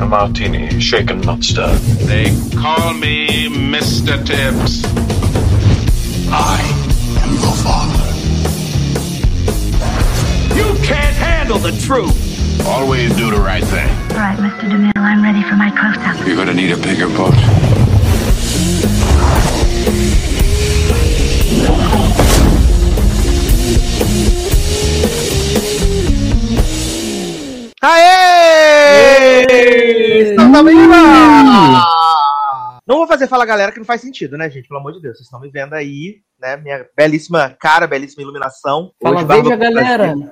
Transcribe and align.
A 0.00 0.06
martini, 0.06 0.80
shaken, 0.80 1.20
not 1.22 1.42
stirred. 1.42 1.80
They 2.06 2.26
call 2.56 2.94
me 2.94 3.48
Mr. 3.48 4.16
Tibbs. 4.24 4.84
I 6.30 6.60
am 7.22 7.34
your 7.34 7.56
father. 7.66 8.04
You 10.54 10.86
can't 10.86 11.16
handle 11.16 11.58
the 11.58 11.72
truth. 11.84 12.14
Always 12.64 13.14
do 13.16 13.30
the 13.32 13.40
right 13.40 13.64
thing. 13.64 13.88
All 14.12 14.18
right, 14.18 14.38
Mr. 14.38 14.70
DeMille, 14.70 14.92
I'm 14.96 15.22
ready 15.22 15.42
for 15.42 15.56
my 15.56 15.70
close-up. 15.70 16.24
You're 16.26 16.36
gonna 16.36 16.54
need 16.54 16.70
a 16.70 16.76
bigger 16.76 17.08
boat. 17.08 17.34
Aê! 27.82 28.97
Não 32.86 32.96
vou 32.96 33.06
fazer 33.06 33.26
fala 33.26 33.44
galera 33.44 33.70
que 33.70 33.78
não 33.78 33.84
faz 33.84 34.00
sentido, 34.00 34.38
né, 34.38 34.48
gente? 34.48 34.66
Pelo 34.66 34.80
amor 34.80 34.94
de 34.94 35.02
Deus, 35.02 35.18
vocês 35.18 35.26
estão 35.26 35.38
me 35.38 35.50
vendo 35.50 35.74
aí, 35.74 36.22
né? 36.40 36.56
Minha 36.56 36.86
belíssima 36.96 37.54
cara, 37.60 37.86
belíssima 37.86 38.22
iluminação. 38.22 38.92
Fala, 39.02 39.16
Hoje, 39.16 39.26
veja, 39.26 39.56
galera. 39.56 40.14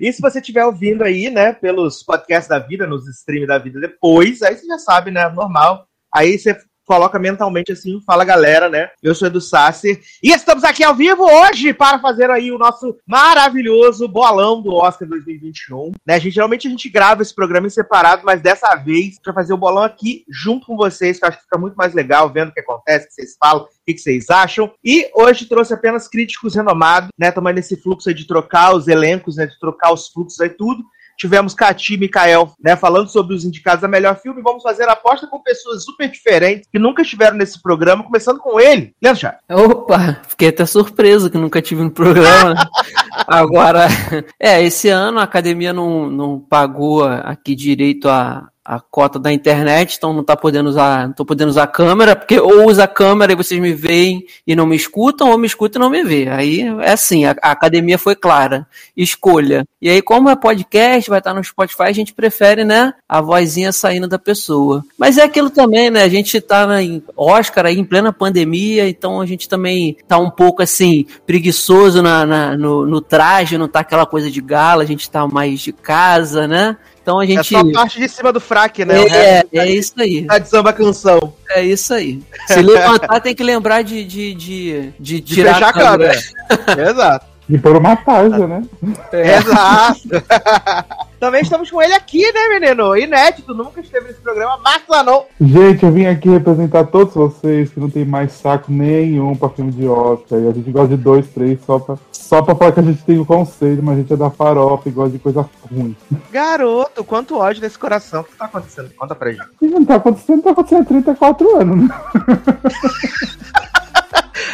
e 0.00 0.12
se 0.12 0.20
você 0.20 0.38
estiver 0.38 0.64
ouvindo 0.64 1.02
aí, 1.02 1.30
né, 1.30 1.52
pelos 1.52 2.04
podcasts 2.04 2.48
da 2.48 2.60
vida, 2.60 2.86
nos 2.86 3.08
streams 3.08 3.48
da 3.48 3.58
vida 3.58 3.80
depois, 3.80 4.40
aí 4.42 4.56
você 4.56 4.66
já 4.66 4.78
sabe, 4.78 5.10
né, 5.10 5.28
normal. 5.28 5.84
Aí 6.14 6.38
você 6.38 6.56
coloca 6.88 7.18
mentalmente 7.18 7.70
assim, 7.70 8.00
fala 8.06 8.24
galera, 8.24 8.70
né? 8.70 8.88
Eu 9.02 9.14
sou 9.14 9.28
Edu 9.28 9.42
Sasser 9.42 10.00
e 10.22 10.32
estamos 10.32 10.64
aqui 10.64 10.82
ao 10.82 10.94
vivo 10.94 11.22
hoje 11.22 11.74
para 11.74 11.98
fazer 11.98 12.30
aí 12.30 12.50
o 12.50 12.56
nosso 12.56 12.96
maravilhoso 13.06 14.08
bolão 14.08 14.62
do 14.62 14.72
Oscar 14.72 15.06
2021, 15.06 15.92
né? 16.06 16.18
Gente, 16.18 16.32
geralmente 16.32 16.66
a 16.66 16.70
gente 16.70 16.88
grava 16.88 17.20
esse 17.20 17.34
programa 17.34 17.66
em 17.66 17.70
separado, 17.70 18.22
mas 18.24 18.40
dessa 18.40 18.74
vez 18.74 19.20
para 19.20 19.34
fazer 19.34 19.52
o 19.52 19.58
bolão 19.58 19.82
aqui 19.82 20.24
junto 20.30 20.66
com 20.66 20.78
vocês, 20.78 21.18
que 21.18 21.26
eu 21.26 21.28
acho 21.28 21.36
que 21.36 21.44
fica 21.44 21.58
muito 21.58 21.74
mais 21.74 21.92
legal 21.92 22.32
vendo 22.32 22.48
o 22.48 22.54
que 22.54 22.60
acontece, 22.60 23.04
o 23.04 23.08
que 23.08 23.14
vocês 23.16 23.36
falam, 23.38 23.64
o 23.64 23.68
que 23.84 23.98
vocês 23.98 24.30
acham. 24.30 24.72
E 24.82 25.10
hoje 25.14 25.44
trouxe 25.44 25.74
apenas 25.74 26.08
críticos 26.08 26.54
renomados, 26.54 27.10
né? 27.18 27.30
Também 27.30 27.52
nesse 27.52 27.76
fluxo 27.76 28.14
de 28.14 28.26
trocar 28.26 28.74
os 28.74 28.88
elencos, 28.88 29.36
né? 29.36 29.44
De 29.44 29.58
trocar 29.60 29.92
os 29.92 30.08
fluxos 30.08 30.40
aí 30.40 30.48
tudo. 30.48 30.82
Tivemos 31.18 31.52
Cati 31.52 31.94
e 31.94 31.98
Mikael, 31.98 32.52
né, 32.62 32.76
falando 32.76 33.08
sobre 33.08 33.34
os 33.34 33.44
indicados 33.44 33.82
a 33.82 33.88
melhor 33.88 34.16
filme. 34.20 34.40
Vamos 34.40 34.62
fazer 34.62 34.88
a 34.88 34.92
aposta 34.92 35.26
com 35.26 35.42
pessoas 35.42 35.84
super 35.84 36.08
diferentes 36.08 36.68
que 36.70 36.78
nunca 36.78 37.02
estiveram 37.02 37.36
nesse 37.36 37.60
programa, 37.60 38.04
começando 38.04 38.38
com 38.38 38.60
ele, 38.60 38.94
Leandro. 39.02 39.30
Opa, 39.50 40.20
fiquei 40.28 40.48
até 40.48 40.64
surpreso 40.64 41.28
que 41.28 41.36
nunca 41.36 41.60
tive 41.60 41.82
um 41.82 41.90
programa. 41.90 42.54
né? 42.54 42.60
Agora, 43.26 43.88
é, 44.38 44.62
esse 44.62 44.88
ano 44.88 45.18
a 45.18 45.24
academia 45.24 45.72
não, 45.72 46.08
não 46.08 46.38
pagou 46.38 47.04
aqui 47.04 47.54
direito 47.54 48.08
a, 48.08 48.48
a 48.68 48.78
cota 48.80 49.18
da 49.18 49.32
internet, 49.32 49.94
então 49.96 50.12
não 50.12 50.22
tá 50.22 50.36
podendo 50.36 50.68
usar, 50.68 51.06
não 51.08 51.14
tô 51.14 51.24
podendo 51.24 51.48
usar 51.48 51.62
a 51.62 51.66
câmera, 51.66 52.14
porque 52.14 52.38
ou 52.38 52.66
usa 52.68 52.84
a 52.84 52.88
câmera 52.88 53.32
e 53.32 53.36
vocês 53.36 53.58
me 53.58 53.72
veem 53.72 54.26
e 54.46 54.54
não 54.54 54.66
me 54.66 54.76
escutam, 54.76 55.30
ou 55.30 55.38
me 55.38 55.46
escutam 55.46 55.80
e 55.80 55.84
não 55.84 55.90
me 55.90 56.04
vê. 56.04 56.28
Aí 56.28 56.60
é 56.82 56.92
assim, 56.92 57.24
a, 57.24 57.34
a 57.42 57.52
academia 57.52 57.96
foi 57.96 58.14
clara. 58.14 58.66
Escolha. 58.94 59.64
E 59.80 59.88
aí, 59.88 60.02
como 60.02 60.28
é 60.28 60.36
podcast, 60.36 61.08
vai 61.08 61.20
estar 61.20 61.32
no 61.32 61.42
Spotify, 61.42 61.84
a 61.84 61.92
gente 61.92 62.12
prefere, 62.12 62.64
né, 62.64 62.92
a 63.08 63.20
vozinha 63.22 63.72
saindo 63.72 64.06
da 64.08 64.18
pessoa. 64.18 64.84
Mas 64.98 65.16
é 65.16 65.22
aquilo 65.22 65.48
também, 65.48 65.88
né? 65.88 66.02
A 66.02 66.08
gente 66.08 66.38
tá 66.40 66.82
em 66.82 67.02
Oscar 67.16 67.64
aí 67.66 67.78
em 67.78 67.84
plena 67.84 68.12
pandemia, 68.12 68.88
então 68.88 69.20
a 69.20 69.24
gente 69.26 69.48
também 69.48 69.96
tá 70.06 70.18
um 70.18 70.30
pouco 70.30 70.62
assim, 70.62 71.06
preguiçoso 71.26 72.02
na, 72.02 72.26
na- 72.26 72.56
no, 72.56 72.84
no 72.84 73.00
traje, 73.00 73.56
não 73.56 73.68
tá 73.68 73.80
aquela 73.80 74.04
coisa 74.04 74.30
de 74.30 74.40
gala, 74.40 74.82
a 74.82 74.86
gente 74.86 75.08
tá 75.08 75.26
mais 75.26 75.60
de 75.60 75.72
casa, 75.72 76.46
né? 76.48 76.76
Então 77.08 77.20
a 77.20 77.24
É 77.24 77.26
gente. 77.28 77.48
só 77.48 77.60
a 77.60 77.72
parte 77.72 77.98
de 77.98 78.06
cima 78.06 78.30
do 78.30 78.38
fraque, 78.38 78.84
né? 78.84 79.00
O 79.00 79.06
É, 79.08 79.08
resto 79.08 79.48
é 79.54 79.66
isso 79.70 79.92
aí. 79.96 80.24
tá 80.26 80.36
de 80.38 80.46
samba 80.46 80.74
canção. 80.74 81.32
É 81.48 81.62
isso 81.64 81.94
aí. 81.94 82.20
Se 82.46 82.60
levantar, 82.60 83.18
tem 83.20 83.34
que 83.34 83.42
lembrar 83.42 83.80
de, 83.80 84.04
de, 84.04 84.34
de, 84.34 84.92
de 85.00 85.20
De 85.20 85.34
tirar 85.34 85.54
fechar 85.54 85.68
a 85.68 85.72
câmera. 85.72 86.20
Exato. 86.90 87.26
E 87.48 87.56
por 87.56 87.74
uma 87.76 87.96
tarja, 87.96 88.46
né? 88.46 88.62
Exato. 89.12 90.08
Também 91.18 91.42
estamos 91.42 91.68
com 91.70 91.82
ele 91.82 91.94
aqui, 91.94 92.22
né, 92.32 92.60
menino? 92.60 92.96
Inédito, 92.96 93.52
nunca 93.52 93.80
esteve 93.80 94.08
nesse 94.08 94.20
programa. 94.20 94.58
Marcos 94.58 94.88
Lanon. 94.88 95.22
Gente, 95.40 95.84
eu 95.84 95.90
vim 95.90 96.06
aqui 96.06 96.28
representar 96.28 96.84
todos 96.84 97.14
vocês 97.14 97.70
que 97.70 97.80
não 97.80 97.90
tem 97.90 98.04
mais 98.04 98.32
saco 98.32 98.70
nenhum 98.70 99.34
pra 99.34 99.48
filme 99.48 99.72
de 99.72 99.88
Oscar. 99.88 100.38
E 100.38 100.46
a 100.46 100.52
gente 100.52 100.70
gosta 100.70 100.96
de 100.96 101.02
dois, 101.02 101.26
três, 101.28 101.58
só 101.64 101.78
pra, 101.78 101.96
só 102.12 102.42
pra 102.42 102.54
falar 102.54 102.72
que 102.72 102.80
a 102.80 102.84
gente 102.84 103.02
tem 103.02 103.18
o 103.18 103.26
conceito, 103.26 103.82
mas 103.82 103.96
a 103.96 104.00
gente 104.00 104.12
é 104.12 104.16
da 104.16 104.30
farofa 104.30 104.88
e 104.88 104.92
gosta 104.92 105.10
de 105.10 105.18
coisa 105.18 105.48
ruim. 105.68 105.96
Garoto, 106.30 107.02
quanto 107.02 107.38
ódio 107.38 107.62
nesse 107.62 107.78
coração. 107.78 108.20
O 108.20 108.24
que 108.24 108.36
tá 108.36 108.44
acontecendo? 108.44 108.90
Conta 108.96 109.14
pra 109.14 109.32
gente. 109.32 109.48
Não 109.60 109.84
tá 109.84 109.96
acontecendo, 109.96 110.42
tá 110.42 110.50
acontecendo 110.50 110.82
há 110.82 110.84
34 110.84 111.56
anos, 111.56 111.88
né? 111.88 111.94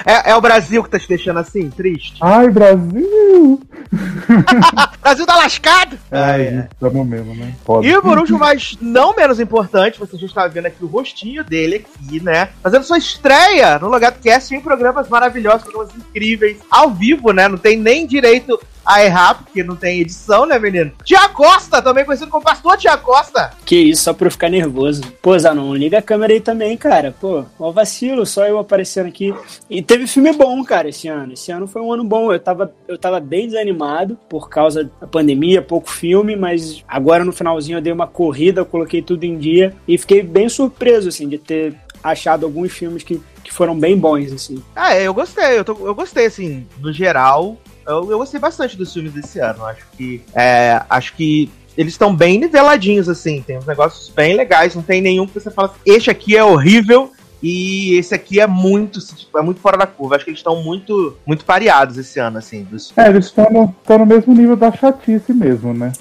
É, 0.04 0.30
é 0.30 0.36
o 0.36 0.40
Brasil 0.40 0.82
que 0.82 0.90
tá 0.90 0.98
te 0.98 1.08
deixando 1.08 1.38
assim, 1.38 1.70
triste? 1.70 2.18
Ai, 2.20 2.48
Brasil! 2.50 3.60
Brasil 5.02 5.26
tá 5.26 5.36
lascado! 5.36 5.98
Ai, 6.10 6.44
gente, 6.44 6.68
tamo 6.80 7.04
mesmo, 7.04 7.34
né? 7.34 7.54
Foda. 7.64 7.86
E 7.86 8.00
por 8.00 8.18
último, 8.18 8.38
mas 8.38 8.76
não 8.80 9.14
menos 9.14 9.40
importante, 9.40 9.98
você 9.98 10.16
já 10.16 10.26
está 10.26 10.46
vendo 10.46 10.66
aqui 10.66 10.84
o 10.84 10.88
rostinho 10.88 11.44
dele 11.44 11.84
aqui, 11.84 12.22
né? 12.22 12.50
Fazendo 12.62 12.84
sua 12.84 12.98
estreia 12.98 13.78
no 13.78 13.88
Logado 13.88 14.20
Cast 14.20 14.54
em 14.54 14.60
programas 14.60 15.08
maravilhosos, 15.08 15.62
programas 15.62 15.94
incríveis, 15.96 16.58
ao 16.70 16.90
vivo, 16.90 17.32
né? 17.32 17.48
Não 17.48 17.58
tem 17.58 17.76
nem 17.76 18.06
direito 18.06 18.58
a 18.84 19.04
errar, 19.04 19.34
porque 19.42 19.62
não 19.62 19.76
tem 19.76 20.00
edição, 20.00 20.46
né, 20.46 20.58
menino? 20.58 20.92
Tia 21.04 21.28
Costa, 21.28 21.80
também 21.80 22.04
conhecido 22.04 22.30
como 22.30 22.44
Pastor 22.44 22.76
Tia 22.76 22.96
Costa. 22.96 23.52
Que 23.64 23.76
isso, 23.76 24.02
só 24.04 24.12
pra 24.12 24.26
eu 24.26 24.30
ficar 24.30 24.48
nervoso. 24.48 25.02
Pô, 25.22 25.38
Zanon, 25.38 25.74
liga 25.74 25.98
a 25.98 26.02
câmera 26.02 26.32
aí 26.32 26.40
também, 26.40 26.76
cara. 26.76 27.14
Pô, 27.20 27.44
ó 27.58 27.70
vacilo, 27.70 28.24
só 28.26 28.44
eu 28.46 28.58
aparecendo 28.58 29.06
aqui. 29.08 29.34
E 29.70 29.82
teve 29.82 30.06
filme 30.06 30.32
bom, 30.32 30.62
cara, 30.64 30.88
esse 30.88 31.08
ano. 31.08 31.32
Esse 31.32 31.50
ano 31.52 31.66
foi 31.66 31.80
um 31.82 31.92
ano 31.92 32.04
bom. 32.04 32.32
Eu 32.32 32.38
tava, 32.40 32.74
eu 32.86 32.98
tava 32.98 33.20
bem 33.20 33.46
desanimado 33.46 34.18
por 34.28 34.48
causa 34.48 34.90
da 35.00 35.06
pandemia, 35.06 35.62
pouco 35.62 35.90
filme, 35.90 36.36
mas 36.36 36.82
agora 36.86 37.24
no 37.24 37.32
finalzinho 37.32 37.78
eu 37.78 37.82
dei 37.82 37.92
uma 37.92 38.06
corrida, 38.06 38.60
eu 38.60 38.66
coloquei 38.66 39.00
tudo 39.02 39.24
em 39.24 39.38
dia 39.38 39.74
e 39.88 39.96
fiquei 39.96 40.22
bem 40.22 40.48
surpreso, 40.48 41.08
assim, 41.08 41.28
de 41.28 41.38
ter 41.38 41.74
achado 42.02 42.44
alguns 42.44 42.70
filmes 42.72 43.02
que, 43.02 43.20
que 43.42 43.52
foram 43.52 43.78
bem 43.78 43.96
bons, 43.96 44.30
assim. 44.32 44.62
Ah, 44.76 44.94
é, 44.94 45.04
eu 45.06 45.14
gostei, 45.14 45.58
eu, 45.58 45.64
tô- 45.64 45.86
eu 45.86 45.94
gostei, 45.94 46.26
assim, 46.26 46.66
no 46.78 46.92
geral, 46.92 47.56
eu, 47.86 48.10
eu 48.10 48.18
gostei 48.18 48.40
bastante 48.40 48.76
dos 48.76 48.92
filmes 48.92 49.12
desse 49.12 49.38
ano. 49.38 49.64
Acho 49.64 49.84
que. 49.96 50.22
É, 50.34 50.82
acho 50.88 51.14
que. 51.14 51.50
Eles 51.76 51.94
estão 51.94 52.14
bem 52.14 52.38
niveladinhos, 52.38 53.08
assim, 53.08 53.42
tem 53.42 53.58
uns 53.58 53.66
negócios 53.66 54.08
bem 54.08 54.36
legais, 54.36 54.76
não 54.76 54.82
tem 54.82 55.00
nenhum 55.00 55.26
que 55.26 55.34
você 55.34 55.50
fala 55.50 55.66
assim, 55.66 55.80
este 55.84 56.08
aqui 56.08 56.36
é 56.36 56.44
horrível 56.44 57.10
e 57.46 57.98
esse 57.98 58.14
aqui 58.14 58.40
é 58.40 58.46
muito, 58.46 58.98
tipo, 59.00 59.38
é 59.38 59.42
muito 59.42 59.60
fora 59.60 59.76
da 59.76 59.86
curva. 59.86 60.16
Acho 60.16 60.24
que 60.24 60.30
eles 60.30 60.40
estão 60.40 60.62
muito, 60.62 61.14
muito 61.26 61.44
pareados 61.44 61.98
esse 61.98 62.18
ano, 62.18 62.38
assim, 62.38 62.64
dos 62.64 62.90
É, 62.96 63.10
eles 63.10 63.26
estão 63.26 63.50
no, 63.50 63.76
tão 63.84 63.98
no 63.98 64.06
mesmo 64.06 64.32
nível 64.32 64.56
da 64.56 64.72
chatice 64.72 65.30
mesmo, 65.34 65.74
né? 65.74 65.92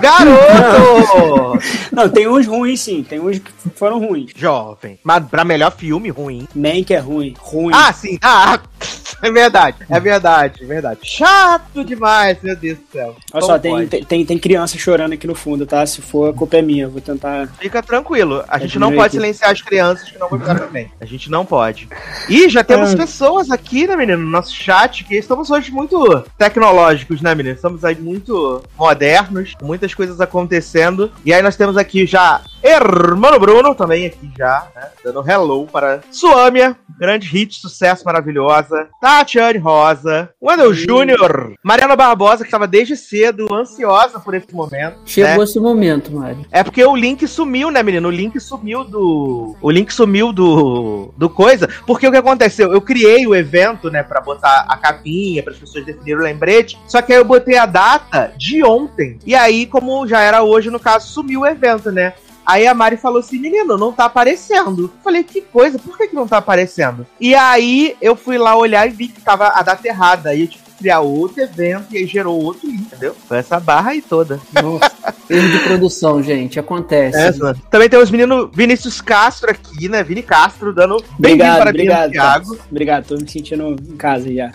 Garoto! 0.00 1.60
Não, 1.92 2.08
tem 2.08 2.26
uns 2.26 2.46
ruins, 2.46 2.80
sim. 2.80 3.04
Tem 3.06 3.20
uns 3.20 3.40
que 3.40 3.52
foram 3.74 3.98
ruins. 3.98 4.30
Jovem. 4.34 4.98
Mas 5.04 5.22
pra 5.26 5.44
melhor 5.44 5.70
filme, 5.70 6.08
ruim. 6.08 6.48
Mank 6.54 6.94
é 6.94 6.98
ruim. 6.98 7.34
Ruim. 7.38 7.74
Ah, 7.74 7.92
sim. 7.92 8.18
Ah, 8.22 8.58
é 9.22 9.30
verdade. 9.30 9.76
É 9.88 10.00
verdade, 10.00 10.62
é 10.62 10.66
verdade. 10.66 11.00
Chato 11.02 11.84
demais, 11.84 12.38
meu 12.42 12.56
Deus 12.56 12.78
do 12.78 12.84
céu. 12.92 13.16
Olha 13.32 13.40
Como 13.40 13.46
só, 13.46 13.58
tem, 13.58 13.72
pode? 13.72 14.04
tem, 14.06 14.24
tem, 14.26 14.38
criança 14.38 14.78
chorando 14.78 15.12
aqui 15.12 15.26
no 15.26 15.34
fundo, 15.34 15.66
tá? 15.66 15.84
Se 15.86 16.00
for, 16.00 16.30
a 16.30 16.32
culpa 16.32 16.56
é 16.56 16.62
minha. 16.62 16.88
Vou 16.88 17.00
tentar. 17.00 17.48
Fica 17.58 17.82
tranquilo. 17.82 18.44
A 18.48 18.58
gente 18.58 18.78
não 18.78 18.88
pode 18.90 19.06
aqui. 19.08 19.16
silenciar 19.16 19.50
as 19.50 19.62
crianças 19.62 20.08
que 20.08 20.18
não 20.18 20.28
gostaram 20.28 20.66
também. 20.66 20.90
A 21.00 21.04
gente 21.04 21.30
não 21.30 21.44
pode. 21.44 21.88
E 22.28 22.48
já 22.48 22.64
temos 22.64 22.94
Ah. 22.94 22.96
pessoas 22.96 23.50
aqui, 23.50 23.86
né, 23.86 23.96
menino, 23.96 24.22
no 24.22 24.30
nosso 24.30 24.54
chat, 24.54 25.04
que 25.04 25.16
estamos 25.16 25.50
hoje 25.50 25.70
muito 25.70 26.24
tecnológicos, 26.38 27.20
né, 27.20 27.34
menino? 27.34 27.54
Estamos 27.54 27.84
aí 27.84 27.94
muito 27.96 28.62
modernos, 28.78 29.54
com 29.54 29.66
muitas 29.66 29.94
coisas 29.94 30.20
acontecendo. 30.20 31.10
E 31.24 31.32
aí 31.32 31.42
nós 31.42 31.56
temos 31.56 31.76
aqui 31.76 32.06
já 32.06 32.40
Hermano 32.62 33.38
Bruno, 33.38 33.74
também 33.74 34.06
aqui 34.06 34.30
já, 34.36 34.66
né? 34.74 34.88
Dando 35.04 35.28
hello 35.28 35.66
para 35.66 36.00
Suâmia, 36.10 36.76
grande 36.98 37.26
hit, 37.26 37.58
sucesso 37.58 38.04
maravilhosa. 38.04 38.69
Tatiane 39.00 39.58
Rosa, 39.58 40.30
Wendel 40.40 40.72
Júnior, 40.72 41.54
Mariana 41.62 41.96
Barbosa, 41.96 42.38
que 42.38 42.48
estava 42.48 42.66
desde 42.66 42.96
cedo 42.96 43.52
ansiosa 43.52 44.18
por 44.20 44.34
esse 44.34 44.54
momento. 44.54 44.98
Chegou 45.04 45.38
né? 45.38 45.44
esse 45.44 45.60
momento, 45.60 46.12
Mari. 46.12 46.46
É 46.50 46.62
porque 46.62 46.84
o 46.84 46.96
link 46.96 47.26
sumiu, 47.26 47.70
né, 47.70 47.82
menino? 47.82 48.08
O 48.08 48.10
link 48.10 48.38
sumiu 48.40 48.84
do. 48.84 49.56
O 49.60 49.70
link 49.70 49.92
sumiu 49.92 50.32
do. 50.32 51.12
do 51.16 51.28
coisa. 51.28 51.68
Porque 51.86 52.06
o 52.06 52.10
que 52.10 52.16
aconteceu? 52.16 52.72
Eu 52.72 52.80
criei 52.80 53.26
o 53.26 53.34
evento, 53.34 53.90
né, 53.90 54.02
pra 54.02 54.20
botar 54.20 54.66
a 54.68 54.76
capinha, 54.76 55.42
para 55.42 55.52
as 55.52 55.58
pessoas 55.58 55.84
definirem 55.84 56.20
o 56.20 56.24
lembrete. 56.24 56.78
Só 56.86 57.02
que 57.02 57.12
aí 57.12 57.18
eu 57.18 57.24
botei 57.24 57.56
a 57.56 57.66
data 57.66 58.32
de 58.36 58.62
ontem. 58.64 59.18
E 59.24 59.34
aí, 59.34 59.66
como 59.66 60.06
já 60.06 60.20
era 60.20 60.42
hoje, 60.42 60.70
no 60.70 60.80
caso, 60.80 61.08
sumiu 61.08 61.40
o 61.40 61.46
evento, 61.46 61.90
né? 61.90 62.14
Aí 62.50 62.66
a 62.66 62.74
Mari 62.74 62.96
falou 62.96 63.20
assim, 63.20 63.38
menino, 63.38 63.78
não 63.78 63.92
tá 63.92 64.06
aparecendo. 64.06 64.82
Eu 64.82 64.90
falei, 65.04 65.22
que 65.22 65.40
coisa, 65.40 65.78
por 65.78 65.96
que, 65.96 66.08
que 66.08 66.14
não 66.16 66.26
tá 66.26 66.38
aparecendo? 66.38 67.06
E 67.20 67.32
aí 67.32 67.96
eu 68.02 68.16
fui 68.16 68.38
lá 68.38 68.56
olhar 68.56 68.88
e 68.88 68.90
vi 68.90 69.06
que 69.06 69.20
tava 69.20 69.52
a 69.54 69.62
data 69.62 69.86
errada. 69.86 70.30
Aí 70.30 70.40
eu 70.40 70.48
tive 70.48 70.64
que 70.64 70.70
criar 70.80 70.98
outro 70.98 71.40
evento 71.40 71.94
e 71.94 71.98
aí 71.98 72.06
gerou 72.06 72.42
outro 72.42 72.68
link, 72.68 72.80
entendeu? 72.80 73.14
Foi 73.28 73.38
essa 73.38 73.60
barra 73.60 73.92
aí 73.92 74.02
toda. 74.02 74.40
Nossa, 74.52 74.90
erro 75.30 75.48
de 75.48 75.58
produção, 75.60 76.20
gente, 76.20 76.58
acontece. 76.58 77.40
É. 77.40 77.54
Também 77.70 77.88
tem 77.88 78.00
os 78.00 78.10
meninos 78.10 78.50
Vinícius 78.52 79.00
Castro 79.00 79.48
aqui, 79.48 79.88
né? 79.88 80.02
Vini 80.02 80.22
Castro 80.22 80.74
dando 80.74 80.96
bem-vindo 81.20 81.44
Obrigado, 81.44 81.60
para 81.60 81.70
obrigado. 81.70 82.10
Thiago. 82.10 82.44
Thiago. 82.46 82.64
Obrigado, 82.68 83.06
tô 83.06 83.14
me 83.14 83.30
sentindo 83.30 83.76
em 83.80 83.96
casa 83.96 84.32
já. 84.34 84.52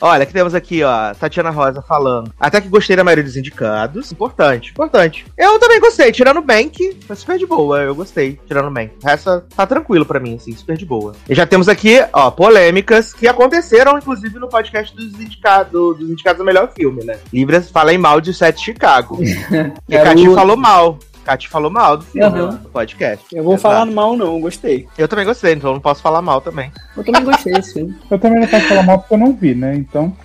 Olha, 0.00 0.24
que 0.24 0.32
temos 0.32 0.54
aqui, 0.54 0.82
ó, 0.82 1.12
Tatiana 1.14 1.50
Rosa 1.50 1.82
falando. 1.82 2.32
Até 2.38 2.60
que 2.60 2.68
gostei 2.68 2.96
da 2.96 3.04
maioria 3.04 3.24
dos 3.24 3.36
indicados. 3.36 4.12
Importante, 4.12 4.70
importante. 4.70 5.26
Eu 5.36 5.58
também 5.58 5.80
gostei, 5.80 6.12
tirando 6.12 6.38
o 6.38 6.42
Bank, 6.42 6.96
foi 7.06 7.16
super 7.16 7.38
de 7.38 7.46
boa, 7.46 7.80
eu 7.80 7.94
gostei, 7.94 8.38
tirando 8.46 8.68
o 8.68 8.70
Bank. 8.70 8.92
Essa 9.04 9.44
tá 9.54 9.66
tranquilo 9.66 10.06
pra 10.06 10.20
mim, 10.20 10.36
assim, 10.36 10.54
super 10.54 10.76
de 10.76 10.86
boa. 10.86 11.14
E 11.28 11.34
já 11.34 11.46
temos 11.46 11.68
aqui, 11.68 12.04
ó, 12.12 12.30
polêmicas 12.30 13.12
que 13.12 13.26
aconteceram, 13.26 13.98
inclusive, 13.98 14.38
no 14.38 14.48
podcast 14.48 14.94
dos 14.94 15.20
indicados, 15.20 15.98
dos 15.98 16.10
indicados 16.10 16.38
do 16.38 16.44
melhor 16.44 16.72
filme, 16.72 17.04
né? 17.04 17.18
Libras 17.32 17.70
falem 17.70 17.98
mal 17.98 18.20
de 18.20 18.32
Sete 18.32 18.64
Chicago. 18.64 19.18
e 19.88 19.94
Era 19.94 20.04
Cati 20.04 20.34
falou 20.34 20.56
mal. 20.56 20.98
Cati 21.28 21.46
falou 21.48 21.70
mal 21.70 21.98
do 21.98 22.04
filme 22.06 22.40
Uhum. 22.40 22.52
no 22.52 22.58
podcast. 22.70 23.24
Eu 23.34 23.44
vou 23.44 23.52
Exato. 23.54 23.74
falar 23.74 23.84
mal 23.86 24.16
não, 24.16 24.40
gostei. 24.40 24.88
Eu 24.96 25.06
também 25.06 25.26
gostei, 25.26 25.52
então 25.52 25.70
eu 25.70 25.74
não 25.74 25.80
posso 25.80 26.00
falar 26.00 26.22
mal 26.22 26.40
também. 26.40 26.72
Eu 26.96 27.04
também 27.04 27.22
gostei 27.22 27.52
desse 27.52 27.74
filme. 27.74 27.94
Eu 28.10 28.18
também 28.18 28.40
não 28.40 28.48
posso 28.48 28.66
falar 28.66 28.82
mal 28.82 28.98
porque 29.00 29.14
eu 29.14 29.18
não 29.18 29.32
vi, 29.34 29.54
né? 29.54 29.74
Então. 29.76 30.16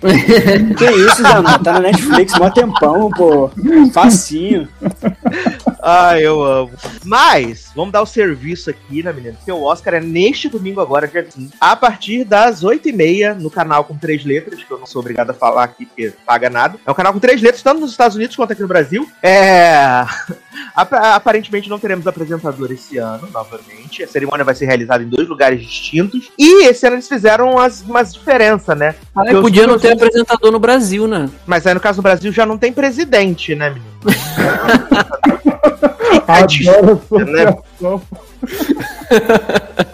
Que 0.78 0.84
isso, 0.90 1.22
Zanon? 1.22 1.58
Tá 1.62 1.74
na 1.74 1.80
Netflix 1.80 2.38
mó 2.38 2.48
tempão, 2.50 3.10
pô. 3.10 3.50
Facinho. 3.92 4.66
Ai, 5.82 6.24
eu 6.26 6.42
amo. 6.42 6.70
Mas, 7.04 7.70
vamos 7.76 7.92
dar 7.92 8.00
o 8.02 8.06
serviço 8.06 8.70
aqui, 8.70 9.02
né, 9.02 9.12
menino? 9.12 9.34
Porque 9.36 9.52
o 9.52 9.62
Oscar 9.62 9.94
é 9.94 10.00
neste 10.00 10.48
domingo 10.48 10.80
agora, 10.80 11.06
dia 11.06 11.26
5, 11.28 11.52
a 11.60 11.76
partir 11.76 12.24
das 12.24 12.62
8h30, 12.64 13.34
no 13.34 13.50
canal 13.50 13.84
com 13.84 13.96
três 13.96 14.24
letras, 14.24 14.62
que 14.64 14.70
eu 14.70 14.78
não 14.78 14.86
sou 14.86 15.00
obrigado 15.00 15.30
a 15.30 15.34
falar 15.34 15.64
aqui, 15.64 15.84
porque 15.86 16.12
paga 16.24 16.48
nada. 16.48 16.78
É 16.86 16.90
um 16.90 16.94
canal 16.94 17.12
com 17.12 17.18
três 17.18 17.42
letras, 17.42 17.62
tanto 17.62 17.80
nos 17.80 17.90
Estados 17.90 18.16
Unidos 18.16 18.34
quanto 18.34 18.52
aqui 18.52 18.62
no 18.62 18.68
Brasil. 18.68 19.06
É. 19.22 20.04
Ap- 20.74 20.93
Aparentemente 20.94 21.68
não 21.68 21.78
teremos 21.78 22.06
apresentador 22.06 22.70
esse 22.72 22.98
ano, 22.98 23.28
novamente. 23.32 24.02
A 24.02 24.08
cerimônia 24.08 24.44
vai 24.44 24.54
ser 24.54 24.66
realizada 24.66 25.02
em 25.02 25.08
dois 25.08 25.28
lugares 25.28 25.60
distintos. 25.60 26.30
E 26.38 26.66
esse 26.66 26.86
ano 26.86 26.96
eles 26.96 27.08
fizeram 27.08 27.52
umas, 27.52 27.82
umas 27.82 28.12
diferenças, 28.12 28.76
né? 28.76 28.94
Ah, 29.14 29.24
podia 29.40 29.66
não 29.66 29.78
ter 29.78 29.92
apresentador 29.92 30.50
no 30.50 30.58
Brasil, 30.58 31.06
né? 31.06 31.28
Mas 31.46 31.66
aí 31.66 31.74
no 31.74 31.80
caso 31.80 32.00
do 32.00 32.02
Brasil 32.02 32.32
já 32.32 32.46
não 32.46 32.58
tem 32.58 32.72
presidente, 32.72 33.54
né, 33.54 33.70
menino? 33.70 33.94
Difícil, 36.46 37.00
a 37.12 37.24
né? 37.24 37.56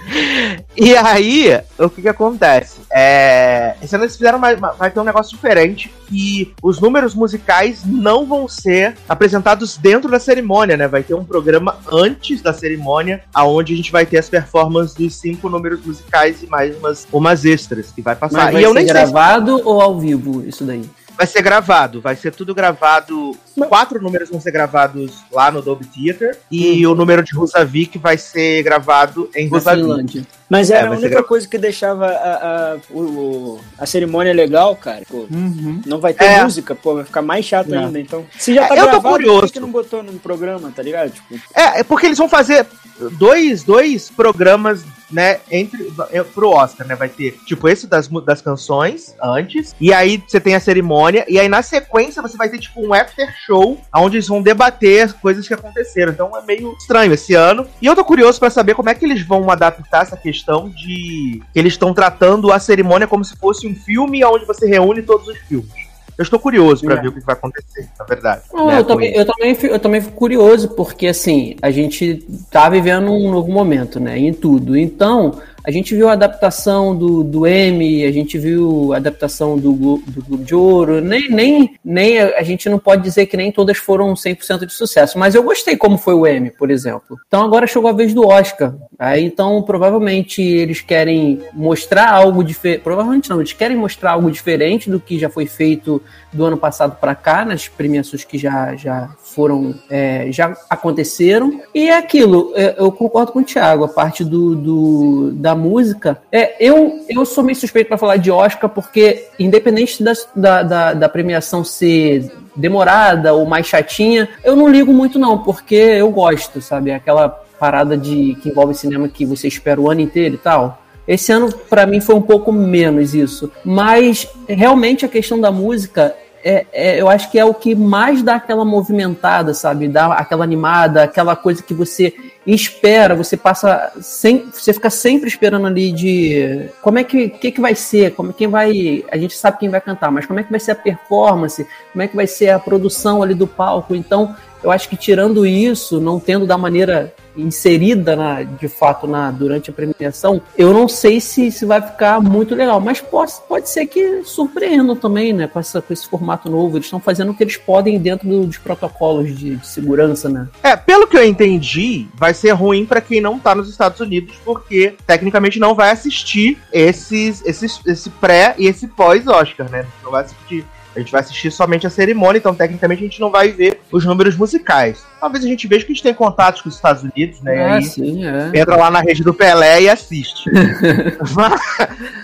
E 0.77 0.97
aí, 0.97 1.61
o 1.79 1.88
que 1.91 2.03
que 2.03 2.09
acontece? 2.09 2.81
É, 2.93 3.75
esse 3.82 3.94
ano 3.94 4.05
eles 4.05 4.17
fizeram 4.17 4.38
uma, 4.38 4.53
uma- 4.53 4.73
vai 4.73 4.91
ter 4.91 4.99
um 4.99 5.05
negócio 5.05 5.32
diferente 5.37 5.93
que 6.09 6.53
os 6.62 6.81
números 6.81 7.15
musicais 7.15 7.82
não 7.85 8.25
vão 8.27 8.49
ser 8.49 8.97
apresentados 9.09 9.77
dentro 9.77 10.11
da 10.11 10.19
cerimônia, 10.19 10.77
né? 10.77 10.88
Vai 10.88 11.03
ter 11.03 11.15
um 11.15 11.25
programa 11.25 11.77
antes 11.93 12.41
da 12.41 12.53
cerimônia, 12.53 13.23
aonde 13.35 13.75
a 13.75 13.77
gente 13.77 13.93
vai 13.93 14.06
ter 14.06 14.19
as 14.19 14.29
performances 14.29 14.94
dos 14.94 15.15
cinco 15.17 15.49
números 15.49 15.85
musicais 15.85 16.43
e 16.43 16.47
mais 16.47 16.77
umas, 16.79 17.06
umas 17.12 17.44
extras 17.44 17.93
que 17.93 18.00
vai 18.03 18.17
Mas 18.21 18.32
passar. 18.32 18.53
vai 18.53 18.62
e 18.62 18.65
eu 18.65 18.71
ser 18.71 18.75
nem 18.75 18.87
sei 18.87 18.94
se 18.97 19.00
gravado 19.12 19.61
ou 19.65 19.81
ao 19.81 19.99
vivo 19.99 20.43
isso 20.47 20.65
daí? 20.65 20.88
vai 21.21 21.27
ser 21.27 21.43
gravado, 21.43 22.00
vai 22.00 22.17
ser 22.17 22.32
tudo 22.35 22.55
gravado. 22.55 23.37
Quatro 23.69 24.00
números 24.02 24.31
vão 24.31 24.41
ser 24.41 24.50
gravados 24.52 25.12
lá 25.31 25.50
no 25.50 25.61
Dolby 25.61 25.85
Theater 25.87 26.38
e 26.50 26.87
o 26.87 26.94
número 26.94 27.23
de 27.23 27.35
Rusavik 27.35 27.99
vai 27.99 28.17
ser 28.17 28.62
gravado 28.62 29.29
em 29.35 29.49
Rusavik. 29.49 30.25
Mas 30.49 30.70
É, 30.70 30.76
era 30.76 30.87
a 30.87 30.88
vai 30.88 30.97
ser 30.99 31.02
única 31.05 31.08
gravado. 31.11 31.29
coisa 31.29 31.47
que 31.49 31.58
deixava 31.58 32.06
a, 32.06 32.73
a, 32.75 32.76
o- 32.93 33.61
a 33.79 33.87
cerimônia 33.87 34.32
legal, 34.32 34.75
cara. 34.75 35.02
Pô, 35.08 35.26
Uhum. 35.31 35.81
não 35.87 36.00
vai 36.00 36.12
ter 36.14 36.25
É. 36.25 36.43
música, 36.43 36.75
pô, 36.75 36.94
vai 36.97 37.05
ficar 37.05 37.23
mais 37.23 37.44
chato 37.44 37.69
Não. 37.69 37.87
ainda. 37.87 38.00
Então, 38.00 38.25
se 38.38 38.55
já 38.55 38.67
tá 38.67 38.75
É, 38.75 38.79
eu 38.79 38.85
tô 38.85 38.91
gravado, 38.91 39.02
por 39.02 39.11
curioso. 39.12 39.47
que 39.47 39.53
que 39.55 39.61
não 39.61 39.70
botou 39.70 40.03
no 40.03 40.12
programa, 40.19 40.73
tá 40.75 40.82
ligado? 40.82 41.11
Tipo, 41.11 41.35
É, 41.55 41.81
é 41.81 41.85
porque 41.85 42.06
eles 42.06 42.19
vão 42.19 42.29
fazer 42.29 42.67
dois, 43.12 43.62
dois 43.62 44.11
programas, 44.11 44.82
né, 45.11 45.38
entre 45.50 45.93
é, 46.12 46.23
pro 46.23 46.50
Oscar, 46.50 46.87
né? 46.87 46.94
Vai 46.94 47.08
ter, 47.08 47.32
tipo, 47.46 47.69
esse 47.69 47.87
das, 47.87 48.06
das 48.08 48.41
canções 48.43 49.14
antes, 49.23 49.75
e 49.81 49.93
aí 49.93 50.23
você 50.26 50.38
tem 50.41 50.55
a 50.55 50.61
cerimônia, 50.61 51.25
e 51.29 51.38
aí 51.38 51.49
na 51.49 51.62
sequência 51.62 52.23
você 52.23 52.37
vai 52.37 52.49
ter, 52.49 52.58
tipo, 52.58 52.85
um 52.85 52.93
after 52.94 53.26
show, 53.46 53.78
onde 53.94 54.16
eles 54.16 54.28
vão 54.28 54.42
debater 54.42 55.02
as 55.02 55.12
coisas 55.12 55.46
que 55.46 55.54
aconteceram. 55.54 56.12
Então 56.12 56.31
é 56.37 56.42
meio 56.42 56.75
estranho 56.78 57.12
esse 57.12 57.34
ano. 57.34 57.66
E 57.81 57.87
eu 57.87 57.94
tô 57.94 58.04
curioso 58.04 58.38
pra 58.38 58.50
saber 58.50 58.75
como 58.75 58.88
é 58.88 58.94
que 58.94 59.04
eles 59.04 59.22
vão 59.26 59.50
adaptar 59.50 60.02
essa 60.02 60.16
questão 60.16 60.69
de 60.69 61.40
que 61.52 61.58
eles 61.58 61.72
estão 61.75 61.92
tratando 61.94 62.52
a 62.52 62.58
cerimônia 62.58 63.06
como 63.06 63.25
se 63.25 63.37
fosse 63.37 63.66
um 63.66 63.75
filme 63.75 64.25
onde 64.25 64.44
você 64.44 64.66
reúne 64.66 65.02
todos 65.02 65.28
os 65.28 65.38
filmes. 65.38 65.90
Eu 66.19 66.22
estou 66.25 66.38
curioso 66.38 66.84
pra 66.84 66.96
É. 66.96 67.00
ver 67.00 67.08
o 67.08 67.12
que 67.12 67.20
vai 67.20 67.34
acontecer, 67.34 67.88
na 67.98 68.04
verdade. 68.04 68.42
Não, 68.52 68.66
né, 68.66 68.78
eu, 68.81 68.84
também, 68.84 69.14
eu, 69.14 69.25
também, 69.25 69.56
eu 69.62 69.78
também 69.78 70.00
fico 70.02 70.14
curioso, 70.14 70.69
porque 70.75 71.06
assim, 71.06 71.56
a 71.62 71.70
gente 71.70 72.26
tá 72.50 72.69
vivendo 72.69 73.10
um 73.10 73.31
novo 73.31 73.50
momento, 73.50 73.98
né? 73.98 74.19
Em 74.19 74.34
tudo. 74.34 74.76
Então, 74.76 75.40
a 75.64 75.70
gente 75.70 75.94
viu 75.94 76.08
a 76.08 76.12
adaptação 76.12 76.96
do, 76.96 77.22
do 77.22 77.46
Emmy, 77.46 78.04
a 78.04 78.12
gente 78.12 78.38
viu 78.38 78.92
a 78.92 78.96
adaptação 78.96 79.56
do, 79.56 79.72
do 80.06 80.24
Globo 80.24 80.44
de 80.44 80.54
Ouro, 80.54 81.00
nem, 81.00 81.28
nem, 81.30 81.74
nem 81.84 82.18
a, 82.20 82.42
gente 82.42 82.68
não 82.68 82.78
pode 82.78 83.02
dizer 83.02 83.26
que 83.26 83.36
nem 83.36 83.52
todas 83.52 83.76
foram 83.76 84.14
100% 84.14 84.66
de 84.66 84.72
sucesso, 84.72 85.18
mas 85.18 85.34
eu 85.34 85.42
gostei 85.42 85.76
como 85.76 85.98
foi 85.98 86.14
o 86.14 86.26
Emmy, 86.26 86.50
por 86.50 86.70
exemplo. 86.70 87.18
Então 87.26 87.42
agora 87.44 87.66
chegou 87.66 87.88
a 87.90 87.92
vez 87.92 88.14
do 88.14 88.26
Oscar. 88.26 88.74
Aí 88.98 89.24
então 89.24 89.62
provavelmente 89.62 90.42
eles 90.42 90.80
querem 90.80 91.40
mostrar 91.52 92.10
algo 92.10 92.42
diferente, 92.42 92.82
provavelmente 92.82 93.30
não, 93.30 93.40
eles 93.40 93.52
querem 93.52 93.76
mostrar 93.76 94.12
algo 94.12 94.30
diferente 94.30 94.90
do 94.90 95.00
que 95.00 95.18
já 95.18 95.28
foi 95.28 95.46
feito 95.46 96.02
do 96.32 96.44
ano 96.44 96.56
passado 96.56 96.96
para 97.00 97.14
cá, 97.14 97.44
nas 97.44 97.68
premiações 97.68 98.24
que 98.24 98.38
já, 98.38 98.74
já 98.76 99.10
foram, 99.18 99.74
é, 99.88 100.28
já 100.30 100.56
aconteceram. 100.68 101.60
E 101.74 101.88
é 101.88 101.96
aquilo, 101.96 102.52
é, 102.54 102.76
eu 102.78 102.90
concordo 102.92 103.32
com 103.32 103.40
o 103.40 103.44
Thiago, 103.44 103.84
a 103.84 103.88
parte 103.88 104.24
do, 104.24 104.54
do- 104.54 105.32
da 105.32 105.50
música. 105.55 106.20
É, 106.31 106.55
eu, 106.64 107.05
eu 107.08 107.25
sou 107.25 107.43
meio 107.44 107.56
suspeito 107.56 107.88
para 107.88 107.99
falar 107.99 108.17
de 108.17 108.31
Oscar, 108.31 108.69
porque 108.70 109.26
independente 109.38 110.02
das- 110.02 110.29
da, 110.35 110.62
da, 110.62 110.94
da 110.94 111.08
premiação 111.08 111.64
ser 111.64 112.31
demorada 112.56 113.32
ou 113.35 113.47
mais 113.47 113.67
chatinha, 113.67 114.29
eu 114.44 114.55
não 114.56 114.69
ligo 114.69 114.93
muito 114.93 115.19
não, 115.19 115.38
porque 115.38 115.75
eu 115.75 116.11
gosto, 116.11 116.61
sabe? 116.61 116.91
Aquela 116.93 117.29
parada 117.58 117.97
de 117.97 118.37
que 118.43 118.49
envolve 118.49 118.75
cinema 118.75 119.08
que 119.08 119.25
você 119.26 119.47
espera 119.49 119.81
o 119.81 119.91
ano 119.91 120.00
inteiro 120.00 120.35
e 120.35 120.38
tal. 120.38 120.82
Esse 121.06 121.32
ano, 121.32 121.53
pra 121.69 121.87
mim, 121.87 122.00
foi 122.00 122.14
um 122.14 122.23
pouco 122.23 122.53
menos 122.53 123.14
isso. 123.14 123.50
Mas, 123.64 124.29
realmente, 124.49 125.05
a 125.05 125.08
questão 125.08 125.41
da 125.41 125.50
música, 125.50 126.14
é, 126.42 126.66
é- 126.72 127.00
eu 127.00 127.08
acho 127.08 127.31
que 127.31 127.38
é 127.38 127.44
o 127.44 127.54
que 127.54 127.75
mais 127.75 128.22
dá 128.22 128.37
aquela 128.37 128.64
movimentada, 128.64 129.54
sabe? 129.54 129.88
Dá 129.88 130.12
aquela 130.14 130.44
animada, 130.44 131.02
aquela 131.02 131.37
coisa 131.37 131.62
que 131.62 131.74
você 131.74 132.15
espera, 132.46 133.15
você 133.15 133.36
passa 133.36 133.93
sem, 134.00 134.46
você 134.50 134.72
fica 134.72 134.91
sempre 134.91 135.29
esperando 135.29 135.67
ali 135.67 135.93
de 135.93 136.69
como 136.82 136.98
é 136.98 137.05
que, 137.05 137.29
que, 137.29 137.53
que 137.53 137.60
vai 137.60 137.74
ser, 137.74 138.15
como 138.15 138.32
quem 138.32 138.48
vai, 138.48 139.05
a 139.10 139.17
gente 139.19 139.36
sabe 139.36 139.58
quem 139.58 139.69
vai 139.69 139.81
cantar, 139.81 140.10
mas 140.10 140.26
como 140.26 140.41
é 140.41 140.43
que 140.43 140.50
vai 140.50 140.60
ser 140.60 140.72
a 140.72 140.76
performance, 140.76 141.67
como 141.93 142.03
é 142.03 142.08
que 142.08 142.17
vai 142.17 142.26
ser 142.26 142.50
a 142.50 142.58
produção 142.58 143.22
ali 143.22 143.34
do 143.34 143.46
palco. 143.46 143.94
Então, 143.94 144.34
eu 144.62 144.70
acho 144.70 144.88
que 144.88 144.96
tirando 144.96 145.46
isso, 145.46 146.00
não 146.00 146.19
tendo 146.19 146.46
da 146.46 146.56
maneira 146.56 147.15
inserida 147.37 148.17
na, 148.17 148.43
de 148.43 148.69
fato 148.69 149.06
na, 149.06 149.31
durante 149.31 149.70
a 149.70 149.72
premiação, 149.72 150.41
eu 150.56 150.72
não 150.72 150.89
sei 150.89 151.20
se, 151.20 151.51
se 151.51 151.65
vai 151.65 151.81
ficar 151.81 152.20
muito 152.20 152.55
legal, 152.55 152.81
mas 152.81 153.01
pode, 153.01 153.32
pode 153.49 153.69
ser 153.69 153.87
que 153.87 154.22
surpreendam 154.25 154.96
também, 154.96 155.32
né, 155.32 155.46
com, 155.46 155.58
essa, 155.58 155.81
com 155.81 155.93
esse 155.93 156.06
formato 156.08 156.51
novo. 156.51 156.77
Eles 156.77 156.87
estão 156.87 157.01
fazendo 157.01 157.31
o 157.31 157.34
que 157.34 157.43
eles 157.43 157.56
podem 157.56 157.99
dentro 157.99 158.29
do- 158.29 158.46
dos 158.46 158.58
protocolos 158.58 159.37
de, 159.37 159.56
de 159.56 159.67
segurança, 159.67 160.29
né? 160.29 160.49
É, 160.63 160.77
pelo 160.77 161.06
que 161.06 161.17
eu 161.17 161.25
entendi, 161.25 162.06
vai 162.15 162.34
ser 162.34 162.51
ruim 162.53 162.84
pra 162.87 163.01
quem 163.01 163.20
não 163.20 163.39
tá 163.39 163.55
nos 163.55 163.69
Estados 163.69 164.01
Unidos, 164.01 164.34
porque 164.44 164.94
tecnicamente 165.06 165.58
não 165.58 165.75
vai 165.75 165.91
assistir 165.91 166.58
esses, 166.72 167.43
esses, 167.44 167.81
esse 167.87 168.10
pré 168.10 168.55
e 168.58 168.67
esse 168.67 168.87
pós-Oscar, 168.87 169.70
né? 169.70 169.87
Não 170.03 170.10
vai 170.10 170.25
assistir. 170.25 170.65
A 170.94 170.99
gente 170.99 171.13
vai 171.13 171.20
assistir 171.20 171.51
somente 171.51 171.87
a 171.87 171.91
cerimônia, 171.91 172.39
então 172.39 172.55
tecnicamente 172.55 173.03
a 173.03 173.06
gente 173.06 173.20
não 173.20 173.31
vai 173.31 173.51
ver 173.51 173.81
os 173.93 174.05
números 174.05 174.37
musicais. 174.37 175.05
Talvez 175.20 175.44
a 175.44 175.49
gente 175.49 175.69
veja 175.69 175.85
que 175.85 175.93
a 175.93 175.94
gente 175.94 176.03
tem 176.03 176.15
contatos 176.15 176.63
com 176.63 176.69
os 176.69 176.75
Estados 176.75 177.03
Unidos, 177.03 177.41
né? 177.43 177.65
Ah, 177.65 177.75
aí 177.75 177.82
sim, 177.85 178.25
é. 178.25 178.61
entra 178.61 178.77
lá 178.77 178.91
na 178.91 179.01
rede 179.01 179.23
do 179.23 179.32
Pelé 179.32 179.82
e 179.82 179.89
assiste. 179.89 180.51
mas, 181.35 181.61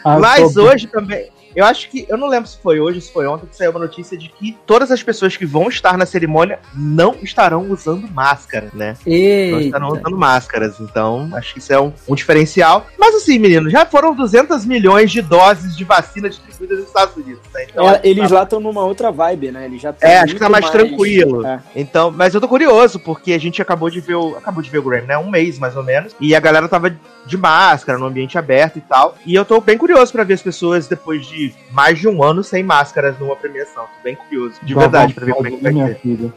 Ah, 0.04 0.18
mas 0.18 0.56
hoje 0.56 0.86
também. 0.88 1.30
Eu 1.56 1.64
acho 1.64 1.88
que. 1.88 2.04
Eu 2.06 2.18
não 2.18 2.28
lembro 2.28 2.46
se 2.46 2.58
foi 2.58 2.78
hoje, 2.78 3.00
se 3.00 3.10
foi 3.10 3.26
ontem, 3.26 3.46
que 3.46 3.56
saiu 3.56 3.70
uma 3.70 3.80
notícia 3.80 4.16
de 4.16 4.28
que 4.28 4.54
todas 4.66 4.90
as 4.90 5.02
pessoas 5.02 5.38
que 5.38 5.46
vão 5.46 5.68
estar 5.68 5.96
na 5.96 6.04
cerimônia 6.04 6.58
não 6.74 7.16
estarão 7.22 7.70
usando 7.70 8.06
máscara, 8.12 8.70
né? 8.74 8.94
Não 9.06 9.12
Eita. 9.12 9.60
estarão 9.62 9.88
usando 9.88 10.16
máscaras. 10.18 10.78
Então, 10.78 11.30
acho 11.32 11.54
que 11.54 11.58
isso 11.58 11.72
é 11.72 11.80
um, 11.80 11.90
um 12.06 12.14
diferencial. 12.14 12.86
Mas 12.98 13.14
assim, 13.14 13.38
menino, 13.38 13.70
já 13.70 13.86
foram 13.86 14.14
200 14.14 14.66
milhões 14.66 15.10
de 15.10 15.22
doses 15.22 15.74
de 15.74 15.82
vacina 15.82 16.28
distribuídas 16.28 16.80
nos 16.80 16.88
Estados 16.88 17.16
Unidos, 17.16 17.42
né? 17.54 17.66
Então, 17.70 17.90
é, 17.90 18.00
eles 18.04 18.30
lá 18.30 18.42
estão 18.42 18.60
numa 18.60 18.84
outra 18.84 19.10
vibe, 19.10 19.50
né? 19.50 19.64
Eles 19.64 19.80
já 19.80 19.94
É, 20.02 20.18
acho 20.18 20.34
que 20.34 20.38
tá 20.38 20.50
muito 20.50 20.60
mais 20.60 20.70
tranquilo. 20.70 21.46
É. 21.46 21.60
Então, 21.74 22.10
mas 22.10 22.34
eu 22.34 22.40
tô 22.40 22.48
curioso, 22.48 23.00
porque 23.00 23.32
a 23.32 23.38
gente 23.38 23.62
acabou 23.62 23.88
de 23.88 24.00
ver 24.00 24.16
o. 24.16 24.36
Acabou 24.36 24.62
de 24.62 24.68
ver 24.68 24.78
o 24.78 24.82
Grammy, 24.82 25.06
né? 25.06 25.16
Um 25.16 25.30
mês 25.30 25.58
mais 25.58 25.74
ou 25.74 25.82
menos. 25.82 26.14
E 26.20 26.34
a 26.34 26.40
galera 26.40 26.68
tava 26.68 26.94
de 27.24 27.36
máscara, 27.36 27.98
no 27.98 28.06
ambiente 28.06 28.36
aberto 28.36 28.76
e 28.76 28.80
tal. 28.80 29.16
E 29.24 29.34
eu 29.34 29.44
tô 29.44 29.60
bem 29.60 29.78
curioso 29.78 30.12
pra 30.12 30.22
ver 30.22 30.34
as 30.34 30.42
pessoas, 30.42 30.86
depois 30.86 31.26
de 31.26 31.45
de 31.48 31.56
mais 31.72 31.98
de 31.98 32.08
um 32.08 32.22
ano 32.22 32.42
sem 32.42 32.62
máscaras 32.62 33.18
numa 33.18 33.36
premiação. 33.36 33.84
Tô 33.84 34.02
bem 34.02 34.16
curioso, 34.16 34.54
de 34.62 34.74
verdade, 34.74 35.14
pra 35.14 35.24
ver 35.24 35.34
como 35.34 35.46
é 35.46 35.50
que 35.50 35.60
vai 35.60 35.94
ser. 35.94 36.32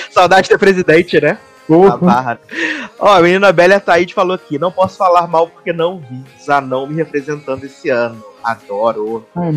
Saudade 0.10 0.42
de 0.42 0.48
ter 0.50 0.58
presidente, 0.58 1.20
né? 1.20 1.38
Barra. 1.98 2.38
Ó, 2.98 3.16
a 3.16 3.20
menina 3.20 3.52
Bélia 3.52 3.80
Taíde 3.80 4.14
falou 4.14 4.34
aqui: 4.34 4.58
não 4.58 4.70
posso 4.70 4.96
falar 4.96 5.26
mal 5.26 5.48
porque 5.48 5.72
não 5.72 5.98
vi 5.98 6.22
Zanon 6.42 6.86
me 6.86 6.94
representando 6.94 7.64
esse 7.64 7.90
ano. 7.90 8.22
Adoro. 8.42 9.26
Ai, 9.34 9.50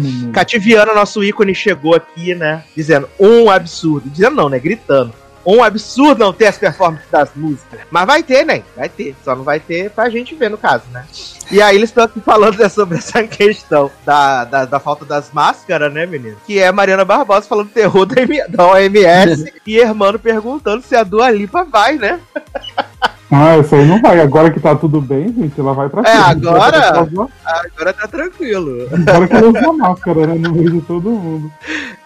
nosso 0.96 1.24
ícone, 1.24 1.54
chegou 1.54 1.94
aqui, 1.94 2.34
né? 2.34 2.64
Dizendo 2.76 3.08
um 3.20 3.50
absurdo. 3.50 4.10
Dizendo 4.10 4.36
não, 4.36 4.50
né? 4.50 4.58
Gritando. 4.58 5.14
Um 5.52 5.64
absurdo 5.64 6.20
não 6.20 6.32
ter 6.32 6.46
as 6.46 6.58
performances 6.58 7.10
das 7.10 7.32
músicas. 7.36 7.80
Mas 7.90 8.06
vai 8.06 8.22
ter, 8.22 8.46
né? 8.46 8.64
Vai 8.76 8.88
ter. 8.88 9.16
Só 9.24 9.36
não 9.36 9.44
vai 9.44 9.60
ter 9.60 9.90
pra 9.90 10.10
gente 10.10 10.36
ver, 10.36 10.50
no 10.50 10.58
caso, 10.58 10.84
né? 10.92 11.06
E 11.52 11.60
aí 11.60 11.76
eles 11.76 11.90
estão 11.90 12.04
aqui 12.04 12.22
falando 12.22 12.60
né, 12.60 12.70
sobre 12.70 12.98
essa 13.00 13.24
questão 13.24 13.90
da, 14.06 14.46
da, 14.46 14.66
da 14.66 14.80
falta 14.80 15.06
das 15.06 15.32
máscaras, 15.32 15.92
né, 15.92 16.06
menino? 16.06 16.38
Que 16.46 16.60
é 16.60 16.72
Mariana 16.72 17.04
Barbosa 17.04 17.48
falando 17.48 17.70
terror 17.70 18.06
da, 18.06 18.16
da 18.48 18.68
OMS 18.68 19.52
e 19.66 19.80
Hermano 19.80 20.20
perguntando 20.20 20.84
se 20.84 20.96
a 20.96 21.04
Dua 21.04 21.32
Lipa 21.32 21.64
vai, 21.64 21.96
né? 21.96 22.20
Ah, 23.32 23.58
isso 23.60 23.76
aí 23.76 23.86
não 23.86 24.02
vai. 24.02 24.20
Agora 24.20 24.50
que 24.50 24.60
tá 24.60 24.76
tudo 24.76 25.00
bem, 25.00 25.28
gente, 25.34 25.60
ela 25.60 25.74
vai 25.74 25.88
pra 25.88 26.02
É, 26.02 26.12
cima. 26.14 26.26
agora- 26.30 26.90
Agora 27.00 27.30
Agora 27.46 27.94
tá 27.94 28.08
tranquilo. 28.08 28.88
agora 28.92 29.28
que 29.28 29.36
ela 29.36 29.48
usa 29.50 29.74
máscara, 29.74 30.28
né? 30.28 30.36
No 30.36 30.52
meio 30.54 30.72
de 30.72 30.82
todo 30.82 31.10
mundo. 31.12 31.52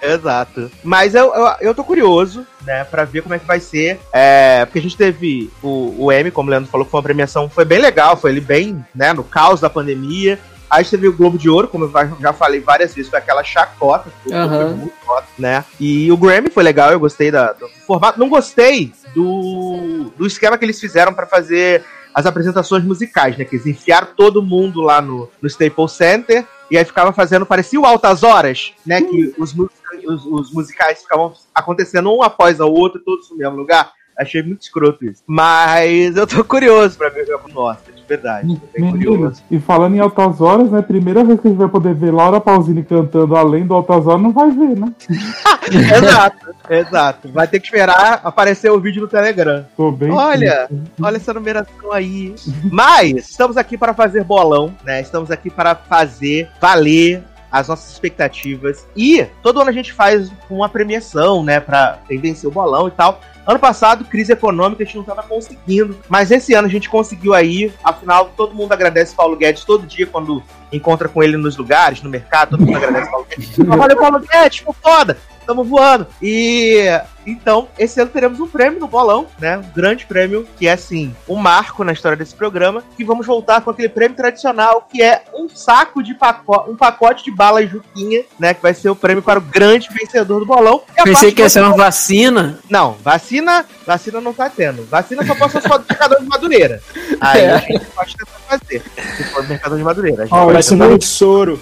Exato. 0.02 0.70
Mas 0.84 1.16
eu, 1.16 1.34
eu, 1.34 1.48
eu 1.62 1.74
tô 1.76 1.84
curioso, 1.84 2.46
né, 2.66 2.84
pra 2.84 3.06
ver 3.06 3.22
como 3.22 3.34
é 3.36 3.40
que 3.40 3.46
vai 3.48 3.60
ser. 3.60 4.00
É, 4.12 4.66
porque 4.66 4.80
a 4.80 4.82
gente 4.82 4.98
teve 4.98 5.50
o, 5.62 5.96
o 6.06 6.12
M, 6.12 6.30
como 6.30 6.50
o 6.50 6.52
Leandro 6.52 6.70
falou, 6.70 6.84
que 6.86 6.92
foi 6.92 6.98
uma 7.00 7.04
premiação, 7.04 7.50
foi 7.50 7.64
bem 7.64 7.80
legal, 7.80 8.18
foi 8.18 8.32
ele 8.32 8.42
bem, 8.42 8.84
né, 8.94 9.14
no 9.14 9.24
caos 9.24 9.62
da 9.62 9.70
pandemia. 9.70 10.38
A 10.74 10.82
gente 10.82 10.92
teve 10.92 11.08
o 11.08 11.14
Globo 11.14 11.38
de 11.38 11.50
Ouro, 11.50 11.68
como 11.68 11.86
eu 11.86 11.92
já- 12.20 12.34
falei 12.34 12.60
várias 12.60 12.94
vezes, 12.96 13.10
foi 13.10 13.20
aquela 13.20 13.44
chacota, 13.44 14.12
foi 14.24 14.34
muito 14.76 14.94
foda, 15.06 15.26
né? 15.38 15.64
E 15.80 16.12
o 16.12 16.18
Grammy 16.18 16.50
foi 16.50 16.64
legal, 16.64 16.92
eu 16.92 17.00
gostei 17.00 17.30
da, 17.32 17.54
do 17.54 17.68
formato. 17.88 18.20
Não 18.20 18.28
gostei 18.30 18.92
do, 19.14 20.12
do 20.18 20.26
esquema 20.26 20.58
que 20.58 20.66
eles 20.66 20.80
fizeram 20.80 21.14
pra 21.14 21.26
fazer 21.28 21.84
as 22.14 22.26
apresentações 22.26 22.84
musicais, 22.84 23.38
né? 23.38 23.46
Que 23.46 23.56
eles 23.56 23.66
enfiaram 23.66 24.08
todo 24.16 24.42
mundo 24.44 24.82
lá 24.82 25.02
no, 25.02 25.30
no 25.42 25.48
Staples 25.48 25.92
Center 25.94 26.46
e 26.70 26.78
aí 26.78 26.86
ficava 26.86 27.12
fazendo, 27.14 27.46
parecia 27.46 27.80
o 27.80 27.86
Altas 27.86 28.24
Horas, 28.24 28.74
né? 28.86 29.02
Que 29.02 29.34
os, 29.38 29.54
mu- 29.54 29.70
os, 30.06 30.26
os 30.26 30.52
musicais 30.54 31.02
ficavam 31.02 31.34
acontecendo 31.54 32.12
um 32.16 32.22
após 32.24 32.60
o 32.60 32.68
outro, 32.68 33.00
todos 33.04 33.30
no 33.32 33.38
mesmo 33.38 33.56
lugar. 33.56 33.92
Achei 34.18 34.44
muito 34.44 34.62
escroto 34.62 35.04
isso. 35.06 35.24
Mas 35.26 36.16
eu 36.16 36.28
tô 36.28 36.44
curioso 36.44 36.96
pra 36.98 37.10
ver 37.10 37.28
o 37.34 37.48
nossa, 37.52 37.92
de 37.92 37.93
verdade. 38.16 38.62
Bem 38.74 38.92
curioso. 38.92 39.42
e 39.50 39.60
falando 39.60 39.96
em 39.96 40.00
Altas 40.00 40.40
Horas, 40.42 40.70
né? 40.72 40.82
Primeira 40.82 41.24
vez 41.24 41.40
que 41.40 41.48
a 41.48 41.50
gente 41.50 41.60
vai 41.60 41.68
poder 41.68 41.94
ver 41.94 42.12
Laura 42.12 42.40
Pausini 42.40 42.84
cantando 42.84 43.36
além 43.36 43.66
do 43.66 43.74
Altas 43.74 44.06
Horas, 44.08 44.22
não 44.22 44.32
vai 44.32 44.52
ver, 44.52 44.78
né? 44.78 44.92
exato, 45.98 46.56
exato. 46.70 47.30
Vai 47.30 47.48
ter 47.48 47.60
que 47.60 47.66
esperar 47.66 48.22
aparecer 48.24 48.72
o 48.72 48.80
vídeo 48.80 49.02
no 49.02 49.08
Telegram. 49.08 49.66
Tô 49.76 49.92
bem. 49.92 50.12
Olha, 50.12 50.70
olha 51.02 51.18
essa 51.18 51.34
numeração 51.34 51.92
aí. 51.92 52.36
Mas 52.72 53.30
estamos 53.30 53.58
aqui 53.58 53.78
para 53.78 53.94
fazer 53.94 54.24
bolão, 54.24 54.74
né? 54.84 55.02
Estamos 55.02 55.32
aqui 55.32 55.50
para 55.50 55.76
fazer 55.76 56.50
valer 56.60 57.24
as 57.54 57.68
nossas 57.68 57.92
expectativas. 57.92 58.88
E 58.96 59.28
todo 59.44 59.62
ano 59.62 59.70
a 59.70 59.74
gente 59.74 59.94
faz 59.94 60.32
uma 60.50 60.68
premiação, 60.68 61.44
né, 61.44 61.60
para 61.60 62.00
quem 62.08 62.18
vencer 62.18 62.50
o 62.50 62.52
bolão 62.52 62.88
e 62.88 62.92
tal. 62.92 63.22
Ano 63.46 63.60
passado, 63.60 64.06
crise 64.06 64.32
econômica, 64.32 64.84
a 64.84 64.86
gente 64.86 64.96
não 64.96 65.02
estava 65.02 65.24
conseguindo. 65.24 65.98
Mas 66.08 66.32
esse 66.32 66.54
ano 66.54 66.68
a 66.68 66.72
gente 66.72 66.90
conseguiu 66.90 67.34
aí. 67.34 67.74
Afinal, 67.84 68.32
todo 68.38 68.56
mundo 68.56 68.72
agradece 68.72 69.16
Paulo 69.16 69.36
Guedes 69.36 69.66
todo 69.66 69.86
dia 69.86 70.08
quando 70.08 70.42
encontra 70.72 71.10
com 71.10 71.22
ele 71.22 71.36
nos 71.36 71.58
lugares, 71.58 72.02
no 72.02 72.10
mercado. 72.10 72.52
Todo 72.52 72.66
mundo 72.66 72.78
agradece 72.78 73.12
Paulo 73.12 73.28
Guedes. 73.30 73.58
Valeu, 73.60 73.98
Paulo 73.98 74.20
Guedes, 74.20 74.60
ficou 74.60 74.76
foda. 74.82 75.18
Tamo 75.46 75.64
voando. 75.64 76.08
E 76.22 76.88
então, 77.26 77.68
esse 77.78 78.00
ano 78.02 78.10
teremos 78.12 78.40
um 78.40 78.48
prêmio 78.48 78.80
no 78.80 78.88
bolão, 78.88 79.28
né? 79.40 79.58
Um 79.58 79.72
grande 79.76 80.06
prêmio, 80.06 80.48
que 80.58 80.68
é 80.68 80.74
assim, 80.74 81.16
um 81.28 81.36
marco 81.36 81.84
na 81.84 81.92
história 81.94 82.18
desse 82.18 82.36
programa. 82.36 82.84
Que 82.98 83.04
vamos 83.04 83.26
voltar 83.26 83.62
com 83.62 83.70
aquele 83.70 83.90
prêmio 83.90 84.16
tradicional, 84.16 84.88
que 84.92 85.02
é 85.02 85.24
um 85.34 85.48
saco 85.50 86.02
de 86.04 86.14
pacote, 86.14 86.70
um 86.70 86.76
pacote 86.76 87.24
de 87.24 87.32
bala 87.32 87.66
Juquinha, 87.66 88.24
né? 88.40 88.54
Que 88.54 88.62
vai 88.62 88.74
ser 88.74 88.90
o 88.90 88.96
prêmio 88.96 89.24
para 89.24 89.40
o 89.40 89.42
grande 89.42 89.90
vencedor 89.90 90.40
do 90.40 90.46
bolão. 90.46 90.82
E 90.98 91.04
Pensei 91.04 91.32
que 91.32 91.42
ia 91.42 91.50
ser 91.50 91.62
uma 91.64 91.76
vacina. 91.76 92.60
Não, 92.70 92.94
vacina, 93.04 93.66
vacina 93.86 94.20
não 94.22 94.34
tá 94.34 94.50
tendo. 94.50 94.84
Vacina 94.86 95.26
só 95.26 95.36
posso 95.36 95.60
ser 95.62 95.70
mercador 95.70 96.20
de 96.20 96.26
Madureira. 96.28 96.82
Aí 97.22 97.42
É. 97.42 97.54
a 97.54 97.58
gente 97.60 97.86
pode 97.88 98.16
tentar 98.18 98.40
fazer. 98.48 98.84
Se 99.18 99.24
for 99.26 99.48
mercador 99.48 99.78
de 99.78 99.84
Madureira. 99.84 100.28
Ó, 100.30 100.46
vai 100.46 100.60
esse 100.60 100.70
tentar- 100.70 100.84
Vacinado 100.86 101.00
de 101.00 101.06
soro. 101.06 101.62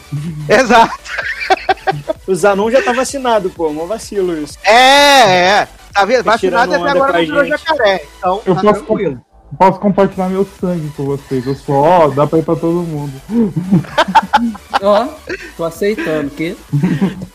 Exato. 0.49 0.99
O 2.27 2.33
Zanon 2.35 2.69
já 2.71 2.81
tá 2.81 2.93
vacinado, 2.93 3.49
pô. 3.49 3.71
Mó 3.73 3.85
vacilo 3.85 4.37
isso. 4.41 4.57
É, 4.63 4.71
é. 5.50 5.50
Tá 5.93 6.05
vendo? 6.05 6.23
Vacinado 6.23 6.73
até 6.75 6.89
agora 6.89 7.13
não 7.13 7.19
virou 7.25 7.45
jacaré. 7.45 8.05
Então, 8.17 8.41
Eu 8.45 8.55
tá 8.55 8.61
posso, 8.61 8.83
tranquilo. 8.83 9.21
posso 9.57 9.79
compartilhar 9.79 10.29
meu 10.29 10.47
sangue 10.59 10.89
com 10.95 11.03
vocês. 11.03 11.45
Eu 11.45 11.55
sou, 11.55 11.75
ó, 11.75 12.07
dá 12.07 12.25
pra 12.25 12.39
ir 12.39 12.43
pra 12.45 12.55
todo 12.55 12.81
mundo. 12.83 13.11
Ó, 14.81 15.07
tô 15.55 15.63
aceitando. 15.63 16.31
Que? 16.31 16.57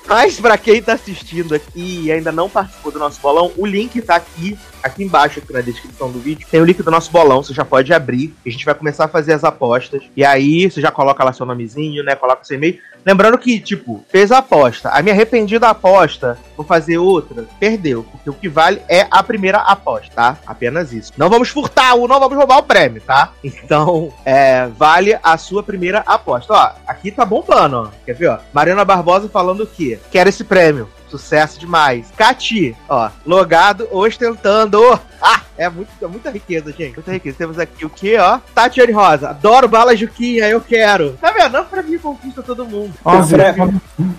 Mas 0.09 0.41
pra 0.41 0.59
quem 0.59 0.83
tá 0.83 0.95
assistindo 0.95 1.55
aqui 1.55 2.03
e 2.07 2.11
ainda 2.13 2.33
não 2.33 2.49
participou 2.51 2.91
do 2.91 2.99
nosso 2.99 3.21
bolão, 3.21 3.53
o 3.57 3.65
link 3.65 4.01
tá 4.03 4.17
aqui, 4.17 4.59
aqui 4.83 5.05
embaixo, 5.05 5.39
aqui 5.39 5.53
na 5.53 5.61
descrição 5.61 6.11
do 6.11 6.19
vídeo. 6.19 6.47
Tem 6.51 6.61
o 6.61 6.65
link 6.65 6.83
do 6.83 6.91
nosso 6.91 7.11
bolão, 7.13 7.43
você 7.43 7.55
já 7.55 7.65
pode 7.65 7.93
abrir. 7.93 8.35
A 8.45 8.51
gente 8.51 8.65
vai 8.65 8.75
começar 8.75 9.05
a 9.05 9.09
fazer 9.09 9.33
as 9.35 9.45
apostas. 9.45 10.03
E 10.17 10.25
aí, 10.25 10.69
você 10.69 10.81
já 10.81 10.91
coloca 10.91 11.23
lá 11.23 11.33
seu 11.33 11.47
nomezinho, 11.47 12.03
né? 12.03 12.17
Coloca 12.17 12.43
seu 12.45 12.57
e-mail. 12.57 12.79
Lembrando 13.07 13.39
que, 13.39 13.61
tipo, 13.61 14.05
fez 14.09 14.33
a 14.33 14.39
aposta. 14.39 14.91
A 14.91 15.01
minha 15.01 15.15
arrependida 15.15 15.69
aposta, 15.69 16.37
vou 16.57 16.67
fazer 16.67 16.99
outra, 16.99 17.45
perdeu. 17.61 18.03
Porque 18.03 18.29
o 18.29 18.35
que 18.35 18.49
vale 18.49 18.83
é 18.89 19.07
a 19.09 19.23
primeira 19.23 19.59
aposta, 19.59 20.13
tá? 20.13 20.39
Apenas 20.45 20.93
isso. 20.93 21.13
Não 21.17 21.31
vamos 21.31 21.49
furtar 21.49 21.95
o, 21.95 22.09
não 22.09 22.19
vamos 22.19 22.37
roubar 22.37 22.59
o 22.59 22.65
prêmio, 22.65 23.01
tá? 23.01 23.31
Então, 23.67 24.13
é, 24.25 24.67
vale 24.67 25.19
a 25.23 25.37
sua 25.39 25.63
primeira 25.63 26.01
aposta. 26.01 26.53
Ó, 26.53 26.71
aqui 26.87 27.11
tá 27.11 27.25
bombando, 27.25 27.77
ó. 27.77 27.89
Quer 28.05 28.15
ver, 28.15 28.29
ó? 28.29 28.39
Mariana 28.53 28.85
Barbosa 28.85 29.29
falando 29.29 29.63
o 29.63 29.67
quê? 29.67 29.99
Quero 30.11 30.29
esse 30.29 30.43
prêmio. 30.43 30.89
Sucesso 31.09 31.59
demais. 31.59 32.13
Cati, 32.17 32.77
ó, 32.89 33.11
logado 33.25 33.89
ostentando. 33.91 34.81
Ah, 35.21 35.41
é, 35.57 35.69
muito, 35.69 35.91
é 36.03 36.07
muita 36.07 36.31
riqueza, 36.31 36.73
gente. 36.73 36.95
Muita 36.95 37.13
riqueza. 37.13 37.39
Temos 37.39 37.59
aqui 37.59 37.87
o 37.87 37.91
quê, 37.91 38.17
ó? 38.19 38.39
Tatiane 38.55 38.93
Rosa. 38.93 39.31
Adoro 39.31 39.69
bala 39.69 39.97
Juquinha, 39.97 40.49
eu 40.49 40.61
quero. 40.61 41.13
Tá 41.21 41.31
vendo? 41.31 41.53
Não 41.53 41.65
pra 41.65 41.83
mim 41.83 41.99
conquista 41.99 42.43
todo 42.43 42.67
mundo. 42.67 42.93
Ó, 43.05 43.23
frete, 43.23 43.61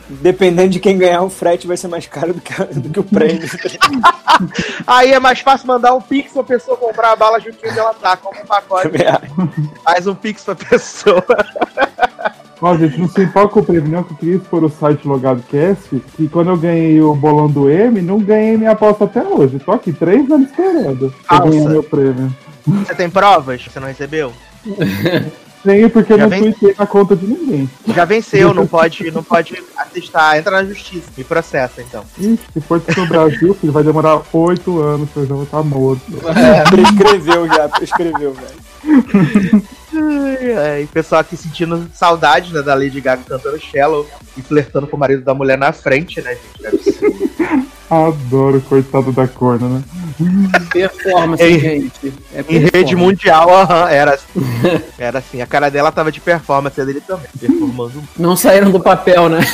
dependendo 0.09 0.69
de 0.69 0.79
quem 0.79 0.97
ganhar, 0.97 1.21
o 1.21 1.29
frete 1.29 1.67
vai 1.67 1.77
ser 1.77 1.87
mais 1.87 2.07
caro 2.07 2.33
do 2.33 2.41
que, 2.41 2.53
do 2.53 2.89
que 2.89 2.99
o 2.99 3.03
prêmio. 3.03 3.47
Aí 4.87 5.13
é 5.13 5.19
mais 5.19 5.39
fácil 5.39 5.67
mandar 5.67 5.93
um 5.93 6.01
pix 6.01 6.31
pra 6.31 6.43
pessoa 6.43 6.77
comprar 6.77 7.11
a 7.11 7.15
bala 7.15 7.39
Juquinha 7.39 7.73
e 7.73 7.79
ela 7.79 7.93
tá. 7.93 8.17
Como 8.17 8.39
um 8.41 8.45
pacote. 8.45 8.89
Acho. 9.05 9.83
Faz 9.83 10.07
um 10.07 10.15
pix 10.15 10.43
pra 10.43 10.55
pessoa. 10.55 11.23
Ó, 12.61 12.75
gente, 12.75 12.99
não 12.99 13.07
se 13.07 13.21
importa 13.21 13.53
com 13.53 13.59
o 13.59 13.65
prêmio, 13.65 13.89
não, 13.89 14.03
que 14.03 14.13
eu 14.13 14.17
queria 14.17 14.35
expor 14.35 14.63
o 14.63 14.69
site 14.69 15.07
Logado 15.07 15.43
Cast, 15.43 16.01
que 16.15 16.27
quando 16.27 16.49
eu 16.49 16.57
ganhei 16.57 16.99
o 17.01 17.13
bolão 17.13 17.47
do 17.47 17.69
M, 17.69 18.01
não 18.01 18.19
ganhei 18.19 18.57
minha 18.57 18.71
aposta 18.71 19.05
até 19.05 19.23
hoje. 19.23 19.59
Tô 19.59 19.71
aqui 19.71 19.93
três 19.93 20.29
anos 20.31 20.49
esperando 20.49 21.13
pra 21.27 21.39
ganhar 21.39 21.69
meu 21.69 21.83
prêmio. 21.83 22.35
Você 22.65 22.95
tem 22.95 23.09
provas? 23.09 23.63
Você 23.63 23.79
não 23.79 23.87
recebeu? 23.87 24.33
Tenho 25.67 25.89
porque 25.89 26.13
eu 26.13 26.17
Já 26.17 26.23
não 26.23 26.29
vem- 26.29 26.51
tuitei 26.53 26.75
na 26.79 26.87
conta 26.87 27.13
de 27.13 27.27
ninguém. 27.27 27.69
Já 27.93 28.05
venceu, 28.05 28.53
não 28.53 28.65
pode, 28.67 29.11
não 29.11 29.21
pode 29.21 29.61
atestar. 29.75 30.37
Entra 30.37 30.51
na 30.51 30.63
justiça. 30.63 31.07
Me 31.17 31.25
processa, 31.25 31.81
então. 31.81 32.05
Ixi, 32.17 32.39
se 32.53 32.61
for 32.61 32.81
no 32.95 33.05
Brasil, 33.07 33.53
filho, 33.53 33.73
vai 33.73 33.83
demorar 33.83 34.21
oito 34.31 34.79
anos 34.81 35.09
eu 35.13 35.25
já 35.25 35.35
vou 35.35 35.43
estar 35.43 35.63
morto. 35.63 36.01
prescreveu 36.71 37.47
já, 37.47 37.67
prescreveu, 37.67 38.33
velho. 38.33 39.67
Ai, 40.57 40.83
o 40.83 40.87
pessoal 40.87 41.19
aqui 41.21 41.35
sentindo 41.35 41.89
saudade 41.93 42.53
né, 42.53 42.61
da 42.61 42.73
Lady 42.73 43.01
Gaga 43.01 43.23
cantando 43.27 43.59
Shallow 43.59 44.07
e 44.37 44.41
flertando 44.41 44.87
com 44.87 44.95
o 44.95 44.99
marido 44.99 45.23
da 45.23 45.33
mulher 45.33 45.57
na 45.57 45.73
frente, 45.73 46.21
né, 46.21 46.37
gente? 46.61 47.26
Adoro, 47.89 48.59
coitado 48.61 49.13
da 49.13 49.27
corna, 49.27 49.69
né? 49.69 49.83
Performance, 50.71 51.41
Ei, 51.41 51.59
gente. 51.59 52.13
É 52.33 52.43
Em 52.49 52.57
rede 52.57 52.95
mundial, 52.95 53.49
aham, 53.49 53.89
era 53.89 54.15
assim. 54.15 54.39
Era 54.97 55.19
assim. 55.19 55.41
A 55.41 55.47
cara 55.47 55.69
dela 55.69 55.91
tava 55.91 56.11
de 56.11 56.19
performance, 56.19 56.79
a 56.79 56.83
dele 56.83 56.99
também. 56.99 57.27
Performando. 57.39 58.03
Não 58.17 58.35
saíram 58.35 58.71
do 58.71 58.79
papel, 58.79 59.29
né? 59.29 59.39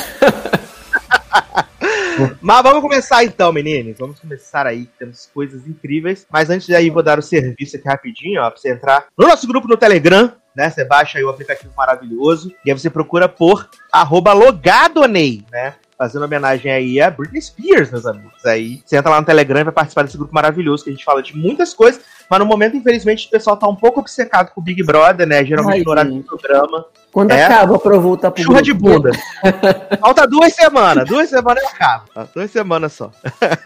Mas 2.40 2.62
vamos 2.62 2.80
começar 2.80 3.24
então, 3.24 3.52
meninos. 3.52 3.96
Vamos 3.98 4.18
começar 4.18 4.66
aí. 4.66 4.88
Temos 4.98 5.28
coisas 5.32 5.66
incríveis. 5.66 6.26
Mas 6.30 6.50
antes 6.50 6.68
daí, 6.68 6.90
vou 6.90 7.02
dar 7.02 7.18
o 7.18 7.22
serviço 7.22 7.76
aqui 7.76 7.88
rapidinho, 7.88 8.40
ó, 8.40 8.50
pra 8.50 8.60
você 8.60 8.72
entrar 8.72 9.06
no 9.16 9.26
nosso 9.26 9.46
grupo 9.46 9.68
no 9.68 9.76
Telegram. 9.76 10.32
Né, 10.56 10.70
você 10.70 10.84
baixa 10.84 11.18
aí 11.18 11.24
o 11.24 11.28
aplicativo 11.28 11.72
maravilhoso 11.76 12.54
e 12.64 12.70
aí 12.70 12.78
você 12.78 12.88
procura 12.88 13.28
por 13.28 13.68
arroba 13.90 14.32
logadonei, 14.32 15.44
né? 15.50 15.74
Fazendo 15.96 16.24
homenagem 16.24 16.72
aí 16.72 17.00
a 17.00 17.10
Britney 17.10 17.40
Spears, 17.40 17.90
meus 17.90 18.06
amigos. 18.06 18.44
Aí 18.44 18.82
você 18.84 18.96
entra 18.96 19.10
lá 19.10 19.20
no 19.20 19.26
Telegram 19.26 19.60
e 19.60 19.64
vai 19.64 19.72
participar 19.72 20.02
desse 20.02 20.16
grupo 20.16 20.34
maravilhoso 20.34 20.82
que 20.82 20.90
a 20.90 20.92
gente 20.92 21.04
fala 21.04 21.22
de 21.22 21.36
muitas 21.36 21.72
coisas. 21.72 22.02
Mas 22.30 22.38
no 22.40 22.46
momento, 22.46 22.76
infelizmente, 22.76 23.26
o 23.26 23.30
pessoal 23.30 23.56
tá 23.56 23.66
um 23.68 23.74
pouco 23.76 24.00
obcecado 24.00 24.50
com 24.54 24.60
o 24.60 24.64
Big 24.64 24.82
Brother, 24.82 25.26
né? 25.26 25.44
Geralmente 25.44 25.78
Ai, 25.78 25.82
no 25.84 25.90
horário 25.90 26.12
do 26.14 26.22
programa. 26.22 26.84
Quando 27.12 27.30
É. 27.30 27.44
acaba 27.44 27.78
voltar 27.78 28.30
pro 28.32 28.42
Churra 28.42 28.60
grupo? 28.60 28.64
de 28.64 28.72
bunda. 28.72 29.10
Falta 30.00 30.26
duas 30.26 30.52
semanas. 30.52 31.08
Duas 31.08 31.28
semanas 31.28 31.62
eu 31.62 31.68
acabo. 31.68 32.04
Duas 32.34 32.50
semanas 32.50 32.92
só. 32.92 33.10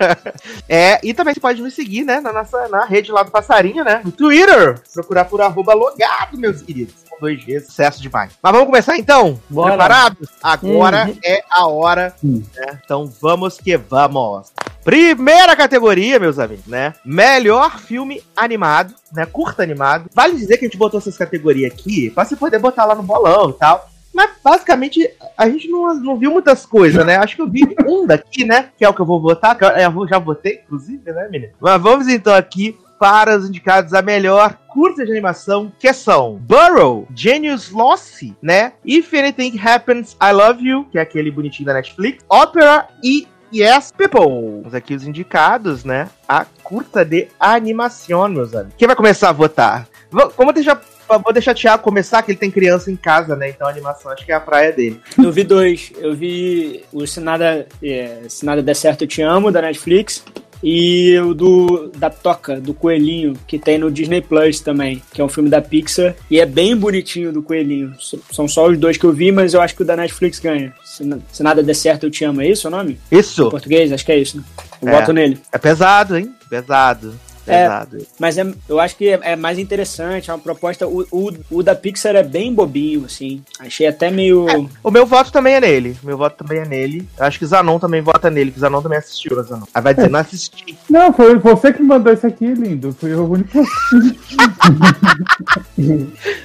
é, 0.69 1.01
e 1.03 1.15
também 1.15 1.33
você 1.35 1.41
pode 1.41 1.63
me 1.63 1.71
seguir, 1.71 2.05
né? 2.05 2.21
Na 2.21 2.33
nossa 2.33 2.69
na 2.69 2.85
rede 2.85 3.11
lá 3.11 3.23
do 3.23 3.31
Passarinho, 3.31 3.85
né? 3.85 4.03
No 4.05 4.13
Twitter. 4.13 4.81
Procurar 4.93 5.25
por 5.25 5.41
arroba 5.41 5.73
logado, 5.75 6.37
meus 6.37 6.61
queridos. 6.61 6.95
Com 7.09 7.19
dois 7.21 7.43
Gs, 7.43 7.67
sucesso 7.67 8.03
demais. 8.03 8.33
Mas 8.43 8.53
vamos 8.53 8.67
começar 8.67 8.97
então? 8.99 9.41
Bora. 9.49 9.71
Preparados? 9.71 10.29
Agora 10.43 11.07
Uhum. 11.07 11.17
é 11.25 11.41
a 11.51 11.67
hora. 11.67 12.15
Hum. 12.23 12.43
né? 12.55 12.79
Então 12.85 13.11
vamos 13.21 13.57
que 13.59 13.77
vamos. 13.77 14.53
Primeira 14.85 15.55
categoria, 15.55 16.19
meus 16.19 16.39
amigos, 16.39 16.67
né? 16.67 16.95
Melhor 17.05 17.79
filme 17.79 18.23
animado, 18.37 18.95
né? 19.13 19.27
Curta 19.27 19.63
animado. 19.63 20.09
Vale 20.15 20.35
dizer 20.35 20.57
que 20.57 20.65
a 20.65 20.69
gente 20.69 20.79
botou 20.79 20.99
essas 20.99 21.17
categorias 21.17 21.73
aqui 21.73 22.11
pra 22.11 22.25
você 22.25 22.37
poder 22.37 22.59
botar 22.59 22.85
lá 22.85 22.95
no 22.95 23.03
bolão 23.03 23.51
e 23.51 23.55
tal. 23.55 23.89
Mas 24.15 24.31
basicamente 24.43 25.09
a 25.37 25.49
gente 25.49 25.69
não, 25.69 25.95
não 25.95 26.17
viu 26.17 26.31
muitas 26.31 26.67
coisas, 26.67 27.05
né? 27.05 27.17
Acho 27.17 27.37
que 27.37 27.43
eu 27.43 27.49
vi 27.49 27.63
um 27.87 28.07
daqui, 28.07 28.45
né? 28.45 28.71
Que 28.77 28.85
é 28.85 28.89
o 28.89 28.95
que 28.95 29.01
eu 29.01 29.07
vou 29.07 29.21
votar. 29.21 29.57
Que 29.57 29.65
eu, 29.65 29.69
eu 29.69 30.09
já 30.09 30.19
votei, 30.19 30.63
inclusive, 30.65 31.13
né, 31.13 31.29
menino? 31.31 31.53
Mas 31.61 31.81
vamos 31.81 32.09
então 32.09 32.35
aqui 32.35 32.77
para 32.99 33.37
os 33.37 33.49
indicados 33.49 33.95
a 33.95 34.03
melhor 34.03 34.59
curta 34.67 35.05
de 35.05 35.13
animação, 35.13 35.73
que 35.79 35.93
são 35.93 36.35
Burrow, 36.37 37.07
Genius 37.15 37.71
Lost, 37.71 38.33
né? 38.43 38.73
If 38.85 39.13
Anything 39.15 39.59
Happens, 39.59 40.17
I 40.21 40.33
Love 40.33 40.67
You, 40.67 40.85
que 40.91 40.99
é 40.99 41.03
aquele 41.03 41.31
bonitinho 41.31 41.67
da 41.67 41.75
Netflix, 41.75 42.25
Opera 42.29 42.89
e 43.03 43.27
Yes 43.53 43.93
People. 43.93 44.61
Temos 44.61 44.75
aqui 44.75 44.95
os 44.95 45.07
indicados, 45.07 45.85
né? 45.85 46.09
A 46.29 46.45
curta 46.63 47.05
de 47.05 47.29
animação, 47.39 48.29
meus 48.29 48.55
amigos. 48.55 48.75
Quem 48.77 48.87
vai 48.87 48.97
começar 48.97 49.31
a 49.31 49.33
votar? 49.33 49.89
Como 50.37 50.53
deixar, 50.53 50.81
vou 51.09 51.33
deixar 51.33 51.53
o 51.53 51.55
Thiago 51.55 51.83
começar, 51.83 52.23
que 52.23 52.31
ele 52.31 52.39
tem 52.39 52.51
criança 52.51 52.91
em 52.91 52.97
casa, 52.97 53.37
né? 53.37 53.51
Então 53.51 53.67
a 53.67 53.71
animação 53.71 54.11
acho 54.11 54.25
que 54.25 54.33
é 54.33 54.35
a 54.35 54.41
praia 54.41 54.73
dele. 54.73 55.01
Eu 55.23 55.31
vi 55.31 55.45
dois. 55.45 55.93
Eu 55.97 56.15
vi 56.15 56.85
o 56.93 57.07
Se 57.07 57.21
Nada, 57.21 57.67
é, 57.83 58.23
Se 58.29 58.45
Nada 58.45 58.63
Der 58.63 58.75
Certo 58.75 59.03
Eu 59.03 59.09
Te 59.09 59.23
Amo, 59.23 59.51
da 59.51 59.63
Netflix. 59.63 60.25
E 60.63 61.17
o 61.19 61.35
do 61.35 61.91
da 61.97 62.11
Toca, 62.11 62.61
do 62.61 62.75
Coelhinho, 62.75 63.35
que 63.47 63.59
tem 63.59 63.79
no 63.79 63.91
Disney 63.91 64.21
Plus 64.21 64.61
também, 64.61 65.03
que 65.13 65.21
é 65.21 65.25
um 65.25 65.29
filme 65.29 65.49
da 65.49 65.61
Pixar. 65.61 66.15
E 66.31 66.41
é 66.41 66.47
bem 66.47 66.77
bonitinho 66.77 67.33
do 67.33 67.43
Coelhinho. 67.43 67.95
São 68.33 68.49
só 68.49 68.67
os 68.69 68.77
dois 68.79 68.97
que 68.97 69.05
eu 69.05 69.13
vi, 69.13 69.31
mas 69.31 69.55
eu 69.55 69.61
acho 69.61 69.75
que 69.77 69.83
o 69.83 69.85
da 69.85 69.97
Netflix 69.97 70.39
ganha. 70.39 70.73
Se, 70.85 71.09
Se 71.33 71.43
Nada 71.43 71.63
Der 71.63 71.75
Certo 71.75 72.05
Eu 72.05 72.11
Te 72.11 72.25
Amo, 72.25 72.41
é 72.43 72.49
isso 72.49 72.67
o 72.69 72.71
nome? 72.71 72.99
Em 73.11 73.19
Isso. 73.19 73.49
português? 73.51 73.93
Acho 73.93 74.05
que 74.05 74.13
é 74.13 74.19
isso. 74.19 74.37
Né? 74.39 74.43
Eu 74.83 74.89
É. 74.89 74.93
voto 75.01 75.13
nele. 75.13 75.39
É 75.53 75.59
pesado, 75.59 76.17
hein? 76.17 76.33
Pesado. 76.51 77.15
É. 77.49 77.63
Pesado. 77.63 78.07
Mas 78.19 78.39
é, 78.39 78.47
eu 78.69 78.79
acho 78.81 78.97
que 78.97 79.09
é, 79.09 79.21
é 79.23 79.37
mais 79.37 79.59
interessante, 79.59 80.31
é 80.31 80.33
uma 80.35 80.39
proposta. 80.39 80.87
O, 80.87 81.07
o, 81.11 81.33
o 81.51 81.63
da 81.63 81.75
Pixar 81.75 82.15
é 82.17 82.23
bem 82.23 82.53
bobinho, 82.53 83.05
assim. 83.05 83.43
Achei 83.59 83.87
até 83.87 84.11
meio. 84.11 84.47
O 84.83 84.91
meu 84.91 85.07
voto 85.07 85.33
também 85.33 85.55
é 85.55 85.61
nele. 85.61 85.97
O 86.03 86.07
meu 86.07 86.17
voto 86.17 86.37
também 86.37 86.61
é 86.61 86.65
nele. 86.67 87.09
Eu 87.19 87.25
acho 87.25 87.39
que 87.39 87.45
o 87.45 87.49
Zanon 87.49 87.79
também 87.79 88.01
vota 88.01 88.31
nele, 88.31 88.51
que 88.51 88.59
o 88.59 88.61
Zanon 88.61 88.83
também 88.83 88.99
assistiu, 88.99 89.37
né, 89.37 89.43
Zanon? 89.43 89.67
Aí 89.75 89.83
vai 89.83 89.95
dizer, 89.95 90.11
não 90.11 90.21
assisti. 90.21 90.79
Não, 90.89 91.13
foi 91.13 91.37
você 91.39 91.73
que 91.73 91.83
mandou 91.83 92.13
isso 92.13 92.27
aqui, 92.27 92.47
lindo. 92.47 92.93
Foi 92.99 93.15
o 93.15 93.31
único. 93.31 93.59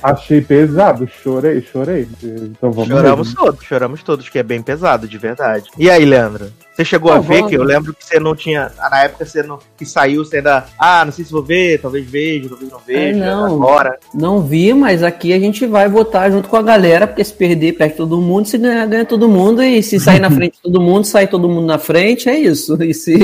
Achei 0.01 0.41
pesado, 0.41 1.07
chorei, 1.23 1.61
chorei. 1.61 2.07
Então 2.21 2.71
vamos 2.71 2.89
Choramos 2.89 3.27
mesmo. 3.29 3.43
todos, 3.43 3.63
choramos 3.65 4.03
todos, 4.03 4.29
que 4.29 4.39
é 4.39 4.43
bem 4.43 4.61
pesado, 4.61 5.07
de 5.07 5.17
verdade. 5.17 5.69
E 5.77 5.89
aí, 5.89 6.05
Leandro? 6.05 6.51
Você 6.73 6.83
chegou 6.83 7.11
a 7.11 7.15
Não, 7.15 7.21
ver 7.21 7.35
vamos. 7.35 7.49
que 7.49 7.55
eu 7.55 7.63
lembro 7.63 7.93
que 7.93 8.03
você 8.03 8.19
não 8.19 8.35
tinha. 8.35 8.71
Na 8.89 9.03
época 9.03 9.25
você 9.25 9.43
não, 9.43 9.59
que 9.77 9.85
saiu, 9.85 10.25
você 10.25 10.37
ainda. 10.37 10.65
Ah, 10.77 11.05
não 11.05 11.11
sei 11.11 11.23
se 11.23 11.31
vou 11.31 11.43
ver, 11.43 11.79
talvez 11.79 12.03
veja, 12.03 12.49
talvez 12.49 12.71
não 12.71 12.79
veja. 12.79 13.25
não. 13.25 13.45
Agora. 13.45 13.99
Não 14.13 14.41
vi, 14.41 14.73
mas 14.73 15.03
aqui 15.03 15.33
a 15.33 15.39
gente 15.39 15.67
vai 15.67 15.87
votar 15.87 16.31
junto 16.31 16.49
com 16.49 16.57
a 16.57 16.63
galera, 16.63 17.05
porque 17.05 17.23
se 17.23 17.33
perder, 17.33 17.73
perde 17.73 17.95
todo 17.95 18.19
mundo, 18.19 18.47
se 18.47 18.57
ganhar, 18.57 18.87
ganha 18.87 19.05
todo 19.05 19.29
mundo, 19.29 19.61
e 19.61 19.83
se 19.83 19.99
sair 19.99 20.19
na 20.19 20.31
frente 20.31 20.57
todo 20.63 20.81
mundo, 20.81 21.05
sai 21.05 21.27
todo 21.27 21.47
mundo 21.47 21.67
na 21.67 21.77
frente, 21.77 22.27
é 22.27 22.37
isso. 22.39 22.81
E 22.83 22.93
se. 22.93 23.19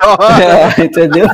Adoro. 0.00 0.34
É, 0.80 0.84
entendeu? 0.84 1.26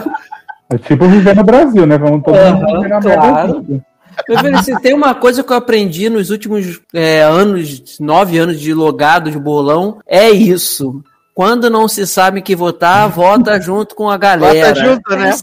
É 0.70 0.78
tipo 0.78 1.08
viver 1.08 1.34
no 1.34 1.44
Brasil, 1.44 1.86
né? 1.86 1.98
Vamos 1.98 2.22
todo 2.22 2.36
mundo 2.36 2.82
viver 2.82 2.88
na 2.88 3.00
claro. 3.00 3.54
merda. 3.54 3.84
Meu 4.28 4.38
filho, 4.38 4.62
se 4.62 4.80
tem 4.80 4.94
uma 4.94 5.14
coisa 5.14 5.42
que 5.42 5.52
eu 5.52 5.56
aprendi 5.56 6.08
nos 6.10 6.30
últimos 6.30 6.80
é, 6.92 7.22
anos, 7.22 7.98
nove 7.98 8.38
anos 8.38 8.60
de 8.60 8.74
logado 8.74 9.30
de 9.30 9.38
bolão, 9.38 9.98
é 10.06 10.30
isso. 10.30 11.02
Quando 11.40 11.70
não 11.70 11.88
se 11.88 12.06
sabe 12.06 12.42
que 12.42 12.54
votar, 12.54 13.08
vota 13.08 13.58
junto 13.58 13.94
com 13.94 14.10
a 14.10 14.18
galera. 14.18 14.74
Vota 14.74 14.78
junto, 14.78 15.16
né? 15.16 15.34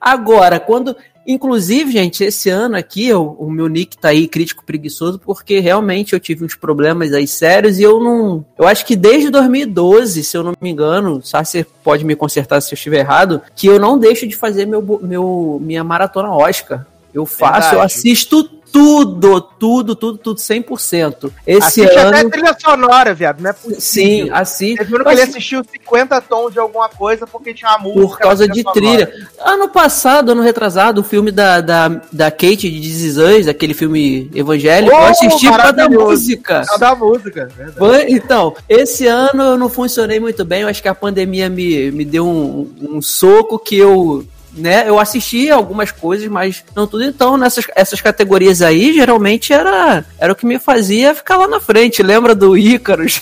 Agora, 0.00 0.60
quando. 0.60 0.96
Inclusive, 1.26 1.90
gente, 1.90 2.22
esse 2.22 2.48
ano 2.48 2.76
aqui, 2.76 3.12
o, 3.12 3.32
o 3.32 3.50
meu 3.50 3.66
nick 3.66 3.98
tá 3.98 4.10
aí 4.10 4.28
crítico 4.28 4.64
preguiçoso, 4.64 5.18
porque 5.18 5.58
realmente 5.58 6.12
eu 6.12 6.20
tive 6.20 6.44
uns 6.44 6.54
problemas 6.54 7.12
aí 7.12 7.26
sérios 7.26 7.80
e 7.80 7.82
eu 7.82 7.98
não. 7.98 8.44
Eu 8.56 8.68
acho 8.68 8.86
que 8.86 8.94
desde 8.94 9.28
2012, 9.28 10.22
se 10.22 10.36
eu 10.36 10.44
não 10.44 10.54
me 10.60 10.70
engano, 10.70 11.20
Sasser 11.20 11.66
pode 11.82 12.04
me 12.04 12.14
consertar 12.14 12.60
se 12.60 12.72
eu 12.72 12.76
estiver 12.76 13.00
errado, 13.00 13.42
que 13.56 13.66
eu 13.66 13.80
não 13.80 13.98
deixo 13.98 14.28
de 14.28 14.36
fazer 14.36 14.66
meu, 14.66 15.00
meu, 15.02 15.58
minha 15.60 15.82
maratona 15.82 16.30
Oscar. 16.32 16.86
Eu 17.12 17.26
faço, 17.26 17.70
eu 17.74 17.80
Verdade. 17.80 17.86
assisto 17.86 18.48
tudo, 18.72 19.40
tudo, 19.40 19.94
tudo, 19.94 20.18
tudo, 20.18 20.38
100%. 20.40 21.30
Esse 21.46 21.82
Assiste 21.82 21.98
ano. 21.98 22.08
até 22.16 22.28
trilha 22.28 22.56
sonora, 22.58 23.14
viado. 23.14 23.40
Não 23.40 23.50
é 23.50 23.52
possível. 23.52 24.44
Sim. 24.44 24.74
Teve 24.76 24.92
um 24.92 24.96
ano 24.96 25.04
que 25.04 25.10
ele 25.12 25.22
assistiu 25.22 25.62
50 25.64 26.20
tons 26.22 26.52
de 26.52 26.58
alguma 26.58 26.88
coisa 26.88 27.26
porque 27.26 27.52
tinha 27.54 27.70
uma 27.70 27.78
música. 27.78 28.00
Por 28.06 28.18
causa 28.18 28.48
de 28.48 28.62
sonora. 28.62 28.72
trilha. 28.80 29.12
Ano 29.40 29.68
passado, 29.68 30.32
ano 30.32 30.42
retrasado, 30.42 31.00
o 31.00 31.04
filme 31.04 31.30
da, 31.30 31.60
da, 31.60 31.88
da 32.12 32.30
Kate 32.30 32.70
de 32.70 32.80
This 32.80 33.00
Is 33.02 33.16
Us, 33.16 33.48
aquele 33.48 33.74
filme 33.74 34.30
evangélico, 34.34 34.94
Oh, 34.94 34.98
eu 35.00 35.06
assisti 35.06 35.46
por 35.48 35.56
causa 35.56 35.72
da 35.72 35.88
música. 35.88 36.62
Por 36.68 36.78
da 36.78 36.94
música, 36.94 37.48
verdade. 37.56 37.78
Foi- 37.78 38.06
Então, 38.10 38.54
esse 38.68 39.06
ano 39.06 39.42
eu 39.42 39.58
não 39.58 39.68
funcionei 39.68 40.20
muito 40.20 40.44
bem. 40.44 40.62
Eu 40.62 40.68
acho 40.68 40.82
que 40.82 40.88
a 40.88 40.94
pandemia 40.94 41.48
me, 41.48 41.90
me 41.90 42.04
deu 42.04 42.26
um, 42.26 42.70
um 42.80 43.02
soco 43.02 43.58
que 43.58 43.76
eu. 43.76 44.24
Né, 44.52 44.88
eu 44.88 44.98
assisti 44.98 45.48
algumas 45.48 45.92
coisas, 45.92 46.26
mas 46.26 46.64
não 46.74 46.84
tudo. 46.84 47.04
Então, 47.04 47.36
nessas 47.36 47.66
essas 47.76 48.00
categorias 48.00 48.60
aí, 48.62 48.92
geralmente 48.92 49.52
era, 49.52 50.04
era 50.18 50.32
o 50.32 50.36
que 50.36 50.44
me 50.44 50.58
fazia 50.58 51.14
ficar 51.14 51.36
lá 51.36 51.46
na 51.46 51.60
frente. 51.60 52.02
Lembra 52.02 52.34
do 52.34 52.58
Ícaros? 52.58 53.20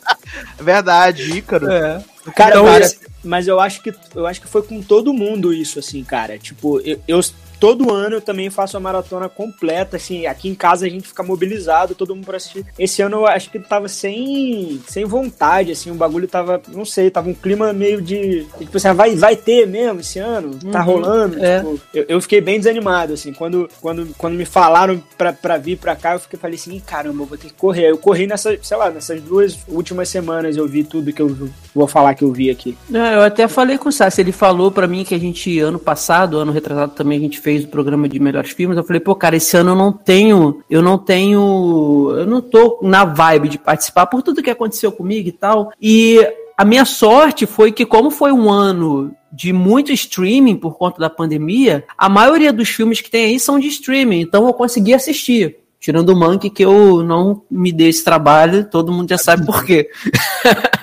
Verdade, 0.58 1.36
Ícaro. 1.36 1.70
É. 1.70 2.02
Cara, 2.34 2.50
Então, 2.52 2.64
mas, 2.64 2.98
mas 3.22 3.46
eu 3.46 3.60
acho 3.60 3.82
que 3.82 3.92
eu 4.14 4.26
acho 4.26 4.40
que 4.40 4.48
foi 4.48 4.62
com 4.62 4.80
todo 4.82 5.12
mundo 5.12 5.52
isso, 5.52 5.78
assim, 5.78 6.02
cara. 6.02 6.38
Tipo, 6.38 6.80
eu, 6.80 6.98
eu- 7.06 7.20
todo 7.60 7.92
ano 7.92 8.16
eu 8.16 8.20
também 8.20 8.50
faço 8.50 8.76
a 8.76 8.80
maratona 8.80 9.28
completa, 9.28 9.96
assim, 9.96 10.26
aqui 10.26 10.48
em 10.48 10.54
casa 10.54 10.86
a 10.86 10.88
gente 10.88 11.08
fica 11.08 11.22
mobilizado, 11.22 11.94
todo 11.94 12.14
mundo 12.14 12.24
pra 12.26 12.36
assistir. 12.36 12.64
Esse 12.78 13.02
ano 13.02 13.18
eu 13.18 13.26
acho 13.26 13.50
que 13.50 13.58
tava 13.58 13.88
sem, 13.88 14.80
sem 14.86 15.04
vontade, 15.04 15.72
assim, 15.72 15.90
o 15.90 15.94
bagulho 15.94 16.28
tava, 16.28 16.60
não 16.72 16.84
sei, 16.84 17.10
tava 17.10 17.28
um 17.28 17.34
clima 17.34 17.72
meio 17.72 18.00
de, 18.02 18.46
tipo 18.58 18.76
assim, 18.76 18.88
ah, 18.88 18.92
vai, 18.92 19.14
vai 19.16 19.36
ter 19.36 19.66
mesmo 19.66 20.00
esse 20.00 20.18
ano? 20.18 20.58
Tá 20.70 20.80
Uhum, 20.80 20.84
rolando? 20.84 21.44
é. 21.44 21.58
Tipo, 21.58 21.80
eu, 21.94 22.04
eu 22.08 22.20
fiquei 22.20 22.40
bem 22.40 22.58
desanimado, 22.58 23.12
assim, 23.14 23.32
quando, 23.32 23.68
quando, 23.80 24.08
quando 24.16 24.34
me 24.34 24.44
falaram 24.44 25.02
pra, 25.16 25.32
pra 25.32 25.56
vir 25.56 25.78
pra 25.78 25.96
cá, 25.96 26.14
eu 26.14 26.20
fiquei, 26.20 26.38
falei 26.38 26.56
assim, 26.56 26.74
"Ih, 26.76 26.80
caramba, 26.80 27.22
eu 27.22 27.26
vou 27.26 27.38
ter 27.38 27.48
que 27.48 27.54
correr. 27.54 27.90
Eu 27.90 27.98
corri 27.98 28.26
nessa, 28.26 28.56
sei 28.62 28.76
lá, 28.76 28.90
nessas 28.90 29.20
duas 29.22 29.58
últimas 29.68 30.08
semanas 30.08 30.56
eu 30.56 30.66
vi 30.66 30.84
tudo 30.84 31.12
que 31.12 31.22
eu 31.22 31.48
vou 31.74 31.86
falar 31.86 32.14
que 32.14 32.24
eu 32.24 32.32
vi 32.32 32.50
aqui. 32.50 32.76
Não, 32.88 33.04
eu 33.06 33.22
até 33.22 33.46
falei 33.48 33.78
com 33.78 33.88
o 33.88 33.92
Sassi, 33.92 34.20
ele 34.20 34.32
falou 34.32 34.70
pra 34.70 34.86
mim 34.86 35.04
que 35.04 35.14
a 35.14 35.18
gente, 35.18 35.58
ano 35.60 35.78
passado, 35.78 36.38
ano 36.38 36.52
retrasado 36.52 36.92
também, 36.92 37.18
a 37.18 37.20
gente 37.20 37.40
fez 37.40 37.53
o 37.62 37.68
programa 37.68 38.08
de 38.08 38.18
melhores 38.18 38.50
filmes. 38.50 38.76
Eu 38.76 38.82
falei, 38.82 38.98
pô, 38.98 39.14
cara, 39.14 39.36
esse 39.36 39.56
ano 39.56 39.70
eu 39.70 39.76
não 39.76 39.92
tenho, 39.92 40.62
eu 40.68 40.82
não 40.82 40.98
tenho, 40.98 42.12
eu 42.16 42.26
não 42.26 42.40
tô 42.40 42.80
na 42.82 43.04
vibe 43.04 43.48
de 43.48 43.58
participar 43.58 44.06
por 44.06 44.22
tudo 44.22 44.42
que 44.42 44.50
aconteceu 44.50 44.90
comigo 44.90 45.28
e 45.28 45.32
tal. 45.32 45.70
E 45.80 46.18
a 46.56 46.64
minha 46.64 46.84
sorte 46.84 47.46
foi 47.46 47.70
que, 47.70 47.86
como 47.86 48.10
foi 48.10 48.32
um 48.32 48.50
ano 48.50 49.14
de 49.32 49.52
muito 49.52 49.92
streaming 49.92 50.56
por 50.56 50.78
conta 50.78 51.00
da 51.00 51.10
pandemia, 51.10 51.84
a 51.98 52.08
maioria 52.08 52.52
dos 52.52 52.68
filmes 52.68 53.00
que 53.00 53.10
tem 53.10 53.26
aí 53.26 53.40
são 53.40 53.58
de 53.58 53.66
streaming, 53.68 54.20
então 54.20 54.46
eu 54.46 54.54
consegui 54.54 54.94
assistir. 54.94 55.63
Tirando 55.84 56.08
o 56.08 56.16
Monkey, 56.16 56.48
que 56.48 56.64
eu 56.64 57.02
não 57.02 57.42
me 57.50 57.70
dei 57.70 57.90
esse 57.90 58.02
trabalho, 58.02 58.64
todo 58.64 58.90
mundo 58.90 59.10
já 59.10 59.18
sabe 59.18 59.44
por 59.44 59.66
quê. 59.66 59.90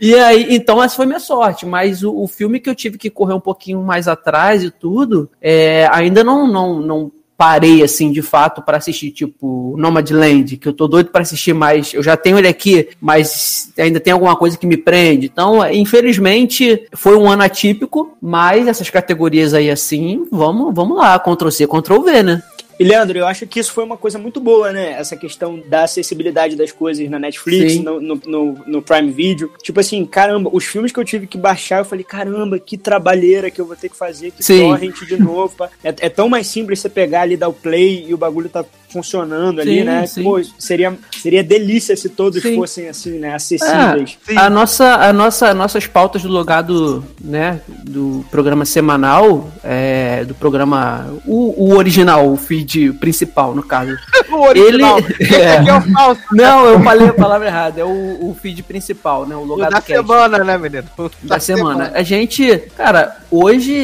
E 0.00 0.14
aí, 0.14 0.54
então 0.54 0.80
essa 0.80 0.94
foi 0.94 1.06
minha 1.06 1.18
sorte, 1.18 1.66
mas 1.66 2.04
o, 2.04 2.14
o 2.14 2.28
filme 2.28 2.60
que 2.60 2.70
eu 2.70 2.74
tive 2.74 2.96
que 2.96 3.10
correr 3.10 3.34
um 3.34 3.40
pouquinho 3.40 3.82
mais 3.82 4.06
atrás 4.06 4.62
e 4.62 4.70
tudo, 4.70 5.28
é, 5.42 5.88
ainda 5.90 6.22
não, 6.22 6.46
não, 6.46 6.78
não 6.78 7.12
parei 7.36 7.82
assim 7.82 8.12
de 8.12 8.22
fato 8.22 8.62
para 8.62 8.76
assistir, 8.76 9.10
tipo 9.10 9.74
Nomadland, 9.76 10.56
que 10.56 10.68
eu 10.68 10.72
tô 10.72 10.86
doido 10.86 11.10
para 11.10 11.22
assistir 11.22 11.52
mais. 11.52 11.92
Eu 11.92 12.02
já 12.02 12.16
tenho 12.16 12.38
ele 12.38 12.46
aqui, 12.46 12.88
mas 13.00 13.72
ainda 13.76 13.98
tem 13.98 14.12
alguma 14.12 14.36
coisa 14.36 14.56
que 14.56 14.68
me 14.68 14.76
prende. 14.76 15.26
Então, 15.26 15.64
é, 15.64 15.74
infelizmente, 15.74 16.86
foi 16.94 17.16
um 17.16 17.28
ano 17.28 17.42
atípico, 17.42 18.16
mas 18.22 18.68
essas 18.68 18.88
categorias 18.88 19.52
aí 19.52 19.68
assim, 19.68 20.26
vamos, 20.30 20.72
vamos 20.72 20.96
lá, 20.96 21.18
Ctrl 21.18 21.50
C, 21.50 21.66
Ctrl 21.66 22.02
V, 22.02 22.22
né? 22.22 22.42
E 22.78 22.84
Leandro, 22.84 23.18
eu 23.18 23.26
acho 23.26 23.44
que 23.46 23.58
isso 23.58 23.72
foi 23.72 23.82
uma 23.82 23.96
coisa 23.96 24.18
muito 24.18 24.38
boa, 24.40 24.72
né? 24.72 24.92
Essa 24.92 25.16
questão 25.16 25.60
da 25.66 25.82
acessibilidade 25.82 26.54
das 26.54 26.70
coisas 26.70 27.08
na 27.10 27.18
Netflix, 27.18 27.76
no, 27.82 28.00
no, 28.00 28.20
no- 28.24 28.58
no 28.66 28.82
Prime 28.82 29.10
Video. 29.10 29.50
Tipo 29.62 29.80
assim, 29.80 30.04
caramba, 30.06 30.48
os 30.52 30.64
filmes 30.64 30.92
que 30.92 31.00
eu 31.00 31.04
tive 31.04 31.26
que 31.26 31.36
baixar, 31.36 31.80
eu 31.80 31.84
falei, 31.84 32.04
caramba, 32.04 32.58
que 32.58 32.78
trabalheira 32.78 33.50
que 33.50 33.60
eu 33.60 33.66
vou 33.66 33.74
ter 33.74 33.88
que 33.88 33.96
fazer, 33.96 34.30
que 34.30 34.44
Sim. 34.44 34.60
torrent 34.60 34.94
de 35.04 35.16
novo. 35.18 35.54
É, 35.82 35.88
é 35.88 36.08
tão 36.08 36.28
mais 36.28 36.46
simples 36.46 36.78
você 36.78 36.88
pegar 36.88 37.22
ali, 37.22 37.36
dar 37.36 37.48
o 37.48 37.52
play 37.52 38.04
e 38.08 38.14
o 38.14 38.18
bagulho 38.18 38.48
tá 38.48 38.64
funcionando 38.88 39.60
ali, 39.60 39.80
Sim, 39.80 39.84
né? 39.84 40.06
sim. 40.06 40.22
Pô, 40.22 40.40
seria, 40.58 40.96
seria 41.20 41.42
delícia 41.42 41.96
se 41.96 42.08
todos 42.08 42.42
Sim. 42.42 42.56
fossem 42.56 42.88
assim, 42.88 43.18
né? 43.18 43.34
Acessíveis. 43.34 44.18
Ah, 44.36 44.46
a 44.46 44.50
nossa, 44.50 44.94
a 44.94 45.12
nossa, 45.12 45.52
nossas 45.54 45.86
pautas 45.86 46.22
do 46.22 46.28
logado, 46.28 47.04
né, 47.22 47.60
do 47.84 48.24
programa 48.30 48.64
semanal, 48.64 49.50
é, 49.62 50.24
do 50.24 50.34
programa, 50.34 51.06
o, 51.26 51.66
o 51.70 51.76
original, 51.76 52.30
o 52.32 52.36
feed 52.36 52.92
principal, 52.94 53.54
no 53.54 53.62
caso. 53.62 53.96
O 54.30 54.42
original. 54.46 54.98
Ele- 54.98 55.16
Esse 55.20 55.34
é. 55.40 55.56
aqui 55.58 55.70
é 55.70 55.74
o 55.74 55.80
falso. 55.80 56.20
Não, 56.32 56.66
eu 56.66 56.80
falei 56.82 57.08
a 57.08 57.14
palavra 57.14 57.48
errada, 57.48 57.80
é 57.80 57.84
o, 57.84 57.88
o 58.30 58.36
feed 58.40 58.62
principal, 58.62 59.26
né, 59.26 59.34
o 59.34 59.40
O 59.40 59.44
logado 59.44 59.70
da 59.72 59.80
cast. 59.80 59.92
semana, 60.06 60.44
né, 60.44 60.58
menino? 60.58 60.84
O 60.98 61.10
da 61.22 61.40
semana. 61.40 61.90
A 61.94 62.02
gente, 62.02 62.56
cara, 62.76 63.16
hoje 63.30 63.74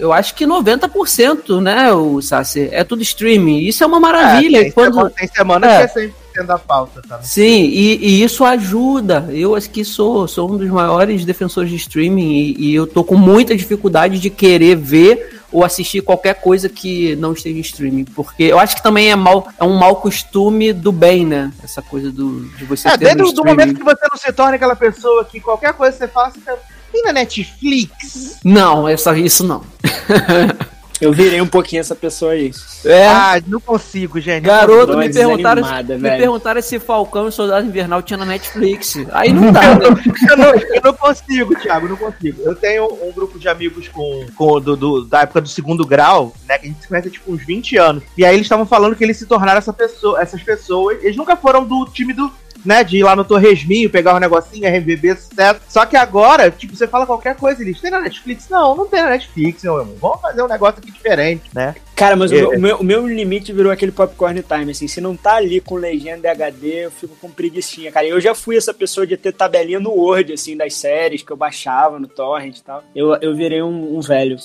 eu 0.00 0.10
acho 0.12 0.34
que 0.34 0.46
90%, 0.46 1.60
né, 1.60 1.92
o 1.92 2.20
Sassi, 2.22 2.68
é 2.72 2.82
tudo 2.82 3.02
streaming. 3.02 3.58
Isso 3.60 3.84
é 3.84 3.86
uma 3.86 4.00
maravilha. 4.00 4.49
Tem, 4.52 4.70
Quando- 4.72 4.94
semana, 4.94 5.10
tem 5.10 5.28
semana 5.28 5.66
É. 5.66 5.86
que 5.86 5.98
é 5.98 6.02
100% 6.42 6.46
da 6.46 6.58
pauta, 6.58 7.02
tá? 7.08 7.20
Sim, 7.22 7.64
e, 7.64 7.96
e 7.96 8.22
isso 8.22 8.44
ajuda. 8.44 9.28
Eu 9.30 9.54
acho 9.54 9.68
que 9.70 9.84
sou, 9.84 10.26
sou 10.28 10.50
um 10.52 10.56
dos 10.56 10.68
maiores 10.68 11.24
defensores 11.24 11.70
de 11.70 11.76
streaming 11.76 12.32
e, 12.32 12.56
e 12.70 12.74
eu 12.74 12.86
tô 12.86 13.02
com 13.04 13.16
muita 13.16 13.56
dificuldade 13.56 14.18
de 14.18 14.30
querer 14.30 14.76
ver 14.76 15.40
ou 15.52 15.64
assistir 15.64 16.00
qualquer 16.00 16.34
coisa 16.34 16.68
que 16.68 17.16
não 17.16 17.32
esteja 17.32 17.58
em 17.58 17.60
streaming. 17.60 18.04
Porque 18.04 18.44
eu 18.44 18.58
acho 18.60 18.76
que 18.76 18.82
também 18.82 19.10
é, 19.10 19.16
mal, 19.16 19.48
é 19.58 19.64
um 19.64 19.76
mau 19.76 19.96
costume 19.96 20.72
do 20.72 20.92
bem, 20.92 21.26
né? 21.26 21.52
Essa 21.64 21.82
coisa 21.82 22.12
do, 22.12 22.44
de 22.56 22.64
você 22.64 22.86
É, 22.86 22.92
ter 22.92 22.98
desde 22.98 23.16
no 23.18 23.24
o 23.24 23.26
do 23.26 23.32
streaming. 23.40 23.50
momento 23.60 23.78
que 23.78 23.84
você 23.84 24.06
não 24.08 24.16
se 24.16 24.32
torna 24.32 24.54
aquela 24.54 24.76
pessoa 24.76 25.24
que 25.24 25.40
qualquer 25.40 25.72
coisa 25.72 25.92
que 25.92 25.98
você 26.04 26.08
fala, 26.08 26.30
você 26.30 26.40
tá... 26.40 26.56
Tem 26.92 27.02
na 27.04 27.12
Netflix? 27.12 28.38
Não, 28.44 28.88
essa, 28.88 29.16
isso 29.18 29.44
não. 29.44 29.62
Eu 31.00 31.12
virei 31.12 31.40
um 31.40 31.46
pouquinho 31.46 31.80
essa 31.80 31.94
pessoa 31.94 32.32
aí. 32.32 32.50
É. 32.84 33.06
Ah, 33.06 33.42
não 33.46 33.60
consigo, 33.60 34.20
gente. 34.20 34.44
Garoto, 34.44 34.96
me 34.98 35.10
perguntaram, 35.12 35.62
desanimada, 35.62 35.98
me 35.98 36.10
perguntaram 36.18 36.60
se 36.62 36.78
Falcão 36.78 37.28
e 37.28 37.32
Soldado 37.32 37.66
Invernal 37.66 38.02
tinha 38.02 38.16
na 38.18 38.26
Netflix. 38.26 38.96
Aí 39.12 39.32
não 39.32 39.50
dá, 39.50 39.62
né? 39.76 39.86
eu, 40.30 40.36
não, 40.36 40.54
eu 40.54 40.80
não 40.84 40.92
consigo, 40.94 41.54
Thiago, 41.58 41.88
não 41.88 41.96
consigo. 41.96 42.42
Eu 42.42 42.54
tenho 42.54 42.86
um 43.02 43.12
grupo 43.12 43.38
de 43.38 43.48
amigos 43.48 43.88
com, 43.88 44.26
com 44.36 44.60
do, 44.60 44.76
do- 44.76 45.04
da 45.04 45.22
época 45.22 45.40
do 45.40 45.48
segundo 45.48 45.86
grau, 45.86 46.34
né? 46.46 46.58
Que 46.58 46.66
a 46.66 46.68
gente 46.68 46.82
se 46.82 46.88
conhece 46.88 47.08
há, 47.08 47.10
tipo 47.10 47.32
uns 47.32 47.44
20 47.44 47.76
anos. 47.78 48.02
E 48.16 48.24
aí 48.24 48.34
eles 48.34 48.44
estavam 48.44 48.66
falando 48.66 48.94
que 48.94 49.02
eles 49.04 49.16
se 49.16 49.26
tornaram 49.26 49.58
essa 49.58 49.72
pessoa, 49.72 50.20
essas 50.20 50.42
pessoas. 50.42 50.98
Eles 51.02 51.16
nunca 51.16 51.36
foram 51.36 51.64
do 51.64 51.86
time 51.86 52.12
do. 52.12 52.30
Né, 52.64 52.84
de 52.84 52.98
ir 52.98 53.02
lá 53.02 53.16
no 53.16 53.24
Torresminho, 53.24 53.88
pegar 53.88 54.14
um 54.14 54.18
negocinho, 54.18 54.68
RMVB, 54.68 55.16
sucesso. 55.16 55.60
Só 55.68 55.86
que 55.86 55.96
agora, 55.96 56.50
tipo, 56.50 56.76
você 56.76 56.86
fala 56.86 57.06
qualquer 57.06 57.34
coisa, 57.36 57.62
eles 57.62 57.80
tem 57.80 57.90
na 57.90 58.00
Netflix? 58.00 58.48
Não, 58.50 58.76
não 58.76 58.86
tem 58.86 59.02
na 59.02 59.10
Netflix, 59.10 59.62
meu 59.62 59.78
irmão. 59.78 59.96
Vamos 60.00 60.20
fazer 60.20 60.42
um 60.42 60.48
negócio 60.48 60.78
aqui 60.78 60.90
diferente, 60.92 61.44
né? 61.54 61.74
Cara, 61.96 62.16
mas 62.16 62.30
o, 62.30 62.34
É. 62.34 62.38
meu, 62.38 62.50
o 62.50 62.58
meu- 62.60 62.76
o 62.78 62.84
meu 62.84 63.06
limite 63.06 63.52
virou 63.52 63.70
aquele 63.70 63.92
popcorn 63.92 64.42
time, 64.42 64.70
assim, 64.72 64.88
se 64.88 65.00
não 65.02 65.14
tá 65.16 65.34
ali 65.36 65.60
com 65.60 65.74
legenda 65.74 66.28
e 66.28 66.30
HD, 66.30 66.86
eu 66.86 66.90
fico 66.90 67.14
com 67.20 67.30
preguiçinha, 67.30 67.92
cara. 67.92 68.06
Eu 68.06 68.20
já 68.20 68.34
fui 68.34 68.56
essa 68.56 68.72
pessoa 68.72 69.06
de 69.06 69.16
ter 69.18 69.32
tabelinha 69.32 69.78
no 69.80 69.90
Word, 69.90 70.32
assim, 70.32 70.56
das 70.56 70.74
séries 70.74 71.22
que 71.22 71.30
eu 71.30 71.36
baixava 71.36 71.98
no 71.98 72.08
torrent 72.08 72.56
e 72.58 72.62
tal. 72.62 72.82
Eu, 72.94 73.14
eu 73.20 73.34
virei 73.36 73.62
um, 73.62 73.96
um 73.96 74.00
velho. 74.00 74.36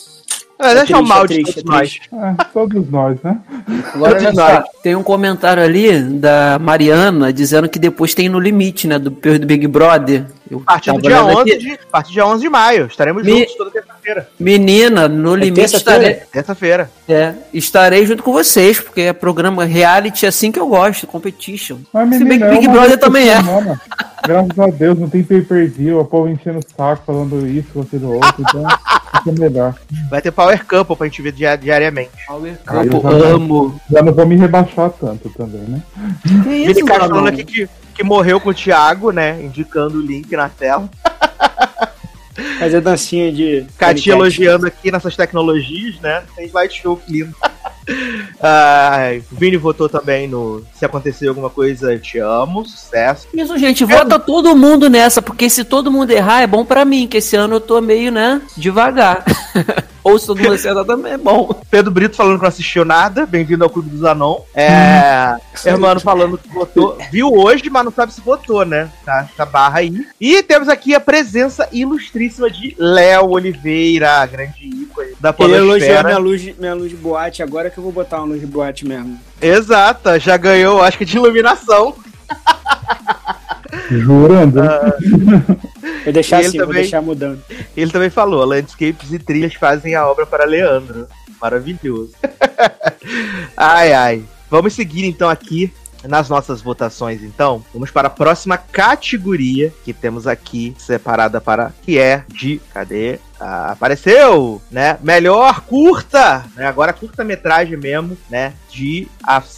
É, 0.60 0.72
É 0.72 0.76
deixa 0.76 0.98
o 0.98 1.06
triste, 1.06 1.10
mal 1.10 1.26
é 1.26 1.28
de 1.28 1.44
todos 1.44 1.58
é 1.58 1.64
nós. 1.66 2.00
É, 2.14 2.44
todos 2.54 2.90
nós, 2.90 3.22
né? 3.22 3.38
Agora, 3.94 4.16
Todos 4.18 4.34
nós. 4.36 4.64
tem 4.82 4.96
um 4.96 5.04
comentário 5.04 5.62
ali 5.62 6.02
da 6.02 6.58
Mariana 6.60 7.34
dizendo 7.34 7.68
que 7.68 7.78
depois 7.78 8.14
tem 8.14 8.30
no 8.30 8.40
limite, 8.40 8.88
né? 8.88 8.98
Do, 8.98 9.10
do 9.10 9.46
Big 9.46 9.68
Brother. 9.68 10.26
Eu 10.50 10.62
A 10.66 10.74
partir 10.74 10.92
do 10.94 11.02
dia 11.02 11.24
olhando 11.24 11.40
11 11.40 11.52
aqui. 11.52 11.58
de, 11.60 11.80
partir 11.92 12.10
do 12.10 12.14
dia 12.14 12.28
11 12.28 12.42
de 12.42 12.50
maio. 12.50 12.86
Estaremos 12.86 13.24
Me- 13.24 13.40
juntos 13.40 13.56
toda 13.56 13.72
terça-feira. 13.72 14.30
Menina, 14.40 15.08
no 15.08 15.36
limite 15.36 15.62
terça-feira? 15.72 16.02
estarei, 16.12 16.28
Terça-feira. 16.32 16.92
é, 17.10 17.34
estarei 17.54 18.06
junto 18.06 18.22
com 18.22 18.32
vocês, 18.32 18.80
porque 18.80 19.02
é 19.02 19.14
programa 19.14 19.66
reality 19.66 20.26
assim 20.28 20.52
que 20.52 20.60
eu 20.60 20.68
gosto, 20.68 21.08
competition. 21.08 21.78
Mas, 21.92 22.10
Se 22.18 22.24
bem 22.24 22.38
que 22.40 22.46
menina, 22.46 22.46
é 22.46 22.52
Big 22.52 22.68
uma 22.68 22.74
Brother 22.74 22.98
também 23.00 23.30
é. 23.30 23.38
semana. 23.38 23.82
Graças 24.24 24.60
a 24.60 24.68
Deus, 24.68 25.00
não 25.00 25.10
tem 25.10 25.24
pay-per-view, 25.24 26.00
o 26.00 26.06
povo 26.06 26.28
enchendo 26.30 26.60
o 26.60 26.62
saco 26.76 27.04
falando 27.06 27.46
isso, 27.48 27.80
aquilo 27.80 28.14
outro, 28.14 28.36
então 28.40 28.62
isso 29.20 29.30
é 29.30 29.32
melhor. 29.32 29.76
Vai 30.10 30.22
ter 30.22 30.32
Power 30.32 30.66
Couple 30.66 30.96
pra 30.96 31.08
gente 31.08 31.22
ver 31.22 31.32
dia- 31.32 31.56
diariamente. 31.56 32.10
Power 32.28 32.58
Ah, 32.68 32.84
já- 32.84 33.28
amo. 33.30 33.80
Já 33.92 34.02
não 34.02 34.14
vou 34.14 34.26
me 34.26 34.36
rebaixar 34.36 34.90
tanto 34.92 35.30
também, 35.30 35.62
né? 35.62 35.82
Que 36.44 36.50
isso, 36.72 36.86
mano? 36.86 37.00
falando 37.00 37.28
aqui 37.28 37.44
que, 37.44 37.70
que 37.96 38.04
morreu 38.04 38.40
com 38.40 38.50
o 38.50 38.54
Thiago, 38.54 39.12
né? 39.12 39.42
Indicando 39.42 39.98
o 39.98 40.02
link 40.02 40.30
na 40.36 40.50
tela. 40.50 40.90
Fazer 42.60 42.82
dancinha 42.82 43.32
de. 43.32 43.66
Paniquete. 43.80 44.10
elogiando 44.10 44.68
aqui 44.68 44.92
nessas 44.92 45.16
tecnologias, 45.16 46.00
né? 46.02 46.24
Tem 46.36 46.46
slideshow 46.46 46.98
que 46.98 47.12
lindo. 47.12 47.34
Ai, 48.42 49.24
o 49.32 49.36
Vini 49.36 49.58
votou 49.58 49.88
também 49.88 50.28
no 50.28 50.66
Se 50.74 50.84
acontecer 50.84 51.28
alguma 51.28 51.50
coisa, 51.50 51.94
eu 51.94 52.00
te 52.00 52.18
amo, 52.18 52.66
sucesso. 52.66 53.28
Isso, 53.34 53.58
gente, 53.58 53.86
vota 53.86 54.20
todo 54.20 54.56
mundo 54.56 54.90
nessa, 54.90 55.22
porque 55.22 55.50
se 55.50 55.64
todo 55.64 55.92
mundo 55.92 56.12
errar 56.12 56.42
é 56.42 56.48
bom 56.48 56.66
pra 56.66 56.84
mim, 56.84 57.08
que 57.08 57.18
esse 57.18 57.36
ano 57.36 57.56
eu 57.56 57.62
tô 57.62 57.80
meio, 57.80 58.12
né, 58.12 58.42
devagar. 58.58 59.24
Ou 60.06 60.20
se 60.20 60.28
todo 60.28 60.40
mundo 60.40 60.54
acertar 60.54 60.86
também 60.86 61.14
é 61.14 61.18
bom. 61.18 61.50
Pedro 61.72 61.90
Brito 61.90 62.16
falando 62.16 62.36
que 62.36 62.44
não 62.44 62.50
assistiu 62.50 62.86
nada, 62.86 63.26
bem-vindo 63.26 63.64
ao 63.64 63.70
Clube 63.72 63.90
dos 63.90 64.04
Anon. 64.04 64.40
É. 64.54 65.36
Hermano 65.66 66.00
falando 66.00 66.38
que 66.38 66.48
votou. 66.48 66.96
Viu 67.12 67.34
hoje, 67.34 67.68
mas 67.72 67.84
não 67.84 67.92
sabe 67.92 68.14
se 68.14 68.22
votou, 68.22 68.64
né? 68.64 68.88
Tá, 69.04 69.28
tá 69.36 69.48
barra 69.48 69.80
aí. 69.80 70.06
E 70.22 70.44
temos 70.44 70.70
aqui 70.70 70.94
a 70.94 71.00
presença 71.00 71.68
ilustríssima 71.72 72.52
de 72.52 72.76
Léo 72.78 73.32
Oliveira, 73.32 74.24
grande 74.28 74.54
ícone 74.64 75.16
da 75.20 75.34
Ele 75.40 75.54
elogiou 75.56 75.66
Polosfera. 75.66 76.04
minha 76.04 76.20
luz, 76.20 76.58
minha 76.60 76.76
luz 76.76 76.92
de 76.92 76.98
boate, 76.98 77.42
agora 77.42 77.72
que 77.72 77.80
eu 77.80 77.84
vou 77.84 77.92
botar 77.92 78.18
uma 78.18 78.28
luz 78.28 78.42
de 78.42 78.46
boate 78.46 78.86
mesmo. 78.86 79.20
Exata, 79.42 80.20
já 80.20 80.38
ganhou, 80.38 80.84
acho 80.84 81.00
que 81.00 81.06
de 81.06 81.18
iluminação. 81.18 81.96
Jurando. 83.90 84.62
Vou 86.06 86.14
deixar 86.14 86.38
assim, 86.40 86.58
vou 86.58 86.68
também- 86.68 86.82
deixar 86.84 87.02
mudando. 87.02 87.44
Ele 87.76 87.92
também 87.92 88.10
falou: 88.10 88.46
landscapes 88.46 89.12
e 89.12 89.20
trilhas 89.20 89.56
fazem 89.56 89.96
a 89.96 90.08
obra 90.08 90.26
para 90.26 90.46
Leandro. 90.46 91.08
Maravilhoso. 91.42 92.14
ai, 93.58 93.94
ai. 93.94 94.24
Vamos 94.50 94.74
seguir 94.74 95.06
então 95.06 95.30
aqui 95.30 95.74
nas 96.08 96.30
nossas 96.30 96.62
votações, 96.62 97.24
então. 97.24 97.64
Vamos 97.74 97.92
para 97.92 98.08
a 98.08 98.12
próxima 98.12 98.58
categoria 98.58 99.74
que 99.84 99.92
temos 99.94 100.28
aqui 100.28 100.76
separada 100.78 101.42
para 101.42 101.72
que 101.82 101.98
é 101.98 102.24
de 102.28 102.62
cadê? 102.74 103.20
Ah, 103.40 103.72
apareceu, 103.72 104.62
né? 104.72 104.98
Melhor 105.02 105.62
curta, 105.62 106.46
né? 106.56 106.68
Agora 106.68 106.94
curta-metragem 106.94 107.76
mesmo, 107.76 108.18
né? 108.30 108.54
De, 108.70 109.08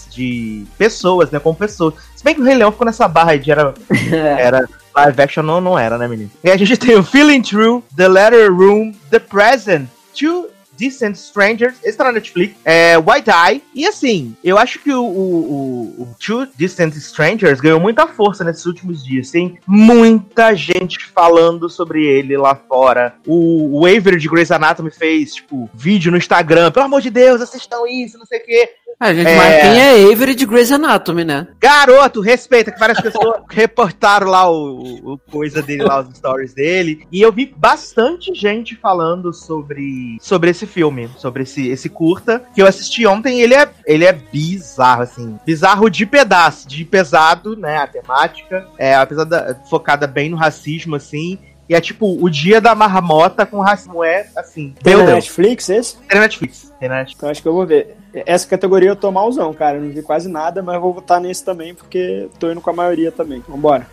de 0.10 0.65
pessoas, 0.77 1.29
né? 1.29 1.39
Como 1.39 1.55
pessoas. 1.55 1.93
Se 2.15 2.23
bem 2.23 2.33
que 2.33 2.41
o 2.41 2.43
Rei 2.43 2.55
Leão 2.55 2.71
ficou 2.71 2.86
nessa 2.86 3.07
barra 3.07 3.31
aí 3.31 3.39
de 3.39 3.51
era 3.51 3.73
era 4.12 4.67
live 5.05 5.21
action, 5.21 5.43
não, 5.43 5.62
não 5.62 5.77
era, 5.77 5.97
né, 5.97 6.07
menino? 6.07 6.31
E 6.43 6.49
a 6.49 6.57
gente 6.57 6.77
tem 6.77 6.95
o 6.95 7.03
Feeling 7.03 7.41
True, 7.41 7.83
The 7.95 8.07
Letter 8.07 8.53
Room, 8.53 8.93
The 9.10 9.19
Present, 9.19 9.88
Two 10.17 10.47
Decent 10.77 11.15
Strangers, 11.15 11.75
esse 11.83 11.97
tá 11.97 12.03
na 12.03 12.12
Netflix, 12.12 12.55
é, 12.63 12.97
White 12.99 13.31
Eye, 13.31 13.63
e 13.73 13.88
assim, 13.88 14.36
eu 14.43 14.60
acho 14.60 14.77
que 14.77 14.93
o, 14.93 15.03
o, 15.03 16.01
o- 16.03 16.15
Two 16.23 16.47
Decent 16.55 16.93
Strangers 16.95 17.60
ganhou 17.60 17.79
muita 17.79 18.05
força 18.05 18.43
nesses 18.43 18.63
últimos 18.67 19.03
dias, 19.03 19.31
tem 19.31 19.57
muita 19.65 20.53
gente 20.53 21.03
falando 21.07 21.67
sobre 21.67 22.05
ele 22.05 22.38
lá 22.38 22.53
fora, 22.53 23.15
o, 23.25 23.81
o 23.81 23.88
de 24.17 24.29
Grey's 24.29 24.51
Anatomy 24.51 24.91
fez, 24.91 25.33
tipo, 25.36 25.67
vídeo 25.73 26.12
no 26.12 26.17
Instagram, 26.17 26.71
pelo 26.71 26.86
amor 26.86 27.01
de 27.01 27.10
Deus, 27.10 27.41
assistam 27.41 27.88
isso, 27.89 28.17
não 28.19 28.25
sei 28.27 28.39
o 28.39 28.45
quê, 28.45 28.69
Ah, 28.99 29.13
gente, 29.13 29.27
É. 29.27 29.36
mas 29.38 29.62
quem 29.62 29.79
é 29.79 30.12
Avery 30.12 30.33
de 30.33 30.43
Grey's 30.45 30.71
Anatomy, 30.71 31.23
né? 31.23 31.47
Garoto, 31.62 32.19
respeita, 32.19 32.71
que 32.71 32.79
várias 32.79 32.99
pessoas 32.99 33.41
reportaram 33.47 34.27
lá 34.27 34.49
o, 34.49 35.13
o- 35.13 35.17
coisa 35.31 35.62
dele, 35.62 35.83
lá 35.83 35.99
os 36.01 36.17
stories 36.17 36.53
dele. 36.55 37.05
E 37.12 37.21
eu 37.21 37.31
vi 37.31 37.53
bastante 37.55 38.33
gente 38.33 38.75
falando 38.75 39.31
sobre, 39.31 40.17
sobre 40.19 40.49
esse 40.49 40.65
filme, 40.65 41.10
sobre 41.15 41.43
esse, 41.43 41.67
esse 41.67 41.89
curta, 41.89 42.43
que 42.55 42.62
eu 42.62 42.65
assisti 42.65 43.05
ontem. 43.05 43.38
e 43.38 43.41
Ele 43.43 43.53
é, 43.53 43.69
ele 43.86 44.03
é 44.03 44.13
bizarro, 44.13 45.03
assim. 45.03 45.38
Bizarro 45.45 45.89
de 45.91 46.03
pedaço, 46.07 46.67
de 46.67 46.83
pesado, 46.83 47.55
né? 47.55 47.77
A 47.77 47.86
temática. 47.88 48.67
É, 48.79 48.95
apesar 48.95 49.25
da, 49.25 49.53
focada 49.69 50.07
bem 50.07 50.27
no 50.29 50.38
racismo, 50.38 50.95
assim. 50.95 51.38
E 51.69 51.75
é 51.75 51.82
tipo, 51.82 52.17
o 52.23 52.30
dia 52.30 52.62
da 52.62 52.73
marmota 52.73 53.45
com 53.45 53.60
racismo 53.60 54.03
é 54.03 54.27
assim. 54.36 54.73
Tem 54.82 54.95
Meu 54.95 55.03
na 55.03 55.12
Deus. 55.12 55.25
Netflix 55.25 55.69
esse? 55.69 55.97
Tem 55.97 56.15
na 56.15 56.21
Netflix. 56.21 56.73
Tem 56.80 56.88
na 56.88 56.95
Netflix. 56.95 57.17
Então 57.17 57.30
acho 57.30 57.41
que 57.41 57.47
eu 57.47 57.53
vou 57.53 57.65
ver. 57.65 57.97
Essa 58.13 58.47
categoria 58.47 58.89
eu 58.89 58.95
tô 58.95 59.12
malzão, 59.12 59.53
cara. 59.53 59.77
Eu 59.77 59.82
não 59.82 59.89
vi 59.89 60.01
quase 60.01 60.30
nada, 60.30 60.63
mas 60.63 60.75
eu 60.75 60.82
vou 60.82 60.93
votar 60.93 61.19
nesse 61.19 61.43
também, 61.43 61.75
porque 61.75 62.30
tô 62.39 62.49
indo 62.51 62.62
com 62.62 62.69
a 62.69 62.73
maioria 62.73 63.12
também. 63.12 63.43
Vambora. 63.47 63.86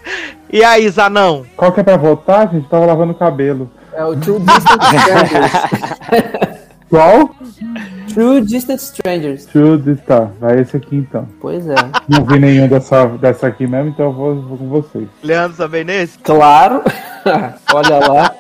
E 0.51 0.63
aí, 0.63 0.89
Zanão? 0.89 1.45
Qual 1.57 1.73
que 1.73 1.81
é 1.81 1.83
pra 1.83 1.97
votar, 1.97 2.51
gente? 2.51 2.69
Tava 2.69 2.87
lavando 2.87 3.13
o 3.13 3.17
cabelo. 3.17 3.71
É 3.93 4.05
o 4.05 4.17
True 4.17 4.39
Strangers. 4.39 5.53
Qual? 6.89 7.35
True 8.15 8.41
Distant 8.41 8.79
Strangers. 8.81 9.47
True 9.47 9.77
Distant. 9.79 10.31
Vai 10.41 10.61
esse 10.61 10.77
aqui 10.77 10.97
então. 10.97 11.29
Pois 11.41 11.67
é. 11.69 11.75
Não 12.09 12.25
vi 12.25 12.39
nenhum 12.39 12.69
dessa, 12.69 13.07
dessa 13.07 13.49
aqui 13.49 13.67
mesmo, 13.67 13.91
então 13.91 14.07
eu 14.07 14.13
vou, 14.13 14.41
vou 14.43 14.59
com 14.59 14.69
vocês. 14.69 15.09
Leandro 15.23 15.57
também 15.57 15.85
nesse? 15.85 16.19
Claro. 16.19 16.83
Olha 17.75 17.99
lá. 18.09 18.35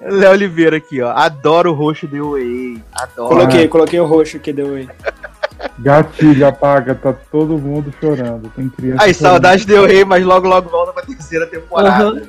Léo 0.00 0.30
Oliveira 0.32 0.76
aqui, 0.76 1.00
ó. 1.00 1.10
Adoro 1.12 1.70
o 1.70 1.74
roxo 1.74 2.08
The 2.08 2.20
Way. 2.20 2.82
Adoro. 2.92 3.28
Coloquei, 3.28 3.68
coloquei 3.68 4.00
o 4.00 4.06
roxo 4.06 4.38
que 4.38 4.52
deu 4.52 4.74
aí. 4.74 4.88
Gatilho, 5.78 6.46
apaga, 6.46 6.94
tá 6.94 7.12
todo 7.12 7.56
mundo 7.58 7.92
chorando. 8.00 8.50
Tem 8.56 8.68
criança. 8.68 9.02
Aí, 9.04 9.14
chorando. 9.14 9.32
saudade 9.32 9.66
The 9.66 9.80
Way, 9.80 10.04
mas 10.04 10.24
logo, 10.24 10.48
logo 10.48 10.68
volta 10.68 10.92
pra 10.92 11.02
terceira 11.04 11.46
temporada. 11.46 12.04
Aham. 12.04 12.22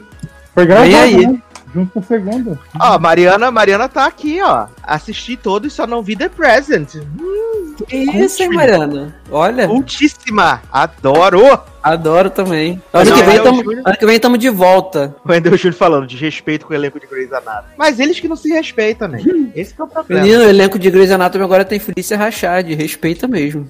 Foi 0.54 0.66
gravado, 0.68 0.90
Vem 0.90 1.00
aí. 1.00 1.28
né? 1.28 1.42
Junto 1.74 1.92
com 1.94 2.00
a 2.00 2.04
segunda. 2.04 2.60
Ó, 2.80 3.00
Mariana, 3.00 3.50
Mariana 3.52 3.90
tá 3.90 4.06
aqui, 4.06 4.40
ó. 4.42 4.68
Assisti 4.84 5.36
todo 5.36 5.66
e 5.68 5.70
só 5.72 5.88
não 5.88 6.04
vi 6.04 6.16
The 6.16 6.30
Present. 6.30 6.96
Hum, 7.20 7.76
Que 7.88 7.98
isso, 7.98 8.44
hein, 8.44 8.50
Mariana? 8.50 9.16
Olha, 9.32 9.68
Cultíssima. 9.68 10.62
Adoro. 10.72 11.60
adoro 11.82 12.30
também. 12.30 12.82
Ano 12.94 13.10
Não, 13.10 13.18
que 13.18 13.24
vem 13.24 13.40
o 13.40 13.44
tamo- 13.44 13.64
Júnior. 13.64 13.82
ano 13.86 13.98
que 13.98 14.06
vem 14.06 14.16
estamos 14.16 14.40
de 14.40 14.50
volta. 14.50 15.16
O 15.26 15.32
Wendel 15.32 15.58
Júnior 15.58 15.74
falando 15.74 16.06
de 16.08 16.16
respeito 16.16 16.66
com 16.68 16.74
o 16.74 16.76
elenco 16.76 17.00
de 17.00 17.08
Grey's 17.08 17.34
Anatomy. 17.34 17.74
Mas 17.78 18.00
eles 18.00 18.20
que 18.20 18.28
não 18.28 18.36
se 18.36 18.50
respeitam, 18.50 19.08
né? 19.08 19.20
Esse 19.56 19.74
que 19.74 19.82
é 19.82 19.84
o 19.84 19.88
problema. 19.88 20.22
Menino, 20.24 20.44
o 20.44 20.48
elenco 20.50 20.78
de 20.78 20.92
Grey's 20.92 21.12
Anatomy 21.12 21.44
agora 21.44 21.66
tem 21.66 21.80
Felícia 21.80 22.16
Rachad, 22.18 22.70
respeita 22.76 23.28
mesmo. 23.28 23.68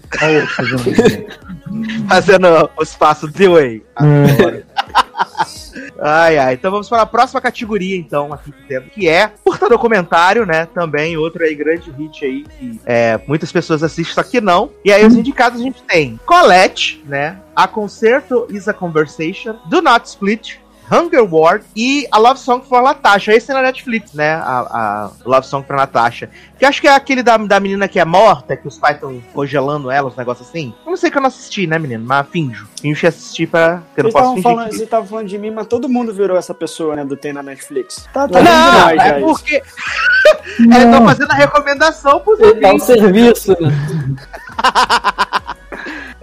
Fazendo- 0.56 0.78
Fazendo 2.08 2.70
os 2.78 2.94
passos 2.96 3.32
The 3.32 3.48
Way. 3.48 3.84
É, 4.00 4.64
Ai, 6.00 6.38
ai. 6.38 6.54
Então 6.54 6.72
vamos 6.72 6.90
para 6.90 7.02
a 7.02 7.06
próxima 7.06 7.42
categoria, 7.42 7.98
então, 7.98 8.34
aqui 8.34 8.52
que 8.52 8.64
temos, 8.68 8.92
que 8.92 9.08
é 9.08 9.28
curta 9.28 9.70
documentário, 9.70 10.46
né? 10.46 10.66
Também 10.66 11.18
outro 11.18 11.44
aí 11.44 11.56
grande 11.56 11.92
hit 11.92 12.26
aí 12.26 12.44
que 12.44 12.80
é, 12.86 13.20
muitas 13.28 13.52
pessoas 13.52 13.84
assistem, 13.84 14.14
só 14.14 14.24
que 14.24 14.42
não. 14.42 14.72
E 14.84 14.92
aí 14.92 15.06
os 15.06 15.16
indicados 15.16 15.60
a 15.60 15.64
gente 15.64 15.82
tem 15.84 16.20
Colette, 16.26 17.04
né? 17.06 17.40
A 17.56 17.68
Concerto 17.68 18.48
is 18.50 18.68
a 18.68 18.74
Conversation, 18.74 19.56
Do 19.70 19.82
Not 19.82 20.08
Split, 20.08 20.58
Hunger 20.92 21.24
Ward 21.34 21.64
e 21.76 22.08
a 22.12 22.18
Love 22.18 22.40
Song 22.40 22.64
for 22.68 22.82
Natasha. 22.82 23.34
Esse 23.34 23.52
é 23.52 23.54
na 23.54 23.62
Netflix, 23.62 24.14
né? 24.14 24.34
A, 24.34 24.60
a 24.60 25.12
Love 25.26 25.48
Song 25.48 25.66
pra 25.66 25.78
Natasha. 25.78 26.30
Que 26.60 26.66
acho 26.66 26.80
que 26.82 26.88
é 26.88 26.94
aquele 26.96 27.24
da, 27.24 27.36
da 27.38 27.60
menina 27.60 27.88
que 27.88 28.00
é 28.00 28.06
morta, 28.06 28.56
que 28.56 28.68
os 28.68 28.78
pais 28.78 28.96
estão 28.96 29.22
congelando 29.34 29.90
ela, 29.90 30.08
uns 30.10 30.16
negócios 30.16 30.48
assim. 30.48 30.74
Eu 30.86 30.92
não 30.92 30.98
sei 30.98 31.10
que 31.12 31.18
eu 31.18 31.22
não 31.22 31.28
assisti, 31.30 31.66
né, 31.68 31.80
menino? 31.80 32.04
Mas 32.06 32.28
finjo. 32.30 32.68
Finjo 32.80 33.00
que 33.02 33.08
assisti 33.08 33.48
pra. 33.48 33.82
Que 33.96 34.02
eu 34.02 34.06
não 34.06 34.12
posso 34.12 34.30
fingir. 34.30 34.44
falando, 34.44 34.66
que- 34.66 34.72
vocês 34.72 34.82
estavam 34.84 35.08
falando 35.08 35.28
de 35.28 35.38
mim, 35.38 35.52
mas 35.52 35.68
todo 35.68 35.90
mundo 35.90 36.14
virou 36.14 36.38
essa 36.38 36.54
pessoa, 36.54 36.96
né, 36.96 37.04
do 37.06 37.16
Tem 37.18 37.34
na 37.34 37.42
Netflix. 37.44 38.08
Tá, 38.14 38.28
tá 38.28 38.42
Não, 38.42 38.88
demais 38.90 39.02
é 39.02 39.20
porque. 39.20 39.56
é, 40.72 40.92
tô 40.98 41.06
fazendo 41.06 41.32
a 41.32 41.36
recomendação 41.36 42.20
pros 42.20 42.40
Tá 42.40 42.46
o 42.46 42.50
ouvintes. 42.50 42.86
serviço. 42.86 43.56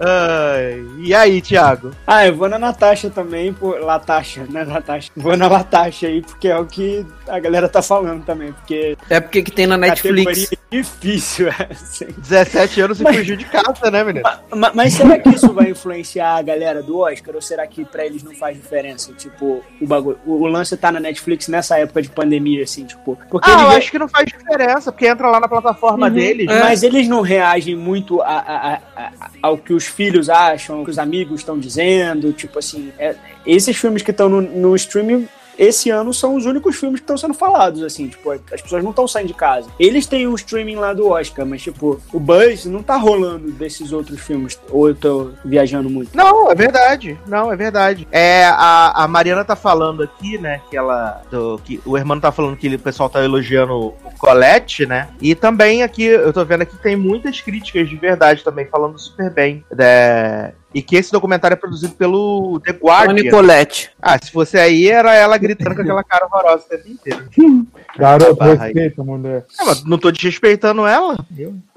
Ai, 0.03 0.83
e 0.99 1.13
aí, 1.13 1.41
Thiago? 1.41 1.91
Ah, 2.07 2.25
eu 2.25 2.35
vou 2.35 2.49
na 2.49 2.57
Natasha 2.57 3.09
também, 3.09 3.53
por 3.53 3.79
Latasha, 3.79 4.45
né, 4.49 4.65
Natasha? 4.65 5.11
Vou 5.15 5.37
na 5.37 5.47
Latasha 5.47 6.07
aí, 6.07 6.21
porque 6.21 6.47
é 6.47 6.57
o 6.57 6.65
que 6.65 7.05
a 7.27 7.39
galera 7.39 7.69
tá 7.69 7.81
falando 7.81 8.23
também, 8.25 8.51
porque 8.51 8.97
É 9.09 9.19
porque 9.19 9.43
que 9.43 9.51
tem 9.51 9.67
na 9.67 9.77
Netflix. 9.77 10.25
categoria 10.25 10.57
difícil, 10.71 11.47
é, 11.53 11.67
assim. 11.71 12.07
17 12.17 12.81
anos 12.81 12.99
e 12.99 13.03
Mas- 13.03 13.17
fugiu 13.17 13.35
de 13.37 13.45
casa, 13.45 13.91
né, 13.91 14.03
menino? 14.03 14.27
Ma- 14.55 14.71
Mas, 14.73 14.93
será 14.93 15.19
que 15.19 15.29
isso 15.29 15.53
vai 15.53 15.69
influenciar 15.69 16.35
a 16.37 16.41
galera 16.41 16.81
do 16.81 16.97
Oscar? 16.99 17.35
Ou 17.35 17.41
será 17.41 17.67
que 17.67 17.85
pra 17.85 18.05
eles 18.05 18.23
não 18.23 18.33
faz 18.33 18.55
diferença? 18.57 19.13
Tipo, 19.13 19.61
o 19.79 19.85
bagulho. 19.87 20.17
O, 20.25 20.33
o 20.41 20.47
lance 20.47 20.75
tá 20.77 20.91
na 20.91 20.99
Netflix 20.99 21.47
nessa 21.47 21.77
época 21.77 22.01
de 22.01 22.09
pandemia, 22.09 22.63
assim, 22.63 22.85
tipo. 22.85 23.17
Porque 23.29 23.49
Ah, 23.49 23.63
eu 23.63 23.69
acho 23.71 23.91
que 23.91 23.99
não 23.99 24.07
faz 24.07 24.25
diferença, 24.25 24.91
porque 24.91 25.05
entra 25.07 25.29
lá 25.29 25.39
na 25.39 25.47
plataforma 25.47 26.09
deles. 26.09 26.47
É. 26.49 26.59
Mas 26.59 26.83
eles 26.83 27.07
não 27.07 27.21
reagem 27.21 27.75
muito 27.75 28.21
a- 28.21 28.25
a- 28.27 28.73
a- 28.73 28.79
a- 29.03 29.11
ao 29.43 29.57
que 29.57 29.73
os 29.73 29.85
filhos 29.91 30.29
acham, 30.29 30.77
ao 30.79 30.83
que 30.85 30.91
os 30.91 30.97
amigos 30.97 31.41
estão 31.41 31.59
dizendo. 31.59 32.33
Tipo 32.33 32.57
assim, 32.59 32.91
é- 32.97 33.15
esses 33.45 33.75
filmes 33.77 34.01
que 34.01 34.11
estão 34.11 34.27
no, 34.29 34.41
no 34.41 34.75
streaming. 34.75 35.27
Esse 35.61 35.91
ano 35.91 36.11
são 36.13 36.35
os 36.35 36.45
únicos 36.47 36.75
filmes 36.75 36.99
que 36.99 37.03
estão 37.03 37.15
sendo 37.17 37.35
falados, 37.35 37.83
assim, 37.83 38.07
tipo, 38.07 38.31
as 38.31 38.61
pessoas 38.61 38.83
não 38.83 38.89
estão 38.89 39.07
saindo 39.07 39.27
de 39.27 39.33
casa. 39.35 39.69
Eles 39.79 40.07
têm 40.07 40.25
o 40.25 40.33
streaming 40.33 40.75
lá 40.75 40.91
do 40.91 41.07
Oscar, 41.09 41.45
mas, 41.45 41.61
tipo, 41.61 42.01
o 42.11 42.19
Buzz 42.19 42.65
não 42.65 42.81
tá 42.81 42.97
rolando 42.97 43.51
desses 43.51 43.91
outros 43.91 44.19
filmes. 44.19 44.59
Ou 44.71 44.87
eu 44.87 44.95
tô 44.95 45.31
viajando 45.45 45.87
muito. 45.89 46.17
Não, 46.17 46.49
é 46.51 46.55
verdade. 46.55 47.17
Não, 47.27 47.51
é 47.51 47.55
verdade. 47.55 48.07
É, 48.11 48.45
a, 48.45 49.03
a 49.03 49.07
Mariana 49.07 49.45
tá 49.45 49.55
falando 49.55 50.01
aqui, 50.01 50.37
né, 50.39 50.61
que 50.69 50.75
ela. 50.75 51.21
do- 51.29 51.61
que 51.63 51.79
o 51.85 51.95
irmão 51.95 52.19
tá 52.19 52.31
falando 52.31 52.57
que 52.57 52.73
o 52.73 52.79
pessoal 52.79 53.07
tá 53.09 53.23
elogiando 53.23 53.73
o 53.73 53.93
Colette, 54.17 54.85
né? 54.87 55.09
E 55.21 55.35
também 55.35 55.83
aqui, 55.83 56.05
eu 56.05 56.33
tô 56.33 56.43
vendo 56.43 56.61
aqui 56.63 56.75
que 56.75 56.81
tem 56.81 56.95
muitas 56.95 57.39
críticas 57.39 57.87
de 57.87 57.95
verdade 57.97 58.43
também, 58.43 58.65
falando 58.65 58.97
super 58.97 59.29
bem. 59.29 59.63
né, 59.71 60.53
e 60.73 60.81
que 60.81 60.95
esse 60.95 61.11
documentário 61.11 61.55
é 61.55 61.57
produzido 61.57 61.93
pelo 61.95 62.59
The 62.61 62.71
A 62.71 62.73
Guardian. 62.73 63.13
Nicolette. 63.13 63.91
Ah, 64.01 64.17
se 64.21 64.31
fosse 64.31 64.57
aí, 64.57 64.87
era 64.87 65.13
ela 65.13 65.37
gritando 65.37 65.75
com 65.75 65.81
aquela 65.81 66.03
cara 66.03 66.25
horrorosa 66.25 66.65
o 66.65 66.69
tempo 66.69 66.87
inteiro. 66.87 67.29
Garoto, 67.97 68.41
aí. 68.43 68.55
respeita, 68.57 69.03
mulher. 69.03 69.45
É, 69.59 69.65
mas 69.65 69.83
não 69.83 69.97
tô 69.97 70.11
desrespeitando 70.11 70.85
ela. 70.87 71.17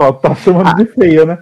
Só 0.00 0.12
tá 0.12 0.34
chamando 0.34 0.74
de 0.76 0.84
feia, 0.86 1.24
né? 1.24 1.38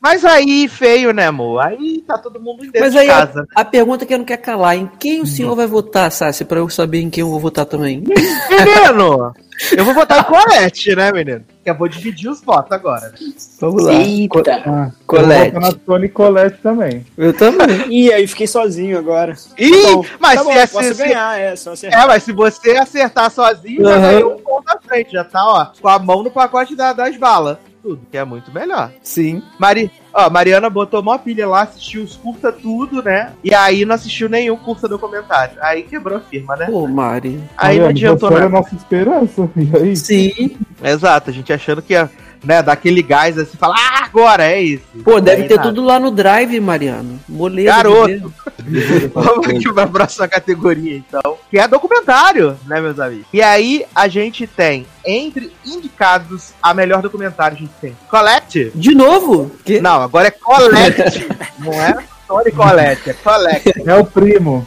Mas 0.00 0.24
aí, 0.24 0.68
feio, 0.68 1.12
né, 1.12 1.26
amor? 1.26 1.60
Aí 1.64 2.02
tá 2.06 2.18
todo 2.18 2.40
mundo 2.40 2.62
dentro 2.62 2.80
Mas 2.80 2.92
de 2.92 2.98
aí 2.98 3.08
a, 3.10 3.26
casa. 3.26 3.46
a 3.54 3.64
pergunta 3.64 4.04
que 4.04 4.12
eu 4.12 4.18
não 4.18 4.24
quero 4.24 4.42
calar, 4.42 4.76
em 4.76 4.90
quem 4.98 5.20
o 5.20 5.26
senhor 5.26 5.54
vai 5.54 5.66
votar, 5.66 6.10
Sassi, 6.10 6.44
pra 6.44 6.58
eu 6.58 6.68
saber 6.68 7.00
em 7.00 7.10
quem 7.10 7.22
eu 7.22 7.30
vou 7.30 7.38
votar 7.40 7.64
também? 7.66 8.02
Menino, 8.50 9.32
eu 9.76 9.84
vou 9.84 9.94
votar 9.94 10.20
em 10.20 10.24
Colette, 10.24 10.96
né, 10.96 11.12
menino? 11.12 11.42
Que 11.62 11.70
eu 11.70 11.74
vou 11.76 11.86
dividir 11.86 12.28
os 12.28 12.40
votos 12.40 12.72
agora. 12.72 13.10
Né? 13.10 13.32
Vamos 13.60 13.84
lá. 13.84 13.92
Eita! 13.94 14.62
Ah, 14.66 14.90
Colette. 15.06 15.54
Eu 15.54 15.60
vou 15.60 15.60
votar 15.60 15.60
na 15.60 15.72
Tony 15.86 16.08
Colette 16.08 16.58
também. 16.60 17.06
Eu 17.16 17.32
também. 17.32 17.68
Ih, 17.88 18.12
aí 18.12 18.26
fiquei 18.26 18.48
sozinho 18.48 18.98
agora. 18.98 19.34
Ih, 19.56 19.70
Tá 19.70 19.92
bom, 19.92 20.04
mas 20.18 20.34
tá 20.34 20.40
se 20.40 20.44
bom, 20.44 20.52
é- 20.52 20.66
posso 20.66 20.94
se- 20.94 21.04
ganhar, 21.04 21.38
é, 21.38 21.54
só 21.54 21.72
acertar. 21.72 22.02
É, 22.02 22.06
mas 22.08 22.22
se 22.24 22.32
você 22.32 22.72
acertar 22.72 23.30
sozinho, 23.30 23.51
já 23.82 23.88
Aham. 23.96 24.00
ganhou 24.12 24.34
um 24.34 24.38
ponto 24.38 24.68
à 24.68 24.78
frente. 24.80 25.12
Já 25.12 25.24
tá, 25.24 25.44
ó, 25.46 25.66
com 25.80 25.88
a 25.88 25.98
mão 25.98 26.22
no 26.22 26.30
pacote 26.30 26.74
da- 26.76 26.92
das 26.92 27.16
balas. 27.16 27.58
Tudo, 27.82 28.00
que 28.08 28.16
é 28.16 28.24
muito 28.24 28.52
melhor. 28.54 28.92
Sim. 29.02 29.42
Mari, 29.58 29.90
ó, 30.14 30.30
Mariana 30.30 30.70
botou 30.70 31.02
mó 31.02 31.18
pilha 31.18 31.48
lá, 31.48 31.62
assistiu 31.62 32.04
os 32.04 32.14
curta 32.14 32.52
tudo, 32.52 33.02
né? 33.02 33.32
E 33.42 33.52
aí 33.52 33.84
não 33.84 33.96
assistiu 33.96 34.28
nenhum 34.28 34.56
curta 34.56 34.86
documentário. 34.86 35.56
Aí 35.60 35.82
quebrou 35.82 36.18
a 36.18 36.20
firma, 36.20 36.54
né? 36.54 36.66
Pô, 36.66 36.86
Mari. 36.86 37.42
Aí 37.56 37.78
não 37.78 37.86
Mariana, 37.86 37.88
adiantou 37.90 38.28
você 38.28 38.34
era 38.36 38.44
a 38.46 38.48
nada. 38.48 38.62
nossa 38.62 38.74
esperança. 38.76 39.50
E 39.56 39.76
aí? 39.76 39.96
Sim. 39.96 40.56
Exato, 40.80 41.30
a 41.30 41.32
gente 41.32 41.52
achando 41.52 41.82
que 41.82 41.92
ia, 41.92 42.08
né, 42.44 42.62
dar 42.62 42.72
aquele 42.72 43.02
gás 43.02 43.38
assim, 43.38 43.56
falar, 43.56 43.76
ah, 43.78 44.04
agora 44.04 44.44
é 44.50 44.60
isso. 44.60 44.82
Pô, 45.04 45.20
deve 45.20 45.42
Aí 45.42 45.48
ter 45.48 45.56
nada. 45.56 45.68
tudo 45.68 45.82
lá 45.84 45.98
no 46.00 46.10
Drive, 46.10 46.58
Mariano. 46.60 47.20
Moleza. 47.28 47.68
Garoto. 47.68 48.34
Vamos 49.14 49.48
aqui 49.48 49.72
pra 49.72 49.86
próxima 49.86 50.28
categoria, 50.28 50.96
então. 50.96 51.36
Que 51.50 51.58
é 51.58 51.66
documentário, 51.68 52.56
né, 52.66 52.80
meus 52.80 52.98
amigos? 52.98 53.26
E 53.32 53.42
aí, 53.42 53.84
a 53.94 54.08
gente 54.08 54.46
tem, 54.46 54.86
entre 55.04 55.52
indicados 55.64 56.52
a 56.62 56.72
melhor 56.74 57.02
documentário, 57.02 57.56
a 57.56 57.60
gente 57.60 57.72
tem 57.80 57.96
Colette. 58.10 58.70
De 58.74 58.94
novo? 58.94 59.50
Que? 59.64 59.80
Não, 59.80 60.02
agora 60.02 60.28
é 60.28 60.30
Colette. 60.30 61.26
não 61.58 61.72
é 61.72 61.96
Tony 62.26 62.50
Colette, 62.52 63.10
é 63.10 63.12
Colette. 63.14 63.72
É 63.86 63.94
o 63.96 64.04
primo. 64.04 64.66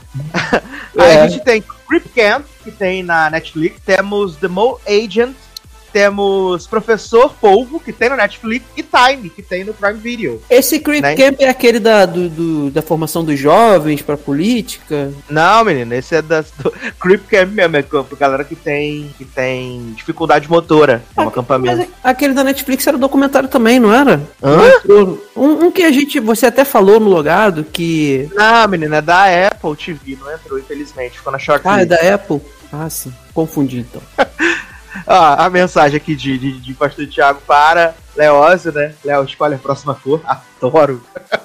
Aí 0.98 1.12
É. 1.12 1.22
a 1.22 1.28
gente 1.28 1.44
tem 1.44 1.64
Creep 1.88 2.06
Camp, 2.16 2.46
que 2.64 2.72
tem 2.72 3.02
na 3.04 3.30
Netflix. 3.30 3.80
Temos 3.86 4.36
The 4.38 4.48
Mole 4.48 4.78
Agent. 4.88 5.36
Temos 6.00 6.68
Professor 6.68 7.34
Polvo, 7.40 7.80
que 7.80 7.94
tem 7.94 8.10
no 8.10 8.18
Netflix. 8.18 8.66
E 8.76 8.84
Time, 8.84 9.30
que 9.30 9.42
tem 9.42 9.64
no 9.64 9.74
Prime 9.74 9.98
Video. 9.98 10.42
Esse 10.50 10.78
Creep 10.78 11.02
Né? 11.02 11.16
Camp 11.16 11.36
é 11.40 11.48
aquele 11.48 11.80
da, 11.80 12.06
do, 12.06 12.28
do- 12.28 12.70
da 12.70 12.82
formação 12.82 13.24
dos 13.24 13.40
jovens 13.40 14.02
pra 14.02 14.18
política? 14.18 15.14
Não, 15.30 15.64
menino, 15.64 15.94
esse 15.96 16.14
é 16.14 16.22
das, 16.22 16.52
do 16.60 16.70
Creep 17.00 17.22
Camp 17.30 17.50
mesmo, 17.54 17.78
é 17.78 17.82
pra 17.82 18.04
galera 18.20 18.44
que 18.44 18.58
tem, 18.58 19.10
que 19.18 19.24
tem 19.24 19.94
dificuldade 19.96 20.50
motora 20.50 21.02
no 21.16 21.24
Mas 21.24 21.28
acampamento. 21.30 21.82
é- 21.84 21.88
aquele 22.04 22.34
da 22.34 22.44
Netflix 22.44 22.86
era 22.86 22.98
documentário 22.98 23.48
também, 23.48 23.80
não 23.80 23.94
era? 23.94 24.22
Hã? 24.44 24.60
Um, 25.34 25.66
um 25.68 25.72
que 25.72 25.84
a 25.84 25.92
gente, 25.94 26.20
você 26.20 26.48
até 26.48 26.66
falou 26.66 27.00
no 27.00 27.08
logado 27.10 27.64
que. 27.64 28.30
Não, 28.36 28.68
menino, 28.68 28.96
é 28.96 29.02
da 29.02 29.24
Apple 29.48 29.78
TV, 29.78 30.18
não 30.20 30.30
entrou, 30.34 30.60
infelizmente, 30.60 31.18
ficou 31.20 31.32
na 31.32 31.40
short 31.40 31.66
Ah, 31.66 31.82
é 31.82 31.86
da 31.86 31.96
Apple? 32.16 32.42
Ah, 32.70 32.90
sim. 32.90 33.14
Confundi 33.34 33.80
então. 33.80 34.02
A 35.06 35.50
mensagem 35.50 35.98
aqui 35.98 36.16
de, 36.16 36.38
de, 36.38 36.60
de 36.60 36.74
Pastor 36.74 37.08
Thiago 37.08 37.42
para 37.46 37.96
Leózio, 38.16 38.72
né? 38.72 38.94
Léo, 39.04 39.24
escolhe 39.24 39.56
a 39.56 39.60
próxima 39.60 39.96
cor. 39.96 40.22
Adoro. 40.26 41.02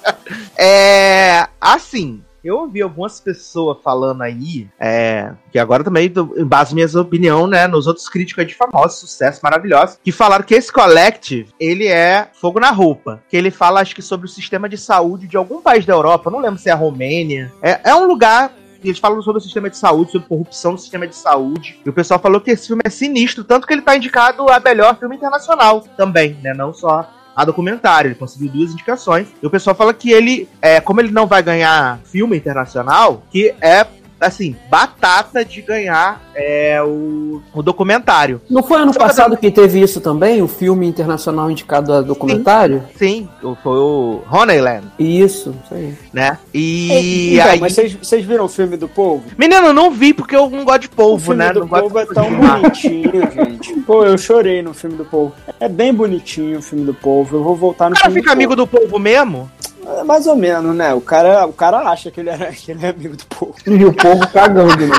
é. 0.57 1.47
Assim. 1.59 2.23
Eu 2.43 2.57
ouvi 2.57 2.81
algumas 2.81 3.19
pessoas 3.19 3.77
falando 3.83 4.23
aí, 4.23 4.67
é, 4.79 5.31
que 5.51 5.59
agora 5.59 5.83
também 5.83 6.11
em 6.35 6.43
base 6.43 6.73
minha 6.73 6.87
opinião, 6.99 7.45
né, 7.45 7.67
nos 7.67 7.85
outros 7.85 8.09
críticos 8.09 8.47
de 8.47 8.55
famosos, 8.55 8.97
sucesso 8.97 9.39
maravilhoso, 9.43 9.99
que 10.03 10.11
falaram 10.11 10.43
que 10.43 10.55
esse 10.55 10.73
Collective, 10.73 11.53
ele 11.59 11.85
é 11.85 12.29
fogo 12.33 12.59
na 12.59 12.71
roupa, 12.71 13.21
que 13.29 13.37
ele 13.37 13.51
fala, 13.51 13.79
acho 13.79 13.93
que 13.93 14.01
sobre 14.01 14.25
o 14.25 14.29
sistema 14.29 14.67
de 14.67 14.75
saúde 14.75 15.27
de 15.27 15.37
algum 15.37 15.61
país 15.61 15.85
da 15.85 15.93
Europa, 15.93 16.31
não 16.31 16.39
lembro 16.39 16.59
se 16.59 16.67
é 16.67 16.71
a 16.71 16.75
Romênia, 16.75 17.53
é, 17.61 17.79
é 17.83 17.95
um 17.95 18.07
lugar 18.07 18.51
eles 18.87 18.99
falam 18.99 19.21
sobre 19.21 19.39
o 19.39 19.41
sistema 19.41 19.69
de 19.69 19.77
saúde, 19.77 20.11
sobre 20.11 20.27
corrupção 20.27 20.75
do 20.75 20.81
sistema 20.81 21.07
de 21.07 21.15
saúde. 21.15 21.79
E 21.85 21.89
o 21.89 21.93
pessoal 21.93 22.19
falou 22.19 22.41
que 22.41 22.51
esse 22.51 22.67
filme 22.67 22.81
é 22.85 22.89
sinistro, 22.89 23.43
tanto 23.43 23.67
que 23.67 23.73
ele 23.73 23.81
tá 23.81 23.95
indicado 23.95 24.49
a 24.49 24.59
melhor 24.59 24.97
filme 24.97 25.15
internacional 25.15 25.81
também, 25.95 26.37
né? 26.41 26.53
Não 26.53 26.73
só 26.73 27.09
a 27.35 27.45
documentário. 27.45 28.09
Ele 28.09 28.15
conseguiu 28.15 28.51
duas 28.51 28.71
indicações. 28.71 29.27
E 29.41 29.47
o 29.47 29.49
pessoal 29.49 29.75
fala 29.75 29.93
que 29.93 30.11
ele, 30.11 30.47
é, 30.61 30.79
como 30.79 31.01
ele 31.01 31.11
não 31.11 31.27
vai 31.27 31.41
ganhar 31.41 31.99
filme 32.03 32.37
internacional, 32.37 33.23
que 33.29 33.53
é 33.61 33.85
assim, 34.21 34.55
batata 34.69 35.43
de 35.43 35.61
ganhar 35.61 36.21
é, 36.35 36.81
o, 36.83 37.41
o 37.53 37.63
documentário. 37.63 38.39
Não 38.49 38.61
foi 38.61 38.79
ano 38.79 38.93
passado 38.93 39.35
que 39.35 39.49
teve 39.49 39.81
isso 39.81 39.99
também? 39.99 40.41
O 40.41 40.47
filme 40.47 40.87
internacional 40.87 41.49
indicado 41.49 41.91
a 41.91 42.01
documentário? 42.01 42.83
Sim, 42.95 43.27
foi 43.41 43.79
o 43.79 44.21
Honeyland. 44.31 44.87
Isso, 44.99 45.55
isso 45.63 45.73
aí. 45.73 45.97
Né? 46.13 46.37
E 46.53 47.33
então, 47.33 47.51
aí... 47.51 47.59
mas 47.59 47.73
vocês, 47.73 48.23
viram 48.23 48.45
o 48.45 48.49
filme 48.49 48.77
do 48.77 48.87
povo? 48.87 49.23
Menino, 49.37 49.67
eu 49.67 49.73
não 49.73 49.89
vi 49.89 50.13
porque 50.13 50.35
eu 50.35 50.49
não 50.49 50.63
gosto 50.63 50.81
de 50.81 50.87
O 50.87 50.91
polvo, 50.91 51.25
filme 51.25 51.43
né? 51.43 51.53
do 51.53 51.61
Não 51.61 51.67
povo 51.67 51.99
é 51.99 52.05
tão 52.05 52.29
bonitinho, 52.31 53.11
gente. 53.33 53.73
Pô, 53.81 54.05
eu 54.05 54.17
chorei 54.17 54.61
no 54.61 54.73
filme 54.73 54.95
do 54.95 55.05
povo. 55.05 55.33
É 55.59 55.67
bem 55.67 55.93
bonitinho 55.93 56.59
o 56.59 56.61
filme 56.61 56.85
do 56.85 56.93
povo. 56.93 57.37
Eu 57.37 57.43
vou 57.43 57.55
voltar 57.55 57.89
no 57.89 57.95
O 57.95 57.99
cara 57.99 58.11
filme 58.11 58.21
fica 58.21 58.33
do 58.33 58.37
amigo 58.37 58.55
do 58.55 58.67
povo 58.67 58.99
mesmo? 58.99 59.49
É 59.85 60.03
mais 60.03 60.27
ou 60.27 60.35
menos, 60.35 60.75
né? 60.75 60.93
O 60.93 61.01
cara, 61.01 61.45
o 61.45 61.53
cara 61.53 61.79
acha 61.89 62.11
que 62.11 62.19
ele, 62.19 62.29
era, 62.29 62.51
que 62.53 62.71
ele 62.71 62.85
é 62.85 62.89
amigo 62.89 63.15
do 63.15 63.25
povo. 63.25 63.55
E 63.65 63.85
o 63.85 63.93
povo 63.93 64.27
cagando, 64.27 64.87
né? 64.87 64.95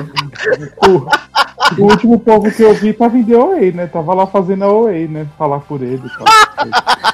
O, 0.87 1.83
o 1.83 1.85
último 1.85 2.19
povo 2.19 2.51
que 2.51 2.63
eu 2.63 2.75
vi 2.75 2.93
tava 2.93 3.17
em 3.17 3.25
The 3.25 3.35
Away, 3.35 3.73
né? 3.73 3.87
Tava 3.87 4.15
lá 4.15 4.27
fazendo 4.27 4.65
a 4.65 4.69
Away, 4.69 5.09
né? 5.09 5.27
Falar 5.39 5.61
por 5.61 5.83
ele 5.83 6.03
e 6.05 6.19
tal. 6.19 6.27
É 7.09 7.12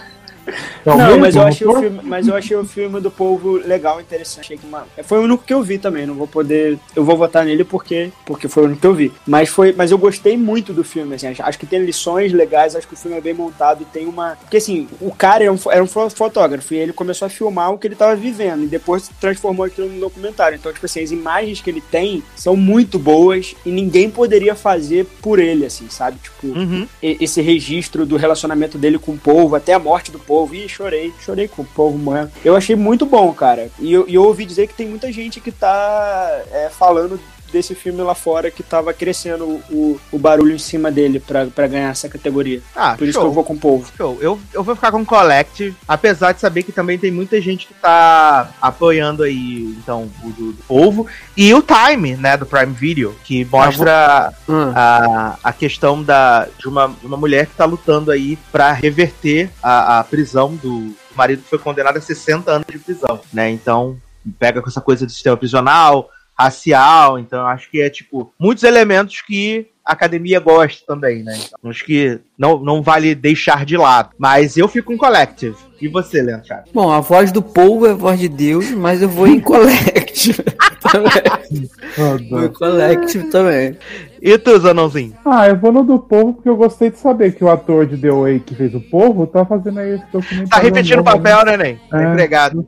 o 0.84 0.90
Não, 0.90 0.96
mesmo, 0.96 1.20
mas 1.20 1.36
eu, 1.36 1.42
achei 1.42 1.66
o 1.66 1.74
filme, 1.80 2.00
mas 2.02 2.28
eu 2.28 2.34
achei 2.34 2.56
o 2.56 2.64
filme 2.64 3.00
do 3.00 3.10
povo 3.10 3.56
legal, 3.56 4.00
interessante. 4.00 4.44
Achei 4.44 4.56
que 4.56 4.66
uma- 4.66 4.86
Foi 5.04 5.18
o 5.18 5.22
único 5.22 5.44
que 5.44 5.52
eu 5.52 5.62
vi 5.62 5.78
também. 5.78 6.06
Não 6.06 6.14
vou 6.14 6.26
poder. 6.26 6.78
Eu 6.96 7.04
vou 7.04 7.16
votar 7.16 7.44
nele 7.44 7.64
porque, 7.64 8.10
porque 8.24 8.48
foi 8.48 8.62
o 8.64 8.66
único 8.66 8.80
que 8.80 8.86
eu 8.86 8.94
vi. 8.94 9.12
Mas, 9.26 9.48
foi, 9.48 9.72
mas 9.72 9.90
eu 9.90 9.98
gostei 9.98 10.36
muito 10.36 10.72
do 10.72 10.82
filme. 10.84 11.14
Assim, 11.14 11.26
acho, 11.28 11.42
acho 11.42 11.58
que 11.58 11.66
tem 11.66 11.80
lições 11.84 12.32
legais. 12.32 12.74
Acho 12.76 12.86
que 12.88 12.94
o 12.94 12.96
filme 12.96 13.16
é 13.16 13.20
bem 13.20 13.34
montado. 13.34 13.82
e 13.82 13.84
Tem 13.84 14.06
uma. 14.06 14.36
Porque 14.40 14.56
assim, 14.56 14.88
o 15.00 15.10
cara 15.14 15.44
era 15.44 15.52
um, 15.52 15.58
era 15.70 15.82
um 15.82 15.86
fo- 15.86 16.08
fotógrafo 16.10 16.72
e 16.74 16.76
ele 16.78 16.92
começou 16.92 17.26
a 17.26 17.28
filmar 17.28 17.72
o 17.72 17.78
que 17.78 17.86
ele 17.86 17.94
tava 17.96 18.14
vivendo. 18.16 18.64
E 18.64 18.66
depois 18.66 19.10
transformou 19.20 19.64
aquilo 19.66 19.88
num 19.88 20.00
documentário. 20.00 20.56
Então, 20.56 20.72
tipo 20.72 20.86
assim, 20.86 21.02
as 21.02 21.10
imagens 21.10 21.60
que 21.60 21.68
ele 21.70 21.80
tem 21.80 22.22
são 22.36 22.56
muito 22.56 22.98
boas 22.98 23.54
e 23.64 23.70
ninguém 23.70 24.08
poderia 24.10 24.54
fazer 24.54 25.04
por 25.22 25.38
ele, 25.38 25.66
assim, 25.66 25.88
sabe? 25.88 26.18
Tipo, 26.22 26.46
Uhum. 26.58 26.86
esse 27.02 27.40
registro 27.42 28.06
do 28.06 28.16
relacionamento 28.16 28.78
dele 28.78 28.98
com 28.98 29.12
o 29.12 29.18
povo, 29.18 29.56
até 29.56 29.72
a 29.74 29.78
morte 29.78 30.10
do 30.12 30.18
povo. 30.18 30.37
Ih, 30.52 30.68
chorei, 30.68 31.12
chorei 31.20 31.48
com 31.48 31.62
o 31.62 31.64
povo 31.64 31.96
morrendo. 31.96 32.30
Eu 32.44 32.54
achei 32.54 32.76
muito 32.76 33.06
bom, 33.06 33.32
cara. 33.32 33.70
E 33.78 33.92
eu, 33.92 34.08
e 34.08 34.14
eu 34.14 34.24
ouvi 34.24 34.44
dizer 34.44 34.66
que 34.66 34.74
tem 34.74 34.88
muita 34.88 35.10
gente 35.12 35.40
que 35.40 35.50
tá 35.50 36.42
é, 36.52 36.68
falando 36.68 37.18
desse 37.52 37.74
filme 37.74 38.02
lá 38.02 38.14
fora 38.14 38.50
que 38.50 38.62
tava 38.62 38.92
crescendo 38.92 39.44
o, 39.70 40.00
o 40.12 40.18
barulho 40.18 40.54
em 40.54 40.58
cima 40.58 40.90
dele 40.90 41.20
pra, 41.20 41.46
pra 41.46 41.66
ganhar 41.66 41.90
essa 41.90 42.08
categoria. 42.08 42.60
Ah, 42.74 42.94
Por 42.96 43.04
isso 43.04 43.14
show. 43.14 43.22
que 43.22 43.28
eu 43.28 43.32
vou 43.34 43.44
com 43.44 43.54
o 43.54 43.58
povo. 43.58 43.90
Show. 43.96 44.18
Eu, 44.20 44.38
eu 44.52 44.62
vou 44.62 44.74
ficar 44.74 44.90
com 44.92 45.00
o 45.02 45.06
Collective, 45.06 45.74
apesar 45.86 46.32
de 46.32 46.40
saber 46.40 46.62
que 46.62 46.72
também 46.72 46.98
tem 46.98 47.10
muita 47.10 47.40
gente 47.40 47.66
que 47.66 47.74
tá 47.74 48.50
apoiando 48.60 49.22
aí, 49.22 49.74
então, 49.82 50.08
o 50.22 50.30
do, 50.30 50.52
do 50.52 50.62
povo. 50.64 51.06
E 51.36 51.52
o 51.54 51.62
Time, 51.62 52.16
né, 52.16 52.36
do 52.36 52.46
Prime 52.46 52.72
Video, 52.72 53.14
que 53.24 53.44
mostra 53.44 54.32
Hum. 54.48 54.72
a, 54.74 55.36
a 55.44 55.52
questão 55.52 56.02
da, 56.02 56.46
de, 56.58 56.68
uma, 56.68 56.88
de 56.88 57.06
uma 57.06 57.16
mulher 57.16 57.46
que 57.46 57.54
tá 57.54 57.64
lutando 57.64 58.10
aí 58.10 58.38
pra 58.50 58.72
reverter 58.72 59.50
a, 59.62 59.98
a 60.00 60.04
prisão 60.04 60.54
do 60.56 60.94
marido 61.14 61.42
que 61.42 61.50
foi 61.50 61.58
condenado 61.58 61.96
a 61.96 62.00
60 62.00 62.50
anos 62.50 62.66
de 62.70 62.78
prisão, 62.78 63.20
né? 63.32 63.50
Então, 63.50 63.96
pega 64.38 64.60
com 64.62 64.68
essa 64.68 64.80
coisa 64.80 65.04
do 65.06 65.12
sistema 65.12 65.36
prisional, 65.36 66.10
racial, 66.38 67.18
então 67.18 67.46
acho 67.46 67.70
que 67.70 67.80
é, 67.80 67.90
tipo, 67.90 68.32
muitos 68.38 68.62
elementos 68.64 69.20
que 69.22 69.66
a 69.84 69.92
academia 69.92 70.38
gosta 70.38 70.84
também, 70.86 71.22
né? 71.22 71.34
Então, 71.36 71.70
acho 71.70 71.84
que 71.84 72.20
não, 72.36 72.58
não 72.58 72.82
vale 72.82 73.14
deixar 73.14 73.64
de 73.64 73.76
lado. 73.76 74.10
Mas 74.18 74.56
eu 74.56 74.68
fico 74.68 74.92
em 74.92 74.98
Collective. 74.98 75.56
E 75.80 75.88
você, 75.88 76.20
Leandro? 76.20 76.46
Bom, 76.74 76.90
a 76.90 77.00
voz 77.00 77.32
do 77.32 77.40
povo 77.40 77.86
é 77.86 77.92
a 77.92 77.94
voz 77.94 78.20
de 78.20 78.28
Deus, 78.28 78.70
mas 78.70 79.00
eu 79.00 79.08
vou 79.08 79.26
em 79.26 79.40
Collective 79.40 80.44
também. 80.92 81.37
Dá. 81.50 82.48
Collective 82.50 83.30
também. 83.30 83.76
E 84.20 84.36
tu, 84.36 84.58
Zanãozinho? 84.58 85.14
Ah, 85.24 85.48
eu 85.48 85.56
vou 85.56 85.70
no 85.70 85.84
do 85.84 85.98
povo 85.98 86.34
porque 86.34 86.48
eu 86.48 86.56
gostei 86.56 86.90
de 86.90 86.98
saber 86.98 87.36
que 87.36 87.44
o 87.44 87.48
ator 87.48 87.86
de 87.86 87.96
The 87.96 88.08
Away 88.08 88.40
que 88.40 88.54
fez 88.54 88.74
o 88.74 88.80
povo 88.80 89.26
tá 89.26 89.44
fazendo 89.44 89.78
aí 89.78 89.94
esse 89.94 90.04
documentário. 90.12 90.48
Tá 90.48 90.58
repetindo 90.58 91.00
o 91.00 91.04
papel, 91.04 91.44
né, 91.44 91.56
Ney? 91.56 91.78
Tá 91.88 92.02
É, 92.02 92.10
empregado. 92.10 92.66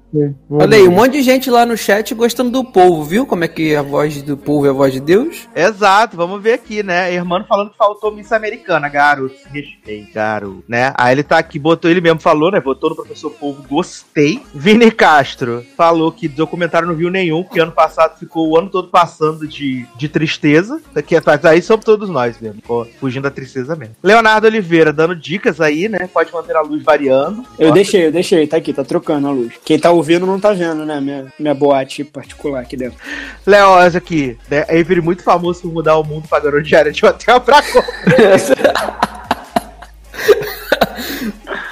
Olha 0.48 0.76
aí, 0.76 0.86
um 0.86 0.92
monte 0.92 1.12
de 1.14 1.22
gente 1.22 1.50
lá 1.50 1.66
no 1.66 1.76
chat 1.76 2.14
gostando 2.14 2.50
do 2.50 2.64
povo, 2.64 3.02
viu? 3.02 3.26
Como 3.26 3.42
é 3.42 3.48
que 3.48 3.74
a 3.74 3.82
voz 3.82 4.22
do 4.22 4.36
povo 4.36 4.66
é 4.66 4.70
a 4.70 4.72
voz 4.72 4.92
de 4.92 5.00
Deus? 5.00 5.48
Exato, 5.54 6.16
vamos 6.16 6.40
ver 6.40 6.52
aqui, 6.52 6.82
né? 6.84 7.12
Irmão 7.12 7.44
falando 7.48 7.70
que 7.70 7.76
faltou 7.76 8.14
Miss 8.14 8.30
Americana, 8.32 8.88
garoto. 8.88 9.34
se 9.34 9.48
Respeito, 9.48 10.14
garoto. 10.14 10.62
Né? 10.68 10.92
Aí 10.96 11.14
ele 11.14 11.22
tá 11.24 11.38
aqui, 11.38 11.58
botou, 11.58 11.90
ele 11.90 12.00
mesmo 12.00 12.20
falou, 12.20 12.52
né? 12.52 12.60
Botou 12.60 12.90
no 12.90 12.96
professor 12.96 13.30
Povo, 13.30 13.64
gostei. 13.68 14.40
Vini 14.54 14.90
Castro 14.90 15.64
falou 15.76 16.12
que 16.12 16.28
documentário 16.28 16.86
não 16.86 16.94
viu 16.94 17.10
nenhum, 17.10 17.42
que 17.42 17.58
ano 17.58 17.72
passado 17.72 18.18
ficou 18.18 18.48
o 18.48 18.56
ano 18.58 18.69
todo 18.70 18.88
passando 18.88 19.46
de, 19.46 19.86
de 19.96 20.08
tristeza. 20.08 20.80
Que 21.06 21.20
mas 21.24 21.44
aí 21.44 21.60
somos 21.62 21.84
todos 21.84 22.08
nós 22.08 22.40
mesmo, 22.40 22.62
pô, 22.62 22.86
fugindo 22.98 23.24
da 23.24 23.30
tristeza 23.30 23.76
mesmo. 23.76 23.96
Leonardo 24.02 24.46
Oliveira 24.46 24.92
dando 24.92 25.14
dicas 25.14 25.60
aí, 25.60 25.88
né? 25.88 26.08
Pode 26.12 26.32
manter 26.32 26.56
a 26.56 26.60
luz 26.60 26.82
variando. 26.82 27.44
Eu 27.58 27.70
Ó, 27.70 27.72
deixei, 27.72 28.06
eu 28.06 28.12
deixei, 28.12 28.46
tá 28.46 28.56
aqui, 28.56 28.72
tá 28.72 28.84
trocando 28.84 29.28
a 29.28 29.30
luz. 29.30 29.52
Quem 29.64 29.78
tá 29.78 29.90
ouvindo 29.90 30.26
não 30.26 30.40
tá 30.40 30.52
vendo, 30.52 30.84
né? 30.84 31.00
Minha, 31.00 31.32
minha 31.38 31.54
boate 31.54 32.04
particular 32.04 32.60
aqui 32.60 32.76
dentro. 32.76 32.98
Leoz 33.46 33.96
aqui, 33.96 34.38
né? 34.48 34.62
Avery 34.62 35.00
muito 35.00 35.22
famoso 35.22 35.62
por 35.62 35.72
mudar 35.72 35.96
o 35.98 36.04
mundo 36.04 36.28
pra 36.28 36.40
garoto 36.40 36.62
diária 36.62 36.92
de 36.92 37.04
hotel 37.04 37.40
pra. 37.40 37.62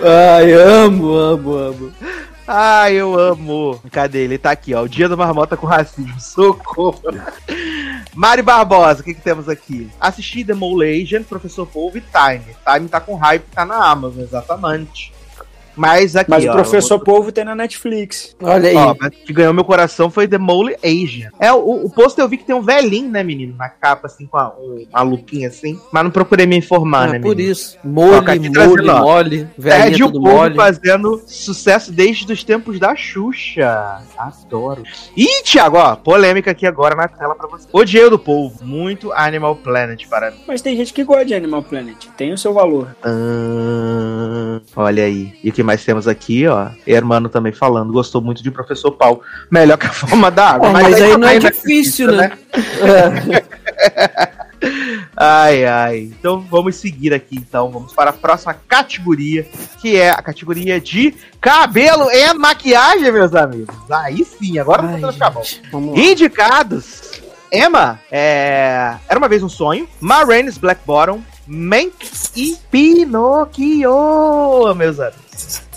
Ai, 0.00 0.52
amo, 0.52 1.12
amo, 1.12 1.54
amo. 1.54 1.92
Ai, 2.50 2.94
eu 2.94 3.18
amo. 3.18 3.78
Cadê? 3.92 4.20
Ele 4.20 4.38
tá 4.38 4.50
aqui, 4.52 4.72
ó. 4.72 4.82
O 4.82 4.88
dia 4.88 5.06
da 5.06 5.14
marmota 5.14 5.54
com 5.54 5.66
racismo. 5.66 6.18
Socorro. 6.18 7.02
Mari 8.14 8.40
Barbosa, 8.40 9.02
o 9.02 9.04
que, 9.04 9.12
que 9.12 9.20
temos 9.20 9.50
aqui? 9.50 9.90
Assisti 10.00 10.42
The 10.42 10.54
Mole 10.54 11.02
Agent, 11.02 11.26
Professor 11.26 11.66
Polvo 11.66 11.98
e 11.98 12.00
Time. 12.00 12.56
Time 12.64 12.88
tá 12.88 13.00
com 13.00 13.16
hype, 13.16 13.44
tá 13.54 13.66
na 13.66 13.90
Amazon, 13.90 14.22
exatamente. 14.22 15.12
Mas 15.78 16.16
aqui, 16.16 16.30
Mas 16.30 16.44
o 16.44 16.48
ó, 16.48 16.52
professor 16.52 16.98
Povo 16.98 17.30
tem 17.32 17.44
na 17.44 17.54
Netflix. 17.54 18.36
Olha 18.42 18.68
aí. 18.68 18.76
Ó, 18.76 18.94
mas 19.00 19.10
que 19.14 19.32
ganhou 19.32 19.54
meu 19.54 19.64
coração 19.64 20.10
foi 20.10 20.26
The 20.28 20.38
Mole 20.38 20.76
Asian. 20.84 21.30
É, 21.38 21.52
o, 21.52 21.86
o 21.86 21.90
pôster 21.90 22.24
eu 22.24 22.28
vi 22.28 22.36
que 22.36 22.44
tem 22.44 22.54
um 22.56 22.62
velhinho, 22.62 23.08
né, 23.10 23.22
menino? 23.22 23.54
Na 23.56 23.68
capa, 23.68 24.06
assim, 24.06 24.26
com 24.26 24.36
a, 24.36 24.48
um, 24.58 24.84
uma 24.90 25.02
lupinha 25.02 25.48
assim. 25.48 25.78
Mas 25.92 26.04
não 26.04 26.10
procurei 26.10 26.46
me 26.46 26.56
informar, 26.56 27.08
Ah, 27.08 27.12
né, 27.12 27.18
por 27.20 27.34
menino? 27.36 27.52
isso. 27.52 27.78
Mole, 27.84 28.10
Ó, 28.16 28.20
mole, 28.22 28.50
trazendo, 28.50 28.90
ó. 28.90 29.00
mole, 29.00 29.40
É 29.58 29.60
velhinha 29.60 29.90
de 29.96 30.02
o 30.04 30.06
tudo 30.10 30.22
povo 30.24 30.36
mole. 30.36 30.54
fazendo 30.56 31.22
sucesso 31.26 31.92
desde 31.92 32.32
os 32.32 32.42
tempos 32.44 32.78
da 32.78 32.94
Xuxa. 32.96 34.00
Adoro. 34.18 34.82
Ih, 35.16 35.42
Thiago, 35.44 35.76
ó, 35.76 35.94
polêmica 35.96 36.50
aqui 36.50 36.66
agora 36.66 36.94
na 36.96 37.06
tela 37.08 37.34
pra 37.34 37.46
você. 37.48 37.68
Odiei 37.72 38.04
o 38.04 38.10
do 38.10 38.18
povo. 38.18 38.64
Muito 38.64 39.12
Animal 39.12 39.54
Planet 39.56 40.06
para 40.08 40.30
mim. 40.30 40.38
Mas 40.46 40.60
tem 40.60 40.76
gente 40.76 40.92
que 40.92 41.04
gosta 41.04 41.24
de 41.24 41.34
Animal 41.34 41.62
Planet. 41.62 42.06
Tem 42.16 42.32
o 42.32 42.38
seu 42.38 42.52
valor. 42.52 42.96
Ahn, 43.04 44.60
olha 44.76 45.04
aí. 45.04 45.32
E 45.42 45.50
o 45.50 45.52
que 45.52 45.62
mais 45.68 45.84
temos 45.84 46.08
aqui, 46.08 46.46
ó? 46.46 46.70
Hermano 46.86 47.28
também 47.28 47.52
falando. 47.52 47.92
Gostou 47.92 48.22
muito 48.22 48.42
de 48.42 48.50
Professor 48.50 48.90
Paulo. 48.90 49.20
Melhor 49.50 49.76
que 49.76 49.86
a 49.86 49.92
forma 49.92 50.30
da 50.30 50.52
água. 50.52 50.68
Pô, 50.68 50.72
mas 50.72 50.94
aí 50.94 51.14
não 51.14 51.28
é 51.28 51.38
difícil, 51.38 52.10
né? 52.10 52.32
É. 52.80 54.38
Ai, 55.16 55.64
ai. 55.64 55.98
Então 55.98 56.40
vamos 56.40 56.74
seguir 56.76 57.14
aqui, 57.14 57.36
então. 57.36 57.70
Vamos 57.70 57.92
para 57.92 58.10
a 58.10 58.12
próxima 58.12 58.54
categoria, 58.68 59.46
que 59.80 59.96
é 59.96 60.10
a 60.10 60.20
categoria 60.20 60.80
de 60.80 61.14
cabelo 61.40 62.10
e 62.10 62.34
maquiagem, 62.34 63.12
meus 63.12 63.34
amigos. 63.36 63.74
Aí 63.88 64.24
sim, 64.24 64.58
agora 64.58 64.82
Ai, 64.82 65.00
vai 65.00 65.12
ficar 65.12 65.30
bom. 65.30 65.42
Indicados: 65.96 67.20
Emma, 67.52 68.00
é... 68.10 68.96
Era 69.08 69.18
uma 69.18 69.28
vez 69.28 69.42
um 69.42 69.48
sonho, 69.48 69.88
Ma 70.00 70.24
Rainey's 70.24 70.58
Black 70.58 70.80
Bottom, 70.84 71.22
Mank 71.50 71.94
e 72.36 72.58
Pinocchio, 72.70 73.94
meus 74.74 75.00
amigos. 75.00 75.67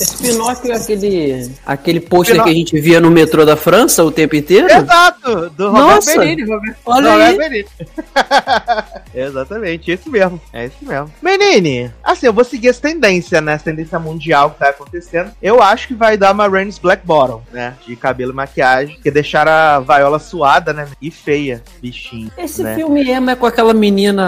Esse 0.00 0.16
Pinóquio 0.22 0.72
é 0.72 0.76
aquele, 0.76 1.50
aquele 1.66 2.00
pôster 2.00 2.34
Pinó- 2.34 2.44
que 2.44 2.50
a 2.50 2.54
gente 2.54 2.80
via 2.80 2.98
no 3.00 3.10
metrô 3.10 3.44
da 3.44 3.56
França 3.56 4.02
o 4.02 4.10
tempo 4.10 4.34
inteiro? 4.34 4.66
Exato, 4.66 5.50
do 5.50 5.68
Roberto 5.70 5.94
Nossa. 5.94 6.18
Benigni. 6.18 6.50
Roberto- 6.50 6.76
Olha 6.86 7.10
Roberto 7.12 7.30
aí. 7.30 7.48
Benigni. 7.48 7.68
Exatamente, 9.14 9.90
esse 9.90 10.08
mesmo. 10.08 10.40
É 10.52 10.64
esse 10.66 10.84
mesmo. 10.84 11.10
Menine, 11.20 11.90
assim, 12.02 12.26
eu 12.26 12.32
vou 12.32 12.44
seguir 12.44 12.68
essa 12.68 12.80
tendência, 12.80 13.40
né? 13.40 13.52
Essa 13.54 13.64
tendência 13.64 13.98
mundial 13.98 14.50
que 14.50 14.58
tá 14.58 14.70
acontecendo. 14.70 15.30
Eu 15.42 15.62
acho 15.62 15.88
que 15.88 15.94
vai 15.94 16.16
dar 16.16 16.32
uma 16.32 16.48
Rain's 16.48 16.78
Black 16.78 17.06
Bottom, 17.06 17.42
né? 17.52 17.74
De 17.86 17.94
cabelo 17.94 18.32
e 18.32 18.34
maquiagem. 18.34 18.98
Que 19.02 19.10
deixaram 19.10 19.52
a 19.52 19.80
Viola 19.80 20.18
suada, 20.18 20.72
né? 20.72 20.88
E 21.00 21.10
feia, 21.10 21.62
bichinho. 21.80 22.30
Esse 22.38 22.62
né? 22.62 22.74
filme 22.74 23.02
Emma 23.10 23.32
é 23.32 23.36
com 23.36 23.46
aquela 23.46 23.74
menina. 23.74 24.22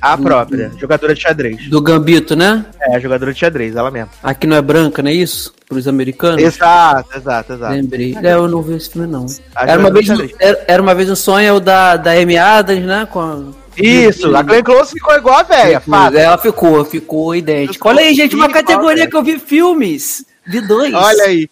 A, 0.00 0.12
A 0.12 0.16
do- 0.16 0.22
própria, 0.22 0.70
jogadora 0.78 1.14
de 1.14 1.20
xadrez. 1.20 1.68
Do 1.68 1.80
Gambito, 1.80 2.36
né? 2.36 2.64
É, 2.80 2.96
a 2.96 3.00
jogadora 3.00 3.32
de 3.32 3.38
xadrez, 3.38 3.74
ela 3.76 3.90
mesma. 3.90 4.10
Aqui 4.28 4.46
não 4.46 4.56
é 4.58 4.60
branca, 4.60 5.02
não 5.02 5.10
é 5.10 5.14
isso? 5.14 5.54
Pros 5.66 5.88
americanos? 5.88 6.42
Exato, 6.42 7.16
exato, 7.16 7.54
exato. 7.54 7.72
Lembrei. 7.72 8.14
É, 8.22 8.34
eu 8.34 8.46
não 8.46 8.60
vi 8.60 8.74
esse 8.74 8.90
filme, 8.90 9.08
não. 9.08 9.24
Era 9.56 9.80
uma, 9.80 9.90
vez, 9.90 10.06
era, 10.38 10.64
era 10.68 10.82
uma 10.82 10.94
vez 10.94 11.08
um 11.08 11.16
sonho 11.16 11.58
da, 11.58 11.96
da 11.96 12.12
Amy 12.12 12.36
Adams, 12.36 12.84
né? 12.84 13.08
Com 13.10 13.20
a... 13.20 13.42
Isso, 13.74 14.36
a 14.36 14.42
Glenn 14.42 14.62
Close 14.62 14.92
ficou 14.92 15.14
igual 15.14 15.38
a 15.38 15.42
velha, 15.44 15.80
fato. 15.80 16.18
Ela 16.18 16.36
ficou, 16.36 16.84
ficou 16.84 17.34
idêntica. 17.34 17.88
Olha 17.88 18.00
aí, 18.00 18.12
gente, 18.12 18.36
uma 18.36 18.50
categoria 18.50 19.08
que 19.08 19.16
eu 19.16 19.22
vi 19.22 19.38
filmes. 19.38 20.26
Vi 20.46 20.60
dois. 20.60 20.92
Olha 20.92 21.24
aí. 21.24 21.48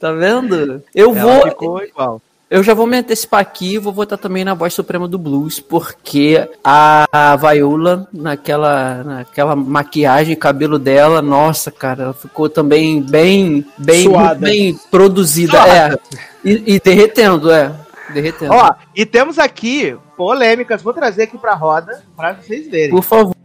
Tá 0.00 0.10
vendo? 0.10 0.82
Eu 0.92 1.16
Ela 1.16 1.22
vou. 1.22 1.42
ficou 1.48 1.82
igual. 1.84 2.20
Eu 2.48 2.62
já 2.62 2.74
vou 2.74 2.86
me 2.86 2.96
antecipar 2.96 3.40
aqui 3.40 3.74
e 3.74 3.78
vou 3.78 3.92
votar 3.92 4.16
também 4.16 4.44
na 4.44 4.54
voz 4.54 4.72
suprema 4.72 5.08
do 5.08 5.18
blues, 5.18 5.58
porque 5.58 6.48
a, 6.62 7.36
Viola, 7.36 8.08
naquela, 8.12 9.02
naquela 9.02 9.56
maquiagem, 9.56 10.36
cabelo 10.36 10.78
dela, 10.78 11.20
nossa, 11.20 11.72
cara, 11.72 12.04
ela 12.04 12.14
ficou 12.14 12.48
também 12.48 13.02
bem, 13.02 13.66
bem, 13.76 14.08
bem 14.38 14.78
produzida. 14.92 15.58
Suada. 15.60 16.00
É. 16.14 16.18
E, 16.44 16.74
e 16.74 16.80
derretendo, 16.80 17.50
é. 17.50 17.72
Derretendo. 18.14 18.52
Ó, 18.54 18.72
e 18.94 19.04
temos 19.04 19.40
aqui 19.40 19.96
polêmicas, 20.16 20.82
vou 20.82 20.94
trazer 20.94 21.24
aqui 21.24 21.36
pra 21.36 21.54
roda 21.54 22.04
pra 22.16 22.34
vocês 22.34 22.68
verem. 22.68 22.90
Por 22.90 23.02
favor. 23.02 23.35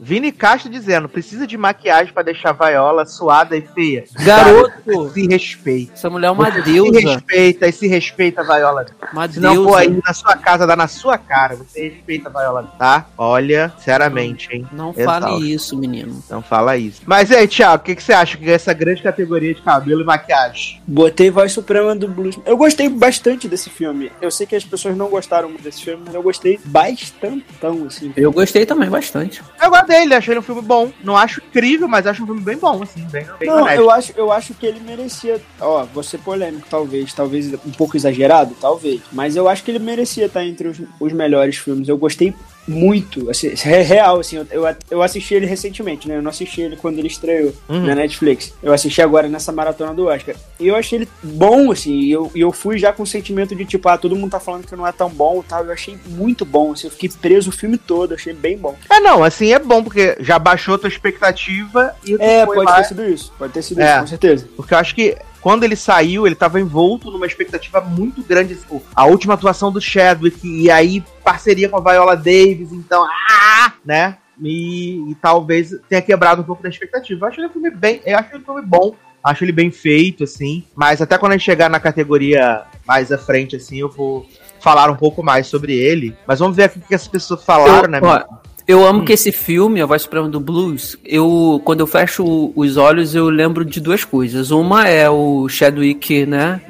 Vini 0.00 0.32
Castro 0.32 0.70
dizendo, 0.70 1.08
precisa 1.08 1.46
de 1.46 1.56
maquiagem 1.56 2.12
pra 2.12 2.22
deixar 2.22 2.50
a 2.50 2.52
Viola 2.66 3.04
suada 3.04 3.56
e 3.56 3.60
feia. 3.62 4.04
Garoto! 4.24 5.10
Se 5.12 5.26
respeita. 5.26 5.92
Essa 5.94 6.08
mulher 6.10 6.28
é 6.28 6.30
uma 6.30 6.50
Se 6.52 6.62
deusa. 6.62 7.00
respeita 7.00 7.66
e 7.68 7.72
se 7.72 7.86
respeita 7.86 8.40
a 8.40 8.44
Viola. 8.44 8.86
Uma 9.12 9.28
Se 9.28 9.40
não 9.40 9.54
for 9.56 9.62
deusa. 9.64 9.78
aí 9.80 10.00
na 10.04 10.12
sua 10.14 10.36
casa, 10.36 10.66
dá 10.66 10.74
na 10.76 10.88
sua 10.88 11.18
cara. 11.18 11.56
Você 11.56 11.88
respeita 11.88 12.28
a 12.28 12.32
Viola, 12.32 12.62
tá? 12.78 13.06
Olha, 13.18 13.72
sinceramente, 13.76 14.48
hein? 14.52 14.66
Não 14.72 14.94
Exausto. 14.96 15.20
fale 15.28 15.52
isso, 15.52 15.76
menino. 15.76 16.22
Então 16.24 16.42
fala 16.42 16.76
isso. 16.76 17.02
Mas 17.06 17.30
aí, 17.30 17.46
Thiago, 17.46 17.82
o 17.82 17.84
que, 17.86 17.94
que 17.94 18.02
você 18.02 18.12
acha 18.12 18.36
que 18.36 18.48
é 18.50 18.54
essa 18.54 18.72
grande 18.72 19.02
categoria 19.02 19.54
de 19.54 19.60
cabelo 19.62 20.00
e 20.00 20.04
maquiagem? 20.04 20.80
Botei 20.86 21.30
Voz 21.30 21.52
Suprema 21.52 21.94
do 21.94 22.08
Blues. 22.08 22.38
Eu 22.46 22.56
gostei 22.56 22.88
bastante 22.88 23.46
desse 23.48 23.68
filme. 23.70 24.10
Eu 24.20 24.30
sei 24.30 24.46
que 24.46 24.56
as 24.56 24.64
pessoas 24.64 24.96
não 24.96 25.08
gostaram 25.08 25.48
muito 25.48 25.62
desse 25.62 25.82
filme, 25.84 26.02
mas 26.06 26.14
eu 26.14 26.22
gostei 26.22 26.58
bastantão, 26.64 27.84
assim. 27.86 28.12
Eu 28.16 28.32
gostei 28.32 28.64
também 28.66 28.88
bastante. 28.88 29.33
Eu 29.62 29.70
gosto 29.70 29.86
dele, 29.86 30.14
achei 30.14 30.32
ele 30.32 30.40
um 30.40 30.42
filme 30.42 30.62
bom. 30.62 30.92
Não 31.02 31.16
acho 31.16 31.40
incrível, 31.40 31.88
mas 31.88 32.06
acho 32.06 32.22
um 32.22 32.26
filme 32.26 32.40
bem 32.40 32.56
bom, 32.56 32.82
assim, 32.82 33.04
bem, 33.10 33.26
bem 33.38 33.48
Não, 33.48 33.62
honesto. 33.62 33.80
eu 33.80 33.90
acho, 33.90 34.12
eu 34.16 34.32
acho 34.32 34.54
que 34.54 34.66
ele 34.66 34.80
merecia. 34.80 35.40
Ó, 35.60 35.84
vou 35.84 36.02
ser 36.02 36.18
polêmico, 36.18 36.66
talvez. 36.68 37.12
Talvez 37.12 37.52
um 37.52 37.72
pouco 37.72 37.96
exagerado, 37.96 38.54
talvez. 38.60 39.00
Mas 39.12 39.36
eu 39.36 39.48
acho 39.48 39.62
que 39.62 39.70
ele 39.70 39.78
merecia 39.78 40.26
estar 40.26 40.44
entre 40.44 40.68
os, 40.68 40.80
os 41.00 41.12
melhores 41.12 41.56
filmes. 41.56 41.88
Eu 41.88 41.96
gostei 41.98 42.34
muito. 42.66 43.30
Assim, 43.30 43.52
é 43.66 43.82
real, 43.82 44.20
assim. 44.20 44.44
Eu, 44.50 44.66
eu, 44.90 45.02
assisti 45.02 45.34
ele 45.34 45.46
recentemente, 45.46 46.08
né? 46.08 46.16
Eu 46.16 46.22
não 46.22 46.30
assisti 46.30 46.60
ele 46.62 46.76
quando 46.76 46.98
ele 46.98 47.08
estreou 47.08 47.52
Uhum. 47.68 47.86
na 47.86 47.94
Netflix. 47.94 48.52
Eu 48.62 48.72
assisti 48.72 49.00
agora 49.02 49.28
nessa 49.28 49.52
maratona 49.52 49.92
do 49.94 50.06
Oscar. 50.06 50.34
E 50.58 50.66
eu 50.68 50.76
achei 50.76 51.00
ele 51.00 51.08
bom, 51.22 51.70
assim. 51.70 51.92
E 52.00 52.10
eu, 52.12 52.30
eu 52.34 52.52
fui 52.52 52.78
já 52.78 52.92
com 52.92 53.02
o 53.02 53.06
sentimento 53.06 53.54
de 53.54 53.64
tipo, 53.64 53.88
ah, 53.88 53.98
todo 53.98 54.16
mundo 54.16 54.30
tá 54.30 54.40
falando 54.40 54.66
que 54.66 54.74
não 54.76 54.86
é 54.86 54.92
tão 54.92 55.10
bom 55.10 55.40
e 55.44 55.48
tal. 55.48 55.64
Eu 55.64 55.72
achei 55.72 55.98
muito 56.06 56.44
bom, 56.44 56.72
assim. 56.72 56.86
Eu 56.86 56.90
fiquei 56.90 57.10
preso 57.20 57.50
o 57.50 57.52
filme 57.52 57.76
todo. 57.78 58.14
Achei 58.14 58.32
bem 58.32 58.56
bom. 58.56 58.74
É, 58.90 59.00
não, 59.00 59.22
assim 59.22 59.52
é 59.52 59.58
bom, 59.58 59.82
porque 59.82 60.16
já 60.20 60.38
baixou 60.38 60.74
a 60.74 60.78
tua 60.78 60.88
expectativa 60.88 61.94
e 62.06 62.14
É, 62.18 62.44
pode 62.46 62.64
lá- 62.64 62.76
ter 62.76 62.84
sido 62.84 63.04
isso. 63.08 63.32
Pode 63.38 63.52
ter 63.52 63.62
sido 63.62 63.80
É. 63.80 63.90
isso, 63.92 64.00
com 64.00 64.06
certeza. 64.06 64.48
Porque 64.56 64.74
eu 64.74 64.78
acho 64.78 64.94
que 64.94 65.16
quando 65.44 65.62
ele 65.62 65.76
saiu, 65.76 66.26
ele 66.26 66.34
tava 66.34 66.58
envolto 66.58 67.10
numa 67.10 67.26
expectativa 67.26 67.78
muito 67.78 68.22
grande. 68.22 68.54
Tipo, 68.54 68.82
a 68.96 69.04
última 69.04 69.34
atuação 69.34 69.70
do 69.70 69.78
Chadwick, 69.78 70.40
e 70.42 70.70
aí 70.70 71.04
parceria 71.22 71.68
com 71.68 71.76
a 71.76 71.80
Viola 71.82 72.16
Davis, 72.16 72.72
então, 72.72 73.04
ah, 73.04 73.74
né? 73.84 74.16
E, 74.40 75.10
e 75.10 75.14
talvez 75.16 75.78
tenha 75.86 76.00
quebrado 76.00 76.40
um 76.40 76.46
pouco 76.46 76.62
da 76.62 76.70
expectativa. 76.70 77.26
Eu 77.26 77.28
acho 77.28 77.40
ele 77.40 77.48
um 77.48 77.50
filme 77.50 77.70
bem. 77.70 78.00
Eu 78.06 78.18
acho 78.18 78.30
ele 78.30 78.38
um 78.38 78.44
filme 78.46 78.62
bom. 78.62 78.94
Acho 79.22 79.44
ele 79.44 79.52
bem 79.52 79.70
feito, 79.70 80.24
assim. 80.24 80.64
Mas 80.74 81.02
até 81.02 81.18
quando 81.18 81.32
a 81.32 81.36
gente 81.36 81.44
chegar 81.44 81.68
na 81.68 81.78
categoria 81.78 82.62
mais 82.86 83.12
à 83.12 83.18
frente, 83.18 83.54
assim, 83.54 83.76
eu 83.76 83.90
vou 83.90 84.26
falar 84.60 84.90
um 84.90 84.96
pouco 84.96 85.22
mais 85.22 85.46
sobre 85.46 85.74
ele. 85.74 86.16
Mas 86.26 86.38
vamos 86.38 86.56
ver 86.56 86.64
aqui 86.64 86.78
o 86.78 86.80
que 86.80 86.94
as 86.94 87.06
pessoas 87.06 87.44
falaram, 87.44 87.84
eu, 87.84 87.90
né? 87.90 88.00
ó, 88.02 88.24
eu 88.66 88.86
amo 88.86 89.00
Hum. 89.00 89.04
que 89.04 89.12
esse 89.12 89.30
filme, 89.32 89.80
A 89.80 89.86
Voz 89.86 90.02
Suprema 90.02 90.28
do 90.28 90.40
Blues, 90.40 90.96
eu, 91.04 91.60
quando 91.64 91.80
eu 91.80 91.86
fecho 91.86 92.52
os 92.56 92.76
olhos, 92.76 93.14
eu 93.14 93.28
lembro 93.28 93.64
de 93.64 93.80
duas 93.80 94.04
coisas. 94.04 94.50
Uma 94.50 94.88
é 94.88 95.08
o 95.08 95.48
Chadwick, 95.48 96.24
né? 96.26 96.60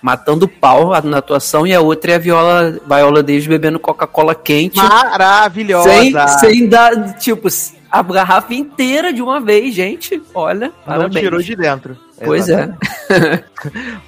Matando 0.00 0.48
pau 0.48 0.90
na 1.04 1.18
atuação, 1.18 1.64
e 1.66 1.72
a 1.72 1.80
outra 1.80 2.12
é 2.12 2.14
a 2.16 2.18
Viola, 2.18 2.80
Viola 2.86 3.22
Davis 3.22 3.46
bebendo 3.46 3.78
Coca-Cola 3.78 4.34
quente. 4.34 4.76
Maravilhosa! 4.76 5.88
Sem, 5.88 6.12
sem 6.38 6.68
dar, 6.68 7.14
tipo, 7.18 7.48
a 7.90 8.02
garrafa 8.02 8.52
inteira 8.54 9.12
de 9.12 9.22
uma 9.22 9.40
vez, 9.40 9.74
gente. 9.74 10.20
Olha, 10.34 10.66
Não 10.68 10.72
parabéns. 10.84 11.24
tirou 11.24 11.40
de 11.40 11.54
dentro. 11.54 11.96
Pois 12.24 12.48
é. 12.48 12.72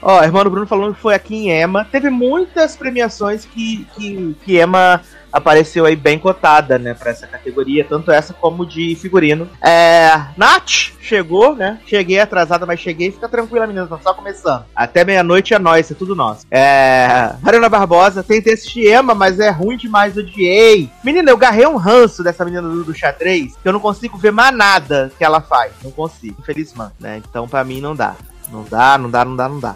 Ó, 0.03 0.23
irmão 0.23 0.45
Bruno 0.45 0.67
falando 0.67 0.95
que 0.95 1.01
foi 1.01 1.15
aqui 1.15 1.35
em 1.37 1.51
Ema. 1.51 1.85
Teve 1.85 2.11
muitas 2.11 2.77
premiações 2.77 3.45
que, 3.45 3.87
que, 3.97 4.37
que 4.45 4.57
Ema 4.57 5.01
apareceu 5.35 5.85
aí 5.85 5.97
bem 5.97 6.17
cotada, 6.17 6.79
né, 6.79 6.95
pra 6.95 7.11
essa 7.11 7.27
categoria, 7.27 7.85
tanto 7.85 8.13
essa 8.13 8.33
como 8.33 8.65
de 8.65 8.95
figurino. 8.95 9.49
É. 9.61 10.29
Nath 10.37 10.93
chegou, 11.01 11.57
né? 11.57 11.81
Cheguei 11.87 12.21
atrasada, 12.21 12.65
mas 12.65 12.79
cheguei. 12.79 13.11
Fica 13.11 13.29
tranquila, 13.29 13.67
menina, 13.67 13.87
tá 13.87 13.99
só 14.01 14.15
começando. 14.15 14.65
Até 14.75 15.05
meia-noite 15.05 15.53
é 15.53 15.59
nóis, 15.59 15.91
é 15.91 15.95
tudo 15.95 16.15
nosso. 16.15 16.47
É. 16.51 17.35
Mariana 17.43 17.69
Barbosa, 17.69 18.23
tentei 18.23 18.55
assistir 18.55 18.87
Ema, 18.87 19.15
mas 19.15 19.41
é 19.41 19.51
ruim 19.51 19.77
demais, 19.77 20.17
odiei. 20.17 20.89
Menina, 21.03 21.31
eu 21.31 21.37
garrei 21.37 21.67
um 21.67 21.77
ranço 21.77 22.23
dessa 22.23 22.45
menina 22.45 22.63
do, 22.63 22.85
do 22.85 22.95
xadrez, 22.95 23.57
que 23.61 23.69
eu 23.69 23.73
não 23.73 23.81
consigo 23.81 24.17
ver 24.17 24.31
mais 24.31 24.57
nada 24.57 25.11
que 25.19 25.25
ela 25.25 25.41
faz. 25.41 25.73
Não 25.83 25.91
consigo, 25.91 26.37
infelizmente, 26.39 26.95
né? 27.01 27.21
Então, 27.29 27.49
pra 27.49 27.65
mim, 27.65 27.81
não 27.81 27.97
dá. 27.97 28.15
Não 28.53 28.63
dá, 28.63 28.97
não 28.97 29.11
dá, 29.11 29.25
não 29.25 29.37
dá, 29.37 29.49
não 29.49 29.59
dá. 29.59 29.75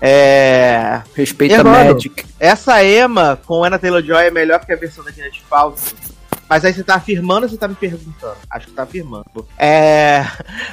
É. 0.00 1.02
Respeita 1.14 1.56
a 1.56 1.60
Eduardo, 1.60 1.94
Magic. 1.94 2.24
Essa 2.38 2.84
Emma 2.84 3.38
com 3.44 3.62
Anna 3.62 3.78
Taylor-Joy 3.78 4.26
é 4.26 4.30
melhor 4.30 4.64
que 4.64 4.72
a 4.72 4.76
versão 4.76 5.04
da 5.04 5.10
Gwyneth 5.10 5.42
Paltrow. 5.48 5.98
Mas 6.48 6.64
aí 6.64 6.72
você 6.72 6.82
tá 6.82 6.96
afirmando 6.96 7.44
ou 7.44 7.48
você 7.48 7.56
tá 7.56 7.68
me 7.68 7.76
perguntando? 7.76 8.36
Acho 8.50 8.66
que 8.66 8.72
tá 8.72 8.82
afirmando. 8.82 9.46
É. 9.56 10.26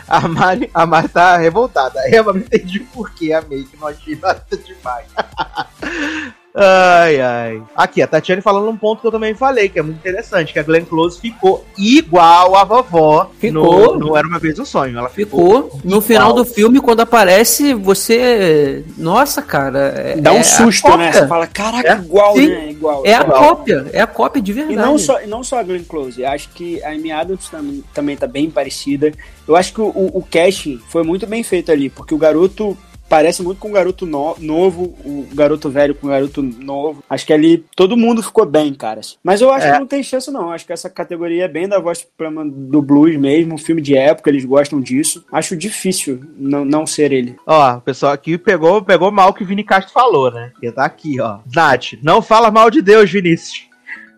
A 0.07 0.27
Mari, 0.27 0.71
a 0.73 0.87
Mari 0.87 1.07
tá 1.09 1.37
revoltada. 1.37 1.99
A 1.99 2.09
Emma 2.09 2.33
não 2.33 2.39
entendi 2.39 2.79
o 2.79 2.85
porquê, 2.87 3.31
amei, 3.31 3.63
que 3.63 3.77
não 3.77 3.87
achei 3.87 4.15
nada 4.15 4.43
demais. 4.57 5.05
Ai, 6.59 7.21
ai. 7.21 7.61
Aqui, 7.75 8.01
a 8.01 8.07
Tatiane 8.07 8.41
falando 8.41 8.67
um 8.67 8.75
ponto 8.75 8.99
que 9.01 9.07
eu 9.07 9.11
também 9.11 9.35
falei, 9.35 9.69
que 9.69 9.77
é 9.77 9.81
muito 9.83 9.97
interessante, 9.97 10.51
que 10.51 10.57
a 10.57 10.63
Glenn 10.63 10.85
Close 10.85 11.19
ficou 11.21 11.63
igual 11.77 12.55
a 12.55 12.63
vovó 12.63 13.29
Ficou. 13.39 13.93
no, 13.95 14.07
no 14.07 14.17
Era 14.17 14.27
Uma 14.27 14.39
Vez 14.39 14.57
um 14.57 14.65
Sonho. 14.65 14.97
Ela 14.97 15.07
ficou, 15.07 15.63
Ficou. 15.65 15.81
No 15.83 16.01
final 16.01 16.33
do 16.33 16.43
filme, 16.43 16.79
quando 16.81 17.01
aparece, 17.01 17.75
você. 17.75 18.83
Nossa, 18.97 19.41
cara. 19.41 19.93
é- 19.95 20.17
Dá 20.17 20.31
um 20.33 20.37
é 20.37 20.39
a 20.39 20.43
susto, 20.43 20.97
né? 20.97 21.11
Você 21.11 21.27
fala, 21.27 21.45
caraca, 21.45 21.93
É? 21.93 21.97
igual, 21.97 22.33
Sim. 22.35 22.47
né? 22.47 22.69
Igual. 22.71 23.03
É 23.05 23.13
a 23.13 23.21
igual. 23.21 23.39
cópia. 23.55 23.85
É 23.93 24.01
a 24.01 24.07
cópia 24.07 24.41
de 24.41 24.53
verdade. 24.53 24.73
E 24.73 24.81
não 24.81 24.97
só, 24.97 25.21
e 25.21 25.27
não 25.27 25.43
só 25.43 25.59
a 25.59 25.63
Glenn 25.63 25.83
Close, 25.83 26.25
acho 26.25 26.49
que 26.49 26.81
a 26.83 26.89
Amy 26.89 27.11
Adams 27.11 27.49
também, 27.49 27.83
também 27.93 28.17
tá 28.17 28.25
bem 28.25 28.49
parecida. 28.49 29.11
Eu 29.47 29.55
acho 29.55 29.73
que 29.73 29.81
o, 29.81 29.87
o, 29.89 30.17
o 30.17 30.23
casting 30.29 30.79
foi 30.89 31.03
muito 31.03 31.27
bem 31.27 31.43
feito 31.43 31.71
ali, 31.71 31.87
porque 31.89 32.15
o 32.15 32.17
garoto 32.17 32.75
parece 33.09 33.41
muito 33.41 33.59
com 33.59 33.69
o 33.69 33.73
garoto 33.73 34.05
no- 34.05 34.35
novo, 34.39 34.95
o 35.05 35.25
garoto 35.33 35.69
velho 35.69 35.95
com 35.95 36.07
o 36.07 36.09
garoto 36.09 36.41
novo. 36.41 37.03
Acho 37.09 37.25
que 37.25 37.33
ali 37.33 37.63
todo 37.75 37.95
mundo 37.97 38.21
ficou 38.23 38.45
bem, 38.45 38.73
cara. 38.73 39.01
Mas 39.23 39.41
eu 39.41 39.51
acho 39.51 39.67
É. 39.67 39.71
que 39.73 39.79
não 39.79 39.87
tem 39.87 40.01
chance, 40.03 40.29
não. 40.31 40.51
Acho 40.51 40.65
que 40.65 40.73
essa 40.73 40.89
categoria 40.89 41.45
é 41.45 41.47
bem 41.47 41.67
da 41.67 41.79
voz 41.79 42.05
do 42.45 42.81
blues 42.81 43.15
mesmo, 43.17 43.55
um 43.55 43.57
filme 43.57 43.81
de 43.81 43.95
época, 43.95 44.29
eles 44.29 44.45
gostam 44.45 44.79
disso. 44.81 45.23
Acho 45.31 45.55
difícil 45.55 46.21
não, 46.37 46.63
não 46.65 46.85
ser 46.87 47.11
ele. 47.11 47.35
Ó, 47.45 47.77
o 47.77 47.81
pessoal 47.81 48.11
aqui 48.11 48.37
pegou, 48.37 48.81
pegou 48.81 49.11
mal 49.11 49.29
o 49.29 49.33
que 49.33 49.43
o 49.43 49.47
Vini 49.47 49.63
Castro 49.63 49.93
falou, 49.93 50.31
né? 50.31 50.51
Que 50.59 50.71
tá 50.71 50.85
aqui, 50.85 51.19
ó. 51.19 51.39
Nath, 51.55 51.93
não 52.01 52.21
fala 52.21 52.49
mal 52.51 52.69
de 52.69 52.81
Deus, 52.81 53.09
Vinícius. 53.11 53.67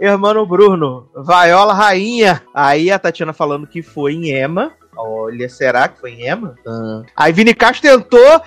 Irmão 0.01 0.45
Bruno, 0.45 1.07
Vaiola 1.13 1.73
Rainha. 1.73 2.41
Aí 2.53 2.89
a 2.89 2.97
Tatiana 2.97 3.33
falando 3.33 3.67
que 3.67 3.81
foi 3.81 4.13
em 4.13 4.29
Ema. 4.29 4.71
Olha, 5.01 5.47
será 5.49 5.87
que 5.87 5.99
foi 5.99 6.11
em 6.11 6.27
Ema? 6.27 6.55
Ah. 6.67 7.01
Aí 7.15 7.31
Vini 7.33 7.53
Castro 7.53 7.89
tentou 7.89 8.41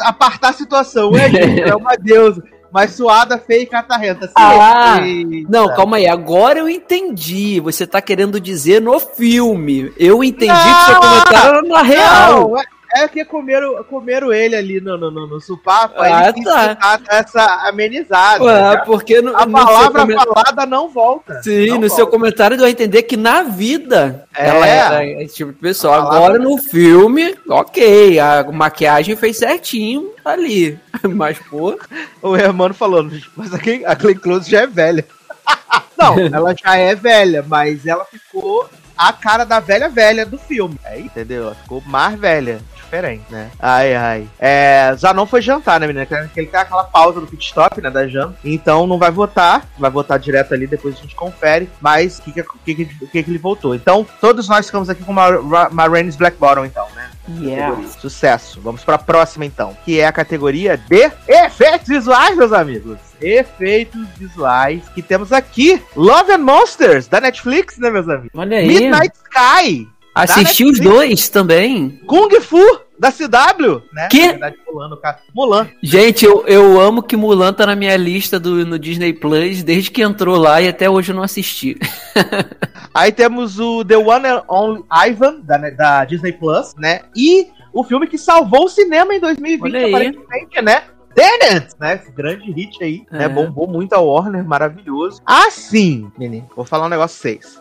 apartar 0.00 0.48
a 0.50 0.52
situação. 0.52 1.10
Ué, 1.12 1.28
gente, 1.30 1.62
é 1.62 1.74
uma 1.74 1.96
deusa. 1.96 2.42
Mas 2.70 2.92
suada, 2.92 3.38
feia 3.38 3.62
e 3.62 3.66
catarrenta. 3.66 4.26
Assim, 4.26 4.34
Ah, 4.36 5.00
eita. 5.02 5.48
Não, 5.50 5.74
calma 5.74 5.96
aí. 5.96 6.06
Agora 6.06 6.58
eu 6.58 6.68
entendi. 6.68 7.60
Você 7.60 7.86
tá 7.86 8.00
querendo 8.02 8.38
dizer 8.38 8.80
no 8.82 9.00
filme. 9.00 9.90
Eu 9.96 10.22
entendi 10.22 10.52
que 10.52 10.68
Não! 10.68 10.86
seu 10.86 11.00
comentário 11.00 11.48
era 11.48 11.62
na 11.62 11.82
real. 11.82 12.50
Não, 12.50 12.56
é, 12.94 13.00
é 13.04 13.08
que 13.08 13.24
comeram, 13.24 13.82
comeram 13.84 14.32
ele 14.32 14.56
ali 14.56 14.80
no, 14.80 14.96
no, 14.96 15.10
no, 15.10 15.26
no 15.26 15.40
supapo. 15.40 16.00
aí 16.00 16.12
Ah, 16.12 16.24
ele 16.24 16.32
quis 16.34 16.44
tá. 16.44 16.74
dar 16.74 17.00
essa 17.10 17.68
amenizada. 17.68 18.44
Ué, 18.44 18.76
porque 18.84 19.20
no, 19.20 19.36
A 19.36 19.46
no 19.46 19.56
seu 19.56 19.66
palavra 19.66 20.00
comen- 20.02 20.16
falada 20.16 20.66
não 20.66 20.88
volta. 20.88 21.42
Sim, 21.42 21.66
Não 21.68 21.78
no 21.78 21.88
seu 21.88 22.04
volta. 22.04 22.10
comentário 22.12 22.56
deu 22.56 22.66
a 22.66 22.70
entender 22.70 23.02
que 23.04 23.16
na 23.16 23.42
vida 23.42 24.24
É. 24.36 24.48
ela 24.48 24.66
era 24.66 25.06
esse 25.22 25.36
tipo 25.36 25.52
de 25.52 25.58
pessoa. 25.58 25.96
Agora 25.96 26.38
no 26.38 26.56
filme, 26.58 27.36
ok, 27.48 28.18
a 28.18 28.44
maquiagem 28.52 29.16
fez 29.16 29.36
certinho 29.38 30.10
ali. 30.24 30.78
Mas, 31.08 31.38
pô, 31.38 31.78
O 32.22 32.36
Hermano 32.36 32.74
falando, 32.74 33.16
mas 33.36 33.54
a 33.54 33.58
Glenn, 33.58 33.82
a 33.86 33.94
Glenn 33.94 34.14
Close 34.16 34.50
já 34.50 34.62
é 34.62 34.66
velha. 34.66 35.04
não, 35.96 36.18
ela 36.18 36.54
já 36.54 36.76
é 36.76 36.94
velha, 36.94 37.44
mas 37.46 37.86
ela 37.86 38.04
ficou 38.04 38.68
a 38.96 39.12
cara 39.12 39.44
da 39.44 39.60
velha 39.60 39.88
velha 39.88 40.26
do 40.26 40.36
filme. 40.36 40.76
É, 40.84 40.98
entendeu? 40.98 41.44
Ela 41.44 41.54
ficou 41.54 41.82
mais 41.86 42.18
velha. 42.18 42.58
Diferente, 42.88 43.24
né? 43.28 43.50
Ai, 43.60 43.94
ai. 43.94 44.28
É, 44.38 44.94
já 44.96 45.12
não 45.12 45.26
foi 45.26 45.42
jantar, 45.42 45.78
né, 45.78 45.86
menina? 45.86 46.08
Ele 46.34 46.46
tem 46.46 46.60
aquela 46.60 46.84
pausa 46.84 47.20
do 47.20 47.26
pit 47.26 47.44
stop, 47.44 47.82
né, 47.82 47.90
da 47.90 48.08
janta. 48.08 48.38
Então 48.42 48.86
não 48.86 48.98
vai 48.98 49.10
votar. 49.10 49.66
Vai 49.78 49.90
votar 49.90 50.18
direto 50.18 50.54
ali, 50.54 50.66
depois 50.66 50.96
a 50.96 51.02
gente 51.02 51.14
confere. 51.14 51.68
Mas 51.82 52.18
o 52.18 52.22
que, 52.22 52.32
que, 52.32 52.42
que, 52.42 52.74
que, 52.74 53.06
que, 53.06 53.22
que 53.22 53.30
ele 53.30 53.38
votou? 53.38 53.74
Então, 53.74 54.06
todos 54.22 54.48
nós 54.48 54.64
ficamos 54.66 54.88
aqui 54.88 55.04
com 55.04 55.12
uma 55.12 55.68
Marines 55.70 56.16
Black 56.16 56.38
Bottom, 56.38 56.64
então, 56.64 56.86
né? 56.94 57.10
Yeah. 57.40 57.76
Sucesso. 58.00 58.58
Vamos 58.62 58.82
para 58.82 58.94
a 58.94 58.98
próxima 58.98 59.44
então, 59.44 59.76
que 59.84 60.00
é 60.00 60.06
a 60.06 60.12
categoria 60.12 60.78
de 60.78 61.10
efeitos 61.28 61.88
visuais, 61.88 62.34
meus 62.34 62.54
amigos. 62.54 62.98
Efeitos 63.20 64.08
visuais 64.16 64.82
que 64.94 65.02
temos 65.02 65.30
aqui 65.30 65.82
Love 65.94 66.32
and 66.32 66.38
Monsters 66.38 67.06
da 67.06 67.20
Netflix, 67.20 67.76
né, 67.76 67.90
meus 67.90 68.08
amigos? 68.08 68.30
Olha 68.34 68.56
aí. 68.56 68.66
Midnight 68.66 69.12
Sky. 69.14 69.88
Da 70.14 70.22
Assisti 70.22 70.64
os 70.64 70.78
Netflix. 70.78 70.80
dois 70.80 71.28
também. 71.28 72.00
Kung 72.06 72.28
Fu 72.40 72.58
da 72.98 73.12
CW, 73.12 73.82
né? 73.92 74.08
Que? 74.10 74.26
Na 74.26 74.30
verdade, 74.32 74.56
Mulan, 74.66 74.96
caso. 75.00 75.18
Mulan. 75.34 75.68
Gente, 75.82 76.24
eu, 76.24 76.44
eu 76.46 76.80
amo 76.80 77.02
que 77.02 77.16
Mulan 77.16 77.52
tá 77.52 77.66
na 77.66 77.76
minha 77.76 77.96
lista 77.96 78.40
do, 78.40 78.66
no 78.66 78.78
Disney 78.78 79.12
Plus 79.12 79.62
desde 79.62 79.90
que 79.90 80.02
entrou 80.02 80.36
lá 80.36 80.60
e 80.60 80.68
até 80.68 80.90
hoje 80.90 81.12
eu 81.12 81.16
não 81.16 81.22
assisti. 81.22 81.78
Aí 82.92 83.12
temos 83.12 83.60
o 83.60 83.84
The 83.84 83.96
One 83.96 84.26
and 84.26 84.42
Only 84.48 84.84
Ivan 85.08 85.40
da, 85.42 85.56
da 85.70 86.04
Disney 86.04 86.32
Plus, 86.32 86.74
né? 86.76 87.02
E 87.14 87.46
o 87.72 87.84
filme 87.84 88.06
que 88.08 88.18
salvou 88.18 88.64
o 88.64 88.68
cinema 88.68 89.14
em 89.14 89.20
2020, 89.20 89.62
Olha 89.62 89.86
aí. 89.86 89.94
aparentemente, 89.94 90.62
né? 90.62 90.82
Tenet, 91.14 91.68
né? 91.80 92.00
Grande 92.14 92.50
hit 92.52 92.82
aí, 92.82 93.04
né? 93.10 93.24
É. 93.24 93.28
Bombou 93.28 93.66
muito 93.66 93.92
a 93.92 94.00
Warner, 94.00 94.44
maravilhoso. 94.44 95.20
Assim, 95.26 96.10
menino, 96.18 96.48
vou 96.54 96.64
falar 96.64 96.86
um 96.86 96.88
negócio 96.88 97.20
pra 97.20 97.30
vocês. 97.30 97.60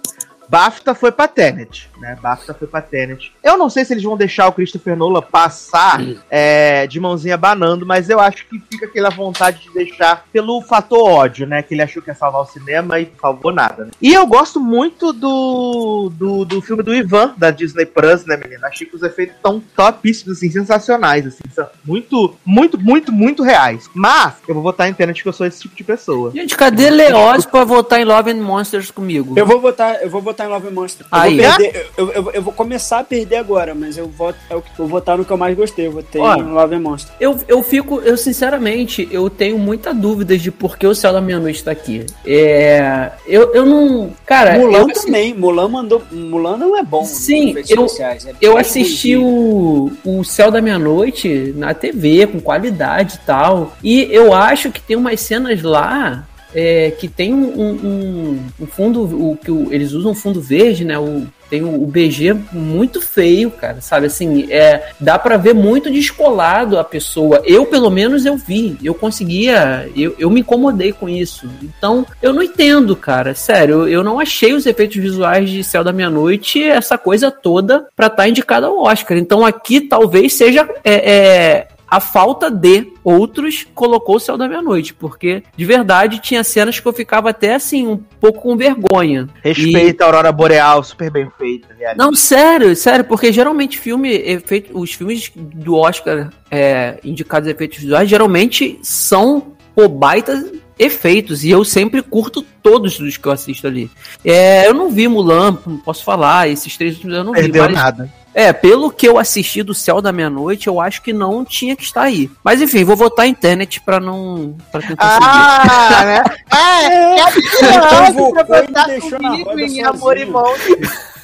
BAFTA 0.50 0.96
foi 0.96 1.12
pra 1.12 1.28
Tenet, 1.28 1.90
né? 2.00 2.18
BAFTA 2.22 2.54
foi 2.54 2.68
pra 2.68 2.82
Tenet. 2.82 3.34
Eu 3.44 3.58
não 3.58 3.70
sei 3.70 3.84
se 3.84 3.94
eles 3.94 4.04
vão 4.04 4.16
deixar 4.16 4.48
o 4.48 4.52
Christopher 4.52 4.96
Nolan 4.96 5.22
passar 5.22 6.02
é, 6.30 6.88
de 6.88 7.00
mãozinha 7.00 7.38
banando, 7.38 7.86
mas 7.86 8.10
eu 8.10 8.20
acho 8.20 8.46
que 8.48 8.60
fica 8.60 8.86
aquela 8.86 9.10
vontade 9.10 9.64
de 9.64 9.74
deixar 9.74 10.26
pelo 10.32 10.62
fator 10.62 11.10
ódio, 11.10 11.46
né? 11.46 11.62
Que 11.62 11.74
ele 11.74 11.82
achou 11.82 12.02
que 12.02 12.10
ia 12.10 12.16
salvar 12.16 12.42
o 12.42 12.46
cinema 12.46 13.00
e 13.00 13.12
salvou 13.20 13.52
nada. 13.52 13.86
Né? 13.86 13.92
E 14.02 14.14
eu 14.14 14.26
gosto 14.26 14.60
muito 14.60 15.12
do, 15.12 16.12
do, 16.14 16.46
do 16.46 16.62
filme 16.62 16.84
do 16.84 16.94
Ivan, 16.94 17.34
da 17.38 17.52
Disney 17.52 17.86
Plus, 17.86 18.26
né, 18.26 18.38
menina? 18.38 18.68
Achei 18.68 18.88
que 18.88 18.96
os 18.96 19.04
efeitos 19.04 19.36
estão 19.36 19.62
topíssimos, 19.76 20.38
assim, 20.38 20.50
sensacionais, 20.50 21.26
assim. 21.26 21.44
São 21.54 21.68
muito, 21.84 22.36
muito, 22.46 22.80
muito, 22.80 23.12
muito 23.12 23.44
reais. 23.44 23.90
Mas 23.94 24.36
eu 24.48 24.54
vou 24.54 24.64
votar 24.64 24.90
em 24.90 24.94
Tenet 24.94 25.22
que 25.22 25.28
eu 25.28 25.34
sou 25.34 25.46
esse 25.46 25.62
tipo 25.62 25.76
de 25.76 25.84
pessoa. 25.84 26.32
Gente, 26.32 26.56
cadê 26.56 26.90
Leoz 26.90 27.46
pra 27.46 27.64
votar 27.64 28.00
em 28.00 28.06
Love 28.06 28.32
and 28.32 28.42
Monsters 28.42 28.92
comigo? 28.92 29.34
Eu 29.38 29.46
vou 29.46 29.60
votar, 29.60 30.02
eu 30.02 30.10
vou 30.10 30.22
votar 30.22 30.37
em 30.46 30.50
Love 30.50 30.70
Monster. 30.72 31.06
Eu 31.12 31.18
Aí. 31.20 31.38
vou, 31.40 31.56
perder, 31.58 31.88
eu, 31.98 32.12
eu- 32.12 32.32
eu 32.34 32.42
vou 32.42 32.54
começar 32.54 33.00
a 33.00 33.04
perder 33.04 33.38
agora, 33.38 33.74
mas 33.76 33.98
eu 33.98 34.08
voto, 34.08 34.38
eu 34.50 34.64
vou 34.78 34.88
votar 34.88 35.18
no 35.18 35.26
que 35.26 35.32
eu 35.32 35.38
mais 35.38 35.56
gostei. 35.56 35.88
Eu 35.88 35.92
votei 35.92 36.22
Ó. 36.22 36.36
no 36.38 36.54
Love 36.54 36.78
Monster. 36.80 37.14
Eu, 37.20 37.40
eu 37.48 37.62
fico, 37.64 38.00
eu 38.02 38.18
sinceramente, 38.18 39.08
eu 39.12 39.30
tenho 39.30 39.58
muita 39.58 39.94
dúvidas 39.94 40.42
de 40.42 40.52
por 40.52 40.78
que 40.78 40.86
o 40.86 40.94
Céu 40.96 41.14
da 41.14 41.22
Meia-Noite 41.22 41.64
tá 41.64 41.72
aqui. 41.72 42.06
É. 42.26 43.12
Eu, 43.26 43.54
eu 43.54 43.66
não. 43.66 44.12
Cara, 44.26 44.58
Mulan 44.60 44.80
eu, 44.80 44.88
também. 44.94 45.34
Mulan 45.34 45.68
mandou. 45.68 46.02
Mulan 46.12 46.58
não 46.58 46.78
é 46.78 46.84
bom. 46.84 47.04
Sim, 47.06 47.52
eu- 47.54 47.60
especiais, 47.86 48.26
é 48.26 48.34
Eu 48.42 48.58
assisti 48.58 49.16
o, 49.16 49.92
o 50.06 50.24
Céu 50.24 50.52
da 50.52 50.62
Meia-Noite 50.62 51.54
na 51.56 51.74
TV, 51.74 52.28
com 52.28 52.40
qualidade 52.40 53.16
e 53.16 53.26
tal. 53.26 53.74
E 53.84 54.08
eu 54.12 54.34
acho 54.34 54.72
que 54.72 54.82
tem 54.82 54.96
umas 54.96 55.20
cenas 55.22 55.62
lá 55.62 56.26
é, 56.54 56.92
que 56.92 57.08
tem 57.08 57.34
um, 57.34 57.60
um- 57.62 58.40
um 58.62 58.66
fundo. 58.68 59.02
O, 59.04 59.38
que 59.38 59.52
o- 59.52 59.72
eles 59.72 59.92
usam 59.94 60.12
um 60.12 60.16
fundo 60.16 60.42
verde, 60.42 60.84
né? 60.86 60.98
O, 60.98 61.26
tem 61.50 61.64
o, 61.64 61.82
o 61.82 61.86
BG 61.88 62.34
muito 62.52 63.00
feio, 63.02 63.50
cara. 63.52 63.80
Sabe 63.80 64.08
assim, 64.08 64.52
é, 64.52 64.90
dá 65.00 65.18
pra 65.18 65.38
ver 65.38 65.54
muito 65.54 65.90
descolado 65.90 66.78
a 66.78 66.84
pessoa. 66.84 67.42
Eu, 67.46 67.66
pelo 67.66 67.90
menos, 67.90 68.26
eu 68.26 68.36
vi. 68.36 68.78
Eu 68.84 68.94
conseguia. 68.94 69.90
Eu, 69.96 70.14
eu 70.20 70.30
me 70.30 70.42
incomodei 70.42 70.92
com 70.92 71.08
isso. 71.08 71.50
Então, 71.64 72.06
eu 72.22 72.34
não 72.34 72.44
entendo, 72.44 72.96
cara. 72.96 73.34
Sério, 73.34 73.88
eu, 73.88 74.04
não 74.04 74.20
achei 74.20 74.54
os 74.54 74.66
efeitos 74.66 74.98
visuais 74.98 75.50
de 75.50 75.64
Céu 75.64 75.84
da 75.84 75.94
Meia-Noite 75.94 76.62
essa 76.64 76.98
coisa 76.98 77.32
toda 77.32 77.88
pra 77.96 78.08
estar 78.08 78.28
indicada 78.28 78.68
ao 78.68 78.84
Oscar. 78.84 79.18
Então, 79.18 79.46
aqui 79.46 79.80
talvez 79.82 80.34
seja. 80.34 80.68
é, 80.84 81.12
é, 81.12 81.68
a 81.88 82.00
falta 82.00 82.52
de 82.52 82.92
outros 83.04 83.66
colocou 83.74 84.18
o 84.18 84.20
Céu 84.20 84.38
da 84.38 84.48
Meia-Noite, 84.48 84.94
porque 84.94 85.44
de 85.56 85.66
verdade 85.66 86.20
tinha 86.20 86.44
cenas 86.44 86.80
que 86.80 86.88
eu 86.88 86.94
ficava 86.94 87.30
até 87.30 87.56
assim, 87.56 87.88
um 87.88 87.98
pouco 87.98 88.42
com 88.42 88.58
vergonha. 88.58 89.30
Respeita 89.42 90.04
a 90.04 90.08
Aurora 90.08 90.32
Boreal, 90.32 90.84
super 90.84 91.10
bem 91.10 91.30
feita. 91.38 91.68
Não, 91.96 92.14
sério, 92.14 92.76
sério, 92.76 93.06
porque 93.06 93.32
geralmente 93.32 93.78
filme, 93.78 94.10
efeito, 94.10 94.78
os 94.78 94.94
filmes 94.94 95.32
do 95.36 95.76
Oscar 95.76 96.30
é, 96.52 97.00
indicados 97.04 97.48
a 97.48 97.52
efeitos 97.52 97.80
visuais 97.80 98.10
geralmente 98.10 98.80
são 98.84 99.54
pô, 99.74 99.88
baitas 99.88 100.52
efeitos, 100.80 101.44
e 101.44 101.50
eu 101.50 101.64
sempre 101.64 102.02
curto 102.02 102.46
todos 102.62 103.00
os 103.00 103.18
que 103.18 103.28
eu 103.28 103.32
assisto 103.32 103.66
ali. 103.66 103.90
É, 104.24 104.68
eu 104.68 104.74
não 104.74 104.92
vi 104.92 105.08
Mulan, 105.08 105.58
não 105.66 105.78
posso 105.78 106.04
falar, 106.04 106.50
esses 106.50 106.78
três 106.78 106.96
últimos 106.96 107.16
eu 107.16 107.24
não 107.24 107.34
vi, 107.34 107.42
Perdeu 107.42 107.70
nada. 107.70 108.12
É, 108.40 108.54
pelo 108.54 108.92
que 108.92 109.08
eu 109.08 109.18
assisti 109.18 109.64
do 109.64 109.74
Céu 109.74 110.00
da 110.00 110.12
Meia-Noite, 110.12 110.68
eu 110.68 110.80
acho 110.80 111.02
que 111.02 111.12
não 111.12 111.44
tinha 111.44 111.76
que 111.76 111.82
estar 111.84 112.04
aí. 112.04 112.30
Mas 112.44 112.62
enfim, 112.62 112.84
vou 112.84 112.96
votar 112.96 113.26
em 113.26 113.34
Tenet 113.34 113.82
pra 113.82 114.00
não. 114.00 114.56
pra 114.72 114.80
tentar 114.82 115.14
seguir. 115.16 115.26
Ah, 115.28 116.06
né? 116.06 116.24
É, 116.56 117.16
Então, 117.20 118.06
que 118.06 118.12
invocou 118.12 118.46
pra 118.46 118.60
e 118.60 118.62
me 118.62 118.68
botar 118.68 118.86
deixou 118.86 119.20
na 119.20 119.30
comigo 119.30 119.50
roda 119.50 119.62
em 119.62 119.84
amor 119.84 120.18
e 120.18 120.20
sozinho. 120.20 120.32
monte. 120.32 120.74
É 120.74 121.17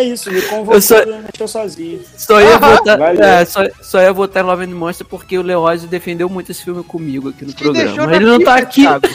isso, 0.00 0.30
me 0.30 0.40
convocou 0.42 0.74
Eu 0.76 1.18
e 1.18 1.22
deixou 1.22 1.48
sozinho. 1.48 2.00
Só 2.16 2.40
ia, 2.40 2.56
votar, 2.56 3.20
é, 3.20 3.44
só, 3.44 3.60
só 3.82 4.00
ia 4.00 4.12
votar 4.12 4.44
em 4.44 4.46
Love 4.46 4.64
and 4.64 4.68
Monster 4.68 5.04
porque 5.06 5.36
o 5.36 5.42
Leózio 5.42 5.88
defendeu 5.88 6.28
muito 6.28 6.52
esse 6.52 6.62
filme 6.62 6.84
comigo 6.84 7.30
aqui 7.30 7.44
no 7.44 7.52
Te 7.52 7.64
programa. 7.64 8.06
na 8.06 8.16
Ele 8.16 8.24
não 8.24 8.40
tá 8.40 8.54
pista, 8.54 8.62
aqui. 8.62 8.82
Thiago. 8.82 9.08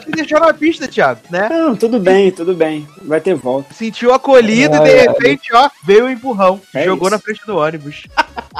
Te 0.00 0.10
deixou 0.10 0.40
na 0.40 0.52
pista, 0.52 0.88
Thiago, 0.88 1.20
né? 1.30 1.48
Não, 1.48 1.76
tudo 1.76 2.00
bem, 2.00 2.30
tudo 2.32 2.54
bem. 2.54 2.86
Vai 3.02 3.20
ter 3.20 3.34
volta. 3.34 3.72
Sentiu 3.72 4.12
acolhido 4.12 4.76
e 4.76 4.80
de 4.80 4.90
Ai, 4.90 5.06
repente, 5.06 5.54
ó, 5.54 5.70
veio 5.84 6.06
o 6.06 6.10
empurrão. 6.10 6.60
É 6.74 6.84
jogou 6.84 7.08
isso. 7.08 7.16
na 7.16 7.18
frente 7.18 7.46
do 7.46 7.56
ônibus. 7.56 8.06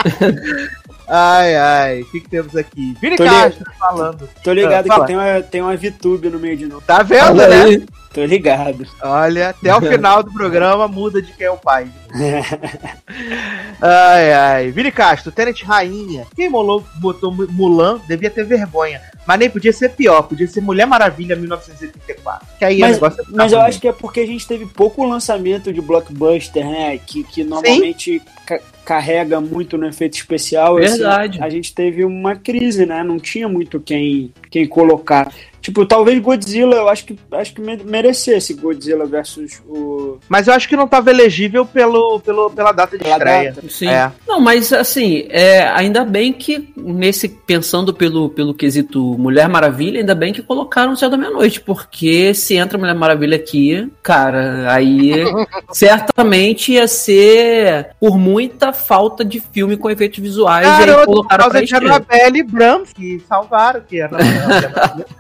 ai, 1.11 1.57
ai. 1.57 2.01
O 2.03 2.07
que, 2.11 2.21
que 2.21 2.29
temos 2.29 2.57
aqui? 2.57 2.97
Vini 3.01 3.17
Tô 3.17 3.25
Castro 3.25 3.65
falando. 3.79 4.29
Tô 4.43 4.53
ligado 4.53 4.87
Ah, 4.87 4.95
fala. 4.95 5.01
que 5.01 5.07
tem 5.09 5.17
uma, 5.17 5.43
tem 5.43 5.61
uma 5.63 5.77
VTube 5.77 6.31
no 6.31 6.39
meio 6.39 6.57
de 6.57 6.67
novo. 6.67 6.83
Tá 6.87 7.03
vendo, 7.03 7.31
Olha 7.41 7.49
né? 7.49 7.63
aí. 7.65 7.87
Tô 8.13 8.25
ligado. 8.25 8.87
Olha, 9.03 9.51
até 9.51 9.75
o 9.75 9.81
final 9.83 10.23
do 10.23 10.33
programa 10.33 10.89
muda 10.89 11.21
de 11.23 11.33
quem 11.33 11.47
é 11.47 11.51
o 11.51 11.57
pai. 11.57 11.87
Ai, 13.81 14.33
ai. 14.33 14.71
Vini 14.71 14.91
Castro, 14.91 15.33
Tenet 15.33 15.65
Rainha. 15.65 16.27
Quem 16.35 16.49
molou, 16.49 16.85
botou 16.97 17.33
Mu- 17.33 17.47
Mulan 17.51 18.01
devia 18.07 18.31
ter 18.31 18.45
vergonha. 18.45 19.01
Mas 19.27 19.39
nem 19.39 19.49
podia 19.51 19.73
ser 19.73 19.91
pior, 19.91 20.23
podia 20.23 20.47
ser 20.49 20.61
Mulher 20.61 20.87
Maravilha 20.87 21.37
1984. 21.37 22.47
Que 22.59 22.65
aí 22.65 22.81
Mas, 22.81 22.93
negócio 22.95 23.25
ficar 23.25 23.37
mas 23.37 23.53
eu 23.53 23.61
acho 23.61 23.81
que 23.81 23.89
é 23.89 23.93
porque 23.93 24.21
a 24.21 24.27
gente 24.27 24.47
teve 24.47 24.67
pouco 24.67 25.05
lançamento 25.05 25.73
de 25.73 25.81
blockbuster, 25.81 26.65
né? 26.65 26.99
Que, 26.99 27.23
que 27.25 27.45
normalmente 27.45 28.21
ca- 28.21 28.33
carrega 28.85 29.41
muito 29.41 29.77
no 29.79 29.87
efeito 29.87 30.15
especial. 30.15 30.81
Esse- 30.81 30.99
Verdade. 30.99 31.39
a 31.43 31.49
gente 31.49 31.75
teve 31.75 32.05
uma 32.05 32.35
crise, 32.35 32.87
né? 32.87 33.03
Não 33.05 33.19
tinha 33.19 33.49
muito 33.49 33.79
quem, 33.81 34.33
quem 34.51 34.67
colocar. 34.67 35.33
Tipo, 35.61 35.85
talvez 35.85 36.19
Godzilla, 36.21 36.77
eu 36.77 36.89
acho 36.89 37.05
que, 37.05 37.19
acho 37.33 37.53
que 37.55 37.61
me- 37.61 37.77
merecesse 37.85 38.55
Godzilla 38.55 39.05
versus 39.07 39.61
o. 39.69 40.19
Mas 40.29 40.47
eu 40.49 40.55
acho 40.55 40.69
que 40.69 40.75
não 40.77 40.89
tava 40.89 41.11
elegível 41.11 41.67
pelo, 41.67 42.19
pelo, 42.21 42.51
pela 42.51 42.73
data 42.73 42.97
de 42.97 43.05
Pela 43.05 43.17
estreia. 43.17 43.53
data. 43.53 43.69
Sim. 43.69 43.89
É. 43.89 44.11
Não, 44.27 44.41
mas 44.41 44.73
assim, 44.73 45.27
é, 45.29 45.69
ainda 45.69 46.05
bem 46.05 46.33
que 46.33 46.73
nesse 46.77 47.29
pensando 47.29 47.93
pelo, 47.93 48.31
pelo 48.31 48.55
quesito 48.55 49.01
Mulher 49.19 49.49
Maravilha, 49.49 50.01
ainda 50.01 50.15
bem 50.15 50.33
que 50.33 50.43
colocaram 50.43 50.93
o 50.93 50.97
Céu 50.97 51.11
da 51.11 51.17
Meia-Noite, 51.19 51.61
porque 51.61 52.33
se 52.33 52.55
entra 52.57 52.79
Mulher 52.79 52.95
Maravilha 52.95 53.37
aqui, 53.37 53.87
cara, 54.03 54.73
aí 54.73 55.25
certamente 55.73 56.73
ia 56.73 56.87
ser 56.89 57.91
por 58.01 58.17
muita 58.17 58.73
falta 58.73 59.25
de 59.25 59.41
filme 59.41 59.77
com 59.77 59.91
efeitos 59.91 60.19
visuais 60.21 60.67
e 60.67 60.71
aí 60.71 60.97
por 60.97 61.05
colocaram 61.07 61.45
pra 61.45 61.51
causa 61.51 61.59
de 61.59 61.65
estreia. 61.65 61.95
Annabelle 61.97 62.39
e 62.39 62.43
Brahms, 62.43 62.93
que 62.93 63.23
salvaram, 63.29 63.81
que 63.87 64.01
era 64.01 64.17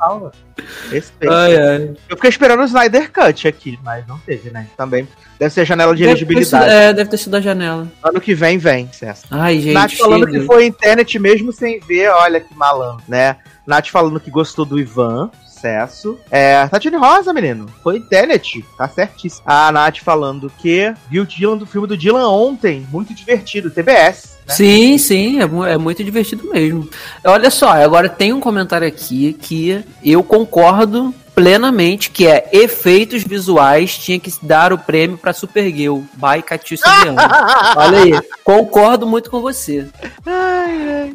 Respeito. 0.90 1.32
Ai, 1.32 1.56
ai. 1.56 1.96
Eu 2.08 2.16
fiquei 2.16 2.30
esperando 2.30 2.60
o 2.60 2.64
Snyder 2.64 3.10
Cut 3.12 3.48
aqui, 3.48 3.78
mas 3.82 4.06
não 4.06 4.18
teve, 4.18 4.50
né? 4.50 4.66
Também 4.76 5.06
deve 5.38 5.52
ser 5.54 5.64
janela 5.64 5.94
de 5.94 6.02
Deve 6.04 6.14
ter 6.14 6.18
sido- 6.20 6.30
elegibilidade. 6.32 6.72
é, 6.72 6.92
deve 6.92 7.10
ter 7.10 7.16
sido 7.16 7.36
a 7.36 7.40
janela. 7.40 7.88
Ano 8.02 8.20
que 8.20 8.34
vem, 8.34 8.58
vem, 8.58 8.90
César. 8.92 9.26
Ai, 9.30 9.58
gente. 9.60 9.72
Nath 9.74 9.92
falando 9.94 10.26
que 10.26 10.40
foi 10.40 10.66
internet 10.66 11.18
mesmo 11.18 11.52
sem 11.52 11.80
ver, 11.80 12.08
olha 12.10 12.40
que 12.40 12.54
malandro, 12.54 13.02
né? 13.08 13.36
Nath 13.66 13.88
falando 13.88 14.20
que 14.20 14.30
gostou 14.30 14.64
do 14.64 14.78
Ivan, 14.78 15.30
sucesso. 15.60 16.18
É, 16.30 16.66
Tatiane 16.66 16.96
Rosa, 16.96 17.32
menino, 17.32 17.66
foi 17.82 17.98
internet, 17.98 18.64
tá 18.78 18.88
certíssimo. 18.88 19.42
A 19.44 19.70
Nath 19.70 19.98
falando 19.98 20.50
que 20.58 20.92
viu 21.10 21.22
o 21.22 21.26
Dylan 21.26 21.58
do 21.58 21.66
filme 21.66 21.86
do 21.86 21.96
Dylan 21.96 22.28
ontem, 22.28 22.86
muito 22.90 23.12
divertido, 23.12 23.70
TBS. 23.70 24.38
Né? 24.48 24.54
Sim, 24.54 24.98
sim, 24.98 25.40
é, 25.40 25.72
é 25.72 25.76
muito 25.76 26.02
divertido 26.02 26.48
mesmo. 26.50 26.88
Olha 27.24 27.50
só, 27.50 27.70
agora 27.70 28.08
tem 28.08 28.32
um 28.32 28.40
comentário 28.40 28.88
aqui 28.88 29.34
que 29.34 29.84
eu 30.02 30.22
concordo 30.22 31.14
plenamente 31.40 32.10
que 32.10 32.26
é 32.26 32.50
efeitos 32.52 33.24
visuais 33.24 33.96
tinha 33.96 34.20
que 34.20 34.30
dar 34.42 34.74
o 34.74 34.78
prêmio 34.78 35.16
pra 35.16 35.32
Supergirl, 35.32 36.00
by 36.12 36.42
Catiúcia 36.44 36.86
Leandro. 37.02 37.24
Olha 37.76 37.98
aí, 38.02 38.20
concordo 38.44 39.06
muito 39.06 39.30
com 39.30 39.40
você. 39.40 39.86
Ai, 40.26 40.92
ai. 40.92 41.14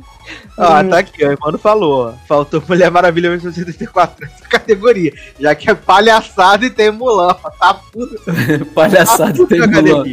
Ó, 0.57 0.83
tá 0.83 0.97
aqui, 0.97 1.23
ó, 1.23 1.31
o 1.31 1.37
mano 1.39 1.59
falou. 1.59 2.07
ó. 2.07 2.13
Faltou 2.27 2.63
Mulher 2.67 2.89
Maravilha 2.89 3.29
1984 3.29 4.25
nessa 4.25 4.47
categoria. 4.49 5.13
Já 5.39 5.53
que 5.53 5.69
é 5.69 5.75
palhaçada 5.75 6.65
e 6.65 6.71
tem 6.71 6.89
Mulan. 6.89 7.35
Tá 7.59 7.75
puto. 7.75 8.19
Palhaçada 8.73 9.31
Tá 9.31 9.37
puto 9.37 9.47
tem 9.47 9.59
Mulan. 9.59 10.03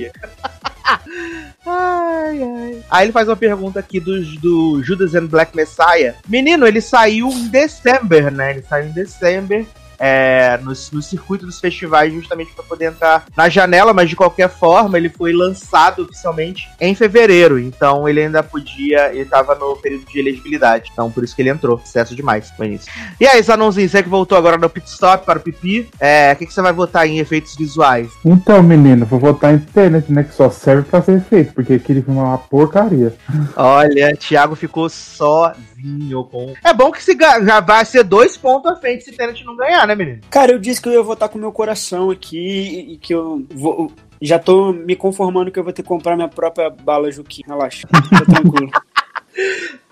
Ai, 1.65 2.43
ai. 2.43 2.83
Aí 2.91 3.07
ele 3.07 3.13
faz 3.13 3.29
uma 3.29 3.37
pergunta 3.37 3.81
aqui 3.81 3.99
do, 3.99 4.23
do 4.37 4.83
Judas 4.83 5.15
and 5.15 5.27
Black 5.27 5.57
Messiah. 5.57 6.17
Menino, 6.29 6.67
ele 6.67 6.83
saiu 6.83 7.29
em 7.29 7.49
dezembro, 7.49 8.31
né? 8.31 8.51
Ele 8.51 8.63
saiu 8.69 8.89
em 8.89 8.93
dezembro. 8.93 9.67
É, 10.05 10.59
no, 10.63 10.71
no 10.71 11.03
circuito 11.03 11.47
dos 11.47 11.61
festivais, 11.61 12.13
justamente 12.13 12.53
para 12.53 12.65
poder 12.65 12.87
entrar 12.87 13.25
na 13.37 13.49
janela, 13.49 13.93
mas 13.93 14.11
de 14.11 14.17
qualquer 14.17 14.49
forma, 14.49 14.99
ele 14.99 15.09
foi 15.09 15.33
lançado 15.33 16.03
oficialmente 16.03 16.69
em 16.81 16.93
fevereiro. 16.95 17.59
Então 17.59 18.09
ele 18.09 18.21
ainda 18.21 18.43
podia. 18.43 19.15
Ele 19.15 19.25
tava 19.25 19.55
no 19.55 19.77
período 19.77 20.05
de 20.07 20.19
elegibilidade. 20.19 20.91
Então 20.93 21.11
por 21.11 21.23
isso 21.23 21.37
que 21.37 21.43
ele 21.43 21.51
entrou. 21.51 21.79
Sucesso 21.79 22.17
demais 22.17 22.53
no 22.59 22.65
início. 22.65 22.93
E 23.21 23.27
aí, 23.27 23.41
Zanãozinho, 23.43 23.89
você 23.89 24.03
que 24.03 24.09
voltou 24.09 24.37
agora 24.37 24.59
no 24.59 24.69
pit 24.69 24.89
stop 24.89 25.25
para 25.25 25.39
o 25.39 25.43
pipi, 25.43 25.89
é, 26.01 26.33
o 26.33 26.37
que, 26.37 26.47
que 26.47 26.53
você 26.53 26.63
vai 26.63 26.73
votar 26.73 27.07
em 27.07 27.19
efeitos 27.19 27.55
visuais? 27.55 28.11
Então, 28.25 28.63
menino, 28.63 29.07
vou 29.07 29.19
votar 29.19 29.55
em 29.55 29.59
Tenet, 29.59 30.11
né? 30.11 30.25
Que 30.25 30.35
só 30.35 30.51
serve 30.51 30.83
pra 30.83 31.03
ser 31.03 31.21
feito, 31.23 31.53
porque 31.53 31.75
aquele 31.75 32.03
filme 32.03 32.19
é 32.19 32.23
uma 32.23 32.39
porcaria. 32.39 33.15
Olha, 33.57 34.17
Thiago 34.17 34.55
ficou 34.55 34.89
sozinho 34.89 36.25
com. 36.25 36.55
É 36.65 36.73
bom 36.73 36.91
que 36.91 37.03
se 37.03 37.17
vai 37.65 37.85
ser 37.85 38.05
dois 38.05 38.37
pontos 38.37 38.71
à 38.71 38.77
frente 38.77 39.05
se 39.05 39.13
Tenet 39.13 39.45
não 39.45 39.57
ganhar, 39.57 39.87
né, 39.87 39.92
menino? 39.97 40.21
Cara, 40.31 40.53
eu 40.53 40.59
disse 40.59 40.81
que 40.81 40.89
eu 40.89 40.93
ia 40.93 41.03
votar 41.03 41.29
com 41.29 41.39
o 41.39 41.41
meu 41.41 41.53
coração 41.53 42.11
aqui 42.11 42.93
e 42.93 42.97
que 42.99 43.15
eu 43.15 43.45
vou. 43.55 43.93
Já 44.21 44.39
tô 44.39 44.73
me 44.73 44.95
conformando 44.95 45.51
que 45.51 45.59
eu 45.59 45.65
vou 45.65 45.73
ter 45.73 45.83
que 45.83 45.89
comprar 45.89 46.17
minha 46.17 46.29
própria 46.29 46.71
bala 46.71 47.11
Juquinha. 47.11 47.47
Relaxa, 47.49 47.89
tô 47.89 48.25
tranquilo. 48.33 48.71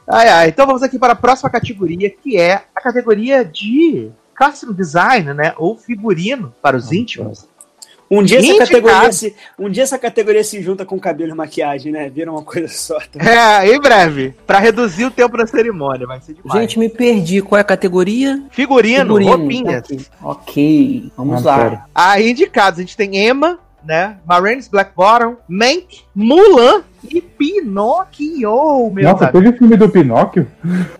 Ai, 0.07 0.29
ai. 0.29 0.49
Então 0.49 0.67
vamos 0.67 0.83
aqui 0.83 0.99
para 0.99 1.13
a 1.13 1.17
próxima 1.17 1.51
categoria, 1.51 2.11
que 2.11 2.37
é 2.37 2.55
a 2.75 2.81
categoria 2.81 3.45
de 3.45 4.11
costume 4.37 4.75
design, 4.75 5.35
né? 5.35 5.53
Ou 5.59 5.77
figurino 5.77 6.55
para 6.63 6.77
os 6.77 6.93
íntimos. 6.93 7.47
Um 8.11 8.23
dia, 8.25 8.41
essa 8.41 8.59
categoria 8.59 9.13
se, 9.13 9.37
um 9.57 9.71
dia 9.71 9.83
essa 9.85 9.99
categoria 9.99 10.43
se 10.43 10.61
junta 10.61 10.85
com 10.85 10.99
cabelo 10.99 11.31
e 11.31 11.35
maquiagem, 11.35 11.93
né? 11.93 12.09
Vira 12.11 12.31
uma 12.33 12.43
coisa 12.43 12.67
só. 12.69 12.99
tá? 12.99 13.21
É, 13.23 13.73
em 13.73 13.81
breve. 13.81 14.35
Para 14.47 14.59
reduzir 14.59 15.05
o 15.05 15.11
tempo 15.13 15.37
da 15.37 15.47
cerimônia, 15.47 16.07
vai 16.09 16.21
ser 16.21 16.35
demais. 16.35 16.61
Gente, 16.61 16.79
me 16.79 16.89
perdi. 16.89 17.41
Qual 17.41 17.57
é 17.57 17.61
a 17.63 17.65
categoria? 17.65 18.43
figurino, 18.51 19.23
roupinhas. 19.23 19.85
Ok, 20.23 21.13
vamos 21.17 21.47
Ah, 21.47 21.57
lá. 21.57 21.87
Aí 21.95 22.31
indicados, 22.33 22.79
a 22.81 22.83
gente 22.83 22.97
tem 22.97 23.17
Emma, 23.17 23.59
né? 23.85 24.17
Marines 24.27 24.67
Black 24.69 24.93
Bottom, 24.97 25.37
Mank, 25.49 26.01
Mulan 26.15 26.83
e 27.09 27.21
Pinocchio, 27.21 28.91
meu 28.93 29.05
Nossa, 29.05 29.31
Deus. 29.31 29.45
teve 29.45 29.59
filme 29.59 29.77
do 29.77 29.89
Pinóquio? 29.89 30.47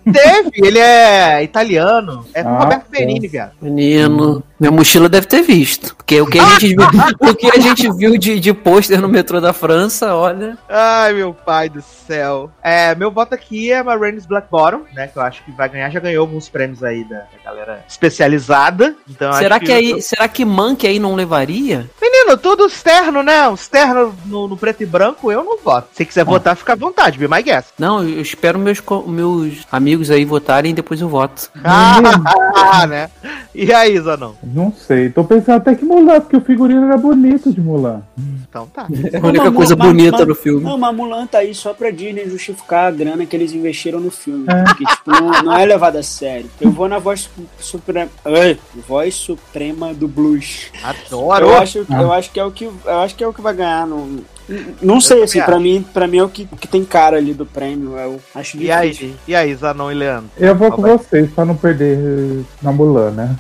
Teve, 0.05 0.51
ele 0.55 0.79
é 0.79 1.43
italiano. 1.43 2.25
É 2.35 2.43
com 2.43 2.49
Ah, 2.49 2.59
Roberto. 2.61 2.87
Benini, 2.91 3.29
viado. 3.29 3.53
Menino, 3.61 4.43
minha 4.59 4.71
mochila 4.71 5.09
deve 5.09 5.27
ter 5.27 5.43
visto. 5.43 5.95
Porque 5.97 6.21
o 6.21 6.27
que 6.27 6.39
a 6.39 6.45
gente 6.59 6.69
viu, 6.69 6.87
o 7.21 7.35
que 7.35 7.47
a 7.47 7.61
gente 7.61 7.93
viu 7.93 8.19
de, 8.19 8.41
de 8.41 8.53
pôster 8.53 9.01
no 9.01 9.09
metrô 9.09 9.41
da 9.41 9.53
França, 9.53 10.15
olha. 10.15 10.57
Ai, 10.69 11.13
meu 11.13 11.33
pai 11.33 11.69
do 11.69 11.83
céu. 11.83 12.51
É, 12.63 12.95
meu 12.95 13.11
voto 13.11 13.35
aqui 13.35 13.71
é 13.71 13.83
Marines 13.83 14.27
Black 14.27 14.49
Bottom, 14.51 14.83
né? 14.95 15.07
Que 15.07 15.19
eu 15.19 15.23
acho 15.23 15.45
que 15.45 15.53
vai 15.53 15.69
ganhar. 15.69 15.91
Já 15.91 16.01
ganhou 16.01 16.23
alguns 16.23 16.49
prêmios 16.49 16.83
aí 16.83 17.05
da, 17.05 17.19
da 17.19 17.45
galera 17.45 17.85
especializada. 17.89 18.95
Então, 19.09 19.33
será 19.35 19.57
acho 19.57 19.65
que, 19.67 19.73
aí, 19.73 20.03
será 20.03 20.29
que 20.29 20.45
Monkey 20.45 20.89
aí 20.89 20.99
não 20.99 21.15
levaria? 21.15 21.89
Menino, 22.01 22.37
tudo 22.37 22.67
externo, 22.67 23.23
né? 23.23 23.49
Os 23.49 23.69
terno 23.69 24.15
no, 24.27 24.49
no 24.49 24.57
preto 24.57 24.83
e 24.83 24.87
branco, 24.87 25.31
eu 25.31 25.45
não 25.45 25.59
voto. 25.59 25.90
Se 25.93 26.05
quiser 26.05 26.25
votar, 26.25 26.57
fica 26.57 26.73
à 26.73 26.77
vontade, 26.77 27.19
be 27.19 27.29
my 27.29 27.43
guest. 27.43 27.69
Não, 27.79 28.03
eu 28.03 28.23
espero 28.23 28.59
meus, 28.59 28.81
meus 29.07 29.67
amigos 29.71 30.11
aí 30.11 30.25
votarem 30.25 30.71
e 30.71 30.75
depois 30.75 31.01
eu 31.01 31.09
voto. 31.09 31.51
Ah, 31.63 32.87
né? 32.89 33.11
E 33.55 33.71
aí, 33.73 33.99
Zanon? 34.01 34.33
Não 34.43 34.73
sei. 34.73 35.11
Tô 35.11 35.25
pensando 35.25 35.57
até 35.57 35.75
que 35.75 35.85
Mulan, 35.85 36.21
porque 36.21 36.37
o 36.37 36.41
figurino 36.41 36.85
era 36.87 36.97
bonito 36.97 37.53
de 37.53 37.61
Mulan. 37.61 38.01
Então 38.49 38.67
tá. 38.69 38.87
É 39.13 39.19
a 39.19 39.27
única 39.27 39.45
Não, 39.45 39.53
coisa 39.53 39.77
mas- 39.77 39.89
bonita 39.89 40.19
mas- 40.19 40.29
no 40.29 40.35
filme. 40.35 40.63
Não, 40.65 40.79
mas 40.79 40.95
Mulan 40.97 41.27
tá 41.27 41.39
aí 41.39 41.55
só 41.55 41.75
pra 41.75 41.91
Disney 41.91 42.31
justificar 42.31 42.87
a 42.89 42.91
grana 42.91 43.27
que 43.27 43.37
eles 43.37 43.53
investiram 43.53 44.01
no 44.01 44.11
filme. 44.11 44.47
É. 44.49 44.63
Porque, 44.65 44.85
tipo, 44.87 45.11
não, 45.11 45.43
não 45.43 45.57
é 45.59 45.67
levado 45.67 45.97
a 45.97 46.03
sério. 46.03 46.49
Eu 46.61 46.71
vou 46.71 46.89
na 46.89 46.99
voz 46.99 47.23
su- 47.23 47.31
suprema. 47.59 48.11
Ai, 48.25 48.59
voz 48.89 49.15
suprema 49.17 49.93
do 49.93 50.09
blues. 50.09 50.67
Adoro. 50.83 51.47
Eu 51.47 51.57
acho, 51.59 51.87
eu 51.91 52.13
acho 52.13 52.31
que 52.31 52.41
é 52.41 52.45
o 52.45 52.51
que 52.51 52.65
eu 52.65 53.01
acho 53.01 53.15
que 53.17 53.25
é 53.25 53.27
o 53.27 53.35
que 53.35 53.43
vai 53.43 53.55
ganhar. 53.55 53.87
Não, 53.87 54.21
não 54.83 55.01
sei, 55.01 55.23
assim, 55.23 55.41
pra 55.41 55.59
mim, 55.59 55.85
pra 55.93 56.07
mim 56.07 56.19
é 56.19 56.25
o 56.25 56.29
que, 56.29 56.45
que 56.45 56.69
tem 56.69 56.85
cara 56.85 57.17
ali 57.17 57.33
do 57.33 57.47
prêmio. 57.47 57.97
Eu 57.97 58.21
acho 58.35 58.57
E 58.59 58.71
aí, 58.71 59.15
e 59.27 59.35
aí, 59.35 59.55
Zanon 59.55 59.91
e 59.91 59.95
Leandro? 59.95 60.31
Eu 60.37 60.55
vou 60.55 60.71
com 60.71 60.83
Vai. 60.83 60.93
vocês 60.93 61.31
pra 61.31 61.45
não 61.45 61.57
perder 61.57 61.99
eh, 61.99 62.43
na 62.63 62.73
Mulan, 62.73 63.11
né? 63.11 63.37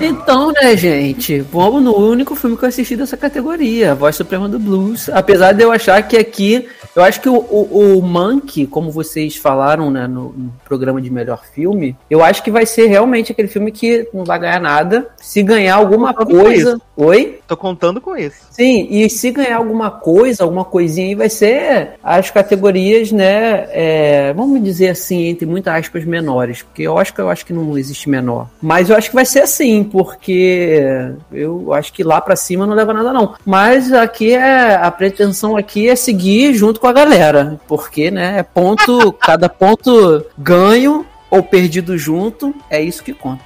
Então, 0.00 0.52
né, 0.52 0.76
gente, 0.76 1.40
vamos 1.40 1.82
no 1.82 1.96
único 1.96 2.34
filme 2.34 2.56
que 2.56 2.64
eu 2.64 2.68
assisti 2.68 2.96
dessa 2.96 3.16
categoria, 3.16 3.92
a 3.92 3.94
Voz 3.94 4.16
Suprema 4.16 4.48
do 4.48 4.58
Blues. 4.58 5.08
Apesar 5.08 5.52
de 5.52 5.62
eu 5.62 5.72
achar 5.72 6.02
que 6.02 6.16
aqui, 6.16 6.66
eu 6.94 7.02
acho 7.02 7.20
que 7.20 7.28
o, 7.28 7.36
o, 7.36 7.98
o 7.98 8.02
Monkey, 8.02 8.66
como 8.66 8.90
vocês 8.90 9.36
falaram 9.36 9.90
né, 9.90 10.06
no, 10.06 10.32
no 10.32 10.52
programa 10.64 11.00
de 11.00 11.10
melhor 11.10 11.42
filme, 11.54 11.96
eu 12.10 12.22
acho 12.22 12.42
que 12.42 12.50
vai 12.50 12.66
ser 12.66 12.86
realmente 12.86 13.32
aquele 13.32 13.48
filme 13.48 13.72
que 13.72 14.08
não 14.12 14.24
vai 14.24 14.38
ganhar 14.38 14.60
nada. 14.60 15.08
Se 15.16 15.42
ganhar 15.42 15.76
alguma 15.76 16.12
coisa. 16.12 16.80
Oi? 16.96 17.40
Tô 17.46 17.56
contando 17.56 18.00
com 18.00 18.16
isso. 18.16 18.36
Sim, 18.50 18.86
e 18.90 19.08
se 19.08 19.30
ganhar 19.30 19.56
alguma 19.56 19.90
coisa, 19.90 20.41
alguma 20.42 20.64
coisinha 20.64 21.08
aí, 21.08 21.14
vai 21.14 21.28
ser 21.28 21.92
as 22.02 22.30
categorias, 22.30 23.10
né? 23.12 23.66
é, 23.70 24.32
vamos 24.34 24.62
dizer 24.62 24.90
assim, 24.90 25.26
entre 25.26 25.46
muitas 25.46 25.74
aspas, 25.74 26.04
menores. 26.04 26.62
Porque 26.62 26.82
eu 26.82 26.98
acho 26.98 27.12
que 27.14 27.20
eu 27.20 27.30
acho 27.30 27.44
que 27.44 27.52
não 27.52 27.76
existe 27.76 28.08
menor. 28.08 28.48
Mas 28.60 28.90
eu 28.90 28.96
acho 28.96 29.08
que 29.08 29.14
vai 29.14 29.24
ser 29.24 29.40
assim, 29.40 29.84
porque 29.84 31.12
eu 31.32 31.72
acho 31.72 31.92
que 31.92 32.02
lá 32.02 32.20
pra 32.20 32.36
cima 32.36 32.66
não 32.66 32.74
leva 32.74 32.92
nada, 32.92 33.12
não. 33.12 33.34
Mas 33.44 33.92
aqui 33.92 34.32
é. 34.34 34.74
A 34.74 34.90
pretensão 34.90 35.56
aqui 35.56 35.88
é 35.88 35.96
seguir 35.96 36.54
junto 36.54 36.80
com 36.80 36.86
a 36.86 36.92
galera. 36.92 37.60
Porque, 37.66 38.10
né, 38.10 38.38
é 38.38 38.42
ponto. 38.42 39.12
cada 39.20 39.48
ponto 39.48 40.24
ganho 40.36 41.06
ou 41.30 41.42
perdido 41.42 41.96
junto, 41.96 42.54
é 42.68 42.82
isso 42.82 43.02
que 43.02 43.14
conta. 43.14 43.42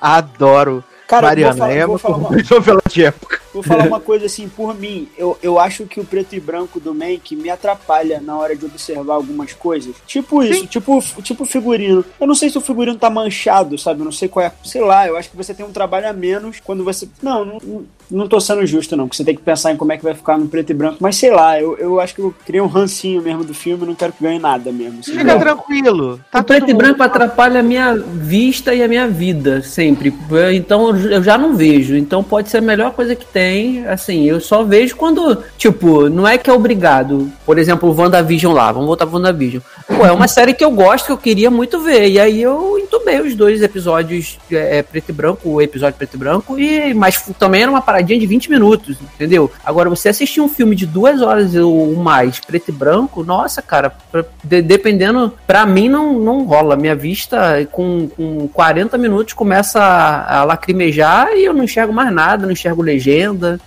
Adoro. 0.00 0.82
Cara, 1.12 1.26
Mariana, 1.26 1.52
vou 1.52 1.58
falar, 1.58 1.76
Emma 1.76 1.86
vou 1.86 1.98
falar 1.98 2.16
uma, 2.16 2.30
novela 2.50 2.82
de 2.88 3.04
época. 3.04 3.42
Vou 3.52 3.62
falar 3.62 3.86
uma 3.86 4.00
coisa 4.00 4.24
assim, 4.24 4.48
por 4.48 4.74
mim, 4.74 5.08
eu, 5.18 5.36
eu 5.42 5.58
acho 5.58 5.84
que 5.84 6.00
o 6.00 6.04
preto 6.04 6.34
e 6.34 6.40
branco 6.40 6.80
do 6.80 6.94
Mank 6.94 7.36
me 7.36 7.50
atrapalha 7.50 8.18
na 8.18 8.34
hora 8.38 8.56
de 8.56 8.64
observar 8.64 9.12
algumas 9.12 9.52
coisas. 9.52 9.94
Tipo 10.06 10.42
isso, 10.42 10.66
tipo, 10.66 11.02
tipo 11.22 11.44
figurino. 11.44 12.02
Eu 12.18 12.26
não 12.26 12.34
sei 12.34 12.48
se 12.48 12.56
o 12.56 12.62
figurino 12.62 12.96
tá 12.96 13.10
manchado, 13.10 13.76
sabe? 13.76 14.00
Eu 14.00 14.06
não 14.06 14.12
sei 14.12 14.26
qual 14.26 14.46
é. 14.46 14.52
Sei 14.64 14.80
lá, 14.80 15.06
eu 15.06 15.18
acho 15.18 15.30
que 15.30 15.36
você 15.36 15.52
tem 15.52 15.66
um 15.66 15.70
trabalho 15.70 16.08
a 16.08 16.14
menos 16.14 16.60
quando 16.64 16.82
você. 16.82 17.06
Não, 17.22 17.44
não, 17.44 17.58
não, 17.62 17.84
não 18.10 18.28
tô 18.28 18.40
sendo 18.40 18.64
justo, 18.66 18.96
não, 18.96 19.06
porque 19.06 19.18
você 19.18 19.24
tem 19.24 19.34
que 19.34 19.42
pensar 19.42 19.72
em 19.72 19.76
como 19.76 19.92
é 19.92 19.98
que 19.98 20.04
vai 20.04 20.14
ficar 20.14 20.38
no 20.38 20.48
preto 20.48 20.70
e 20.70 20.74
branco. 20.74 20.96
Mas 20.98 21.16
sei 21.16 21.30
lá, 21.30 21.60
eu, 21.60 21.76
eu 21.76 22.00
acho 22.00 22.14
que 22.14 22.22
eu 22.22 22.34
criei 22.46 22.62
um 22.62 22.66
rancinho 22.66 23.20
mesmo 23.20 23.44
do 23.44 23.52
filme, 23.52 23.84
não 23.84 23.94
quero 23.94 24.14
que 24.14 24.22
ganhe 24.22 24.38
nada 24.38 24.72
mesmo. 24.72 25.00
assim. 25.00 25.12
Fica 25.12 25.38
tranquilo. 25.38 26.18
Tá 26.30 26.40
o 26.40 26.44
preto 26.44 26.70
e 26.70 26.74
branco 26.74 27.02
atrapalha 27.02 27.60
a 27.60 27.62
minha 27.62 27.94
vista 27.94 28.74
e 28.74 28.82
a 28.82 28.88
minha 28.88 29.06
vida, 29.08 29.62
sempre. 29.62 30.14
Então 30.54 30.86
eu 30.86 31.01
já 31.22 31.36
não 31.38 31.54
vejo. 31.54 31.96
Então 31.96 32.22
pode 32.22 32.48
ser 32.48 32.58
a 32.58 32.62
melhor 32.62 32.92
coisa 32.92 33.14
que 33.14 33.24
tem. 33.26 33.86
Assim, 33.86 34.24
eu 34.24 34.40
só 34.40 34.62
vejo 34.62 34.96
quando. 34.96 35.42
Tipo, 35.58 36.08
não 36.08 36.26
é 36.26 36.38
que 36.38 36.48
é 36.48 36.52
obrigado. 36.52 37.30
Por 37.44 37.58
exemplo, 37.58 37.88
o 37.90 37.94
WandaVision 37.94 38.52
lá. 38.52 38.70
Vamos 38.72 38.86
voltar 38.86 39.06
pro 39.06 39.16
WandaVision. 39.16 39.62
Pô, 39.86 40.06
é 40.06 40.12
uma 40.12 40.28
série 40.28 40.54
que 40.54 40.64
eu 40.64 40.70
gosto, 40.70 41.06
que 41.06 41.12
eu 41.12 41.18
queria 41.18 41.50
muito 41.50 41.80
ver. 41.80 42.08
E 42.08 42.18
aí 42.20 42.42
eu 42.42 42.78
entubei 42.78 43.20
os 43.20 43.34
dois 43.34 43.62
episódios 43.62 44.38
é, 44.50 44.78
é, 44.78 44.82
preto 44.82 45.08
e 45.08 45.12
branco, 45.12 45.48
o 45.48 45.60
episódio 45.62 45.96
preto 45.98 46.14
e 46.14 46.18
branco. 46.18 46.58
E, 46.58 46.94
mas 46.94 47.22
também 47.38 47.62
era 47.62 47.70
uma 47.70 47.80
paradinha 47.82 48.18
de 48.18 48.26
20 48.26 48.50
minutos, 48.50 48.96
entendeu? 49.14 49.50
Agora, 49.64 49.88
você 49.90 50.08
assistir 50.08 50.40
um 50.40 50.48
filme 50.48 50.74
de 50.76 50.86
duas 50.86 51.20
horas 51.22 51.54
ou 51.54 51.94
mais, 51.96 52.38
preto 52.40 52.68
e 52.68 52.72
branco, 52.72 53.22
nossa, 53.24 53.60
cara, 53.62 53.90
pra- 54.10 54.24
de- 54.42 54.62
dependendo, 54.62 55.32
pra 55.46 55.64
mim 55.66 55.88
não, 55.88 56.18
não 56.18 56.44
rola. 56.44 56.76
Minha 56.76 56.94
vista 56.94 57.66
com, 57.70 58.08
com 58.08 58.48
40 58.48 58.96
minutos 58.98 59.32
começa 59.34 59.80
a, 59.80 60.38
a 60.40 60.44
lacrimejar 60.44 60.91
e 61.34 61.44
eu 61.44 61.52
não 61.52 61.64
enxergo 61.64 61.92
mais 61.92 62.12
nada, 62.12 62.44
não 62.44 62.52
enxergo 62.52 62.82
legenda. 62.82 63.60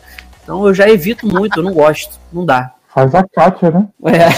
Então 0.43 0.65
eu 0.67 0.73
já 0.73 0.89
evito 0.89 1.27
muito, 1.27 1.59
eu 1.59 1.63
não 1.63 1.73
gosto, 1.73 2.19
não 2.31 2.45
dá. 2.45 2.71
Faz 2.87 3.13
a 3.13 3.23
Kátia, 3.23 3.71
né? 3.71 3.87
É, 4.05 4.29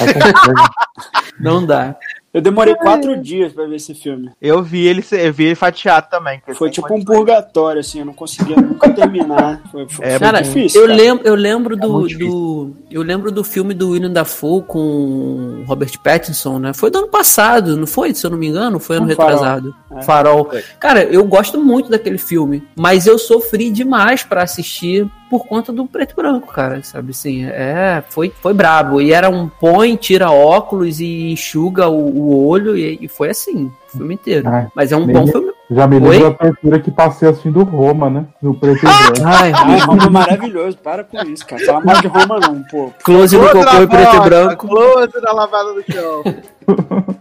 não 1.40 1.66
dá. 1.66 1.96
Eu 2.38 2.42
demorei 2.42 2.76
quatro 2.76 3.18
dias 3.22 3.52
pra 3.52 3.66
ver 3.66 3.76
esse 3.78 3.94
filme. 3.94 4.30
Eu 4.42 4.62
vi 4.62 4.86
ele, 4.86 5.04
eu 5.12 5.34
vi 5.34 5.46
ele 5.46 5.56
fatiado 5.56 6.08
também. 6.10 6.40
que 6.46 6.54
Foi 6.54 6.70
tipo 6.70 6.94
um 6.94 7.04
purgatório, 7.04 7.80
assim, 7.80 8.00
eu 8.00 8.06
não 8.06 8.14
conseguia 8.14 8.56
nunca 8.56 8.90
terminar. 8.90 9.62
Foi, 9.72 9.88
foi, 9.90 10.06
É, 10.06 10.10
foi 10.12 10.20
Cara, 10.20 10.42
difícil. 10.42 10.82
eu, 10.82 10.88
cara. 10.88 10.98
lembro, 11.02 11.28
eu 11.28 11.36
lembro 11.36 11.76
do, 11.76 11.90
muito 11.92 12.08
difícil. 12.10 12.32
do. 12.32 12.76
Eu 12.92 13.02
lembro 13.02 13.32
do 13.32 13.44
filme 13.44 13.74
do 13.74 13.90
William 13.90 14.12
Dafoe 14.12 14.62
com 14.64 15.64
Robert 15.68 15.92
Pattinson, 16.04 16.60
né? 16.60 16.74
Foi 16.74 16.90
do 16.92 17.00
ano 17.00 17.08
passado, 17.08 17.76
não 17.76 17.88
foi? 17.88 18.14
Se 18.14 18.26
eu 18.26 18.30
não 18.30 18.38
me 18.38 18.48
engano, 18.48 18.80
foi 18.80 18.98
ano 18.98 19.08
Um 19.12 19.16
farol. 19.16 19.30
retrasado. 19.32 19.76
É. 19.92 20.02
Farol. 20.04 20.50
Cara, 20.80 21.04
eu 21.04 21.24
gosto 21.26 21.60
muito 21.64 21.90
daquele 21.90 22.18
filme, 22.18 22.64
mas 22.76 23.08
eu 23.08 23.18
sofri 23.18 23.70
demais 23.70 24.24
pra 24.24 24.44
assistir 24.44 25.08
por 25.30 25.46
conta 25.46 25.72
do 25.72 25.86
preto 25.86 26.14
e 26.14 26.16
branco, 26.16 26.48
cara, 26.52 26.82
sabe? 26.84 27.12
Assim, 27.12 27.46
é, 27.46 28.04
foi, 28.10 28.30
foi 28.42 28.54
brabo, 28.54 29.02
e 29.02 29.14
era 29.14 29.30
um 29.30 29.48
põe, 29.48 29.96
tira 29.96 30.32
óculos 30.32 31.00
e 31.00 31.32
enxuga 31.32 31.88
o, 31.88 31.98
o 31.98 32.48
olho, 32.48 32.78
e, 32.78 32.98
e 33.02 33.08
foi 33.08 33.30
assim, 33.30 33.72
o 33.94 33.98
filme 33.98 34.14
inteiro, 34.14 34.48
Ai, 34.48 34.68
mas 34.76 34.92
é 34.92 34.98
um 34.98 35.06
bom 35.06 35.28
filme. 35.28 35.57
Já 35.70 35.86
me 35.86 36.00
lembro 36.00 36.32
da 36.32 36.38
tortura 36.38 36.80
que 36.80 36.90
passei 36.90 37.28
assistindo 37.28 37.62
Roma, 37.64 38.10
né? 38.10 38.26
No 38.42 38.58
preto 38.58 38.78
e 38.78 38.82
branco. 38.82 39.28
Ai, 39.28 39.52
Ai, 39.54 39.80
Roma 39.80 40.04
é 40.06 40.10
maravilhoso, 40.10 40.78
para 40.78 41.04
com 41.04 41.22
isso, 41.24 41.46
cara. 41.46 41.66
Fala 41.66 41.82
mal 41.82 42.02
de 42.02 42.08
Roma 42.08 42.40
não, 42.40 42.64
pô. 42.64 42.94
close 43.04 43.38
no 43.38 43.50
Close 43.50 43.66
cocô 43.66 43.84
e 43.84 43.88
preto 43.88 44.16
e 44.16 44.20
branco. 44.22 44.68
Close 44.68 45.22
na 45.22 45.34
lavada 45.34 45.74
do 45.74 45.84
chão. 45.92 46.24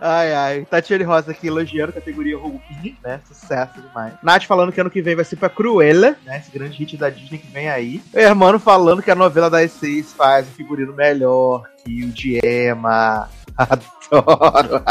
ai, 0.00 0.34
ai. 0.34 0.66
Tatiane 0.68 1.04
Rosa 1.04 1.30
aqui 1.30 1.46
elogiando 1.46 1.90
a 1.90 1.94
categoria 1.94 2.36
Hulk, 2.36 2.96
né? 3.04 3.20
Sucesso 3.24 3.80
demais. 3.80 4.14
Nath 4.24 4.44
falando 4.44 4.72
que 4.72 4.80
ano 4.80 4.90
que 4.90 5.00
vem 5.00 5.14
vai 5.14 5.24
ser 5.24 5.36
pra 5.36 5.48
Cruella, 5.48 6.16
né? 6.26 6.38
Esse 6.38 6.50
grande 6.50 6.76
hit 6.76 6.96
da 6.96 7.10
Disney 7.10 7.38
que 7.38 7.52
vem 7.52 7.68
aí. 7.68 8.02
O 8.12 8.18
Hermano 8.18 8.58
falando 8.58 9.02
que 9.02 9.10
a 9.10 9.14
novela 9.14 9.48
das 9.48 9.70
seis 9.70 10.12
faz 10.12 10.48
um 10.48 10.50
figurino 10.50 10.92
melhor 10.94 11.62
que 11.84 12.04
o 12.04 12.08
de 12.08 12.40
Emma. 12.44 13.28
Adoro. 13.58 14.82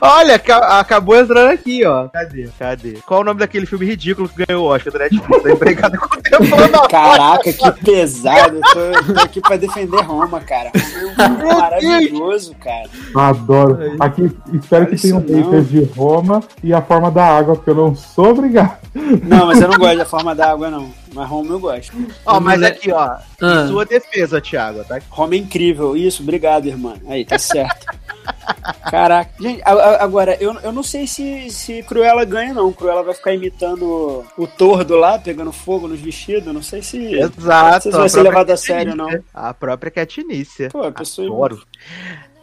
Olha, 0.00 0.34
aca- 0.34 0.80
acabou 0.80 1.16
entrando 1.16 1.50
aqui, 1.52 1.86
ó. 1.86 2.08
Cadê? 2.08 2.48
Cadê? 2.58 2.98
Qual 3.06 3.20
o 3.20 3.24
nome 3.24 3.38
daquele 3.38 3.64
filme 3.64 3.86
ridículo 3.86 4.28
que 4.28 4.44
ganhou 4.44 4.64
o 4.64 4.68
Oscar 4.68 4.92
da 4.92 4.98
Netflix? 5.00 5.46
Empregada 5.46 5.96
contemporânea. 5.96 6.88
Caraca, 6.88 7.52
que 7.52 7.72
pesado. 7.84 8.56
Eu 8.56 8.62
tô, 9.04 9.12
tô 9.14 9.20
aqui 9.20 9.40
pra 9.40 9.56
defender 9.56 10.00
Roma, 10.02 10.40
cara. 10.40 10.72
É 10.74 10.78
um 11.06 11.14
filme 11.14 11.54
maravilhoso, 11.54 12.54
cara. 12.56 12.88
Adoro. 13.14 13.78
Aqui, 14.00 14.36
espero 14.52 14.86
que 14.88 14.96
tenham 15.00 15.20
haters 15.20 15.68
de 15.68 15.84
Roma 15.84 16.42
e 16.62 16.74
a 16.74 16.82
forma 16.82 17.10
da 17.10 17.24
água, 17.24 17.54
porque 17.54 17.70
eu 17.70 17.74
não 17.76 17.94
sou 17.94 18.30
obrigado. 18.30 18.76
Não, 19.22 19.46
mas 19.46 19.60
eu 19.60 19.68
não 19.68 19.78
gosto 19.78 19.98
da 19.98 20.04
forma 20.04 20.34
da 20.34 20.50
água, 20.50 20.68
não. 20.70 20.90
Mas 21.14 21.28
Roma 21.28 21.52
eu 21.54 21.60
gosto. 21.60 21.92
Ó, 22.26 22.40
mas 22.40 22.56
Mulher- 22.58 22.72
aqui, 22.72 22.90
ó. 22.92 22.98
Ah. 23.00 23.22
Em 23.42 23.68
sua 23.68 23.84
defesa, 23.84 24.40
Thiago, 24.40 24.84
tá? 24.84 24.98
Roma 25.08 25.34
é 25.34 25.38
incrível. 25.38 25.96
Isso, 25.96 26.22
obrigado, 26.22 26.66
irmã. 26.66 26.94
Aí, 27.06 27.24
tá 27.24 27.38
certo. 27.38 27.86
Caraca. 28.90 29.30
Gente, 29.40 29.62
a- 29.64 29.72
a- 29.72 30.02
agora, 30.04 30.36
eu, 30.40 30.54
eu 30.60 30.72
não 30.72 30.82
sei 30.82 31.06
se, 31.06 31.50
se 31.50 31.82
Cruella 31.82 32.24
ganha, 32.24 32.52
não. 32.54 32.72
Cruella 32.72 33.02
vai 33.02 33.14
ficar 33.14 33.32
imitando 33.34 34.24
o 34.36 34.46
tordo 34.46 34.96
lá, 34.96 35.18
pegando 35.18 35.52
fogo 35.52 35.86
nos 35.88 36.00
vestidos. 36.00 36.52
Não 36.52 36.62
sei 36.62 36.82
se. 36.82 37.14
Exato. 37.14 37.82
Vocês 37.82 37.94
vão 37.94 38.04
a 38.04 38.08
ser 38.08 38.14
própria 38.22 38.30
levados 38.30 38.52
a 38.52 38.56
sério, 38.56 38.94
não. 38.96 39.06
Nicia. 39.06 39.24
A 39.32 39.54
própria 39.54 39.90
Catinícia. 39.90 40.68
Pô, 40.70 40.82
a 40.82 40.92
pessoa. 40.92 41.26
Adoro. 41.28 41.62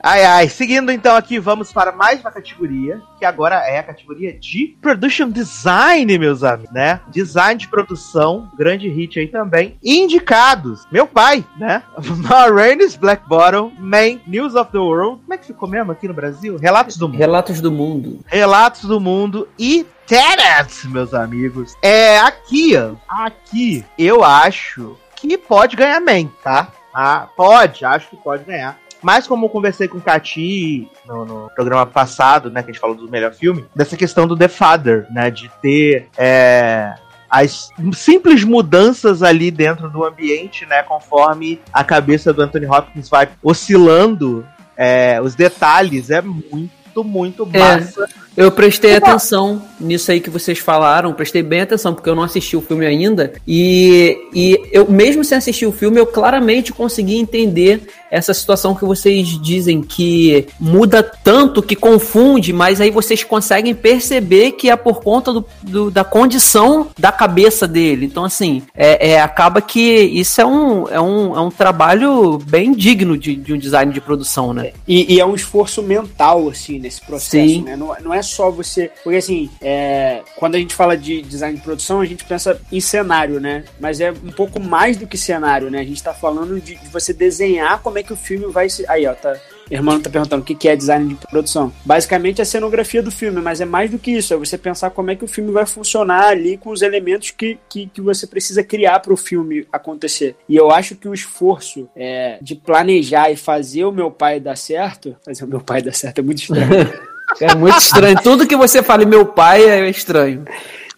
Ai, 0.04 0.26
ai. 0.26 0.50
Seguindo 0.50 0.92
então 0.92 1.16
aqui, 1.16 1.38
vamos 1.38 1.72
para 1.72 1.92
mais 1.92 2.22
uma 2.22 2.32
categoria, 2.32 3.00
que 3.20 3.26
agora 3.26 3.56
é 3.68 3.78
a 3.78 3.84
categoria 3.84 4.34
de 4.34 4.76
Production 4.82 5.30
Design, 5.30 6.18
meus 6.18 6.44
amigos, 6.44 6.72
né? 6.72 7.00
Design 7.10 7.60
de 7.60 7.68
produção, 7.68 8.50
grande 8.58 8.90
hit 8.90 9.20
aí 9.20 9.28
também. 9.28 9.78
Indicados, 9.84 10.88
meu 10.92 11.06
pai, 11.06 11.46
né? 11.58 11.84
Marraine's 12.18 12.96
Black 12.96 13.28
Bottom, 13.28 13.72
Man, 13.78 14.20
News 14.26 14.56
of 14.56 14.72
the 14.72 14.80
World. 14.80 15.22
Como 15.22 15.34
é 15.34 15.38
que 15.38 15.46
ficou 15.46 15.70
mesmo 15.70 15.92
aqui 15.92 16.08
no 16.08 16.16
Brasil? 16.16 16.58
Relatos 16.58 16.98
do 16.98 17.08
Mundo. 17.08 17.18
Relatos 17.20 17.62
do 17.62 17.72
Mundo. 17.72 18.20
Relatos 18.26 18.82
do 18.82 19.00
Mundo 19.00 19.48
e 19.60 19.86
Tenet, 20.08 20.88
meus 20.88 21.14
amigos. 21.14 21.76
É 21.82 22.18
aqui, 22.18 22.76
ó. 22.76 22.96
Aqui, 23.08 23.86
eu 24.00 24.24
acho 24.24 24.98
que 25.16 25.38
pode 25.38 25.76
ganhar 25.76 26.02
Man, 26.02 26.28
tá? 26.44 26.70
Ah, 26.94 27.28
pode, 27.38 27.86
acho 27.86 28.10
que 28.10 28.18
pode 28.18 28.44
ganhar. 28.44 28.81
Mas 29.02 29.28
como 29.28 29.46
eu 29.46 29.50
conversei 29.50 29.88
com 29.88 29.98
o 29.98 30.02
Cati 30.02 30.88
no, 31.08 31.26
no 31.26 31.52
programa 31.56 31.86
passado, 31.86 32.52
né, 32.52 32.62
que 32.62 32.70
a 32.70 32.74
gente 32.74 32.82
falou 32.82 32.96
do 32.96 33.10
melhor 33.10 33.34
filme, 33.34 33.66
dessa 33.76 33.98
questão 33.98 34.28
do 34.28 34.38
The 34.38 34.48
Father, 34.48 35.08
né, 35.12 35.32
de 35.32 35.50
ter 35.62 36.08
é, 36.18 36.94
as 37.30 37.70
simples 37.94 38.44
mudanças 38.44 39.24
ali 39.24 39.50
dentro 39.50 39.90
do 39.90 40.04
ambiente, 40.04 40.66
né, 40.66 40.84
conforme 40.84 41.60
a 41.72 41.84
cabeça 41.84 42.34
do 42.34 42.42
Anthony 42.42 42.66
Hopkins 42.66 43.10
vai 43.10 43.30
oscilando, 43.42 44.46
é, 44.76 45.20
os 45.22 45.34
detalhes, 45.34 46.10
é 46.10 46.22
muito, 46.22 47.04
muito 47.04 47.46
É. 47.54 48.12
Eu 48.36 48.50
prestei 48.52 48.96
atenção 48.96 49.62
nisso 49.80 50.10
aí 50.12 50.22
que 50.22 50.30
vocês 50.30 50.58
falaram, 50.60 51.14
prestei 51.14 51.44
bem 51.44 51.62
atenção, 51.62 51.94
porque 51.94 52.10
eu 52.10 52.16
não 52.16 52.24
assisti 52.24 52.56
o 52.56 52.62
filme 52.62 52.86
ainda. 52.86 53.34
E, 53.48 54.18
e 54.34 54.62
eu, 54.72 54.90
mesmo 54.90 55.24
sem 55.24 55.38
assistir 55.38 55.66
o 55.66 55.72
filme, 55.72 56.00
eu 56.00 56.06
claramente 56.06 56.72
consegui 56.72 57.18
entender 57.18 57.82
essa 58.10 58.34
situação 58.34 58.76
que 58.76 58.84
vocês 58.86 59.28
dizem 59.42 59.82
que 59.82 60.46
muda 60.60 61.02
tanto 61.02 61.62
que 61.64 61.76
confunde, 61.76 62.52
mas 62.54 62.80
aí 62.82 62.92
vocês 62.92 63.24
conseguem 63.24 63.74
perceber 63.74 64.52
que 64.54 64.70
é 64.70 64.76
por 64.76 65.02
conta 65.02 65.32
do, 65.34 65.46
do- 65.64 65.92
da 65.92 66.04
condição 66.04 66.88
da 67.00 67.12
cabeça 67.12 67.68
dele. 67.68 68.06
Então, 68.06 68.24
assim, 68.26 68.62
é, 68.76 69.12
é, 69.12 69.22
acaba 69.22 69.62
que 69.62 69.82
isso 69.82 70.40
é 70.42 70.46
um, 70.46 70.88
é 70.90 71.00
um, 71.02 71.36
é 71.36 71.40
um 71.42 71.50
trabalho 71.52 72.38
bem 72.38 72.74
digno 72.74 73.18
de, 73.18 73.36
de 73.36 73.54
um 73.54 73.58
design 73.58 73.92
de 73.94 74.02
produção, 74.02 74.54
né? 74.54 74.72
E, 74.88 75.16
e 75.16 75.20
é 75.20 75.26
um 75.26 75.34
esforço 75.36 75.82
mental, 75.82 76.50
assim, 76.50 76.80
nesse 76.80 77.02
processo, 77.02 77.48
Sim. 77.48 77.64
né? 77.64 77.76
Não, 77.78 77.96
não 78.04 78.14
é 78.22 78.24
só 78.24 78.50
você. 78.50 78.90
Porque, 79.04 79.18
assim, 79.18 79.50
é, 79.62 80.22
quando 80.38 80.56
a 80.56 80.60
gente 80.60 80.74
fala 80.74 80.96
de 80.96 81.22
design 81.22 81.58
de 81.58 81.64
produção, 81.64 82.00
a 82.00 82.06
gente 82.06 82.24
pensa 82.24 82.60
em 82.72 82.80
cenário, 82.80 83.40
né? 83.40 83.66
Mas 83.80 84.00
é 84.00 84.12
um 84.12 84.32
pouco 84.32 84.60
mais 84.60 84.96
do 84.96 85.06
que 85.06 85.18
cenário, 85.18 85.70
né? 85.70 85.80
A 85.80 85.84
gente 85.84 86.02
tá 86.02 86.14
falando 86.14 86.60
de, 86.62 86.76
de 86.76 86.88
você 86.90 87.14
desenhar 87.14 87.82
como 87.82 87.98
é 87.98 88.04
que 88.04 88.14
o 88.14 88.18
filme 88.18 88.48
vai 88.48 88.70
se. 88.70 88.86
Aí, 88.88 89.06
ó, 89.06 89.14
tá. 89.14 89.36
Irmão 89.70 90.02
tá 90.02 90.10
perguntando 90.10 90.42
o 90.42 90.46
que 90.46 90.68
é 90.68 90.76
design 90.76 91.16
de 91.16 91.28
produção. 91.28 91.72
Basicamente 91.86 92.40
é 92.40 92.42
a 92.42 92.46
cenografia 92.46 93.02
do 93.02 93.10
filme, 93.10 93.42
mas 93.42 93.62
é 93.62 93.66
mais 93.66 93.90
do 93.90 93.98
que 93.98 94.12
isso. 94.12 94.34
É 94.34 94.38
você 94.38 94.58
pensar 94.58 94.90
como 94.90 95.12
é 95.12 95.16
que 95.16 95.24
o 95.24 95.28
filme 95.28 95.50
vai 95.50 95.66
funcionar 95.66 96.26
ali 96.26 96.58
com 96.58 96.72
os 96.72 96.82
elementos 96.82 97.32
que, 97.32 97.58
que, 97.70 97.88
que 97.88 98.02
você 98.02 98.28
precisa 98.28 98.64
criar 98.64 99.00
para 99.00 99.14
o 99.14 99.18
filme 99.18 99.66
acontecer. 99.72 100.36
E 100.50 100.58
eu 100.58 100.72
acho 100.72 100.96
que 100.96 101.08
o 101.08 101.14
esforço 101.14 101.88
é, 101.96 102.38
de 102.42 102.54
planejar 102.54 103.32
e 103.32 103.38
fazer 103.38 103.86
o 103.86 103.94
meu 103.94 104.12
pai 104.12 104.42
dar 104.42 104.58
certo. 104.58 105.16
Fazer 105.24 105.46
o 105.46 105.48
meu 105.48 105.62
pai 105.62 105.82
dar 105.82 105.94
certo 105.94 106.20
é 106.20 106.22
muito 106.22 106.40
estranho. 106.40 106.68
É 107.40 107.56
muito 107.56 107.78
estranho. 107.78 108.16
Tudo 108.22 108.48
que 108.48 108.56
você 108.56 108.84
fala, 108.84 109.06
meu 109.06 109.26
pai, 109.26 109.64
é 109.64 109.90
estranho. 109.90 110.46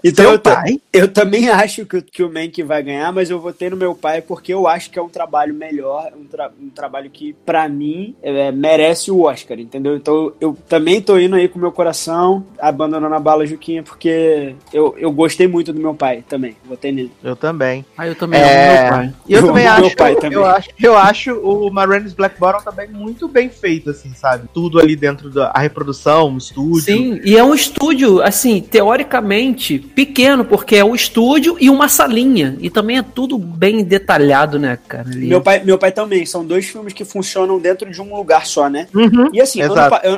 Então 0.03 0.31
eu, 0.33 0.39
pai? 0.39 0.81
eu 0.91 1.07
também 1.07 1.49
acho 1.49 1.85
que, 1.85 1.97
o- 1.97 2.01
que 2.03 2.23
o 2.23 2.31
Mank 2.31 2.61
vai 2.63 2.83
ganhar, 2.83 3.11
mas 3.13 3.29
eu 3.29 3.39
votei 3.39 3.69
no 3.69 3.77
meu 3.77 3.95
pai 3.95 4.21
porque 4.21 4.53
eu 4.53 4.67
acho 4.67 4.89
que 4.89 4.99
é 4.99 5.01
um 5.01 5.07
trabalho 5.09 5.53
melhor, 5.53 6.11
um, 6.19 6.25
tra- 6.25 6.51
um 6.61 6.69
trabalho 6.69 7.09
que, 7.09 7.33
pra 7.45 7.69
mim, 7.69 8.15
é, 8.21 8.51
merece 8.51 9.09
o 9.11 9.21
Oscar, 9.21 9.59
entendeu? 9.59 9.95
Então 9.95 10.33
eu 10.41 10.57
também 10.67 11.01
tô 11.01 11.17
indo 11.17 11.35
aí 11.35 11.47
com 11.47 11.57
o 11.57 11.61
meu 11.61 11.71
coração, 11.71 12.45
abandonando 12.59 13.15
a 13.15 13.19
bala 13.19 13.45
Juquinha, 13.45 13.81
porque 13.81 14.55
eu, 14.73 14.93
eu 14.97 15.11
gostei 15.11 15.47
muito 15.47 15.71
do 15.71 15.79
meu 15.79 15.93
pai 15.93 16.23
também. 16.27 16.55
Votei 16.65 16.91
nele. 16.91 17.11
Eu 17.23 17.35
também. 17.35 17.85
Aí 17.97 18.09
eu 18.09 18.15
também 18.15 18.41
É, 18.41 18.45
amo 18.45 18.81
meu 18.83 18.91
pai. 18.91 19.13
E 19.29 19.33
eu, 19.33 19.39
Eu 19.41 19.47
também 19.47 19.67
acho, 19.67 19.95
pai 19.95 20.15
também. 20.15 20.37
eu 20.37 20.45
acho, 20.45 20.69
eu 20.81 20.97
acho 20.97 21.33
o 21.39 21.71
Marines 21.71 22.13
Black 22.13 22.37
Bottom 22.39 22.61
também 22.63 22.89
muito 22.89 23.27
bem 23.27 23.49
feito, 23.49 23.89
assim, 23.89 24.13
sabe? 24.13 24.49
Tudo 24.53 24.79
ali 24.79 24.95
dentro 24.95 25.29
da 25.29 25.51
a 25.53 25.59
reprodução, 25.59 26.33
o 26.33 26.37
estúdio. 26.37 26.81
Sim, 26.81 27.21
e 27.23 27.37
é 27.37 27.43
um 27.43 27.53
estúdio, 27.53 28.21
assim, 28.21 28.59
teoricamente 28.61 29.79
pequeno, 29.95 30.43
porque 30.45 30.75
é 30.75 30.83
um 30.85 30.95
estúdio 30.95 31.57
e 31.59 31.69
uma 31.69 31.87
salinha. 31.87 32.57
E 32.59 32.69
também 32.69 32.97
é 32.97 33.01
tudo 33.03 33.37
bem 33.37 33.83
detalhado, 33.83 34.57
né, 34.59 34.77
cara? 34.87 35.07
ali. 35.09 35.27
Meu 35.27 35.41
pai, 35.41 35.61
meu 35.63 35.77
pai 35.77 35.91
também. 35.91 36.25
São 36.25 36.45
dois 36.45 36.65
filmes 36.65 36.93
que 36.93 37.05
funcionam 37.05 37.59
dentro 37.59 37.89
de 37.89 38.01
um 38.01 38.15
lugar 38.15 38.45
só, 38.45 38.69
né? 38.69 38.87
Uhum. 38.93 39.29
E 39.33 39.41
assim, 39.41 39.61
ano, 39.61 39.73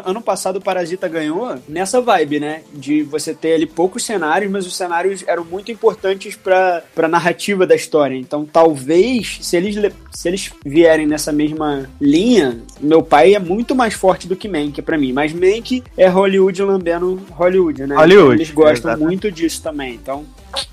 ano 0.06 0.22
passado 0.22 0.58
o 0.58 0.62
Parasita 0.62 1.08
ganhou 1.08 1.56
nessa 1.68 2.02
vibe, 2.02 2.40
né? 2.40 2.62
De 2.74 3.04
você 3.04 3.34
ter 3.34 3.54
ali 3.54 3.66
poucos 3.66 4.04
cenários, 4.04 4.52
mas 4.52 4.66
os 4.66 4.76
cenários 4.76 5.24
eram 5.28 5.44
muito 5.44 5.72
importantes 5.72 6.36
pra, 6.36 6.82
pra 6.94 7.08
narrativa 7.08 7.66
da 7.68 7.76
história. 7.76 8.16
Então, 8.16 8.46
talvez, 8.46 9.40
se 9.42 9.56
eles, 9.58 9.76
le- 9.76 9.94
se 10.16 10.28
eles 10.30 10.52
vierem 10.66 11.06
nessa 11.06 11.32
mesma 11.32 11.90
linha, 12.00 12.58
meu 12.80 13.04
pai 13.04 13.36
é 13.36 13.40
muito 13.40 13.76
mais 13.76 13.94
forte 13.94 14.28
do 14.28 14.36
que 14.36 14.48
Mank 14.48 14.82
pra 14.82 14.98
mim. 14.98 15.12
Mas 15.12 15.34
Mank 15.34 15.84
é 15.98 16.08
Hollywood 16.08 16.62
lambendo 16.64 17.22
Hollywood, 17.32 17.86
né? 17.86 17.96
Hollywood, 17.96 18.36
Eles 18.36 18.52
gostam 18.52 18.92
exatamente. 18.92 19.06
muito 19.06 19.32
disso 19.32 19.62
também. 19.62 19.94
Então, 19.96 20.24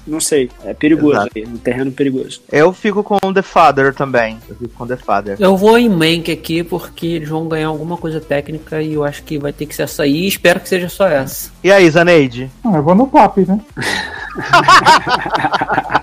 não 0.07 0.20
sei. 0.20 0.49
É 0.64 0.72
perigoso, 0.72 1.14
Exato. 1.14 1.30
aí, 1.34 1.45
um 1.45 1.57
terreno 1.57 1.90
perigoso. 1.90 2.40
Eu 2.51 2.72
fico 2.72 3.03
com 3.03 3.18
The 3.32 3.43
Father 3.43 3.93
também. 3.93 4.38
Eu 4.49 4.55
fico 4.55 4.74
com 4.74 4.86
The 4.86 4.97
Father. 4.97 5.36
Eu 5.40 5.57
vou 5.57 5.76
em 5.76 5.88
Mank 5.88 6.30
aqui 6.30 6.62
porque 6.62 7.07
eles 7.07 7.28
vão 7.28 7.49
ganhar 7.49 7.66
alguma 7.66 7.97
coisa 7.97 8.20
técnica 8.20 8.80
e 8.80 8.95
eu 8.95 9.03
acho 9.05 9.24
que 9.24 9.38
vai 9.38 9.53
ter 9.53 9.66
que 9.66 9.74
ser 9.74 9.82
essa 9.82 10.05
aí. 10.05 10.22
e 10.22 10.28
Espero 10.28 10.61
que 10.61 10.68
seja 10.68 10.88
só 10.88 11.09
essa. 11.09 11.51
E 11.64 11.72
aí, 11.72 11.90
Zaneide? 11.90 12.49
Ah, 12.64 12.76
eu 12.76 12.82
vou 12.82 12.95
no 12.95 13.09
pop, 13.09 13.45
né? 13.45 13.61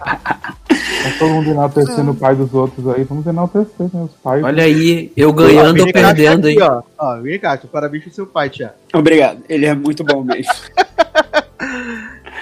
Todo 1.20 1.30
mundo 1.30 1.50
enaltecendo 1.52 2.12
o 2.12 2.16
pai 2.16 2.34
dos 2.34 2.54
outros 2.54 2.88
aí. 2.88 3.04
Vamos 3.04 3.28
enaltecer, 3.28 3.90
né? 3.94 4.02
Os 4.02 4.12
pais. 4.24 4.44
Olha 4.44 4.64
aí, 4.64 5.12
eu 5.16 5.34
ganhando 5.34 5.82
ou 5.82 5.92
perdendo, 5.92 6.48
aqui, 6.48 6.62
ó. 6.62 6.82
Ó, 6.98 7.18
Castro, 7.42 7.68
parabéns 7.68 8.04
pro 8.04 8.14
seu 8.14 8.26
pai, 8.26 8.50
Tiago. 8.50 8.74
Obrigado. 8.94 9.44
Ele 9.50 9.66
é 9.66 9.76
muito 9.76 10.04
bom 10.04 10.24
mesmo. 10.24 10.52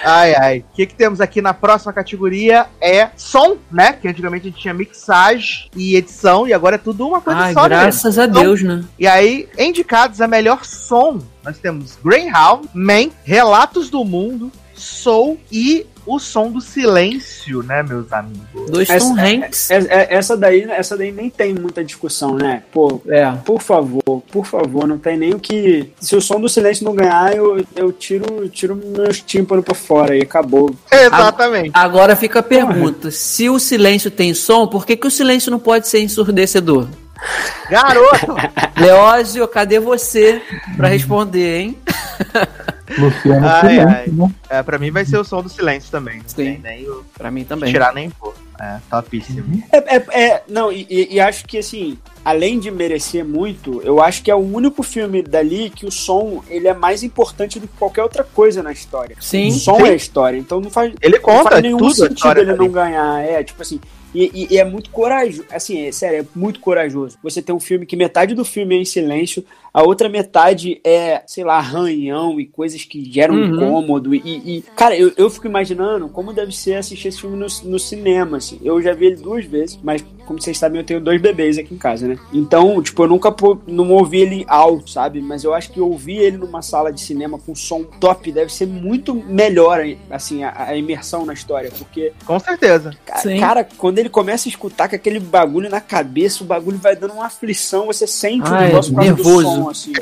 Ai, 0.04 0.34
ai. 0.34 0.58
O 0.60 0.76
que, 0.76 0.86
que 0.86 0.94
temos 0.94 1.20
aqui 1.20 1.42
na 1.42 1.52
próxima 1.52 1.92
categoria 1.92 2.66
é 2.80 3.10
som, 3.16 3.56
né? 3.70 3.92
Que 3.92 4.08
antigamente 4.08 4.46
a 4.46 4.50
gente 4.50 4.60
tinha 4.60 4.74
mixagem 4.74 5.68
e 5.76 5.96
edição, 5.96 6.46
e 6.46 6.52
agora 6.52 6.76
é 6.76 6.78
tudo 6.78 7.06
uma 7.06 7.20
coisa 7.20 7.40
Ai, 7.40 7.52
só, 7.52 7.62
né? 7.62 7.68
graças 7.68 8.18
a 8.18 8.26
Deus, 8.26 8.62
né? 8.62 8.84
E 8.98 9.06
aí, 9.06 9.48
indicados 9.58 10.20
a 10.20 10.28
melhor 10.28 10.64
som, 10.64 11.18
nós 11.44 11.58
temos 11.58 11.98
Greyhound, 12.02 12.68
Man, 12.72 13.10
Relatos 13.24 13.90
do 13.90 14.04
Mundo, 14.04 14.52
Soul 14.74 15.38
e 15.50 15.86
O 16.10 16.18
Som 16.18 16.50
do 16.50 16.58
Silêncio, 16.58 17.62
né, 17.62 17.82
meus 17.82 18.10
amigos? 18.12 18.70
Dois 18.70 18.88
Essa- 18.88 19.06
Tom 19.06 19.14
Hanks. 19.20 19.70
É- 19.70 19.76
é- 19.76 20.14
Essa 20.14 20.36
daí, 20.38 20.62
essa 20.70 20.96
daí 20.96 21.12
nem 21.12 21.28
tem 21.28 21.52
muita 21.54 21.84
discussão, 21.84 22.34
né? 22.34 22.62
Pô, 22.72 22.98
É. 23.06 23.30
por 23.44 23.60
favor, 23.60 24.22
por 24.32 24.46
favor, 24.46 24.86
não 24.88 24.96
tem 24.96 25.18
nem 25.18 25.34
o 25.34 25.38
que. 25.38 25.92
Se 26.00 26.16
o 26.16 26.20
som 26.22 26.40
do 26.40 26.48
silêncio 26.48 26.84
não 26.86 26.94
ganhar, 26.94 27.36
eu, 27.36 27.62
eu 27.76 27.92
tiro, 27.92 28.48
tiro 28.48 28.74
meus 28.74 29.20
tímpanos 29.20 29.62
pra 29.64 29.74
fora 29.74 30.16
e 30.16 30.22
acabou. 30.22 30.74
Exatamente. 30.90 31.70
Agora 31.74 32.16
fica 32.16 32.38
a 32.38 32.42
pergunta: 32.42 33.10
se 33.10 33.50
o 33.50 33.58
silêncio 33.58 34.10
tem 34.10 34.32
som, 34.32 34.66
por 34.66 34.86
que, 34.86 34.96
que 34.96 35.06
o 35.06 35.10
silêncio 35.10 35.50
não 35.50 35.58
pode 35.58 35.88
ser 35.88 36.00
ensurdecedor? 36.00 36.88
Garoto! 37.70 38.34
Leózio, 38.80 39.46
cadê 39.48 39.78
você 39.80 40.40
pra 40.76 40.88
responder, 40.88 41.58
hein? 41.60 41.78
Luciano 42.98 43.46
Ai, 43.46 43.60
Silêncio, 43.60 43.88
ai. 43.88 44.06
né? 44.08 44.30
é, 44.48 44.62
pra 44.62 44.78
mim 44.78 44.90
vai 44.90 45.04
ser 45.04 45.18
o 45.18 45.24
Som 45.24 45.42
do 45.42 45.48
Silêncio 45.48 45.90
também. 45.90 46.18
Não 46.18 46.24
Sim. 46.28 46.58
nem 46.62 46.88
o 46.88 47.04
Pra 47.16 47.30
mim 47.30 47.44
também. 47.44 47.70
tirar 47.70 47.92
nem 47.92 48.08
pôr. 48.10 48.34
É, 48.60 48.78
topíssimo. 48.90 49.62
É, 49.70 49.96
é- 49.96 50.20
é- 50.22 50.42
não, 50.48 50.72
e, 50.72 50.86
e- 50.88 51.20
acho 51.20 51.44
que 51.44 51.58
assim, 51.58 51.96
além 52.24 52.58
de 52.58 52.70
merecer 52.72 53.24
muito, 53.24 53.80
eu 53.82 54.02
acho 54.02 54.20
que 54.22 54.30
é 54.30 54.34
o 54.34 54.38
único 54.38 54.82
filme 54.82 55.22
dali 55.22 55.70
que 55.70 55.86
o 55.86 55.92
som 55.92 56.42
ele 56.48 56.66
é 56.66 56.74
mais 56.74 57.04
importante 57.04 57.60
do 57.60 57.68
que 57.68 57.76
qualquer 57.76 58.02
outra 58.02 58.24
coisa 58.24 58.60
na 58.62 58.72
história. 58.72 59.14
Sim. 59.20 59.48
O 59.48 59.52
som 59.52 59.76
Sim. 59.76 59.82
é 59.86 59.90
a 59.90 59.94
história, 59.94 60.36
então 60.38 60.60
não 60.60 60.70
faz, 60.70 60.92
Ele 61.00 61.16
não 61.18 61.22
conta 61.22 61.50
faz 61.50 61.62
nenhum 61.62 61.76
tudo 61.78 61.94
sentido 61.94 62.30
ele 62.38 62.46
dali. 62.46 62.58
não 62.58 62.68
ganhar. 62.68 63.20
É, 63.22 63.44
tipo 63.44 63.62
assim. 63.62 63.80
E, 64.14 64.30
e- 64.34 64.54
e 64.54 64.58
é 64.58 64.64
muito 64.64 64.90
corajoso, 64.90 65.44
assim, 65.50 65.86
é 65.86 65.92
sério, 65.92 66.20
é 66.20 66.38
muito 66.38 66.60
corajoso. 66.60 67.18
Você 67.22 67.42
tem 67.42 67.54
um 67.54 67.60
filme 67.60 67.84
que 67.86 67.94
metade 67.96 68.34
do 68.34 68.44
filme 68.44 68.74
é 68.76 68.80
em 68.80 68.84
silêncio, 68.84 69.44
a 69.72 69.82
outra 69.82 70.08
metade 70.08 70.80
é, 70.82 71.22
sei 71.26 71.44
lá, 71.44 71.58
arranhão 71.58 72.40
e 72.40 72.46
coisas 72.46 72.82
que 72.84 73.04
geram 73.12 73.34
Uhum. 73.34 73.54
incômodo. 73.54 74.14
E, 74.14 74.18
e- 74.58 74.64
cara, 74.74 74.96
eu, 74.96 75.12
eu 75.16 75.28
fico 75.30 75.46
imaginando 75.46 76.08
como 76.08 76.32
deve 76.32 76.52
ser 76.56 76.74
assistir 76.76 77.08
esse 77.08 77.20
filme 77.20 77.36
no, 77.36 77.46
no 77.70 77.78
cinema, 77.78 78.38
assim. 78.38 78.58
Eu 78.64 78.80
já 78.80 78.92
vi 78.94 79.06
ele 79.06 79.16
duas 79.16 79.44
vezes, 79.44 79.78
mas 79.82 80.02
como 80.28 80.40
vocês 80.42 80.58
sabem, 80.58 80.78
eu 80.80 80.84
tenho 80.86 81.00
dois 81.00 81.20
bebês 81.20 81.56
aqui 81.56 81.74
em 81.74 81.78
casa, 81.78 82.06
né? 82.06 82.18
Então, 82.32 82.82
tipo, 82.82 83.02
eu 83.02 83.08
nunca 83.08 83.34
não 83.66 83.90
ouvi 83.92 84.18
ele 84.20 84.44
alto, 84.46 84.90
sabe? 84.90 85.20
Mas 85.22 85.42
eu 85.42 85.54
acho 85.54 85.72
que 85.72 85.80
ouvir 85.80 86.18
ele 86.18 86.36
numa 86.36 86.60
sala 86.60 86.92
de 86.92 87.00
cinema 87.00 87.38
com 87.38 87.54
som 87.54 87.82
top 87.82 88.30
deve 88.30 88.52
ser 88.52 88.66
muito 88.66 89.14
melhor, 89.14 89.80
assim, 90.10 90.44
a, 90.44 90.64
a 90.68 90.76
imersão 90.76 91.24
na 91.24 91.32
história, 91.32 91.70
porque 91.78 92.12
Com 92.26 92.38
certeza. 92.38 92.90
Ca- 93.06 93.16
Sim. 93.16 93.40
Cara, 93.40 93.66
quando 93.78 93.98
ele 93.98 94.08
começa 94.10 94.48
a 94.48 94.50
escutar 94.50 94.88
com 94.88 94.94
aquele 94.96 95.18
bagulho 95.18 95.70
na 95.70 95.80
cabeça, 95.80 96.44
o 96.44 96.46
bagulho 96.46 96.76
vai 96.78 96.94
dando 96.94 97.14
uma 97.14 97.26
aflição, 97.26 97.86
você 97.86 98.06
sente 98.06 98.50
o 98.50 98.54
Ai, 98.54 98.66
negócio 98.66 98.92
causa 98.94 99.08
nervoso. 99.10 99.36
do 99.48 99.54
som, 99.64 99.70
assim. 99.70 99.92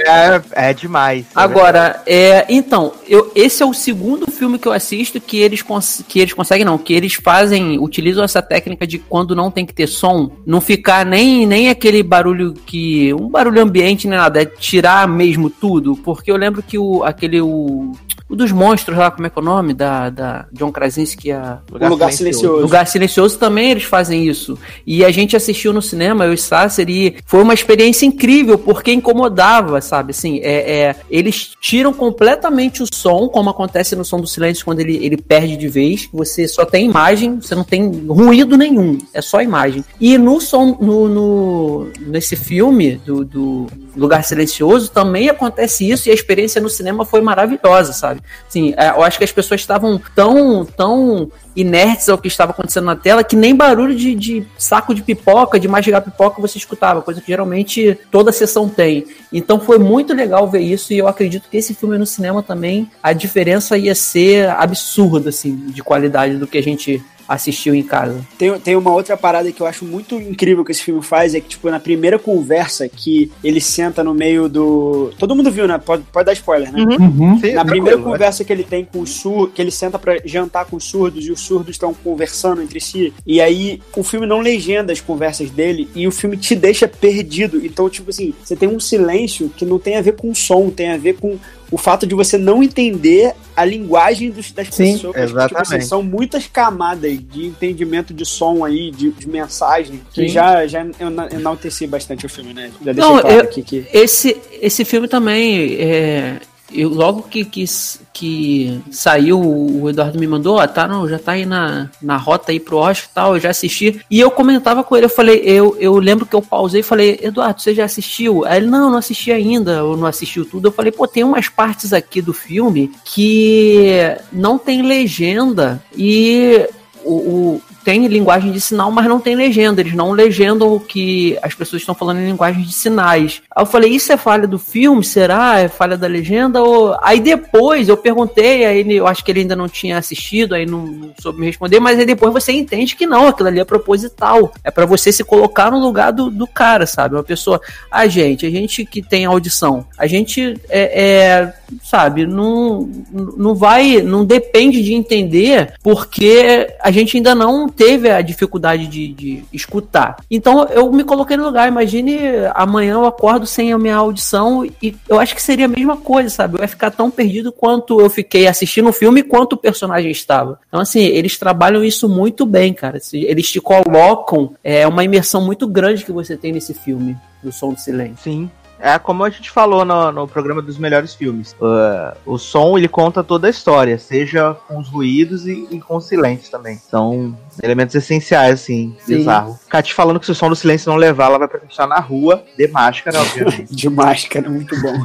É, 0.54 0.68
é 0.70 0.74
demais. 0.74 1.24
Agora, 1.34 2.02
é, 2.06 2.44
então, 2.48 2.92
eu, 3.06 3.30
esse 3.34 3.62
é 3.62 3.66
o 3.66 3.72
segundo 3.72 4.28
filme 4.30 4.58
que 4.58 4.66
eu 4.66 4.72
assisto 4.72 5.20
que 5.20 5.38
eles, 5.38 5.62
cons- 5.62 6.02
que 6.08 6.18
eles 6.18 6.32
conseguem, 6.32 6.64
não, 6.64 6.78
que 6.78 6.92
eles 6.92 7.14
fazem, 7.14 7.78
utilizam 7.78 8.24
essa 8.24 8.42
técnica 8.42 8.86
de 8.86 8.98
quando 8.98 9.34
não 9.36 9.50
tem 9.50 9.64
que 9.66 9.72
ter 9.74 9.86
som, 9.86 10.15
não 10.44 10.60
ficar 10.60 11.04
nem, 11.04 11.46
nem 11.46 11.68
aquele 11.68 12.02
barulho 12.02 12.54
que. 12.54 13.12
um 13.14 13.28
barulho 13.28 13.62
ambiente 13.62 14.08
nem 14.08 14.18
nada, 14.18 14.42
é 14.42 14.44
tirar 14.44 15.06
mesmo 15.08 15.50
tudo. 15.50 15.96
Porque 15.96 16.30
eu 16.30 16.36
lembro 16.36 16.62
que 16.62 16.78
o, 16.78 17.02
aquele. 17.04 17.40
O, 17.40 17.92
o 18.28 18.34
dos 18.34 18.50
monstros 18.50 18.98
lá, 18.98 19.10
como 19.10 19.26
é 19.26 19.30
que 19.30 19.38
é 19.38 19.42
o 19.42 19.44
nome? 19.44 19.72
Da, 19.72 20.10
da 20.10 20.46
John 20.52 20.72
Krasinski, 20.72 21.30
a. 21.30 21.60
Um 21.72 21.88
lugar 21.88 22.12
silencioso. 22.12 22.62
Lugar 22.62 22.86
Silencioso 22.86 23.38
também 23.38 23.70
eles 23.70 23.84
fazem 23.84 24.26
isso. 24.26 24.58
E 24.86 25.04
a 25.04 25.10
gente 25.10 25.36
assistiu 25.36 25.72
no 25.72 25.80
cinema, 25.80 26.24
eu 26.24 26.32
e 26.32 26.38
Sasser, 26.38 26.88
e 26.88 27.16
foi 27.24 27.42
uma 27.42 27.54
experiência 27.54 28.06
incrível, 28.06 28.58
porque 28.58 28.92
incomodava, 28.92 29.80
sabe? 29.80 30.10
Assim, 30.10 30.40
é, 30.42 30.72
é, 30.72 30.96
eles 31.10 31.52
tiram 31.60 31.92
completamente 31.92 32.82
o 32.82 32.86
som, 32.92 33.28
como 33.28 33.50
acontece 33.50 33.94
no 33.94 34.04
som 34.04 34.20
do 34.20 34.26
silêncio 34.26 34.64
quando 34.64 34.80
ele, 34.80 34.96
ele 35.04 35.16
perde 35.16 35.56
de 35.56 35.68
vez. 35.68 36.08
Você 36.12 36.48
só 36.48 36.64
tem 36.64 36.86
imagem, 36.86 37.40
você 37.40 37.54
não 37.54 37.64
tem 37.64 38.06
ruído 38.06 38.56
nenhum, 38.56 38.98
é 39.14 39.22
só 39.22 39.40
imagem. 39.40 39.84
E 40.00 40.05
no 40.18 40.40
som, 40.40 40.76
no, 40.80 41.08
no- 41.08 41.88
nesse 41.98 42.36
filme 42.36 42.96
do, 43.04 43.24
do 43.24 43.66
Lugar 43.96 44.22
Silencioso 44.22 44.90
também 44.90 45.28
acontece 45.30 45.88
isso, 45.90 46.08
e 46.08 46.10
a 46.12 46.14
experiência 46.14 46.60
no 46.60 46.68
cinema 46.68 47.04
foi 47.04 47.20
maravilhosa, 47.22 47.92
sabe? 47.92 48.20
Assim, 48.46 48.74
eu 48.96 49.02
acho 49.02 49.16
que 49.18 49.24
as 49.24 49.32
pessoas 49.32 49.60
estavam 49.60 50.00
tão, 50.14 50.64
tão 50.64 51.30
inertes 51.56 52.08
ao 52.08 52.18
que 52.18 52.28
estava 52.28 52.52
acontecendo 52.52 52.84
na 52.84 52.94
tela 52.94 53.24
que 53.24 53.34
nem 53.34 53.56
barulho 53.56 53.96
de, 53.96 54.14
de 54.14 54.46
saco 54.58 54.94
de 54.94 55.02
pipoca, 55.02 55.58
de 55.58 55.66
mastigar 55.66 56.02
pipoca 56.02 56.40
você 56.42 56.58
escutava, 56.58 57.00
coisa 57.02 57.20
que 57.20 57.28
geralmente 57.28 57.98
toda 58.10 58.30
sessão 58.32 58.68
tem. 58.68 59.06
Então 59.32 59.58
foi 59.58 59.78
muito 59.78 60.12
legal 60.14 60.46
ver 60.48 60.60
isso 60.60 60.92
e 60.92 60.98
eu 60.98 61.08
acredito 61.08 61.48
que 61.50 61.56
esse 61.56 61.74
filme 61.74 61.96
no 61.98 62.06
cinema 62.06 62.42
também 62.42 62.90
a 63.02 63.12
diferença 63.14 63.76
ia 63.78 63.94
ser 63.94 64.50
absurda, 64.50 65.30
assim, 65.30 65.56
de 65.68 65.82
qualidade 65.82 66.36
do 66.36 66.46
que 66.46 66.58
a 66.58 66.62
gente 66.62 67.02
assistiu 67.28 67.74
em 67.74 67.82
casa. 67.82 68.26
Tem, 68.38 68.58
tem 68.60 68.76
uma 68.76 68.92
outra 68.92 69.16
parada 69.16 69.50
que 69.50 69.60
eu 69.60 69.66
acho 69.66 69.84
muito 69.84 70.20
incrível 70.20 70.64
que 70.64 70.72
esse 70.72 70.82
filme 70.82 71.02
faz, 71.02 71.34
é 71.34 71.40
que, 71.40 71.48
tipo, 71.48 71.70
na 71.70 71.80
primeira 71.80 72.18
conversa 72.18 72.88
que 72.88 73.30
ele 73.42 73.60
senta 73.60 74.02
no 74.02 74.14
meio 74.14 74.48
do. 74.48 75.10
Todo 75.18 75.34
mundo 75.34 75.50
viu, 75.50 75.66
né? 75.66 75.78
Pode, 75.78 76.02
pode 76.12 76.26
dar 76.26 76.32
spoiler, 76.32 76.72
né? 76.72 76.84
Uhum. 76.98 77.38
Sim, 77.40 77.52
Na 77.52 77.64
primeira 77.64 77.98
conversa 77.98 78.44
que 78.44 78.52
ele 78.52 78.64
tem 78.64 78.84
com 78.84 79.00
os 79.00 79.10
surdos, 79.10 79.54
que 79.54 79.62
ele 79.62 79.70
senta 79.70 79.98
pra 79.98 80.18
jantar 80.24 80.64
com 80.66 80.76
os 80.76 80.84
surdos 80.84 81.26
e 81.26 81.32
os 81.32 81.40
surdos 81.40 81.70
estão 81.70 81.92
conversando 81.92 82.62
entre 82.62 82.80
si, 82.80 83.12
e 83.26 83.40
aí 83.40 83.80
o 83.96 84.02
filme 84.02 84.26
não 84.26 84.40
legenda 84.40 84.92
as 84.92 85.00
conversas 85.00 85.50
dele 85.50 85.88
e 85.94 86.06
o 86.06 86.12
filme 86.12 86.36
te 86.36 86.54
deixa 86.54 86.86
perdido. 86.86 87.64
Então, 87.64 87.88
tipo 87.88 88.10
assim, 88.10 88.34
você 88.42 88.54
tem 88.54 88.68
um 88.68 88.80
silêncio 88.80 89.50
que 89.56 89.64
não 89.64 89.78
tem 89.78 89.96
a 89.96 90.02
ver 90.02 90.12
com 90.12 90.34
som, 90.34 90.70
tem 90.70 90.90
a 90.90 90.96
ver 90.96 91.14
com 91.14 91.38
o 91.70 91.76
fato 91.78 92.06
de 92.06 92.14
você 92.14 92.38
não 92.38 92.62
entender 92.62 93.34
a 93.56 93.64
linguagem 93.64 94.30
dos, 94.30 94.52
das 94.52 94.68
Sim, 94.68 94.92
pessoas. 94.94 95.14
Tipo 95.14 95.18
exatamente. 95.38 95.74
assim, 95.76 95.80
são 95.80 96.02
muitas 96.02 96.46
camadas 96.46 97.18
de 97.32 97.46
entendimento 97.46 98.14
de 98.14 98.24
som 98.24 98.64
aí, 98.64 98.90
de, 98.90 99.10
de 99.10 99.28
mensagem, 99.28 100.00
que 100.12 100.22
Sim. 100.22 100.28
já, 100.28 100.66
já 100.66 100.86
ena- 101.00 101.28
enalteci 101.32 101.86
bastante 101.86 102.24
o 102.26 102.28
filme, 102.28 102.52
né? 102.54 102.70
Já 102.84 102.92
deixei 102.92 103.12
Não, 103.14 103.20
claro 103.20 103.36
eu- 103.36 103.42
aqui 103.42 103.62
que. 103.62 103.86
Esse, 103.92 104.36
esse 104.60 104.84
filme 104.84 105.08
também, 105.08 105.74
é, 105.80 106.38
eu, 106.72 106.88
logo 106.88 107.22
que, 107.22 107.44
que, 107.44 107.64
que 108.12 108.80
saiu, 108.90 109.40
o 109.40 109.88
Eduardo 109.88 110.18
me 110.18 110.26
mandou, 110.26 110.56
ó, 110.58 110.66
tá 110.66 110.86
no, 110.88 111.08
já 111.08 111.18
tá 111.18 111.32
aí 111.32 111.46
na, 111.46 111.88
na 112.02 112.16
rota 112.16 112.50
aí 112.52 112.58
pro 112.58 112.78
Oscar 112.78 113.08
e 113.10 113.14
tal, 113.14 113.34
eu 113.34 113.40
já 113.40 113.50
assisti. 113.50 114.00
E 114.10 114.18
eu 114.20 114.30
comentava 114.30 114.82
com 114.82 114.96
ele, 114.96 115.06
eu 115.06 115.10
falei, 115.10 115.42
eu, 115.44 115.76
eu 115.78 115.96
lembro 115.98 116.26
que 116.26 116.34
eu 116.34 116.42
pausei 116.42 116.80
e 116.80 116.84
falei, 116.84 117.18
Eduardo, 117.22 117.60
você 117.60 117.74
já 117.74 117.84
assistiu? 117.84 118.44
Aí 118.44 118.58
ele, 118.58 118.66
não, 118.66 118.90
não 118.90 118.98
assisti 118.98 119.30
ainda, 119.30 119.72
eu 119.72 119.96
não 119.96 120.06
assistiu 120.06 120.44
tudo. 120.44 120.68
Eu 120.68 120.72
falei, 120.72 120.90
pô, 120.92 121.06
tem 121.06 121.22
umas 121.24 121.48
partes 121.48 121.92
aqui 121.92 122.20
do 122.20 122.32
filme 122.32 122.90
que 123.04 124.16
não 124.32 124.58
tem 124.58 124.82
legenda 124.82 125.82
e 125.96 126.68
o, 127.04 127.14
o- 127.14 127.62
tem 127.86 128.04
linguagem 128.08 128.50
de 128.50 128.60
sinal, 128.60 128.90
mas 128.90 129.06
não 129.06 129.20
tem 129.20 129.36
legenda. 129.36 129.80
Eles 129.80 129.94
não 129.94 130.10
legendam 130.10 130.74
o 130.74 130.80
que 130.80 131.38
as 131.40 131.54
pessoas 131.54 131.82
estão 131.82 131.94
falando 131.94 132.18
em 132.18 132.26
linguagem 132.26 132.64
de 132.64 132.72
sinais. 132.72 133.40
Aí 133.54 133.62
eu 133.62 133.66
falei, 133.66 133.92
isso 133.92 134.12
é 134.12 134.16
falha 134.16 134.44
do 134.44 134.58
filme? 134.58 135.04
Será? 135.04 135.60
É 135.60 135.68
falha 135.68 135.96
da 135.96 136.08
legenda? 136.08 136.60
Ou... 136.60 136.98
Aí 137.00 137.20
depois 137.20 137.88
eu 137.88 137.96
perguntei, 137.96 138.64
aí 138.64 138.80
ele, 138.80 138.96
eu 138.96 139.06
acho 139.06 139.24
que 139.24 139.30
ele 139.30 139.42
ainda 139.42 139.54
não 139.54 139.68
tinha 139.68 139.98
assistido, 139.98 140.56
aí 140.56 140.66
não, 140.66 140.84
não 140.84 141.14
soube 141.20 141.38
me 141.38 141.46
responder, 141.46 141.78
mas 141.78 141.96
aí 141.96 142.04
depois 142.04 142.32
você 142.32 142.50
entende 142.50 142.96
que 142.96 143.06
não, 143.06 143.28
aquilo 143.28 143.50
ali 143.50 143.60
é 143.60 143.64
proposital. 143.64 144.52
É 144.64 144.70
para 144.72 144.84
você 144.84 145.12
se 145.12 145.22
colocar 145.22 145.70
no 145.70 145.78
lugar 145.78 146.10
do, 146.10 146.28
do 146.28 146.48
cara, 146.48 146.86
sabe? 146.86 147.14
Uma 147.14 147.22
pessoa. 147.22 147.60
A 147.88 148.08
gente, 148.08 148.44
a 148.46 148.50
gente 148.50 148.84
que 148.84 149.00
tem 149.00 149.26
audição, 149.26 149.86
a 149.96 150.08
gente 150.08 150.60
é, 150.68 151.04
é, 151.04 151.54
sabe, 151.84 152.26
não, 152.26 152.90
não 153.12 153.54
vai, 153.54 154.02
não 154.02 154.24
depende 154.24 154.82
de 154.82 154.92
entender 154.92 155.74
porque 155.84 156.66
a 156.80 156.90
gente 156.90 157.16
ainda 157.16 157.32
não 157.32 157.68
teve 157.76 158.10
a 158.10 158.22
dificuldade 158.22 158.86
de, 158.86 159.08
de 159.08 159.44
escutar. 159.52 160.16
Então 160.30 160.64
eu 160.64 160.90
me 160.90 161.04
coloquei 161.04 161.36
no 161.36 161.44
lugar, 161.44 161.68
imagine 161.68 162.18
amanhã 162.54 162.94
eu 162.94 163.04
acordo 163.04 163.46
sem 163.46 163.72
a 163.72 163.78
minha 163.78 163.96
audição 163.96 164.64
e 164.82 164.94
eu 165.08 165.20
acho 165.20 165.34
que 165.34 165.42
seria 165.42 165.66
a 165.66 165.68
mesma 165.68 165.96
coisa, 165.96 166.30
sabe? 166.30 166.56
Eu 166.56 166.62
ia 166.62 166.68
ficar 166.68 166.90
tão 166.90 167.10
perdido 167.10 167.52
quanto 167.52 168.00
eu 168.00 168.08
fiquei 168.08 168.46
assistindo 168.46 168.88
o 168.88 168.92
filme 168.92 169.22
quanto 169.22 169.52
o 169.52 169.58
personagem 169.58 170.10
estava. 170.10 170.58
Então 170.68 170.80
assim, 170.80 171.00
eles 171.00 171.38
trabalham 171.38 171.84
isso 171.84 172.08
muito 172.08 172.46
bem, 172.46 172.72
cara. 172.72 172.98
Eles 173.12 173.50
te 173.50 173.60
colocam, 173.60 174.54
é 174.64 174.86
uma 174.86 175.04
imersão 175.04 175.44
muito 175.44 175.66
grande 175.66 176.04
que 176.04 176.12
você 176.12 176.36
tem 176.36 176.52
nesse 176.52 176.72
filme, 176.72 177.16
do 177.42 177.52
Som 177.52 177.72
do 177.72 177.80
Silêncio. 177.80 178.22
Sim. 178.22 178.50
É 178.78 178.98
como 178.98 179.24
a 179.24 179.30
gente 179.30 179.50
falou 179.50 179.84
no, 179.84 180.12
no 180.12 180.28
programa 180.28 180.60
dos 180.60 180.78
melhores 180.78 181.14
filmes. 181.14 181.52
Uh, 181.60 182.16
o 182.26 182.38
som 182.38 182.76
ele 182.76 182.88
conta 182.88 183.24
toda 183.24 183.46
a 183.46 183.50
história, 183.50 183.98
seja 183.98 184.54
com 184.68 184.78
os 184.78 184.88
ruídos 184.88 185.46
e, 185.46 185.66
e 185.70 185.80
com 185.80 185.96
os 185.96 186.06
silêncios 186.06 186.50
também. 186.50 186.76
São 186.76 187.36
elementos 187.62 187.94
essenciais, 187.94 188.60
assim, 188.60 188.94
Sim. 188.98 189.16
bizarro. 189.16 189.58
Cati 189.68 189.94
falando 189.94 190.20
que 190.20 190.26
se 190.26 190.32
o 190.32 190.34
som 190.34 190.48
do 190.48 190.56
silêncio 190.56 190.90
não 190.90 190.98
levar, 190.98 191.26
ela 191.26 191.38
vai 191.38 191.48
protestar 191.48 191.88
na 191.88 191.98
rua, 191.98 192.44
de 192.56 192.68
máscara, 192.68 193.20
obviamente. 193.20 193.74
De 193.76 193.88
máscara, 193.88 194.48
muito 194.48 194.74
bom. 194.80 195.04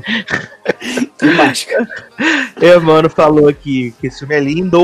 De 1.22 1.34
máscara. 1.34 1.88
E 2.62 2.80
mano 2.80 3.10
falou 3.10 3.48
aqui 3.48 3.94
que 4.00 4.08
esse 4.08 4.20
filme 4.20 4.36
é 4.36 4.40
lindo, 4.40 4.80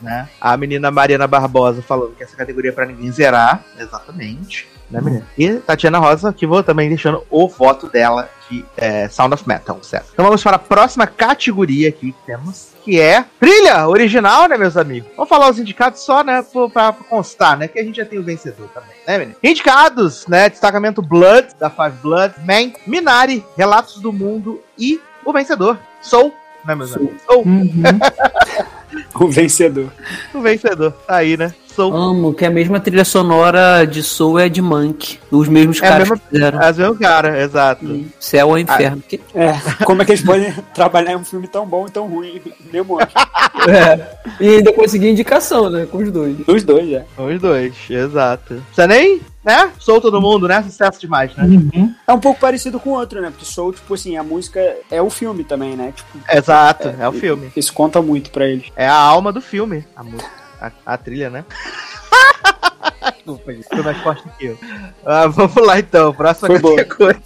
né? 0.00 0.28
A 0.40 0.56
menina 0.56 0.90
Mariana 0.90 1.26
Barbosa 1.26 1.82
falando 1.82 2.14
que 2.14 2.22
essa 2.22 2.34
categoria 2.34 2.70
é 2.70 2.74
pra 2.74 2.86
ninguém 2.86 3.12
zerar. 3.12 3.62
Exatamente. 3.78 4.66
Né, 4.90 5.00
menina? 5.02 5.26
E 5.36 5.54
Tatiana 5.56 5.98
Rosa 5.98 6.32
que 6.32 6.46
vou 6.46 6.62
também 6.62 6.88
deixando 6.88 7.22
o 7.30 7.46
voto 7.48 7.88
dela 7.88 8.28
de 8.50 8.64
é, 8.76 9.06
Sound 9.08 9.34
of 9.34 9.46
Metal, 9.46 9.78
certo? 9.82 10.08
Então 10.12 10.24
vamos 10.24 10.42
para 10.42 10.56
a 10.56 10.58
próxima 10.58 11.06
categoria 11.06 11.90
aqui 11.90 12.12
que 12.12 12.18
temos, 12.26 12.68
que 12.82 12.98
é 12.98 13.22
trilha 13.38 13.86
original, 13.86 14.48
né, 14.48 14.56
meus 14.56 14.78
amigos? 14.78 15.10
Vamos 15.14 15.28
falar 15.28 15.50
os 15.50 15.58
indicados 15.58 16.00
só, 16.00 16.24
né, 16.24 16.42
pra 16.72 16.92
constar, 16.92 17.58
né, 17.58 17.68
que 17.68 17.78
a 17.78 17.84
gente 17.84 17.96
já 17.96 18.06
tem 18.06 18.18
o 18.18 18.22
vencedor 18.22 18.66
também, 18.68 18.88
né, 19.06 19.18
menino? 19.18 19.36
Indicados, 19.42 20.26
né, 20.26 20.48
destacamento 20.48 21.02
Blood, 21.02 21.48
da 21.60 21.68
Five 21.68 21.98
Blood, 22.02 22.34
Man, 22.46 22.72
Minari, 22.86 23.44
Relatos 23.58 24.00
do 24.00 24.10
Mundo 24.10 24.62
e 24.78 24.98
o 25.22 25.32
vencedor, 25.34 25.78
Soul, 26.00 26.32
né, 26.64 26.74
meus 26.74 26.96
amigos? 26.96 27.20
Soul, 27.26 27.42
Uhum. 27.44 27.82
O 29.20 29.28
vencedor. 29.28 29.92
o 30.32 30.40
vencedor, 30.40 30.92
tá 31.06 31.16
aí, 31.16 31.36
né? 31.36 31.52
Soul. 31.78 31.94
Amo 31.96 32.34
que 32.34 32.44
a 32.44 32.50
mesma 32.50 32.80
trilha 32.80 33.04
sonora 33.04 33.84
de 33.86 34.02
Soul 34.02 34.38
é 34.40 34.48
de 34.48 34.60
Monk. 34.60 35.18
Os 35.30 35.46
mesmos 35.48 35.80
É 35.80 35.86
a 35.86 35.90
caras 35.90 36.08
mesma- 36.08 36.16
que 36.24 36.34
fizeram. 36.34 36.60
As 36.60 36.76
mesmo 36.78 36.94
cara, 36.96 37.40
exato. 37.42 38.04
Céu 38.18 38.48
ou 38.48 38.58
inferno. 38.58 39.02
Que- 39.08 39.20
É, 39.34 39.52
como 39.84 40.02
é 40.02 40.04
que 40.04 40.12
eles 40.12 40.24
podem 40.24 40.52
trabalhar 40.74 41.12
em 41.12 41.16
um 41.16 41.24
filme 41.24 41.46
tão 41.46 41.66
bom 41.66 41.86
e 41.86 41.90
tão 41.90 42.06
ruim? 42.08 42.40
Mesmo 42.72 42.98
É. 43.68 44.18
E 44.40 44.56
ainda 44.56 44.72
consegui 44.72 45.08
indicação, 45.10 45.68
né? 45.70 45.86
Com 45.86 45.98
os 45.98 46.10
dois. 46.10 46.36
Os 46.46 46.62
dois, 46.64 46.90
é. 46.92 47.04
Os 47.16 47.40
dois, 47.40 47.74
exato. 47.90 48.62
Você 48.72 48.86
nem, 48.86 49.20
né? 49.44 49.70
Sou 49.78 50.00
todo 50.00 50.20
mundo, 50.20 50.46
né? 50.48 50.62
Sucesso 50.62 51.00
demais, 51.00 51.34
né? 51.36 51.44
Uhum. 51.44 51.94
É 52.06 52.12
um 52.12 52.20
pouco 52.20 52.40
parecido 52.40 52.78
com 52.80 52.90
o 52.90 52.94
outro, 52.94 53.20
né? 53.20 53.30
Porque 53.30 53.44
Soul, 53.44 53.72
tipo 53.72 53.92
assim, 53.94 54.16
a 54.16 54.22
música 54.22 54.60
é 54.90 55.02
o 55.02 55.10
filme 55.10 55.44
também, 55.44 55.76
né? 55.76 55.92
Tipo, 55.94 56.18
Exato, 56.30 56.94
é, 56.98 57.08
o 57.08 57.12
filme. 57.12 57.50
isso 57.56 57.72
conta 57.72 58.00
muito 58.00 58.30
pra 58.30 58.46
eles. 58.46 58.66
É 58.76 58.86
a 58.88 58.94
alma 58.94 59.32
do 59.32 59.40
filme, 59.40 59.84
a 59.96 60.02
música, 60.04 60.30
a, 60.60 60.70
a 60.86 60.96
trilha, 60.96 61.30
né? 61.30 61.44
Desculpa, 63.16 63.52
gente, 63.52 63.82
mais 63.82 63.98
forte 63.98 64.24
que 64.38 64.46
eu. 64.46 64.58
Ah, 65.04 65.26
vamos 65.26 65.56
lá 65.66 65.78
então, 65.78 66.14
próxima 66.14 66.58
Foi 66.58 66.76
categoria. 66.76 67.22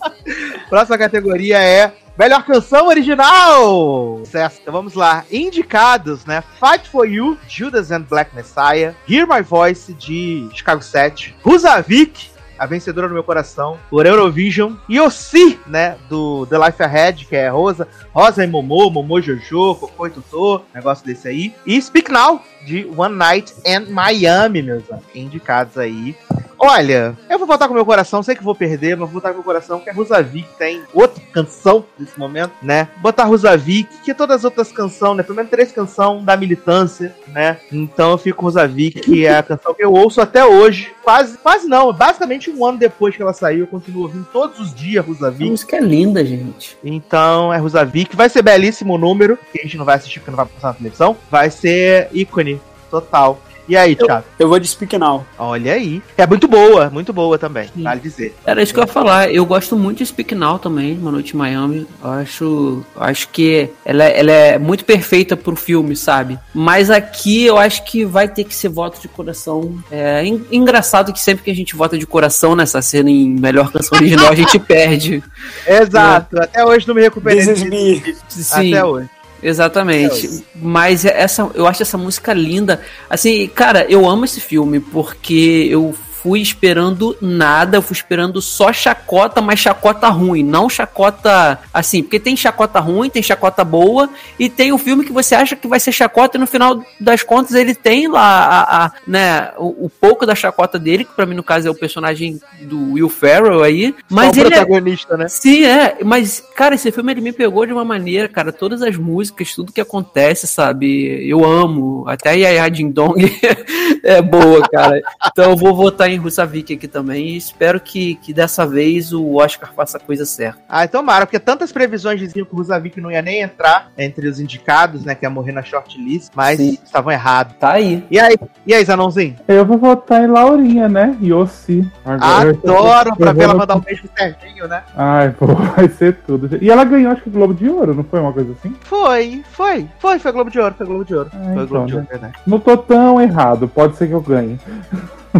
próxima 0.68 0.98
categoria 0.98 1.62
é 1.62 1.92
Melhor 2.16 2.44
canção 2.44 2.86
original! 2.86 4.22
Certo, 4.24 4.60
então 4.62 4.72
vamos 4.72 4.94
lá. 4.94 5.24
Indicados, 5.32 6.24
né? 6.24 6.44
Fight 6.60 6.88
for 6.88 7.04
You, 7.04 7.36
Judas 7.48 7.90
and 7.90 8.02
Black 8.02 8.32
Messiah, 8.36 8.94
Hear 9.08 9.26
My 9.26 9.42
Voice, 9.42 9.92
de 9.94 10.48
Chicago 10.54 10.80
7, 10.80 11.34
Rusavik, 11.42 12.30
a 12.56 12.66
vencedora 12.66 13.08
do 13.08 13.14
meu 13.14 13.24
coração, 13.24 13.80
por 13.90 14.06
Eurovision, 14.06 14.74
Yossi, 14.88 15.58
né? 15.66 15.96
Do 16.08 16.46
The 16.46 16.56
Life 16.56 16.82
Ahead, 16.84 17.26
que 17.26 17.34
é 17.34 17.48
Rosa, 17.48 17.88
Rosa 18.14 18.44
e 18.44 18.46
Momô, 18.46 18.88
Momô 18.90 19.20
Jojo, 19.20 19.74
Cocô 19.74 20.06
e 20.06 20.10
Tutô, 20.10 20.62
negócio 20.72 21.04
desse 21.04 21.26
aí. 21.26 21.52
E 21.66 21.82
Speak 21.82 22.12
Now, 22.12 22.40
de 22.64 22.86
One 22.96 23.14
Night 23.14 23.54
in 23.64 23.90
Miami, 23.90 24.62
meus 24.62 24.90
amigos. 24.90 25.08
Indicados 25.14 25.78
aí. 25.78 26.16
Olha, 26.58 27.14
eu 27.28 27.38
vou 27.38 27.46
votar 27.46 27.68
com 27.68 27.74
meu 27.74 27.84
coração, 27.84 28.22
sei 28.22 28.34
que 28.34 28.42
vou 28.42 28.54
perder, 28.54 28.96
mas 28.96 29.10
vou 29.10 29.20
votar 29.20 29.32
com 29.32 29.38
meu 29.38 29.44
coração, 29.44 29.80
que 29.80 29.90
é 29.90 29.92
Rusavik, 29.92 30.48
tem 30.56 30.82
outra 30.94 31.22
canção 31.32 31.84
nesse 31.98 32.18
momento, 32.18 32.52
né? 32.62 32.88
Botar 33.02 33.24
Rusavik, 33.24 33.88
que 34.02 34.14
todas 34.14 34.36
as 34.36 34.44
outras 34.44 34.72
canções, 34.72 35.16
né? 35.16 35.22
Pelo 35.22 35.36
menos 35.36 35.50
três 35.50 35.70
canções 35.72 36.24
da 36.24 36.36
militância, 36.36 37.14
né? 37.28 37.58
Então 37.70 38.12
eu 38.12 38.18
fico 38.18 38.38
com 38.38 38.46
Rusavik, 38.46 39.00
que 39.00 39.26
é 39.26 39.36
a 39.36 39.42
canção 39.42 39.74
que 39.74 39.84
eu 39.84 39.92
ouço 39.92 40.20
até 40.22 40.44
hoje. 40.44 40.90
Quase, 41.02 41.36
quase 41.36 41.66
não, 41.68 41.92
basicamente 41.92 42.50
um 42.50 42.64
ano 42.64 42.78
depois 42.78 43.14
que 43.14 43.20
ela 43.20 43.34
saiu, 43.34 43.60
eu 43.60 43.66
continuo 43.66 44.04
ouvindo 44.04 44.26
todos 44.32 44.58
os 44.58 44.74
dias 44.74 45.04
A 45.04 45.06
Rusavik. 45.06 45.50
música 45.50 45.76
é 45.76 45.80
linda, 45.80 46.24
gente. 46.24 46.78
Então 46.82 47.52
é 47.52 47.58
Rusavik, 47.58 48.16
vai 48.16 48.30
ser 48.30 48.40
belíssimo 48.40 48.94
o 48.94 48.98
número, 48.98 49.38
que 49.52 49.60
a 49.60 49.62
gente 49.62 49.76
não 49.76 49.84
vai 49.84 49.96
assistir 49.96 50.20
porque 50.20 50.30
não 50.30 50.38
vai 50.38 50.46
passar 50.46 50.68
na 50.68 50.74
televisão. 50.74 51.16
Vai 51.30 51.50
ser 51.50 52.08
ícone 52.12 52.53
total. 53.00 53.40
E 53.66 53.78
aí, 53.78 53.96
Thiago? 53.96 54.26
Eu 54.38 54.46
vou 54.46 54.58
de 54.58 54.68
Speak 54.68 54.98
Now. 54.98 55.24
Olha 55.38 55.72
aí. 55.72 56.02
É 56.18 56.26
muito 56.26 56.46
boa, 56.46 56.90
muito 56.90 57.14
boa 57.14 57.38
também, 57.38 57.70
vale 57.74 57.98
dizer. 57.98 58.34
Era 58.44 58.62
isso 58.62 58.74
que 58.74 58.78
eu 58.78 58.84
ia 58.84 58.86
falar. 58.86 59.32
Eu 59.32 59.46
gosto 59.46 59.74
muito 59.74 59.98
de 59.98 60.06
Speak 60.06 60.34
Now 60.34 60.58
também, 60.58 60.98
Uma 60.98 61.10
Noite 61.10 61.32
em 61.32 61.38
Miami. 61.38 61.86
Eu 62.04 62.10
acho, 62.10 62.84
acho 62.94 63.26
que 63.30 63.70
ela, 63.82 64.04
ela 64.04 64.30
é 64.30 64.58
muito 64.58 64.84
perfeita 64.84 65.34
pro 65.34 65.56
filme, 65.56 65.96
sabe? 65.96 66.38
Mas 66.52 66.90
aqui 66.90 67.46
eu 67.46 67.56
acho 67.56 67.82
que 67.86 68.04
vai 68.04 68.28
ter 68.28 68.44
que 68.44 68.54
ser 68.54 68.68
voto 68.68 69.00
de 69.00 69.08
coração. 69.08 69.78
É 69.90 70.22
en- 70.26 70.44
engraçado 70.52 71.10
que 71.10 71.18
sempre 71.20 71.42
que 71.44 71.50
a 71.50 71.54
gente 71.54 71.74
vota 71.74 71.96
de 71.96 72.06
coração 72.06 72.54
nessa 72.54 72.82
cena 72.82 73.08
em 73.08 73.30
melhor 73.30 73.72
canção 73.72 73.96
original, 73.96 74.28
a 74.30 74.34
gente 74.34 74.58
perde. 74.60 75.24
Exato, 75.66 76.38
até 76.38 76.62
hoje 76.66 76.86
não 76.86 76.94
me 76.94 77.00
recuperei. 77.00 77.38
This 77.46 77.62
is 77.62 77.62
me. 77.62 78.02
Sim. 78.28 78.74
Até 78.74 78.84
hoje. 78.84 79.08
Exatamente. 79.44 80.42
Mas 80.56 81.04
essa, 81.04 81.50
eu 81.54 81.66
acho 81.66 81.82
essa 81.82 81.98
música 81.98 82.32
linda. 82.32 82.80
Assim, 83.10 83.46
cara, 83.48 83.84
eu 83.90 84.08
amo 84.08 84.24
esse 84.24 84.40
filme 84.40 84.80
porque 84.80 85.68
eu 85.70 85.94
fui 86.24 86.40
esperando 86.40 87.14
nada, 87.20 87.76
eu 87.76 87.82
fui 87.82 87.94
esperando 87.94 88.40
só 88.40 88.72
chacota, 88.72 89.42
mas 89.42 89.58
chacota 89.58 90.08
ruim, 90.08 90.42
não 90.42 90.70
chacota 90.70 91.58
assim, 91.72 92.02
porque 92.02 92.18
tem 92.18 92.34
chacota 92.34 92.80
ruim, 92.80 93.10
tem 93.10 93.22
chacota 93.22 93.62
boa 93.62 94.08
e 94.38 94.48
tem 94.48 94.72
o 94.72 94.78
filme 94.78 95.04
que 95.04 95.12
você 95.12 95.34
acha 95.34 95.54
que 95.54 95.68
vai 95.68 95.78
ser 95.78 95.92
chacota 95.92 96.38
e 96.38 96.40
no 96.40 96.46
final 96.46 96.82
das 96.98 97.22
contas 97.22 97.54
ele 97.54 97.74
tem 97.74 98.08
lá 98.08 98.22
a, 98.46 98.86
a- 98.86 98.92
né, 99.06 99.50
o, 99.58 99.84
o 99.84 99.90
pouco 99.90 100.24
da 100.24 100.34
chacota 100.34 100.78
dele, 100.78 101.04
que 101.04 101.12
pra 101.14 101.26
mim 101.26 101.34
no 101.34 101.42
caso 101.42 101.68
é 101.68 101.70
o 101.70 101.74
personagem 101.74 102.40
do 102.62 102.92
Will 102.94 103.10
Ferrell 103.10 103.62
aí, 103.62 103.94
mas 104.08 104.34
Só 104.34 104.40
ele 104.40 104.54
é, 104.54 104.56
protagonista, 104.64 105.18
né? 105.18 105.28
Sim, 105.28 105.66
é, 105.66 105.98
mas, 106.02 106.42
cara, 106.56 106.74
esse 106.74 106.90
filme 106.90 107.12
ele 107.12 107.20
me 107.20 107.32
pegou 107.32 107.66
de 107.66 107.72
uma 107.74 107.84
maneira, 107.84 108.28
cara, 108.30 108.50
todas 108.50 108.80
as 108.80 108.96
músicas, 108.96 109.54
tudo 109.54 109.72
que 109.74 109.80
acontece, 109.80 110.46
sabe? 110.46 111.28
Eu 111.28 111.44
amo, 111.44 112.04
até 112.08 112.30
a 112.30 112.32
Yaya 112.32 112.70
Ding 112.70 112.90
Dong 112.90 113.20
é 114.02 114.22
boa, 114.22 114.66
cara. 114.70 115.02
Então 115.26 115.50
eu 115.50 115.56
vou 115.56 115.76
votar 115.76 116.08
em 116.08 116.13
Rusavik 116.18 116.72
aqui 116.74 116.88
também 116.88 117.28
e 117.30 117.36
espero 117.36 117.80
que, 117.80 118.14
que 118.16 118.32
dessa 118.32 118.66
vez 118.66 119.12
o 119.12 119.34
Oscar 119.36 119.72
faça 119.74 119.96
a 119.98 120.00
coisa 120.00 120.24
certa. 120.24 120.60
Ah, 120.68 120.86
tomara, 120.88 121.26
porque 121.26 121.38
tantas 121.38 121.72
previsões 121.72 122.18
diziam 122.20 122.44
que 122.46 122.52
o 122.54 122.56
Rusavik 122.56 123.00
não 123.00 123.10
ia 123.10 123.22
nem 123.22 123.40
entrar 123.42 123.90
entre 123.98 124.28
os 124.28 124.40
indicados, 124.40 125.04
né? 125.04 125.14
Que 125.14 125.24
ia 125.24 125.30
morrer 125.30 125.52
na 125.52 125.62
shortlist, 125.62 126.30
mas 126.34 126.58
Sim. 126.58 126.78
estavam 126.84 127.12
errados. 127.12 127.54
Tá 127.58 127.72
aí. 127.72 128.04
E 128.10 128.18
aí, 128.18 128.36
e 128.66 128.74
aí, 128.74 128.84
Zanãozinho? 128.84 129.36
Eu 129.48 129.64
vou 129.64 129.78
votar 129.78 130.22
em 130.22 130.26
Laurinha, 130.26 130.88
né? 130.88 131.16
Yossi. 131.22 131.86
Agora 132.04 132.48
eu 132.48 132.56
tô- 132.56 132.74
Adoro 132.74 133.16
pra 133.16 133.32
ver 133.32 133.44
ela 133.44 133.54
mandar 133.54 133.76
um 133.76 133.80
beijo 133.80 134.02
pro 134.02 134.10
Serginho, 134.16 134.68
né? 134.68 134.82
Ai, 134.96 135.30
pô, 135.30 135.46
vai 135.76 135.88
ser 135.88 136.16
tudo. 136.26 136.58
E 136.60 136.70
ela 136.70 136.84
ganhou, 136.84 137.12
acho 137.12 137.22
que 137.22 137.28
o 137.28 137.32
Globo 137.32 137.54
de 137.54 137.68
Ouro, 137.68 137.94
não 137.94 138.04
foi 138.04 138.20
uma 138.20 138.32
coisa 138.32 138.52
assim? 138.52 138.74
Foi, 138.82 139.42
foi, 139.52 139.88
foi, 139.98 140.18
foi 140.18 140.32
Globo 140.32 140.50
de 140.50 140.58
Ouro, 140.58 140.74
foi 140.76 140.86
Globo 140.86 141.04
de 141.04 141.14
Ouro. 141.14 141.30
Ah, 141.32 141.38
foi 141.38 141.52
então, 141.52 141.66
Globo 141.66 141.86
de 141.86 141.92
né? 141.94 141.98
Ouro, 142.00 142.08
verdade. 142.10 142.34
Não 142.46 142.58
tô 142.60 142.76
tão 142.76 143.20
errado, 143.20 143.68
pode 143.68 143.96
ser 143.96 144.06
que 144.08 144.12
eu 144.12 144.20
ganhe. 144.20 144.58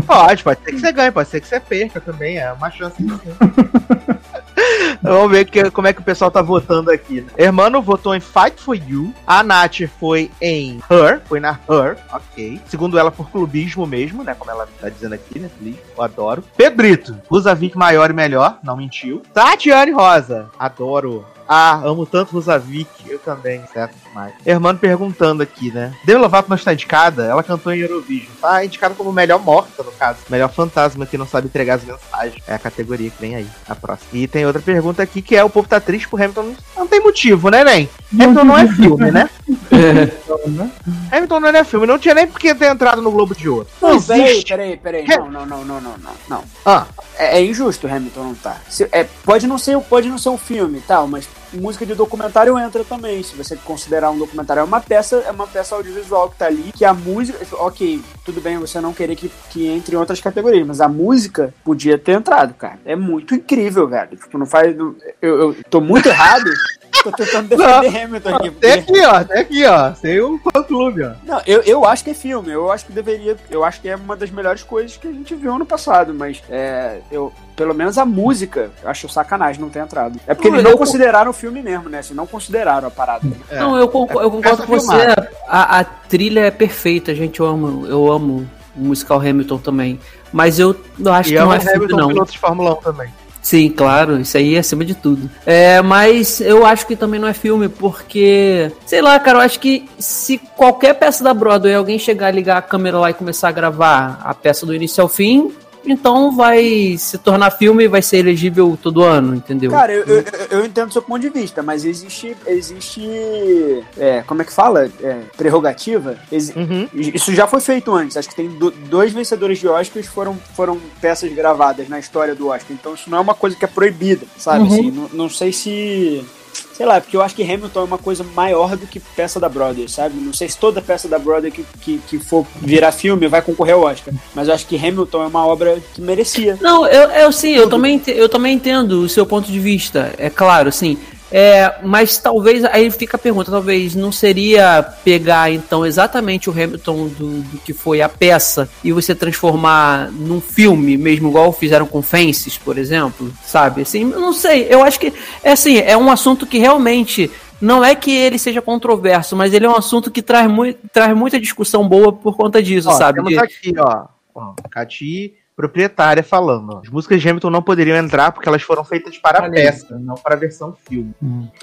Pode, 0.06 0.42
pode 0.42 0.60
ser 0.60 0.72
que 0.72 0.80
você 0.80 0.92
ganhe, 0.92 1.12
pode 1.12 1.28
ser 1.28 1.40
que 1.40 1.46
você 1.46 1.60
perca 1.60 2.00
também, 2.00 2.38
é 2.38 2.52
uma 2.52 2.70
chance 2.70 2.96
sim. 2.96 3.06
Vamos 5.02 5.30
ver 5.30 5.44
que, 5.44 5.70
como 5.70 5.86
é 5.86 5.92
que 5.92 6.00
o 6.00 6.04
pessoal 6.04 6.30
tá 6.30 6.40
votando 6.40 6.90
aqui. 6.90 7.20
Né? 7.20 7.26
Hermano 7.36 7.82
votou 7.82 8.14
em 8.14 8.20
Fight 8.20 8.60
for 8.60 8.74
You. 8.74 9.12
A 9.26 9.42
Nath 9.42 9.82
foi 10.00 10.30
em 10.40 10.80
Her, 10.90 11.20
foi 11.26 11.40
na 11.40 11.58
Her, 11.68 11.98
ok. 12.10 12.60
Segundo 12.66 12.98
ela, 12.98 13.10
por 13.10 13.30
clubismo 13.30 13.86
mesmo, 13.86 14.24
né? 14.24 14.34
Como 14.34 14.50
ela 14.50 14.66
tá 14.80 14.88
dizendo 14.88 15.14
aqui, 15.14 15.38
né? 15.38 15.50
Eu 15.96 16.02
adoro. 16.02 16.42
Pedrito, 16.56 17.16
Rusavik 17.28 17.76
maior 17.76 18.10
e 18.10 18.14
melhor, 18.14 18.58
não 18.62 18.76
mentiu. 18.76 19.22
Tatiane 19.32 19.92
Rosa, 19.92 20.48
adoro. 20.58 21.26
Ah, 21.48 21.74
amo 21.84 22.06
tanto 22.06 22.32
Rusavik, 22.32 22.88
eu 23.06 23.18
também, 23.18 23.62
certo 23.72 23.94
demais. 24.08 24.32
Hermano 24.46 24.78
perguntando 24.78 25.42
aqui, 25.42 25.70
né? 25.70 25.92
Demi 26.04 26.18
Lovato 26.20 26.48
não 26.48 26.56
está 26.56 26.72
indicada? 26.72 27.24
Ela 27.24 27.42
cantou 27.42 27.72
em 27.72 27.80
Eurovision. 27.80 28.30
Tá 28.40 28.64
indicada 28.64 28.94
como 28.94 29.12
melhor 29.12 29.38
morta, 29.40 29.82
no 29.82 29.92
caso. 29.92 30.20
Melhor 30.30 30.48
fantasma 30.50 31.04
que 31.04 31.18
não 31.18 31.26
sabe 31.26 31.46
entregar 31.48 31.74
as 31.74 31.84
mensagens. 31.84 32.42
É 32.46 32.54
a 32.54 32.58
categoria 32.58 33.10
que 33.10 33.20
vem 33.20 33.34
aí, 33.36 33.46
a 33.68 33.74
próxima. 33.74 34.08
E 34.14 34.26
tem 34.26 34.46
outra 34.46 34.62
pergunta 34.62 35.02
aqui 35.02 35.20
que 35.20 35.36
é: 35.36 35.44
o 35.44 35.50
povo 35.50 35.68
tá 35.68 35.78
triste 35.80 36.08
por 36.08 36.20
Hamilton. 36.20 36.54
Não 36.76 36.86
tem 36.86 37.00
motivo, 37.02 37.50
né, 37.50 37.62
Nen? 37.62 37.88
Hamilton 38.12 38.44
não 38.44 38.58
é 38.58 38.66
filme, 38.68 39.10
né? 39.10 39.28
Né? 39.70 40.70
Hamilton 41.12 41.40
não 41.40 41.48
é 41.48 41.64
filme. 41.64 41.86
Não 41.86 41.98
tinha 41.98 42.14
nem 42.14 42.26
por 42.26 42.38
que 42.40 42.54
ter 42.54 42.70
entrado 42.70 43.02
no 43.02 43.10
Globo 43.10 43.34
de 43.34 43.48
Ouro. 43.48 43.66
Não, 43.80 43.94
existe. 43.96 44.44
peraí, 44.48 44.76
peraí. 44.76 45.06
Não, 45.06 45.30
não, 45.30 45.46
não, 45.46 45.64
não, 45.64 45.80
não. 45.80 45.96
não. 46.28 46.44
Ah, 46.64 46.86
É, 47.18 47.38
é 47.38 47.44
injusto 47.44 47.86
o 47.86 47.90
Hamilton 47.94 48.22
não 48.24 48.34
tá. 48.34 48.56
Se- 48.68 48.88
é, 48.92 49.04
pode, 49.24 49.46
não 49.46 49.58
ser, 49.58 49.78
pode 49.80 50.08
não 50.08 50.18
ser 50.18 50.30
um 50.30 50.38
filme 50.38 50.78
e 50.78 50.82
tal, 50.82 51.06
mas 51.06 51.28
música 51.54 51.86
de 51.86 51.94
documentário 51.94 52.58
entra 52.58 52.84
também. 52.84 53.22
Se 53.22 53.34
você 53.34 53.56
considerar 53.56 54.10
um 54.10 54.18
documentário, 54.18 54.60
é 54.60 54.64
uma 54.64 54.80
peça, 54.80 55.16
é 55.26 55.30
uma 55.30 55.46
peça 55.46 55.74
audiovisual 55.74 56.30
que 56.30 56.36
tá 56.36 56.46
ali, 56.46 56.72
que 56.72 56.84
a 56.84 56.94
música. 56.94 57.38
Ok, 57.52 58.02
tudo 58.24 58.40
bem 58.40 58.58
você 58.58 58.80
não 58.80 58.92
querer 58.92 59.16
que, 59.16 59.30
que 59.50 59.66
entre 59.66 59.94
em 59.94 59.98
outras 59.98 60.20
categorias, 60.20 60.66
mas 60.66 60.80
a 60.80 60.88
música 60.88 61.54
podia 61.64 61.98
ter 61.98 62.12
entrado, 62.12 62.54
cara. 62.54 62.78
É 62.84 62.96
muito 62.96 63.34
incrível, 63.34 63.88
velho. 63.88 64.16
Tipo, 64.16 64.38
não 64.38 64.46
faz. 64.46 64.76
Eu, 64.76 64.96
eu 65.22 65.56
tô 65.70 65.80
muito 65.80 66.08
errado. 66.08 66.50
Tô 67.04 67.12
tentando 67.12 67.48
defender 67.48 68.02
Hamilton 68.02 68.36
aqui. 68.36 68.48
Até 68.48 68.72
aqui, 68.72 69.00
ó, 69.00 69.10
até 69.10 69.40
aqui, 69.40 69.66
ó. 69.66 69.90
Tem 69.90 70.22
um 70.22 70.38
fã-clube, 70.38 71.02
ó. 71.02 71.12
Não, 71.22 71.42
eu, 71.46 71.60
eu 71.60 71.84
acho 71.84 72.02
que 72.02 72.10
é 72.10 72.14
filme. 72.14 72.50
Eu 72.50 72.72
acho 72.72 72.86
que 72.86 72.92
deveria. 72.92 73.36
Eu 73.50 73.62
acho 73.62 73.82
que 73.82 73.90
é 73.90 73.96
uma 73.96 74.16
das 74.16 74.30
melhores 74.30 74.62
coisas 74.62 74.96
que 74.96 75.06
a 75.06 75.12
gente 75.12 75.34
viu 75.34 75.54
ano 75.54 75.66
passado, 75.66 76.14
mas 76.14 76.42
é, 76.48 77.00
eu, 77.12 77.30
pelo 77.56 77.74
menos 77.74 77.98
a 77.98 78.04
música, 78.04 78.70
eu 78.82 78.88
acho 78.90 79.08
sacanagem 79.08 79.60
não 79.60 79.68
ter 79.68 79.80
entrado. 79.80 80.18
É 80.26 80.34
porque 80.34 80.48
Não, 80.48 80.56
eles 80.56 80.70
não 80.70 80.76
consideraram 80.76 81.30
o 81.30 81.34
filme 81.34 81.62
mesmo, 81.62 81.88
né? 81.88 81.98
Assim, 81.98 82.14
não 82.14 82.26
consideraram 82.26 82.88
a 82.88 82.90
parada. 82.90 83.26
É. 83.50 83.58
Não, 83.58 83.76
eu 83.76 83.88
concordo, 83.88 84.22
eu 84.22 84.30
concordo 84.30 84.56
Peça 84.58 84.66
com 84.66 84.78
você. 84.78 85.14
A, 85.48 85.80
a 85.80 85.84
trilha 85.84 86.40
é 86.40 86.50
perfeita, 86.50 87.14
gente. 87.14 87.40
Eu 87.40 87.46
amo, 87.46 87.86
eu 87.86 88.10
amo 88.10 88.48
o 88.76 88.80
musical 88.80 89.20
Hamilton 89.20 89.58
também. 89.58 90.00
Mas 90.32 90.58
eu 90.58 90.74
não 90.98 91.12
acho 91.12 91.30
E 91.30 91.32
que 91.32 91.38
é 91.38 91.40
não 91.40 91.52
é 91.52 91.60
filme, 91.60 91.76
Hamilton 91.76 91.96
não. 91.96 92.08
piloto 92.08 92.32
de 92.32 92.38
Fórmula 92.38 92.72
1 92.72 92.76
também. 92.76 93.08
Sim, 93.40 93.68
claro, 93.68 94.18
isso 94.18 94.38
aí 94.38 94.54
é 94.54 94.60
acima 94.60 94.86
de 94.86 94.94
tudo. 94.94 95.30
É, 95.44 95.82
mas 95.82 96.40
eu 96.40 96.64
acho 96.64 96.86
que 96.86 96.96
também 96.96 97.20
não 97.20 97.28
é 97.28 97.34
filme, 97.34 97.68
porque, 97.68 98.72
sei 98.86 99.02
lá, 99.02 99.20
cara, 99.20 99.36
eu 99.36 99.42
acho 99.42 99.60
que 99.60 99.86
se 99.98 100.38
qualquer 100.56 100.94
peça 100.94 101.22
da 101.22 101.34
Broadway 101.34 101.74
alguém 101.74 101.98
chegar 101.98 102.28
a 102.28 102.30
ligar 102.30 102.56
a 102.56 102.62
câmera 102.62 102.98
lá 102.98 103.10
e 103.10 103.14
começar 103.14 103.50
a 103.50 103.52
gravar 103.52 104.18
a 104.24 104.32
peça 104.32 104.64
do 104.64 104.74
início 104.74 105.02
ao 105.02 105.10
fim, 105.10 105.52
então 105.86 106.34
vai 106.34 106.96
se 106.98 107.18
tornar 107.18 107.50
filme 107.50 107.84
e 107.84 107.88
vai 107.88 108.02
ser 108.02 108.18
elegível 108.18 108.78
todo 108.82 109.02
ano, 109.02 109.34
entendeu? 109.34 109.70
Cara, 109.70 109.92
eu, 109.92 110.04
eu, 110.04 110.24
eu 110.50 110.64
entendo 110.64 110.88
o 110.88 110.92
seu 110.92 111.02
ponto 111.02 111.20
de 111.20 111.28
vista, 111.28 111.62
mas 111.62 111.84
existe. 111.84 112.36
Existe. 112.46 113.82
é, 113.98 114.22
como 114.26 114.42
é 114.42 114.44
que 114.44 114.52
fala? 114.52 114.90
É, 115.02 115.20
prerrogativa. 115.36 116.16
Exi- 116.30 116.54
Uhum. 116.56 116.88
Isso 116.94 117.34
já 117.34 117.46
foi 117.46 117.60
feito 117.60 117.92
antes. 117.94 118.16
Acho 118.16 118.28
que 118.28 118.36
tem 118.36 118.48
do- 118.48 118.70
dois 118.70 119.12
vencedores 119.12 119.58
de 119.58 119.66
Oscars 119.68 120.06
foram, 120.06 120.36
foram 120.54 120.78
peças 121.00 121.32
gravadas 121.32 121.88
na 121.88 121.98
história 121.98 122.34
do 122.34 122.48
Oscar. 122.48 122.72
Então 122.72 122.94
isso 122.94 123.10
não 123.10 123.18
é 123.18 123.20
uma 123.20 123.34
coisa 123.34 123.56
que 123.56 123.64
é 123.64 123.68
proibida, 123.68 124.26
sabe? 124.38 124.60
Uhum. 124.64 124.72
Assim, 124.72 124.90
não, 124.90 125.08
não 125.12 125.28
sei 125.28 125.52
se. 125.52 126.24
Sei 126.72 126.84
lá, 126.86 127.00
porque 127.00 127.16
eu 127.16 127.22
acho 127.22 127.34
que 127.34 127.42
Hamilton 127.42 127.80
é 127.80 127.84
uma 127.84 127.98
coisa 127.98 128.24
maior 128.34 128.76
do 128.76 128.86
que 128.86 128.98
peça 128.98 129.38
da 129.38 129.48
Broadway, 129.48 129.88
sabe? 129.88 130.16
Não 130.20 130.32
sei 130.32 130.48
se 130.48 130.56
toda 130.56 130.82
peça 130.82 131.08
da 131.08 131.18
Broadway 131.18 131.50
que, 131.50 131.64
que, 131.80 131.98
que 132.08 132.18
for 132.18 132.46
virar 132.60 132.92
filme 132.92 133.28
vai 133.28 133.42
concorrer 133.42 133.74
ao 133.74 133.82
Oscar. 133.82 134.12
Mas 134.34 134.48
eu 134.48 134.54
acho 134.54 134.66
que 134.66 134.76
Hamilton 134.76 135.24
é 135.24 135.26
uma 135.26 135.46
obra 135.46 135.78
que 135.94 136.00
merecia. 136.00 136.58
Não, 136.60 136.86
eu, 136.86 137.10
eu 137.10 137.32
sim, 137.32 137.52
eu 137.52 137.68
também, 137.68 138.00
eu 138.06 138.28
também 138.28 138.54
entendo 138.54 139.02
o 139.02 139.08
seu 139.08 139.24
ponto 139.26 139.50
de 139.50 139.58
vista, 139.58 140.12
é 140.18 140.30
claro, 140.30 140.72
sim. 140.72 140.98
É, 141.32 141.76
mas 141.82 142.18
talvez, 142.18 142.64
aí 142.66 142.90
fica 142.90 143.16
a 143.16 143.18
pergunta, 143.18 143.50
talvez 143.50 143.94
não 143.94 144.12
seria 144.12 144.82
pegar 145.04 145.50
então 145.50 145.84
exatamente 145.84 146.48
o 146.48 146.52
Hamilton 146.52 147.08
do, 147.08 147.40
do 147.40 147.58
que 147.58 147.72
foi 147.72 148.02
a 148.02 148.08
peça 148.08 148.68
e 148.84 148.92
você 148.92 149.14
transformar 149.14 150.12
num 150.12 150.40
filme, 150.40 150.96
mesmo 150.96 151.28
igual 151.28 151.52
fizeram 151.52 151.86
com 151.86 152.02
Fences, 152.02 152.58
por 152.58 152.78
exemplo, 152.78 153.32
sabe? 153.44 153.82
Assim, 153.82 154.04
não 154.04 154.32
sei, 154.32 154.66
eu 154.70 154.82
acho 154.82 155.00
que 155.00 155.12
é 155.42 155.52
assim, 155.52 155.78
é 155.78 155.96
um 155.96 156.10
assunto 156.10 156.46
que 156.46 156.58
realmente 156.58 157.30
não 157.60 157.82
é 157.82 157.94
que 157.94 158.14
ele 158.14 158.38
seja 158.38 158.60
controverso, 158.60 159.34
mas 159.34 159.54
ele 159.54 159.66
é 159.66 159.68
um 159.68 159.76
assunto 159.76 160.10
que 160.10 160.22
traz, 160.22 160.48
mui 160.48 160.76
traz 160.92 161.16
muita 161.16 161.40
discussão 161.40 161.88
boa 161.88 162.12
por 162.12 162.36
conta 162.36 162.62
disso, 162.62 162.90
Ó, 162.90 162.92
sabe? 162.92 163.24
Temos 163.24 163.38
aqui, 163.38 163.72
ó. 163.78 164.04
ó 164.34 164.54
Cati, 164.70 165.34
proprietária, 165.56 166.22
falando. 166.22 166.80
As 166.84 166.88
músicas 166.88 167.20
de 167.20 167.28
Hamilton 167.28 167.50
não 167.50 167.62
poderiam 167.62 167.96
entrar 167.96 168.32
porque 168.32 168.48
elas 168.48 168.62
foram 168.62 168.84
feitas 168.84 169.16
para 169.18 169.46
a 169.46 169.50
peça, 169.50 169.98
não 169.98 170.16
para 170.16 170.34
a 170.34 170.38
versão 170.38 170.76
filme. 170.88 171.14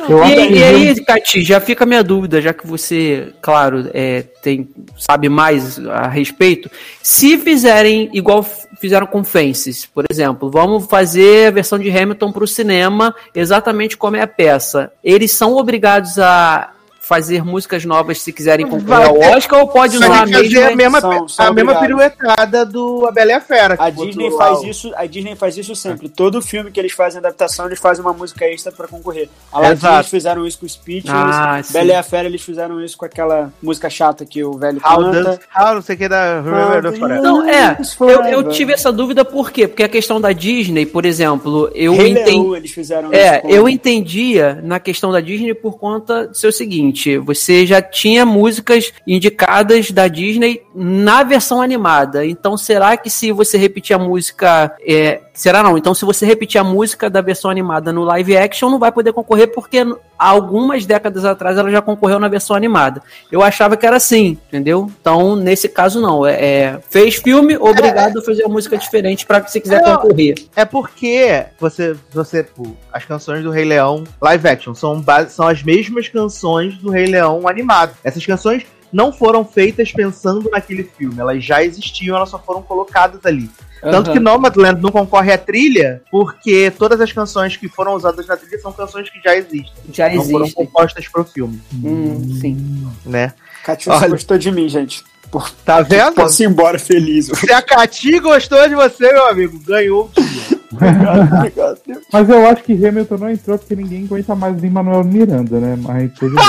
Eu 0.08 0.24
acho 0.24 0.32
E, 0.34 0.48
que 0.48 0.54
e 0.54 0.64
aí, 0.64 1.06
Cati, 1.06 1.42
já 1.44 1.60
fica 1.60 1.84
a 1.84 1.88
minha 1.88 2.04
dúvida, 2.04 2.42
já 2.42 2.54
que 2.54 2.66
você, 2.66 3.34
claro, 3.42 3.90
é, 3.94 4.22
tem, 4.42 4.70
sabe 4.98 5.28
mais 5.28 5.78
a 5.88 6.08
respeito. 6.08 6.72
Se 7.02 7.38
fizerem 7.38 8.10
igual 8.14 8.46
fizeram 8.80 9.06
com 9.06 9.24
Fences, 9.24 9.86
por 9.86 10.06
exemplo, 10.10 10.50
vamos 10.50 10.86
fazer 10.86 11.48
a 11.48 11.52
versão 11.52 11.78
de 11.78 11.96
Hamilton 11.96 12.32
para 12.32 12.44
o 12.44 12.48
cinema 12.48 13.14
exatamente 13.36 13.96
como 13.96 14.16
é 14.16 14.22
a 14.22 14.28
peça. 14.28 14.92
Eles 15.04 15.34
são 15.34 15.56
obrigados 15.56 16.18
a 16.18 16.72
fazer 17.04 17.44
músicas 17.44 17.84
novas 17.84 18.22
se 18.22 18.32
quiserem 18.32 18.66
concorrer 18.68 19.08
ao 19.08 19.20
Oscar 19.36 19.60
ou 19.60 19.68
pode 19.68 19.98
usar 19.98 20.22
a 20.24 20.26
que 20.28 20.34
fazer 20.34 20.50
mesma 20.50 20.70
a 20.72 20.76
mesma, 20.76 21.02
são- 21.02 21.28
são 21.28 21.46
a 21.48 21.52
mesma 21.52 21.76
piruetada 21.80 22.66
do 22.66 23.06
A 23.08 23.12
Bela 23.12 23.32
e 23.32 23.34
a 23.34 23.42
Fera. 23.42 23.76
A 23.80 23.90
Disney 23.90 24.30
faz 24.32 24.60
o- 24.60 24.66
isso, 24.68 24.92
a 24.96 25.06
Disney 25.08 25.36
faz 25.36 25.58
isso 25.58 25.76
sempre. 25.76 26.08
Todo 26.08 26.42
filme 26.42 26.70
que 26.72 26.80
eles 26.80 26.92
fazem 26.94 27.20
adaptação, 27.20 27.66
eles 27.66 27.80
fazem 27.80 28.06
uma 28.06 28.14
música 28.14 28.46
extra 28.46 28.72
pra 28.72 28.88
concorrer. 28.88 29.28
Aladdin 29.52 29.74
Exato. 29.74 29.96
eles 29.98 30.10
fizeram 30.10 30.46
isso 30.48 30.60
com 30.60 30.68
Speechless, 30.68 31.12
Ah, 31.12 31.60
sim. 31.64 31.74
Bela 31.74 31.90
e 31.92 31.96
a 31.96 32.04
Fera 32.04 32.28
eles 32.28 32.42
fizeram 32.42 32.80
isso 32.84 32.96
com 32.98 33.06
aquela 33.06 33.52
música 33.62 33.90
chata 33.90 34.24
que 34.24 34.44
o 34.44 34.54
velho 34.54 34.80
How 34.86 34.98
canta. 35.02 35.24
does, 35.24 35.40
how, 35.60 35.74
não 35.76 35.82
sei 35.82 35.96
o 35.96 35.98
que 35.98 36.08
da 36.08 36.40
Remember 36.42 36.82
the 36.92 36.98
Forever. 37.00 37.22
Não, 37.24 37.50
é, 37.50 37.78
eu, 38.00 38.22
eu 38.26 38.50
tive 38.50 38.74
essa 38.74 38.92
dúvida 38.92 39.26
por 39.26 39.52
quê? 39.52 39.68
Porque 39.68 39.84
a 39.84 39.90
questão 39.90 40.22
da 40.22 40.32
Disney, 40.32 40.86
por 40.86 41.06
exemplo, 41.06 41.70
eu 41.74 41.94
entendi. 41.96 42.56
Eles 42.56 42.72
fizeram 42.72 43.12
É, 43.12 43.42
eu 43.46 43.68
entendia 43.68 44.60
na 44.64 44.80
questão 44.80 45.12
da 45.12 45.20
Disney 45.20 45.54
por 45.56 45.78
conta 45.80 46.28
do 46.28 46.38
seu 46.38 46.52
seguinte: 46.52 46.91
você 47.24 47.66
já 47.66 47.82
tinha 47.82 48.26
músicas 48.26 48.94
indicadas 49.06 49.92
da 49.92 50.08
Disney 50.08 50.62
na 50.74 51.24
versão 51.24 51.62
animada. 51.62 52.26
Então, 52.26 52.58
será 52.58 52.98
que 52.98 53.10
se 53.10 53.32
você 53.32 53.58
repetir 53.58 53.96
a 53.96 54.00
música. 54.00 54.76
é, 54.86 55.22
será 55.34 55.64
não? 55.64 55.78
Então, 55.78 55.94
se 55.94 56.06
você 56.06 56.26
repetir 56.26 56.60
a 56.60 56.64
música 56.64 57.10
da 57.10 57.22
versão 57.22 57.50
animada 57.50 57.92
no 57.92 58.04
live 58.04 58.36
action, 58.38 58.70
não 58.70 58.80
vai 58.80 58.92
poder 58.92 59.14
concorrer, 59.14 59.48
porque 59.48 59.80
há 59.80 60.30
algumas 60.30 60.86
décadas 60.86 61.26
atrás 61.26 61.58
ela 61.58 61.72
já 61.72 61.82
concorreu 61.82 62.20
na 62.20 62.28
versão 62.28 62.56
animada. 62.56 63.02
Eu 63.32 63.42
achava 63.42 63.78
que 63.78 63.86
era 63.86 63.96
assim, 63.96 64.38
entendeu? 64.48 64.92
Então, 65.00 65.36
nesse 65.36 65.68
caso, 65.70 66.02
não. 66.02 66.26
É, 66.26 66.34
é, 66.34 66.80
fez 66.90 67.16
filme, 67.16 67.58
obrigado 67.58 68.20
a 68.20 68.22
fazer 68.22 68.44
uma 68.44 68.54
música 68.54 68.78
diferente 68.78 69.26
para 69.26 69.42
que 69.42 69.52
você 69.52 69.60
quiser 69.60 69.82
Não. 69.82 69.98
concorrer. 69.98 70.36
É 70.56 70.66
porque 70.66 71.46
você, 71.60 71.96
você, 72.12 72.44
pô, 72.44 72.68
as 72.92 73.06
canções 73.06 73.44
do 73.44 73.50
Rei 73.50 73.66
Leão 73.66 74.04
live 74.22 74.48
action 74.48 74.74
são, 74.74 75.04
são 75.30 75.48
as 75.48 75.64
mesmas 75.64 76.08
canções 76.08 76.76
do 76.78 76.90
Rei 76.90 77.06
Leão 77.06 77.48
animado. 77.48 77.96
Essas 78.04 78.26
canções 78.26 78.66
não 78.92 79.12
foram 79.14 79.44
feitas 79.46 79.92
pensando 79.92 80.50
naquele 80.50 80.84
filme, 80.84 81.20
elas 81.20 81.44
já 81.44 81.64
existiam, 81.64 82.16
elas 82.16 82.30
só 82.30 82.40
foram 82.40 82.62
colocadas 82.62 83.26
ali. 83.26 83.50
Tanto 83.82 84.08
Aham. 84.12 84.14
que 84.14 84.20
Nomadland 84.20 84.80
não 84.80 84.92
concorre 84.92 85.32
à 85.34 85.38
trilha, 85.40 86.04
porque 86.12 86.70
todas 86.78 87.02
as 87.02 87.12
canções 87.12 87.58
que 87.58 87.68
foram 87.68 87.96
usadas 87.96 88.28
na 88.28 88.38
trilha 88.38 88.60
são 88.60 88.72
canções 88.72 89.10
que 89.10 89.20
já 89.24 89.36
existem. 89.36 89.72
Já 89.92 90.08
não 90.14 90.24
foram 90.24 90.50
compostas 90.52 91.08
pro 91.08 91.24
filme, 91.24 91.60
Hum, 91.84 92.38
sim. 92.40 92.88
né? 93.06 93.34
Catiúcia 93.64 94.02
Olha. 94.02 94.10
gostou 94.10 94.38
de 94.38 94.52
mim, 94.52 94.70
gente. 94.70 95.04
Pô, 95.32 95.42
Tá 95.66 95.82
vendo? 95.82 96.16
Posso 96.16 96.44
ir 96.44 96.48
embora 96.48 96.78
feliz. 96.78 97.28
Se 97.28 97.52
a 97.54 97.62
Cati 97.62 98.20
gostou 98.20 98.68
de 98.68 98.76
você, 98.76 99.12
meu 99.14 99.28
amigo, 99.30 99.58
ganhou 99.66 100.12
o 100.16 100.22
dia. 100.22 100.62
Obrigado. 100.74 101.82
Mas 102.12 102.30
eu 102.30 102.48
acho 102.48 102.64
que 102.64 102.86
Hamilton 102.86 103.18
não 103.18 103.30
entrou 103.30 103.58
porque 103.58 103.76
ninguém 103.76 104.06
aguenta 104.06 104.34
mais 104.36 104.58
Lin 104.62 104.70
Manuel 104.70 105.04
Miranda, 105.04 105.60
né? 105.60 105.78
Mas 105.80 106.14
tudo 106.14 106.36
bem. 106.36 106.46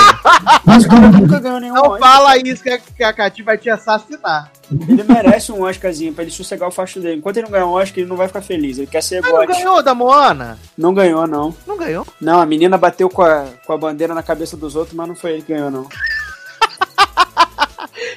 Mas 0.65 0.85
o 0.85 0.87
cara 0.89 1.09
nunca 1.11 1.39
ganhou 1.39 1.59
nenhum 1.59 1.73
Não 1.75 1.83
Oscar. 1.91 1.99
fala 1.99 2.37
isso 2.37 2.63
que 2.63 2.69
a, 2.69 2.77
que 2.79 3.03
a 3.03 3.13
Cati 3.13 3.43
vai 3.43 3.57
te 3.57 3.69
assassinar. 3.69 4.49
Ele 4.71 5.03
merece 5.03 5.51
um 5.51 5.63
Oscarzinho 5.63 6.13
pra 6.13 6.23
ele 6.23 6.31
sossegar 6.31 6.67
o 6.67 6.71
facho 6.71 6.99
dele. 6.99 7.17
Enquanto 7.17 7.37
ele 7.37 7.45
não 7.45 7.51
ganhar 7.51 7.65
um 7.67 7.71
Oscar, 7.73 7.99
ele 7.99 8.09
não 8.09 8.15
vai 8.17 8.27
ficar 8.27 8.41
feliz. 8.41 8.77
Ele 8.77 8.87
quer 8.87 9.03
ser 9.03 9.21
Mas 9.21 9.31
não 9.31 9.45
ganhou 9.45 9.83
da 9.83 9.93
Moana? 9.93 10.57
Não 10.77 10.93
ganhou, 10.93 11.27
não. 11.27 11.53
Não 11.67 11.77
ganhou? 11.77 12.07
Não, 12.19 12.39
a 12.39 12.45
menina 12.45 12.77
bateu 12.77 13.09
com 13.09 13.21
a, 13.21 13.45
com 13.65 13.73
a 13.73 13.77
bandeira 13.77 14.13
na 14.13 14.23
cabeça 14.23 14.55
dos 14.57 14.75
outros, 14.75 14.95
mas 14.95 15.07
não 15.07 15.15
foi 15.15 15.33
ele 15.33 15.41
que 15.41 15.53
ganhou, 15.53 15.69
não. 15.69 15.87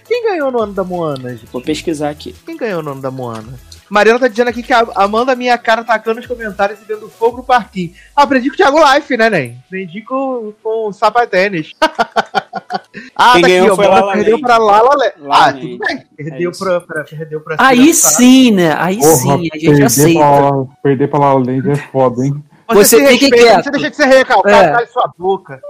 Quem 0.07 0.25
ganhou 0.25 0.51
no 0.51 0.63
ano 0.63 0.73
da 0.73 0.85
Moana, 0.85 1.31
gente? 1.31 1.47
Vou 1.53 1.61
pesquisar 1.61 2.11
aqui. 2.11 2.35
Quem 2.45 2.57
ganhou 2.57 2.83
no 2.83 2.93
ano 2.93 3.03
da 3.03 3.11
Moana? 3.11 3.59
Mariana 3.89 4.19
tá 4.19 4.29
dizendo 4.29 4.49
aqui 4.49 4.63
que 4.63 4.73
a 4.73 4.85
Amanda 4.97 5.37
minha 5.37 5.57
cara 5.57 5.85
tacando 5.85 6.21
os 6.21 6.27
comentários 6.27 6.81
e 6.83 6.85
dando 6.89 7.09
fogo 7.09 7.39
no 7.39 7.45
parquinho. 7.45 7.93
Ah, 8.17 8.23
aprendi 8.23 8.49
com 8.49 8.55
o 8.55 8.57
Thiago 8.57 8.79
Life, 8.95 9.17
né, 9.17 9.31
Nen? 9.31 9.59
Aprendi 9.67 10.03
com, 10.03 10.53
com 10.63 10.89
o 10.89 10.93
sapatênis. 10.93 11.73
ah, 13.15 13.33
Quem 13.35 13.43
tá 13.43 13.49
ganhou 13.49 13.67
aqui, 13.69 13.77
foi 13.77 13.87
ó. 13.87 13.89
La 13.91 14.01
Moana 14.01 14.07
La 14.07 14.13
perdeu 14.13 14.41
pra 14.41 14.59
Lala 14.59 15.13
La 15.19 15.47
Ah, 15.47 15.53
tudo 15.53 15.79
bem. 15.79 16.05
Perdeu 16.17 16.51
É 16.51 16.57
pra, 16.59 16.81
pra, 16.81 17.05
perdeu 17.05 17.41
pra 17.41 17.57
Aí 17.59 17.95
sim, 17.95 18.51
né? 18.51 18.75
Aí 18.77 18.99
Porra, 18.99 19.15
sim, 19.15 19.49
a 19.53 19.59
gente 19.59 19.83
aceita. 19.83 20.19
pra, 20.19 20.75
perder 20.83 21.09
pra 21.09 21.19
La 21.21 21.35
La 21.35 21.41
Land 21.41 21.71
é 21.71 21.77
foda, 21.77 22.27
hein? 22.27 22.45
Você 22.75 22.97
fique 23.07 23.27
respeita, 23.27 23.37
quieto. 23.37 23.65
Você 23.65 23.71
deixa 23.71 23.91
de 23.91 23.97
ser 23.97 24.05
recalcado, 24.07 24.55
É. 24.55 24.71
cala 24.73 24.87
sua 24.87 25.13
boca. 25.19 25.61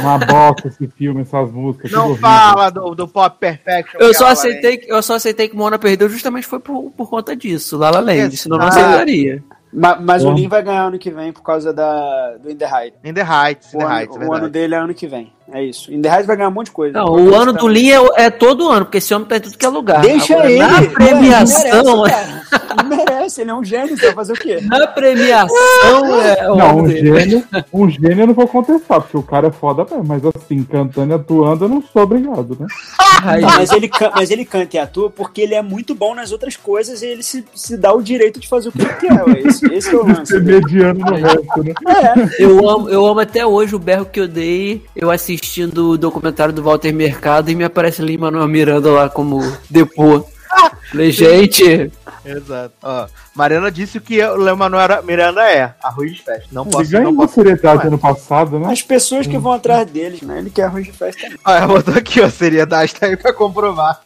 Uma 0.00 0.18
bosta 0.18 0.68
esse 0.68 0.86
filme, 0.88 1.22
essas 1.22 1.50
músicas. 1.50 1.90
Não 1.90 2.16
fala 2.16 2.70
do, 2.70 2.94
do 2.94 3.08
Pop 3.08 3.36
Perfection. 3.38 4.00
Eu 4.00 4.14
só 4.14 4.26
aceitei, 4.28 4.76
que- 4.78 4.90
eu 4.92 5.02
só 5.02 5.14
aceitei 5.14 5.48
que 5.48 5.56
Mona 5.56 5.78
perdeu 5.78 6.08
justamente 6.08 6.46
foi 6.46 6.60
por, 6.60 6.90
por 6.92 7.08
conta 7.10 7.34
disso, 7.34 7.76
La 7.76 7.90
La 7.90 8.00
Land, 8.00 8.36
senão 8.36 8.58
não 8.58 8.66
aceitaria. 8.66 9.42
Ma- 9.72 9.98
mas 10.00 10.24
o. 10.24 10.30
Lin 10.32 10.46
vai 10.46 10.62
ganhar 10.62 10.84
ano 10.84 10.98
que 11.00 11.10
vem 11.10 11.32
por 11.32 11.42
causa 11.42 11.72
da, 11.72 12.36
do 12.40 12.48
In 12.48 12.54
The 12.56 12.64
Height. 12.64 12.94
tem. 13.02 13.10
In 13.10 13.14
the 13.14 13.22
Heights, 13.22 13.74
in 13.74 13.76
O, 13.76 13.80
the 13.80 13.84
ano, 13.86 13.94
Heights, 13.96 14.14
é 14.14 14.18
o 14.18 14.22
ano 14.22 14.30
verdade. 14.32 14.52
dele 14.52 14.74
é 14.74 14.78
ano 14.78 14.94
que 14.94 15.06
vem. 15.08 15.32
É 15.52 15.62
isso. 15.62 15.92
In 15.92 16.00
the 16.00 16.08
Heights 16.08 16.26
vai 16.26 16.36
ganhar 16.36 16.48
um 16.48 16.52
monte 16.52 16.66
de 16.66 16.72
coisa. 16.72 16.98
Não, 16.98 17.06
o 17.06 17.34
ano 17.34 17.52
do 17.52 17.68
Lin 17.68 17.90
é, 17.90 17.98
é 18.16 18.30
todo 18.30 18.68
ano, 18.70 18.86
porque 18.86 18.98
esse 18.98 19.12
homem 19.14 19.28
tá 19.28 19.36
em 19.36 19.40
tudo 19.40 19.58
que 19.58 19.66
é 19.66 19.68
lugar. 19.68 20.00
Deixa 20.00 20.32
Agora, 20.34 20.50
ele. 20.50 20.58
Na 20.58 20.82
premiação, 20.90 21.84
Não 21.84 22.02
merece. 22.02 22.44
Não 22.76 22.88
merece, 22.88 23.40
ele 23.40 23.50
é 23.50 23.54
um 23.54 23.64
gênio, 23.64 23.96
você 23.96 24.06
vai 24.06 24.14
fazer 24.14 24.32
o 24.32 24.36
quê? 24.36 24.60
na 24.62 24.86
premiação 24.86 25.56
é 26.22 26.50
o 26.50 26.56
Não, 26.56 26.78
um 26.78 26.82
dele. 26.84 27.20
gênio, 27.20 27.44
um 27.72 27.90
gênio 27.90 28.20
eu 28.20 28.26
não 28.28 28.34
vou 28.34 28.48
contestar, 28.48 29.00
porque 29.00 29.16
o 29.16 29.22
cara 29.22 29.48
é 29.48 29.50
foda 29.50 29.84
mesmo, 29.88 30.04
mas 30.06 30.22
assim, 30.24 30.62
cantando 30.64 31.12
e 31.12 31.14
atuando 31.14 31.64
eu 31.64 31.68
não 31.68 31.82
sou 31.92 32.02
obrigado, 32.02 32.56
né? 32.58 32.66
Mas 33.24 33.72
ele, 33.72 33.90
mas 34.14 34.30
ele 34.30 34.44
canta 34.44 34.76
e 34.76 34.78
atua 34.78 35.08
porque 35.08 35.40
ele 35.40 35.54
é 35.54 35.62
muito 35.62 35.94
bom 35.94 36.14
nas 36.14 36.30
outras 36.30 36.56
coisas 36.56 37.00
e 37.00 37.06
ele 37.06 37.22
se, 37.22 37.42
se 37.54 37.74
dá 37.74 37.90
o 37.94 38.02
direito 38.02 38.38
de 38.38 38.46
fazer 38.46 38.68
o 38.68 38.72
que 38.72 38.82
ele 38.82 38.94
quer. 38.94 39.24
Ué. 39.24 39.40
Esse, 39.44 39.72
esse 39.72 39.94
é 39.94 39.96
o 39.96 40.06
lance. 40.06 40.32
Ser 40.32 40.42
mediano 40.42 41.00
no 41.00 41.14
resto, 41.14 41.64
né? 41.64 41.72
É, 41.86 42.42
eu, 42.44 42.68
amo, 42.68 42.90
eu 42.90 43.06
amo 43.06 43.20
até 43.20 43.46
hoje 43.46 43.74
o 43.74 43.78
berro 43.78 44.04
que 44.04 44.20
eu 44.20 44.28
dei, 44.28 44.84
eu 44.94 45.10
assistindo 45.34 45.90
o 45.90 45.98
documentário 45.98 46.52
do 46.52 46.62
Walter 46.62 46.92
Mercado 46.92 47.50
e 47.50 47.54
me 47.54 47.64
aparece 47.64 48.02
ali 48.02 48.16
Manuel 48.16 48.48
Miranda 48.48 48.90
lá 48.90 49.08
como 49.08 49.40
depô. 49.70 50.24
Falei, 50.90 51.10
gente, 51.10 51.90
Exato. 52.24 52.74
Ó, 52.82 53.06
Mariana 53.34 53.70
disse 53.70 53.98
o 53.98 54.00
que 54.00 54.22
o 54.24 54.36
Leo 54.36 54.56
Manuel 54.56 55.02
Miranda 55.02 55.42
é. 55.42 55.74
Arroz 55.82 56.12
de 56.12 56.22
festa. 56.22 56.48
Não 56.50 56.62
Ele 56.62 56.70
posso, 56.70 56.90
ganhou 56.90 57.12
não 57.12 57.16
posso. 57.16 57.34
seriedade 57.34 57.84
é. 57.84 57.86
ano 57.88 57.98
passado, 57.98 58.58
né? 58.58 58.72
as 58.72 58.80
pessoas 58.80 59.26
que 59.26 59.36
vão 59.36 59.52
atrás 59.52 59.86
deles, 59.90 60.22
né? 60.22 60.38
Ele 60.38 60.50
quer 60.50 60.64
arroz 60.64 60.86
de 60.86 60.92
festa 60.92 61.20
também. 61.22 61.38
Ó, 61.44 61.52
ela 61.52 61.66
botou 61.66 61.94
aqui, 61.94 62.20
ó, 62.20 62.30
seriedade 62.30 62.94
tá 62.94 63.06
aí 63.06 63.16
pra 63.16 63.32
comprovar. 63.32 64.00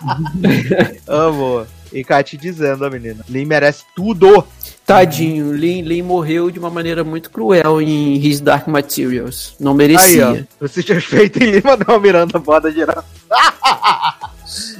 Amo. 1.06 1.66
E 1.92 2.02
cá 2.02 2.22
te 2.22 2.36
dizendo, 2.36 2.84
ó, 2.86 2.90
menina. 2.90 3.24
Lin 3.28 3.44
merece 3.44 3.84
tudo. 3.94 4.46
tadinho, 4.86 5.52
Lin, 5.52 5.82
Lin 5.82 6.02
morreu 6.02 6.50
de 6.50 6.58
uma 6.58 6.70
maneira 6.70 7.04
muito 7.04 7.30
cruel 7.30 7.80
em 7.82 8.16
His 8.16 8.40
Dark 8.40 8.66
Materials. 8.66 9.54
Não 9.60 9.72
Aí, 9.72 9.76
merecia. 9.78 10.46
ó. 10.60 10.66
Você 10.66 10.82
tinha 10.82 11.00
feito 11.00 11.42
em 11.42 11.50
Lima, 11.50 11.76
não, 11.86 12.00
Miranda, 12.00 12.38
boda 12.38 12.70
geral. 12.72 13.04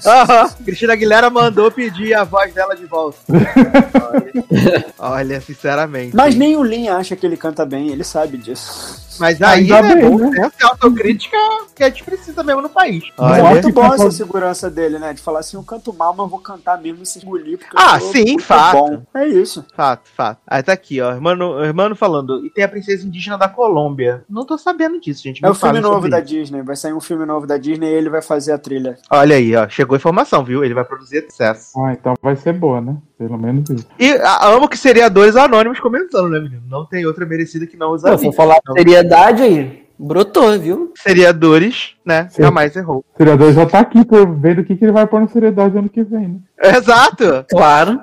Aham. 0.05 0.51
Cristina 0.65 0.93
Aguilera 0.93 1.31
mandou 1.31 1.71
pedir 1.71 2.15
a 2.15 2.25
voz 2.25 2.53
dela 2.53 2.75
de 2.75 2.85
volta. 2.87 3.19
Olha, 4.13 4.85
olha, 4.99 5.41
sinceramente. 5.41 6.15
Mas 6.15 6.35
nem 6.35 6.57
o 6.57 6.63
Lin 6.63 6.89
acha 6.89 7.17
que 7.17 7.25
ele 7.25 7.37
canta 7.37 7.65
bem, 7.65 7.89
ele 7.91 8.05
sabe 8.05 8.37
disso. 8.37 9.01
Mas 9.19 9.41
aí 9.43 9.61
Ainda 9.73 9.79
é 9.79 9.95
bem, 9.95 10.11
bom 10.11 10.19
né? 10.19 10.43
senso 10.43 10.55
e 10.61 10.65
autocrítica 10.65 11.37
que 11.75 11.85
a 11.85 11.89
gente 11.89 12.05
precisa 12.05 12.43
mesmo 12.43 12.63
no 12.63 12.69
país. 12.69 13.05
Olha, 13.17 13.45
Muito 13.45 13.73
bom 13.73 13.93
essa 13.95 14.11
segurança 14.11 14.71
dele, 14.71 14.99
né? 14.99 15.13
De 15.13 15.21
falar 15.21 15.41
assim, 15.41 15.57
eu 15.57 15.63
canto 15.63 15.93
mal, 15.93 16.15
mas 16.15 16.31
vou 16.31 16.39
cantar 16.39 16.81
mesmo 16.81 17.05
se 17.05 17.19
engolir. 17.19 17.59
Ah, 17.75 17.99
sim, 18.01 18.25
muito 18.25 18.43
fato. 18.45 18.77
bom. 18.77 19.03
É 19.15 19.27
isso. 19.27 19.65
Fato, 19.75 20.09
fato. 20.15 20.41
Aí 20.47 20.63
tá 20.63 20.73
aqui, 20.73 21.01
ó. 21.01 21.13
Irmão, 21.13 21.65
irmão 21.65 21.95
falando. 21.95 22.45
E 22.45 22.51
tem 22.51 22.65
a 22.65 22.69
princesa 22.69 23.07
indígena 23.07 23.37
da 23.39 23.49
Colômbia. 23.49 24.25
Não 24.29 24.45
tô 24.45 24.57
sabendo 24.57 25.01
disso, 25.01 25.23
gente. 25.23 25.45
É 25.45 25.51
o 25.51 25.55
filme 25.55 25.81
novo 25.81 26.09
da 26.09 26.19
isso. 26.19 26.29
Disney. 26.29 26.63
Vai 26.63 26.77
sair 26.77 26.93
um 26.93 27.01
filme 27.01 27.25
novo 27.25 27.47
da 27.47 27.57
Disney 27.59 27.87
e 27.89 27.95
ele 27.95 28.11
vai 28.11 28.23
fazer 28.23 28.53
a 28.53 28.59
trilha. 28.59 28.99
Olha 29.11 29.37
aí, 29.37 29.55
ó. 29.57 29.69
Chegou 29.69 29.95
a 29.95 29.99
informação, 29.99 30.45
viu? 30.45 30.65
Ele 30.65 30.75
vai 30.75 30.85
produzir 30.85 31.25
sucesso. 31.31 31.79
Ah, 31.81 31.93
então 31.93 32.15
vai 32.23 32.37
ser 32.37 32.53
boa, 32.53 32.81
né? 32.81 32.97
Pelo 33.27 33.39
menos 33.39 33.71
isso. 33.71 33.87
E 33.99 34.11
a- 34.15 34.49
amo 34.49 34.69
que 34.69 34.77
seriadores 34.77 35.37
anônimos 35.37 35.79
comentando, 35.79 36.29
né, 36.29 36.41
menino? 36.41 36.63
Não 36.69 36.85
tem 36.85 37.07
outra 37.07 37.25
merecida 37.25 37.67
que 37.67 37.77
não 37.77 37.91
usa 37.93 38.11
Pô, 38.11 38.19
se 38.19 38.33
falar 38.33 38.57
de 38.67 38.73
seriedade 38.73 39.43
aí, 39.43 39.85
brotou, 39.97 40.59
viu? 40.59 40.93
Seriadores, 40.97 41.95
né? 42.05 42.27
Sim. 42.31 42.43
Jamais 42.43 42.75
errou. 42.75 43.05
O 43.15 43.17
seriador 43.17 43.53
já 43.53 43.65
tá 43.65 43.79
aqui 43.79 44.05
ver 44.41 44.59
o 44.59 44.65
que, 44.65 44.75
que 44.75 44.85
ele 44.85 44.93
vai 44.93 45.07
pôr 45.07 45.21
no 45.21 45.29
seriedade 45.29 45.79
ano 45.79 45.89
que 45.89 46.03
vem, 46.03 46.29
né? 46.29 46.37
Exato! 46.77 47.45
Claro. 47.49 48.01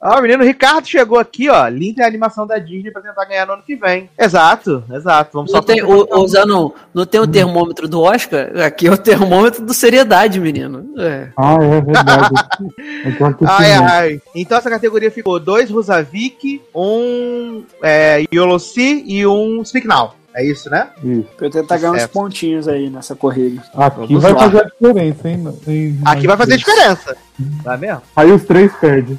Ó, 0.00 0.18
o 0.18 0.22
menino 0.22 0.44
Ricardo 0.44 0.86
chegou 0.86 1.18
aqui, 1.18 1.48
ó. 1.50 1.66
Link 1.66 2.00
a 2.00 2.06
animação 2.06 2.46
da 2.46 2.56
Disney 2.58 2.92
pra 2.92 3.02
tentar 3.02 3.24
ganhar 3.24 3.46
no 3.46 3.54
ano 3.54 3.62
que 3.66 3.74
vem. 3.74 4.08
Exato, 4.16 4.84
exato. 4.92 5.30
Vamos 5.32 5.52
Não 5.52 5.60
só 5.60 5.66
tem, 5.66 5.82
o, 5.82 6.06
o 6.08 6.28
Zanon, 6.28 6.70
não 6.94 7.04
tem 7.04 7.20
o 7.20 7.26
termômetro 7.26 7.88
do 7.88 8.00
Oscar? 8.02 8.50
Aqui 8.64 8.86
é 8.86 8.92
o 8.92 8.96
termômetro 8.96 9.64
do 9.64 9.74
seriedade, 9.74 10.38
menino. 10.38 10.88
É. 10.98 11.28
Ah, 11.36 11.56
é 11.60 11.80
verdade. 11.80 12.34
é 13.04 13.46
Ai, 13.46 13.72
ai. 13.72 14.22
Então 14.34 14.56
essa 14.56 14.70
categoria 14.70 15.10
ficou 15.10 15.40
dois 15.40 15.68
Rusavik, 15.68 16.62
um 16.72 17.64
é, 17.82 18.24
Yolossi 18.32 19.02
e 19.04 19.26
um 19.26 19.64
Speak 19.64 19.86
Now. 19.86 20.14
É 20.32 20.44
isso, 20.44 20.70
né? 20.70 20.88
Isso. 21.02 21.26
Pra 21.36 21.46
eu 21.48 21.50
tentar 21.50 21.78
ganhar 21.78 21.92
uns 21.92 22.06
pontinhos 22.06 22.68
aí 22.68 22.88
nessa 22.88 23.16
corrida. 23.16 23.60
Aqui 23.74 24.14
Vamos 24.14 24.22
vai 24.22 24.32
lá. 24.32 24.38
fazer 24.38 24.60
a 24.60 24.64
diferença, 24.68 25.28
hein? 25.28 25.58
Em- 25.66 25.98
Aqui 26.04 26.26
vai 26.28 26.36
fazer 26.36 26.56
diferença. 26.56 27.16
Tá 27.62 27.76
mesmo? 27.76 28.02
Aí 28.16 28.32
os 28.32 28.44
três 28.44 28.72
perdem. 28.76 29.18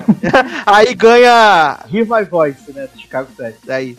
Aí 0.66 0.94
ganha 0.94 1.78
Hear 1.92 2.06
My 2.06 2.24
Voice, 2.28 2.72
né? 2.72 2.86
Do 2.92 3.00
Chicago 3.00 3.28
7. 3.36 3.58
Daí 3.64 3.96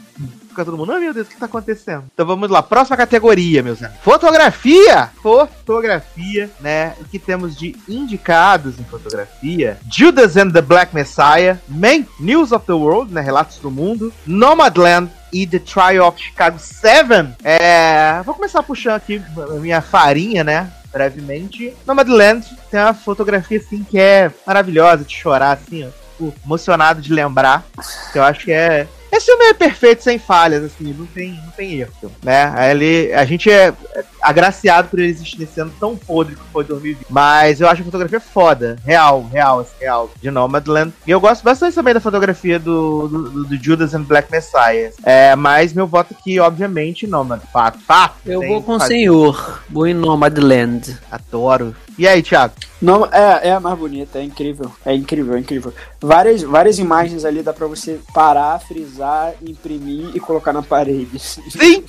fica 0.57 0.65
todo 0.65 0.77
mundo, 0.77 0.93
oh 0.95 0.99
meu 0.99 1.13
Deus, 1.13 1.27
o 1.27 1.29
que 1.29 1.37
tá 1.37 1.45
acontecendo? 1.45 2.05
Então 2.11 2.25
vamos 2.25 2.49
lá, 2.49 2.63
próxima 2.63 2.97
categoria, 2.97 3.61
meus 3.61 3.81
amigos. 3.81 4.03
Fotografia! 4.03 5.09
Fotografia, 5.21 6.49
né? 6.59 6.95
O 6.99 7.05
que 7.05 7.19
temos 7.19 7.55
de 7.55 7.75
indicados 7.87 8.79
em 8.79 8.83
fotografia? 8.83 9.77
Judas 9.91 10.35
and 10.35 10.51
the 10.51 10.61
Black 10.61 10.95
Messiah, 10.95 11.57
Main 11.67 12.07
News 12.19 12.51
of 12.51 12.65
the 12.65 12.73
World, 12.73 13.13
né? 13.13 13.21
Relatos 13.21 13.57
do 13.59 13.69
Mundo, 13.69 14.11
Nomadland 14.25 15.11
e 15.31 15.45
The 15.45 15.59
Trial 15.59 16.07
of 16.07 16.19
Chicago 16.19 16.57
7. 16.57 17.35
É, 17.43 18.21
vou 18.25 18.33
começar 18.33 18.63
puxando 18.63 18.95
aqui 18.95 19.21
a 19.37 19.59
minha 19.59 19.81
farinha, 19.81 20.43
né? 20.43 20.71
Brevemente. 20.97 21.75
Nomadland 21.85 22.43
tem 22.71 22.79
uma 22.79 22.93
fotografia 22.93 23.59
assim 23.59 23.83
que 23.83 23.99
é 23.99 24.31
maravilhosa 24.45 25.03
de 25.03 25.15
chorar, 25.15 25.51
assim, 25.51 25.85
ó. 25.85 25.89
Fico 26.17 26.33
emocionado 26.43 26.99
de 26.99 27.13
lembrar. 27.13 27.63
Que 28.11 28.17
eu 28.17 28.23
acho 28.23 28.45
que 28.45 28.51
é. 28.51 28.87
Esse 29.11 29.27
filme 29.27 29.45
é 29.45 29.53
perfeito, 29.53 30.03
sem 30.03 30.19
falhas, 30.19 30.63
assim, 30.63 30.93
não 30.93 31.05
tem, 31.05 31.31
não 31.31 31.51
tem 31.51 31.79
erro, 31.79 32.11
né? 32.21 32.71
Ele, 32.71 33.13
a 33.13 33.25
gente 33.25 33.49
é 33.49 33.73
agraciado 34.21 34.89
por 34.89 34.99
ele 34.99 35.09
existir 35.09 35.39
nesse 35.39 35.59
ano 35.59 35.71
tão 35.79 35.95
podre 35.95 36.35
que 36.35 36.41
foi 36.51 36.63
2020. 36.63 37.07
Mas 37.09 37.61
eu 37.61 37.67
acho 37.67 37.81
a 37.81 37.85
fotografia 37.85 38.19
foda, 38.19 38.77
real, 38.83 39.23
real, 39.31 39.59
assim, 39.59 39.75
real, 39.79 40.09
de 40.21 40.29
Nomadland. 40.29 40.93
E 41.05 41.11
eu 41.11 41.19
gosto 41.19 41.43
bastante 41.43 41.75
também 41.75 41.93
da 41.93 41.99
fotografia 41.99 42.59
do, 42.59 43.07
do, 43.07 43.43
do 43.45 43.63
Judas 43.63 43.93
and 43.93 44.03
Black 44.03 44.31
Messiah. 44.31 44.91
É, 45.03 45.35
mas 45.35 45.73
meu 45.73 45.87
voto 45.87 46.15
aqui, 46.17 46.39
obviamente, 46.39 47.07
Nomad. 47.07 47.41
Fato, 47.51 47.79
fato. 47.79 48.15
Eu 48.25 48.41
vou 48.41 48.61
com 48.61 48.73
o 48.73 48.79
senhor. 48.79 49.61
Vou 49.69 49.87
em 49.87 49.93
Nomadland. 49.93 50.97
Adoro. 51.11 51.75
E 51.97 52.07
aí, 52.07 52.21
Thiago? 52.21 52.53
Não, 52.79 53.05
é, 53.07 53.47
é 53.47 53.51
a 53.51 53.59
mais 53.59 53.77
bonita, 53.77 54.19
é 54.19 54.23
incrível. 54.23 54.71
É 54.85 54.93
incrível, 54.93 55.35
é 55.35 55.39
incrível. 55.39 55.73
Várias, 55.99 56.43
várias 56.43 56.77
imagens 56.77 57.25
ali 57.25 57.41
dá 57.41 57.51
pra 57.51 57.65
você 57.65 57.99
parar, 58.13 58.59
frisar, 58.59 59.33
imprimir 59.41 60.11
e 60.13 60.19
colocar 60.19 60.53
na 60.53 60.61
parede. 60.61 61.17
Sim, 61.17 61.41
sim, 61.49 61.83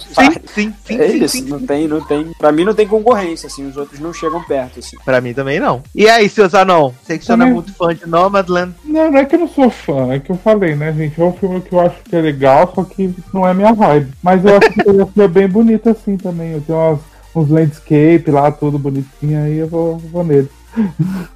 sim, 0.46 0.74
sim, 0.86 0.98
é 0.98 1.08
sim, 1.08 1.24
isso, 1.24 1.36
sim. 1.36 1.42
não 1.42 1.60
tem, 1.60 1.86
não 1.86 2.00
tem. 2.00 2.32
Pra 2.38 2.50
mim 2.50 2.64
não 2.64 2.72
tem 2.72 2.88
concorrência, 2.88 3.48
assim, 3.48 3.66
os 3.66 3.76
outros 3.76 4.00
não 4.00 4.14
chegam 4.14 4.42
perto, 4.44 4.78
assim. 4.78 4.96
Pra 5.04 5.20
mim 5.20 5.34
também 5.34 5.60
não. 5.60 5.82
E 5.94 6.08
aí, 6.08 6.26
seu 6.26 6.48
Zanon? 6.48 6.92
Sei 7.04 7.18
que 7.18 7.26
você 7.26 7.36
não 7.36 7.46
é 7.46 7.50
muito 7.50 7.74
fã 7.74 7.94
de 7.94 8.06
Nomadland. 8.06 8.74
Não, 8.84 9.10
não 9.10 9.18
é 9.18 9.26
que 9.26 9.34
eu 9.34 9.40
não 9.40 9.48
sou 9.48 9.68
fã, 9.68 10.14
é 10.14 10.18
que 10.18 10.30
eu 10.30 10.36
falei, 10.36 10.74
né, 10.74 10.90
gente? 10.94 11.20
É 11.20 11.24
um 11.24 11.34
filme 11.34 11.60
que 11.60 11.74
eu 11.74 11.80
acho 11.80 11.96
que 12.02 12.16
é 12.16 12.20
legal, 12.22 12.72
só 12.74 12.82
que 12.82 13.14
não 13.34 13.46
é 13.46 13.52
minha 13.52 13.74
vibe. 13.74 14.12
Mas 14.22 14.42
eu 14.42 14.56
acho 14.56 14.72
que 14.72 14.80
a 14.80 14.84
fotografia 14.84 15.24
é 15.24 15.28
bem 15.28 15.48
bonita 15.48 15.90
assim 15.90 16.16
também. 16.16 16.52
Eu 16.52 16.62
tenho 16.62 16.78
umas, 16.78 17.00
uns 17.38 17.48
landscape 17.48 18.30
lá, 18.30 18.50
tudo 18.50 18.78
bonitinho, 18.78 19.42
aí 19.42 19.58
eu 19.58 19.68
vou, 19.68 19.98
vou 19.98 20.24
nele. 20.24 20.50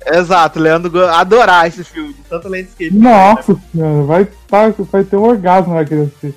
Exato, 0.06 0.60
Leandro 0.60 1.06
adorar 1.08 1.66
esse 1.66 1.82
filme, 1.82 2.14
tanto 2.28 2.48
landscape. 2.48 2.94
Nossa 2.94 3.56
senhora, 3.72 4.04
vai, 4.04 4.28
tá, 4.46 4.72
vai 4.90 5.04
ter 5.04 5.16
um 5.16 5.22
orgasmo 5.22 5.74
naquele 5.74 6.02
assistir. 6.02 6.34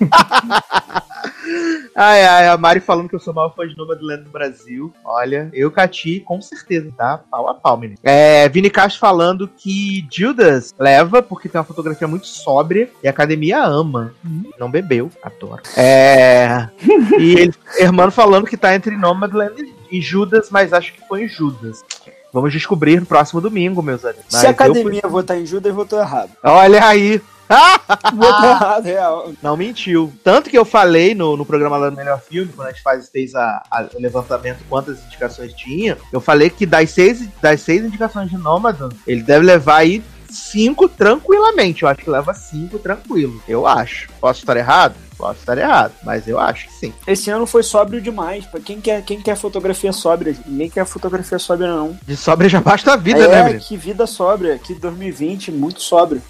Ai, 1.98 2.26
ai, 2.26 2.48
a 2.48 2.58
Mari 2.58 2.78
falando 2.78 3.08
que 3.08 3.14
eu 3.14 3.20
sou 3.20 3.32
maior 3.32 3.54
fã 3.54 3.66
de 3.66 3.74
Nomadland 3.74 4.24
no 4.24 4.30
Brasil. 4.30 4.92
Olha, 5.02 5.48
eu 5.54 5.70
Cati, 5.70 6.20
com 6.20 6.42
certeza, 6.42 6.92
tá? 6.94 7.22
Pau 7.30 7.48
a 7.48 7.54
pau, 7.54 7.78
menino. 7.78 7.98
É, 8.02 8.46
Vini 8.50 8.68
Castro 8.68 9.00
falando 9.00 9.48
que 9.48 10.06
Judas 10.12 10.74
leva 10.78 11.22
porque 11.22 11.48
tem 11.48 11.58
uma 11.58 11.64
fotografia 11.64 12.06
muito 12.06 12.26
sóbria 12.26 12.90
e 13.02 13.08
a 13.08 13.10
academia 13.10 13.64
ama. 13.64 14.12
Não 14.58 14.70
bebeu, 14.70 15.10
adoro. 15.22 15.62
É. 15.74 16.68
e 17.18 17.32
ele, 17.32 17.54
Hermano 17.78 18.12
falando 18.12 18.46
que 18.46 18.58
tá 18.58 18.74
entre 18.74 18.94
Nomadland 18.94 19.54
e 19.90 19.98
Judas, 19.98 20.50
mas 20.50 20.74
acho 20.74 20.92
que 20.92 21.00
foi 21.08 21.24
em 21.24 21.28
Judas. 21.28 21.82
Vamos 22.30 22.52
descobrir 22.52 23.00
no 23.00 23.06
próximo 23.06 23.40
domingo, 23.40 23.82
meus 23.82 24.04
amigos. 24.04 24.26
Se 24.28 24.44
a 24.44 24.50
eu 24.50 24.52
academia 24.52 25.00
votar 25.08 25.40
em 25.40 25.46
Judas, 25.46 25.74
votou 25.74 25.98
errado. 25.98 26.30
Olha 26.42 26.86
aí. 26.86 27.22
Real. 28.82 29.32
Não 29.42 29.56
mentiu. 29.56 30.12
Tanto 30.24 30.50
que 30.50 30.58
eu 30.58 30.64
falei 30.64 31.14
no, 31.14 31.36
no 31.36 31.44
programa 31.46 31.76
lá 31.76 31.90
do 31.90 31.96
Melhor 31.96 32.20
Filme, 32.20 32.52
quando 32.54 32.68
a 32.68 32.72
gente 32.72 32.82
faz, 32.82 33.08
fez 33.08 33.34
a, 33.34 33.62
a- 33.70 33.88
o 33.94 34.00
levantamento 34.00 34.58
quantas 34.68 35.02
indicações 35.04 35.52
tinha, 35.54 35.96
eu 36.12 36.20
falei 36.20 36.50
que 36.50 36.66
das 36.66 36.90
seis, 36.90 37.28
das 37.40 37.60
seis 37.60 37.84
indicações 37.84 38.30
de 38.30 38.36
Nomadan, 38.36 38.88
ele 39.06 39.22
deve 39.22 39.44
levar 39.46 39.76
aí 39.78 40.02
cinco 40.28 40.88
tranquilamente. 40.88 41.82
Eu 41.82 41.88
acho 41.88 42.02
que 42.02 42.10
leva 42.10 42.34
cinco 42.34 42.78
tranquilo. 42.78 43.40
Eu 43.48 43.66
acho. 43.66 44.08
Posso 44.20 44.40
estar 44.40 44.56
errado? 44.56 44.94
Posso 45.16 45.40
estar 45.40 45.56
errado, 45.56 45.92
mas 46.02 46.28
eu 46.28 46.38
acho 46.38 46.66
que 46.66 46.72
sim. 46.74 46.92
Esse 47.06 47.30
ano 47.30 47.46
foi 47.46 47.62
sóbrio 47.62 48.00
demais. 48.02 48.44
Pra 48.44 48.60
quem 48.60 48.80
quer, 48.80 49.02
quem 49.02 49.20
quer 49.20 49.34
fotografia 49.36 49.92
sóbria? 49.92 50.36
Ninguém 50.46 50.68
quer 50.68 50.84
fotografia 50.84 51.38
sóbria, 51.38 51.68
não. 51.68 51.98
De 52.06 52.16
sobra 52.16 52.48
já 52.48 52.60
basta 52.60 52.92
a 52.92 52.96
vida, 52.96 53.20
é, 53.20 53.28
né, 53.28 53.42
menino? 53.44 53.60
que 53.60 53.76
vida 53.78 54.06
sóbria. 54.06 54.58
Que 54.58 54.74
2020, 54.74 55.50
muito 55.52 55.80
sóbrio. 55.80 56.20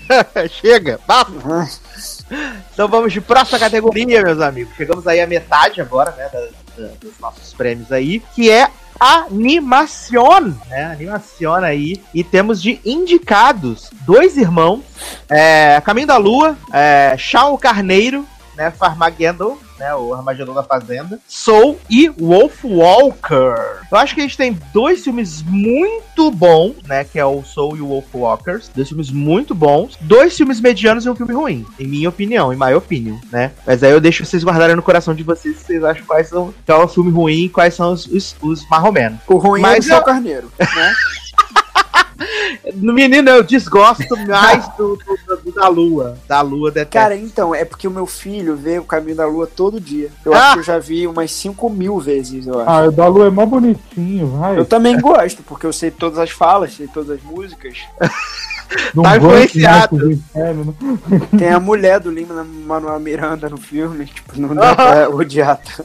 Chega, 0.60 1.00
basta. 1.06 1.32
Então 2.72 2.88
vamos 2.88 3.12
de 3.12 3.20
próxima 3.20 3.58
categoria, 3.58 4.22
meus 4.22 4.40
amigos. 4.40 4.74
Chegamos 4.76 5.06
aí 5.06 5.20
à 5.20 5.26
metade 5.26 5.80
agora, 5.80 6.10
né, 6.12 6.28
da- 6.32 6.40
da- 6.82 6.92
dos 7.00 7.12
nossos 7.20 7.52
prêmios 7.52 7.92
aí, 7.92 8.20
que 8.34 8.50
é 8.50 8.68
animação, 8.98 10.40
né? 10.68 10.84
Animação 10.86 11.54
aí. 11.54 12.00
E 12.14 12.24
temos 12.24 12.60
de 12.62 12.80
indicados 12.84 13.90
dois 14.06 14.36
irmãos, 14.36 14.82
é, 15.28 15.80
Caminho 15.84 16.06
da 16.06 16.16
Lua, 16.16 16.56
é, 16.72 17.14
Carneiro, 17.60 18.26
né? 18.56 18.70
Farmageddon, 18.70 19.58
né? 19.78 19.94
O 19.94 20.14
Armagedon 20.14 20.54
da 20.54 20.62
Fazenda, 20.62 21.18
Soul 21.28 21.78
e 21.90 22.08
Wolf 22.08 22.64
Walker. 22.64 23.54
Eu 23.90 23.98
acho 23.98 24.14
que 24.14 24.20
a 24.20 24.24
gente 24.24 24.36
tem 24.36 24.58
dois 24.72 25.02
filmes 25.02 25.42
muito 25.42 26.30
bons, 26.30 26.76
né? 26.86 27.04
Que 27.04 27.18
é 27.18 27.24
o 27.24 27.42
Soul 27.42 27.76
e 27.76 27.80
o 27.80 27.86
Wolf 27.88 28.06
Walkers. 28.14 28.70
Dois 28.74 28.88
filmes 28.88 29.10
muito 29.10 29.54
bons. 29.54 29.96
Dois 30.00 30.36
filmes 30.36 30.60
medianos 30.60 31.04
e 31.04 31.10
um 31.10 31.16
filme 31.16 31.32
ruim, 31.34 31.66
em 31.78 31.86
minha 31.86 32.08
opinião, 32.08 32.52
em 32.52 32.56
my 32.56 32.74
opinion, 32.74 33.18
né? 33.30 33.52
Mas 33.66 33.82
aí 33.82 33.90
eu 33.90 34.00
deixo 34.00 34.24
vocês 34.24 34.44
guardarem 34.44 34.76
no 34.76 34.82
coração 34.82 35.14
de 35.14 35.22
vocês 35.22 35.56
se 35.58 35.64
vocês 35.64 35.84
acham 35.84 36.04
quais 36.06 36.28
são 36.28 36.54
qual 36.66 36.82
é 36.82 36.84
o 36.84 36.88
filme 36.88 37.10
ruim 37.10 37.44
e 37.44 37.48
quais 37.48 37.74
são 37.74 37.92
os, 37.92 38.06
os, 38.06 38.36
os 38.42 38.68
marromenos. 38.68 39.18
O 39.26 39.36
ruim 39.36 39.60
Mas 39.60 39.88
é 39.88 39.94
o 39.94 39.98
eu- 39.98 40.02
Carneiro, 40.04 40.50
né? 40.58 40.92
No 42.74 42.92
menino, 42.94 43.28
eu 43.30 43.42
desgosto 43.42 44.16
mais 44.28 44.66
do, 44.76 44.96
do- 44.96 45.36
do- 45.44 45.52
da 45.52 45.68
lua. 45.68 46.16
Da 46.28 46.40
lua 46.40 46.70
detesto. 46.70 46.92
Cara, 46.92 47.16
então, 47.16 47.54
é 47.54 47.64
porque 47.64 47.86
o 47.88 47.90
meu 47.90 48.06
filho 48.06 48.56
vê 48.56 48.78
o 48.78 48.84
Caminho 48.84 49.16
da 49.16 49.26
Lua 49.26 49.46
todo 49.46 49.80
dia. 49.80 50.10
Eu 50.24 50.32
Ah! 50.34 50.38
acho 50.38 50.52
que 50.54 50.58
eu 50.60 50.64
já 50.64 50.78
vi 50.78 51.06
umas 51.06 51.30
5 51.32 51.68
mil 51.70 51.98
vezes, 51.98 52.46
eu 52.46 52.60
acho. 52.60 52.70
Ah, 52.70 52.86
o 52.86 52.92
da 52.92 53.06
Lu 53.08 53.24
é 53.24 53.30
mó 53.30 53.44
bonitinho, 53.46 54.26
vai. 54.38 54.58
Eu 54.58 54.64
também 54.64 54.98
gosto, 55.00 55.42
porque 55.42 55.66
eu 55.66 55.72
sei 55.72 55.90
todas 55.90 56.18
as 56.18 56.30
falas, 56.30 56.74
sei 56.74 56.86
todas 56.86 57.10
as 57.10 57.22
músicas. 57.22 57.78
Não 58.94 59.02
tá 59.02 59.16
influenciado. 59.16 59.96
né? 60.08 60.18
Tem 61.38 61.48
a 61.50 61.60
mulher 61.60 62.00
do 62.00 62.10
Lima 62.10 62.44
Manuel 62.44 62.98
Miranda 63.00 63.48
no 63.48 63.56
filme, 63.58 64.06
tipo, 64.06 64.40
não 64.40 64.54
dá 64.54 64.74
pra 64.74 65.08
odiar. 65.14 65.58
tanto. 65.58 65.84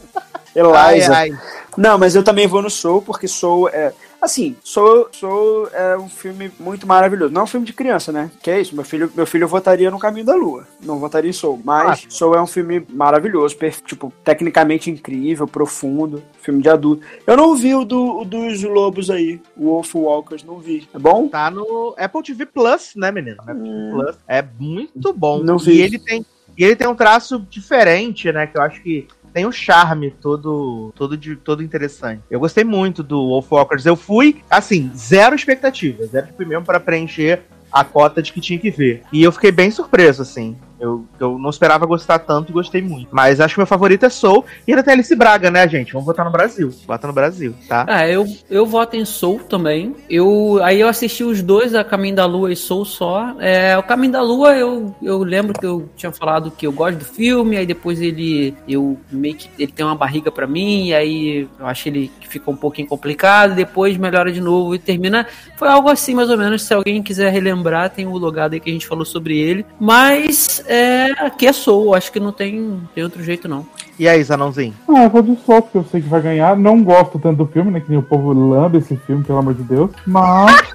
Ai, 0.76 0.95
Eliza. 0.95 1.14
ai. 1.15 1.31
Não, 1.77 1.98
mas 1.98 2.15
eu 2.15 2.23
também 2.23 2.48
vou 2.48 2.61
no 2.61 2.69
Soul, 2.69 3.02
porque 3.02 3.27
Soul 3.27 3.69
é. 3.69 3.94
Assim, 4.21 4.55
Soul, 4.63 5.07
Soul 5.11 5.67
é 5.71 5.97
um 5.97 6.09
filme 6.09 6.51
muito 6.59 6.85
maravilhoso. 6.85 7.33
Não 7.33 7.41
é 7.41 7.43
um 7.43 7.47
filme 7.47 7.65
de 7.65 7.73
criança, 7.73 8.11
né? 8.11 8.29
Que 8.41 8.51
é 8.51 8.61
isso, 8.61 8.75
meu 8.75 8.83
filho, 8.83 9.11
meu 9.15 9.25
filho 9.25 9.47
votaria 9.47 9.89
no 9.89 9.99
Caminho 9.99 10.25
da 10.25 10.35
Lua. 10.35 10.67
Não 10.83 10.99
votaria 10.99 11.29
em 11.29 11.33
Soul. 11.33 11.61
Mas 11.63 12.05
Soul 12.09 12.35
é 12.35 12.41
um 12.41 12.47
filme 12.47 12.85
maravilhoso, 12.89 13.55
tipo, 13.85 14.11
tecnicamente 14.23 14.89
incrível, 14.89 15.47
profundo. 15.47 16.21
Filme 16.41 16.61
de 16.61 16.69
adulto. 16.69 17.05
Eu 17.25 17.37
não 17.37 17.55
vi 17.55 17.73
o, 17.75 17.85
do, 17.85 18.19
o 18.19 18.25
dos 18.25 18.61
lobos 18.63 19.09
aí, 19.09 19.41
o 19.55 19.65
Wolf 19.65 19.95
Walkers, 19.95 20.43
não 20.43 20.59
vi. 20.59 20.87
É 20.93 20.99
bom? 20.99 21.27
Tá 21.27 21.49
no 21.49 21.95
Apple 21.97 22.23
TV 22.23 22.45
Plus, 22.45 22.93
né, 22.95 23.11
menino? 23.11 23.37
Apple 23.41 23.63
TV 23.63 23.91
Plus. 23.91 24.17
É 24.27 24.45
muito 24.59 25.13
bom. 25.13 25.43
Não 25.43 25.57
e 25.57 25.63
vi. 25.63 25.81
ele 25.81 25.99
tem 25.99 26.25
e 26.59 26.63
ele 26.65 26.75
tem 26.75 26.87
um 26.89 26.95
traço 26.95 27.39
diferente, 27.49 28.29
né? 28.33 28.45
Que 28.45 28.57
eu 28.57 28.61
acho 28.61 28.83
que 28.83 29.07
tem 29.34 29.45
um 29.45 29.51
charme 29.51 30.11
todo 30.11 30.91
todo 30.95 31.18
de 31.18 31.35
todo 31.35 31.64
interessante. 31.64 32.22
Eu 32.30 32.39
gostei 32.39 32.64
muito 32.64 33.03
do 33.03 33.27
Wolf 33.27 33.51
Walkers. 33.51 33.85
Eu 33.85 33.95
fui 33.95 34.41
assim, 34.49 34.91
zero 34.95 35.35
expectativas, 35.35 36.11
zero 36.11 36.27
mesmo 36.39 36.65
para 36.65 36.80
preencher 36.80 37.41
a 37.72 37.84
cota 37.84 38.22
de 38.22 38.34
que 38.34 38.41
tinha 38.41 38.60
que 38.60 38.72
ver. 38.72 39.03
E 39.11 39.22
eu 39.22 39.31
fiquei 39.31 39.51
bem 39.51 39.69
surpreso 39.72 40.22
assim. 40.22 40.57
Eu, 40.80 41.06
eu 41.19 41.38
não 41.38 41.49
esperava 41.49 41.85
gostar 41.85 42.19
tanto 42.19 42.51
e 42.51 42.53
gostei 42.53 42.81
muito. 42.81 43.10
Mas 43.11 43.39
acho 43.41 43.56
que 43.56 43.60
meu 43.60 43.68
favorito 43.68 44.06
é 44.06 44.10
Soul. 44.10 44.45
E 44.68 44.72
ainda 44.72 44.84
tem 44.84 44.93
Alice 44.93 45.15
Braga, 45.15 45.51
né, 45.51 45.68
gente? 45.68 45.93
Vamos 45.93 46.06
votar 46.06 46.26
no 46.26 46.31
Brasil. 46.31 46.72
Bota 46.88 47.07
no 47.07 47.14
Brasil, 47.14 47.53
tá? 47.68 47.85
Ah, 47.88 48.07
eu, 48.07 48.26
eu 48.49 48.65
voto 48.65 48.95
em 48.95 49.06
Soul 49.06 49.39
também. 49.39 49.95
Eu, 50.10 50.60
aí 50.64 50.80
eu 50.80 50.88
assisti 50.88 51.23
os 51.23 51.41
dois, 51.41 51.76
a 51.76 51.84
Caminho 51.84 52.15
da 52.15 52.26
Lua 52.26 52.51
e 52.51 52.56
Soul 52.56 52.85
só. 52.85 53.35
É, 53.39 53.77
o 53.77 53.84
Caminho 53.84 54.14
da 54.14 54.22
Lua, 54.22 54.56
eu, 54.56 54.95
eu 55.01 55.19
lembro 55.19 55.53
que 55.53 55.65
eu 55.65 55.89
tinha 55.95 56.11
falado 56.11 56.51
que 56.51 56.65
eu 56.65 56.72
gosto 56.72 56.99
do 56.99 57.06
filme, 57.06 57.57
aí 57.57 57.65
depois 57.65 58.01
ele 58.01 58.56
eu 58.68 58.97
meio 59.11 59.35
que 59.35 59.49
ele 59.57 59.72
tem 59.72 59.85
uma 59.85 59.95
barriga 59.95 60.31
pra 60.31 60.47
mim, 60.47 60.93
aí 60.93 61.47
eu 61.60 61.65
acho 61.65 61.88
ele 61.88 62.11
que 62.19 62.27
fica 62.27 62.49
um 62.49 62.56
pouquinho 62.56 62.88
complicado, 62.88 63.56
depois 63.56 63.97
melhora 63.97 64.31
de 64.31 64.41
novo 64.41 64.76
e 64.76 64.80
termina. 64.80 65.27
Foi 65.57 65.68
algo 65.68 65.89
assim, 65.89 66.14
mais 66.14 66.30
ou 66.30 66.38
menos. 66.38 66.64
Se 66.64 66.73
alguém 66.73 67.03
quiser 67.03 67.31
relembrar, 67.31 67.89
tem 67.89 68.06
o 68.06 68.18
logado 68.18 68.53
aí 68.53 68.60
que 68.60 68.69
a 68.69 68.73
gente 68.73 68.88
falou 68.88 69.06
sobre 69.06 69.38
ele. 69.38 69.65
Mas 69.80 70.64
é, 70.69 71.11
aqui 71.25 71.47
é 71.47 71.53
Soul, 71.53 71.95
acho 71.95 72.11
que 72.11 72.19
não 72.19 72.31
tem, 72.31 72.79
tem 72.93 73.03
outro 73.03 73.23
jeito 73.23 73.47
não. 73.47 73.65
E 73.97 74.07
aí, 74.07 74.23
Zanãozinho? 74.23 74.73
Ah, 74.87 75.03
eu 75.03 75.09
vou 75.09 75.21
de 75.21 75.35
Sol, 75.45 75.61
porque 75.61 75.77
eu 75.79 75.83
sei 75.83 75.99
que 75.99 76.07
vai 76.07 76.21
ganhar. 76.21 76.55
Não 76.55 76.81
gosto 76.81 77.19
tanto 77.19 77.43
do 77.43 77.47
filme, 77.47 77.71
né? 77.71 77.81
Que 77.81 77.89
nem 77.89 77.99
o 77.99 78.03
povo 78.03 78.31
lambe 78.31 78.77
esse 78.77 78.95
filme, 78.95 79.23
pelo 79.23 79.39
amor 79.39 79.55
de 79.55 79.63
Deus. 79.63 79.91
Mas, 80.05 80.71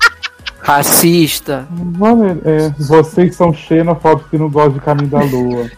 Racista. 0.65 1.69
vale, 1.71 2.41
é, 2.43 2.71
vocês 2.79 3.37
são 3.37 3.53
xenofóbicos 3.53 4.31
que 4.31 4.39
não 4.39 4.49
gostam 4.49 4.73
de 4.73 4.81
Caminho 4.81 5.09
da 5.09 5.21
Lua. 5.23 5.71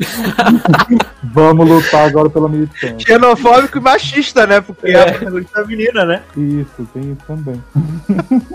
Vamos 1.24 1.68
lutar 1.68 2.06
agora 2.08 2.30
pela 2.30 2.48
militância. 2.48 2.96
Xenofóbico 3.00 3.78
e 3.78 3.80
machista, 3.80 4.46
né? 4.46 4.60
Porque 4.60 4.86
é 4.92 5.00
a 5.00 5.12
protagonista 5.12 5.64
menina, 5.64 6.04
né? 6.04 6.22
Isso, 6.36 6.88
tem 6.94 7.02
isso 7.02 7.18
também. 7.26 7.60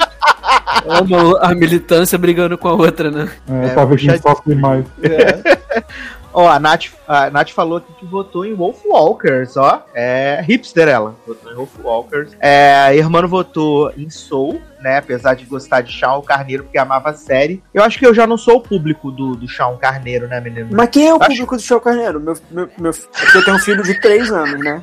Amo 0.88 1.36
a 1.38 1.54
militância 1.54 2.18
brigando 2.18 2.58
com 2.58 2.70
a 2.70 2.74
outra, 2.74 3.12
né? 3.12 3.30
É, 3.50 3.66
É, 3.66 3.76
quem 3.76 3.86
puxadinho. 3.88 4.22
sofre 4.22 4.56
mais. 4.56 4.86
Ó, 6.34 6.48
a 6.48 6.60
Nath, 6.60 6.86
a 7.08 7.30
Nath 7.30 7.50
falou 7.52 7.78
aqui 7.80 7.92
que 8.00 8.06
votou 8.06 8.46
em 8.46 8.54
Wolf 8.54 8.80
Walkers, 8.86 9.58
ó. 9.58 9.84
É 9.94 10.42
hipster 10.48 10.88
ela. 10.88 11.16
Votou 11.28 11.52
em 11.52 11.56
Wolf 11.56 11.72
Walkers. 11.84 12.32
É, 12.40 12.74
a 12.76 12.96
Irmã 12.96 13.26
votou 13.28 13.92
em 13.98 14.10
Soul, 14.10 14.62
né? 14.82 14.98
Apesar 14.98 15.34
de 15.36 15.46
gostar 15.46 15.82
de 15.82 15.92
Shawn 15.92 16.22
Carneiro, 16.22 16.64
porque 16.64 16.78
amava 16.78 17.10
a 17.10 17.14
série. 17.14 17.62
Eu 17.74 17.84
acho 17.84 18.00
que 18.00 18.06
eu 18.06 18.14
já 18.14 18.26
não 18.26 18.38
sou 18.38 18.58
o 18.58 18.62
público 18.62 19.12
do, 19.12 19.36
do 19.36 19.48
Shawn 19.48 19.78
Carneiro, 19.78 20.28
né, 20.28 20.40
menino? 20.40 20.70
Mas 20.72 20.90
quem 20.90 21.08
é 21.08 21.14
o 21.14 21.18
Acho- 21.18 21.28
público 21.30 21.56
do 21.56 21.62
Chão 21.62 21.80
Carneiro? 21.80 22.20
Meu, 22.20 22.38
meu, 22.50 22.70
meu, 22.78 22.92
é 22.92 22.94
porque 22.94 23.38
eu 23.38 23.46
tenho 23.46 23.58
um 23.58 23.60
filho 23.60 23.84
de 23.84 24.00
3 24.00 24.32
anos, 24.32 24.60
né? 24.64 24.82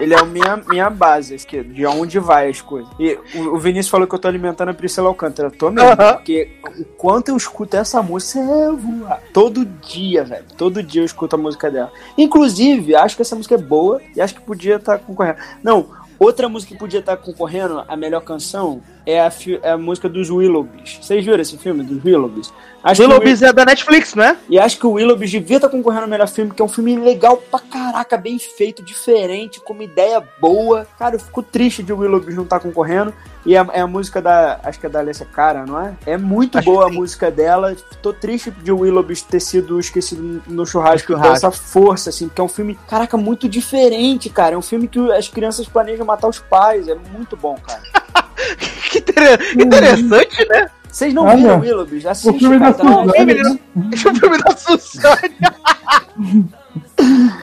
Ele 0.00 0.14
é 0.14 0.18
a 0.18 0.24
minha, 0.24 0.56
minha 0.68 0.90
base, 0.90 1.34
esse 1.34 1.62
de 1.62 1.86
onde 1.86 2.18
vai 2.18 2.48
as 2.48 2.60
coisas. 2.60 2.90
E 2.98 3.18
o, 3.34 3.54
o 3.54 3.58
Vinícius 3.58 3.88
falou 3.88 4.06
que 4.06 4.14
eu 4.14 4.18
tô 4.18 4.26
alimentando 4.28 4.70
a 4.70 4.74
Priscila 4.74 5.08
Alcântara. 5.08 5.48
Eu 5.48 5.52
tô 5.52 5.70
mesmo, 5.70 5.90
Aham. 5.90 6.14
porque 6.14 6.50
o 6.78 6.84
quanto 6.84 7.28
eu 7.28 7.36
escuto 7.36 7.76
essa 7.76 8.02
música, 8.02 8.38
eu 8.40 8.76
vou- 8.76 9.06
todo 9.32 9.64
dia, 9.64 10.24
velho. 10.24 10.44
Todo 10.56 10.82
dia 10.82 11.02
eu 11.02 11.06
escuto 11.06 11.36
a 11.36 11.38
música 11.38 11.70
dela. 11.70 11.92
Inclusive, 12.16 12.94
acho 12.96 13.14
que 13.16 13.22
essa 13.22 13.36
música 13.36 13.54
é 13.54 13.58
boa 13.58 14.00
e 14.16 14.20
acho 14.20 14.34
que 14.34 14.40
podia 14.40 14.76
estar 14.76 14.98
concorrendo. 14.98 15.38
Não, 15.62 15.88
outra 16.18 16.48
música 16.48 16.72
que 16.72 16.78
podia 16.78 17.00
estar 17.00 17.16
concorrendo, 17.16 17.84
a 17.86 17.96
melhor 17.96 18.22
canção, 18.22 18.80
é 19.06 19.20
a, 19.20 19.32
é 19.62 19.70
a 19.70 19.78
música 19.78 20.08
dos 20.08 20.30
Willoughbys. 20.30 20.98
Vocês 21.00 21.24
viram 21.24 21.40
esse 21.40 21.58
filme 21.58 21.82
dos 21.82 22.04
Willoughbys? 22.04 22.52
Acho 22.82 23.02
Willoughbys 23.02 23.42
é 23.42 23.52
da 23.52 23.64
Netflix, 23.64 24.14
não 24.14 24.24
é? 24.24 24.36
e 24.48 24.58
acho 24.58 24.76
que 24.76 24.86
o 24.86 24.92
Willoughby 24.92 25.28
devia 25.28 25.56
estar 25.56 25.68
concorrendo 25.68 26.02
ao 26.02 26.08
melhor 26.08 26.28
filme, 26.28 26.50
que 26.50 26.60
é 26.60 26.64
um 26.64 26.68
filme 26.68 26.96
legal 26.96 27.36
pra 27.36 27.60
caraca, 27.60 28.16
bem 28.16 28.38
feito, 28.38 28.82
diferente, 28.82 29.60
com 29.60 29.72
uma 29.72 29.84
ideia 29.84 30.22
boa. 30.40 30.86
Cara, 30.98 31.14
eu 31.14 31.20
fico 31.20 31.42
triste 31.42 31.82
de 31.82 31.92
o 31.92 31.98
Willoughby 31.98 32.34
não 32.34 32.42
estar 32.42 32.58
concorrendo. 32.58 33.14
E 33.44 33.56
é, 33.56 33.66
é 33.72 33.80
a 33.80 33.86
música 33.86 34.22
da. 34.22 34.60
Acho 34.62 34.78
que 34.78 34.86
é 34.86 34.88
da 34.88 35.00
Alessia 35.00 35.26
Cara, 35.26 35.66
não 35.66 35.80
é? 35.80 35.94
É 36.06 36.16
muito 36.16 36.58
Acho 36.58 36.64
boa 36.64 36.86
a 36.86 36.88
música 36.88 37.30
dela. 37.30 37.74
Tô 38.00 38.12
triste 38.12 38.50
de 38.50 38.70
o 38.70 38.78
Willoughby 38.78 39.20
ter 39.22 39.40
sido 39.40 39.78
esquecido 39.78 40.42
no 40.46 40.64
churrasco, 40.64 41.12
churrasco. 41.12 41.34
essa 41.34 41.50
força, 41.50 42.10
assim, 42.10 42.28
porque 42.28 42.40
é 42.40 42.44
um 42.44 42.48
filme, 42.48 42.78
caraca, 42.88 43.16
muito 43.16 43.48
diferente, 43.48 44.28
cara. 44.28 44.54
É 44.54 44.58
um 44.58 44.62
filme 44.62 44.86
que 44.86 44.98
as 45.12 45.28
crianças 45.28 45.68
planejam 45.68 46.06
matar 46.06 46.28
os 46.28 46.38
pais. 46.38 46.88
É 46.88 46.94
muito 46.94 47.36
bom, 47.36 47.56
cara. 47.56 47.82
Que 48.90 48.98
inter- 48.98 49.38
que 49.38 49.62
interessante, 49.62 50.48
né? 50.48 50.70
Vocês 50.90 51.14
não 51.14 51.24
Olha, 51.24 51.36
viram 51.36 51.60
Willoughby? 51.60 52.04
O 52.04 52.10
Assiste, 52.10 52.38
filme 52.38 52.58
cara, 52.58 52.72
da 52.72 52.78
tá 52.78 52.84
Suzane, 52.84 53.42
o 53.74 54.14
filme 54.20 54.38
da 54.38 54.56
Suzane. 54.56 56.52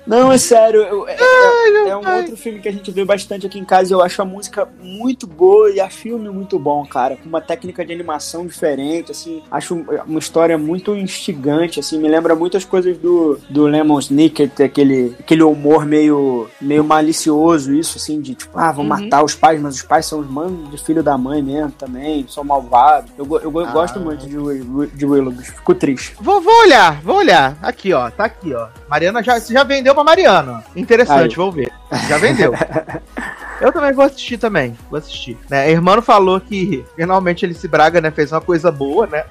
Não, 0.05 0.31
é 0.31 0.37
sério. 0.37 0.81
eu- 0.81 1.07
é, 1.07 1.15
é- 1.15 1.89
é 1.89 1.95
um 1.97 2.15
outro 2.17 2.35
filme 2.37 2.59
que 2.59 2.67
a 2.67 2.71
gente 2.71 2.89
vê 2.91 3.05
bastante 3.05 3.45
aqui 3.45 3.59
em 3.59 3.65
casa. 3.65 3.93
Eu 3.93 4.01
acho 4.01 4.21
a 4.21 4.25
música 4.25 4.67
muito 4.81 5.27
boa 5.27 5.69
e 5.69 5.79
a 5.79 5.89
filme 5.89 6.29
muito 6.29 6.57
bom, 6.57 6.85
cara. 6.85 7.15
Com 7.17 7.29
uma 7.29 7.41
técnica 7.41 7.85
de 7.85 7.93
animação 7.93 8.45
diferente, 8.45 9.11
assim. 9.11 9.43
Acho 9.51 9.75
uma 10.05 10.19
história 10.19 10.57
muito 10.57 10.95
instigante, 10.95 11.79
assim. 11.79 11.99
Me 11.99 12.07
lembra 12.07 12.35
muitas 12.35 12.65
coisas 12.65 12.97
do, 12.97 13.39
do 13.49 13.65
Lemon 13.65 13.99
Snicket, 13.99 14.59
aquele, 14.61 15.15
aquele 15.19 15.43
humor 15.43 15.85
meio, 15.85 16.49
meio 16.59 16.83
malicioso, 16.83 17.73
isso, 17.73 17.97
assim, 17.97 18.19
de 18.21 18.35
tipo, 18.35 18.57
ah, 18.57 18.71
vão 18.71 18.83
Uhum. 18.83 18.89
matar 18.89 19.23
os 19.23 19.35
pais, 19.35 19.61
mas 19.61 19.75
os 19.75 19.81
pais 19.83 20.05
são 20.05 20.19
os 20.19 20.29
manos 20.29 20.69
de 20.71 20.77
filho 20.83 21.03
da 21.03 21.17
mãe 21.17 21.41
mesmo 21.41 21.71
também, 21.71 22.25
são 22.29 22.43
malvados. 22.43 23.11
Eu, 23.17 23.25
eu 23.41 23.51
go- 23.51 23.59
Ah. 23.59 23.71
gosto 23.71 23.99
muito 23.99 24.25
de, 24.25 24.87
de 24.95 25.05
Willoughby, 25.05 25.43
fico 25.43 25.75
triste. 25.75 26.15
Vou, 26.19 26.41
vou 26.41 26.61
olhar, 26.61 27.01
vou 27.01 27.17
olhar. 27.17 27.57
Aqui, 27.61 27.93
ó. 27.93 28.09
Tá 28.09 28.25
aqui, 28.25 28.53
ó. 28.53 28.67
Mariana 28.89 29.21
já, 29.21 29.39
já 29.39 29.63
vendeu 29.63 29.93
pra 29.93 30.03
Mariana. 30.03 30.63
Interessante, 30.75 31.31
Aí. 31.31 31.35
vou 31.35 31.51
ver. 31.51 31.71
Já 32.07 32.17
vendeu. 32.17 32.53
Eu 33.61 33.73
também 33.73 33.91
vou 33.91 34.05
assistir 34.05 34.37
também. 34.37 34.77
Vou 34.89 34.97
assistir. 34.97 35.37
Né? 35.49 35.63
A 35.63 35.69
irmã 35.69 36.01
falou 36.01 36.39
que 36.39 36.85
finalmente 36.95 37.45
ele 37.45 37.53
se 37.53 37.67
braga, 37.67 37.99
né? 37.99 38.09
Fez 38.09 38.31
uma 38.31 38.39
coisa 38.39 38.71
boa, 38.71 39.05
né? 39.05 39.25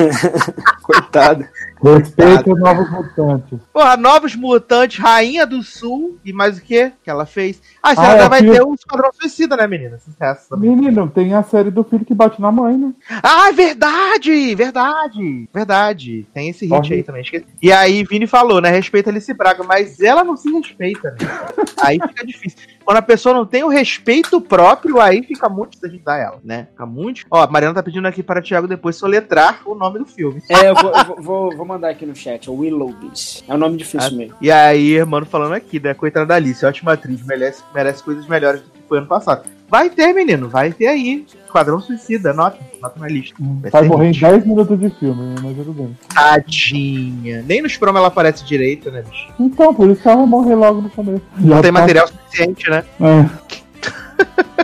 Coitado. 0.82 1.46
Respeita 1.82 2.52
os 2.52 2.60
novos 2.60 2.90
mutantes. 2.90 3.58
Porra, 3.72 3.96
Novos 3.96 4.36
Mutantes, 4.36 4.98
Rainha 4.98 5.44
do 5.44 5.62
Sul 5.62 6.16
e 6.24 6.32
mais 6.32 6.58
o 6.58 6.62
que 6.62 6.92
que 7.02 7.10
ela 7.10 7.26
fez? 7.26 7.60
Ah, 7.82 7.94
você 7.94 8.00
Ah, 8.00 8.10
ainda 8.12 8.24
é, 8.24 8.28
vai 8.28 8.40
filho- 8.40 8.52
ter 8.52 8.62
o 8.62 8.74
Esquadrão 8.74 9.10
Suicida, 9.12 9.56
né, 9.56 9.66
menina? 9.66 9.98
Sucesso 9.98 10.48
também. 10.48 10.70
Menino, 10.70 11.08
tem 11.10 11.34
a 11.34 11.42
série 11.42 11.70
do 11.70 11.82
filho 11.82 12.04
que 12.04 12.14
bate 12.14 12.40
na 12.40 12.52
mãe, 12.52 12.76
né? 12.76 12.92
Ah, 13.22 13.48
é 13.48 13.52
verdade! 13.52 14.54
Verdade! 14.54 15.48
Verdade. 15.52 16.26
Tem 16.32 16.48
esse 16.50 16.66
hit 16.66 16.70
Corre. 16.74 16.94
aí 16.94 17.02
também, 17.02 17.22
esqueci. 17.22 17.46
E 17.60 17.72
aí, 17.72 18.04
Vini 18.04 18.26
falou, 18.26 18.60
né? 18.60 18.70
Respeita 18.70 19.10
Alice 19.10 19.32
Braga, 19.34 19.64
mas 19.64 19.98
ela 20.00 20.22
não 20.22 20.36
se 20.36 20.50
respeita, 20.52 21.10
né? 21.12 21.16
Aí 21.82 21.98
fica 22.00 22.24
difícil. 22.24 22.58
Quando 22.84 22.98
a 22.98 23.02
pessoa 23.02 23.34
não 23.34 23.46
tem 23.46 23.64
o 23.64 23.68
respeito 23.68 24.40
próprio, 24.40 25.00
aí 25.00 25.22
fica 25.22 25.48
muito 25.48 25.72
difícil 25.72 25.96
ajudar 25.96 26.18
ela, 26.18 26.40
né? 26.42 26.68
Fica 26.70 26.86
muito. 26.86 27.26
Ó, 27.30 27.42
a 27.42 27.46
Mariana 27.46 27.74
tá 27.74 27.82
pedindo 27.82 28.06
aqui 28.06 28.22
para 28.22 28.40
o 28.40 28.42
Thiago 28.42 28.68
depois 28.68 28.96
soletrar 28.96 29.60
o 29.64 29.74
nome 29.74 29.98
do 29.98 30.06
filme. 30.06 30.42
É, 30.48 30.70
eu 30.70 30.74
vou, 30.74 30.92
eu 30.92 31.22
vou, 31.22 31.56
vou, 31.56 31.66
mandar 31.66 31.90
aqui 31.90 32.06
no 32.06 32.14
chat, 32.14 32.48
é 32.48 32.52
Willowbees. 32.52 33.44
É 33.48 33.54
um 33.54 33.58
nome 33.58 33.76
difícil 33.76 34.16
mesmo. 34.16 34.36
E 34.40 34.50
aí, 34.50 35.02
mano, 35.04 35.26
falando 35.26 35.54
aqui, 35.54 35.80
né? 35.80 35.94
Coitada 35.94 36.26
da 36.26 36.34
Alice, 36.36 36.64
ótima 36.64 36.92
atriz, 36.92 37.24
merece, 37.24 37.62
merece 37.74 38.02
coisas 38.02 38.26
melhores 38.26 38.60
do 38.60 38.70
que 38.70 38.80
foi 38.88 38.98
ano 38.98 39.06
passado. 39.06 39.44
Vai 39.72 39.88
ter, 39.88 40.12
menino, 40.12 40.50
vai 40.50 40.70
ter 40.70 40.86
aí. 40.86 41.24
Esquadrão 41.46 41.80
Suicida, 41.80 42.34
nota, 42.34 42.58
nota 42.78 43.00
na 43.00 43.08
lista. 43.08 43.34
Vai 43.40 43.70
ser 43.70 43.88
morrer 43.88 44.08
em 44.08 44.12
hit. 44.12 44.20
10 44.20 44.44
minutos 44.46 44.78
de 44.78 44.90
filme, 44.90 45.34
mas 45.42 45.56
tudo 45.56 45.72
bem. 45.72 45.96
Tadinha. 46.14 47.42
Nem 47.48 47.62
nos 47.62 47.74
promo 47.78 47.96
ela 47.96 48.08
aparece 48.08 48.44
direito, 48.44 48.90
né, 48.90 49.00
bicho? 49.00 49.32
Então, 49.40 49.72
por 49.72 49.88
isso 49.88 50.02
que 50.02 50.08
ela 50.08 50.18
vai 50.18 50.26
morrer 50.26 50.56
logo 50.56 50.82
no 50.82 50.90
começo. 50.90 51.22
Não 51.38 51.56
Já 51.56 51.62
tem 51.62 51.72
tá- 51.72 51.80
material 51.80 52.06
suficiente, 52.06 52.68
né? 52.68 52.84
É. 53.00 53.52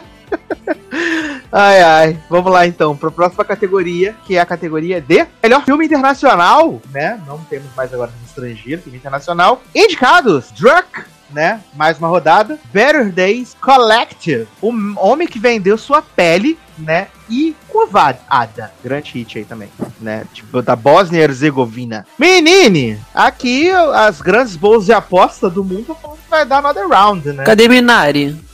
Ai, 1.50 1.80
ai. 1.80 2.18
Vamos 2.28 2.52
lá 2.52 2.66
então, 2.66 2.94
para 2.94 3.08
a 3.08 3.12
próxima 3.12 3.42
categoria, 3.42 4.14
que 4.26 4.36
é 4.36 4.40
a 4.40 4.44
categoria 4.44 5.00
de 5.00 5.26
melhor 5.42 5.64
filme 5.64 5.86
internacional, 5.86 6.82
né? 6.92 7.18
Não 7.26 7.38
temos 7.38 7.74
mais 7.74 7.94
agora 7.94 8.10
filme 8.10 8.26
estrangeiro, 8.26 8.82
filme 8.82 8.98
internacional. 8.98 9.62
Indicados: 9.74 10.50
Druck, 10.50 10.86
né? 11.30 11.60
Mais 11.74 11.98
uma 11.98 12.08
rodada. 12.08 12.58
Better 12.72 13.10
Days 13.10 13.56
Collective, 13.60 14.46
o 14.60 14.72
homem 14.96 15.28
que 15.28 15.38
vendeu 15.38 15.76
sua 15.76 16.02
pele, 16.02 16.58
né? 16.78 17.08
E 17.28 17.54
Covada, 17.68 18.72
grande 18.82 19.12
hit 19.12 19.38
aí 19.38 19.44
também, 19.44 19.68
né? 20.00 20.24
Tipo, 20.32 20.62
da 20.62 20.74
Bósnia 20.74 21.20
e 21.20 21.22
Herzegovina. 21.22 22.06
Menine, 22.18 22.98
aqui 23.14 23.70
as 23.70 24.20
grandes 24.20 24.56
bolsas 24.56 24.86
de 24.86 24.92
aposta 24.92 25.50
do 25.50 25.62
mundo 25.62 25.96
vai 26.30 26.46
dar 26.46 26.58
another 26.58 26.88
round, 26.88 27.32
né? 27.32 27.44
Cadê 27.44 27.68
Minari? 27.68 28.47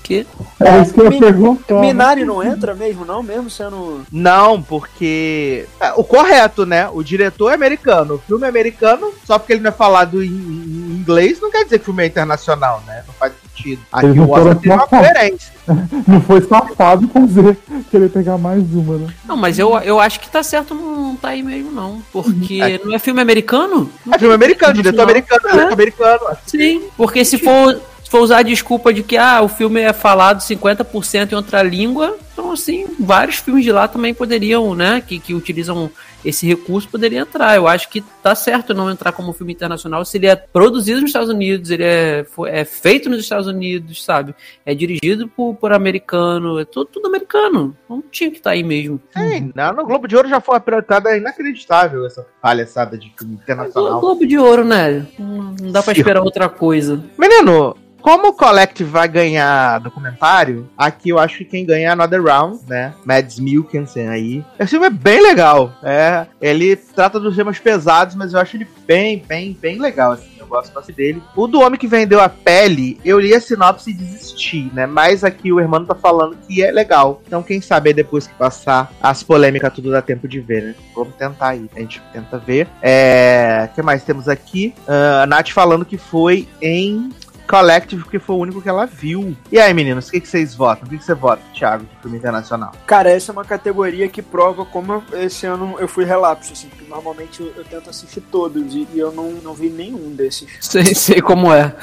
É 0.61 0.83
isso 0.83 0.93
que 0.93 1.01
eu 1.01 1.11
ia 1.13 1.19
perguntar. 1.19 1.81
Minari 1.81 2.25
não 2.25 2.43
entra 2.43 2.75
mesmo, 2.75 3.05
não? 3.05 3.23
Mesmo 3.23 3.49
sendo. 3.49 4.03
Não, 4.13 4.61
porque. 4.63 5.67
é, 5.81 5.93
o 5.97 6.05
correto, 6.05 6.67
né? 6.67 6.89
O 6.93 7.03
diretor 7.03 7.51
é 7.51 7.55
americano. 7.55 8.15
O 8.15 8.19
filme 8.19 8.45
é 8.45 8.49
americano, 8.49 9.13
só 9.25 9.39
porque 9.39 9.55
ele 9.55 9.63
não 9.63 9.71
é 9.71 9.73
falado 9.73 10.23
em, 10.23 10.29
em 10.29 10.99
inglês, 11.01 11.41
não 11.41 11.51
quer 11.51 11.65
dizer 11.65 11.79
que 11.79 11.83
o 11.83 11.87
filme 11.87 12.03
é 12.03 12.07
internacional, 12.07 12.83
né? 12.87 13.03
Não 13.07 13.15
faz 13.15 13.33
sentido. 13.57 13.81
Aqui 13.93 14.07
não 14.09 14.25
o 14.27 14.31
Oscar 14.31 14.57
tem 14.57 14.73
uma 14.73 14.87
coerência. 14.87 15.55
Não 16.07 16.21
foi 16.21 16.43
safado 16.43 17.09
fazer 17.09 17.57
querer 17.91 18.11
pegar 18.11 18.37
mais 18.37 18.63
uma, 18.75 18.99
né? 18.99 19.07
Não, 19.27 19.35
mas 19.35 19.59
eu, 19.59 19.75
eu 19.79 19.99
acho 19.99 20.21
que 20.21 20.29
tá 20.29 20.43
certo 20.43 20.75
não 20.75 21.17
tá 21.17 21.29
aí 21.31 21.43
mesmo, 21.43 21.71
não. 21.71 22.03
Porque 22.13 22.61
É. 22.61 22.79
não 22.85 22.95
é 22.95 22.99
filme 22.99 23.23
americano? 23.23 23.91
É 24.13 24.19
filme 24.19 24.35
americano, 24.35 24.75
diretor 24.75 24.97
Não. 24.99 25.05
americano, 25.05 25.41
diretor 25.51 25.71
É. 25.71 25.73
americano. 25.73 26.21
Sim, 26.47 26.83
porque 26.99 27.25
se 27.25 27.39
for, 27.39 27.81
for 28.15 28.21
usar 28.21 28.39
a 28.39 28.43
desculpa 28.43 28.95
de 28.95 29.03
que 29.03 29.17
ah, 29.17 29.43
o 29.43 29.49
filme 29.49 29.81
é 29.81 29.93
falado 29.93 30.39
50% 30.39 31.33
em 31.33 31.35
outra 31.35 31.65
língua, 31.65 32.17
então 32.33 32.53
assim, 32.53 32.87
vários 33.01 33.39
filmes 33.39 33.65
de 33.65 33.73
lá 33.73 33.89
também 33.89 34.15
poderiam, 34.15 34.73
né, 34.73 35.01
que, 35.05 35.19
que 35.19 35.35
utilizam 35.35 35.91
esse 36.25 36.47
recurso, 36.47 36.89
poderiam 36.89 37.23
entrar. 37.23 37.57
Eu 37.57 37.67
acho 37.67 37.89
que 37.89 38.01
tá 38.23 38.33
certo 38.37 38.73
não 38.73 38.89
entrar 38.89 39.11
como 39.11 39.33
filme 39.33 39.53
internacional 39.53 40.05
se 40.05 40.17
ele 40.17 40.29
é 40.29 40.37
produzido 40.37 41.01
nos 41.01 41.11
Estados 41.11 41.29
Unidos, 41.29 41.73
ele 41.73 41.83
é, 41.83 42.25
é 42.47 42.65
feito 42.65 43.11
nos 43.11 43.19
Estados 43.19 43.49
Unidos, 43.49 44.05
sabe? 44.05 44.33
É 44.65 44.77
dirigido 44.77 45.27
por, 45.27 45.57
por 45.57 45.73
americano, 45.73 46.61
é 46.61 46.65
tudo, 46.65 46.87
tudo 46.87 47.09
americano. 47.09 47.77
Não 47.91 48.01
tinha 48.01 48.31
que 48.31 48.37
estar 48.37 48.51
aí 48.51 48.63
mesmo. 48.63 49.01
Sim, 49.13 49.51
não, 49.53 49.73
no 49.73 49.85
Globo 49.85 50.07
de 50.07 50.15
Ouro 50.15 50.29
já 50.29 50.41
foi 50.41 50.57
apresentada, 50.57 51.11
é 51.11 51.19
inacreditável 51.19 52.07
essa 52.07 52.25
palhaçada 52.41 52.97
de 52.97 53.13
filme 53.19 53.35
O 53.35 53.43
internacional. 53.43 54.01
Globo 54.01 54.25
de 54.25 54.39
Ouro, 54.39 54.65
né? 54.65 55.05
Não 55.19 55.73
dá 55.73 55.83
pra 55.83 55.93
Sim. 55.93 56.01
esperar 56.01 56.23
outra 56.23 56.49
coisa. 56.49 57.03
Menino, 57.19 57.77
como 58.05 58.29
o 58.29 58.33
Collective 58.35 58.91
vai 58.91 59.09
ganhar 59.09 59.81
documentário, 59.81 60.69
aqui 60.77 61.09
eu 61.09 61.19
acho 61.19 61.39
que 61.39 61.45
quem 61.47 61.65
ganha 61.65 61.89
é 61.89 61.91
Another 61.91 62.23
Round, 62.23 62.61
né? 62.69 62.93
Mads 63.03 63.39
Mikkelsen 63.39 64.11
aí. 64.11 64.45
Esse 64.59 64.73
filme 64.73 64.89
é 64.89 64.91
bem 64.91 65.23
legal. 65.23 65.73
É, 65.83 66.27
ele 66.39 66.77
trata 66.77 67.19
dos 67.19 67.35
temas 67.35 67.59
pesados, 67.59 68.15
mas 68.15 68.35
eu 68.35 68.41
acho 68.41 68.59
ele 68.59 68.69
bem, 68.87 69.25
bem, 69.27 69.57
bem 69.59 69.81
legal, 69.81 70.13
assim. 70.13 70.35
Eu 70.39 70.47
gosto 70.47 70.71
bastante 70.75 70.95
dele. 70.95 71.23
O 71.35 71.47
do 71.47 71.63
Homem 71.63 71.79
que 71.79 71.87
Vendeu 71.87 72.21
a 72.21 72.29
Pele, 72.29 73.01
eu 73.03 73.19
li 73.19 73.35
a 73.35 73.41
sinopse 73.41 73.91
e 73.91 73.95
desisti, 73.95 74.71
né? 74.75 74.85
Mas 74.85 75.25
aqui 75.25 75.51
o 75.51 75.59
irmão 75.59 75.83
tá 75.87 75.95
falando 75.95 76.37
que 76.47 76.63
é 76.63 76.71
legal. 76.71 77.23
Então 77.27 77.43
quem 77.43 77.63
sabe 77.63 77.89
aí 77.89 77.95
depois 77.95 78.27
que 78.27 78.35
passar 78.35 78.93
as 79.03 79.23
polêmicas 79.23 79.73
tudo 79.73 79.91
dá 79.91 80.03
tempo 80.03 80.29
de 80.29 80.41
ver, 80.41 80.63
né? 80.63 80.75
Vamos 80.95 81.15
tentar 81.15 81.49
aí. 81.49 81.71
A 81.75 81.81
gente 81.81 82.03
tenta 82.13 82.37
ver. 82.37 82.69
É... 82.83 83.67
O 83.73 83.75
que 83.75 83.81
mais 83.81 84.05
temos 84.05 84.29
aqui? 84.29 84.75
Ah, 84.87 85.23
a 85.23 85.27
Nath 85.27 85.49
falando 85.49 85.87
que 85.87 85.97
foi 85.97 86.47
em 86.61 87.09
Collective, 87.55 88.03
porque 88.03 88.19
foi 88.19 88.35
o 88.35 88.39
único 88.41 88.61
que 88.61 88.69
ela 88.69 88.85
viu. 88.85 89.37
E 89.53 89.59
aí, 89.61 89.73
meninos, 89.73 90.09
o 90.09 90.11
que, 90.11 90.21
que 90.21 90.29
vocês 90.29 90.55
votam? 90.55 90.87
O 90.87 90.91
que, 90.91 90.99
que 90.99 91.05
você 91.05 91.15
vota, 91.15 91.41
Thiago, 91.55 91.85
de 91.85 92.03
filme 92.03 92.17
internacional? 92.19 92.73
Cara, 92.87 93.11
essa 93.11 93.31
é 93.31 93.33
uma 93.33 93.45
categoria 93.45 94.09
que 94.09 94.21
prova 94.21 94.65
como 94.65 94.93
eu- 94.93 95.21
esse 95.21 95.47
ano 95.47 95.77
eu 95.79 95.87
fui 95.87 96.05
relapso, 96.05 96.53
assim, 96.53 96.69
porque 96.69 96.85
normalmente 96.89 97.41
eu, 97.41 97.53
eu 97.57 97.65
tento 97.65 97.89
assistir 97.89 98.21
todos 98.23 98.75
e, 98.75 98.89
e 98.93 98.99
eu 98.99 99.13
não, 99.13 99.31
não 99.43 99.55
vi 99.55 99.69
nenhum 99.71 100.11
desses. 100.15 100.49
Sei, 100.61 100.95
sei 100.95 101.21
como 101.23 101.53
é. 101.53 101.75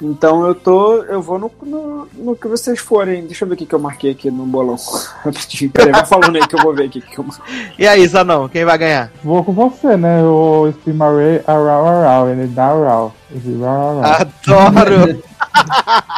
Então 0.00 0.46
eu 0.46 0.54
tô. 0.54 1.02
Eu 1.04 1.20
vou 1.20 1.38
no, 1.38 1.50
no, 1.62 2.08
no 2.14 2.36
que 2.36 2.48
vocês 2.48 2.78
forem. 2.80 3.26
Deixa 3.26 3.44
eu 3.44 3.48
ver 3.48 3.54
o 3.54 3.56
que, 3.58 3.66
que 3.66 3.74
eu 3.74 3.78
marquei 3.78 4.12
aqui 4.12 4.30
no 4.30 4.46
bolão. 4.46 4.76
Rapidinho. 5.22 5.70
Peraí, 5.70 5.92
vai 5.92 6.06
falando 6.06 6.36
aí 6.36 6.46
que 6.46 6.54
eu 6.54 6.62
vou 6.62 6.74
ver 6.74 6.84
aqui 6.86 6.98
o 6.98 7.02
que 7.02 7.18
eu 7.18 7.24
marquei. 7.24 7.54
E 7.78 7.86
aí, 7.86 8.06
Zanão, 8.06 8.48
quem 8.48 8.64
vai 8.64 8.78
ganhar? 8.78 9.12
Vou 9.22 9.44
com 9.44 9.52
você, 9.52 9.96
né? 9.96 10.22
O 10.24 10.70
Spimaré 10.72 11.42
Arau 11.46 11.86
Arau, 11.86 12.28
ele 12.30 12.46
dá 12.46 12.66
Arau. 12.68 13.14
Adoro! 14.04 15.22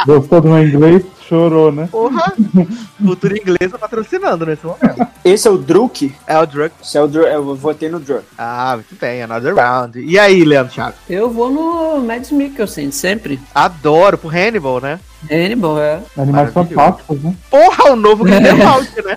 Gostou 0.07 0.41
do 0.41 0.49
meu 0.49 0.67
inglês? 0.67 1.03
Chorou, 1.33 1.73
né? 1.73 1.89
Porra! 1.91 2.31
Cultura 3.03 3.39
inglesa 3.39 3.79
patrocinando 3.79 4.45
nesse 4.45 4.67
momento. 4.67 5.09
Esse 5.25 5.49
é 5.49 5.51
o 5.51 5.57
Druk? 5.57 6.15
É 6.27 6.39
o 6.39 6.45
Drug. 6.45 6.71
Esse 6.83 6.99
é 6.99 7.03
o 7.03 7.09
Druk. 7.09 7.27
Eu 7.27 7.57
votei 7.57 7.89
no 7.89 7.99
Druk. 7.99 8.23
Ah, 8.37 8.73
muito 8.75 8.95
bem, 9.01 9.23
Another 9.23 9.55
Round. 9.55 9.99
E 9.99 10.19
aí, 10.19 10.45
Leandro 10.45 10.75
Thiago? 10.75 10.95
Eu 11.09 11.31
vou 11.31 11.51
no 11.51 12.05
Mads 12.05 12.31
Mikkelsen, 12.33 12.91
sempre. 12.91 13.41
Adoro, 13.55 14.19
pro 14.19 14.29
Hannibal, 14.29 14.79
né? 14.79 15.01
Hannibal, 15.31 15.81
é. 15.81 16.03
Animais 16.19 16.53
fantásticos, 16.53 17.23
né? 17.23 17.35
Porra, 17.49 17.93
o 17.93 17.97
novo 17.97 18.25
Grindelwald, 18.29 18.91
né? 19.03 19.17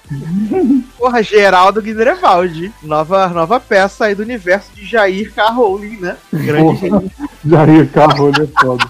Porra, 0.97 1.21
Geraldo 1.21 1.81
Grindelwald. 1.81 2.71
Nova, 2.81 3.27
nova 3.27 3.59
peça 3.59 4.05
aí 4.05 4.15
do 4.15 4.23
universo 4.23 4.71
de 4.73 4.85
Jair 4.85 5.33
K. 5.33 5.49
Rowling, 5.49 5.97
né? 5.97 6.15
Grande 6.31 6.89
Porra. 6.89 7.03
Jair 7.45 7.89
ele 7.89 8.41
é 8.41 8.61
foda. 8.61 8.89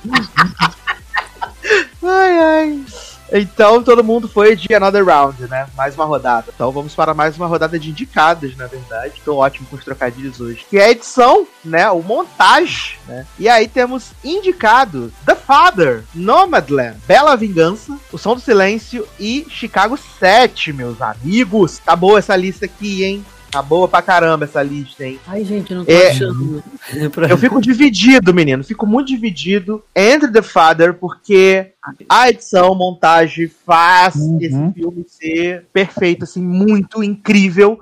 Ai, 2.04 2.40
ai. 2.40 2.86
Então 3.32 3.82
todo 3.84 4.04
mundo 4.04 4.28
foi 4.28 4.56
de 4.56 4.74
Another 4.74 5.06
Round, 5.06 5.48
né? 5.48 5.68
Mais 5.76 5.96
uma 5.96 6.06
rodada. 6.06 6.52
Então 6.54 6.72
vamos 6.72 6.94
para 6.94 7.14
mais 7.14 7.36
uma 7.38 7.48
rodada 7.48 7.80
de 7.80 7.90
indicados, 7.90 8.56
na 8.56 8.68
verdade. 8.68 9.22
Tô 9.24 9.38
ótimo 9.38 9.68
com 9.68 9.76
os 9.76 9.84
trocadilhos 9.84 10.40
hoje. 10.40 10.66
Que 10.70 10.78
é 10.78 10.86
a 10.86 10.92
edição, 10.92 11.48
né? 11.64 11.90
O 11.90 12.02
montagem, 12.02 12.98
né? 13.08 13.26
E 13.40 13.50
aí 13.50 13.68
temos 13.68 14.12
indicado 14.24 15.12
The 15.26 15.36
Father, 15.36 16.04
Nomadland, 16.14 16.98
Bela 17.08 17.36
Vingança, 17.36 17.98
O 18.12 18.18
Som 18.18 18.36
do 18.36 18.42
Silêncio 18.42 19.08
e 19.20 19.46
Chicago 19.50 19.98
7, 20.20 20.74
meus 20.74 21.02
amigos. 21.02 21.80
Tá 21.80 21.96
boa 21.96 22.20
essa 22.20 22.36
lista 22.36 22.66
aqui, 22.66 23.04
hein? 23.04 23.26
Tá 23.56 23.62
boa 23.62 23.88
pra 23.88 24.02
caramba 24.02 24.44
essa 24.44 24.62
lista, 24.62 25.06
hein? 25.06 25.18
Ai, 25.26 25.46
gente, 25.46 25.72
eu 25.72 25.78
não 25.78 25.86
tô 25.86 25.92
É. 25.94 26.10
achando. 26.10 26.62
Pra- 27.14 27.30
Eu 27.30 27.38
fico 27.38 27.62
dividido, 27.62 28.34
menino. 28.34 28.62
Fico 28.66 28.86
muito 28.86 29.08
dividido 29.08 29.82
entre 29.96 30.30
The 30.30 30.42
Father, 30.42 30.94
porque 30.96 31.68
a 32.10 32.30
edição, 32.30 32.76
montagem 32.76 33.50
faz 33.66 34.16
Uhum. 34.16 34.38
esse 34.42 34.74
filme 34.74 35.06
ser 35.08 35.68
perfeito, 35.72 36.26
assim, 36.26 36.42
muito 36.42 37.02
incrível. 37.02 37.80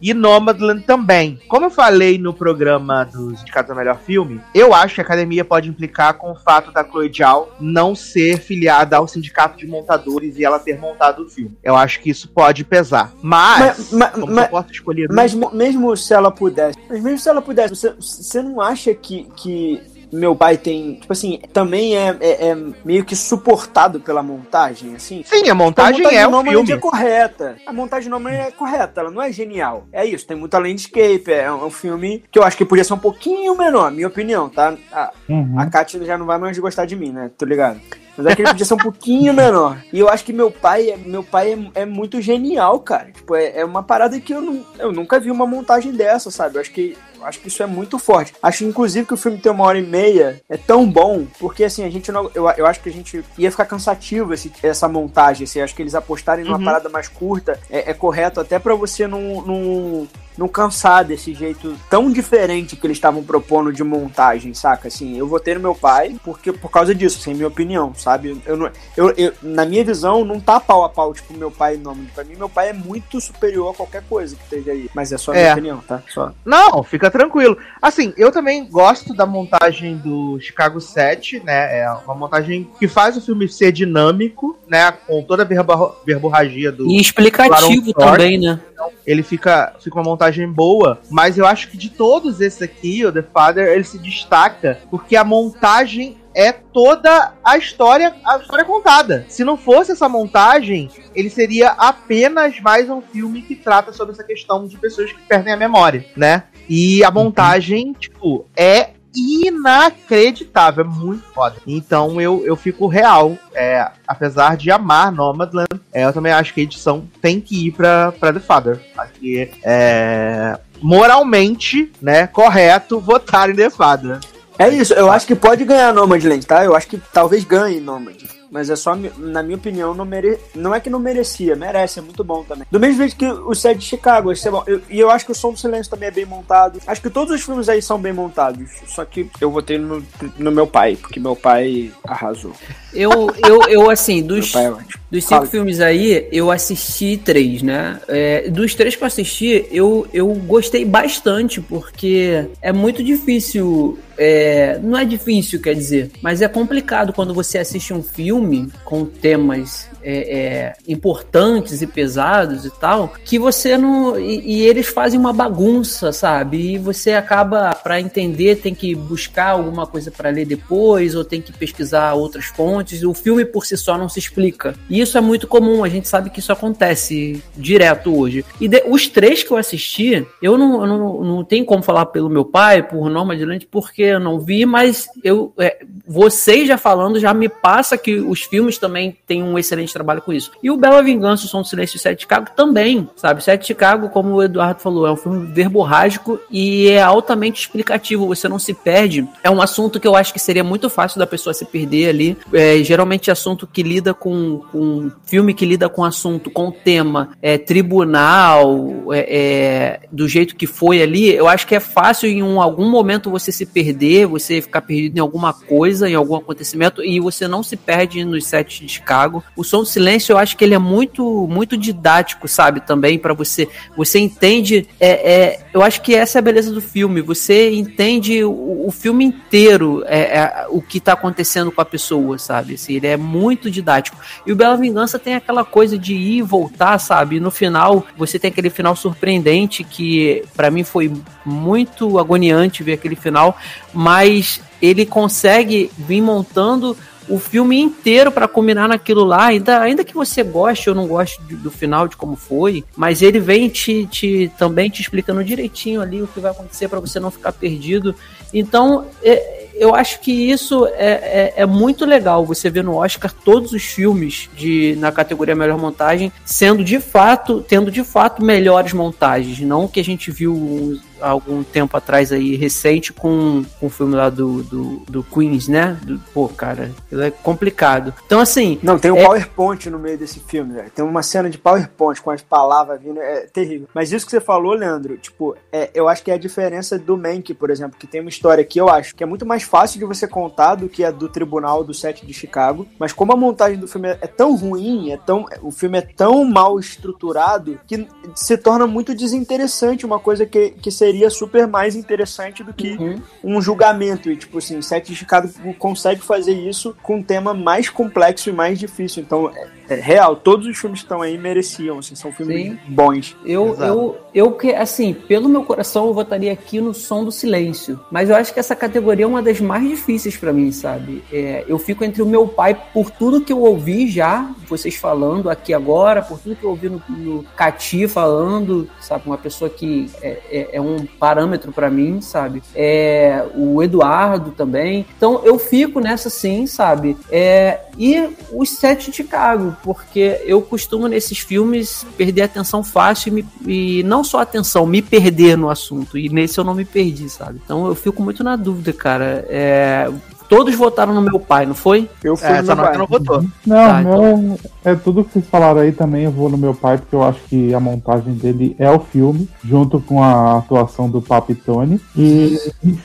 E 0.00 0.12
Nomadland 0.12 0.82
também. 0.84 1.38
Como 1.48 1.66
eu 1.66 1.70
falei 1.70 2.18
no 2.18 2.34
programa 2.34 3.04
dos 3.04 3.40
indicados 3.40 3.70
ao 3.70 3.76
melhor 3.76 3.98
filme, 3.98 4.40
eu 4.54 4.74
acho 4.74 4.94
que 4.96 5.00
a 5.00 5.04
academia 5.04 5.44
pode 5.44 5.68
implicar 5.68 6.14
com 6.14 6.32
o 6.32 6.36
fato 6.36 6.70
da 6.72 6.84
Chloe 6.84 7.10
Zhao 7.12 7.50
não 7.58 7.94
ser 7.94 8.38
filiada 8.38 8.96
ao 8.96 9.08
sindicato 9.08 9.56
de 9.56 9.66
montadores 9.66 10.36
e 10.38 10.44
ela 10.44 10.58
ter 10.58 10.78
montado 10.78 11.24
o 11.24 11.28
filme. 11.28 11.56
Eu 11.62 11.74
acho 11.76 12.00
que 12.00 12.10
isso 12.10 12.28
pode 12.28 12.64
pesar. 12.64 13.12
Mas, 13.22 13.92
Mas- 13.92 14.12
mas- 14.28 14.48
posso 14.48 14.70
escolher 14.70 15.08
Mas 15.10 15.32
mo- 15.34 15.50
mesmo 15.52 15.96
se 15.96 16.12
ela 16.12 16.30
pudesse, 16.30 16.78
mas 16.88 17.02
mesmo 17.02 17.18
se 17.18 17.28
ela 17.28 17.40
pudesse, 17.42 17.74
você, 17.74 17.94
você 17.98 18.42
não 18.42 18.60
acha 18.60 18.94
que, 18.94 19.24
que 19.36 19.80
meu 20.12 20.34
pai 20.36 20.56
tem, 20.56 20.94
tipo 20.94 21.12
assim, 21.12 21.40
também 21.52 21.96
é, 21.96 22.16
é, 22.20 22.48
é 22.50 22.56
meio 22.84 23.04
que 23.04 23.16
suportado 23.16 24.00
pela 24.00 24.22
montagem, 24.22 24.94
assim. 24.94 25.22
Sim, 25.24 25.48
a 25.48 25.54
montagem, 25.54 26.00
a 26.00 26.04
montagem 26.04 26.18
é 26.18 26.26
o 26.28 26.42
filme. 26.42 26.72
é 26.72 26.76
correta. 26.78 27.56
A 27.66 27.72
montagem 27.72 28.10
não 28.10 28.28
é 28.28 28.50
correta, 28.50 29.00
ela 29.00 29.10
não 29.10 29.20
é 29.22 29.32
genial. 29.32 29.86
É 29.92 30.04
isso, 30.04 30.26
tem 30.26 30.36
muita 30.36 30.58
landscape, 30.58 31.30
é 31.32 31.50
um 31.52 31.70
filme 31.70 32.22
que 32.30 32.38
eu 32.38 32.44
acho 32.44 32.56
que 32.56 32.64
podia 32.64 32.84
ser 32.84 32.94
um 32.94 32.98
pouquinho 32.98 33.56
menor, 33.56 33.90
minha 33.90 34.08
opinião, 34.08 34.48
tá? 34.48 34.74
A, 34.92 35.12
Uhum. 35.28 35.58
a 35.58 35.66
Kátia 35.66 36.04
já 36.04 36.16
não 36.16 36.26
vai 36.26 36.38
mais 36.38 36.58
gostar 36.58 36.86
de 36.86 36.94
mim, 36.96 37.10
né? 37.12 37.30
Tô 37.36 37.44
ligado. 37.44 37.80
Mas 38.16 38.26
é 38.26 38.34
que 38.34 38.42
ele 38.42 38.48
podia 38.50 38.64
ser 38.64 38.74
um 38.74 38.78
pouquinho 38.78 39.34
menor. 39.34 39.78
E 39.92 39.98
eu 39.98 40.08
acho 40.08 40.24
que 40.24 40.32
meu 40.32 40.50
pai, 40.50 40.90
é- 40.90 40.96
meu 40.96 41.22
pai 41.22 41.52
é, 41.74 41.82
é 41.82 41.84
muito 41.86 42.20
genial, 42.20 42.80
cara. 42.80 43.10
Tipo, 43.12 43.34
é, 43.34 43.58
é 43.60 43.64
uma 43.64 43.82
parada 43.82 44.18
que 44.20 44.32
eu, 44.32 44.40
não, 44.40 44.64
eu 44.78 44.92
nunca 44.92 45.20
vi 45.20 45.30
uma 45.30 45.46
montagem 45.46 45.92
dessa, 45.92 46.30
sabe? 46.30 46.56
Eu 46.56 46.60
acho 46.60 46.70
que 46.72 46.96
acho 47.22 47.40
que 47.40 47.48
isso 47.48 47.62
é 47.62 47.66
muito 47.66 47.98
forte. 47.98 48.32
Acho, 48.42 48.64
inclusive, 48.64 49.04
que 49.06 49.14
o 49.14 49.16
filme 49.16 49.38
tem 49.38 49.50
uma 49.50 49.64
hora 49.64 49.78
e 49.78 49.82
meia 49.86 50.40
é 50.48 50.56
tão 50.56 50.88
bom, 50.88 51.26
porque, 51.40 51.64
assim, 51.64 51.84
a 51.84 51.90
gente 51.90 52.12
não... 52.12 52.30
Eu, 52.34 52.48
eu 52.50 52.66
acho 52.66 52.78
que 52.80 52.88
a 52.88 52.92
gente 52.92 53.24
ia 53.36 53.50
ficar 53.50 53.64
cansativo 53.64 54.32
esse, 54.32 54.52
essa 54.62 54.86
montagem, 54.88 55.44
assim. 55.44 55.60
Acho 55.60 55.74
que 55.74 55.82
eles 55.82 55.94
apostarem 55.94 56.44
numa 56.44 56.58
Uhum. 56.58 56.64
parada 56.64 56.88
mais 56.88 57.08
curta 57.08 57.58
é, 57.68 57.90
é 57.90 57.94
correto 57.94 58.38
até 58.40 58.58
pra 58.58 58.74
você 58.76 59.06
não... 59.08 59.42
não 59.42 60.06
não 60.36 60.48
cansar 60.48 61.04
desse 61.04 61.32
jeito 61.34 61.74
tão 61.88 62.10
diferente 62.12 62.76
que 62.76 62.86
eles 62.86 62.96
estavam 62.96 63.22
propondo 63.22 63.72
de 63.72 63.82
montagem, 63.82 64.52
saca? 64.54 64.88
Assim, 64.88 65.16
eu 65.18 65.26
votei 65.26 65.54
no 65.54 65.60
meu 65.60 65.74
pai 65.74 66.16
porque, 66.24 66.52
por 66.52 66.70
causa 66.70 66.94
disso, 66.94 67.20
sem 67.20 67.34
minha 67.34 67.48
opinião, 67.48 67.94
sabe? 67.94 68.40
Eu, 68.44 68.56
não- 68.56 68.70
eu, 68.96 69.10
eu- 69.16 69.32
na 69.42 69.64
minha 69.64 69.84
visão, 69.84 70.24
não 70.24 70.38
tá 70.40 70.60
pau 70.60 70.84
a 70.84 70.88
pau, 70.88 71.12
tipo, 71.14 71.32
meu 71.34 71.50
pai 71.50 71.74
e 71.74 71.78
nome. 71.78 72.08
Pra 72.14 72.24
mim, 72.24 72.34
meu 72.36 72.48
pai 72.48 72.68
é 72.70 72.72
muito 72.72 73.20
superior 73.20 73.70
a 73.72 73.74
qualquer 73.74 74.02
coisa 74.08 74.36
que 74.36 74.42
esteja 74.42 74.72
aí. 74.72 74.88
Mas 74.94 75.12
é 75.12 75.18
só 75.18 75.30
a 75.32 75.34
minha 75.34 75.46
É. 75.48 75.52
opinião, 75.52 75.78
tá? 75.78 76.02
Só. 76.12 76.32
Não, 76.44 76.82
fica 76.82 77.10
tranquilo. 77.10 77.56
Assim, 77.80 78.12
eu 78.16 78.30
também 78.30 78.66
gosto 78.68 79.14
da 79.14 79.24
montagem 79.26 79.96
do 79.96 80.38
Chicago 80.40 80.80
7, 80.80 81.40
né? 81.44 81.80
É 81.80 81.90
uma 82.04 82.14
montagem 82.14 82.68
que 82.78 82.86
faz 82.88 83.16
o 83.16 83.20
filme 83.20 83.48
ser 83.48 83.72
dinâmico, 83.72 84.56
né? 84.68 84.92
Com 85.06 85.22
toda 85.22 85.42
a 85.42 85.94
verborragia 86.04 86.70
do. 86.72 86.86
E 86.86 87.00
explicativo 87.00 87.92
também, 87.92 88.38
né? 88.38 88.60
Ele 89.06 89.22
fica, 89.22 89.74
fica 89.80 89.96
uma 89.96 90.04
montagem 90.04 90.50
boa, 90.50 91.00
mas 91.10 91.38
eu 91.38 91.46
acho 91.46 91.68
que 91.68 91.76
de 91.76 91.90
todos 91.90 92.40
esses 92.40 92.62
aqui, 92.62 93.04
o 93.04 93.12
The 93.12 93.22
Father, 93.22 93.68
ele 93.68 93.84
se 93.84 93.98
destaca 93.98 94.78
porque 94.90 95.16
a 95.16 95.24
montagem 95.24 96.18
é 96.34 96.52
toda 96.52 97.32
a 97.42 97.56
história, 97.56 98.14
a 98.22 98.36
história 98.36 98.64
contada. 98.64 99.24
Se 99.26 99.42
não 99.42 99.56
fosse 99.56 99.92
essa 99.92 100.06
montagem, 100.06 100.90
ele 101.14 101.30
seria 101.30 101.70
apenas 101.70 102.60
mais 102.60 102.90
um 102.90 103.00
filme 103.00 103.40
que 103.40 103.56
trata 103.56 103.90
sobre 103.90 104.12
essa 104.12 104.22
questão 104.22 104.66
de 104.66 104.76
pessoas 104.76 105.10
que 105.10 105.22
perdem 105.22 105.54
a 105.54 105.56
memória, 105.56 106.04
né? 106.14 106.44
E 106.68 107.02
a 107.02 107.10
montagem, 107.10 107.94
tipo, 107.94 108.46
é 108.54 108.90
inacreditável, 109.16 110.84
é 110.84 110.88
muito 110.88 111.24
foda. 111.32 111.56
Então 111.66 112.20
eu, 112.20 112.44
eu 112.44 112.56
fico 112.56 112.86
real, 112.86 113.36
é, 113.54 113.90
apesar 114.06 114.56
de 114.56 114.70
amar 114.70 115.10
Nomadland, 115.10 115.80
é, 115.92 116.04
eu 116.04 116.12
também 116.12 116.32
acho 116.32 116.52
que 116.52 116.60
a 116.60 116.64
edição 116.64 117.08
tem 117.20 117.40
que 117.40 117.68
ir 117.68 117.72
pra, 117.72 118.12
pra 118.12 118.32
The 118.32 118.40
Father. 118.40 118.80
Acho 118.96 119.12
que 119.14 119.50
é 119.62 120.58
moralmente, 120.82 121.90
né, 122.02 122.26
correto 122.26 123.00
votar 123.00 123.48
em 123.48 123.54
The 123.54 123.70
Father. 123.70 124.20
É 124.58 124.68
isso, 124.68 124.94
eu 124.94 125.10
acho 125.10 125.26
que 125.26 125.34
pode 125.34 125.64
ganhar 125.64 125.92
Nomadland, 125.92 126.46
tá? 126.46 126.64
Eu 126.64 126.74
acho 126.74 126.86
que 126.86 126.98
talvez 127.12 127.44
ganhe 127.44 127.80
Nomad. 127.80 128.35
Mas 128.56 128.70
é 128.70 128.74
só, 128.76 128.96
na 129.18 129.42
minha 129.42 129.58
opinião, 129.58 129.92
não, 129.92 130.06
mere... 130.06 130.38
não 130.54 130.74
é 130.74 130.80
que 130.80 130.88
não 130.88 130.98
merecia, 130.98 131.54
merece, 131.54 131.98
é 131.98 132.02
muito 132.02 132.24
bom 132.24 132.42
também. 132.42 132.66
Do 132.70 132.80
mesmo 132.80 132.96
jeito 132.96 133.14
que 133.14 133.26
o 133.26 133.54
set 133.54 133.76
de 133.76 133.84
Chicago, 133.84 134.32
esse 134.32 134.48
é 134.48 134.50
bom. 134.50 134.64
Eu- 134.66 134.80
e 134.88 134.98
eu 134.98 135.10
acho 135.10 135.26
que 135.26 135.32
o 135.32 135.34
Som 135.34 135.52
do 135.52 135.58
Silêncio 135.58 135.90
também 135.90 136.08
é 136.08 136.10
bem 136.10 136.24
montado. 136.24 136.80
Acho 136.86 137.02
que 137.02 137.10
todos 137.10 137.34
os 137.34 137.42
filmes 137.42 137.68
aí 137.68 137.82
são 137.82 137.98
bem 138.00 138.14
montados. 138.14 138.70
Só 138.86 139.04
que 139.04 139.28
eu 139.42 139.50
votei 139.50 139.76
no, 139.76 140.02
no 140.38 140.50
meu 140.50 140.66
pai, 140.66 140.96
porque 140.96 141.20
meu 141.20 141.36
pai 141.36 141.92
arrasou. 142.02 142.52
Eu, 142.94 143.30
eu, 143.46 143.60
eu 143.68 143.90
assim, 143.90 144.22
dos, 144.22 144.54
é 144.54 144.70
dos 145.10 145.22
cinco 145.24 145.28
Fala. 145.40 145.46
filmes 145.48 145.78
aí, 145.78 146.26
eu 146.32 146.50
assisti 146.50 147.18
três, 147.22 147.60
né? 147.60 148.00
É, 148.08 148.48
dos 148.48 148.74
três 148.74 148.96
que 148.96 149.02
eu 149.02 149.06
assisti, 149.06 149.66
eu, 149.70 150.06
eu 150.14 150.28
gostei 150.28 150.82
bastante, 150.86 151.60
porque 151.60 152.46
é 152.62 152.72
muito 152.72 153.04
difícil. 153.04 153.98
É, 154.18 154.78
não 154.82 154.98
é 154.98 155.04
difícil, 155.04 155.60
quer 155.60 155.74
dizer, 155.74 156.10
mas 156.22 156.42
é 156.42 156.48
complicado 156.48 157.12
quando 157.12 157.34
você 157.34 157.58
assiste 157.58 157.92
um 157.92 158.02
filme 158.02 158.68
com 158.84 159.04
temas 159.04 159.88
é, 160.06 160.38
é, 160.38 160.72
importantes 160.86 161.82
e 161.82 161.86
pesados 161.86 162.64
e 162.64 162.70
tal, 162.70 163.12
que 163.24 163.40
você 163.40 163.76
não. 163.76 164.16
E, 164.18 164.60
e 164.60 164.62
eles 164.62 164.86
fazem 164.86 165.18
uma 165.18 165.32
bagunça, 165.32 166.12
sabe? 166.12 166.74
E 166.74 166.78
você 166.78 167.14
acaba, 167.14 167.74
para 167.74 168.00
entender, 168.00 168.56
tem 168.56 168.72
que 168.72 168.94
buscar 168.94 169.50
alguma 169.50 169.84
coisa 169.84 170.12
para 170.12 170.30
ler 170.30 170.46
depois, 170.46 171.16
ou 171.16 171.24
tem 171.24 171.42
que 171.42 171.52
pesquisar 171.52 172.14
outras 172.14 172.44
fontes. 172.44 173.02
O 173.02 173.12
filme 173.12 173.44
por 173.44 173.66
si 173.66 173.76
só 173.76 173.98
não 173.98 174.08
se 174.08 174.20
explica. 174.20 174.76
E 174.88 175.00
isso 175.00 175.18
é 175.18 175.20
muito 175.20 175.48
comum, 175.48 175.82
a 175.82 175.88
gente 175.88 176.06
sabe 176.06 176.30
que 176.30 176.38
isso 176.38 176.52
acontece 176.52 177.42
direto 177.56 178.16
hoje. 178.16 178.44
E 178.60 178.68
de- 178.68 178.84
os 178.86 179.08
três 179.08 179.42
que 179.42 179.50
eu 179.50 179.56
assisti, 179.56 180.24
eu 180.40 180.56
não, 180.56 180.86
não, 180.86 181.24
não 181.24 181.44
tenho 181.44 181.64
como 181.64 181.82
falar 181.82 182.06
pelo 182.06 182.30
meu 182.30 182.44
pai, 182.44 182.80
por 182.80 183.10
Nomadland, 183.10 183.66
porque 183.70 184.02
eu 184.02 184.20
não 184.20 184.38
vi, 184.38 184.64
mas 184.64 185.08
eu, 185.24 185.52
é, 185.58 185.78
vocês 186.06 186.68
já 186.68 186.78
falando 186.78 187.18
já 187.18 187.34
me 187.34 187.48
passa 187.48 187.98
que 187.98 188.20
os 188.20 188.42
filmes 188.42 188.78
também 188.78 189.16
têm 189.26 189.42
um 189.42 189.58
excelente 189.58 189.95
trabalho 189.96 190.22
com 190.22 190.32
isso. 190.32 190.50
E 190.62 190.70
o 190.70 190.76
Bela 190.76 191.02
Vingança, 191.02 191.46
o 191.46 191.48
Som 191.48 191.62
do 191.62 191.68
Silêncio 191.68 191.96
e 191.96 192.00
Sete 192.00 192.18
de 192.18 192.22
Chicago 192.22 192.48
também, 192.54 193.08
sabe? 193.16 193.42
Sete 193.42 193.62
de 193.62 193.66
Chicago, 193.68 194.08
como 194.10 194.34
o 194.34 194.42
Eduardo 194.42 194.80
falou, 194.80 195.06
é 195.06 195.12
um 195.12 195.16
filme 195.16 195.46
verborrágico 195.46 196.38
e 196.50 196.88
é 196.88 197.02
altamente 197.02 197.60
explicativo, 197.60 198.26
você 198.26 198.48
não 198.48 198.58
se 198.58 198.74
perde. 198.74 199.26
É 199.42 199.50
um 199.50 199.62
assunto 199.62 199.98
que 199.98 200.06
eu 200.06 200.14
acho 200.14 200.32
que 200.32 200.38
seria 200.38 200.62
muito 200.62 200.90
fácil 200.90 201.18
da 201.18 201.26
pessoa 201.26 201.54
se 201.54 201.64
perder 201.64 202.08
ali. 202.08 202.36
É, 202.52 202.82
geralmente 202.82 203.30
assunto 203.30 203.66
que 203.66 203.82
lida 203.82 204.12
com, 204.12 204.62
com 204.70 205.10
filme 205.24 205.54
que 205.54 205.64
lida 205.64 205.88
com 205.88 206.04
assunto, 206.04 206.50
com 206.50 206.70
tema, 206.70 207.30
é, 207.40 207.56
tribunal, 207.56 209.12
é, 209.12 209.36
é, 209.36 210.00
do 210.12 210.28
jeito 210.28 210.56
que 210.56 210.66
foi 210.66 211.02
ali, 211.02 211.34
eu 211.34 211.48
acho 211.48 211.66
que 211.66 211.74
é 211.74 211.80
fácil 211.80 212.28
em 212.28 212.42
um, 212.42 212.60
algum 212.60 212.88
momento 212.88 213.30
você 213.30 213.50
se 213.50 213.64
perder, 213.64 214.26
você 214.26 214.60
ficar 214.60 214.82
perdido 214.82 215.16
em 215.16 215.20
alguma 215.20 215.52
coisa, 215.52 216.08
em 216.08 216.14
algum 216.14 216.36
acontecimento, 216.36 217.02
e 217.02 217.20
você 217.20 217.48
não 217.48 217.62
se 217.62 217.76
perde 217.76 218.24
nos 218.24 218.46
sets 218.46 218.80
de 218.80 218.88
Chicago. 218.88 219.42
O 219.56 219.64
Som 219.64 219.84
Silêncio, 219.86 220.32
eu 220.32 220.38
acho 220.38 220.56
que 220.56 220.64
ele 220.64 220.74
é 220.74 220.78
muito, 220.78 221.46
muito 221.48 221.76
didático, 221.76 222.46
sabe, 222.46 222.80
também, 222.80 223.18
para 223.18 223.32
você. 223.32 223.68
Você 223.96 224.18
entende. 224.18 224.86
É, 225.00 225.08
é, 225.08 225.60
eu 225.72 225.82
acho 225.82 226.02
que 226.02 226.14
essa 226.14 226.38
é 226.38 226.40
a 226.40 226.42
beleza 226.42 226.72
do 226.72 226.80
filme. 226.80 227.20
Você 227.22 227.72
entende 227.72 228.44
o, 228.44 228.86
o 228.86 228.90
filme 228.90 229.24
inteiro, 229.24 230.04
é, 230.06 230.38
é, 230.38 230.66
o 230.68 230.82
que 230.82 231.00
tá 231.00 231.12
acontecendo 231.12 231.72
com 231.72 231.80
a 231.80 231.84
pessoa, 231.84 232.38
sabe? 232.38 232.74
Assim, 232.74 232.94
ele 232.94 233.06
é 233.06 233.16
muito 233.16 233.70
didático. 233.70 234.18
E 234.46 234.52
o 234.52 234.56
Bela 234.56 234.76
Vingança 234.76 235.18
tem 235.18 235.34
aquela 235.34 235.64
coisa 235.64 235.98
de 235.98 236.14
ir 236.14 236.38
e 236.38 236.42
voltar, 236.42 236.98
sabe? 236.98 237.36
E 237.36 237.40
no 237.40 237.50
final, 237.50 238.04
você 238.16 238.38
tem 238.38 238.50
aquele 238.50 238.70
final 238.70 238.94
surpreendente 238.94 239.84
que, 239.84 240.44
para 240.54 240.70
mim, 240.70 240.84
foi 240.84 241.12
muito 241.44 242.18
agoniante 242.18 242.82
ver 242.82 242.94
aquele 242.94 243.16
final, 243.16 243.56
mas 243.92 244.60
ele 244.80 245.06
consegue 245.06 245.90
vir 245.96 246.20
montando 246.20 246.96
o 247.28 247.38
filme 247.38 247.80
inteiro 247.80 248.30
para 248.30 248.46
combinar 248.48 248.88
naquilo 248.88 249.24
lá, 249.24 249.46
ainda, 249.46 249.80
ainda 249.80 250.04
que 250.04 250.14
você 250.14 250.42
goste 250.42 250.88
ou 250.88 250.94
não 250.94 251.06
goste 251.06 251.40
do, 251.42 251.56
do 251.56 251.70
final, 251.70 252.06
de 252.08 252.16
como 252.16 252.36
foi, 252.36 252.84
mas 252.96 253.22
ele 253.22 253.40
vem 253.40 253.68
te, 253.68 254.06
te 254.06 254.50
também 254.58 254.88
te 254.88 255.02
explicando 255.02 255.44
direitinho 255.44 256.00
ali 256.00 256.22
o 256.22 256.26
que 256.26 256.40
vai 256.40 256.50
acontecer 256.50 256.88
para 256.88 257.00
você 257.00 257.18
não 257.18 257.30
ficar 257.30 257.52
perdido. 257.52 258.14
Então, 258.52 259.06
é, 259.22 259.66
eu 259.74 259.94
acho 259.94 260.20
que 260.20 260.32
isso 260.32 260.86
é, 260.86 260.92
é, 260.96 261.54
é 261.58 261.66
muito 261.66 262.04
legal 262.04 262.44
você 262.44 262.70
ver 262.70 262.82
no 262.82 262.96
Oscar 262.96 263.32
todos 263.32 263.72
os 263.72 263.82
filmes 263.82 264.48
de, 264.56 264.96
na 264.98 265.12
categoria 265.12 265.54
melhor 265.54 265.78
montagem 265.78 266.32
sendo 266.44 266.82
de 266.82 266.98
fato, 266.98 267.60
tendo 267.66 267.90
de 267.90 268.02
fato 268.02 268.42
melhores 268.42 268.92
montagens, 268.92 269.60
não 269.60 269.86
que 269.86 270.00
a 270.00 270.04
gente 270.04 270.30
viu 270.30 270.98
há 271.20 271.28
algum 271.30 271.62
tempo 271.62 271.96
atrás 271.96 272.32
aí, 272.32 272.56
recente, 272.56 273.12
com, 273.12 273.64
com 273.80 273.86
o 273.86 273.90
filme 273.90 274.14
lá 274.14 274.28
do, 274.30 274.62
do, 274.62 274.96
do 275.08 275.22
Queens, 275.24 275.68
né? 275.68 275.98
Do- 276.02 276.18
pô, 276.32 276.48
cara, 276.48 276.90
é 277.12 277.30
complicado. 277.30 278.12
Então, 278.26 278.40
assim, 278.40 278.78
Não, 278.82 278.98
tem 278.98 279.10
um 279.10 279.16
É- 279.16 279.24
PowerPoint 279.24 279.88
no 279.90 279.98
meio 279.98 280.18
desse 280.18 280.40
filme, 280.40 280.74
velho. 280.74 280.90
Tem 280.90 281.04
uma 281.04 281.22
cena 281.22 281.48
de 281.50 281.58
PowerPoint 281.58 282.20
com 282.22 282.30
as 282.30 282.42
palavras 282.42 283.00
vindo, 283.00 283.20
é 283.20 283.46
terrível. 283.46 283.88
Mas 283.94 284.12
isso 284.12 284.24
que 284.24 284.30
você 284.30 284.40
falou, 284.40 284.72
Leandro, 284.74 285.16
tipo, 285.16 285.56
é, 285.72 285.90
eu 285.94 286.08
acho 286.08 286.22
que 286.22 286.30
é 286.30 286.34
a 286.34 286.38
diferença 286.38 286.98
do 286.98 287.16
Mank, 287.16 287.54
por 287.54 287.70
exemplo, 287.70 287.96
que 287.98 288.06
tem 288.06 288.20
uma 288.20 288.30
história 288.30 288.64
que 288.64 288.80
eu 288.80 288.88
acho 288.88 289.14
que 289.14 289.22
é 289.22 289.26
muito 289.26 289.46
mais 289.46 289.62
fácil 289.62 289.98
de 289.98 290.04
você 290.04 290.26
contar 290.28 290.74
do 290.76 290.88
que 290.88 291.04
a 291.04 291.10
do 291.10 291.28
Tribunal 291.28 291.82
do 291.84 291.94
Set 291.94 292.24
de 292.26 292.32
Chicago. 292.32 292.86
Mas 292.98 293.12
como 293.12 293.32
a 293.32 293.36
montagem 293.36 293.78
do 293.78 293.88
filme 293.88 294.08
é, 294.08 294.18
é 294.20 294.26
tão 294.26 294.54
ruim, 294.56 295.10
é 295.10 295.16
tão, 295.16 295.46
o 295.62 295.70
filme 295.70 295.98
é 295.98 296.02
tão 296.02 296.44
mal 296.44 296.78
estruturado 296.78 297.78
que 297.86 298.06
se 298.34 298.56
torna 298.56 298.86
muito 298.86 299.14
desinteressante 299.14 300.04
uma 300.04 300.18
coisa 300.18 300.44
que, 300.46 300.70
que 300.70 300.90
seria 300.90 301.05
super 301.30 301.66
mais 301.66 301.94
interessante 301.94 302.64
do 302.64 302.72
que 302.72 302.96
Uhum. 302.96 303.20
um 303.44 303.60
julgamento. 303.60 304.30
E, 304.30 304.36
tipo 304.36 304.58
assim, 304.58 304.80
Sete 304.82 305.12
de 305.12 305.16
Chicago 305.16 305.48
consegue 305.78 306.20
fazer 306.20 306.54
isso 306.54 306.96
com 307.02 307.16
um 307.16 307.22
tema 307.22 307.52
mais 307.54 307.88
complexo 307.88 308.48
e 308.48 308.52
mais 308.52 308.78
difícil. 308.78 309.22
Então, 309.22 309.50
é 309.85 309.85
real, 309.94 310.36
todos 310.36 310.66
os 310.66 310.76
filmes 310.76 311.00
que 311.00 311.04
estão 311.04 311.22
aí 311.22 311.38
mereciam, 311.38 311.98
assim, 311.98 312.14
são 312.14 312.32
filmes 312.32 312.56
Sim. 312.72 312.78
bons. 312.88 313.36
Eu, 313.44 313.68
Exato. 313.70 313.84
eu, 313.84 314.16
eu, 314.34 314.52
que- 314.52 314.74
assim, 314.74 315.14
pelo 315.14 315.48
meu 315.48 315.62
coração, 315.64 316.06
eu 316.06 316.14
votaria 316.14 316.52
aqui 316.52 316.80
no 316.80 316.92
Som 316.92 317.24
do 317.24 317.30
Silêncio. 317.32 318.00
Mas 318.10 318.28
eu 318.30 318.36
acho 318.36 318.52
que 318.52 318.60
essa 318.60 318.74
categoria 318.74 319.24
é 319.24 319.28
uma 319.28 319.42
das 319.42 319.60
mais 319.60 319.88
difíceis 319.88 320.36
pra 320.36 320.52
mim, 320.52 320.72
sabe? 320.72 321.22
É, 321.32 321.64
eu 321.68 321.78
fico 321.78 322.04
entre 322.04 322.22
o 322.22 322.26
meu 322.26 322.48
pai 322.48 322.76
por 322.92 323.10
tudo 323.10 323.40
que 323.40 323.52
eu 323.52 323.60
ouvi 323.60 324.08
já, 324.08 324.50
vocês 324.68 324.96
falando 324.96 325.48
aqui 325.48 325.72
agora, 325.72 326.22
por 326.22 326.38
tudo 326.38 326.56
que 326.56 326.64
eu 326.64 326.70
ouvi 326.70 326.88
no, 326.88 327.02
no 327.08 327.42
Cati 327.56 328.08
falando, 328.08 328.88
sabe? 329.00 329.22
Uma 329.26 329.38
pessoa 329.38 329.68
que 329.70 330.10
é, 330.22 330.38
é- 330.50 330.68
é 330.72 330.80
um 330.80 331.06
parâmetro 331.06 331.70
pra 331.72 331.90
mim, 331.90 332.20
sabe? 332.20 332.62
É, 332.74 333.44
o 333.54 333.82
Eduardo 333.82 334.50
também. 334.52 335.06
Então 335.16 335.42
eu 335.44 335.58
fico 335.58 336.00
nessa 336.00 336.28
sim, 336.30 336.66
sabe? 336.66 337.16
É, 337.30 337.80
e 337.98 338.28
os 338.52 338.70
sete 338.70 339.10
de 339.10 339.16
Chicago, 339.16 339.75
porque 339.82 340.40
eu 340.44 340.60
costumo 340.62 341.06
nesses 341.08 341.38
filmes 341.38 342.04
perder 342.16 342.42
a 342.42 342.44
atenção 342.46 342.82
fácil 342.82 343.28
e, 343.28 343.32
me- 343.32 343.46
e 343.66 344.02
não 344.04 344.22
só 344.24 344.38
a 344.38 344.42
atenção, 344.42 344.86
me 344.86 345.00
perder 345.02 345.56
no 345.56 345.70
assunto. 345.70 346.16
E 346.18 346.28
nesse 346.28 346.58
eu 346.58 346.64
não 346.64 346.74
me 346.74 346.84
perdi, 346.84 347.28
sabe? 347.28 347.60
Então 347.64 347.86
eu 347.86 347.94
fico 347.94 348.22
muito 348.22 348.42
na 348.44 348.56
dúvida, 348.56 348.92
cara. 348.92 349.44
É, 349.48 350.10
todos 350.48 350.74
votaram 350.74 351.12
no 351.14 351.20
meu 351.22 351.38
pai, 351.40 351.66
não 351.66 351.74
foi? 351.74 352.08
Eu 352.22 352.36
fui 352.36 352.46
É, 352.48 352.58
essa 352.58 352.74
nota 352.74 352.96
não 352.98 353.06
votou. 353.06 353.42
Não, 353.66 353.76
Tá, 353.76 354.00
meu, 354.02 354.58
é 354.84 354.94
tudo 354.94 355.24
que 355.24 355.32
vocês 355.32 355.46
falaram 355.48 355.80
aí 355.80 355.92
também. 355.92 356.24
Eu 356.24 356.30
vou 356.30 356.48
no 356.48 356.56
meu 356.56 356.74
pai, 356.74 356.98
porque 356.98 357.14
eu 357.14 357.22
acho 357.24 357.40
que 357.48 357.72
a 357.74 357.80
montagem 357.80 358.34
dele 358.34 358.74
é 358.78 358.90
o 358.90 359.00
filme, 359.00 359.48
junto 359.64 360.00
com 360.00 360.22
a 360.22 360.58
atuação 360.58 361.08
do 361.10 361.20
Papi 361.20 361.54
Tony. 361.54 362.00
E 362.16 362.58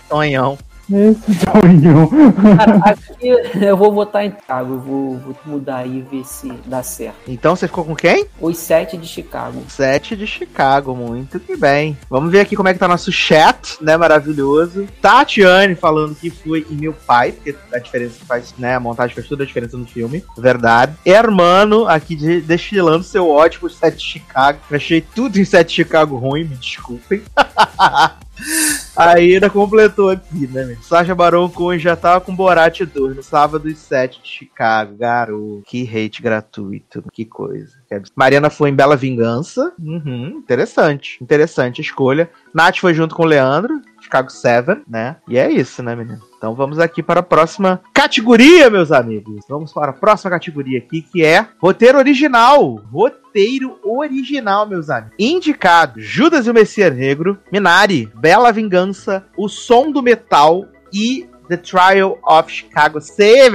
Tonhão. 0.09 0.57
Esse 0.95 1.33
sonho. 1.33 2.09
Cara, 2.57 2.75
aqui 2.83 3.27
eu 3.65 3.77
vou 3.77 3.91
votar 3.93 4.25
em 4.25 4.31
Chicago. 4.31 4.73
Eu 4.75 4.79
vou, 4.79 5.17
vou 5.17 5.35
mudar 5.45 5.77
aí 5.77 5.97
e 5.99 6.01
ver 6.01 6.25
se 6.25 6.51
dá 6.65 6.83
certo. 6.83 7.17
Então 7.27 7.55
você 7.55 7.67
ficou 7.67 7.85
com 7.85 7.95
quem? 7.95 8.25
Os 8.39 8.57
sete 8.57 8.97
de 8.97 9.07
Chicago. 9.07 9.61
7 9.67 10.15
de 10.15 10.27
Chicago, 10.27 10.95
muito 10.95 11.39
que 11.39 11.55
bem. 11.55 11.97
Vamos 12.09 12.31
ver 12.31 12.39
aqui 12.41 12.55
como 12.55 12.67
é 12.69 12.73
que 12.73 12.79
tá 12.79 12.87
nosso 12.87 13.11
chat, 13.11 13.77
né? 13.81 13.97
Maravilhoso. 13.97 14.87
Tatiane 15.01 15.75
falando 15.75 16.15
que 16.15 16.29
foi 16.29 16.65
em 16.69 16.75
meu 16.75 16.93
pai, 16.93 17.31
porque 17.31 17.55
a 17.73 17.79
diferença 17.79 18.23
faz, 18.25 18.53
né? 18.57 18.75
A 18.75 18.79
montagem 18.79 19.15
faz 19.15 19.27
toda 19.27 19.43
a 19.43 19.45
diferença 19.45 19.77
no 19.77 19.85
filme. 19.85 20.23
Verdade. 20.37 20.93
Hermano 21.05 21.87
aqui 21.87 22.15
de- 22.15 22.41
destilando 22.41 23.03
seu 23.03 23.31
por 23.59 23.71
7 23.71 23.97
de 23.97 24.03
Chicago. 24.03 24.59
Eu 24.69 24.77
achei 24.77 25.01
tudo 25.01 25.39
em 25.39 25.45
7 25.45 25.67
de 25.69 25.73
Chicago 25.75 26.17
ruim, 26.17 26.43
me 26.43 26.55
desculpem. 26.55 27.21
Aí 28.95 29.35
ainda 29.35 29.49
completou 29.49 30.09
aqui, 30.09 30.47
né, 30.47 30.65
meu? 30.65 30.77
Sasha 30.81 31.15
Baron 31.15 31.49
Cohen 31.49 31.79
já 31.79 31.95
tava 31.95 32.21
com 32.21 32.35
Borat 32.35 32.81
2 32.81 33.15
no 33.15 33.23
sábado 33.23 33.69
e 33.69 33.75
7 33.75 34.21
de 34.21 34.27
Chicago. 34.27 34.95
Garoto, 34.97 35.63
que 35.65 35.83
hate 35.83 36.21
gratuito, 36.21 37.03
que 37.13 37.25
coisa. 37.25 37.77
Mariana 38.15 38.49
foi 38.49 38.69
em 38.69 38.75
Bela 38.75 38.95
Vingança. 38.95 39.73
Uhum, 39.79 40.39
interessante, 40.39 41.17
interessante 41.21 41.81
escolha. 41.81 42.29
Nath 42.53 42.77
foi 42.77 42.93
junto 42.93 43.15
com 43.15 43.23
o 43.23 43.27
Leandro, 43.27 43.81
Chicago 44.11 44.29
7, 44.29 44.81
né? 44.89 45.15
E 45.25 45.37
é 45.37 45.49
isso, 45.49 45.81
né, 45.81 45.95
menino? 45.95 46.19
Então 46.37 46.53
vamos 46.53 46.79
aqui 46.79 47.01
para 47.01 47.21
a 47.21 47.23
próxima 47.23 47.79
categoria, 47.93 48.69
meus 48.69 48.91
amigos. 48.91 49.45
Vamos 49.47 49.71
para 49.71 49.91
a 49.91 49.93
próxima 49.93 50.31
categoria 50.31 50.79
aqui, 50.79 51.01
que 51.01 51.23
é 51.23 51.47
roteiro 51.57 51.97
original. 51.97 52.75
Roteiro 52.91 53.79
original, 53.83 54.67
meus 54.67 54.89
amigos. 54.89 55.15
Indicado: 55.17 56.01
Judas 56.01 56.45
e 56.45 56.49
o 56.49 56.53
Messias 56.53 56.93
Negro, 56.93 57.39
Minari, 57.49 58.11
Bela 58.15 58.51
Vingança, 58.51 59.23
O 59.37 59.47
Som 59.47 59.91
do 59.91 60.03
Metal 60.03 60.65
e 60.91 61.25
The 61.47 61.55
Trial 61.57 62.19
of 62.21 62.51
Chicago 62.51 62.99
7. 62.99 63.49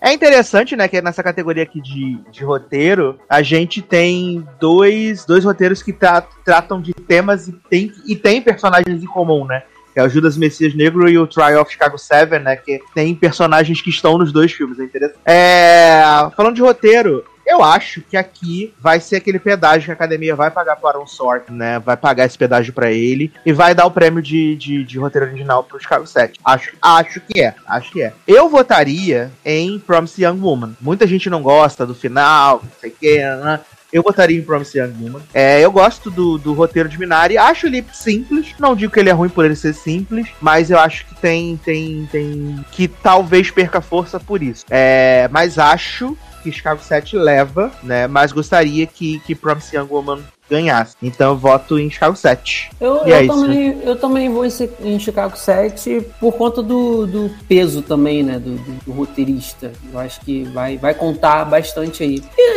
É 0.00 0.12
interessante, 0.14 0.76
né, 0.76 0.88
que 0.88 1.02
nessa 1.02 1.22
categoria 1.22 1.62
aqui 1.62 1.80
de, 1.82 2.16
de 2.30 2.42
roteiro, 2.44 3.18
a 3.28 3.42
gente 3.42 3.82
tem 3.82 4.46
dois, 4.58 5.26
dois 5.26 5.44
roteiros 5.44 5.82
que 5.82 5.92
tra- 5.92 6.22
tratam 6.44 6.80
de 6.80 6.94
temas 6.94 7.48
e 7.48 7.52
tem, 7.52 7.92
e 8.06 8.16
tem 8.16 8.40
personagens 8.40 9.02
em 9.02 9.06
comum, 9.06 9.44
né? 9.44 9.62
Que 9.92 10.00
é 10.00 10.04
o 10.04 10.08
Judas 10.08 10.36
Messias 10.36 10.74
Negro 10.74 11.08
e 11.08 11.18
o 11.18 11.26
Trial 11.26 11.62
of 11.62 11.72
Chicago 11.72 11.98
7, 11.98 12.38
né? 12.38 12.56
Que 12.56 12.80
tem 12.94 13.14
personagens 13.14 13.80
que 13.80 13.90
estão 13.90 14.18
nos 14.18 14.32
dois 14.32 14.52
filmes, 14.52 14.78
é 14.78 14.84
interessante. 14.84 15.20
É, 15.24 16.02
falando 16.36 16.54
de 16.54 16.62
roteiro, 16.62 17.24
eu 17.50 17.64
acho 17.64 18.00
que 18.02 18.16
aqui 18.16 18.72
vai 18.78 19.00
ser 19.00 19.16
aquele 19.16 19.38
pedágio 19.38 19.86
que 19.86 19.90
a 19.90 19.94
academia 19.94 20.36
vai 20.36 20.50
pagar 20.52 20.76
pro 20.76 20.88
Aaron 20.88 21.06
Sorkin, 21.06 21.52
né? 21.52 21.80
Vai 21.80 21.96
pagar 21.96 22.24
esse 22.24 22.38
pedágio 22.38 22.72
pra 22.72 22.92
ele 22.92 23.32
e 23.44 23.52
vai 23.52 23.74
dar 23.74 23.86
o 23.86 23.90
prêmio 23.90 24.22
de, 24.22 24.54
de, 24.54 24.84
de 24.84 24.98
roteiro 24.98 25.26
original 25.26 25.64
pro 25.64 25.80
Chicago 25.80 26.06
7. 26.06 26.38
Acho, 26.44 26.72
acho 26.80 27.20
que 27.20 27.40
é, 27.40 27.54
acho 27.66 27.90
que 27.90 28.02
é. 28.02 28.12
Eu 28.26 28.48
votaria 28.48 29.32
em 29.44 29.80
Promise 29.80 30.22
Young 30.22 30.38
Woman. 30.40 30.76
Muita 30.80 31.08
gente 31.08 31.28
não 31.28 31.42
gosta 31.42 31.84
do 31.84 31.94
final, 31.94 32.60
não 32.62 32.70
sei 32.80 32.90
o 32.90 32.94
que, 32.94 33.18
né? 33.18 33.60
Eu 33.92 34.02
votaria 34.02 34.38
em 34.38 34.42
Promise 34.42 34.78
Young 34.78 34.94
Woman. 35.00 35.22
É, 35.34 35.60
eu 35.60 35.72
gosto 35.72 36.10
do, 36.10 36.38
do 36.38 36.52
roteiro 36.52 36.88
de 36.88 36.98
Minari. 36.98 37.36
Acho 37.36 37.66
ele 37.66 37.84
simples. 37.92 38.54
Não 38.58 38.76
digo 38.76 38.92
que 38.92 39.00
ele 39.00 39.10
é 39.10 39.12
ruim 39.12 39.28
por 39.28 39.44
ele 39.44 39.56
ser 39.56 39.74
simples, 39.74 40.28
mas 40.40 40.70
eu 40.70 40.78
acho 40.78 41.06
que 41.06 41.14
tem. 41.16 41.56
tem, 41.56 42.08
tem 42.10 42.64
que 42.70 42.86
talvez 42.88 43.50
perca 43.50 43.80
força 43.80 44.20
por 44.20 44.42
isso. 44.42 44.64
É, 44.70 45.28
mas 45.32 45.58
acho 45.58 46.16
que 46.42 46.52
Chicago 46.52 46.82
7 46.82 47.16
leva, 47.16 47.70
né? 47.82 48.06
Mas 48.06 48.32
gostaria 48.32 48.86
que, 48.86 49.20
que 49.20 49.34
Promise 49.34 49.76
Young 49.76 49.88
Woman 49.90 50.20
ganhasse. 50.50 50.96
Então 51.02 51.30
eu 51.30 51.36
voto 51.36 51.78
em 51.78 51.88
Chicago 51.90 52.16
7. 52.16 52.70
Eu, 52.80 53.06
E 53.06 53.12
é 53.12 53.20
eu, 53.20 53.24
isso, 53.26 53.40
também, 53.40 53.78
eu 53.84 53.96
também 53.96 54.28
vou 54.30 54.44
em, 54.44 54.50
Chi- 54.50 54.70
em 54.82 54.98
Chicago 54.98 55.36
7 55.36 56.02
por 56.18 56.32
conta 56.32 56.62
do, 56.62 57.06
do 57.06 57.30
peso 57.48 57.82
também, 57.82 58.22
né? 58.22 58.38
Do, 58.38 58.56
do- 58.56 58.84
do 58.86 58.92
roteirista. 58.92 59.72
Eu 59.92 59.98
acho 59.98 60.20
que 60.22 60.42
vai, 60.44 60.76
vai 60.76 60.94
contar 60.94 61.44
bastante 61.44 62.02
aí. 62.02 62.22
E, 62.36 62.52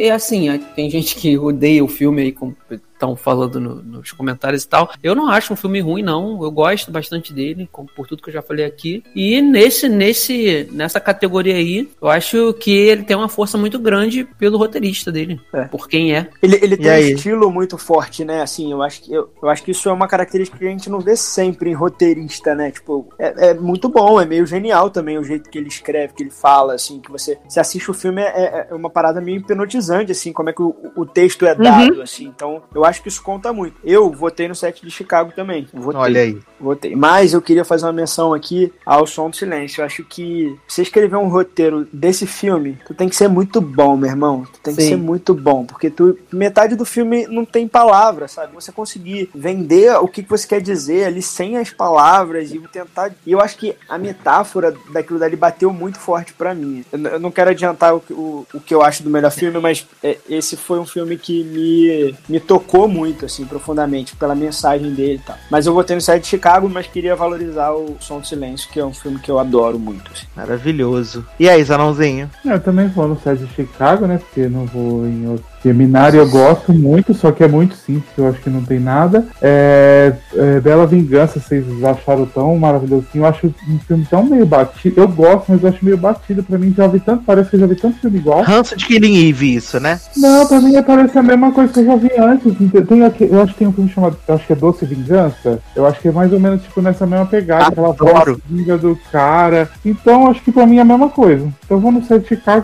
e- 0.00 0.06
e, 0.06 0.10
assim, 0.10 0.58
tem 0.74 0.90
gente 0.90 1.14
que 1.16 1.38
odeia 1.38 1.84
o 1.84 1.88
filme 1.88 2.22
aí, 2.22 2.32
como 2.32 2.56
estão 2.94 3.14
falando 3.14 3.60
no- 3.60 3.76
nos 3.80 4.10
comentários 4.10 4.64
e 4.64 4.68
tal. 4.68 4.90
Eu 5.00 5.14
não 5.14 5.28
acho 5.28 5.52
um 5.52 5.56
filme 5.56 5.78
ruim, 5.80 6.02
não. 6.02 6.42
Eu 6.42 6.50
gosto 6.50 6.90
bastante 6.90 7.32
dele, 7.32 7.68
como 7.70 7.88
por 7.94 8.08
tudo 8.08 8.20
que 8.22 8.28
eu 8.28 8.34
já 8.34 8.42
falei 8.42 8.64
aqui. 8.64 9.04
E 9.14 9.40
nesse, 9.40 9.88
nesse, 9.88 10.68
nessa 10.72 10.98
categoria 10.98 11.54
aí, 11.54 11.88
eu 12.02 12.08
acho 12.08 12.52
que 12.54 12.72
ele 12.72 13.04
tem 13.04 13.16
uma 13.16 13.28
força 13.28 13.56
muito 13.56 13.78
grande 13.78 14.24
pelo 14.38 14.58
roteirista 14.58 15.12
dele. 15.12 15.40
É. 15.52 15.64
Por 15.64 15.86
quem 15.88 16.12
é. 16.12 16.26
Ele, 16.42 16.56
ele 16.60 16.76
tem 16.76 16.86
um? 17.14 17.18
Estilo 17.28 17.50
muito 17.50 17.76
forte, 17.76 18.24
né? 18.24 18.42
Assim, 18.42 18.72
eu 18.72 18.82
acho, 18.82 19.02
que, 19.02 19.12
eu, 19.12 19.28
eu 19.42 19.48
acho 19.48 19.62
que 19.62 19.70
isso 19.70 19.88
é 19.88 19.92
uma 19.92 20.08
característica 20.08 20.58
que 20.58 20.66
a 20.66 20.70
gente 20.70 20.88
não 20.88 21.00
vê 21.00 21.16
sempre 21.16 21.70
em 21.70 21.74
roteirista, 21.74 22.54
né? 22.54 22.70
Tipo, 22.70 23.08
é, 23.18 23.50
é 23.50 23.54
muito 23.54 23.88
bom, 23.88 24.20
é 24.20 24.24
meio 24.24 24.46
genial 24.46 24.90
também 24.90 25.18
o 25.18 25.24
jeito 25.24 25.50
que 25.50 25.58
ele 25.58 25.68
escreve, 25.68 26.14
que 26.14 26.22
ele 26.22 26.30
fala, 26.30 26.74
assim, 26.74 27.00
que 27.00 27.10
você, 27.10 27.38
você 27.46 27.60
assiste 27.60 27.90
o 27.90 27.94
filme, 27.94 28.22
é, 28.22 28.68
é 28.70 28.74
uma 28.74 28.90
parada 28.90 29.20
meio 29.20 29.38
hipnotizante, 29.38 30.12
assim, 30.12 30.32
como 30.32 30.48
é 30.50 30.52
que 30.52 30.62
o, 30.62 30.74
o 30.96 31.04
texto 31.04 31.46
é 31.46 31.54
dado, 31.54 32.00
assim. 32.02 32.26
Então, 32.26 32.62
eu 32.74 32.84
acho 32.84 33.02
que 33.02 33.08
isso 33.08 33.22
conta 33.22 33.52
muito. 33.52 33.76
Eu 33.84 34.10
votei 34.10 34.48
no 34.48 34.54
set 34.54 34.84
de 34.84 34.90
Chicago 34.90 35.32
também. 35.34 35.68
Votei. 35.72 36.00
Olha 36.00 36.20
aí. 36.22 36.38
Votei. 36.58 36.96
Mas 36.96 37.34
eu 37.34 37.42
queria 37.42 37.64
fazer 37.64 37.86
uma 37.86 37.92
menção 37.92 38.32
aqui 38.32 38.72
ao 38.84 39.06
Som 39.06 39.30
do 39.30 39.36
Silêncio. 39.36 39.80
Eu 39.80 39.86
acho 39.86 40.04
que 40.04 40.56
você 40.66 40.82
escrever 40.82 41.16
um 41.16 41.28
roteiro 41.28 41.86
desse 41.92 42.26
filme, 42.26 42.78
tu 42.86 42.94
tem 42.94 43.08
que 43.08 43.16
ser 43.16 43.28
muito 43.28 43.60
bom, 43.60 43.96
meu 43.96 44.08
irmão. 44.08 44.46
Tu 44.52 44.60
tem 44.60 44.74
que 44.74 44.82
Sim. 44.82 44.88
ser 44.88 44.96
muito 44.96 45.34
bom. 45.34 45.64
Porque 45.64 45.90
tu, 45.90 46.18
metade 46.32 46.76
do 46.76 46.84
filme 46.84 47.17
não 47.26 47.44
tem 47.44 47.66
palavras, 47.66 48.32
sabe? 48.32 48.54
Você 48.54 48.70
conseguir 48.70 49.30
vender 49.34 49.92
o 49.96 50.06
que 50.08 50.22
que 50.22 50.28
você 50.30 50.46
quer 50.46 50.60
dizer 50.60 51.04
ali 51.06 51.20
sem 51.22 51.56
as 51.56 51.70
palavras 51.70 52.52
e 52.52 52.58
tentar. 52.60 53.10
E 53.26 53.32
eu 53.32 53.40
acho 53.40 53.56
que 53.56 53.74
a 53.88 53.98
metáfora 53.98 54.74
daquilo 54.92 55.18
dali 55.18 55.36
bateu 55.36 55.72
muito 55.72 55.98
forte 55.98 56.32
pra 56.32 56.54
mim. 56.54 56.84
Eu, 56.92 57.18
não 57.18 57.30
quero 57.30 57.50
adiantar 57.50 57.94
o, 57.94 58.00
que- 58.00 58.12
o, 58.12 58.46
o 58.54 58.60
que 58.60 58.74
eu 58.74 58.82
acho 58.82 59.02
do 59.02 59.10
melhor 59.10 59.30
filme, 59.30 59.58
mas 59.58 59.86
é, 60.02 60.18
esse 60.28 60.56
foi 60.56 60.78
um 60.78 60.86
filme 60.86 61.16
que 61.16 61.42
me, 61.44 62.14
me 62.28 62.40
tocou 62.40 62.86
muito, 62.86 63.24
assim, 63.24 63.44
profundamente, 63.44 64.14
pela 64.16 64.34
mensagem 64.34 64.92
dele 64.92 65.14
e 65.22 65.26
tal. 65.26 65.36
Mas 65.50 65.66
eu 65.66 65.74
votei 65.74 65.96
no 65.96 66.02
set 66.02 66.22
de 66.22 66.28
Chicago, 66.28 66.68
mas 66.68 66.86
queria 66.86 67.16
valorizar 67.16 67.72
o 67.72 67.96
Som 68.00 68.20
do 68.20 68.26
Silêncio, 68.26 68.68
que 68.70 68.78
é 68.80 68.84
um 68.84 68.92
filme 68.94 69.18
que 69.18 69.30
eu 69.30 69.38
adoro 69.38 69.78
muito. 69.78 70.10
assim. 70.12 70.26
Maravilhoso. 70.36 71.24
E 71.38 71.48
aí, 71.48 71.62
Zanãozinho? 71.62 72.30
Eu 72.44 72.60
também 72.60 72.88
vou 72.88 73.08
no 73.08 73.20
set 73.20 73.38
de 73.38 73.54
Chicago, 73.54 74.06
né? 74.06 74.18
Porque 74.18 74.48
não 74.48 74.66
vou 74.66 75.06
em 75.06 75.28
outro. 75.28 75.44
Minari 75.64 76.16
eu 76.16 76.28
gosto 76.28 76.72
muito, 76.72 77.12
só 77.14 77.32
que 77.32 77.42
é 77.42 77.48
muito 77.48 77.74
simples, 77.74 78.10
eu 78.16 78.28
acho 78.28 78.40
que 78.40 78.50
não 78.50 78.62
tem 78.62 78.78
nada. 78.78 79.26
É, 79.42 80.12
é, 80.34 80.60
Bela 80.60 80.86
Vingança, 80.86 81.40
vocês 81.40 81.64
acharam 81.84 82.26
tão 82.26 82.56
maravilhoso 82.56 83.06
assim. 83.08 83.18
Eu 83.18 83.26
acho 83.26 83.46
um 83.68 83.78
filme 83.80 84.06
tão 84.08 84.24
meio 84.24 84.46
batido. 84.46 85.00
Eu 85.00 85.08
gosto, 85.08 85.46
mas 85.48 85.62
eu 85.62 85.68
acho 85.68 85.84
meio 85.84 85.96
batido. 85.96 86.42
Pra 86.42 86.58
mim, 86.58 86.74
já 86.76 86.86
vi 86.86 87.00
tanto, 87.00 87.24
parece 87.24 87.50
que 87.50 87.56
eu 87.56 87.60
já 87.60 87.66
vi 87.66 87.76
tanto 87.76 88.00
filme 88.00 88.18
igual. 88.18 88.44
Hansa 88.48 88.76
de 88.76 88.86
Killing 88.86 89.28
Eve, 89.28 89.56
isso, 89.56 89.80
né? 89.80 90.00
Não, 90.16 90.46
pra 90.46 90.60
mim 90.60 90.80
parece 90.82 91.18
a 91.18 91.22
mesma 91.22 91.52
coisa 91.52 91.72
que 91.72 91.80
eu 91.80 91.84
já 91.84 91.96
vi 91.96 92.10
antes. 92.18 92.54
Tem 92.88 92.98
eu 92.98 93.42
acho 93.42 93.52
que 93.52 93.58
tem 93.58 93.68
um 93.68 93.72
filme 93.72 93.90
chamado, 93.90 94.16
eu 94.26 94.34
acho 94.34 94.46
que 94.46 94.52
é 94.52 94.56
Doce 94.56 94.86
Vingança. 94.86 95.60
Eu 95.74 95.86
acho 95.86 96.00
que 96.00 96.08
é 96.08 96.12
mais 96.12 96.32
ou 96.32 96.40
menos 96.40 96.62
tipo 96.62 96.80
nessa 96.80 97.06
mesma 97.06 97.26
pegada, 97.26 97.68
aquela 97.68 97.92
voz 97.92 98.38
vinga 98.48 98.76
do 98.78 98.98
cara. 99.10 99.68
Então 99.84 100.28
acho 100.30 100.42
que 100.42 100.52
pra 100.52 100.66
mim 100.66 100.78
é 100.78 100.82
a 100.82 100.84
mesma 100.84 101.08
coisa. 101.08 101.48
Então 101.64 101.76
eu 101.76 101.80
vou 101.80 101.92
no 101.92 102.02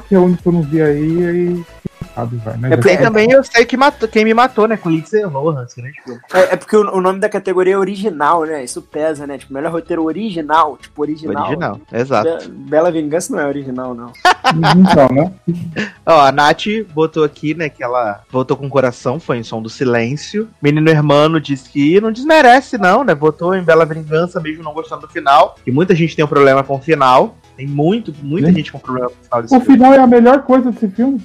que 0.09 0.15
é 0.15 0.19
o 0.19 0.25
único 0.25 0.43
que 0.43 0.49
eu 0.49 0.53
não 0.53 0.63
vi 0.63 0.81
aí, 0.81 0.99
e 0.99 1.65
sabe, 2.15 2.37
vai, 2.39 2.57
né? 2.57 2.69
É 2.69 2.71
Já 2.71 2.77
porque- 2.77 2.93
E 2.93 2.99
também 2.99 3.31
eu 3.31 3.43
sei 3.45 3.65
que 3.65 3.77
matou, 3.77 4.09
quem 4.09 4.25
me 4.25 4.35
matou, 4.35 4.67
né? 4.69 4.77
Com 4.77 4.91
Lindsay 4.91 5.25
Lohan, 5.25 5.67
grande 5.77 6.01
filme. 6.03 6.21
É, 6.33 6.41
é 6.55 6.57
porque 6.57 6.77
o, 6.77 6.81
o 6.97 7.01
nome 7.01 7.19
da 7.21 7.29
categoria 7.29 7.75
é 7.75 7.79
original, 7.79 8.45
né? 8.45 8.63
Isso 8.65 8.81
pesa, 8.83 9.27
né? 9.27 9.39
Tipo, 9.39 9.53
melhor 9.55 9.73
roteiro 9.73 10.05
original. 10.05 10.77
Tipo, 10.77 11.03
original. 11.03 11.45
Original, 11.47 11.81
exato. 11.93 12.49
Be- 12.49 12.71
Bela 12.71 12.91
Vingança 12.93 13.33
não 13.33 13.41
é 13.41 13.47
original, 13.47 13.95
não. 13.95 14.13
Então, 14.77 15.09
né? 15.11 15.33
Ó, 16.07 16.21
a 16.21 16.31
Nath 16.31 16.65
botou 16.95 17.25
aqui, 17.25 17.55
né, 17.55 17.69
que 17.69 17.83
ela 17.83 18.23
votou 18.31 18.57
com 18.57 18.67
o 18.67 18.71
coração, 18.71 19.19
foi 19.19 19.39
em 19.39 19.43
som 19.43 19.61
do 19.63 19.71
silêncio. 19.71 20.49
Menino 20.63 20.89
Hermano 20.91 21.41
disse 21.41 21.69
que 21.71 22.01
não 22.01 22.13
desmerece, 22.13 22.77
não, 22.79 23.03
né? 23.03 23.15
Votou 23.15 23.55
em 23.55 23.63
Bela 23.63 23.85
Vingança, 23.87 24.41
mesmo 24.41 24.63
não 24.63 24.73
gostando 24.75 25.03
do 25.07 25.09
final. 25.13 25.57
E 25.67 25.73
muita 25.73 25.95
gente 25.95 26.15
tem 26.15 26.25
um 26.25 26.29
problema 26.29 26.63
com 26.63 26.77
o 26.77 26.81
final. 26.81 27.37
Tem 27.57 27.67
muito, 27.69 28.13
muita 28.23 28.49
Sim. 28.49 28.55
gente 28.55 28.73
com 28.73 28.79
problema 28.79 29.09
com 29.09 29.15
o 29.15 29.25
final 29.25 29.43
desse 29.43 29.55
O 29.55 29.61
filme. 29.61 29.75
final 29.77 29.95
é 29.95 29.99
a 29.99 30.07
melhor 30.07 30.43
coisa 30.43 30.73
desse 30.73 30.89
filme. 30.89 31.25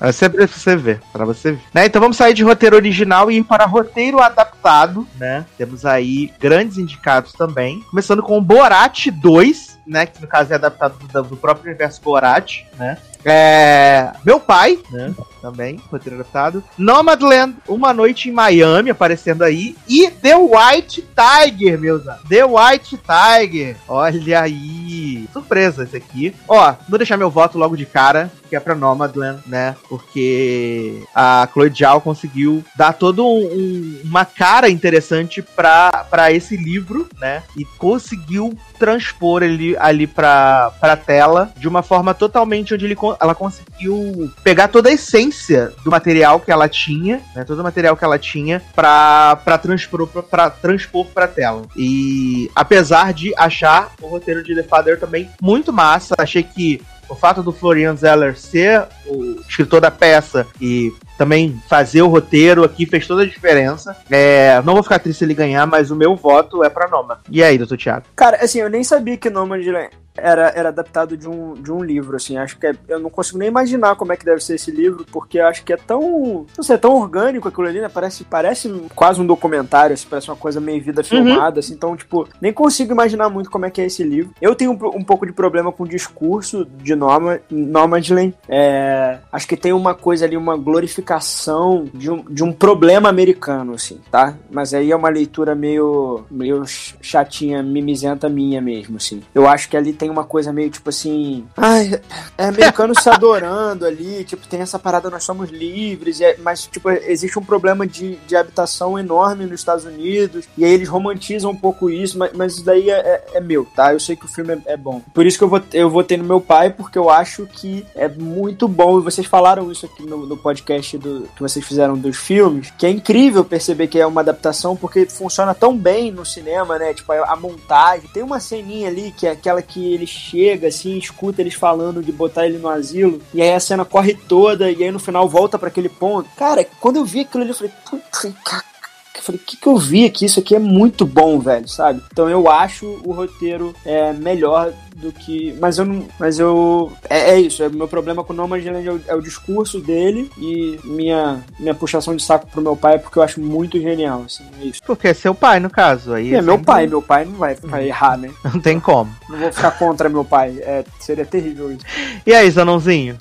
É 0.00 0.12
sempre 0.12 0.38
pra 0.38 0.46
você 0.46 0.76
ver, 0.76 1.00
pra 1.12 1.24
você 1.24 1.52
ver. 1.52 1.60
Né, 1.74 1.86
então 1.86 2.00
vamos 2.00 2.16
sair 2.16 2.34
de 2.34 2.42
roteiro 2.44 2.76
original 2.76 3.30
e 3.30 3.36
ir 3.38 3.44
para 3.44 3.64
roteiro 3.66 4.20
adaptado, 4.20 5.06
né? 5.18 5.44
Temos 5.58 5.84
aí 5.84 6.32
grandes 6.40 6.78
indicados 6.78 7.32
também. 7.32 7.80
Começando 7.90 8.22
com 8.22 8.38
o 8.38 8.40
Borat 8.40 9.06
2, 9.10 9.78
né? 9.86 10.06
Que 10.06 10.20
no 10.20 10.26
caso 10.28 10.52
é 10.52 10.56
adaptado 10.56 10.94
do, 10.98 11.22
do 11.22 11.36
próprio 11.36 11.66
universo 11.70 12.00
Borat, 12.02 12.60
né? 12.78 12.96
É, 13.24 14.10
meu 14.24 14.40
pai, 14.40 14.78
né? 14.90 15.14
Também, 15.40 15.80
roteiro 15.90 16.16
adaptado. 16.20 16.62
Nomadland, 16.78 17.56
Uma 17.66 17.92
Noite 17.92 18.28
em 18.28 18.32
Miami, 18.32 18.90
aparecendo 18.90 19.42
aí. 19.42 19.76
E 19.88 20.08
The 20.08 20.36
White 20.36 21.04
Tiger, 21.16 21.78
meus 21.80 22.06
amigos. 22.06 22.28
The 22.28 22.44
White 22.44 22.98
Tiger. 22.98 23.76
Olha 23.88 24.40
aí. 24.42 25.28
Surpresa 25.32 25.82
esse 25.82 25.96
aqui. 25.96 26.34
Ó, 26.48 26.74
vou 26.88 26.98
deixar 26.98 27.16
meu 27.16 27.28
voto 27.30 27.58
logo 27.58 27.76
de 27.76 27.84
cara, 27.86 28.30
que 28.48 28.54
é 28.54 28.60
pra 28.60 28.74
Nomadland, 28.76 29.40
né? 29.46 29.74
Porque 29.88 31.02
a 31.14 31.48
Chloe 31.52 31.72
Zhao 31.76 32.00
conseguiu 32.00 32.62
dar 32.76 32.92
toda 32.92 33.22
um- 33.22 33.26
um- 33.26 34.00
uma 34.04 34.24
cara 34.24 34.68
interessante 34.70 35.42
pra, 35.42 36.06
pra 36.08 36.30
esse 36.30 36.56
livro, 36.56 37.08
né? 37.20 37.42
E 37.56 37.64
conseguiu 37.64 38.56
transpor 38.78 39.42
ele 39.42 39.76
ali 39.78 40.06
pra, 40.06 40.72
pra 40.80 40.96
tela 40.96 41.52
de 41.56 41.66
uma 41.68 41.82
forma 41.82 42.14
totalmente 42.14 42.74
onde 42.74 42.84
ele, 42.84 42.96
ela 43.20 43.34
conseguiu 43.34 44.30
pegar 44.42 44.68
toda 44.68 44.88
a 44.88 44.92
essência 44.92 45.72
do 45.84 45.90
material 45.90 46.40
que 46.40 46.50
ela 46.50 46.68
tinha, 46.68 47.20
né? 47.34 47.44
Todo 47.44 47.60
o 47.60 47.64
material 47.64 47.96
que 47.96 48.04
ela 48.04 48.18
tinha 48.18 48.62
pra, 48.74 49.36
pra, 49.36 49.58
transpor, 49.58 50.06
pra, 50.06 50.22
pra 50.22 50.50
transpor 50.50 51.06
pra 51.06 51.28
tela. 51.28 51.62
E 51.76 52.50
apesar 52.54 53.12
de 53.12 53.32
achar 53.36 53.92
o 54.00 54.06
roteiro 54.06 54.42
de 54.42 54.54
The 54.54 54.62
Father 54.62 54.98
também 54.98 55.30
muito 55.40 55.72
massa, 55.72 56.14
achei 56.18 56.42
que 56.42 56.80
o 57.12 57.14
fato 57.14 57.42
do 57.42 57.52
Florian 57.52 57.94
Zeller 57.94 58.36
ser 58.38 58.84
o 59.06 59.40
escritor 59.46 59.80
da 59.82 59.90
peça 59.90 60.46
e 60.60 60.92
também 61.18 61.60
fazer 61.68 62.00
o 62.02 62.08
roteiro 62.08 62.64
aqui 62.64 62.86
fez 62.86 63.06
toda 63.06 63.22
a 63.22 63.26
diferença. 63.26 63.94
É, 64.10 64.60
não 64.64 64.72
vou 64.74 64.82
ficar 64.82 64.98
triste 64.98 65.18
se 65.18 65.24
ele 65.24 65.34
ganhar, 65.34 65.66
mas 65.66 65.90
o 65.90 65.96
meu 65.96 66.16
voto 66.16 66.64
é 66.64 66.70
pra 66.70 66.88
Noma. 66.88 67.20
E 67.30 67.42
aí, 67.42 67.58
doutor 67.58 67.76
Thiago? 67.76 68.06
Cara, 68.16 68.38
assim, 68.42 68.60
eu 68.60 68.70
nem 68.70 68.82
sabia 68.82 69.16
que 69.16 69.28
Nomadland 69.28 69.90
era, 70.16 70.48
era 70.54 70.68
adaptado 70.70 71.16
de 71.16 71.28
um, 71.28 71.54
de 71.54 71.70
um 71.72 71.82
livro, 71.82 72.16
assim. 72.16 72.36
Acho 72.36 72.58
que 72.58 72.66
é- 72.66 72.74
eu 72.88 72.98
não 72.98 73.08
consigo 73.08 73.38
nem 73.38 73.48
imaginar 73.48 73.94
como 73.96 74.12
é 74.12 74.16
que 74.16 74.24
deve 74.24 74.42
ser 74.42 74.56
esse 74.56 74.70
livro, 74.70 75.06
porque 75.12 75.38
eu 75.38 75.46
acho 75.46 75.62
que 75.64 75.72
é 75.72 75.76
tão. 75.76 76.44
Não 76.56 76.62
sei, 76.64 76.74
é 76.74 76.78
tão 76.78 76.94
orgânico 76.96 77.48
aquilo 77.48 77.66
ali, 77.66 77.80
né? 77.80 77.88
Parece, 77.88 78.24
parece 78.24 78.68
quase 78.94 79.20
um 79.20 79.26
documentário, 79.26 79.94
assim, 79.94 80.06
parece 80.08 80.28
uma 80.28 80.36
coisa 80.36 80.60
meio 80.60 80.82
vida 80.82 81.02
filmada, 81.04 81.60
assim. 81.60 81.72
Então, 81.74 81.96
tipo, 81.96 82.28
nem 82.40 82.52
consigo 82.52 82.92
imaginar 82.92 83.28
muito 83.30 83.50
como 83.50 83.64
é 83.64 83.70
que 83.70 83.80
é 83.80 83.86
esse 83.86 84.02
livro. 84.02 84.32
Eu 84.40 84.54
tenho 84.54 84.72
um, 84.72 84.98
um 84.98 85.04
pouco 85.04 85.24
de 85.24 85.32
problema 85.32 85.70
com 85.72 85.84
o 85.84 85.88
discurso 85.88 86.64
de 86.64 86.94
Noma, 87.02 87.40
Nomadland. 87.50 88.32
É, 88.48 89.18
acho 89.32 89.48
que 89.48 89.56
tem 89.56 89.72
uma 89.72 89.92
coisa 89.94 90.24
ali, 90.24 90.36
uma 90.36 90.56
glorificação 90.56 91.88
de 91.92 92.10
um, 92.10 92.22
de 92.28 92.44
um 92.44 92.52
problema 92.52 93.08
americano, 93.08 93.74
assim, 93.74 94.00
tá? 94.10 94.34
Mas 94.50 94.72
aí 94.72 94.92
é 94.92 94.96
uma 94.96 95.08
leitura 95.08 95.54
meio, 95.54 96.24
meio 96.30 96.62
chatinha, 97.00 97.62
mimizenta 97.62 98.28
minha 98.28 98.60
mesmo, 98.60 98.96
assim. 98.98 99.20
Eu 99.34 99.48
acho 99.48 99.68
que 99.68 99.76
ali 99.76 99.92
tem 99.92 100.08
uma 100.10 100.24
coisa 100.24 100.52
meio 100.52 100.70
tipo 100.70 100.88
assim. 100.90 101.44
Ai, 101.56 102.00
é 102.38 102.44
americano 102.46 102.94
se 102.98 103.08
adorando 103.10 103.84
ali, 103.84 104.22
tipo, 104.24 104.46
tem 104.46 104.60
essa 104.60 104.78
parada, 104.78 105.10
nós 105.10 105.24
somos 105.24 105.50
livres, 105.50 106.20
é- 106.20 106.36
mas, 106.42 106.66
tipo, 106.66 106.88
existe 106.90 107.38
um 107.38 107.44
problema 107.44 107.86
de, 107.86 108.16
de 108.26 108.36
habitação 108.36 108.98
enorme 108.98 109.44
nos 109.44 109.60
Estados 109.60 109.84
Unidos, 109.84 110.46
e 110.56 110.64
aí 110.64 110.72
eles 110.72 110.88
romantizam 110.88 111.50
um 111.50 111.56
pouco 111.56 111.90
isso, 111.90 112.16
mas, 112.18 112.32
mas 112.34 112.52
isso 112.54 112.64
daí 112.64 112.88
é, 112.90 112.94
é- 112.98 113.24
é 113.34 113.40
meu, 113.40 113.64
tá? 113.74 113.92
Eu 113.92 114.00
sei 114.00 114.14
que 114.14 114.24
o 114.24 114.28
filme 114.28 114.52
é, 114.66 114.72
é 114.74 114.76
bom. 114.76 115.00
Por 115.12 115.26
isso 115.26 115.38
que 115.38 115.44
eu, 115.44 115.62
eu 115.72 115.90
votei 115.90 116.16
no 116.16 116.24
meu 116.24 116.40
pai, 116.40 116.70
porque 116.70 116.91
eu 116.98 117.10
acho 117.10 117.46
que 117.46 117.86
é 117.94 118.08
muito 118.08 118.66
bom, 118.68 118.98
e 118.98 119.02
vocês 119.02 119.26
falaram 119.26 119.70
isso 119.70 119.86
aqui 119.86 120.04
no, 120.04 120.26
no 120.26 120.36
podcast 120.36 120.98
do, 120.98 121.28
que 121.34 121.42
vocês 121.42 121.64
fizeram 121.64 121.96
dos 121.96 122.16
filmes, 122.16 122.72
que 122.76 122.86
é 122.86 122.90
incrível 122.90 123.44
perceber 123.44 123.86
que 123.86 123.98
é 123.98 124.06
uma 124.06 124.20
adaptação, 124.20 124.76
porque 124.76 125.06
funciona 125.06 125.54
tão 125.54 125.76
bem 125.76 126.10
no 126.10 126.24
cinema, 126.24 126.78
né? 126.78 126.94
Tipo, 126.94 127.12
a, 127.12 127.32
a 127.32 127.36
montagem. 127.36 128.08
Tem 128.12 128.22
uma 128.22 128.40
ceninha 128.40 128.88
ali 128.88 129.12
que 129.16 129.26
é 129.26 129.30
aquela 129.30 129.62
que 129.62 129.92
ele 129.92 130.06
chega, 130.06 130.68
assim, 130.68 130.96
escuta 130.96 131.40
eles 131.40 131.54
falando 131.54 132.02
de 132.02 132.12
botar 132.12 132.46
ele 132.46 132.58
no 132.58 132.68
asilo, 132.68 133.20
e 133.32 133.42
aí 133.42 133.52
a 133.52 133.60
cena 133.60 133.84
corre 133.84 134.14
toda, 134.14 134.70
e 134.70 134.82
aí 134.82 134.90
no 134.90 134.98
final 134.98 135.28
volta 135.28 135.58
pra 135.58 135.68
aquele 135.68 135.88
ponto. 135.88 136.28
Cara, 136.36 136.64
quando 136.80 136.96
eu 136.96 137.04
vi 137.04 137.20
aquilo 137.20 137.42
ali, 137.42 137.52
eu 137.52 137.56
falei, 137.56 137.72
"Putz, 137.88 138.34
cara, 138.44 138.71
eu 139.18 139.22
falei, 139.22 139.40
o 139.40 139.44
que, 139.44 139.56
que 139.56 139.66
eu 139.66 139.76
vi 139.76 140.04
aqui? 140.04 140.24
Isso 140.26 140.40
aqui 140.40 140.54
é 140.54 140.58
muito 140.58 141.04
bom, 141.06 141.38
velho, 141.38 141.68
sabe? 141.68 142.02
Então 142.12 142.28
eu 142.28 142.48
acho 142.50 142.86
o 143.04 143.12
roteiro 143.12 143.74
é, 143.84 144.12
melhor 144.12 144.72
do 144.96 145.10
que. 145.12 145.54
Mas 145.60 145.78
eu 145.78 145.84
não. 145.84 146.06
Mas 146.18 146.38
eu. 146.38 146.92
É, 147.08 147.30
é 147.32 147.40
isso. 147.40 147.62
É, 147.62 147.68
meu 147.68 147.88
problema 147.88 148.22
com 148.22 148.32
o 148.32 148.36
Nomadland 148.36 148.86
é, 148.86 148.92
o- 148.92 149.00
é 149.08 149.14
o 149.14 149.20
discurso 149.22 149.80
dele 149.80 150.30
e 150.38 150.78
minha, 150.84 151.42
minha 151.58 151.74
puxação 151.74 152.14
de 152.14 152.22
saco 152.22 152.46
pro 152.46 152.60
meu 152.62 152.76
pai, 152.76 152.98
porque 152.98 153.18
eu 153.18 153.22
acho 153.22 153.40
muito 153.40 153.80
genial, 153.80 154.22
assim. 154.26 154.44
É 154.60 154.64
isso. 154.66 154.80
Porque 154.86 155.08
é 155.08 155.14
seu 155.14 155.34
pai, 155.34 155.58
no 155.60 155.70
caso. 155.70 156.12
Aí 156.12 156.34
É 156.34 156.40
meu 156.42 156.54
sempre 156.54 156.66
pai, 156.66 156.86
meu 156.86 157.02
pai 157.02 157.24
não 157.24 157.34
vai, 157.34 157.54
vai 157.54 157.88
errar, 157.88 158.16
né? 158.16 158.30
Não 158.44 158.60
tem 158.60 158.78
como. 158.78 159.10
Não 159.28 159.38
vou 159.38 159.52
ficar 159.52 159.72
contra 159.72 160.08
meu 160.08 160.24
pai. 160.24 160.58
É, 160.60 160.84
seria 161.00 161.24
terrível 161.24 161.72
isso. 161.72 161.84
E 162.26 162.32
aí, 162.34 162.48
Zanãozinho? 162.50 163.16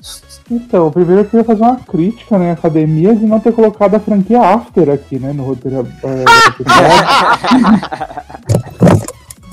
Então, 0.52 0.92
primeiro 0.92 1.22
eu 1.22 1.26
queria 1.26 1.46
fazer 1.46 1.62
uma 1.62 1.78
crítica, 1.78 2.38
né, 2.38 2.50
à 2.50 2.54
academia 2.54 3.16
de 3.16 3.26
não 3.26 3.40
ter 3.40 3.54
colocado 3.54 3.96
a 3.96 4.00
franquia 4.02 4.42
After 4.42 4.90
aqui, 4.90 5.18
né, 5.18 5.32
no 5.32 5.44
roteiro. 5.44 5.88
é, 6.04 6.26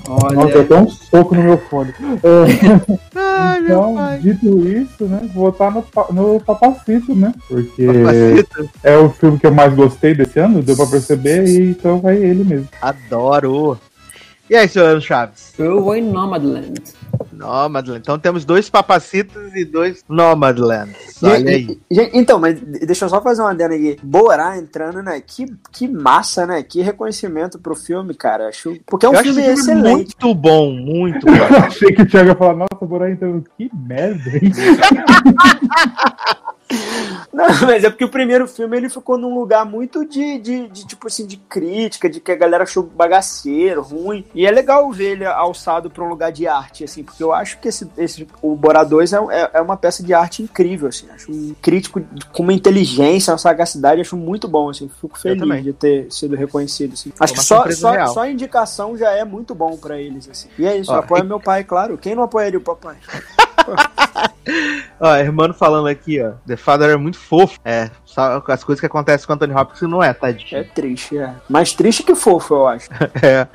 Nossa, 0.08 0.38
Olha, 0.38 0.62
até 0.62 0.74
um 0.74 0.88
soco 0.88 1.34
no 1.34 1.42
meu 1.42 1.58
fone. 1.58 1.92
É, 2.00 2.98
Ai, 3.14 3.60
meu 3.60 3.68
então, 3.78 3.94
pai. 3.94 4.18
dito 4.18 4.66
isso, 4.66 5.04
né, 5.04 5.20
vou 5.34 5.52
votar 5.52 5.70
no, 5.70 5.84
no 6.10 6.40
Papacito, 6.40 7.14
né, 7.14 7.32
porque 7.46 7.86
Papacito. 7.86 8.70
é 8.82 8.96
o 8.96 9.10
filme 9.10 9.38
que 9.38 9.46
eu 9.46 9.52
mais 9.54 9.74
gostei 9.74 10.14
desse 10.14 10.40
ano, 10.40 10.62
deu 10.62 10.74
pra 10.76 10.86
perceber, 10.86 11.46
e 11.46 11.70
então 11.70 12.00
vai 12.00 12.16
ele 12.16 12.42
mesmo. 12.42 12.68
Adoro. 12.80 13.78
E 14.50 14.56
aí, 14.56 14.68
senhor 14.68 14.86
Leandro 14.86 15.02
Chaves? 15.02 15.52
eu 15.58 15.82
vou 15.82 15.94
em 15.94 16.02
Nomadland. 16.02 16.80
Nomadland. 17.32 18.00
Então 18.00 18.18
temos 18.18 18.44
dois 18.44 18.68
papacitos 18.70 19.54
e 19.54 19.64
dois 19.64 20.02
Nomadlands. 20.08 21.22
Olha 21.22 21.50
aí. 21.50 21.78
Então, 22.12 22.38
mas 22.38 22.58
deixa 22.60 23.04
eu 23.04 23.08
só 23.08 23.20
fazer 23.20 23.42
uma 23.42 23.50
adenda 23.50 23.74
aqui. 23.74 23.98
Borá 24.02 24.56
entrando, 24.56 25.02
né? 25.02 25.20
Que, 25.24 25.46
que 25.70 25.86
massa, 25.86 26.46
né? 26.46 26.62
Que 26.62 26.80
reconhecimento 26.80 27.58
pro 27.58 27.76
filme, 27.76 28.14
cara. 28.14 28.48
Acho... 28.48 28.76
Porque 28.86 29.06
é 29.06 29.08
um 29.08 29.14
Eu 29.14 29.22
filme 29.22 29.42
excelente. 29.42 29.90
muito 29.90 30.34
bom, 30.34 30.72
muito 30.72 31.24
bom. 31.26 31.56
Achei 31.66 31.92
que 31.92 32.02
o 32.02 32.06
Thiago 32.08 32.30
ia 32.30 32.36
falar, 32.36 32.54
nossa, 32.54 32.86
Borá 32.86 33.10
entrando, 33.10 33.44
que 33.56 33.70
merda, 33.74 34.30
hein? 34.30 34.52
Não, 37.32 37.46
mas 37.66 37.84
é 37.84 37.90
porque 37.90 38.04
o 38.04 38.08
primeiro 38.08 38.46
filme 38.46 38.76
ele 38.76 38.88
ficou 38.88 39.16
num 39.16 39.34
lugar 39.38 39.64
muito 39.64 40.04
de, 40.04 40.38
de, 40.38 40.68
de, 40.68 40.86
tipo 40.86 41.06
assim, 41.06 41.26
de 41.26 41.36
crítica, 41.36 42.08
de 42.08 42.20
que 42.20 42.32
a 42.32 42.36
galera 42.36 42.64
achou 42.64 42.82
bagaceiro, 42.82 43.82
ruim. 43.82 44.24
E 44.34 44.46
é 44.46 44.50
legal 44.50 44.90
ver 44.90 45.12
ele 45.12 45.24
alçado 45.24 45.90
pra 45.90 46.04
um 46.04 46.08
lugar 46.08 46.32
de 46.32 46.46
arte, 46.46 46.84
assim, 46.84 47.02
porque 47.02 47.22
eu 47.22 47.32
acho 47.32 47.58
que 47.58 47.68
esse, 47.68 47.88
esse 47.96 48.26
o 48.42 48.54
Borá 48.54 48.84
2 48.84 49.12
é, 49.12 49.16
é, 49.30 49.50
é 49.54 49.60
uma 49.60 49.76
peça 49.76 50.02
de 50.02 50.12
arte 50.12 50.42
incrível, 50.42 50.88
assim. 50.88 51.06
Acho 51.10 51.30
um 51.30 51.54
crítico 51.60 52.00
com 52.32 52.42
uma 52.42 52.52
inteligência, 52.52 53.32
uma 53.32 53.38
sagacidade, 53.38 54.00
acho 54.00 54.16
muito 54.16 54.48
bom, 54.48 54.70
assim. 54.70 54.90
Fico 55.00 55.18
feliz 55.18 55.64
de 55.64 55.72
ter 55.72 56.10
sido 56.10 56.36
reconhecido, 56.36 56.94
assim. 56.94 57.12
Acho 57.18 57.34
que 57.34 57.40
só, 57.40 57.70
só, 57.70 58.06
só 58.06 58.26
indicação 58.26 58.96
já 58.96 59.10
é 59.10 59.24
muito 59.24 59.54
bom 59.54 59.76
pra 59.76 60.00
eles, 60.00 60.28
assim. 60.28 60.48
E 60.58 60.66
é 60.66 60.76
isso, 60.76 60.92
Ó, 60.92 60.96
apoia 60.96 61.22
e- 61.22 61.26
meu 61.26 61.40
pai, 61.40 61.64
claro. 61.64 61.96
Quem 61.98 62.14
não 62.14 62.22
apoiaria 62.22 62.58
o 62.58 62.62
papai? 62.62 62.96
Ó, 65.00 65.14
irmão 65.16 65.52
falando 65.52 65.86
aqui, 65.86 66.20
ó. 66.20 66.32
The 66.46 66.56
Father 66.56 66.90
é 66.90 66.96
muito 66.96 67.18
fofo. 67.18 67.58
É, 67.64 67.90
só 68.04 68.42
as 68.48 68.64
coisas 68.64 68.80
que 68.80 68.86
acontecem 68.86 69.26
com 69.26 69.32
o 69.32 69.36
Anthony 69.36 69.54
Hopkins 69.54 69.82
não 69.82 70.02
é, 70.02 70.08
É 70.08 70.12
tadinho. 70.14 70.64
triste, 70.74 71.18
é. 71.18 71.34
Mais 71.48 71.72
triste 71.72 72.02
que 72.02 72.14
fofo, 72.14 72.54
eu 72.54 72.66
acho. 72.66 72.88
É. 73.22 73.46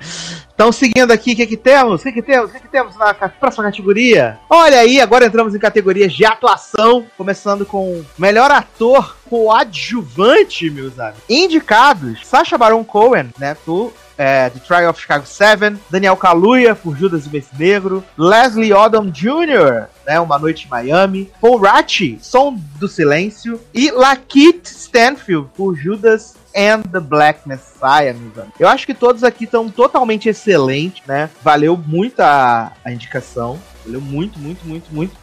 Então, 0.54 0.72
seguindo 0.72 1.12
aqui, 1.12 1.34
o 1.34 1.36
que, 1.36 1.48
que 1.48 1.58
temos? 1.58 2.02
O 2.02 2.04
que, 2.04 2.12
que 2.12 2.22
temos? 2.22 2.52
O 2.52 2.54
que, 2.54 2.60
que 2.60 2.68
temos 2.68 2.96
na 2.96 3.14
próxima 3.14 3.64
categoria? 3.64 4.38
Olha 4.48 4.80
aí, 4.80 5.02
agora 5.02 5.26
entramos 5.26 5.56
em 5.56 5.60
categorias 5.60 6.14
de 6.14 6.26
atuação, 6.26 7.06
começando 7.18 7.66
com 7.66 8.04
melhor 8.20 8.52
ator 8.52 9.16
coadjuvante, 9.28 10.70
meus 10.70 11.00
amigos. 11.00 11.24
Indicados: 11.28 12.20
Sacha 12.26 12.56
Baron 12.58 12.84
Cohen, 12.84 13.32
né? 13.40 13.58
Do 13.66 13.92
é, 14.18 14.50
The 14.50 14.60
Trial 14.60 14.90
of 14.90 15.00
Chicago 15.00 15.26
7, 15.26 15.78
Daniel 15.90 16.18
Kaluuya 16.18 16.76
por 16.76 16.96
Judas 16.96 17.26
e 17.26 17.30
Mês 17.30 17.48
Negro, 17.58 18.04
Leslie 18.18 18.74
Odom 18.74 19.10
Jr., 19.10 19.88
né, 20.06 20.20
Uma 20.20 20.38
Noite 20.38 20.66
em 20.66 20.70
Miami, 20.70 21.32
Paul 21.40 21.60
Ratchi, 21.60 22.18
Som 22.22 22.60
do 22.76 22.88
Silêncio, 22.88 23.60
e 23.74 23.92
Lakeith 23.92 24.66
Stanfield 24.66 25.50
por 25.56 25.76
Judas 25.76 26.36
and 26.56 26.84
the 26.92 27.00
Black 27.00 27.48
Messiah, 27.48 28.14
meus 28.14 28.38
amigos. 28.38 28.60
Eu 28.60 28.68
acho 28.68 28.86
que 28.86 28.94
todos 28.94 29.24
aqui 29.24 29.46
estão 29.46 29.70
totalmente 29.70 30.30
excelentes, 30.30 31.04
né? 31.08 31.30
Valeu 31.44 31.76
muito 31.76 32.20
a, 32.20 32.72
a 32.84 32.92
indicação. 32.92 33.60
Valeu 33.86 34.00
muito, 34.00 34.40
muito, 34.40 34.66
muito, 34.66 34.94
muito. 34.94 35.14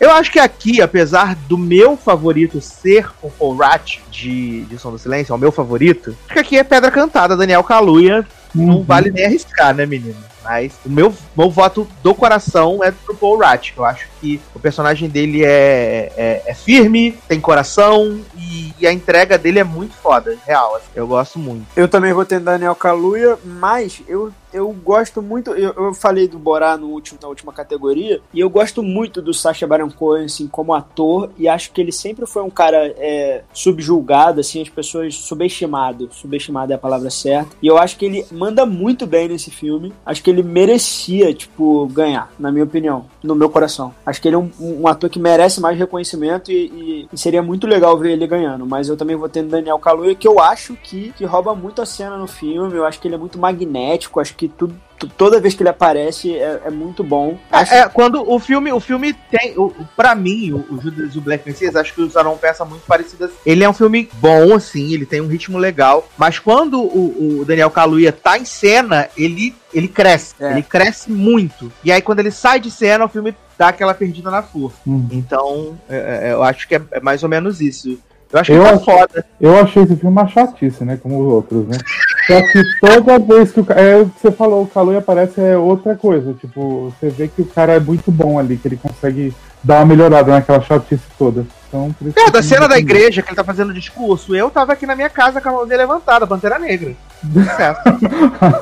Eu 0.00 0.10
acho 0.10 0.32
que 0.32 0.40
aqui, 0.40 0.80
apesar 0.82 1.36
do 1.36 1.56
meu 1.56 1.96
favorito 1.96 2.60
ser 2.60 3.08
o 3.22 3.30
Paul 3.30 3.56
Ratch 3.56 4.00
de, 4.10 4.62
de 4.62 4.78
Som 4.78 4.90
do 4.90 4.98
Silêncio, 4.98 5.32
é 5.32 5.36
o 5.36 5.38
meu 5.38 5.52
favorito, 5.52 6.16
acho 6.24 6.34
que 6.34 6.38
aqui 6.38 6.58
é 6.58 6.64
pedra 6.64 6.90
cantada, 6.90 7.36
Daniel 7.36 7.62
Kaluuya. 7.62 8.26
Não 8.54 8.82
vale 8.82 9.10
nem 9.10 9.26
arriscar, 9.26 9.74
né, 9.74 9.84
menino? 9.84 10.16
Mas 10.42 10.72
o 10.84 10.88
meu, 10.88 11.14
meu 11.36 11.50
voto 11.50 11.86
do 12.02 12.14
coração 12.14 12.82
é 12.82 12.90
pro 12.90 13.14
Paul 13.14 13.38
Ratch. 13.38 13.72
Eu 13.76 13.84
acho 13.84 14.08
que 14.20 14.40
o 14.54 14.58
personagem 14.58 15.08
dele 15.08 15.44
é, 15.44 16.12
é, 16.16 16.42
é 16.46 16.54
firme, 16.54 17.12
tem 17.26 17.40
coração 17.40 18.20
e, 18.36 18.72
e 18.78 18.86
a 18.86 18.92
entrega 18.92 19.38
dele 19.38 19.58
é 19.58 19.64
muito 19.64 19.94
foda, 19.94 20.36
real. 20.46 20.76
assim. 20.76 20.86
eu 20.94 21.06
gosto 21.06 21.38
muito. 21.38 21.66
Eu 21.76 21.88
também 21.88 22.12
vou 22.12 22.24
ter 22.24 22.40
Daniel 22.40 22.74
Kaluuya, 22.74 23.38
mas 23.44 24.02
eu, 24.08 24.32
eu 24.52 24.70
gosto 24.72 25.20
muito. 25.20 25.50
Eu, 25.50 25.72
eu 25.72 25.94
falei 25.94 26.28
do 26.28 26.38
Borá 26.38 26.76
no 26.76 26.88
último, 26.88 27.18
na 27.20 27.28
última 27.28 27.52
categoria, 27.52 28.20
e 28.32 28.40
eu 28.40 28.48
gosto 28.48 28.82
muito 28.82 29.20
do 29.20 29.34
Sacha 29.34 29.66
Baron 29.66 29.90
Cohen, 29.90 30.24
assim, 30.24 30.46
como 30.46 30.74
ator, 30.74 31.30
e 31.36 31.48
acho 31.48 31.72
que 31.72 31.80
ele 31.80 31.92
sempre 31.92 32.26
foi 32.26 32.42
um 32.42 32.50
cara 32.50 32.94
é, 32.98 33.42
subjulgado, 33.52 34.40
assim, 34.40 34.62
as 34.62 34.68
pessoas 34.68 35.14
subestimado. 35.14 36.08
Subestimado 36.12 36.72
é 36.72 36.74
a 36.74 36.78
palavra 36.78 37.10
certa. 37.10 37.56
E 37.62 37.66
eu 37.66 37.78
acho 37.78 37.96
que 37.96 38.04
ele 38.04 38.26
manda 38.30 38.64
muito 38.64 39.06
bem 39.06 39.28
nesse 39.28 39.50
filme. 39.50 39.92
Acho 40.04 40.22
que 40.22 40.30
ele 40.30 40.42
merecia, 40.42 41.32
tipo, 41.34 41.86
ganhar, 41.86 42.30
na 42.38 42.50
minha 42.50 42.64
opinião, 42.64 43.06
no 43.22 43.34
meu 43.34 43.50
coração. 43.50 43.94
Acho 44.08 44.20
que 44.22 44.28
ele 44.28 44.36
é 44.36 44.38
um, 44.38 44.50
um 44.60 44.88
ator 44.88 45.10
que 45.10 45.18
merece 45.18 45.60
mais 45.60 45.78
reconhecimento 45.78 46.50
e, 46.50 46.54
e- 46.54 47.08
e 47.12 47.18
seria 47.18 47.42
muito 47.42 47.66
legal 47.66 47.96
ver 47.98 48.12
ele 48.12 48.26
ganhando. 48.26 48.64
Mas 48.66 48.88
eu 48.88 48.96
também 48.96 49.16
vou 49.16 49.28
ter 49.28 49.42
Daniel 49.42 49.78
Kaluuya, 49.78 50.14
que 50.14 50.26
eu 50.26 50.40
acho 50.40 50.74
que, 50.74 51.12
que 51.16 51.24
rouba 51.24 51.54
muito 51.54 51.82
a 51.82 51.86
cena 51.86 52.16
no 52.16 52.26
filme. 52.26 52.74
Eu 52.76 52.86
acho 52.86 52.98
que 53.00 53.06
ele 53.08 53.14
é 53.14 53.18
muito 53.18 53.38
magnético. 53.38 54.18
Acho 54.20 54.34
que 54.34 54.48
tudo, 54.48 54.74
tu- 54.98 55.08
toda 55.08 55.40
vez 55.40 55.54
que 55.54 55.62
ele 55.62 55.68
aparece 55.68 56.34
é, 56.34 56.62
é 56.64 56.70
muito 56.70 57.04
bom. 57.04 57.36
Acho 57.50 57.74
É, 57.74 57.80
é, 57.80 57.88
quando 57.88 58.22
o 58.30 58.38
filme, 58.38 58.72
o 58.72 58.80
filme 58.80 59.12
tem, 59.30 59.54
o, 59.58 59.72
pra 59.96 60.14
mim, 60.14 60.52
o, 60.52 60.74
o 60.74 60.80
Judas 60.80 61.14
e 61.14 61.18
o 61.18 61.20
Black 61.20 61.46
Messiah, 61.46 61.78
acho 61.80 61.92
que 61.94 62.00
usaram 62.00 62.30
uma 62.32 62.38
peça 62.38 62.64
muito 62.64 62.86
parecida. 62.86 63.26
assim. 63.26 63.34
Ele 63.44 63.62
é 63.62 63.68
um 63.68 63.74
filme 63.74 64.08
bom, 64.14 64.54
assim, 64.54 64.94
ele 64.94 65.04
tem 65.06 65.20
um 65.20 65.26
ritmo 65.28 65.58
legal, 65.58 66.08
mas 66.16 66.38
quando 66.38 66.80
o, 66.80 67.40
o 67.40 67.44
Daniel 67.44 67.70
Kaluuya 67.70 68.12
tá 68.12 68.38
em 68.38 68.44
cena, 68.44 69.08
ele, 69.16 69.54
ele 69.74 69.88
cresce, 69.88 70.34
É. 70.40 70.52
ele 70.52 70.62
cresce 70.62 71.10
muito. 71.10 71.70
E 71.84 71.92
aí 71.92 72.00
quando 72.00 72.20
ele 72.20 72.30
sai 72.30 72.58
de 72.58 72.70
cena, 72.70 73.04
o 73.04 73.08
filme 73.08 73.34
dá 73.58 73.68
aquela 73.68 73.92
perdida 73.92 74.30
na 74.30 74.42
força. 74.42 74.76
Uhum. 74.86 75.08
Então, 75.10 75.76
é, 75.90 76.28
é, 76.28 76.32
eu 76.32 76.42
acho 76.42 76.66
que 76.68 76.76
é, 76.76 76.80
é 76.92 77.00
mais 77.00 77.22
ou 77.22 77.28
menos 77.28 77.60
isso. 77.60 77.98
Eu 78.30 78.40
acho 78.40 78.52
que 78.52 78.58
Eu 78.58 78.62
tá 78.62 78.70
acho- 78.72 78.84
foda. 78.84 79.24
Eu 79.40 79.56
achei 79.58 79.82
esse 79.82 79.96
filme 79.96 80.10
uma 80.14 80.28
chatice, 80.28 80.84
né? 80.84 80.98
Como 81.02 81.18
os 81.18 81.32
outros, 81.32 81.66
né? 81.66 81.78
Só 82.26 82.38
que 82.52 82.62
toda 82.78 83.18
vez 83.18 83.50
que 83.52 83.60
o 83.60 83.66
é, 83.72 83.96
o 84.02 84.06
que 84.10 84.20
você 84.20 84.30
falou, 84.30 84.62
o 84.64 84.66
Kaluuya 84.66 84.98
aparece 84.98 85.40
é 85.40 85.56
outra 85.56 85.96
coisa. 85.96 86.34
Tipo, 86.34 86.92
você 87.00 87.08
vê 87.08 87.26
que 87.26 87.40
o 87.40 87.46
cara 87.46 87.72
é 87.72 87.80
muito 87.80 88.12
bom 88.12 88.38
ali, 88.38 88.58
que 88.58 88.68
ele 88.68 88.76
consegue 88.76 89.34
dar 89.64 89.76
uma 89.78 89.86
melhorada 89.86 90.30
naquela 90.30 90.60
chatice 90.60 91.02
toda. 91.18 91.46
Então, 91.68 91.94
É, 92.16 92.30
da 92.30 92.42
cena 92.42 92.68
da 92.68 92.78
igreja 92.78 93.22
que 93.22 93.28
ele 93.30 93.36
tá 93.36 93.44
fazendo 93.44 93.72
discurso, 93.74 94.34
eu 94.36 94.50
tava 94.50 94.74
aqui 94.74 94.86
na 94.86 94.94
minha 94.94 95.08
casa 95.10 95.40
com 95.40 95.48
a 95.48 95.52
mãozinha 95.52 95.78
levantada, 95.78 96.26
Pantera 96.28 96.58
Negra. 96.58 96.94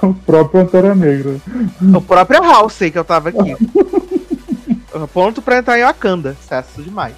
O 0.03 0.15
próprio 0.15 0.61
Antera 0.61 0.95
Negra. 0.95 1.37
O 1.95 2.01
próprio 2.01 2.43
Halsey 2.43 2.91
que 2.93 2.99
eu 2.99 3.05
tava 3.05 3.31
aqui. 3.31 3.57
Ponto 5.13 5.43
pra 5.43 5.59
entrar 5.59 5.79
em 5.79 5.83
Wakanda. 5.83 6.37
Sucesso 6.41 6.83
demais. 6.83 7.15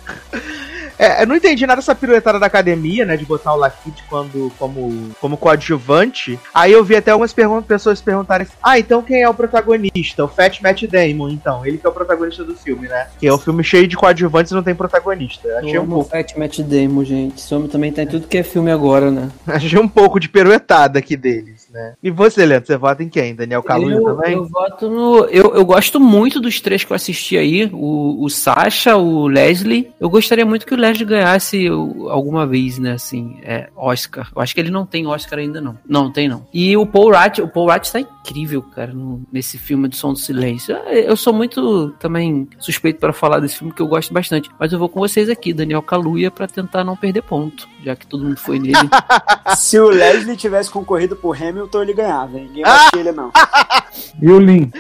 É, 0.99 1.23
eu 1.23 1.27
não 1.29 1.37
entendi 1.37 1.65
nada 1.65 1.77
dessa 1.77 1.95
piruetada 1.95 2.41
da 2.41 2.47
academia, 2.47 3.05
né? 3.05 3.17
De 3.17 3.25
botar 3.25 3.55
o 3.55 3.57
Lakit 3.57 4.03
quando, 4.09 4.53
como, 4.59 5.11
como 5.21 5.37
coadjuvante. 5.37 6.39
Aí 6.53 6.73
eu 6.73 6.83
vi 6.83 6.97
até 6.97 7.13
algumas 7.13 7.33
pergun 7.33 7.63
pessoas 7.63 8.01
perguntarem 8.01 8.47
assim, 8.47 8.57
Ah, 8.61 8.79
então 8.79 9.01
quem 9.01 9.23
é 9.23 9.29
o 9.29 9.35
protagonista? 9.35 10.25
O 10.25 10.29
Fat 10.29 10.61
Matt 10.61 10.83
Damon, 10.87 11.31
então. 11.31 11.65
Ele 11.65 11.79
que 11.79 11.87
é 11.87 11.89
o 11.89 11.93
protagonista 11.93 12.43
do 12.43 12.57
filme, 12.57 12.89
né? 12.89 13.07
Que 13.19 13.29
é 13.29 13.33
um 13.33 13.39
filme 13.39 13.63
cheio 13.63 13.87
de 13.87 13.97
coadjuvantes 13.97 14.51
e 14.51 14.55
não 14.55 14.63
tem 14.63 14.75
protagonista. 14.75 15.49
Achei 15.59 15.77
Eu 15.77 15.83
um 15.83 15.85
amo 15.85 15.95
pouco. 15.95 16.11
Fat 16.11 16.37
Matt 16.37 16.59
Damon, 16.61 17.05
gente. 17.05 17.39
Esse 17.39 17.55
homem 17.55 17.69
também 17.69 17.93
tá 17.93 18.03
em 18.03 18.07
tudo 18.07 18.27
que 18.27 18.39
é 18.39 18.43
filme 18.43 18.73
agora, 18.73 19.11
né? 19.11 19.29
Achei 19.47 19.79
um 19.79 19.89
pouco 19.89 20.19
de 20.19 20.29
piruetada 20.29 20.99
aqui 20.99 21.17
deles, 21.17 21.58
né? 21.73 21.95
E 22.03 22.11
você, 22.11 22.45
Leandro, 22.45 22.67
você 22.67 22.77
vota 22.77 23.03
em 23.03 23.09
quem? 23.09 23.35
Daniel 23.35 23.63
Kaluuya 23.63 23.97
eu, 23.97 24.05
também? 24.05 24.33
eu 24.35 24.47
voto 24.47 24.89
no. 24.91 25.25
Eu, 25.27 25.55
eu 25.55 25.65
gosto 25.65 25.99
muito 26.01 26.41
dos 26.41 26.61
três 26.61 26.85
que 26.85 26.93
eu 26.93 26.97
assisti 26.97 27.37
aí: 27.37 27.71
o, 27.73 28.23
o 28.25 28.29
Sasha, 28.29 28.97
o 28.97 29.27
Leslie. 29.27 29.91
Eu 30.01 30.09
gostaria 30.11 30.45
muito 30.47 30.67
que 30.67 30.75
o 30.75 30.77
Leslie 30.77 31.05
ganhasse 31.07 31.67
alguma 31.69 32.47
vez, 32.47 32.79
né? 32.79 32.93
Assim, 32.93 33.39
é, 33.43 33.69
Oscar. 33.77 34.31
Eu 34.35 34.43
acho 34.43 34.55
que 34.55 34.61
ele 34.61 34.71
não 34.71 34.87
tem 34.87 35.07
Oscar 35.07 35.39
ainda, 35.39 35.61
não. 35.61 35.79
Não, 35.87 36.11
tem 36.11 36.29
não. 36.29 36.47
E 36.53 36.77
o 36.77 36.87
Paul 36.87 37.13
Rudd, 37.13 37.41
o 37.41 37.49
Paul 37.49 37.71
Rudd 37.71 37.91
tá 37.91 38.01
incrível, 38.01 38.63
cara, 38.63 38.93
no- 38.93 39.23
nesse 39.33 39.59
filme 39.59 39.89
de 39.89 39.97
Som 39.97 40.13
do 40.13 40.19
Silêncio. 40.19 40.77
Eu 40.87 41.17
sou 41.17 41.33
muito 41.33 41.91
também 41.99 42.49
suspeito 42.59 42.99
para 42.99 43.13
falar 43.13 43.41
desse 43.41 43.57
filme 43.59 43.73
que 43.73 43.83
eu 43.83 43.87
gosto 43.89 44.13
bastante. 44.13 44.51
Mas 44.59 44.73
eu 44.73 44.79
vou 44.79 44.89
com 44.89 45.01
vocês 45.01 45.29
aqui, 45.29 45.53
Daniel 45.53 45.83
Kaluuya, 45.83 46.31
pra 46.31 46.47
tentar 46.47 46.85
não 46.85 46.97
perder 46.97 47.23
ponto, 47.23 47.69
já 47.85 47.95
que 47.97 48.07
todo 48.07 48.25
mundo 48.25 48.39
foi 48.39 48.59
nele. 48.59 48.75
Se 49.57 49.79
o 49.79 49.89
Leslie 49.89 50.37
tivesse 50.37 50.71
concorrido 50.71 51.17
por 51.17 51.37
Hamilton, 51.37 51.59
ele 51.83 51.93
ganhava. 51.93 52.39
hein? 52.39 52.47
Ninguém 52.47 52.63
batia 52.65 53.01
ele, 53.01 53.13
não. 53.13 53.31
E 54.21 54.31
o 54.31 54.39
Lin? 54.39 54.71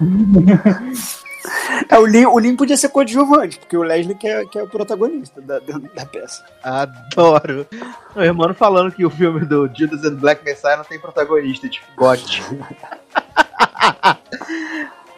É, 1.88 1.96
o 1.98 2.04
Lin, 2.06 2.26
o 2.26 2.38
Lin 2.38 2.56
podia 2.56 2.76
ser 2.76 2.88
coadjuvante, 2.88 3.58
porque 3.58 3.76
o 3.76 3.82
Leslie 3.82 4.16
que 4.16 4.26
é, 4.26 4.44
que 4.46 4.58
é 4.58 4.62
o 4.64 4.68
protagonista 4.68 5.40
da, 5.40 5.60
da, 5.60 5.78
da 5.78 6.04
peça. 6.04 6.44
Adoro. 6.62 7.66
Meu 8.14 8.24
irmão 8.24 8.52
falando 8.52 8.92
que 8.92 9.06
o 9.06 9.10
filme 9.10 9.44
do 9.44 9.70
Judas 9.72 10.04
and 10.04 10.16
Black 10.16 10.44
Messiah 10.44 10.76
não 10.76 10.84
tem 10.84 10.98
protagonista, 10.98 11.68
tipo, 11.68 11.86
gote. 11.96 12.42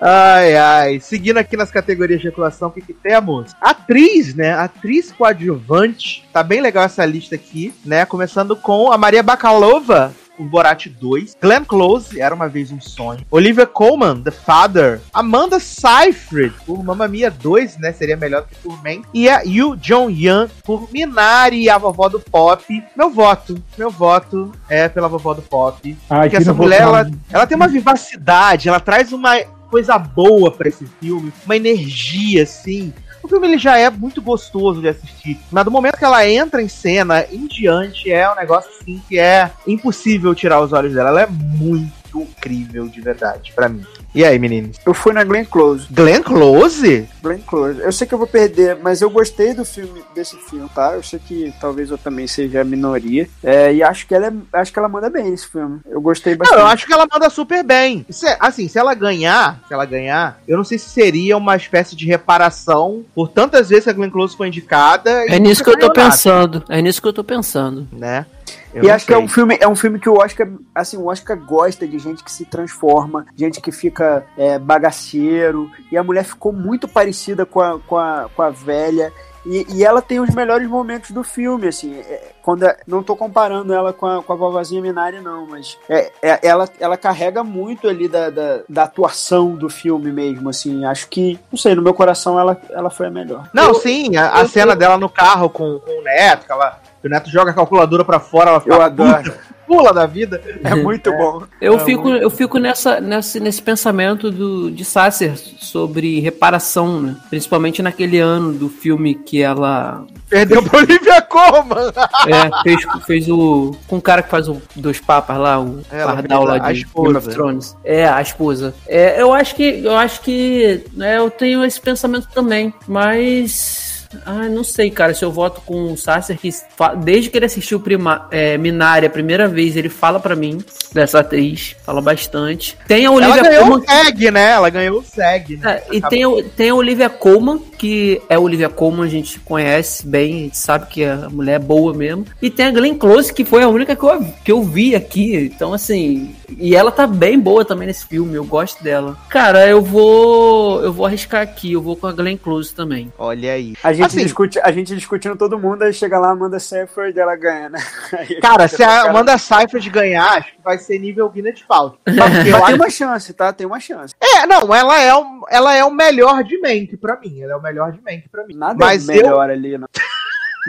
Ai, 0.01 0.57
ai. 0.57 1.01
Seguindo 1.01 1.39
aqui 1.39 1.57
nas 1.57 1.73
categorias 1.73 2.21
de 2.21 2.29
ejaculação, 2.29 2.69
o 2.69 2.71
que, 2.71 2.81
que 2.81 2.95
temos? 2.95 3.53
Atriz, 3.61 4.33
né? 4.33 4.53
Atriz 4.53 5.11
coadjuvante. 5.11 6.25
Tá 6.33 6.41
bem 6.43 6.61
legal 6.61 6.85
essa 6.85 7.05
lista 7.05 7.35
aqui, 7.35 7.75
né? 7.85 8.07
Começando 8.07 8.55
com 8.55 8.93
a 8.93 8.99
Maria 8.99 9.25
Bakalova, 9.25 10.15
por 10.39 10.47
Borat 10.49 10.87
2. 10.87 11.37
Glenn 11.43 11.65
Close, 11.65 12.21
Era 12.21 12.35
Uma 12.35 12.49
Vez 12.49 12.71
Um 12.71 12.81
Sonho. 12.81 13.21
Olivia 13.31 13.67
Colman, 13.67 14.23
The 14.23 14.31
Father. 14.31 15.01
Amanda 15.13 15.59
Seyfried, 15.59 16.55
por 16.65 16.83
Mamma 16.85 17.09
Mia 17.09 17.31
2, 17.31 17.79
né? 17.79 17.93
Seria 17.93 18.17
melhor 18.17 18.47
que 18.47 18.55
por 18.57 18.81
Man. 18.83 19.03
E 19.13 19.29
a 19.29 19.43
Yu 19.43 19.77
Jong-yan, 19.77 20.49
por 20.65 20.89
Minari, 20.93 21.69
a 21.69 21.77
vovó 21.77 22.09
do 22.09 22.21
pop. 22.21 22.83
Meu 22.97 23.11
voto, 23.11 23.61
meu 23.77 23.91
voto 23.91 24.53
é 24.69 24.89
pela 24.89 25.09
vovó 25.09 25.35
do 25.35 25.43
pop. 25.43 25.97
Ah, 26.09 26.21
Porque 26.21 26.37
essa 26.37 26.55
mulher, 26.55 26.83
ela, 26.83 27.11
ela 27.31 27.47
tem 27.47 27.57
uma 27.57 27.69
vivacidade, 27.69 28.69
ela 28.69 28.79
traz 28.81 29.13
uma 29.13 29.37
coisa 29.71 29.99
boa 29.99 30.51
pra 30.51 30.69
esse 30.69 30.87
filme, 31.01 31.33
uma 31.45 31.57
energia, 31.57 32.45
assim. 32.45 32.93
O 33.23 33.29
filme 33.29 33.49
ele 33.49 33.59
já 33.59 33.77
é 33.77 33.91
muito 33.91 34.23
gostoso 34.23 34.81
de 34.81 34.89
assistir, 34.89 35.39
mas 35.51 35.65
do 35.65 35.71
momento 35.71 35.99
que 35.99 36.05
ela 36.05 36.27
entra 36.27 36.63
em 36.63 36.69
cena 36.69 37.25
em 37.31 37.47
diante, 37.47 38.11
é 38.11 38.31
um 38.31 38.37
negócio 38.37 38.71
assim 38.81 39.03
que 39.09 39.19
é 39.19 39.51
impossível 39.67 40.35
tirar 40.35 40.61
os 40.61 40.73
olhos 40.73 40.95
dela. 40.95 41.11
Ela 41.11 41.23
é 41.23 41.27
muito 41.27 42.21
incrível 42.21 42.89
de 42.89 43.01
verdade, 43.01 43.53
pra 43.55 43.69
mim. 43.69 43.85
E 44.19 44.25
aí, 44.25 44.37
meninos? 44.37 44.79
Eu 44.85 44.93
fui 44.93 45.13
na 45.13 45.23
Glenn 45.23 45.45
Close. 45.45 45.87
Glenn 45.93 46.25
Close? 46.25 47.09
Glenn 47.23 47.39
Close. 47.47 47.79
Eu 47.79 47.93
sei 47.93 48.05
que 48.05 48.13
eu 48.13 48.19
vou 48.19 48.27
perder, 48.27 48.77
mas 48.83 49.01
eu 49.01 49.09
gostei 49.09 49.55
do 49.55 49.65
filme, 49.65 50.03
desse 50.13 50.35
filme, 50.39 50.69
tá? 50.75 50.95
Eu 50.95 51.05
sei 51.05 51.21
que 51.21 51.55
talvez 51.61 51.89
eu 51.89 51.97
também 51.97 52.27
seja 52.27 52.63
a 52.63 52.65
minoria. 52.65 53.29
É, 53.45 53.73
e 53.73 53.81
acho 53.81 54.09
que 54.09 54.15
ela 54.17 54.27
é- 54.27 54.59
acho 54.59 54.73
que 54.73 54.79
ela 54.81 54.89
manda 54.89 55.09
bem 55.09 55.31
nesse 55.31 55.47
filme. 55.47 55.79
Eu 55.89 56.01
gostei 56.01 56.33
Não, 56.33 56.39
bastante. 56.41 56.61
eu 56.61 56.67
acho 56.67 56.87
que 56.89 56.93
ela 56.93 57.07
manda 57.09 57.31
super 57.31 57.63
bem. 57.63 58.05
Se- 58.11 58.37
assim, 58.41 58.67
se 58.67 58.77
ela 58.77 58.93
ganhar, 58.93 59.61
se 59.69 59.73
ela 59.73 59.85
ganhar, 59.85 60.41
eu 60.49 60.57
não 60.57 60.65
sei 60.65 60.79
se 60.79 60.89
seria 60.91 61.37
uma 61.37 61.55
espécie 61.55 61.95
de 61.95 62.05
reparação 62.05 63.05
por 63.15 63.29
tantas 63.29 63.69
vezes 63.69 63.85
que 63.85 63.91
a 63.91 63.93
Glenn 63.93 64.11
Close 64.11 64.37
foi 64.37 64.49
indicada. 64.49 65.11
É 65.29 65.39
nisso 65.39 65.63
que 65.63 65.71
eu 65.71 65.79
tô 65.79 65.87
nada, 65.87 65.95
pensando. 65.95 66.65
É 66.69 66.83
nisso 66.83 67.01
que 67.01 67.07
eu 67.07 67.13
tô 67.13 67.23
pensando. 67.23 67.87
Né? 67.93 68.27
Eu 68.75 68.85
E 68.85 68.91
acho 68.91 69.07
que 69.07 69.13
é 69.13 69.17
sei. 69.17 69.25
um 69.25 69.29
filme, 69.29 69.57
é 69.61 69.67
um 69.69 69.77
filme 69.77 69.99
que 69.99 70.09
o 70.09 70.15
Oscar, 70.19 70.49
assim, 70.75 70.97
o 70.97 71.07
Oscar 71.07 71.37
gosta 71.39 71.87
de 71.87 71.99
gente 71.99 72.23
que 72.23 72.31
se 72.31 72.45
transforma, 72.45 73.27
gente 73.37 73.61
que 73.61 73.73
fica 73.73 74.25
é, 74.37 74.59
bagaceiro. 74.59 75.71
E 75.91 75.97
a 75.97 76.03
mulher 76.03 76.25
ficou 76.25 76.53
muito 76.53 76.87
parecida 76.89 77.45
com 77.47 77.61
a, 77.61 77.79
com 77.81 77.97
a, 77.99 78.29
com 78.35 78.43
a 78.43 78.51
velha. 78.51 79.13
E, 79.47 79.65
e 79.71 79.85
ela 79.85 80.03
tem 80.03 80.21
os 80.21 80.35
melhores 80.35 80.69
momentos 80.69 81.11
do 81.13 81.23
filme, 81.25 81.69
assim. 81.69 81.95
é, 82.01 82.33
quando 82.43 82.65
a- 82.65 82.77
não 82.87 83.03
tô 83.03 83.17
comparando 83.17 83.73
ela 83.73 83.93
com 83.95 84.05
a, 84.05 84.23
com 84.23 84.33
a 84.33 84.37
vovozinha 84.37 84.83
Minari, 84.83 85.21
não, 85.21 85.47
mas 85.47 85.79
é, 85.89 86.11
é- 86.21 86.41
ela, 86.43 86.69
ela 86.79 86.97
carrega 86.99 87.43
muito 87.43 87.89
ali 87.89 88.09
da, 88.09 88.29
da, 88.29 88.61
da 88.69 88.83
atuação 88.83 89.53
do 89.55 89.71
filme 89.71 90.13
mesmo, 90.13 90.51
assim. 90.51 90.85
Acho 90.85 91.09
que, 91.09 91.39
não 91.51 91.59
sei, 91.59 91.75
no 91.75 91.81
meu 91.81 91.95
coração 91.95 92.39
ela, 92.39 92.61
ela 92.71 92.91
foi 92.91 93.07
a 93.07 93.11
melhor. 93.11 93.49
Não, 93.55 93.73
sim, 93.75 94.17
a, 94.17 94.33
a 94.33 94.47
cena 94.49 94.77
dela 94.77 94.99
no 94.99 95.09
carro 95.09 95.49
com, 95.49 95.79
com 95.79 95.99
o 96.01 96.03
Neto, 96.03 96.45
que, 96.45 96.53
ela, 96.53 96.79
o 97.05 97.09
Neto 97.09 97.31
joga 97.31 97.51
a 97.51 97.55
calculadora 97.55 98.05
pra 98.05 98.19
fora, 98.21 98.51
ela 98.51 98.61
fica 98.61 98.75
Eu 98.75 98.83
adoro. 98.83 99.33
pula 99.67 99.93
da 99.93 100.07
vida. 100.07 100.41
É 100.65 100.75
muito 100.75 101.11
bom. 101.13 101.43
Eu 101.61 101.75
É, 101.75 101.79
fico, 101.81 102.09
eu 102.09 102.31
fico 102.31 102.59
nessa, 102.59 103.01
nesse, 103.01 103.39
nesse 103.39 103.61
pensamento 103.63 104.31
do, 104.31 104.71
de 104.71 104.83
Sasser 104.85 105.37
sobre 105.37 106.21
reparação, 106.21 107.01
né? 107.03 107.17
Principalmente 107.29 107.83
naquele 107.83 108.19
ano 108.19 108.53
do 108.53 108.69
filme 108.71 109.15
que 109.15 109.43
ela 109.43 110.07
Perdeu 110.29 110.63
pra 110.63 110.79
Olivia 110.81 111.21
Colman. 111.23 111.93
é, 112.27 112.63
fez, 112.63 112.81
fez 113.07 113.29
o. 113.29 113.75
com 113.87 113.97
o 113.97 114.03
cara 114.03 114.23
que 114.23 114.31
faz 114.31 114.49
o 114.49 114.61
dos 114.75 115.01
papas 115.01 115.39
lá, 115.39 115.61
o 115.61 115.81
Ela 115.91 116.15
Pardal 116.15 116.45
lá 116.45 116.59
de 116.73 116.81
esposa. 116.81 117.05
Game 117.07 117.19
of 117.19 117.29
Thrones. 117.29 117.77
É, 117.85 118.07
a 118.09 118.21
esposa. 118.23 118.75
É, 118.87 119.21
eu 119.21 119.33
acho 119.33 119.55
que. 119.55 119.83
Eu 119.85 119.97
acho 119.97 120.21
que. 120.23 120.85
né, 120.95 121.19
eu 121.19 121.31
tenho 121.31 121.65
esse 121.65 121.81
pensamento 121.81 122.29
também. 122.35 122.73
Mas. 122.87 123.88
Ai, 124.25 124.49
não 124.49 124.65
sei, 124.65 124.91
cara, 124.91 125.13
se 125.13 125.25
eu 125.25 125.31
voto 125.31 125.61
com 125.61 125.93
o 125.93 125.97
Sasser, 125.97 126.39
que 126.39 126.51
desde 126.99 127.31
que 127.31 127.37
ele 127.39 127.45
assistiu 127.47 127.79
Prima, 127.79 128.27
é, 128.31 128.57
Minari 128.57 129.07
a 129.07 129.11
primeira 129.11 129.47
vez, 129.47 129.77
ele 129.77 129.89
fala 129.89 130.19
pra 130.19 130.35
mim 130.35 130.65
dessa 130.93 131.21
atriz, 131.21 131.77
fala 131.85 132.01
bastante. 132.01 132.77
Tem 132.87 133.07
a 133.07 133.11
Ela 133.11 133.17
Olivia 133.17 133.43
ganhou 133.43 133.65
Colman. 133.67 133.85
o 133.85 134.05
SEG, 134.05 134.31
né? 134.31 134.51
Ela 134.53 134.71
ganhou 134.71 135.01
o 135.01 135.05
SEG. 135.05 135.57
Né? 135.59 135.71
É, 135.73 135.97
e 135.97 136.01
tem, 136.01 136.43
tem 136.57 136.71
a 136.71 136.75
Olivia 136.75 137.11
Colman, 137.11 137.61
que 137.79 138.21
é 138.29 138.35
a 138.35 138.41
Olivia 138.41 138.69
Colman, 138.69 139.07
a 139.07 139.11
gente 139.11 139.39
conhece 139.41 140.07
bem, 140.07 140.35
a 140.35 140.39
gente 140.45 140.59
sabe 140.59 140.87
que 140.87 141.05
a 141.05 141.29
mulher 141.31 141.55
é 141.55 141.59
boa 141.59 141.95
mesmo. 141.95 142.27
E 142.43 142.51
tem 142.51 142.67
a 142.67 142.71
Glenn 142.71 142.97
Close, 142.97 143.33
que 143.33 143.45
foi 143.45 143.63
a 143.63 143.69
única 143.69 143.95
que 143.97 144.03
eu, 144.03 144.25
que 144.45 144.53
eu 144.53 144.63
vi 144.63 144.95
aqui. 144.95 145.37
Então, 145.55 145.73
assim. 145.73 146.35
E 146.59 146.75
ela 146.75 146.91
tá 146.91 147.07
bem 147.07 147.39
boa 147.39 147.65
também 147.65 147.87
nesse 147.87 148.07
filme, 148.07 148.35
eu 148.35 148.45
gosto 148.45 148.83
dela. 148.83 149.17
Cara, 149.29 149.67
eu 149.69 149.81
vou. 149.83 150.83
Eu 150.83 150.93
vou 150.93 151.07
arriscar 151.07 151.43
aqui, 151.43 151.73
eu 151.73 151.83
vou 151.83 151.95
com 151.97 152.07
a 152.07 152.13
Glenn 152.13 152.37
Close 152.37 152.75
também. 152.75 153.13
Olha 153.19 153.53
aí. 153.53 153.75
A 153.83 153.93
gente, 153.93 154.07
Assim, 154.07 154.23
discute, 154.23 154.59
a 154.61 154.73
gente 154.73 154.95
discutindo 154.95 155.37
todo 155.37 155.59
mundo, 155.59 155.83
aí 155.83 155.93
chega 155.93 156.19
lá, 156.19 156.31
Amanda 156.31 156.59
Seyfried 156.59 157.17
e 157.17 157.21
ela 157.21 157.37
ganha, 157.37 157.69
né? 157.69 157.79
Aí 158.13 158.41
Cara, 158.41 158.67
se 158.67 158.83
a 158.83 158.87
cara- 158.87 159.11
Amanda 159.11 159.37
Seyfried 159.39 159.91
ganhar, 159.91 160.39
acho 160.39 160.53
que 160.53 160.63
vai 160.65 160.79
ser 160.79 160.99
nível 160.99 161.29
Guinness 161.29 161.63
Paltrow. 161.63 161.99
Mas 162.09 162.47
eu 162.47 162.65
tem 162.65 162.75
uma 162.75 162.91
chance, 162.91 163.33
tá? 163.35 163.53
Tem 163.53 163.67
uma 163.67 163.79
chance. 163.81 164.15
É, 164.21 164.47
não, 164.47 164.75
ela 164.75 165.01
é, 165.01 165.15
o, 165.15 165.45
ela 165.51 165.77
é 165.77 165.85
o 165.85 165.91
melhor 165.91 166.43
de 166.43 166.59
Mank 166.61 166.97
pra 166.97 167.19
mim. 167.21 167.41
Ela 167.41 167.53
é 167.53 167.57
o 167.57 167.63
melhor 167.69 167.93
de 167.93 168.01
Mank 168.03 168.29
pra 168.29 168.47
mim. 168.47 168.55
Nada 168.55 168.77
Mas 168.79 169.09
é 169.09 169.13
melhor 169.15 169.51
ali, 169.51 169.79
não. 169.79 169.89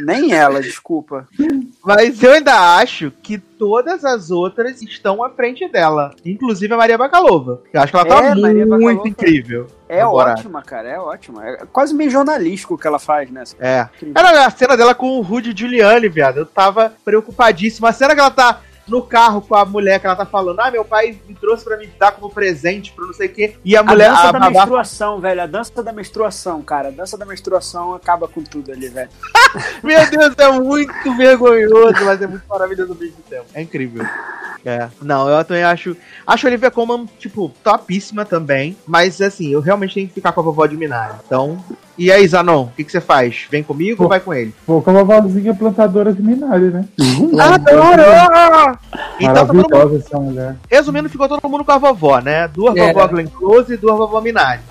Nem 0.06 0.34
ela, 0.34 0.62
desculpa. 0.62 1.28
Mas 1.84 2.22
eu 2.24 2.32
ainda 2.32 2.78
acho 2.78 3.12
que 3.22 3.38
todas 3.38 4.06
as 4.06 4.32
outras 4.32 4.82
estão 4.82 5.24
à 5.24 5.30
frente 5.30 5.68
dela. 5.68 6.12
Inclusive 6.26 6.74
a 6.74 6.78
Maria 6.78 6.98
Bakalova. 6.98 7.62
Eu 7.74 7.82
acho 7.82 7.92
que 7.92 7.98
ela 7.98 8.06
tá 8.06 8.26
É, 8.28 8.36
muito 8.36 9.08
incrível. 9.08 9.68
É 9.90 10.02
Agora, 10.02 10.32
ótima, 10.32 10.62
cara, 10.62 10.88
é 10.88 11.00
ótima. 11.00 11.46
É 11.46 11.66
quase 11.72 11.94
meio 11.94 12.10
jornalístico 12.12 12.76
o 12.76 12.78
que 12.78 12.88
ela 12.88 13.00
faz, 13.00 13.30
né? 13.30 13.44
É. 13.60 13.88
Era 14.16 14.46
a 14.46 14.50
cena 14.52 14.78
dela 14.78 14.96
com 14.96 15.18
o 15.18 15.22
Rudy 15.22 15.54
Giuliani, 15.58 16.08
viado. 16.08 16.38
Eu 16.38 16.46
tava 16.46 16.94
preocupadíssimo. 17.04 17.88
A 17.88 17.92
cena 17.92 18.14
que 18.14 18.22
ela 18.22 18.32
tá 18.32 18.62
no 18.90 19.02
carro 19.02 19.42
com 19.42 19.56
a 19.56 19.66
mulher 19.66 20.00
que 20.00 20.06
ela 20.06 20.16
tá 20.16 20.26
falando, 20.26 20.60
ah, 20.60 20.72
meu 20.72 20.84
pai 20.84 21.18
me 21.28 21.36
trouxe 21.36 21.64
pra 21.64 21.78
me 21.78 21.88
dar 22.00 22.12
como 22.12 22.30
presente 22.30 22.92
pro 22.92 23.08
não 23.08 23.14
sei 23.14 23.28
o 23.28 23.34
quê. 23.34 23.56
E 23.64 23.76
a 23.76 23.80
A 23.80 23.84
mulher, 23.84 24.10
dança 24.10 24.22
a 24.22 24.32
da 24.32 24.40
babá, 24.40 24.50
menstruação, 24.50 25.20
velho. 25.20 25.42
A 25.42 25.46
dança 25.46 25.84
da 25.84 25.94
menstruação, 25.94 26.62
cara. 26.62 26.88
A 26.90 26.92
dança 26.92 27.18
da 27.18 27.26
menstruação 27.26 27.94
acaba 27.94 28.28
com 28.28 28.44
tudo 28.44 28.72
ali, 28.72 28.90
velho. 28.90 29.10
Meu 29.84 30.10
Deus, 30.10 30.36
é 30.38 30.52
muito 30.60 31.18
vergonhoso, 31.18 32.06
mas 32.06 32.22
é 32.22 32.28
muito 32.28 32.44
maravilhoso 32.48 32.92
ao 32.94 32.98
mesmo 32.98 33.24
tempo. 33.30 33.46
É 33.54 33.62
incrível. 33.62 34.06
É. 34.66 34.90
Não, 35.02 35.30
eu 35.30 35.44
também 35.46 35.64
acho. 35.64 35.96
Acho 36.28 36.48
a 36.48 36.50
Olivia 36.50 36.72
Colman, 36.72 37.06
tipo, 37.18 37.50
topíssima 37.64 38.26
também. 38.26 38.76
Mas 38.86 39.22
assim, 39.22 39.50
eu 39.50 39.62
realmente 39.62 39.94
tenho 39.94 40.08
que 40.08 40.14
ficar 40.14 40.32
com 40.32 40.42
a 40.42 40.44
vovó 40.44 40.66
de 40.66 40.76
Minari. 40.76 41.16
Então. 41.26 41.64
E 42.00 42.10
aí, 42.14 42.26
Zanon, 42.26 42.64
o 42.64 42.72
que, 42.78 42.86
que 42.86 42.92
você 42.94 43.02
faz? 43.02 43.46
Vem 43.52 43.62
comigo 43.62 44.04
ou 44.04 44.10
vai 44.10 44.22
com 44.22 44.34
ele? 44.34 44.56
Vou 44.66 44.82
com 44.82 44.90
a 44.98 45.04
vovozinha 45.04 45.54
plantadora 45.54 46.14
de 46.14 46.22
Minari, 46.24 46.70
né? 46.70 46.86
Adoro! 47.38 48.80
Então, 49.20 49.34
tá 49.34 49.46
todo 49.46 49.56
mundo, 49.56 49.98
essa 49.98 50.18
mulher. 50.18 50.56
resumindo, 50.70 51.10
ficou 51.10 51.28
todo 51.28 51.50
mundo 51.50 51.66
com 51.66 51.72
a 51.74 51.78
vovó, 51.78 52.20
né? 52.22 52.48
Duas 52.48 52.76
É. 52.78 52.94
vovó 52.94 53.06
Glenn 53.10 53.28
Close 53.28 53.74
e 53.74 53.78
duas 53.78 53.98
vovó 53.98 54.22
Minari. 54.22 54.62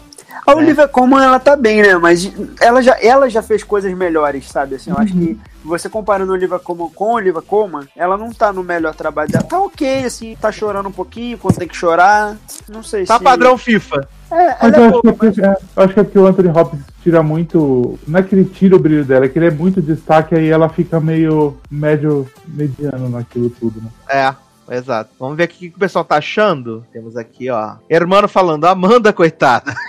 A 0.46 0.54
Olivia 0.54 0.88
Colman, 0.88 1.22
ela 1.22 1.38
tá 1.38 1.54
bem, 1.54 1.82
né? 1.82 1.96
Mas 1.98 2.32
ela 2.62 2.80
já, 2.80 2.96
ela 3.02 3.28
já 3.28 3.42
fez 3.42 3.62
coisas 3.62 3.92
melhores, 3.92 4.48
sabe? 4.48 4.76
Assim, 4.76 4.90
eu 4.90 4.96
acho 4.96 5.12
que 5.12 5.38
você 5.62 5.88
comparando 5.90 6.32
a 6.32 6.34
Olivia 6.34 6.58
Colman 6.58 6.88
com 6.94 7.10
a 7.10 7.14
Olivia 7.14 7.42
Colman, 7.42 7.86
ela 7.94 8.16
não 8.16 8.30
tá 8.32 8.50
no 8.52 8.64
melhor 8.64 8.94
trabalho 8.94 9.30
dela. 9.30 9.44
Tá 9.44 9.60
ok, 9.60 10.04
assim, 10.04 10.34
tá 10.40 10.50
chorando 10.50 10.88
um 10.88 10.92
pouquinho 10.92 11.36
quando 11.36 11.56
tem 11.58 11.68
que 11.68 11.76
chorar. 11.76 12.36
Não 12.68 12.82
sei 12.82 13.04
Tá 13.04 13.18
se... 13.18 13.24
padrão 13.24 13.58
FIFA. 13.58 14.08
É, 14.30 14.56
Mas 14.62 14.74
ela 14.74 14.76
eu 14.76 14.82
é 14.82 14.86
acho, 14.88 14.90
boa, 14.90 15.02
que 15.02 15.08
é, 15.08 15.12
porque- 15.12 15.40
é, 15.40 15.56
eu 15.76 15.82
acho 15.82 15.94
que 15.94 16.00
é 16.00 16.04
porque 16.04 16.18
o 16.18 16.26
Anthony 16.26 16.48
Hopkins 16.50 16.82
tira 17.02 17.22
muito. 17.22 17.98
Não 18.06 18.20
é 18.20 18.22
que 18.22 18.34
ele 18.34 18.44
tira 18.44 18.76
o 18.76 18.78
brilho 18.78 19.04
dela, 19.04 19.24
é 19.24 19.28
que 19.28 19.38
ele 19.38 19.46
é 19.46 19.50
muito 19.50 19.80
destaque, 19.80 20.34
aí 20.34 20.48
ela 20.48 20.68
fica 20.68 21.00
meio 21.00 21.56
médio, 21.70 22.28
mediano 22.46 23.08
naquilo 23.08 23.48
tudo, 23.50 23.80
né? 23.80 23.88
É, 24.10 24.34
exato. 24.76 25.10
Vamos 25.18 25.36
ver 25.36 25.44
aqui 25.44 25.68
o 25.68 25.70
que 25.70 25.76
o 25.76 25.80
pessoal 25.80 26.04
tá 26.04 26.16
achando. 26.16 26.84
Temos 26.92 27.16
aqui, 27.16 27.48
ó. 27.48 27.76
Hermano 27.88 28.28
falando, 28.28 28.66
Amanda, 28.66 29.12
coitada. 29.14 29.74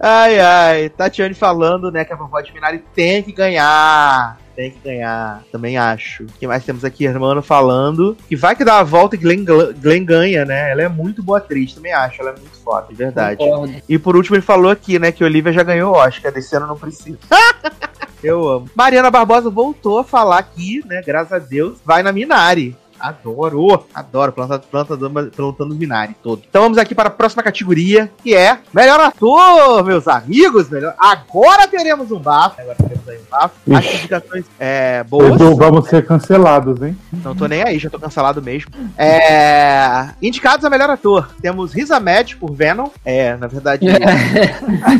ai, 0.00 0.40
ai. 0.40 0.88
Tatiane 0.88 1.34
falando, 1.34 1.90
né, 1.90 2.04
que 2.04 2.12
a 2.12 2.16
vovó 2.16 2.40
de 2.40 2.52
Minari 2.52 2.82
tem 2.94 3.22
que 3.22 3.32
ganhar. 3.32 4.38
Tem 4.58 4.72
que 4.72 4.80
ganhar. 4.80 5.44
Também 5.52 5.78
acho. 5.78 6.24
O 6.24 6.26
que 6.26 6.44
mais 6.44 6.64
temos 6.64 6.84
aqui? 6.84 7.04
Hermano 7.04 7.40
falando 7.40 8.16
que 8.28 8.34
vai 8.34 8.56
que 8.56 8.64
dá 8.64 8.80
a 8.80 8.82
volta 8.82 9.14
e 9.14 9.18
Glenn, 9.18 9.44
Glenn 9.44 10.04
ganha, 10.04 10.44
né? 10.44 10.72
Ela 10.72 10.82
é 10.82 10.88
muito 10.88 11.22
boa 11.22 11.38
atriz, 11.38 11.72
também 11.72 11.92
acho. 11.92 12.20
Ela 12.20 12.30
é 12.30 12.32
muito 12.32 12.56
foda, 12.64 12.88
de 12.88 12.94
verdade. 12.96 13.38
Concordo. 13.38 13.74
E 13.88 13.96
por 14.00 14.16
último, 14.16 14.34
ele 14.34 14.42
falou 14.42 14.68
aqui, 14.68 14.98
né, 14.98 15.12
que 15.12 15.22
Olivia 15.22 15.52
já 15.52 15.62
ganhou 15.62 15.94
o 15.94 15.96
Oscar, 15.96 16.32
desse 16.32 16.56
ano 16.56 16.66
não 16.66 16.76
precisa. 16.76 17.18
Eu 18.20 18.48
amo. 18.48 18.68
Mariana 18.74 19.12
Barbosa 19.12 19.48
voltou 19.48 20.00
a 20.00 20.04
falar 20.04 20.38
aqui, 20.38 20.82
né, 20.86 21.02
graças 21.06 21.32
a 21.32 21.38
Deus, 21.38 21.78
vai 21.84 22.02
na 22.02 22.10
Minari. 22.10 22.76
Adoro, 22.98 23.84
adoro, 23.94 24.32
planta, 24.32 24.58
planta, 24.58 24.96
plantando 25.34 25.74
Minari 25.74 26.16
todo. 26.22 26.42
Então 26.48 26.62
vamos 26.62 26.78
aqui 26.78 26.94
para 26.94 27.08
a 27.08 27.12
próxima 27.12 27.42
categoria, 27.42 28.10
que 28.22 28.34
é 28.34 28.58
Melhor 28.72 29.00
Ator, 29.00 29.84
meus 29.84 30.08
amigos. 30.08 30.68
Melhor... 30.68 30.94
Agora 30.98 31.66
teremos 31.68 32.10
um 32.10 32.18
bafo. 32.18 32.60
Agora 32.60 32.76
teremos 32.76 33.08
aí 33.08 33.18
um 33.18 33.30
bafo. 33.30 33.54
As 33.74 33.94
indicações 33.94 34.44
é, 34.58 35.04
boas. 35.04 35.34
Então 35.34 35.54
vamos 35.56 35.88
ser 35.88 36.04
cancelados, 36.04 36.82
hein? 36.82 36.96
Não 37.12 37.34
tô 37.34 37.46
nem 37.46 37.62
aí, 37.62 37.78
já 37.78 37.88
tô 37.88 37.98
cancelado 37.98 38.42
mesmo. 38.42 38.70
É... 38.96 40.08
Indicados 40.20 40.64
a 40.64 40.70
melhor 40.70 40.90
ator. 40.90 41.30
Temos 41.40 41.72
Riz 41.72 41.90
Ahmed 41.90 42.36
por 42.36 42.52
Venom. 42.52 42.88
É, 43.04 43.36
na 43.36 43.46
verdade. 43.46 43.86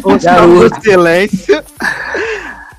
o 0.05 0.19
Som 0.19 0.69
do 0.69 0.83
Silêncio. 0.83 1.62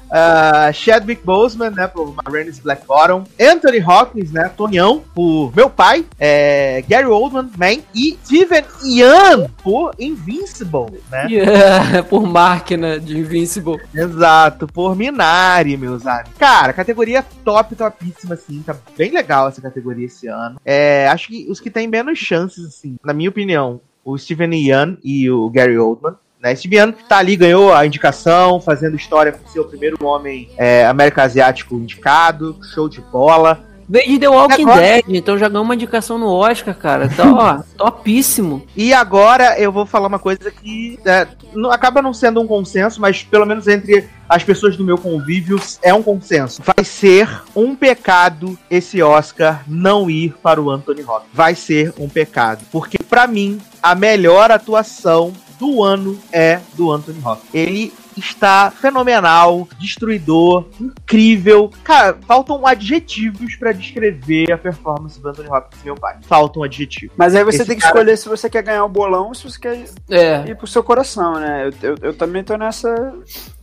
Uh, 0.09 0.73
Chadwick 0.73 1.23
Boseman, 1.23 1.71
né, 1.71 1.87
por 1.87 2.15
Marines 2.25 2.59
Black 2.59 2.85
Bottom. 2.85 3.23
Anthony 3.39 3.79
Hopkins, 3.79 4.31
né, 4.31 4.49
Tonião, 4.55 5.03
por 5.13 5.55
Meu 5.55 5.69
Pai. 5.69 6.05
É, 6.19 6.83
Gary 6.87 7.07
Oldman, 7.07 7.49
Man. 7.57 7.81
E 7.93 8.17
Steven 8.25 8.63
Yeun, 8.83 9.47
por 9.63 9.93
Invincible, 9.99 11.01
né? 11.09 11.27
Yeah, 11.39 12.03
por 12.03 12.25
máquina 12.25 12.99
de 12.99 13.17
Invincible. 13.17 13.77
Exato, 13.93 14.67
por 14.67 14.95
Minari, 14.95 15.77
meus 15.77 16.05
amigos. 16.05 16.31
Cara, 16.37 16.73
categoria 16.73 17.23
top, 17.43 17.75
topíssima, 17.75 18.33
assim. 18.33 18.61
Tá 18.63 18.75
bem 18.97 19.11
legal 19.11 19.47
essa 19.47 19.61
categoria 19.61 20.05
esse 20.05 20.27
ano. 20.27 20.59
É, 20.65 21.07
acho 21.07 21.27
que 21.27 21.47
os 21.49 21.59
que 21.59 21.69
têm 21.69 21.87
menos 21.87 22.17
chances, 22.17 22.65
assim, 22.65 22.97
na 23.03 23.13
minha 23.13 23.29
opinião, 23.29 23.79
o 24.03 24.17
Steven 24.17 24.53
Yeun 24.53 24.97
e 25.03 25.29
o 25.29 25.49
Gary 25.49 25.77
Oldman. 25.77 26.15
Né? 26.41 26.55
Steven 26.55 26.79
Yeun 26.79 26.91
tá 27.07 27.17
ali, 27.17 27.35
ganhou 27.35 27.73
a 27.73 27.85
indicação, 27.85 28.61
fazendo 28.61 28.95
história 28.95 29.33
por 29.33 29.49
ser 29.51 29.59
o 29.59 29.65
primeiro 29.65 29.97
homem 30.05 30.49
é, 30.57 30.85
américo-asiático 30.85 31.75
indicado. 31.75 32.57
Show 32.73 32.87
de 32.87 33.01
bola. 33.01 33.65
Veio 33.91 34.05
de 34.07 34.19
The 34.19 34.29
Walking 34.29 34.61
Agora- 34.61 34.81
Dead, 34.81 35.03
então 35.09 35.35
já 35.35 35.49
ganhou 35.49 35.63
uma 35.63 35.73
indicação 35.73 36.19
no 36.19 36.27
Oscar, 36.31 36.75
cara. 36.75 37.09
Tá, 37.09 37.23
ó, 37.33 37.63
topíssimo. 37.75 38.63
E 38.75 38.93
agora 38.93 39.59
eu 39.59 39.71
vou 39.71 39.83
falar 39.83 40.07
uma 40.07 40.19
coisa 40.19 40.51
que 40.51 40.99
é, 41.03 41.27
não- 41.55 41.71
acaba 41.71 41.99
não 42.01 42.13
sendo 42.13 42.39
um 42.39 42.45
consenso, 42.47 43.01
mas 43.01 43.23
pelo 43.23 43.47
menos 43.47 43.67
entre 43.67 44.07
as 44.29 44.43
pessoas 44.43 44.77
do 44.77 44.83
meu 44.83 44.95
convívio 44.97 45.59
é 45.81 45.91
um 45.91 46.03
consenso. 46.03 46.61
Vai 46.63 46.85
ser 46.85 47.27
um 47.55 47.75
pecado 47.75 48.55
esse 48.69 49.01
Oscar 49.01 49.63
não 49.67 50.07
ir 50.07 50.35
para 50.41 50.61
o 50.61 50.69
Anthony 50.69 51.01
Hopkins. 51.03 51.31
Vai 51.33 51.55
ser 51.55 51.91
um 51.97 52.07
pecado. 52.07 52.63
Porque 52.71 52.99
pra 52.99 53.25
mim, 53.25 53.59
a 53.81 53.95
melhor 53.95 54.51
atuação 54.51 55.33
do 55.59 55.83
ano 55.83 56.17
é 56.31 56.59
do 56.75 56.91
Anthony 56.91 57.19
Hopkins. 57.23 57.49
Ele 57.53 57.93
está 58.17 58.71
fenomenal, 58.71 59.67
destruidor, 59.79 60.65
incrível. 60.79 61.71
Cara, 61.83 62.17
faltam 62.27 62.65
adjetivos 62.65 63.55
pra 63.55 63.71
descrever 63.71 64.51
a 64.51 64.57
performance 64.57 65.19
do 65.19 65.29
Anthony 65.29 65.49
Hopkins, 65.49 65.83
meu 65.83 65.95
pai. 65.95 66.17
Faltam 66.23 66.63
adjetivos. 66.63 67.15
Mas 67.17 67.35
aí 67.35 67.43
você 67.43 67.57
Esse 67.57 67.65
tem 67.67 67.75
que 67.75 67.81
cara- 67.81 67.93
escolher 67.95 68.17
se 68.17 68.27
você 68.29 68.49
quer 68.49 68.63
ganhar 68.63 68.83
o 68.85 68.89
bolão 68.89 69.27
ou 69.27 69.35
se 69.35 69.43
você 69.49 69.59
quer 69.59 69.85
É. 70.09 70.45
ir 70.49 70.55
pro 70.57 70.67
seu 70.67 70.83
coração, 70.83 71.39
né? 71.39 71.67
Eu, 71.81 71.89
eu, 71.91 71.97
eu 72.01 72.13
também 72.13 72.43
tô 72.43 72.55
nessa. 72.57 73.13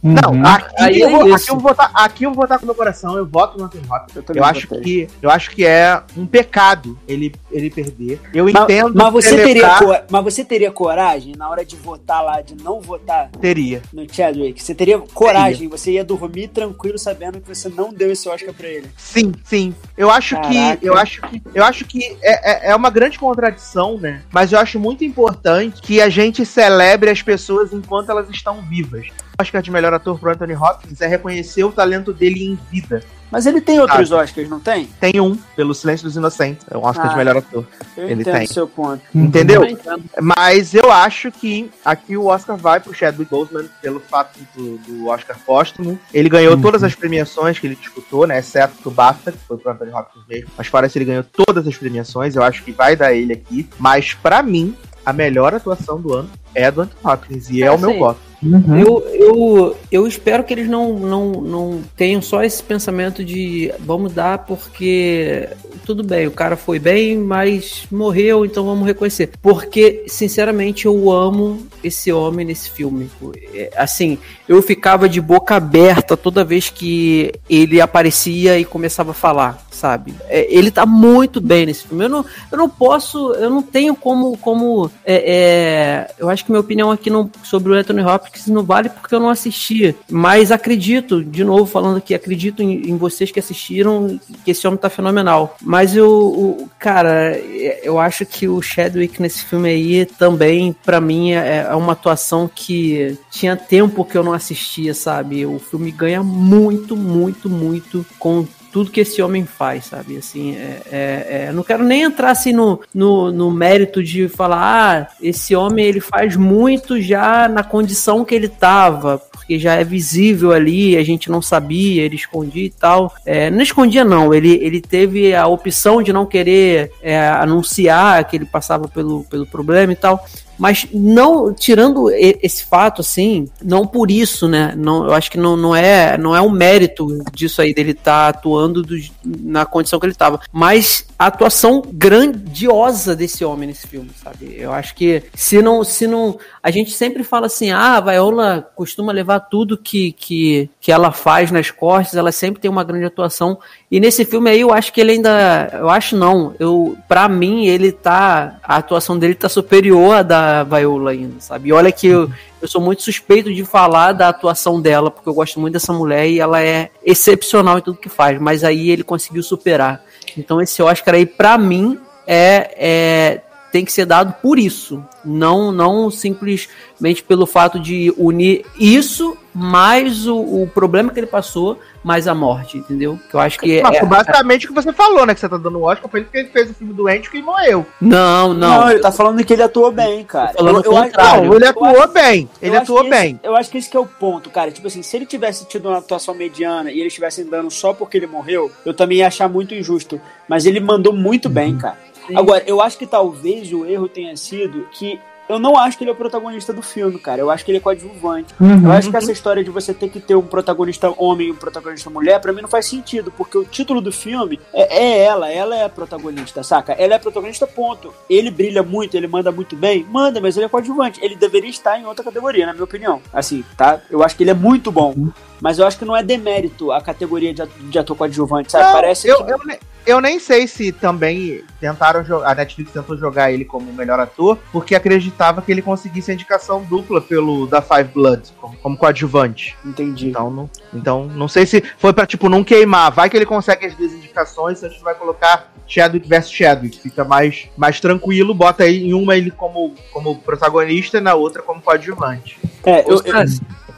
Não, 0.02 0.32
Uhum. 0.32 0.46
aqui, 0.46 0.74
Aí 0.78 1.00
eu 1.00 1.08
é 1.08 1.12
vou, 1.12 1.26
isso. 1.26 1.34
aqui 1.36 1.50
eu 1.50 1.54
vou 1.58 1.62
votar, 1.70 1.90
aqui 1.94 2.24
eu 2.24 2.30
vou 2.30 2.42
votar 2.42 2.58
com 2.58 2.64
o 2.64 2.66
meu 2.66 2.74
coração, 2.74 3.16
eu 3.16 3.26
voto 3.26 3.58
no 3.58 3.64
Anthony 3.64 3.84
Hopkins. 3.90 4.16
Eu 4.16 4.34
Eu 4.36 4.44
acho 4.44 4.68
que 4.68 5.08
eu 5.22 5.30
acho 5.30 5.50
que 5.50 5.64
é 5.66 6.00
um 6.16 6.26
pecado 6.26 6.96
ele, 7.08 7.34
ele 7.50 7.70
perder. 7.70 8.20
Eu 8.32 8.44
Mas, 8.44 8.54
entendo. 8.54 8.92
mas 8.94 9.12
você 9.12 9.36
teria 9.36 9.78
mas 10.10 10.22
você 10.24 10.44
teria 10.44 10.70
coragem 10.70 11.34
na 11.36 11.48
hora 11.48 11.64
de 11.64 11.74
votar 11.76 12.22
lá, 12.22 12.40
de 12.40 12.54
não 12.62 12.80
votar 12.80 13.30
teria. 13.40 13.82
no 13.92 14.06
Chadwick? 14.12 14.62
Você 14.62 14.74
teria 14.74 14.98
coragem, 14.98 15.66
você 15.68 15.92
ia 15.92 16.04
dormir 16.04 16.48
tranquilo 16.48 16.98
sabendo 16.98 17.40
que 17.40 17.48
você 17.48 17.68
não 17.68 17.92
deu 17.92 18.12
esse 18.12 18.28
Oscar 18.28 18.54
pra 18.54 18.68
ele. 18.68 18.88
Sim, 18.96 19.32
sim. 19.44 19.74
Eu 19.96 20.10
acho 20.10 20.36
Caraca. 20.36 20.76
que. 20.76 20.86
Eu 20.86 20.96
acho 20.96 21.20
que. 21.22 21.42
Eu 21.54 21.64
acho 21.64 21.84
que 21.84 22.16
é, 22.22 22.68
é, 22.68 22.70
é 22.70 22.76
uma 22.76 22.90
grande 22.90 23.18
contradição, 23.18 23.98
né? 23.98 24.22
Mas 24.30 24.52
eu 24.52 24.58
acho 24.60 24.78
muito 24.78 25.02
importante 25.04 25.80
que 25.80 26.00
a 26.00 26.08
gente 26.08 26.44
celebre 26.46 27.10
as 27.10 27.22
pessoas 27.22 27.72
enquanto 27.72 28.10
elas 28.10 28.28
estão 28.30 28.60
vivas. 28.62 29.06
O 29.38 29.42
Oscar 29.42 29.60
de 29.60 29.70
melhor 29.70 29.92
ator 29.92 30.18
pro 30.18 30.30
Anthony 30.30 30.54
Hopkins 30.54 30.98
é 31.02 31.06
reconhecer 31.06 31.62
o 31.62 31.70
talento 31.70 32.10
dele 32.10 32.42
em 32.46 32.58
vida. 32.70 33.02
Mas 33.30 33.44
ele 33.44 33.60
tem 33.60 33.78
outros 33.78 34.08
Sabe. 34.08 34.22
Oscars, 34.22 34.48
não 34.48 34.58
tem? 34.60 34.86
Tem 34.98 35.20
um, 35.20 35.36
pelo 35.54 35.74
Silêncio 35.74 36.06
dos 36.06 36.16
Inocentes. 36.16 36.64
É 36.70 36.76
um 36.78 36.82
Oscar 36.86 37.06
Ah. 37.06 37.08
de 37.10 37.16
melhor 37.16 37.36
ator. 37.36 37.66
Eu 37.98 38.04
Ele 38.08 38.22
entendo 38.22 38.34
tem. 38.34 38.44
o 38.44 38.48
seu 38.48 38.66
ponto. 38.66 39.02
Entendeu? 39.14 39.62
Eu 39.64 39.70
entendo. 39.70 40.04
Mas 40.22 40.72
eu 40.72 40.90
acho 40.90 41.30
que 41.30 41.70
aqui 41.84 42.16
o 42.16 42.26
Oscar 42.26 42.56
vai 42.56 42.80
pro 42.80 42.94
Chadwick 42.94 43.30
Boseman 43.30 43.66
pelo 43.82 44.00
fato 44.00 44.38
do, 44.54 44.78
do 44.78 45.06
Oscar 45.08 45.36
póstumo. 45.44 45.98
Ele 46.14 46.30
ganhou 46.30 46.54
Uhum. 46.54 46.62
todas 46.62 46.82
as 46.82 46.94
premiações 46.94 47.58
que 47.58 47.66
ele 47.66 47.76
disputou, 47.76 48.26
né? 48.26 48.38
Exceto 48.38 48.76
do 48.82 48.90
BAFTA, 48.90 49.32
que 49.32 49.38
foi 49.46 49.58
pro 49.58 49.70
Anthony 49.70 49.92
Hopkins 49.92 50.24
mesmo. 50.26 50.50
Mas 50.56 50.66
fora 50.68 50.86
isso, 50.86 50.96
ele 50.96 51.04
ganhou 51.04 51.24
todas 51.24 51.66
as 51.66 51.76
premiações. 51.76 52.34
Eu 52.36 52.42
acho 52.42 52.62
que 52.62 52.72
vai 52.72 52.96
dar 52.96 53.12
ele 53.12 53.34
aqui. 53.34 53.68
Mas 53.78 54.14
pra 54.14 54.42
mim, 54.42 54.74
a 55.04 55.12
melhor 55.12 55.52
atuação 55.52 56.00
do 56.00 56.14
ano 56.14 56.30
é 56.54 56.64
a 56.66 56.70
do 56.70 56.80
Anthony 56.82 57.00
Hopkins. 57.04 57.50
E 57.50 57.62
é, 57.62 57.66
É, 57.66 57.70
o 57.72 57.78
meu 57.78 57.90
sim. 57.90 57.98
voto. 57.98 58.20
Uhum. 58.42 58.78
Eu, 58.78 59.08
eu, 59.14 59.76
eu 59.90 60.06
espero 60.06 60.44
que 60.44 60.52
eles 60.52 60.68
não, 60.68 60.98
não, 60.98 61.32
não 61.40 61.80
tenham 61.96 62.20
só 62.20 62.42
esse 62.42 62.62
pensamento 62.62 63.24
de 63.24 63.72
vamos 63.80 64.12
dar 64.12 64.38
porque 64.38 65.48
tudo 65.84 66.02
bem, 66.02 66.26
o 66.26 66.32
cara 66.32 66.56
foi 66.56 66.78
bem, 66.78 67.16
mas 67.16 67.86
morreu, 67.90 68.44
então 68.44 68.64
vamos 68.64 68.86
reconhecer. 68.86 69.30
Porque, 69.40 70.04
sinceramente, 70.08 70.86
eu 70.86 71.10
amo 71.10 71.66
esse 71.82 72.12
homem 72.12 72.44
nesse 72.44 72.70
filme. 72.70 73.08
É, 73.54 73.70
Assim, 73.76 74.18
eu 74.48 74.60
ficava 74.60 75.08
de 75.08 75.20
boca 75.20 75.54
aberta 75.54 76.16
toda 76.16 76.44
vez 76.44 76.68
que 76.68 77.32
ele 77.48 77.80
aparecia 77.80 78.58
e 78.58 78.64
começava 78.64 79.12
a 79.12 79.14
falar, 79.14 79.65
sabe? 79.76 80.14
É, 80.28 80.46
ele 80.52 80.70
tá 80.70 80.86
muito 80.86 81.40
bem 81.40 81.66
nesse 81.66 81.86
filme. 81.86 82.04
Eu 82.04 82.08
não, 82.08 82.24
eu 82.50 82.58
não 82.58 82.68
posso, 82.68 83.32
eu 83.34 83.50
não 83.50 83.62
tenho 83.62 83.94
como. 83.94 84.36
como 84.38 84.90
é, 85.04 85.14
é, 85.14 86.14
eu 86.18 86.28
acho 86.28 86.44
que 86.44 86.50
minha 86.50 86.60
opinião 86.60 86.90
aqui 86.90 87.10
não, 87.10 87.30
sobre 87.44 87.72
o 87.72 87.74
Anthony 87.74 88.02
Hopkins 88.02 88.46
não 88.46 88.62
vale 88.62 88.88
porque 88.88 89.14
eu 89.14 89.20
não 89.20 89.30
assisti. 89.30 89.94
Mas 90.10 90.50
acredito, 90.50 91.22
de 91.22 91.44
novo 91.44 91.66
falando 91.66 91.98
aqui, 91.98 92.14
acredito 92.14 92.62
em, 92.62 92.90
em 92.90 92.96
vocês 92.96 93.30
que 93.30 93.38
assistiram 93.38 94.18
que 94.44 94.50
esse 94.50 94.66
homem 94.66 94.78
tá 94.78 94.88
fenomenal. 94.88 95.56
Mas 95.60 95.94
eu, 95.94 96.10
o, 96.10 96.68
cara, 96.78 97.36
é, 97.36 97.80
eu 97.82 97.98
acho 97.98 98.24
que 98.24 98.48
o 98.48 98.62
Chadwick 98.62 99.20
nesse 99.20 99.44
filme 99.44 99.68
aí 99.68 100.06
também, 100.06 100.74
pra 100.84 101.00
mim, 101.00 101.32
é, 101.32 101.66
é 101.70 101.74
uma 101.74 101.92
atuação 101.92 102.50
que 102.52 103.18
tinha 103.30 103.56
tempo 103.56 104.04
que 104.04 104.16
eu 104.16 104.24
não 104.24 104.32
assistia, 104.32 104.94
sabe? 104.94 105.44
O 105.44 105.58
filme 105.58 105.90
ganha 105.90 106.22
muito, 106.22 106.96
muito, 106.96 107.48
muito 107.48 108.04
com 108.18 108.46
tudo 108.76 108.90
que 108.90 109.00
esse 109.00 109.22
homem 109.22 109.46
faz, 109.46 109.86
sabe? 109.86 110.18
Assim, 110.18 110.54
é, 110.54 110.82
é, 110.92 111.26
é, 111.30 111.50
não 111.50 111.62
quero 111.62 111.82
nem 111.82 112.02
entrar 112.02 112.30
assim 112.30 112.52
no, 112.52 112.78
no, 112.92 113.32
no 113.32 113.50
mérito 113.50 114.02
de 114.02 114.28
falar, 114.28 114.58
ah, 114.60 115.16
esse 115.18 115.56
homem 115.56 115.86
ele 115.86 115.98
faz 115.98 116.36
muito 116.36 117.00
já 117.00 117.48
na 117.48 117.64
condição 117.64 118.22
que 118.22 118.34
ele 118.34 118.50
tava, 118.50 119.16
porque 119.32 119.58
já 119.58 119.76
é 119.76 119.82
visível 119.82 120.52
ali, 120.52 120.94
a 120.94 121.02
gente 121.02 121.30
não 121.30 121.40
sabia, 121.40 122.02
ele 122.02 122.16
escondia 122.16 122.66
e 122.66 122.68
tal. 122.68 123.14
É, 123.24 123.50
não 123.50 123.62
escondia, 123.62 124.04
não, 124.04 124.34
ele, 124.34 124.52
ele 124.62 124.82
teve 124.82 125.34
a 125.34 125.46
opção 125.46 126.02
de 126.02 126.12
não 126.12 126.26
querer 126.26 126.92
é, 127.00 127.18
anunciar 127.30 128.24
que 128.24 128.36
ele 128.36 128.44
passava 128.44 128.88
pelo, 128.88 129.24
pelo 129.24 129.46
problema 129.46 129.94
e 129.94 129.96
tal. 129.96 130.22
Mas 130.58 130.86
não 130.92 131.52
tirando 131.52 132.10
esse 132.10 132.64
fato, 132.64 133.00
assim, 133.00 133.48
não 133.62 133.86
por 133.86 134.10
isso, 134.10 134.48
né? 134.48 134.74
Não, 134.76 135.04
eu 135.06 135.12
acho 135.14 135.30
que 135.30 135.38
não, 135.38 135.56
não, 135.56 135.74
é, 135.76 136.16
não 136.16 136.34
é 136.34 136.40
um 136.40 136.50
mérito 136.50 137.06
disso 137.32 137.60
aí, 137.60 137.74
dele 137.74 137.90
estar 137.92 138.28
atuando 138.28 138.82
do- 138.82 138.96
na 139.24 139.64
condição 139.66 139.98
que 140.00 140.06
ele 140.06 140.12
estava. 140.12 140.40
Mas 140.52 141.06
a 141.18 141.26
atuação 141.26 141.82
grandiosa 141.92 143.16
desse 143.16 143.44
homem 143.44 143.68
nesse 143.68 143.86
filme, 143.86 144.10
sabe? 144.22 144.54
Eu 144.58 144.72
acho 144.72 144.94
que 144.94 145.22
se 145.34 145.62
não. 145.62 145.82
Se 145.82 146.06
não 146.06 146.38
a 146.62 146.70
gente 146.70 146.90
sempre 146.90 147.24
fala 147.24 147.46
assim, 147.46 147.70
ah, 147.70 147.96
a 147.96 148.00
Viola 148.00 148.68
costuma 148.74 149.12
levar 149.12 149.40
tudo 149.40 149.78
que, 149.78 150.12
que, 150.12 150.68
que 150.80 150.92
ela 150.92 151.12
faz 151.12 151.50
nas 151.50 151.70
costas, 151.70 152.16
ela 152.16 152.32
sempre 152.32 152.60
tem 152.60 152.70
uma 152.70 152.84
grande 152.84 153.06
atuação. 153.06 153.58
E 153.90 153.98
nesse 153.98 154.24
filme 154.24 154.50
aí 154.50 154.60
eu 154.60 154.72
acho 154.72 154.92
que 154.92 155.00
ele 155.00 155.12
ainda. 155.12 155.70
Eu 155.72 155.88
acho 155.88 156.16
não. 156.16 156.54
Eu, 156.58 156.96
pra 157.08 157.28
mim, 157.28 157.66
ele 157.66 157.92
tá. 157.92 158.58
A 158.62 158.76
atuação 158.76 159.18
dele 159.18 159.34
tá 159.34 159.48
superior 159.48 160.16
à 160.16 160.22
da 160.22 160.64
Viola 160.64 161.12
ainda, 161.12 161.40
sabe? 161.40 161.70
E 161.70 161.72
olha 161.72 161.90
que 161.90 162.08
eu, 162.08 162.30
eu 162.60 162.68
sou 162.68 162.80
muito 162.80 163.02
suspeito 163.02 163.54
de 163.54 163.64
falar 163.64 164.12
da 164.12 164.28
atuação 164.28 164.82
dela, 164.82 165.10
porque 165.10 165.28
eu 165.28 165.34
gosto 165.34 165.60
muito 165.60 165.74
dessa 165.74 165.92
mulher 165.92 166.28
e 166.28 166.40
ela 166.40 166.62
é 166.62 166.90
excepcional 167.02 167.78
em 167.78 167.82
tudo 167.82 167.96
que 167.96 168.08
faz. 168.08 168.38
Mas 168.38 168.64
aí 168.64 168.90
ele 168.90 169.02
conseguiu 169.02 169.42
superar. 169.42 170.04
Então 170.36 170.60
esse 170.60 170.82
Oscar 170.82 171.14
aí, 171.14 171.26
pra 171.26 171.56
mim, 171.58 171.98
é. 172.26 172.70
é 172.78 173.40
tem 173.72 173.84
que 173.84 173.92
ser 173.92 174.06
dado 174.06 174.34
por 174.40 174.58
isso, 174.58 175.02
não 175.24 175.70
não 175.72 176.10
simplesmente 176.10 177.22
pelo 177.26 177.46
fato 177.46 177.78
de 177.78 178.12
unir 178.16 178.64
isso 178.78 179.36
mais 179.52 180.26
o, 180.26 180.36
o 180.36 180.70
problema 180.74 181.10
que 181.10 181.18
ele 181.18 181.26
passou, 181.26 181.78
mais 182.04 182.28
a 182.28 182.34
morte, 182.34 182.76
entendeu? 182.76 183.18
Que 183.30 183.34
eu 183.36 183.40
acho 183.40 183.58
que 183.58 183.80
Mas, 183.80 183.96
é, 183.96 184.04
basicamente 184.04 184.66
o 184.66 184.68
que 184.68 184.74
você 184.74 184.92
falou, 184.92 185.24
né? 185.24 185.32
Que 185.32 185.40
você 185.40 185.48
tá 185.48 185.56
dando 185.56 185.78
o 185.78 185.82
Oscar 185.84 186.10
foi 186.10 186.20
ele 186.20 186.26
porque 186.26 186.38
ele 186.40 186.48
fez 186.50 186.70
o 186.70 186.74
filme 186.74 186.92
doente 186.92 187.30
que 187.30 187.40
morreu. 187.40 187.86
não, 187.98 188.52
Não, 188.52 188.80
não, 188.82 188.90
ele 188.90 189.00
tá 189.00 189.10
falando 189.10 189.42
que 189.42 189.52
ele 189.54 189.62
atuou 189.62 189.90
bem, 189.90 190.24
cara. 190.24 190.52
Eu- 190.58 190.66
eu 190.66 190.82
contrário. 190.84 191.44
Não, 191.46 191.54
ele 191.54 191.64
eu 191.64 191.70
atuou 191.70 191.86
acho- 192.02 192.08
bem. 192.12 192.50
Ele 192.60 192.76
atuou 192.76 193.08
bem. 193.08 193.30
esse- 193.36 193.40
eu 193.46 193.56
acho 193.56 193.70
que 193.70 193.78
esse 193.78 193.88
que 193.88 193.96
é 193.96 194.00
o 194.00 194.04
ponto, 194.06 194.50
cara. 194.50 194.70
Tipo 194.70 194.88
assim, 194.88 195.02
se 195.02 195.16
ele 195.16 195.24
tivesse 195.24 195.64
tido 195.66 195.88
uma 195.88 195.98
atuação 195.98 196.34
mediana 196.34 196.90
e 196.90 197.00
eles 197.00 197.06
estivessem 197.14 197.46
dando 197.46 197.70
só 197.70 197.94
porque 197.94 198.18
ele 198.18 198.26
morreu, 198.26 198.70
eu 198.84 198.92
também 198.92 199.18
ia 199.18 199.26
achar 199.26 199.48
muito 199.48 199.74
injusto. 199.74 200.20
Mas 200.46 200.66
ele 200.66 200.80
mandou 200.80 201.14
muito 201.14 201.48
bem, 201.48 201.76
cara. 201.78 201.96
Sim. 202.26 202.36
Agora, 202.36 202.64
eu 202.66 202.80
acho 202.80 202.98
que 202.98 203.06
talvez 203.06 203.72
o 203.72 203.84
erro 203.86 204.08
tenha 204.08 204.36
sido 204.36 204.88
que 204.92 205.20
eu 205.48 205.58
não 205.58 205.76
acho 205.76 205.96
que 205.96 206.04
ele 206.04 206.10
é 206.10 206.12
o 206.12 206.16
protagonista 206.16 206.72
do 206.72 206.82
filme, 206.82 207.18
cara. 207.18 207.40
Eu 207.40 207.50
acho 207.50 207.64
que 207.64 207.70
ele 207.70 207.78
é 207.78 207.80
coadjuvante. 207.80 208.54
Uhum. 208.60 208.84
Eu 208.86 208.92
acho 208.92 209.10
que 209.10 209.16
essa 209.16 209.30
história 209.32 209.62
de 209.62 209.70
você 209.70 209.94
ter 209.94 210.08
que 210.08 210.20
ter 210.20 210.34
um 210.34 210.42
protagonista 210.42 211.12
homem 211.16 211.48
e 211.48 211.50
um 211.52 211.56
protagonista 211.56 212.10
mulher, 212.10 212.40
pra 212.40 212.52
mim 212.52 212.62
não 212.62 212.68
faz 212.68 212.86
sentido, 212.86 213.32
porque 213.36 213.56
o 213.58 213.64
título 213.64 214.00
do 214.00 214.10
filme 214.12 214.58
é, 214.72 214.96
é 215.04 215.24
ela, 215.24 215.50
ela 215.50 215.76
é 215.76 215.84
a 215.84 215.88
protagonista, 215.88 216.62
saca? 216.62 216.92
Ela 216.92 217.14
é 217.14 217.16
a 217.16 217.20
protagonista, 217.20 217.66
ponto. 217.66 218.12
Ele 218.28 218.50
brilha 218.50 218.82
muito, 218.82 219.16
ele 219.16 219.26
manda 219.26 219.50
muito 219.52 219.76
bem, 219.76 220.04
manda, 220.10 220.40
mas 220.40 220.56
ele 220.56 220.66
é 220.66 220.68
coadjuvante. 220.68 221.20
Ele 221.22 221.36
deveria 221.36 221.70
estar 221.70 221.98
em 221.98 222.04
outra 222.06 222.24
categoria, 222.24 222.66
na 222.66 222.72
minha 222.72 222.84
opinião. 222.84 223.20
Assim, 223.32 223.64
tá? 223.76 224.00
Eu 224.10 224.22
acho 224.22 224.36
que 224.36 224.42
ele 224.42 224.50
é 224.50 224.54
muito 224.54 224.90
bom. 224.90 225.14
Mas 225.60 225.78
eu 225.78 225.86
acho 225.86 225.98
que 225.98 226.04
não 226.04 226.14
é 226.14 226.22
demérito 226.22 226.92
a 226.92 227.00
categoria 227.00 227.54
de, 227.54 227.62
at- 227.62 227.70
de 227.80 227.98
ator 227.98 228.14
coadjuvante, 228.14 228.70
sabe? 228.70 228.84
Não, 228.84 228.92
Parece 228.92 229.26
eu, 229.26 229.42
que. 229.42 229.50
eu, 229.52 229.58
eu 230.06 230.20
nem 230.20 230.38
sei 230.38 230.66
se 230.66 230.92
também 230.92 231.62
tentaram 231.80 232.22
jogar. 232.22 232.50
A 232.50 232.54
Netflix 232.54 232.92
tentou 232.92 233.16
jogar 233.16 233.50
ele 233.50 233.64
como 233.64 233.90
o 233.90 233.94
melhor 233.94 234.20
ator, 234.20 234.58
porque 234.70 234.94
acreditava 235.36 235.62
que 235.62 235.70
ele 235.70 235.82
conseguisse 235.82 236.30
a 236.30 236.34
indicação 236.34 236.82
dupla 236.82 237.20
pelo 237.20 237.66
da 237.66 237.82
Five 237.82 238.10
Blood, 238.14 238.52
como, 238.58 238.76
como 238.78 238.96
coadjuvante. 238.96 239.76
Entendi. 239.84 240.28
Então 240.28 240.50
não, 240.50 240.70
então, 240.92 241.26
não 241.26 241.46
sei 241.46 241.66
se 241.66 241.82
foi 241.98 242.12
pra, 242.12 242.26
tipo, 242.26 242.48
não 242.48 242.64
queimar. 242.64 243.12
Vai 243.12 243.28
que 243.28 243.36
ele 243.36 243.46
consegue 243.46 243.86
as 243.86 243.94
duas 243.94 244.12
indicações, 244.12 244.82
a 244.82 244.88
gente 244.88 245.02
vai 245.02 245.14
colocar 245.14 245.70
Chadwick 245.86 246.26
versus 246.26 246.52
Chadwick. 246.52 246.98
Fica 246.98 247.24
mais, 247.24 247.68
mais 247.76 248.00
tranquilo, 248.00 248.54
bota 248.54 248.84
aí 248.84 249.06
em 249.08 249.14
uma 249.14 249.36
ele 249.36 249.50
como, 249.50 249.94
como 250.10 250.36
protagonista 250.38 251.18
e 251.18 251.20
na 251.20 251.34
outra 251.34 251.62
como 251.62 251.82
coadjuvante. 251.82 252.58
É, 252.84 253.02
eu, 253.02 253.16
eu, 253.16 253.22
Cara, 253.22 253.44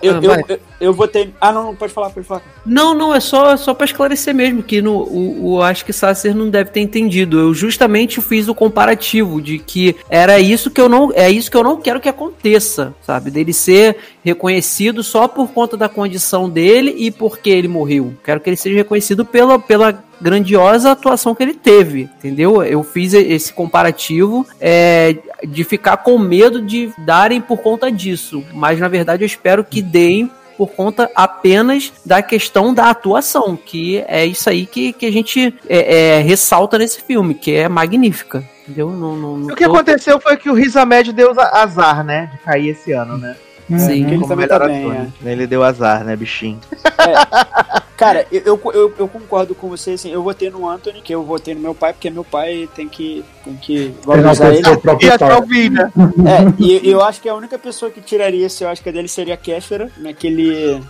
eu, 0.02 0.14
Ah, 0.14 0.20
eu, 0.22 0.44
eu, 0.48 0.60
eu 0.80 0.92
vou 0.92 1.08
ter. 1.08 1.32
Ah, 1.40 1.52
não, 1.52 1.64
não, 1.64 1.74
pode 1.74 1.92
falar, 1.92 2.10
pode 2.10 2.26
falar. 2.26 2.42
Não, 2.64 2.94
não, 2.94 3.14
é 3.14 3.20
só, 3.20 3.56
só 3.56 3.74
para 3.74 3.84
esclarecer 3.84 4.34
mesmo, 4.34 4.62
que 4.62 4.80
no, 4.80 5.02
o, 5.02 5.54
o 5.54 5.62
acho 5.62 5.84
que 5.84 5.92
Sasser 5.92 6.34
não 6.34 6.48
deve 6.48 6.70
ter 6.70 6.80
entendido. 6.80 7.38
Eu 7.38 7.54
justamente 7.54 8.20
fiz 8.20 8.48
o 8.48 8.54
comparativo 8.54 9.40
de 9.40 9.58
que 9.58 9.96
era 10.08 10.38
isso 10.38 10.70
que 10.70 10.80
eu 10.80 10.88
não. 10.88 11.10
É 11.14 11.30
isso 11.30 11.50
que 11.50 11.56
eu 11.56 11.64
não 11.64 11.80
quero 11.80 12.00
que 12.00 12.08
aconteça, 12.08 12.94
sabe? 13.02 13.30
Dele 13.30 13.52
ser 13.52 13.96
reconhecido 14.24 15.02
só 15.02 15.26
por 15.26 15.48
conta 15.48 15.76
da 15.76 15.88
condição 15.88 16.48
dele 16.48 16.94
e 16.96 17.10
porque 17.10 17.50
ele 17.50 17.68
morreu. 17.68 18.14
Quero 18.24 18.40
que 18.40 18.50
ele 18.50 18.56
seja 18.56 18.76
reconhecido 18.76 19.24
pela, 19.24 19.58
pela 19.58 20.04
grandiosa 20.20 20.90
atuação 20.92 21.34
que 21.34 21.42
ele 21.42 21.54
teve, 21.54 22.02
entendeu? 22.18 22.62
Eu 22.62 22.82
fiz 22.82 23.12
esse 23.14 23.52
comparativo 23.52 24.46
é, 24.60 25.16
de 25.46 25.64
ficar 25.64 25.98
com 25.98 26.18
medo 26.18 26.60
de 26.62 26.92
darem 26.98 27.40
por 27.40 27.58
conta 27.58 27.90
disso, 27.90 28.42
mas 28.52 28.78
na 28.78 28.88
verdade 28.88 29.22
eu 29.22 29.26
espero 29.26 29.62
que 29.64 29.80
deem 29.82 30.30
por 30.56 30.70
conta 30.72 31.08
apenas 31.14 31.92
da 32.04 32.20
questão 32.20 32.74
da 32.74 32.90
atuação, 32.90 33.56
que 33.56 34.02
é 34.08 34.26
isso 34.26 34.50
aí 34.50 34.66
que, 34.66 34.92
que 34.92 35.06
a 35.06 35.12
gente 35.12 35.54
é, 35.68 36.16
é, 36.16 36.20
ressalta 36.20 36.76
nesse 36.76 37.00
filme, 37.00 37.32
que 37.32 37.54
é 37.54 37.68
magnífica. 37.68 38.42
Entendeu? 38.64 38.90
Não, 38.90 39.16
não, 39.16 39.38
não 39.38 39.52
O 39.52 39.56
que 39.56 39.64
tô- 39.64 39.70
aconteceu 39.72 40.20
foi 40.20 40.36
que 40.36 40.50
o 40.50 40.54
Riz 40.54 40.74
Ahmed 40.76 41.12
deu 41.12 41.32
za- 41.32 41.48
azar, 41.54 42.02
né? 42.04 42.28
De 42.32 42.38
cair 42.38 42.70
esse 42.70 42.90
ano, 42.90 43.16
né? 43.16 43.36
Sim. 43.78 44.02
Ele 44.04 44.16
Como 44.16 44.28
também 44.28 44.46
melhor 44.46 44.60
tá 44.60 44.66
bem, 44.66 44.82
ator, 44.90 45.06
é. 45.24 45.30
Ele 45.30 45.46
deu 45.46 45.62
azar, 45.62 46.02
né, 46.02 46.16
bichinho? 46.16 46.58
Cara, 47.98 48.24
eu, 48.30 48.40
eu, 48.46 48.72
eu, 48.72 48.94
eu 48.96 49.08
concordo 49.08 49.56
com 49.56 49.68
você, 49.68 49.90
assim, 49.90 50.12
eu 50.12 50.22
votei 50.22 50.48
no 50.50 50.68
Anthony, 50.68 51.02
que 51.02 51.12
eu 51.12 51.24
votei 51.24 51.52
no 51.52 51.60
meu 51.60 51.74
pai, 51.74 51.92
porque 51.92 52.08
meu 52.08 52.22
pai 52.22 52.68
tem 52.72 52.88
que, 52.88 53.24
tem 53.44 53.56
que 53.56 53.92
valorizar 54.04 54.54
ele. 54.54 54.62
E. 55.00 55.18
Calvina. 55.18 55.92
É, 55.98 56.62
e 56.62 56.88
eu 56.88 57.02
acho 57.02 57.20
que 57.20 57.28
a 57.28 57.34
única 57.34 57.58
pessoa 57.58 57.90
que 57.90 58.00
tiraria 58.00 58.46
esse 58.46 58.64
Oscar 58.64 58.92
dele 58.92 59.08
seria 59.08 59.34
a 59.34 59.36
Kéfera, 59.36 59.90
naquele. 59.96 60.80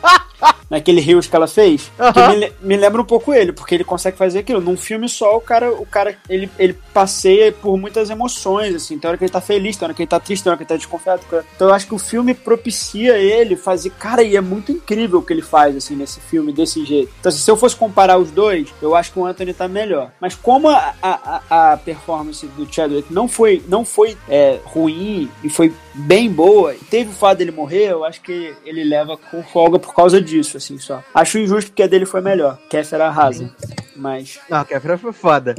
naquele 0.72 1.00
Rios 1.00 1.26
que 1.26 1.36
ela 1.36 1.46
fez. 1.46 1.92
Que 1.96 2.02
Aham. 2.20 2.28
me, 2.30 2.36
le- 2.36 2.52
me 2.62 2.76
lembra 2.76 3.00
um 3.00 3.04
pouco 3.04 3.32
ele, 3.34 3.52
porque 3.52 3.74
ele 3.74 3.84
consegue 3.84 4.16
fazer 4.16 4.38
aquilo. 4.40 4.60
Num 4.60 4.76
filme 4.76 5.08
só, 5.08 5.36
o 5.36 5.40
cara, 5.40 5.70
o 5.70 5.84
cara 5.86 6.16
ele, 6.28 6.50
ele 6.58 6.76
passeia 6.94 7.52
por 7.52 7.76
muitas 7.78 8.08
emoções, 8.10 8.74
assim. 8.74 8.98
Tem 8.98 9.08
hora 9.08 9.18
que 9.18 9.24
ele 9.24 9.30
tá 9.32 9.40
feliz, 9.40 9.76
tem 9.76 9.84
hora 9.86 9.94
que 9.94 10.02
ele 10.02 10.08
tá 10.08 10.18
triste, 10.18 10.42
tem 10.42 10.50
hora 10.50 10.56
que 10.56 10.62
ele 10.62 10.68
tá 10.68 10.76
desconfiado. 10.76 11.20
Então 11.54 11.68
eu 11.68 11.74
acho 11.74 11.86
que 11.86 11.94
o 11.94 11.98
filme 11.98 12.32
propicia 12.34 13.18
ele 13.18 13.54
fazer. 13.54 13.90
Cara, 13.90 14.22
e 14.22 14.34
é 14.36 14.40
muito 14.40 14.72
incrível 14.72 15.18
o 15.18 15.22
que 15.22 15.32
ele 15.32 15.42
faz, 15.42 15.76
assim, 15.76 15.94
nesse 15.94 16.20
filme, 16.20 16.52
desse 16.52 16.84
jeito. 16.84 17.12
Então, 17.20 17.28
assim, 17.28 17.38
se 17.40 17.50
eu 17.50 17.56
fosse 17.56 17.76
comparar 17.76 18.18
os 18.18 18.30
dois, 18.30 18.68
eu 18.80 18.94
acho 18.94 19.12
que 19.12 19.18
o 19.18 19.26
Anthony 19.26 19.52
tá 19.52 19.68
melhor. 19.68 20.10
Mas 20.20 20.34
como 20.34 20.68
a, 20.68 20.94
a, 21.02 21.40
a- 21.50 21.76
performance 21.76 22.46
do 22.46 22.66
Chadwick 22.72 23.12
não 23.12 23.28
foi, 23.28 23.62
não 23.68 23.84
foi 23.84 24.16
é, 24.28 24.58
ruim 24.64 25.28
e 25.44 25.48
foi 25.50 25.72
bem 25.94 26.30
boa, 26.30 26.74
e 26.74 26.78
teve 26.78 27.10
o 27.10 27.12
fato 27.12 27.38
dele 27.38 27.50
morrer, 27.50 27.90
eu 27.90 28.04
acho 28.04 28.20
que 28.22 28.54
ele 28.64 28.82
leva 28.84 29.16
com 29.16 29.42
folga 29.42 29.78
por 29.78 29.94
causa 29.94 30.20
disso, 30.22 30.56
assim, 30.62 30.78
só. 30.78 31.02
Acho 31.12 31.38
injusto 31.38 31.70
porque 31.70 31.82
a 31.82 31.86
dele 31.86 32.06
foi 32.06 32.20
melhor. 32.20 32.58
Kéfera 32.70 33.08
arrasa. 33.08 33.54
Mas. 33.96 34.38
Não, 34.48 34.58
a 34.58 34.64
Kefra 34.64 34.96
foi 34.96 35.12
foda. 35.12 35.54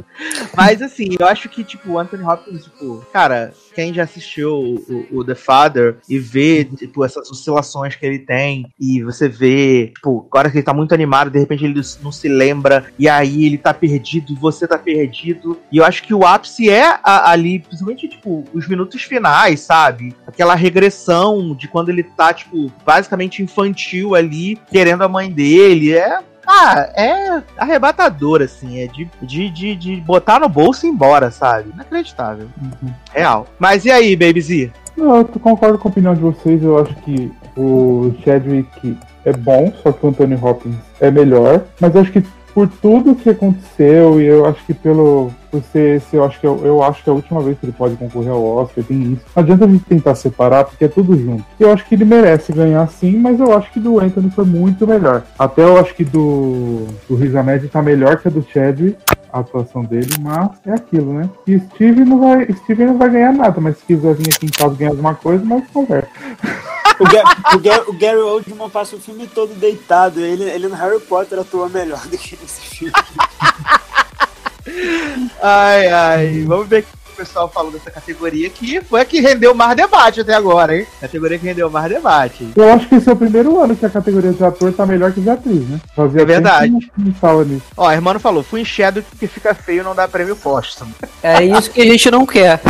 Mas 0.56 0.82
assim, 0.82 1.16
eu 1.18 1.26
acho 1.26 1.48
que, 1.48 1.62
tipo, 1.62 1.92
o 1.92 1.98
Anthony 1.98 2.24
Hopkins, 2.24 2.64
tipo, 2.64 3.04
cara, 3.12 3.52
quem 3.74 3.92
já 3.92 4.04
assistiu 4.04 4.50
o, 4.54 4.74
o- 5.10 5.18
o 5.18 5.24
The 5.24 5.34
Father 5.34 5.96
e 6.08 6.18
vê, 6.18 6.64
tipo, 6.64 7.04
essas 7.04 7.30
oscilações 7.30 7.96
que 7.96 8.04
ele 8.06 8.18
tem, 8.18 8.66
e 8.78 9.02
você 9.02 9.28
vê, 9.28 9.88
tipo, 9.94 10.26
agora 10.28 10.50
que 10.50 10.56
ele 10.58 10.64
tá 10.64 10.72
muito 10.74 10.94
animado, 10.94 11.30
de 11.30 11.38
repente 11.38 11.64
ele 11.64 11.80
não 12.02 12.12
se 12.12 12.28
lembra, 12.28 12.86
e 12.98 13.08
aí 13.08 13.44
ele 13.46 13.58
tá 13.58 13.74
perdido, 13.74 14.32
e 14.32 14.36
você 14.36 14.66
tá 14.66 14.78
perdido. 14.78 15.58
E 15.72 15.78
eu 15.78 15.84
acho 15.84 16.02
que 16.02 16.14
o 16.14 16.24
ápice 16.24 16.68
é 16.70 16.98
a- 17.02 17.30
ali, 17.30 17.58
principalmente, 17.58 18.08
tipo, 18.08 18.44
os 18.52 18.68
minutos 18.68 19.02
finais, 19.02 19.60
sabe? 19.60 20.14
Aquela 20.26 20.54
regressão 20.54 21.54
de 21.54 21.68
quando 21.68 21.88
ele 21.88 22.02
tá, 22.02 22.32
tipo, 22.32 22.70
basicamente 22.84 23.42
infantil 23.42 24.14
ali, 24.14 24.58
querendo 24.70 25.02
a 25.02 25.08
mãe 25.08 25.30
dele. 25.30 25.92
É 25.92 26.18
ah, 26.46 26.88
é 26.94 27.42
arrebatador, 27.56 28.42
assim. 28.42 28.80
É 28.80 28.86
de, 28.86 29.08
de, 29.22 29.50
de, 29.50 29.76
de 29.76 29.96
botar 30.00 30.40
no 30.40 30.48
bolso 30.48 30.86
e 30.86 30.88
ir 30.88 30.92
embora, 30.92 31.30
sabe? 31.30 31.70
Inacreditável. 31.70 32.48
Real. 33.12 33.46
Mas 33.58 33.84
e 33.84 33.90
aí, 33.90 34.16
Baby 34.16 34.40
Z? 34.40 34.72
Não, 34.96 35.16
eu 35.16 35.24
concordo 35.24 35.78
com 35.78 35.88
a 35.88 35.90
opinião 35.90 36.14
de 36.14 36.20
vocês. 36.20 36.62
Eu 36.62 36.78
acho 36.78 36.94
que 36.96 37.32
o 37.56 38.14
Chadwick 38.24 38.96
é 39.24 39.32
bom, 39.32 39.72
só 39.82 39.92
que 39.92 40.04
o 40.04 40.08
Anthony 40.08 40.38
Hopkins 40.40 40.76
é 41.00 41.10
melhor. 41.10 41.64
Mas 41.80 41.94
eu 41.94 42.00
acho 42.00 42.12
que 42.12 42.22
por 42.54 42.68
tudo 42.68 43.16
que 43.16 43.28
aconteceu, 43.28 44.20
e 44.20 44.26
eu 44.26 44.46
acho 44.46 44.64
que 44.64 44.72
pelo. 44.72 45.30
Esse, 45.74 46.16
eu 46.16 46.24
acho 46.24 46.40
que 46.40 46.46
eu, 46.46 46.60
eu 46.64 46.82
acho 46.82 47.02
que 47.02 47.08
é 47.08 47.12
a 47.12 47.14
última 47.14 47.40
vez 47.40 47.58
que 47.58 47.66
ele 47.66 47.72
pode 47.72 47.96
concorrer 47.96 48.30
ao 48.30 48.44
Oscar, 48.44 48.82
tem 48.82 49.12
isso. 49.12 49.22
Não 49.34 49.42
adianta 49.42 49.64
a 49.64 49.68
gente 49.68 49.84
tentar 49.84 50.14
separar, 50.14 50.64
porque 50.64 50.84
é 50.84 50.88
tudo 50.88 51.16
junto. 51.16 51.44
Eu 51.60 51.72
acho 51.72 51.84
que 51.84 51.94
ele 51.94 52.04
merece 52.04 52.52
ganhar 52.52 52.86
sim, 52.88 53.18
mas 53.18 53.38
eu 53.38 53.56
acho 53.56 53.72
que 53.72 53.78
do 53.78 54.00
Anthony 54.00 54.30
foi 54.30 54.44
muito 54.44 54.86
melhor. 54.86 55.22
Até 55.38 55.62
eu 55.62 55.78
acho 55.78 55.94
que 55.94 56.04
do, 56.04 56.86
do 57.08 57.14
Riz 57.14 57.34
Ahmed 57.36 57.68
tá 57.68 57.82
melhor 57.82 58.16
que 58.16 58.26
a 58.26 58.30
do 58.30 58.42
Chadwick 58.42 58.98
a 59.32 59.40
atuação 59.40 59.82
dele, 59.84 60.10
mas 60.20 60.50
é 60.64 60.72
aquilo, 60.72 61.12
né? 61.12 61.28
E 61.44 61.58
Steve 61.58 62.04
não 62.04 62.20
vai, 62.20 62.46
Steve 62.52 62.84
não 62.84 62.96
vai 62.96 63.10
ganhar 63.10 63.32
nada, 63.32 63.60
mas 63.60 63.78
se 63.78 63.84
quiser 63.84 64.14
vir 64.14 64.32
aqui 64.32 64.46
em 64.46 64.48
casa 64.48 64.76
ganhar 64.76 64.90
alguma 64.90 65.14
coisa, 65.16 65.44
nós 65.44 65.64
conversa. 65.72 66.08
O, 67.00 67.04
Ga- 67.04 67.54
o 67.54 67.58
Ga- 67.58 67.84
o 67.88 67.92
Gary 67.92 68.18
Oldman 68.18 68.70
passa 68.70 68.96
o 68.96 69.00
filme 69.00 69.26
todo 69.26 69.52
deitado. 69.54 70.20
Ele, 70.20 70.44
ele 70.44 70.68
no 70.68 70.74
Harry 70.76 71.00
Potter 71.00 71.38
atua 71.38 71.68
melhor 71.68 72.00
do 72.06 72.16
que 72.16 72.38
nesse 72.40 72.60
filme. 72.60 72.92
Ai, 75.42 75.88
ai. 75.88 76.44
Vamos 76.46 76.66
ver 76.68 76.80
o 76.80 76.82
que 76.82 76.88
o 77.12 77.16
pessoal 77.16 77.48
falou 77.48 77.70
dessa 77.70 77.90
categoria 77.92 78.50
que 78.50 78.80
foi 78.80 79.00
a 79.00 79.04
que 79.04 79.20
rendeu 79.20 79.54
mais 79.54 79.76
debate 79.76 80.20
até 80.22 80.34
agora, 80.34 80.76
hein? 80.76 80.86
Categoria 81.00 81.38
que 81.38 81.44
rendeu 81.46 81.70
mais 81.70 81.88
debate. 81.88 82.48
Eu 82.56 82.72
acho 82.72 82.88
que 82.88 82.96
esse 82.96 83.08
é 83.08 83.12
o 83.12 83.16
primeiro 83.16 83.60
ano 83.62 83.76
que 83.76 83.86
a 83.86 83.90
categoria 83.90 84.32
de 84.32 84.42
ator 84.42 84.72
tá 84.72 84.84
melhor 84.84 85.12
que 85.12 85.20
de 85.20 85.30
atriz, 85.30 85.68
né? 85.68 85.80
Fazia 85.94 86.22
É 86.22 86.24
verdade. 86.24 86.72
Ó, 87.76 87.86
a 87.86 87.94
irmã 87.94 88.18
falou, 88.18 88.42
fui 88.42 88.64
Shadow 88.64 89.02
que 89.18 89.26
fica 89.28 89.54
feio 89.54 89.84
não 89.84 89.94
dá 89.94 90.08
prêmio 90.08 90.34
póstumo. 90.34 90.92
É 91.22 91.44
isso 91.44 91.70
que 91.70 91.82
a 91.82 91.86
gente 91.86 92.10
não 92.10 92.26
quer. 92.26 92.60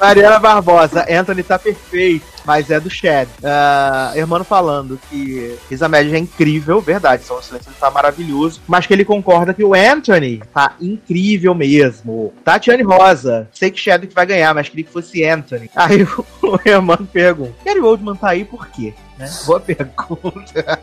Mariana 0.00 0.38
Barbosa, 0.38 1.04
Anthony 1.10 1.42
tá 1.42 1.58
perfeito, 1.58 2.24
mas 2.44 2.70
é 2.70 2.80
do 2.80 2.90
Chad. 2.90 3.28
Ah, 3.42 4.12
irmão 4.16 4.44
falando 4.44 4.98
que 5.08 5.56
Risa 5.68 5.88
Média 5.88 6.16
é 6.16 6.18
incrível, 6.18 6.80
verdade, 6.80 7.24
São 7.24 7.42
Silêncio 7.42 7.72
tá 7.78 7.90
maravilhoso, 7.90 8.60
mas 8.66 8.86
que 8.86 8.92
ele 8.92 9.04
concorda 9.04 9.54
que 9.54 9.64
o 9.64 9.74
Anthony 9.74 10.42
tá 10.52 10.74
incrível 10.80 11.54
mesmo. 11.54 12.32
Tatiane 12.44 12.82
Rosa, 12.82 13.48
sei 13.52 13.70
que 13.70 13.80
Chadwick 13.80 14.14
vai 14.14 14.26
ganhar, 14.26 14.54
mas 14.54 14.68
queria 14.68 14.84
que 14.84 14.92
fosse 14.92 15.24
Anthony. 15.24 15.70
Aí 15.76 16.02
o, 16.02 16.26
o 16.42 16.60
irmão 16.64 16.98
pergunta, 17.12 17.54
Gary 17.64 17.80
Oldman 17.80 18.16
tá 18.16 18.30
aí 18.30 18.44
por 18.44 18.66
quê? 18.68 18.94
Né? 19.20 19.30
Boa 19.44 19.60
pergunta. 19.60 20.80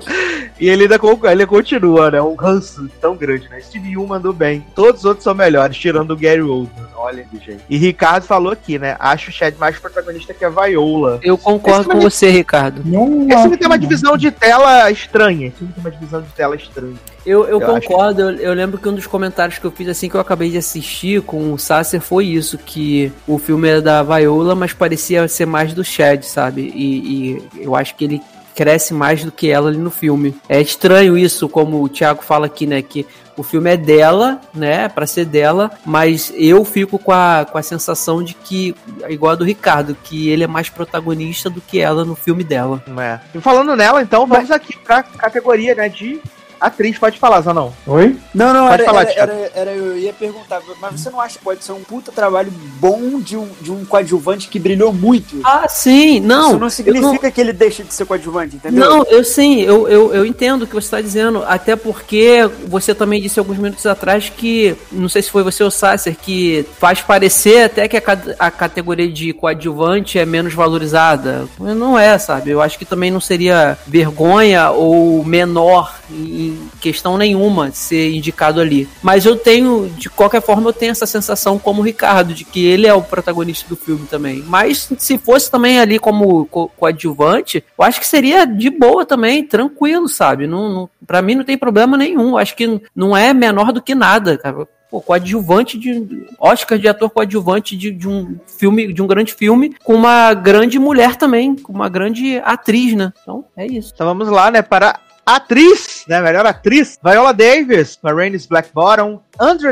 e 0.58 0.68
ele 0.68 0.82
ainda 0.82 0.98
ele 1.30 1.46
continua, 1.46 2.10
né? 2.10 2.20
Um 2.20 2.34
ranço 2.34 2.88
tão 3.00 3.16
grande, 3.16 3.48
né? 3.48 3.60
Steve 3.60 3.90
Yeun 3.90 4.06
mandou 4.06 4.32
bem. 4.32 4.66
Todos 4.74 5.00
os 5.00 5.04
outros 5.04 5.22
são 5.22 5.34
melhores, 5.34 5.76
tirando 5.76 6.10
o 6.10 6.16
Gary 6.16 6.42
Oldman. 6.42 6.86
Olha 7.06 7.24
que 7.24 7.38
gente. 7.38 7.62
E 7.70 7.76
Ricardo 7.76 8.24
falou 8.24 8.52
aqui, 8.52 8.78
né? 8.78 8.96
Acho 8.98 9.30
o 9.30 9.32
Chad 9.32 9.54
mais 9.58 9.78
protagonista 9.78 10.34
que 10.34 10.44
a 10.44 10.48
Viola. 10.50 11.20
Eu 11.22 11.38
concordo 11.38 11.84
com 11.84 11.90
filme- 11.92 12.04
você, 12.04 12.28
Ricardo. 12.30 12.82
Não 12.84 13.28
Esse 13.28 13.42
filme 13.42 13.56
tem 13.56 13.66
uma 13.66 13.78
divisão 13.78 14.16
de 14.16 14.30
tela 14.32 14.90
estranha. 14.90 15.46
Esse 15.48 15.56
filme 15.58 15.72
tem 15.72 15.84
uma 15.84 15.90
divisão 15.90 16.20
de 16.20 16.28
tela 16.30 16.56
estranha. 16.56 16.96
Eu, 17.24 17.44
eu, 17.44 17.60
Eu 17.60 17.74
concordo, 17.74 18.22
eu, 18.22 18.30
eu 18.36 18.54
lembro 18.54 18.78
que 18.78 18.88
um 18.88 18.94
dos 18.94 19.06
comentários 19.06 19.58
que 19.58 19.64
eu 19.64 19.70
fiz 19.70 19.88
assim 19.88 20.08
que 20.08 20.14
eu 20.16 20.20
acabei 20.20 20.50
de 20.50 20.58
assistir 20.58 21.22
com 21.22 21.52
o 21.52 21.58
Sasser 21.58 22.00
foi 22.00 22.26
isso, 22.26 22.58
que 22.58 23.12
o 23.26 23.38
filme 23.38 23.68
era 23.68 23.80
da 23.82 24.02
Viola, 24.02 24.54
mas 24.54 24.72
parecia 24.72 25.26
ser 25.28 25.46
mais 25.46 25.72
do 25.72 25.84
Chad, 25.84 26.22
sabe? 26.24 26.72
E, 26.74 27.36
e 27.54 27.62
eu 27.62 27.74
acho 27.76 27.94
que 27.94 28.04
ele 28.04 28.22
cresce 28.54 28.94
mais 28.94 29.22
do 29.22 29.30
que 29.30 29.50
ela 29.50 29.68
ali 29.68 29.76
no 29.76 29.90
filme. 29.90 30.34
É 30.48 30.60
estranho 30.60 31.16
isso, 31.18 31.48
como 31.48 31.82
o 31.82 31.88
Thiago 31.88 32.22
fala 32.22 32.46
aqui, 32.46 32.66
né? 32.66 32.80
Que 32.80 33.06
o 33.36 33.42
filme 33.42 33.70
é 33.70 33.76
dela, 33.76 34.40
né? 34.54 34.88
Pra 34.88 35.06
ser 35.06 35.24
dela, 35.24 35.70
mas 35.84 36.32
eu 36.34 36.64
fico 36.64 36.98
com 36.98 37.12
a, 37.12 37.46
com 37.50 37.58
a 37.58 37.62
sensação 37.62 38.22
de 38.22 38.34
que, 38.34 38.74
igual 39.08 39.32
a 39.32 39.36
do 39.36 39.44
Ricardo, 39.44 39.96
que 40.02 40.28
ele 40.28 40.44
é 40.44 40.46
mais 40.46 40.68
protagonista 40.68 41.50
do 41.50 41.60
que 41.60 41.80
ela 41.80 42.04
no 42.04 42.14
filme 42.14 42.42
dela. 42.42 42.82
É. 42.98 43.20
E 43.34 43.40
falando 43.40 43.76
nela, 43.76 44.02
então, 44.02 44.26
vamos 44.26 44.50
aqui 44.50 44.76
pra 44.78 45.02
categoria, 45.02 45.74
né? 45.74 45.88
De 45.88 46.20
atriz. 46.60 46.98
Pode 46.98 47.18
falar, 47.18 47.40
Zanão. 47.40 47.72
Oi? 47.86 48.16
Não, 48.34 48.52
não, 48.52 48.68
Pode 48.68 48.82
era, 48.82 48.84
falar, 48.84 49.02
era, 49.02 49.32
era, 49.32 49.50
era- 49.54 49.70
eu 49.72 49.96
ia 49.98 50.12
perguntar, 50.12 50.60
mas 50.80 51.00
você 51.00 51.10
não 51.10 51.20
acha 51.20 51.38
que 51.38 51.44
pode 51.44 51.64
ser 51.64 51.72
um 51.72 51.82
puta 51.82 52.10
trabalho 52.12 52.52
bom 52.80 53.20
de 53.20 53.36
um, 53.36 53.48
de 53.60 53.70
um 53.70 53.84
coadjuvante 53.84 54.48
que 54.48 54.58
brilhou 54.58 54.92
muito? 54.92 55.40
Ah, 55.44 55.66
sim, 55.68 56.20
não. 56.20 56.50
Isso 56.50 56.58
não 56.58 56.70
significa 56.70 57.30
que 57.30 57.40
ele 57.40 57.52
deixa 57.52 57.82
de 57.82 57.92
ser 57.92 58.04
coadjuvante, 58.06 58.56
entendeu? 58.56 58.88
Não, 58.88 59.04
eu 59.04 59.24
sim, 59.24 59.60
eu, 59.62 59.88
eu, 59.88 60.14
eu 60.14 60.26
entendo 60.26 60.62
o 60.62 60.66
que 60.66 60.74
você 60.74 60.86
está 60.86 61.00
dizendo, 61.00 61.42
até 61.46 61.76
porque 61.76 62.48
você 62.66 62.94
também 62.94 63.20
disse 63.20 63.38
alguns 63.38 63.58
minutos 63.58 63.86
atrás 63.86 64.28
que, 64.28 64.76
não 64.90 65.08
sei 65.08 65.22
se 65.22 65.30
foi 65.30 65.42
você 65.42 65.62
ou 65.62 65.70
Sasser, 65.70 66.16
que 66.16 66.66
faz 66.78 67.00
parecer 67.00 67.64
até 67.64 67.88
que 67.88 67.96
a, 67.96 68.02
a 68.38 68.50
categoria 68.50 69.10
de 69.10 69.32
coadjuvante 69.32 70.18
é 70.18 70.26
menos 70.26 70.54
valorizada. 70.54 71.46
Não 71.58 71.98
é, 71.98 72.18
sabe? 72.18 72.50
Eu 72.50 72.60
acho 72.60 72.78
que 72.78 72.84
também 72.84 73.10
não 73.10 73.20
seria 73.20 73.78
vergonha 73.86 74.70
ou 74.70 75.24
menor 75.24 75.95
em 76.10 76.58
questão 76.80 77.16
nenhuma 77.18 77.70
ser 77.70 78.14
indicado 78.14 78.60
ali. 78.60 78.88
Mas 79.02 79.24
eu 79.24 79.36
tenho, 79.36 79.88
de 79.96 80.08
qualquer 80.08 80.42
forma, 80.42 80.68
eu 80.68 80.72
tenho 80.72 80.92
essa 80.92 81.06
sensação 81.06 81.58
como 81.58 81.80
o 81.80 81.84
Ricardo, 81.84 82.34
de 82.34 82.44
que 82.44 82.64
ele 82.64 82.86
é 82.86 82.94
o 82.94 83.02
protagonista 83.02 83.68
do 83.68 83.76
filme 83.76 84.06
também. 84.06 84.42
Mas 84.46 84.88
se 84.98 85.18
fosse 85.18 85.50
também 85.50 85.78
ali 85.80 85.98
como 85.98 86.46
co- 86.46 86.68
coadjuvante, 86.76 87.64
eu 87.78 87.84
acho 87.84 88.00
que 88.00 88.06
seria 88.06 88.44
de 88.44 88.70
boa 88.70 89.04
também, 89.04 89.44
tranquilo, 89.44 90.08
sabe? 90.08 90.46
Não, 90.46 90.68
não, 90.72 90.90
pra 91.06 91.22
mim 91.22 91.34
não 91.34 91.44
tem 91.44 91.58
problema 91.58 91.96
nenhum. 91.96 92.30
Eu 92.30 92.38
acho 92.38 92.56
que 92.56 92.80
não 92.94 93.16
é 93.16 93.32
menor 93.32 93.72
do 93.72 93.82
que 93.82 93.94
nada, 93.94 94.36
cara. 94.38 94.66
Pô, 94.88 95.00
coadjuvante 95.00 95.76
de. 95.76 96.26
Oscar 96.38 96.78
de 96.78 96.86
ator 96.86 97.10
coadjuvante 97.10 97.76
de, 97.76 97.90
de 97.90 98.08
um 98.08 98.38
filme, 98.46 98.92
de 98.92 99.02
um 99.02 99.06
grande 99.06 99.34
filme, 99.34 99.74
com 99.82 99.94
uma 99.94 100.32
grande 100.32 100.78
mulher 100.78 101.16
também, 101.16 101.56
com 101.56 101.72
uma 101.72 101.88
grande 101.88 102.38
atriz, 102.44 102.94
né? 102.94 103.12
Então, 103.20 103.44
é 103.56 103.66
isso. 103.66 103.90
Então 103.92 104.06
vamos 104.06 104.28
lá, 104.28 104.48
né? 104.48 104.62
Para 104.62 105.00
atriz, 105.26 106.04
né? 106.06 106.22
Melhor 106.22 106.46
atriz. 106.46 106.96
Viola 107.02 107.34
Davis, 107.34 107.96
com 107.96 108.08
a 108.08 108.12
Rainis 108.12 108.46
Black 108.46 108.70
Bottom. 108.72 109.20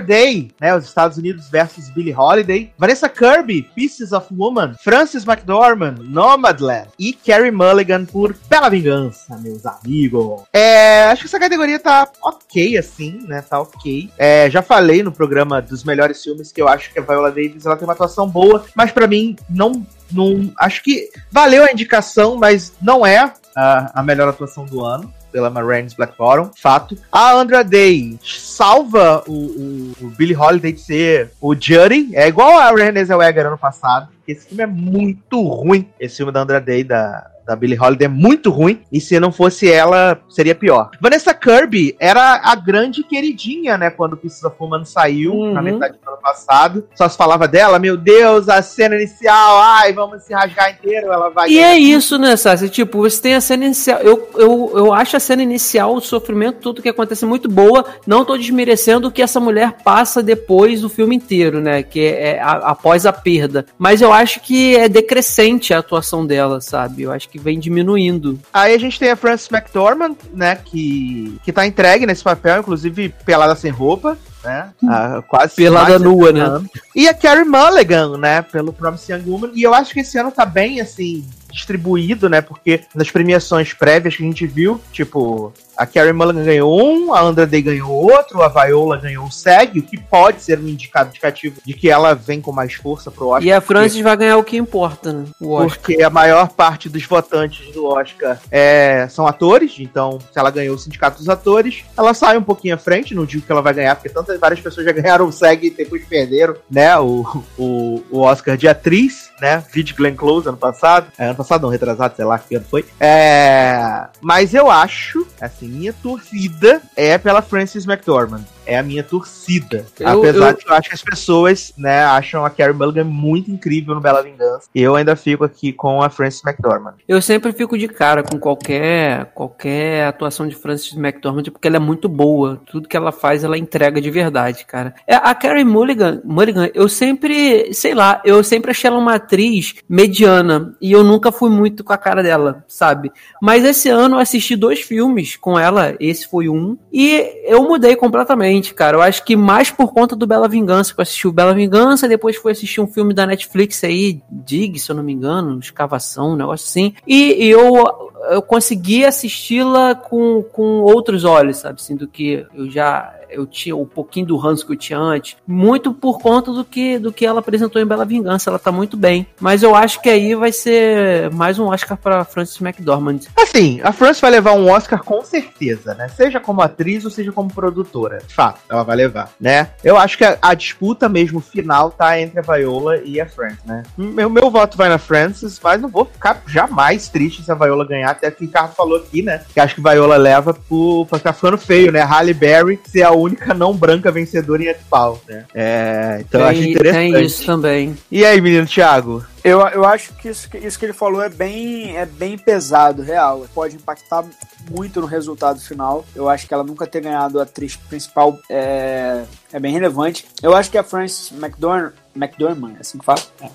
Day, 0.07 0.51
né? 0.61 0.77
Os 0.77 0.85
Estados 0.85 1.17
Unidos 1.17 1.49
versus 1.49 1.89
Billie 1.89 2.15
Holiday. 2.15 2.73
Vanessa 2.77 3.09
Kirby, 3.09 3.63
Pieces 3.75 4.13
of 4.13 4.27
Woman. 4.37 4.75
Frances 4.83 5.25
McDormand, 5.25 5.97
Nomadland. 6.01 6.89
E 6.99 7.13
Carrie 7.13 7.51
Mulligan 7.51 8.05
por 8.05 8.37
Bela 8.49 8.69
Vingança, 8.69 9.39
meus 9.39 9.65
amigos. 9.65 10.43
É, 10.53 11.05
acho 11.05 11.23
que 11.23 11.29
essa 11.29 11.39
categoria 11.39 11.79
tá 11.79 12.09
ok, 12.23 12.77
assim, 12.77 13.21
né? 13.27 13.41
Tá 13.41 13.61
ok. 13.61 14.11
É, 14.19 14.51
já 14.51 14.61
falei 14.61 15.03
no 15.03 15.13
programa 15.13 15.63
dos 15.63 15.85
melhores 15.85 16.23
filmes 16.23 16.53
que 16.53 16.61
eu 16.61 16.69
acho 16.69 16.93
que 16.93 16.99
a 16.99 17.03
Viola 17.03 17.31
Davis 17.31 17.65
ela 17.65 17.77
tem 17.77 17.87
uma 17.87 17.95
atuação 17.95 18.29
boa, 18.29 18.65
mas 18.75 18.91
pra 18.91 19.07
mim 19.07 19.37
não 19.49 19.87
não 20.13 20.53
acho 20.59 20.83
que 20.83 21.09
valeu 21.31 21.65
a 21.65 21.73
indicação, 21.73 22.37
mas 22.37 22.73
não 22.81 23.05
é 23.05 23.33
a, 23.57 24.01
a 24.01 24.03
melhor 24.03 24.29
atuação 24.29 24.65
do 24.67 24.85
ano. 24.85 25.13
Pela 25.35 25.51
Marines 25.51 25.94
Black 25.94 26.16
Bottom, 26.16 26.52
fato. 26.56 26.97
A 27.11 27.32
Andra 27.32 27.65
Day 27.65 28.16
salva 28.23 29.24
o, 29.27 29.32
o, 29.32 29.93
o 30.02 30.11
Billy 30.11 30.36
Holiday 30.36 30.70
de 30.70 30.81
ser 30.81 31.32
o 31.40 31.56
Judy, 31.56 32.15
é 32.15 32.28
igual 32.28 32.56
a 32.56 32.70
Renée 32.70 33.05
Zellweger 33.05 33.47
ano 33.47 33.59
passado. 33.59 34.09
Esse 34.28 34.47
filme 34.47 34.62
é 34.62 34.66
muito 34.66 35.43
ruim, 35.43 35.89
esse 35.98 36.19
filme 36.19 36.31
da 36.31 36.40
Andra 36.40 36.61
Day, 36.61 36.85
da, 36.85 37.28
da 37.47 37.55
Billie 37.57 37.79
Holiday 37.79 38.07
é 38.07 38.09
muito 38.09 38.51
ruim, 38.51 38.81
e 38.91 39.01
se 39.01 39.19
não 39.21 39.31
fosse 39.33 39.71
ela, 39.71 40.19
seria 40.29 40.55
pior. 40.55 40.91
Vanessa 41.01 41.33
Kirby 41.35 41.95
era 41.99 42.41
a 42.43 42.55
grande 42.55 43.03
queridinha, 43.03 43.77
né, 43.77 43.91
quando 43.91 44.16
Pieces 44.16 44.43
of 44.45 44.57
Woman 44.59 44.85
saiu, 44.85 45.33
Uhum. 45.35 45.53
na 45.53 45.62
metade 45.62 45.95
do 46.03 46.09
ano 46.11 46.19
passado. 46.23 46.87
Só 46.95 47.09
se 47.09 47.16
falava 47.16 47.47
dela, 47.49 47.79
meu 47.79 47.97
Deus, 47.97 48.49
a 48.49 48.62
cena 48.62 48.95
inicial, 48.97 49.59
ai, 49.61 49.93
vamos 49.93 50.23
se 50.23 50.33
rasgar 50.33 50.71
inteiro, 50.73 51.12
ela 51.12 51.29
vai... 51.31 51.49
E 51.51 51.59
é 51.59 51.77
isso, 51.79 52.19
né, 52.19 52.37
Sassi? 52.37 52.69
Tipo, 52.69 52.99
você 52.99 53.21
tem 53.21 53.35
a 53.35 53.41
cena 53.41 53.65
inicial. 53.66 54.01
Eu, 54.01 54.29
eu, 54.37 54.73
eu 54.75 54.93
acho 54.93 55.16
a 55.16 55.21
cena 55.21 55.43
inicial, 55.43 55.95
o 55.95 56.01
sofrimento, 56.01 56.59
tudo 56.61 56.83
que 56.83 56.89
acontece 56.89 57.25
muito 57.27 57.49
boa. 57.49 57.85
Não 58.07 58.25
tô 58.25 58.37
desmerecendo 58.37 59.09
o 59.09 59.11
que 59.11 59.23
essa 59.23 59.39
mulher 59.41 59.77
passa 59.85 60.23
depois 60.23 60.81
do 60.81 60.89
filme 60.89 61.16
inteiro, 61.16 61.61
né? 61.61 61.83
Que 61.83 62.07
é, 62.07 62.41
a- 62.41 62.71
após 62.71 63.05
a 63.07 63.12
perda. 63.12 63.66
Mas 63.79 64.01
eu 64.01 64.12
acho 64.12 64.41
que 64.41 64.77
é 64.77 64.89
decrescente 64.89 65.73
a 65.75 65.79
atuação 65.79 66.27
dela, 66.27 66.61
sabe? 66.61 67.03
Eu 67.03 67.12
acho 67.12 67.29
que 67.29 67.34
vem 67.39 67.59
diminuindo. 67.59 68.39
Aí 68.52 68.74
a 68.74 68.78
gente 68.78 68.98
tem 68.98 69.11
a 69.11 69.16
Frances 69.16 69.48
McDormand, 69.51 70.16
né, 70.32 70.56
que, 70.56 71.39
que 71.43 71.52
tá 71.52 71.66
entregue 71.66 72.06
nesse 72.06 72.23
papel, 72.23 72.61
inclusive 72.61 73.15
pelada 73.24 73.55
sem 73.55 73.70
roupa, 73.70 74.16
né, 74.43 74.70
há 74.89 75.23
quase 75.23 75.56
Pelada 75.56 75.98
nua, 75.98 76.27
60 76.27 76.32
né? 76.32 76.40
anos. 76.44 76.70
E 76.94 77.09
a 77.09 77.15
Carrie 77.15 77.44
Mulligan, 77.44 78.19
né, 78.19 78.43
pelo 78.43 78.73
Promising 78.73 79.12
Young 79.12 79.31
Woman, 79.31 79.51
e 79.55 79.62
eu 79.62 79.74
acho 79.74 79.93
que 79.93 80.01
esse 80.01 80.19
ano 80.19 80.31
tá 80.31 80.44
bem, 80.44 80.81
assim, 80.81 81.27
distribuído, 81.51 82.28
né, 82.28 82.40
porque 82.40 82.82
nas 82.94 83.11
premiações 83.11 83.73
prévias 83.73 84.16
que 84.16 84.23
a 84.23 84.27
gente 84.27 84.47
viu, 84.47 84.81
tipo, 84.93 85.52
a 85.77 85.87
Carrie 85.87 86.13
Mulligan 86.13 86.45
ganhou 86.45 86.81
um, 86.81 87.15
a 87.15 87.21
Andra 87.21 87.47
Day 87.47 87.63
ganhou 87.63 87.91
outro, 87.91 88.43
a 88.43 88.49
Viola 88.49 88.97
ganhou 88.97 89.27
o 89.27 89.31
SEG, 89.31 89.79
o 89.79 89.83
que 89.83 89.99
pode 89.99 90.43
ser 90.43 90.59
um 90.59 90.69
indicado 90.69 91.11
indicativo 91.11 91.61
de 91.65 91.75
que 91.75 91.91
ela 91.91 92.15
vem 92.15 92.41
com 92.41 92.53
mais 92.53 92.75
força 92.75 93.11
pro 93.11 93.29
Oscar. 93.29 93.45
E 93.45 93.53
a 93.53 93.61
Francis 93.61 94.01
vai 94.01 94.17
ganhar 94.17 94.37
o 94.37 94.45
que 94.45 94.57
importa, 94.57 95.13
né? 95.13 95.25
O 95.41 95.53
Oscar. 95.53 95.79
porque 95.81 96.03
a 96.03 96.11
maior 96.11 96.49
parte 96.49 96.89
dos 96.89 97.05
votantes 97.05 97.73
do 97.73 97.87
Oscar 97.87 98.39
é, 98.51 99.07
são 99.09 99.27
atores, 99.27 99.77
então 99.79 100.19
se 100.33 100.39
ela 100.39 100.51
ganhou 100.51 100.75
o 100.77 100.79
sindicato 100.79 101.19
dos 101.19 101.29
atores, 101.29 101.85
ela 101.97 102.15
sai 102.15 102.37
um 102.37 102.43
pouquinho 102.43 102.75
à 102.75 102.79
frente, 102.79 103.15
não 103.15 103.25
digo 103.25 103.45
que 103.45 103.53
ela 103.53 103.63
vai 103.63 103.75
ganhar, 103.75 103.95
porque 103.97 104.09
tantas 104.09 104.39
várias 104.39 104.61
pessoas 104.61 104.87
já 104.87 104.93
ganharam 104.93 105.27
o 105.27 105.33
SEG 105.33 105.67
e 105.67 105.71
depois 105.71 106.05
perderam, 106.05 106.57
né, 106.71 106.97
o, 106.99 107.45
o, 107.59 108.03
o 108.11 108.21
Oscar 108.21 108.57
de 108.57 108.69
atriz, 108.69 109.31
né, 109.41 109.65
Vid 109.73 109.95
Glenn 109.95 110.15
Close 110.15 110.49
ano 110.49 110.57
passado, 110.57 111.07
é, 111.19 111.27
ano 111.27 111.35
passado 111.35 111.63
não, 111.63 111.69
retrasado, 111.69 112.17
sei 112.17 112.25
lá 112.25 112.39
que 112.39 112.55
ano 112.55 112.67
foi, 112.69 112.85
é, 113.01 114.07
mas 114.21 114.55
eu 114.55 114.71
acho, 114.71 115.27
assim, 115.41 115.64
minha 115.69 115.93
torcida 115.93 116.82
é 116.97 117.16
pela 117.19 117.43
Frances 117.43 117.86
McDormand, 117.86 118.45
é 118.66 118.78
a 118.78 118.82
minha 118.82 119.03
torcida, 119.03 119.85
Eu- 120.01 120.19
apesar 120.20 120.51
eu- 120.51 120.57
de 120.57 120.65
que 120.65 120.70
eu 120.70 120.74
acho 120.74 120.89
que 120.89 120.95
as 120.95 121.03
pessoas, 121.03 121.73
né, 121.77 122.05
acham 122.05 122.45
a 122.45 122.51
Carrie 122.51 122.74
Mulligan 122.74 123.05
muito 123.05 123.51
incrível 123.51 123.95
no 123.95 124.01
Bela 124.01 124.23
Vingança, 124.23 124.69
e 124.74 124.81
eu 124.82 124.95
ainda 124.97 125.16
fico 125.16 125.45
aqui 125.45 125.73
com 125.73 126.03
a 126.03 126.09
Frances 126.11 126.43
McDormand. 126.45 126.95
Eu 127.07 127.20
sempre 127.23 127.53
fico 127.53 127.77
de 127.78 127.89
cara 127.89 128.23
com 128.23 128.39
qualquer 128.39 129.27
qualquer 129.35 130.07
atuação 130.07 130.47
de 130.47 130.55
Frances 130.55 130.95
McDormand, 130.97 131.45
porque 131.45 131.66
ela 131.69 131.77
é 131.77 131.81
muito 131.81 132.09
boa. 132.09 132.61
Tudo 132.70 132.89
que 132.89 132.97
ela 132.97 133.12
faz, 133.12 133.45
ela 133.45 133.59
entrega 133.59 134.01
de 134.01 134.11
verdade, 134.11 134.65
cara. 134.65 134.95
É, 135.07 135.15
A 135.15 135.35
Carrie 135.35 135.65
Mulligan, 135.65 136.20
Mulligan, 136.24 136.69
eu 136.74 136.89
sempre, 136.89 137.73
sei 137.73 137.95
lá, 137.95 138.20
eu 138.24 138.43
sempre 138.45 138.70
achei 138.70 138.89
ela 138.89 138.99
uma 138.99 139.15
atriz 139.15 139.74
mediana 139.89 140.74
e 140.81 140.93
eu 140.93 141.03
nunca 141.03 141.32
fui 141.32 141.51
muito 141.51 141.82
com 141.82 141.93
a 141.93 141.97
cara 141.99 142.23
dela, 142.23 142.65
sabe? 142.69 143.11
Mas 143.41 143.65
esse 143.65 143.89
ano 143.89 144.16
eu 144.16 144.20
assisti 144.20 144.55
dois 144.57 144.81
filmes 144.81 145.36
com 145.36 145.59
ela, 145.59 145.95
esse 145.99 146.28
foi 146.28 146.49
um, 146.49 146.77
e 146.93 147.43
eu 147.45 147.62
mudei 147.62 147.97
completamente, 147.97 148.54
cara. 148.63 148.97
Eu 148.97 149.03
acho 149.03 149.25
que 149.25 149.35
mais 149.35 149.71
por 149.71 149.93
conta 149.93 150.15
do 150.15 150.27
Bela 150.27 150.47
Vingança, 150.47 150.95
que 150.95 151.01
eu 151.01 151.03
assisti 151.03 151.27
o 151.27 151.33
Bela 151.33 151.55
Vingança, 151.55 152.07
depois 152.07 152.37
fui 152.37 152.53
assistir 152.53 152.81
um 152.81 152.87
filme 152.87 153.13
da 153.13 153.27
Netflix 153.27 153.83
aí, 153.83 154.23
Dig, 154.31 154.79
se 154.79 154.91
eu 154.91 154.97
não 154.97 155.03
me 155.03 155.13
engano, 155.13 155.59
Escavação, 155.59 156.33
um 156.33 156.37
negócio 156.37 156.67
assim. 156.67 156.95
E 157.07 157.49
eu, 157.49 158.13
eu 158.31 158.43
consegui 158.43 159.05
assisti-la 159.05 159.95
com, 159.95 160.43
com 160.43 160.81
outros 160.83 161.25
olhos, 161.25 161.59
sabe? 161.59 161.81
Assim, 161.81 161.97
do 161.97 162.07
que 162.07 162.47
eu 162.55 162.71
já 162.71 163.15
eu 163.35 163.47
tinha 163.47 163.77
um 163.77 163.85
pouquinho 163.85 164.27
do 164.27 164.37
ranço 164.37 164.65
que 164.67 164.73
eu 164.73 164.77
tinha 164.77 164.99
antes, 164.99 165.37
muito 165.47 165.93
por 165.93 166.19
conta 166.21 166.53
do 166.53 166.65
que 166.65 166.99
do 166.99 167.13
que 167.13 167.27
ela 167.27 167.41
apresentou 167.41 167.81
em 167.83 167.87
Bela 167.87 168.05
Vingança, 168.05 168.49
ela 168.49 168.59
tá 168.59 168.71
muito 168.71 168.97
bem. 168.97 169.27
Mas 169.41 169.63
eu 169.63 169.75
acho 169.75 170.01
que 170.01 170.09
aí 170.09 170.35
vai 170.35 170.53
ser 170.53 171.31
mais 171.33 171.59
um 171.59 171.67
Oscar 171.67 171.97
para 171.97 172.25
Frances 172.25 172.61
McDormand. 172.61 173.21
Assim, 173.37 173.81
a 173.83 173.93
Frances 173.93 174.21
vai 174.21 174.31
levar 174.31 174.53
um 174.53 174.71
Oscar 174.71 175.03
com 175.03 175.23
certeza, 175.23 175.95
né? 175.95 176.09
Seja 176.09 176.41
como 176.41 176.63
atriz 176.63 177.05
ou 177.05 177.11
seja 177.11 177.33
como 177.33 177.53
produtora. 177.53 178.19
De 178.27 178.35
fato, 178.35 178.61
ela 178.69 178.83
vai 178.83 178.97
levar, 178.97 179.31
né? 179.41 179.71
Eu 179.83 179.97
acho 179.97 180.17
que 180.17 180.25
a, 180.25 180.39
a 180.41 180.55
disputa 180.55 181.09
mesmo 181.09 181.41
final 181.41 181.91
tá 181.91 182.21
entre 182.21 182.39
a 182.39 182.43
Viola 182.43 182.99
e 182.99 183.21
a 183.21 183.27
Frances, 183.27 183.65
né? 183.65 183.83
Meu, 183.97 184.31
meu 184.31 184.51
voto 184.51 184.77
vai 184.77 184.89
na 184.89 184.99
Frances, 184.99 185.61
mas 185.63 185.81
não 185.81 185.89
vou 185.89 186.05
ficar 186.05 186.43
jamais 186.47 187.09
triste 187.09 187.43
se 187.43 187.51
a 187.51 187.55
Viola 187.55 187.87
ganhar, 187.87 188.14
até 188.15 188.31
que 188.31 188.43
o 188.43 188.47
Ricardo 188.47 188.74
falou 188.74 188.99
aqui, 188.99 189.23
né? 189.23 189.43
Que 189.53 189.61
acho 189.61 189.74
que 189.74 189.82
Viola 189.82 190.16
leva 190.16 190.55
por, 190.55 191.07
pra 191.07 191.19
ficar 191.19 191.32
ficando 191.32 191.59
feio, 191.59 191.93
né? 191.93 192.01
Halle 192.01 192.35
Berry 192.35 192.81
ser 192.86 193.03
a 193.03 193.12
única 193.12 193.53
não 193.55 193.74
branca 193.74 194.11
vencedora 194.11 194.62
em 194.62 194.69
Ed-Pau, 194.69 195.20
né? 195.28 195.45
É, 195.55 196.19
então 196.20 196.41
eu 196.41 196.47
acho 196.47 196.61
tem, 196.61 196.70
interessante. 196.70 197.12
tem 197.12 197.24
isso 197.24 197.47
também. 197.47 197.97
E 198.11 198.24
aí, 198.24 198.41
menino 198.41 198.66
Thiago? 198.66 199.24
Eu, 199.45 199.61
eu 199.69 199.85
acho 199.85 200.15
que 200.15 200.28
isso, 200.31 200.49
que 200.49 200.57
isso 200.57 200.78
que 200.78 200.86
ele 200.86 200.95
falou 200.95 201.23
é 201.23 201.28
bem, 201.28 201.97
é 201.99 202.07
bem 202.07 202.39
pesado, 202.39 203.03
real. 203.03 203.47
Pode 203.55 203.77
impactar 203.77 204.24
muito 204.70 205.03
no 205.03 205.07
resultado 205.07 205.61
final. 205.61 206.03
Eu 206.16 206.31
acho 206.31 206.47
que 206.49 206.55
ela 206.55 206.65
nunca 206.65 206.86
ter 206.86 207.03
ganhado 207.03 207.39
a 207.39 207.43
atriz 207.43 207.77
principal 207.77 208.39
é, 208.49 209.24
é 209.53 209.61
bem 209.61 209.73
relevante. 209.73 210.24
Eu 210.43 210.57
acho 210.57 210.70
que 210.70 210.78
a 210.78 210.82
Frances 210.82 211.31
McDormand, 211.31 211.93
McDormand 212.16 212.77
é 212.77 212.81
assim 212.81 212.97
que 212.97 213.05
fala? 213.05 213.20
É. 213.43 213.51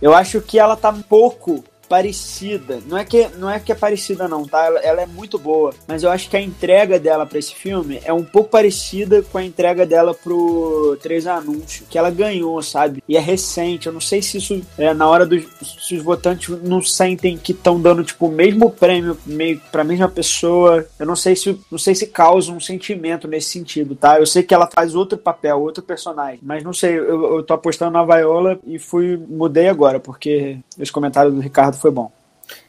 Eu 0.00 0.14
acho 0.14 0.40
que 0.40 0.60
ela 0.60 0.76
tá 0.76 0.90
um 0.90 1.02
pouco 1.02 1.64
parecida. 1.88 2.80
Não 2.86 2.96
é 2.96 3.04
que 3.04 3.28
não 3.38 3.50
é 3.50 3.58
que 3.58 3.72
é 3.72 3.74
parecida 3.74 4.28
não, 4.28 4.44
tá? 4.44 4.64
Ela, 4.64 4.80
ela 4.80 5.02
é 5.02 5.06
muito 5.06 5.38
boa, 5.38 5.74
mas 5.86 6.02
eu 6.02 6.10
acho 6.10 6.28
que 6.28 6.36
a 6.36 6.40
entrega 6.40 6.98
dela 6.98 7.26
para 7.26 7.38
esse 7.38 7.54
filme 7.54 8.00
é 8.04 8.12
um 8.12 8.24
pouco 8.24 8.50
parecida 8.50 9.22
com 9.22 9.38
a 9.38 9.44
entrega 9.44 9.86
dela 9.86 10.14
pro 10.14 10.96
Três 11.02 11.26
Anúncios, 11.26 11.86
que 11.88 11.98
ela 11.98 12.10
ganhou, 12.10 12.62
sabe? 12.62 13.02
E 13.08 13.16
é 13.16 13.20
recente. 13.20 13.86
Eu 13.86 13.92
não 13.92 14.00
sei 14.00 14.22
se 14.22 14.38
isso 14.38 14.60
é 14.78 14.92
na 14.94 15.08
hora 15.08 15.26
dos 15.26 15.44
se 15.62 15.96
os 15.96 16.02
votantes 16.02 16.48
não 16.62 16.82
sentem 16.82 17.36
que 17.36 17.52
estão 17.52 17.80
dando 17.80 18.04
tipo 18.04 18.26
o 18.26 18.32
mesmo 18.32 18.70
prêmio 18.70 19.16
meio 19.26 19.60
para 19.70 19.84
mesma 19.84 20.08
pessoa. 20.08 20.86
Eu 20.98 21.06
não 21.06 21.16
sei 21.16 21.36
se 21.36 21.58
não 21.70 21.78
sei 21.78 21.94
se 21.94 22.06
causa 22.06 22.52
um 22.52 22.60
sentimento 22.60 23.28
nesse 23.28 23.50
sentido, 23.50 23.94
tá? 23.94 24.18
Eu 24.18 24.26
sei 24.26 24.42
que 24.42 24.54
ela 24.54 24.68
faz 24.72 24.94
outro 24.94 25.18
papel, 25.18 25.60
outro 25.60 25.82
personagem, 25.82 26.40
mas 26.42 26.62
não 26.62 26.72
sei. 26.72 26.98
Eu, 26.98 27.36
eu 27.36 27.42
tô 27.42 27.54
apostando 27.54 27.92
na 27.92 28.04
Viola 28.04 28.58
e 28.66 28.78
fui 28.78 29.16
mudei 29.16 29.68
agora 29.68 30.00
porque 30.00 30.58
esse 30.78 30.92
comentário 30.92 31.30
do 31.30 31.40
Ricardo 31.40 31.76
foi 31.82 31.90
bom. 31.90 32.10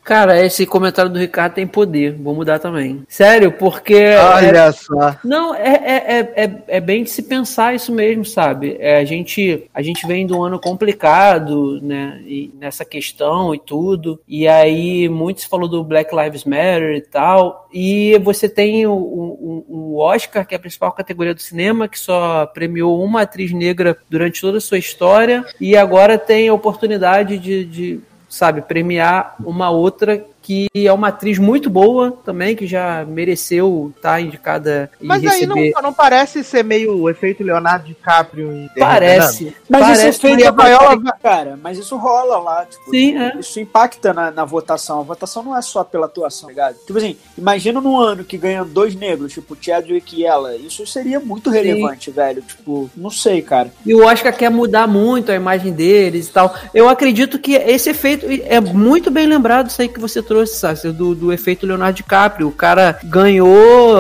Cara, 0.04 0.46
esse 0.46 0.66
comentário 0.66 1.10
do 1.10 1.18
Ricardo 1.18 1.54
tem 1.54 1.66
poder. 1.66 2.12
Vou 2.12 2.36
mudar 2.36 2.60
também. 2.60 3.04
Sério, 3.08 3.54
porque. 3.54 3.94
é- 3.96 4.20
Olha 4.20 4.72
só. 4.74 5.16
Não, 5.24 5.56
é, 5.56 5.62
é, 5.70 6.20
é, 6.20 6.44
é, 6.44 6.64
é 6.68 6.80
bem 6.82 7.04
de 7.04 7.10
se 7.10 7.24
pensar 7.24 7.74
isso 7.74 7.92
mesmo, 7.92 8.26
sabe? 8.26 8.76
É, 8.80 8.98
a, 8.98 9.06
gente, 9.06 9.64
a 9.74 9.82
gente 9.82 10.06
vem 10.06 10.28
de 10.28 10.34
um 10.34 10.44
ano 10.44 10.60
complicado, 10.60 11.80
né? 11.82 12.22
E 12.26 12.54
nessa 12.60 12.84
questão 12.84 13.56
e 13.56 13.60
tudo. 13.60 14.20
E 14.28 14.46
aí, 14.46 15.08
muito 15.08 15.40
se 15.40 15.48
falou 15.48 15.70
do 15.70 15.84
Black 15.84 16.14
Lives 16.14 16.44
Matter 16.44 16.98
e 16.98 17.02
tal. 17.02 17.70
E 17.74 18.20
você 18.20 18.50
tem 18.50 18.86
o, 18.86 18.94
o, 18.94 19.66
o 19.70 19.98
Oscar, 20.00 20.46
que 20.46 20.54
é 20.54 20.58
a 20.58 20.62
principal 20.62 20.92
categoria 20.92 21.34
do 21.34 21.42
cinema, 21.42 21.88
que 21.88 21.98
só 21.98 22.46
premiou 22.48 23.02
uma 23.02 23.22
atriz 23.22 23.54
negra 23.54 23.98
durante 24.10 24.42
toda 24.42 24.58
a 24.58 24.62
sua 24.62 24.78
história. 24.78 25.46
E 25.62 25.78
agora 25.78 26.18
tem 26.18 26.50
a 26.50 26.54
oportunidade 26.54 27.38
de, 27.38 27.64
de 27.64 28.02
sabe, 28.34 28.64
premiar 28.64 29.36
uma 29.46 29.70
outra 29.70 30.26
que 30.44 30.68
é 30.76 30.92
uma 30.92 31.08
atriz 31.08 31.40
muito 31.40 31.70
boa 31.70 32.12
também, 32.12 32.56
que 32.56 32.68
já 32.68 33.06
mereceu 33.06 33.94
estar 33.96 34.20
indicada 34.20 34.92
e 35.02 35.08
Mas 35.08 35.24
aí 35.26 35.40
receber. 35.40 35.72
não, 35.72 35.82
não 35.82 35.94
parece 35.94 36.44
ser 36.44 36.64
meio 36.64 36.96
o 36.98 37.10
efeito 37.10 37.44
Leonardo 37.44 37.86
DiCaprio 37.86 38.70
Parece. 38.78 39.56
Mas 39.70 39.82
Parece 39.82 40.10
isso 40.10 40.28
é 40.28 40.36
Viola 40.36 41.02
cara. 41.22 41.58
Mas 41.62 41.78
isso 41.78 41.96
rola 41.96 42.38
lá, 42.40 42.66
tipo, 42.66 42.92
Sim, 42.92 43.18
é. 43.18 43.38
isso 43.40 43.60
impacta 43.60 44.14
na, 44.14 44.32
na 44.32 44.44
votação. 44.44 45.00
A 45.00 45.04
votação 45.04 45.44
não 45.44 45.58
é 45.58 45.62
só 45.62 45.84
pela 45.84 46.08
atuação, 46.08 46.48
tá 46.48 46.54
ligado? 46.54 46.76
Tipo 46.86 46.98
assim, 46.98 47.16
imagina 47.38 47.80
num 47.80 47.98
ano 47.98 48.24
que 48.24 48.38
ganha 48.38 48.66
dois 48.66 48.96
negros, 48.96 49.34
tipo 49.34 49.58
Chadwick 49.60 50.20
e 50.20 50.26
ela. 50.26 50.56
Isso 50.58 50.86
seria 50.86 51.20
muito 51.20 51.50
relevante, 51.50 52.12
velho. 52.12 52.42
Tipo, 52.42 52.90
não 52.96 53.10
sei, 53.10 53.42
cara. 53.42 53.72
E 53.86 53.94
o 53.94 54.06
Oscar 54.06 54.36
quer 54.36 54.50
mudar 54.50 54.88
muito 54.88 55.32
a 55.32 55.36
imagem 55.36 55.72
deles 55.72 56.28
e 56.28 56.32
tal. 56.32 56.54
Eu 56.74 56.90
acredito 56.90 57.40
que 57.40 57.54
esse 57.54 57.90
efeito 57.90 58.26
é 58.30 58.60
muito 58.60 59.10
bem 59.10 59.26
lembrado, 59.26 59.70
isso 59.70 59.82
aí 59.82 59.88
que 59.88 60.00
você 60.00 60.22
trouxe, 60.22 60.33
Sassi, 60.46 60.92
do, 60.92 61.14
do 61.16 61.32
efeito 61.34 61.66
Leonardo 61.66 61.96
DiCaprio. 61.98 62.48
O 62.48 62.52
cara 62.52 63.00
ganhou 63.04 63.98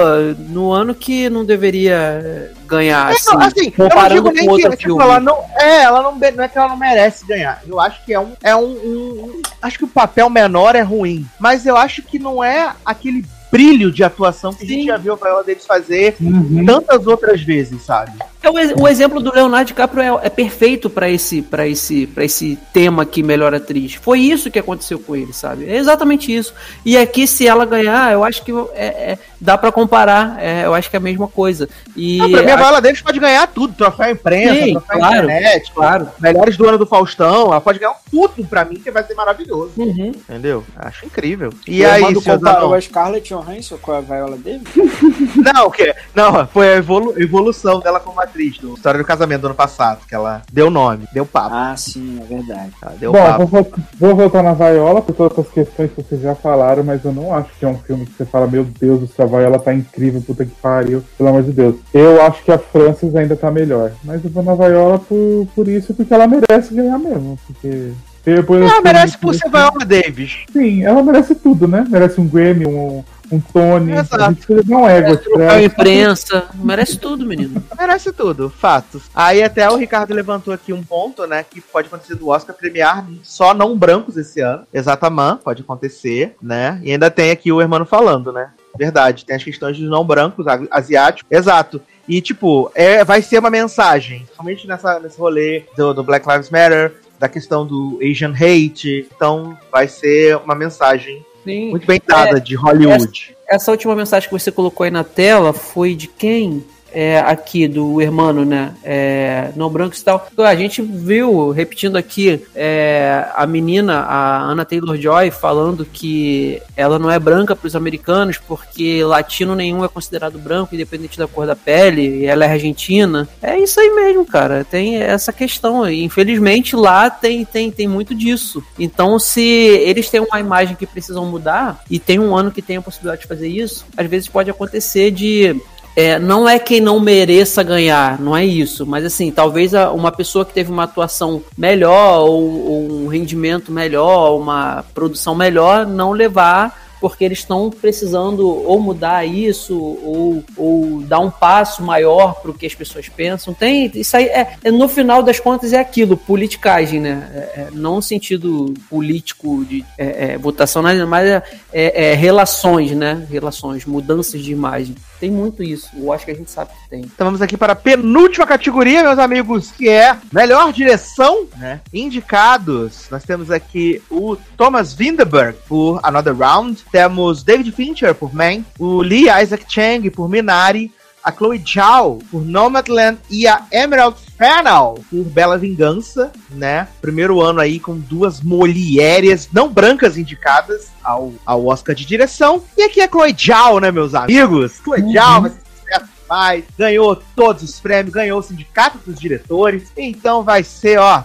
no 0.49 0.71
ano 0.71 0.93
que 0.95 1.29
não 1.29 1.45
deveria 1.45 2.51
ganhar, 2.65 3.11
É, 3.11 3.15
assim, 3.15 3.33
não, 3.33 3.41
assim, 3.41 3.65
não 3.65 3.71
comparando 3.89 4.23
com 4.33 4.49
outro 4.49 4.69
que 4.71 4.77
tipo, 4.77 4.89
filme. 4.89 5.03
ela 5.03 5.19
não. 5.19 5.37
É, 5.59 5.83
ela 5.83 6.01
não, 6.01 6.11
não 6.15 6.43
é 6.43 6.47
que 6.47 6.57
ela 6.57 6.69
não 6.69 6.77
merece 6.77 7.25
ganhar. 7.25 7.61
Eu 7.67 7.79
acho 7.79 8.03
que 8.05 8.13
é 8.13 8.19
um. 8.19 8.33
É 8.43 8.55
um, 8.55 8.63
um- 8.71 9.41
Acho 9.61 9.77
que 9.77 9.85
o 9.85 9.87
papel 9.87 10.29
menor 10.29 10.75
é 10.75 10.81
ruim. 10.81 11.25
Mas 11.39 11.65
eu 11.65 11.77
acho 11.77 12.01
que 12.01 12.19
não 12.19 12.43
é 12.43 12.73
aquele 12.85 13.23
brilho 13.51 13.91
de 13.91 14.03
atuação 14.03 14.51
que 14.53 14.63
a 14.63 14.67
gente 14.67 14.87
já 14.87 14.97
viu 14.97 15.13
a 15.13 15.15
Viola 15.15 15.43
Davis 15.43 15.65
fazer 15.65 16.15
Uhum. 16.19 16.65
tantas 16.65 17.05
outras 17.05 17.41
vezes, 17.41 17.83
sabe? 17.83 18.11
É 18.43 18.49
o, 18.49 18.81
o 18.83 18.87
exemplo 18.89 19.21
do 19.21 19.33
Leonardo 19.33 19.67
DiCaprio 19.67 20.19
é, 20.19 20.27
é 20.27 20.29
perfeito 20.29 20.89
pra 20.89 21.09
esse, 21.09 21.41
para 21.41 21.65
esse, 21.65 22.05
para 22.07 22.25
esse 22.25 22.57
tema 22.73 23.03
aqui, 23.03 23.23
melhor 23.23 23.53
atriz. 23.55 23.93
Foi 23.93 24.19
isso 24.19 24.51
que 24.51 24.59
aconteceu 24.59 24.99
com 24.99 25.15
ele, 25.15 25.31
sabe? 25.31 25.65
É 25.69 25.77
exatamente 25.77 26.33
isso. 26.35 26.53
E 26.85 26.97
aqui, 26.97 27.25
se 27.25 27.47
ela 27.47 27.65
ganhar, 27.65 28.11
eu 28.11 28.23
acho 28.23 28.43
que 28.43 28.51
é, 28.75 28.85
é- 29.13 29.19
dá 29.39 29.57
pra 29.57 29.71
comparar. 29.71 30.37
É, 30.41 30.65
eu 30.65 30.73
acho 30.73 30.89
que 30.89 30.95
é 30.95 30.99
a 30.99 31.01
mesma 31.01 31.27
coisa. 31.27 31.69
E 31.95 32.17
Não, 32.17 32.29
pra 32.31 32.41
mim, 32.43 32.49
a 32.51 32.53
a- 32.53 32.57
Viola 32.57 32.81
Davis 32.81 33.01
pode 33.01 33.19
ganhar 33.19 33.47
tudo. 33.47 33.73
Troféu 33.73 34.11
imprensa, 34.11 34.53
Sim, 34.65 34.71
troféu 34.73 34.97
claro, 34.99 35.23
internet, 35.25 35.71
claro. 35.73 36.07
melhores 36.19 36.57
do 36.57 36.67
ano 36.67 36.77
do 36.77 36.85
Faustão. 36.85 37.45
Ela 37.47 37.61
pode 37.61 37.79
ganhar 37.79 37.95
tudo 38.11 38.45
pra 38.45 38.65
mim, 38.65 38.75
que 38.75 38.91
vai 38.91 39.03
ser 39.03 39.13
maravilhoso. 39.13 39.71
Uhum. 39.77 40.11
Entendeu? 40.29 40.63
Acho 40.75 41.05
incrível. 41.05 41.53
E 41.65 41.81
Eu 41.81 41.91
aí, 41.91 42.13
comparou 42.13 42.73
a 42.73 42.81
Scarlett 42.81 43.29
Johansson 43.33 43.77
com 43.81 43.93
a 43.93 44.01
Viola 44.01 44.37
Davis? 44.37 44.67
Não, 45.53 45.69
que 45.71 45.95
Não, 46.13 46.45
foi 46.47 46.73
a 46.73 46.75
evolu- 46.77 47.13
evolução 47.17 47.79
dela 47.79 47.99
como 47.99 48.19
atriz 48.33 48.57
do 48.57 48.73
História 48.73 48.97
do 48.97 49.05
Casamento 49.05 49.41
do 49.41 49.47
ano 49.47 49.55
passado, 49.55 49.99
que 50.07 50.15
ela 50.15 50.41
deu 50.51 50.69
nome, 50.69 51.07
deu 51.13 51.25
papo. 51.25 51.53
Ah, 51.53 51.75
sim, 51.77 52.19
é 52.19 52.25
verdade. 52.25 52.71
Ela 52.81 52.95
deu 52.99 53.11
Bom, 53.11 53.23
papo. 53.23 53.45
vou, 53.45 53.71
vou 53.99 54.15
voltar 54.15 54.41
na 54.41 54.53
Viola 54.53 55.01
por 55.01 55.13
todas 55.13 55.37
as 55.37 55.51
questões 55.51 55.91
que 55.91 56.01
vocês 56.01 56.21
já 56.21 56.33
falaram, 56.33 56.83
mas 56.83 57.05
eu 57.05 57.13
não 57.13 57.33
acho 57.33 57.49
que 57.57 57.63
é 57.63 57.67
um 57.67 57.77
filme 57.77 58.05
que 58.05 58.13
você 58.13 58.25
fala, 58.25 58.47
meu 58.47 58.65
Deus 58.65 59.01
do 59.01 59.07
céu, 59.07 59.25
a 59.25 59.39
Viola 59.39 59.59
tá 59.59 59.73
incrível, 59.73 60.21
puta 60.21 60.45
que 60.45 60.55
pariu, 60.55 61.03
pelo 61.17 61.29
amor 61.29 61.43
de 61.43 61.51
Deus. 61.51 61.75
Eu 61.93 62.21
acho 62.23 62.43
que 62.43 62.51
a 62.51 62.57
Frances 62.57 63.15
ainda 63.15 63.35
tá 63.35 63.51
melhor, 63.51 63.91
mas 64.03 64.23
eu 64.23 64.31
vou 64.31 64.43
na 64.43 64.55
Viola 64.55 64.97
por, 64.99 65.47
por 65.55 65.67
isso, 65.67 65.93
porque 65.93 66.13
ela 66.13 66.27
merece 66.27 66.73
ganhar 66.73 66.97
mesmo, 66.97 67.37
porque... 67.45 67.91
depois 68.25 68.61
Ela 68.61 68.71
assim, 68.71 68.83
merece 68.83 69.17
por 69.17 69.35
ser 69.35 69.49
Viola 69.49 69.85
Davis. 69.85 70.37
Sim, 70.51 70.83
ela 70.83 71.03
merece 71.03 71.35
tudo, 71.35 71.67
né? 71.67 71.85
Merece 71.87 72.19
um 72.19 72.27
Grammy, 72.27 72.65
um, 72.65 73.03
um 73.31 73.39
Tony, 73.39 73.93
Exato. 73.93 74.23
a 74.23 74.29
gente 74.29 74.45
precisa 74.45 74.63
dar 74.63 74.77
um 74.77 74.87
ego 74.87 75.17
pra 75.33 75.63
imprensa, 75.63 76.45
merece 76.55 76.97
tudo, 76.97 77.25
menino. 77.25 77.63
Merece 77.77 78.11
tudo, 78.11 78.49
fatos. 78.49 79.03
Aí 79.13 79.41
até 79.41 79.69
o 79.69 79.75
Ricardo 79.75 80.13
levantou 80.13 80.53
aqui 80.53 80.71
um 80.73 80.83
ponto, 80.83 81.25
né, 81.25 81.43
que 81.43 81.61
pode 81.61 81.87
acontecer 81.87 82.15
do 82.15 82.29
Oscar 82.29 82.55
premiar 82.55 83.05
só 83.23 83.53
não 83.53 83.77
brancos 83.77 84.17
esse 84.17 84.41
ano. 84.41 84.65
Exatamente, 84.73 85.43
pode 85.43 85.61
acontecer, 85.61 86.35
né? 86.41 86.79
E 86.83 86.91
ainda 86.91 87.09
tem 87.09 87.31
aqui 87.31 87.51
o 87.51 87.61
Hermano 87.61 87.85
falando, 87.85 88.31
né? 88.31 88.51
Verdade, 88.77 89.25
tem 89.25 89.35
as 89.35 89.43
questões 89.43 89.77
dos 89.77 89.89
não 89.89 90.03
brancos, 90.03 90.45
asiáticos. 90.71 91.29
Exato. 91.29 91.81
E, 92.07 92.21
tipo, 92.21 92.71
é, 92.75 93.03
vai 93.03 93.21
ser 93.21 93.39
uma 93.39 93.49
mensagem, 93.49 94.27
somente 94.35 94.67
nessa, 94.67 94.99
nesse 94.99 95.17
rolê 95.17 95.65
do, 95.77 95.93
do 95.93 96.03
Black 96.03 96.27
Lives 96.27 96.49
Matter, 96.49 96.93
da 97.19 97.29
questão 97.29 97.65
do 97.65 97.99
Asian 98.01 98.33
hate. 98.33 99.07
Então, 99.15 99.57
vai 99.71 99.87
ser 99.87 100.35
uma 100.37 100.55
mensagem 100.55 101.23
Sim. 101.43 101.71
muito 101.71 101.85
bem 101.85 102.01
dada 102.05 102.39
de 102.39 102.55
Hollywood. 102.55 103.35
Essa 103.47 103.71
última 103.71 103.95
mensagem 103.95 104.27
que 104.29 104.33
você 104.33 104.51
colocou 104.51 104.83
aí 104.83 104.91
na 104.91 105.03
tela 105.03 105.53
foi 105.53 105.95
de 105.95 106.07
quem? 106.07 106.63
É, 106.93 107.19
aqui 107.19 107.67
do 107.67 107.99
Hermano, 107.99 108.45
né? 108.45 108.73
É, 108.83 109.51
não 109.55 109.69
brancos 109.69 109.99
e 109.99 110.03
tal. 110.03 110.27
A 110.37 110.55
gente 110.55 110.81
viu, 110.81 111.49
repetindo 111.49 111.95
aqui, 111.95 112.45
é, 112.55 113.25
a 113.35 113.47
menina, 113.47 114.01
a 114.01 114.43
Anna 114.43 114.63
Taylor 114.63 114.95
Joy, 114.95 115.31
falando 115.31 115.85
que 115.85 116.61
ela 116.77 116.99
não 116.99 117.09
é 117.09 117.17
branca 117.17 117.55
para 117.55 117.67
os 117.67 117.75
americanos 117.75 118.37
porque 118.37 119.03
latino 119.03 119.55
nenhum 119.55 119.83
é 119.83 119.87
considerado 119.87 120.37
branco, 120.37 120.75
independente 120.75 121.17
da 121.17 121.27
cor 121.27 121.47
da 121.47 121.55
pele, 121.55 122.19
e 122.19 122.25
ela 122.25 122.45
é 122.45 122.51
argentina. 122.51 123.27
É 123.41 123.57
isso 123.57 123.79
aí 123.79 123.89
mesmo, 123.89 124.25
cara. 124.25 124.63
Tem 124.63 124.97
essa 124.97 125.33
questão 125.33 125.83
aí. 125.83 126.03
Infelizmente, 126.03 126.75
lá 126.75 127.09
tem, 127.09 127.43
tem, 127.43 127.71
tem 127.71 127.87
muito 127.87 128.13
disso. 128.13 128.63
Então, 128.77 129.17
se 129.17 129.41
eles 129.41 130.09
têm 130.09 130.21
uma 130.21 130.39
imagem 130.39 130.75
que 130.75 130.85
precisam 130.85 131.25
mudar, 131.25 131.81
e 131.89 131.99
tem 131.99 132.19
um 132.19 132.35
ano 132.35 132.51
que 132.51 132.61
tem 132.61 132.77
a 132.77 132.81
possibilidade 132.81 133.21
de 133.21 133.27
fazer 133.27 133.47
isso, 133.47 133.85
às 133.97 134.07
vezes 134.07 134.27
pode 134.27 134.49
acontecer 134.49 135.11
de 135.11 135.55
é, 135.95 136.17
não 136.17 136.47
é 136.47 136.57
quem 136.57 136.81
não 136.81 136.99
mereça 136.99 137.61
ganhar, 137.63 138.19
não 138.19 138.35
é 138.35 138.45
isso, 138.45 138.85
mas 138.85 139.05
assim, 139.05 139.31
talvez 139.31 139.73
uma 139.93 140.11
pessoa 140.11 140.45
que 140.45 140.53
teve 140.53 140.71
uma 140.71 140.83
atuação 140.83 141.41
melhor 141.57 142.21
ou, 142.21 142.65
ou 142.65 142.91
um 142.91 143.07
rendimento 143.07 143.71
melhor, 143.71 144.37
uma 144.37 144.83
produção 144.93 145.35
melhor, 145.35 145.85
não 145.85 146.11
levar 146.11 146.83
porque 147.03 147.25
eles 147.25 147.39
estão 147.39 147.69
precisando 147.69 148.47
ou 148.47 148.79
mudar 148.79 149.25
isso 149.25 149.77
ou, 149.77 150.41
ou 150.55 151.01
dar 151.01 151.19
um 151.19 151.29
passo 151.29 151.83
maior 151.83 152.35
para 152.35 152.49
o 152.49 152.53
que 152.53 152.65
as 152.65 152.73
pessoas 152.73 153.09
pensam. 153.09 153.53
Tem 153.53 153.91
isso 153.93 154.15
aí 154.15 154.27
é, 154.27 154.55
é, 154.63 154.71
no 154.71 154.87
final 154.87 155.21
das 155.21 155.37
contas 155.37 155.73
é 155.73 155.79
aquilo, 155.81 156.15
politicagem, 156.15 157.01
né? 157.01 157.29
É, 157.33 157.39
é, 157.39 157.67
não 157.73 158.01
sentido 158.01 158.73
político 158.89 159.65
de 159.65 159.83
é, 159.97 160.31
é, 160.31 160.37
votação, 160.37 160.81
mas 160.81 161.27
é, 161.27 161.41
é 161.73 162.13
relações, 162.13 162.91
né? 162.91 163.27
Relações, 163.29 163.85
mudanças 163.85 164.41
de 164.41 164.53
imagem. 164.53 164.95
Tem 165.19 165.31
muito 165.31 165.63
isso. 165.63 165.89
Eu 165.95 166.11
acho 166.11 166.25
que 166.25 166.31
a 166.31 166.35
gente 166.35 166.51
sabe 166.51 166.71
que 166.71 166.89
tem. 166.89 167.01
Então 167.01 167.27
vamos 167.27 167.41
aqui 167.41 167.55
para 167.55 167.73
a 167.73 167.75
penúltima 167.75 168.45
categoria, 168.45 169.03
meus 169.03 169.19
amigos, 169.19 169.71
que 169.71 169.87
é 169.87 170.17
melhor 170.31 170.73
direção, 170.73 171.47
né? 171.57 171.81
Indicados. 171.93 173.07
Nós 173.09 173.23
temos 173.23 173.49
aqui 173.49 174.01
o 174.09 174.35
Thomas 174.57 174.93
Vinterberg 174.93 175.57
por 175.67 175.99
Another 176.03 176.35
Round, 176.35 176.83
temos 176.91 177.43
David 177.43 177.71
Fincher 177.71 178.13
por 178.13 178.33
Man, 178.33 178.63
o 178.77 179.01
Lee 179.01 179.27
Isaac 179.41 179.65
Chang 179.67 180.09
por 180.09 180.27
Minari, 180.27 180.91
a 181.23 181.31
Chloe 181.31 181.63
Zhao 181.65 182.19
por 182.29 182.43
Nomadland 182.43 183.17
e 183.29 183.47
a 183.47 183.65
Emerald 183.71 184.17
Fennell 184.37 184.99
por 185.09 185.23
Bela 185.25 185.57
Vingança, 185.57 186.31
né? 186.51 186.87
Primeiro 187.01 187.41
ano 187.41 187.59
aí 187.59 187.79
com 187.79 187.97
duas 187.97 188.41
mulheres 188.41 189.49
não 189.53 189.71
brancas 189.71 190.17
indicadas 190.17 190.87
ao, 191.03 191.33
ao 191.45 191.65
Oscar 191.65 191.95
de 191.95 192.05
direção. 192.05 192.63
E 192.77 192.83
aqui 192.83 193.01
a 193.01 193.07
Chloe 193.07 193.35
Zhao, 193.37 193.79
né, 193.79 193.91
meus 193.91 194.15
amigos? 194.15 194.79
Chloe 194.83 195.13
Zhao 195.13 195.41
vai 195.41 195.51
ser 195.51 195.61
sucesso 195.81 196.05
demais, 196.21 196.63
ganhou 196.77 197.15
todos 197.35 197.63
os 197.63 197.79
prêmios, 197.79 198.13
ganhou 198.13 198.39
o 198.39 198.43
sindicato 198.43 198.97
dos 199.05 199.19
diretores. 199.19 199.91
Então 199.95 200.43
vai 200.43 200.63
ser, 200.63 200.99
ó, 200.99 201.23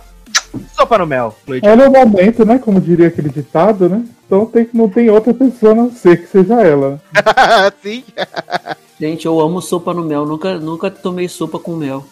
sopa 0.74 0.98
no 0.98 1.06
mel, 1.06 1.36
Chloe 1.44 1.60
Zhao. 1.60 1.70
É 1.70 1.76
no 1.76 1.90
momento, 1.90 2.44
né? 2.44 2.58
Como 2.58 2.80
diria 2.80 3.08
aquele 3.08 3.30
ditado, 3.30 3.88
né? 3.88 4.04
Então 4.28 4.44
tem, 4.44 4.68
não 4.74 4.90
tem 4.90 5.08
outra 5.08 5.32
pessoa 5.32 5.72
a 5.72 5.74
não 5.74 5.90
ser 5.90 6.20
que 6.20 6.26
seja 6.26 6.60
ela. 6.60 7.00
né? 7.14 7.72
Sim. 7.82 8.04
Gente, 9.00 9.24
eu 9.24 9.40
amo 9.40 9.62
sopa 9.62 9.94
no 9.94 10.04
mel. 10.04 10.26
Nunca, 10.26 10.58
nunca 10.58 10.90
tomei 10.90 11.28
sopa 11.28 11.58
com 11.58 11.74
mel. 11.76 12.04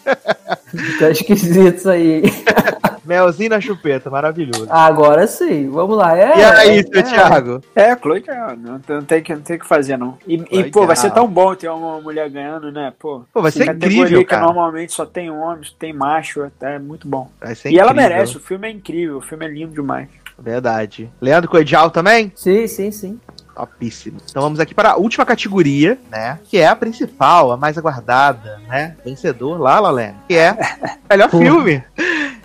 Fica 0.67 1.11
esquisito 1.11 1.77
isso 1.77 1.91
aí. 1.91 2.23
Melzinho 3.05 3.51
na 3.51 3.61
chupeta, 3.61 4.09
maravilhoso. 4.11 4.67
Agora 4.69 5.27
sim, 5.29 5.71
vamos 5.71 5.97
lá. 5.97 6.19
É, 6.19 6.39
e 6.41 6.45
aí, 6.45 6.79
é, 6.81 6.83
seu 6.83 6.99
é. 7.01 7.03
Thiago? 7.03 7.61
É, 7.75 7.97
Chloe 7.97 8.21
Zhao, 8.21 8.57
não, 8.57 8.81
tem- 8.81 8.97
não 8.97 9.05
tem 9.05 9.23
que, 9.23 9.33
não 9.35 9.43
tem 9.43 9.59
que 9.61 9.67
fazer, 9.67 9.97
não. 9.97 10.19
E, 10.27 10.35
e, 10.51 10.65
pô, 10.73 10.87
vai 10.89 10.97
ser 10.97 11.13
tão 11.13 11.29
bom 11.29 11.55
ter 11.55 11.69
uma 11.69 12.01
mulher 12.01 12.29
ganhando, 12.29 12.73
né? 12.73 12.93
Pô, 12.99 13.23
Pô, 13.33 13.43
vai 13.43 13.53
ser 13.53 13.65
categoria 13.65 13.99
incrível, 13.99 14.19
que 14.21 14.25
cara. 14.25 14.43
normalmente 14.47 14.93
só 14.93 15.07
tem 15.07 15.31
homens, 15.31 15.73
tem 15.79 15.93
macho, 15.93 16.51
é 16.61 16.79
muito 16.81 17.07
bom. 17.07 17.31
Vai 17.41 17.55
ser 17.55 17.71
E 17.71 17.79
ela 17.79 17.93
incrível. 17.93 18.11
merece, 18.11 18.37
o 18.39 18.41
filme 18.41 18.67
é 18.67 18.71
incrível, 18.73 19.19
o 19.19 19.23
filme 19.23 19.45
é 19.47 19.49
lindo 19.51 19.73
demais. 19.75 20.09
Verdade. 20.39 21.11
Leandro 21.21 21.51
Coedial 21.51 21.91
também? 21.91 22.33
Sim, 22.35 22.67
sim, 22.67 22.91
sim. 22.91 23.21
Topíssimo. 23.55 24.19
Então 24.29 24.43
vamos 24.43 24.61
aqui 24.61 24.75
para 24.75 24.93
a 24.93 24.97
última 24.97 25.25
categoria, 25.25 25.99
né? 26.11 26.39
Que 26.45 26.59
é 26.59 26.67
a 26.67 26.77
principal, 26.77 27.51
a 27.51 27.57
mais 27.57 27.79
aguardada, 27.79 28.61
né? 28.69 28.97
Vencedor, 29.03 29.59
lá, 29.59 29.81
Lalé. 29.81 30.15
Que 30.29 30.37
é 30.37 30.57
melhor 31.09 31.31
filme. 31.31 31.83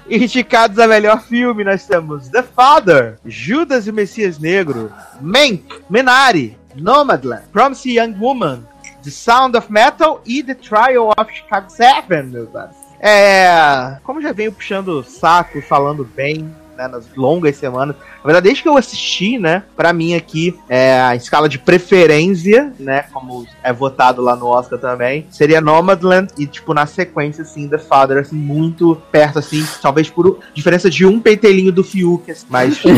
Indicados 0.09 0.79
a 0.79 0.87
melhor 0.87 1.21
filme, 1.21 1.63
nós 1.63 1.85
temos 1.85 2.29
The 2.29 2.43
Father, 2.43 3.17
Judas 3.25 3.87
e 3.87 3.91
o 3.91 3.93
Messias 3.93 4.39
Negro, 4.39 4.91
Mank, 5.19 5.63
Minari, 5.89 6.57
Nomadland, 6.75 7.43
Promising 7.51 7.97
Young 7.97 8.15
Woman, 8.19 8.63
The 9.03 9.09
Sound 9.09 9.57
of 9.57 9.71
Metal 9.71 10.21
e 10.25 10.43
The 10.43 10.55
Trial 10.55 11.13
of 11.17 11.33
Chicago 11.33 11.69
7, 11.69 12.07
meus 12.25 12.55
amigos. 12.55 12.75
É. 12.99 13.97
Como 14.03 14.21
já 14.21 14.31
venho 14.31 14.51
puxando 14.51 14.89
o 14.99 15.03
saco, 15.03 15.59
falando 15.61 16.05
bem, 16.05 16.53
né, 16.81 16.87
nas 16.87 17.05
longas 17.15 17.55
semanas. 17.55 17.95
Na 18.17 18.23
verdade, 18.25 18.45
desde 18.45 18.63
que 18.63 18.69
eu 18.69 18.77
assisti, 18.77 19.37
né, 19.37 19.63
pra 19.75 19.93
mim 19.93 20.15
aqui, 20.15 20.57
é, 20.67 20.99
a 20.99 21.15
escala 21.15 21.47
de 21.47 21.59
preferência, 21.59 22.73
né, 22.79 23.03
como 23.13 23.45
é 23.63 23.71
votado 23.71 24.21
lá 24.21 24.35
no 24.35 24.47
Oscar 24.47 24.79
também, 24.79 25.25
seria 25.29 25.61
Nomadland 25.61 26.29
e, 26.37 26.45
tipo, 26.47 26.73
na 26.73 26.85
sequência, 26.85 27.43
assim, 27.43 27.67
The 27.67 27.77
Father, 27.77 28.17
assim, 28.17 28.35
muito 28.35 28.95
perto, 29.11 29.39
assim, 29.39 29.65
talvez 29.81 30.09
por 30.09 30.39
diferença 30.53 30.89
de 30.89 31.05
um 31.05 31.19
pentelinho 31.19 31.71
do 31.71 31.83
Fiuk, 31.83 32.29
assim, 32.31 32.45
mas... 32.49 32.79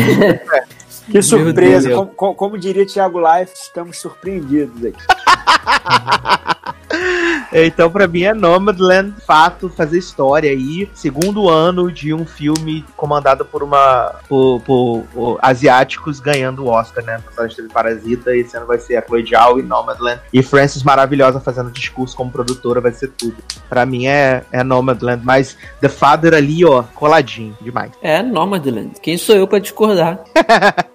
Que 1.10 1.20
surpresa, 1.20 1.88
Deus. 1.88 1.98
como, 1.98 2.10
como- 2.14 2.34
como 2.34 2.58
diria 2.58 2.86
Thiago 2.86 3.18
Life, 3.20 3.52
estamos 3.54 3.98
surpreendidos 3.98 4.82
aqui. 4.86 5.23
Então, 7.52 7.88
pra 7.90 8.06
mim, 8.08 8.22
é 8.24 8.34
Nomadland, 8.34 9.14
fato, 9.26 9.68
fazer 9.68 9.98
história 9.98 10.50
aí. 10.50 10.88
Segundo 10.94 11.48
ano 11.48 11.90
de 11.90 12.12
um 12.12 12.24
filme 12.26 12.84
comandado 12.96 13.44
por 13.44 13.62
uma. 13.62 14.12
por, 14.28 14.60
por- 14.62 15.02
por 15.12 15.38
asiáticos 15.40 16.18
ganhando 16.20 16.64
o 16.64 16.68
Oscar, 16.68 17.04
né? 17.04 17.20
A 17.38 17.42
gente 17.46 17.56
teve 17.56 17.68
Parasita, 17.68 18.34
esse 18.36 18.56
ano 18.56 18.66
vai 18.66 18.78
ser 18.78 18.96
a 18.96 19.02
Chloe 19.06 19.24
Zhao 19.24 19.58
e 19.60 19.62
Nomadland. 19.62 20.20
E 20.32 20.42
Frances 20.42 20.82
Maravilhosa 20.82 21.38
fazendo 21.40 21.70
discurso 21.70 22.16
como 22.16 22.30
produtora, 22.30 22.80
vai 22.80 22.92
ser 22.92 23.08
tudo. 23.08 23.36
Pra 23.68 23.86
mim 23.86 24.06
é, 24.06 24.42
é 24.50 24.62
Nomadland, 24.64 25.24
mas 25.24 25.56
The 25.80 25.88
Father 25.88 26.34
ali, 26.34 26.64
ó, 26.64 26.82
coladinho, 26.94 27.56
demais. 27.60 27.92
É 28.02 28.20
Nomadland. 28.22 28.94
Quem 29.00 29.16
sou 29.16 29.34
eu 29.36 29.46
pra 29.46 29.58
discordar? 29.60 30.18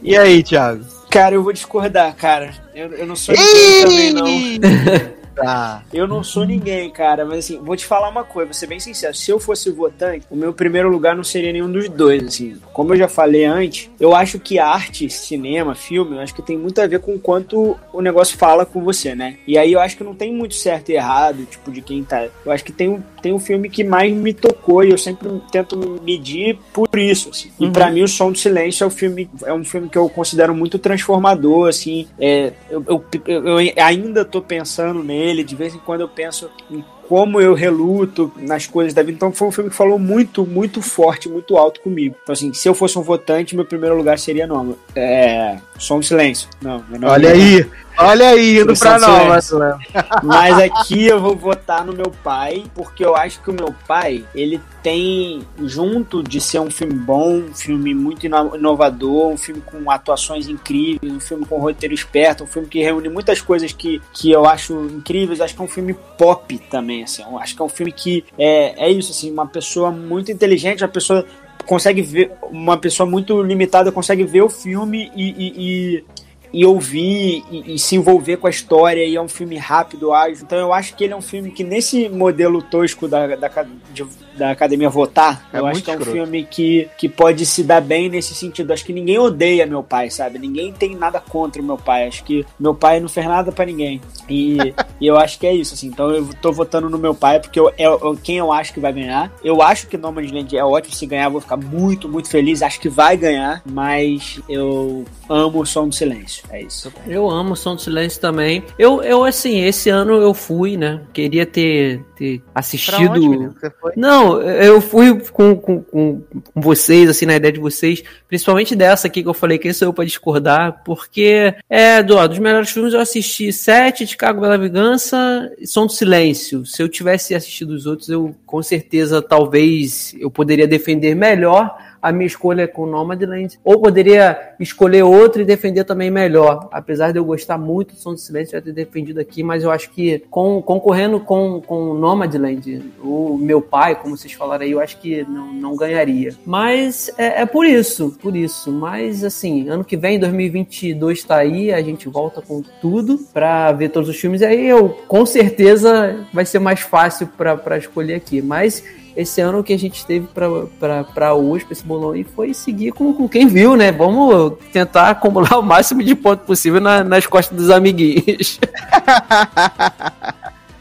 E 0.00 0.16
aí, 0.16 0.44
Thiago? 0.44 0.84
Cara, 1.12 1.34
eu 1.34 1.42
vou 1.42 1.52
discordar, 1.52 2.16
cara. 2.16 2.54
Eu, 2.74 2.90
eu 2.94 3.06
não 3.06 3.14
sou 3.14 3.34
também, 3.34 4.14
não. 4.14 4.24
Tá. 5.34 5.82
Eu 5.92 6.06
não 6.06 6.22
sou 6.22 6.44
ninguém, 6.44 6.90
cara, 6.90 7.24
mas 7.24 7.38
assim, 7.40 7.58
vou 7.58 7.76
te 7.76 7.86
falar 7.86 8.08
uma 8.08 8.24
coisa, 8.24 8.46
vou 8.46 8.54
ser 8.54 8.66
bem 8.66 8.78
sincero. 8.78 9.14
Se 9.14 9.30
eu 9.30 9.40
fosse 9.40 9.70
votante, 9.70 10.26
o 10.30 10.36
meu 10.36 10.52
primeiro 10.52 10.90
lugar 10.90 11.16
não 11.16 11.24
seria 11.24 11.52
nenhum 11.52 11.70
dos 11.70 11.88
dois, 11.88 12.22
assim. 12.24 12.56
Como 12.72 12.92
eu 12.92 12.98
já 12.98 13.08
falei 13.08 13.44
antes, 13.44 13.90
eu 13.98 14.14
acho 14.14 14.38
que 14.38 14.58
arte, 14.58 15.08
cinema, 15.08 15.74
filme, 15.74 16.16
eu 16.16 16.20
acho 16.20 16.34
que 16.34 16.42
tem 16.42 16.56
muito 16.56 16.80
a 16.80 16.86
ver 16.86 17.00
com 17.00 17.18
quanto 17.18 17.76
o 17.92 18.00
negócio 18.00 18.36
fala 18.36 18.66
com 18.66 18.82
você, 18.82 19.14
né? 19.14 19.38
E 19.46 19.56
aí 19.56 19.72
eu 19.72 19.80
acho 19.80 19.96
que 19.96 20.04
não 20.04 20.14
tem 20.14 20.32
muito 20.32 20.54
certo 20.54 20.90
e 20.90 20.94
errado, 20.94 21.44
tipo, 21.46 21.70
de 21.70 21.80
quem 21.80 22.04
tá. 22.04 22.26
Eu 22.44 22.52
acho 22.52 22.64
que 22.64 22.72
tem 22.72 22.88
um, 22.88 23.02
tem 23.22 23.32
um 23.32 23.38
filme 23.38 23.68
que 23.68 23.84
mais 23.84 24.12
me 24.12 24.32
tocou 24.32 24.84
e 24.84 24.90
eu 24.90 24.98
sempre 24.98 25.28
tento 25.50 26.00
medir 26.02 26.58
por 26.72 26.88
isso, 26.98 27.30
assim. 27.30 27.50
E 27.58 27.70
pra 27.70 27.90
mim, 27.90 28.02
O 28.02 28.08
Som 28.08 28.32
do 28.32 28.38
Silêncio 28.38 28.84
é 28.84 28.86
um 28.86 28.90
filme, 28.90 29.30
é 29.44 29.52
um 29.52 29.64
filme 29.64 29.88
que 29.88 29.98
eu 29.98 30.08
considero 30.08 30.54
muito 30.54 30.78
transformador, 30.78 31.68
assim. 31.68 32.06
É, 32.18 32.52
eu, 32.70 32.84
eu, 32.86 33.04
eu, 33.26 33.60
eu 33.60 33.84
ainda 33.84 34.24
tô 34.24 34.42
pensando 34.42 35.02
nele 35.02 35.21
de 35.44 35.54
vez 35.54 35.74
em 35.74 35.78
quando 35.78 36.00
eu 36.02 36.08
penso 36.08 36.50
em 36.70 36.84
como 37.08 37.40
eu 37.40 37.52
reluto 37.52 38.32
nas 38.38 38.66
coisas 38.66 38.94
da 38.94 39.02
vida. 39.02 39.16
Então 39.16 39.32
foi 39.32 39.48
um 39.48 39.52
filme 39.52 39.68
que 39.70 39.76
falou 39.76 39.98
muito, 39.98 40.46
muito 40.46 40.80
forte, 40.80 41.28
muito 41.28 41.56
alto 41.58 41.80
comigo. 41.80 42.16
Então, 42.22 42.32
assim, 42.32 42.54
se 42.54 42.66
eu 42.68 42.74
fosse 42.74 42.98
um 42.98 43.02
votante, 43.02 43.54
meu 43.54 43.66
primeiro 43.66 43.96
lugar 43.96 44.18
seria 44.18 44.46
Noma. 44.46 44.76
É. 44.96 45.58
Som 45.78 45.98
do 45.98 46.04
Silêncio. 46.06 46.48
Não, 46.62 46.78
nome 46.88 47.04
Olha 47.04 47.28
é- 47.28 47.32
aí, 47.32 47.66
olha 47.98 48.28
aí, 48.28 48.58
indo 48.60 48.74
pra 48.78 48.96
do 48.98 49.00
nova. 49.06 49.40
Silêncio. 49.40 49.78
Mas 50.22 50.58
aqui 50.58 51.06
eu 51.06 51.20
vou 51.20 51.36
votar 51.36 51.84
no 51.84 51.92
meu 51.92 52.12
pai, 52.22 52.64
porque 52.74 53.04
eu 53.04 53.14
acho 53.16 53.40
que 53.42 53.50
o 53.50 53.52
meu 53.54 53.74
pai, 53.86 54.24
ele 54.34 54.60
tem, 54.82 55.42
junto 55.64 56.22
de 56.22 56.40
ser 56.40 56.58
um 56.58 56.70
filme 56.70 56.94
bom, 56.94 57.36
um 57.36 57.54
filme 57.54 57.94
muito 57.94 58.26
ino- 58.26 58.56
inovador, 58.56 59.28
um 59.28 59.36
filme 59.36 59.60
com 59.60 59.88
atuações 59.90 60.48
incríveis, 60.48 61.12
um 61.12 61.20
filme 61.20 61.44
com 61.46 61.58
roteiro 61.58 61.94
esperto, 61.94 62.42
um 62.44 62.46
filme 62.48 62.66
que 62.68 62.82
reúne 62.82 63.08
muitas 63.08 63.40
coisas 63.40 63.72
que, 63.72 64.00
que 64.12 64.30
eu 64.32 64.44
acho 64.44 64.74
incríveis, 64.86 65.40
acho 65.40 65.54
que 65.54 65.60
é 65.60 65.64
um 65.64 65.68
filme 65.68 65.94
pop 66.18 66.58
também, 66.70 67.04
assim, 67.04 67.22
acho 67.40 67.54
que 67.54 67.62
é 67.62 67.64
um 67.64 67.68
filme 67.68 67.92
que 67.92 68.24
é, 68.36 68.86
é 68.86 68.90
isso, 68.90 69.12
assim, 69.12 69.30
uma 69.30 69.46
pessoa 69.46 69.90
muito 69.92 70.32
inteligente, 70.32 70.82
uma 70.82 70.88
pessoa 70.90 71.24
consegue 71.64 72.02
ver, 72.02 72.32
uma 72.50 72.76
pessoa 72.76 73.08
muito 73.08 73.40
limitada 73.40 73.92
consegue 73.92 74.24
ver 74.24 74.42
o 74.42 74.48
filme 74.48 75.12
e, 75.14 75.30
e- 75.30 76.04
e- 76.52 76.64
ouvir 76.66 77.44
e, 77.50 77.74
e 77.74 77.78
se 77.78 77.96
envolver 77.96 78.36
com 78.36 78.46
a 78.46 78.50
história 78.50 79.04
e 79.04 79.16
é 79.16 79.20
um 79.20 79.28
filme 79.28 79.56
rápido, 79.56 80.12
ágil. 80.12 80.44
Então 80.44 80.58
eu 80.58 80.72
acho 80.72 80.94
que 80.94 81.04
ele 81.04 81.12
é 81.12 81.16
um 81.16 81.22
filme 81.22 81.50
que 81.50 81.64
nesse 81.64 82.08
modelo 82.08 82.60
tosco 82.62 83.08
da, 83.08 83.34
da, 83.36 83.48
de- 83.92 84.04
da 84.36 84.50
academia 84.50 84.88
votar, 84.88 85.48
É 85.52 85.58
eu 85.58 85.66
acho 85.66 85.82
que 85.82 85.90
é 85.90 85.94
um 85.94 85.98
escroto. 85.98 86.16
filme 86.16 86.44
que, 86.44 86.88
que 86.96 87.08
pode 87.08 87.44
se 87.46 87.62
dar 87.62 87.80
bem 87.80 88.08
nesse 88.08 88.34
sentido. 88.34 88.72
Acho 88.72 88.84
que 88.84 88.92
ninguém 88.92 89.18
odeia 89.18 89.66
meu 89.66 89.82
pai, 89.82 90.10
sabe? 90.10 90.38
Ninguém 90.38 90.72
tem 90.72 90.94
nada 90.96 91.20
contra 91.20 91.60
o 91.60 91.64
meu 91.64 91.76
pai. 91.76 92.06
Acho 92.06 92.24
que 92.24 92.44
meu 92.58 92.74
pai 92.74 93.00
não 93.00 93.08
fez 93.08 93.26
nada 93.26 93.52
pra 93.52 93.64
ninguém. 93.64 94.00
E, 94.28 94.56
e 95.00 95.06
eu 95.06 95.16
acho 95.16 95.38
que 95.38 95.46
é 95.46 95.54
isso, 95.54 95.74
assim. 95.74 95.88
Então 95.88 96.10
eu 96.10 96.28
tô 96.40 96.52
votando 96.52 96.88
no 96.88 96.98
meu 96.98 97.14
pai 97.14 97.40
porque 97.40 97.58
eu, 97.58 97.68
é 97.70 97.84
é 97.84 98.16
quem 98.22 98.38
eu 98.38 98.52
acho 98.52 98.72
que 98.72 98.80
vai 98.80 98.92
ganhar. 98.92 99.32
Eu 99.44 99.60
acho 99.62 99.86
que 99.86 99.96
Nomadland 99.96 100.56
é 100.56 100.64
ótimo. 100.64 100.94
Se 100.94 101.06
ganhar, 101.06 101.24
eu 101.24 101.32
vou 101.32 101.40
ficar 101.40 101.56
muito, 101.56 102.08
muito 102.08 102.28
feliz. 102.28 102.62
Acho 102.62 102.80
que 102.80 102.88
vai 102.88 103.16
ganhar, 103.16 103.62
mas 103.64 104.40
eu 104.48 105.04
amo 105.28 105.60
o 105.60 105.66
som 105.66 105.88
do 105.88 105.94
silêncio. 105.94 106.44
É 106.50 106.62
isso. 106.62 106.92
Eu 107.06 107.28
amo 107.28 107.52
o 107.52 107.56
Som 107.56 107.74
do 107.74 107.80
Silêncio 107.80 108.20
também. 108.20 108.62
Eu, 108.78 109.02
eu, 109.02 109.24
assim, 109.24 109.60
esse 109.64 109.88
ano 109.90 110.14
eu 110.14 110.32
fui, 110.34 110.76
né? 110.76 111.00
Queria 111.12 111.44
ter, 111.46 112.04
ter 112.22 112.42
assistido. 112.54 113.10
onde, 113.10 113.28
menino? 113.28 113.54
Não, 113.96 114.40
eu 114.40 114.80
fui 114.80 115.18
com, 115.32 115.56
com, 115.56 115.82
com, 115.82 116.22
com 116.54 116.60
vocês, 116.60 117.10
assim, 117.10 117.26
na 117.26 117.34
ideia 117.34 117.52
de 117.52 117.58
vocês, 117.58 118.02
principalmente 118.28 118.76
dessa 118.76 119.08
aqui 119.08 119.22
que 119.22 119.28
eu 119.28 119.34
falei, 119.34 119.58
quem 119.58 119.72
sou 119.72 119.88
eu 119.88 119.92
pra 119.92 120.04
discordar, 120.04 120.82
porque 120.84 121.54
é, 121.68 122.00
do, 122.02 122.16
ó, 122.16 122.26
dos 122.28 122.38
melhores 122.38 122.70
filmes 122.70 122.94
eu 122.94 123.00
assisti 123.00 123.52
Sete, 123.52 124.06
Chicago 124.06 124.40
Bela 124.40 124.56
Vingança 124.56 125.50
e 125.58 125.66
Som 125.66 125.86
do 125.86 125.92
Silêncio. 125.92 126.64
Se 126.64 126.80
eu 126.80 126.88
tivesse 126.88 127.34
assistido 127.34 127.70
os 127.70 127.86
outros, 127.86 128.08
eu 128.08 128.34
com 128.46 128.62
certeza, 128.62 129.20
talvez, 129.20 130.14
eu 130.20 130.30
poderia 130.30 130.68
defender 130.68 131.16
melhor 131.16 131.76
a 132.02 132.10
minha 132.10 132.26
escolha 132.26 132.66
com 132.66 132.84
Nomadland, 132.84 133.58
ou 133.64 133.80
poderia 133.80 134.54
escolher 134.58 135.04
outro 135.04 135.40
e 135.40 135.44
defender 135.44 135.84
também 135.84 136.10
melhor. 136.10 136.68
Apesar 136.72 137.12
de 137.12 137.18
eu 137.18 137.24
gostar 137.24 137.56
muito 137.56 137.94
do 137.94 138.00
Som 138.00 138.14
do 138.14 138.18
Silêncio, 138.18 138.52
já 138.52 138.60
ter 138.60 138.72
defendido 138.72 139.20
aqui, 139.20 139.42
mas 139.42 139.62
eu 139.62 139.70
acho 139.70 139.90
que 139.90 140.18
com, 140.28 140.60
concorrendo 140.60 141.20
com, 141.20 141.60
com 141.60 141.94
Nomadland, 141.94 142.82
o 143.02 143.38
meu 143.38 143.62
pai, 143.62 143.94
como 143.94 144.16
vocês 144.16 144.32
falaram 144.32 144.64
aí, 144.64 144.72
eu 144.72 144.80
acho 144.80 144.98
que 144.98 145.22
não, 145.24 145.52
não 145.52 145.76
ganharia. 145.76 146.34
Mas 146.44 147.10
é, 147.16 147.42
é 147.42 147.46
por 147.46 147.64
isso, 147.64 148.18
por 148.20 148.34
isso. 148.34 148.72
Mas 148.72 149.22
assim, 149.22 149.68
ano 149.68 149.84
que 149.84 149.96
vem, 149.96 150.18
2022 150.18 151.22
tá 151.22 151.36
aí, 151.36 151.72
a 151.72 151.80
gente 151.80 152.08
volta 152.08 152.42
com 152.42 152.62
tudo 152.80 153.18
pra 153.32 153.70
ver 153.70 153.90
todos 153.90 154.08
os 154.08 154.16
filmes. 154.16 154.42
Aí 154.42 154.66
eu, 154.66 154.88
com 155.06 155.24
certeza, 155.24 156.26
vai 156.32 156.44
ser 156.44 156.58
mais 156.58 156.80
fácil 156.80 157.28
pra 157.28 157.78
escolher 157.78 158.14
aqui. 158.14 158.42
Mas 158.42 158.82
esse 159.16 159.40
ano 159.40 159.62
que 159.62 159.72
a 159.72 159.78
gente 159.78 160.04
teve 160.06 160.26
pra 160.28 161.34
hoje, 161.34 161.64
pra 161.64 161.72
esse 161.72 161.84
bolão 161.84 162.12
aí, 162.12 162.24
foi 162.24 162.52
seguir 162.54 162.92
com, 162.92 163.12
com 163.12 163.28
quem 163.28 163.46
viu, 163.46 163.76
né? 163.76 163.92
Vamos 163.92 164.54
tentar 164.72 165.10
acumular 165.10 165.56
o 165.58 165.62
máximo 165.62 166.02
de 166.02 166.14
pontos 166.14 166.46
possível 166.46 166.80
na- 166.80 167.04
nas 167.04 167.26
costas 167.26 167.56
dos 167.56 167.70
amiguinhos. 167.70 168.58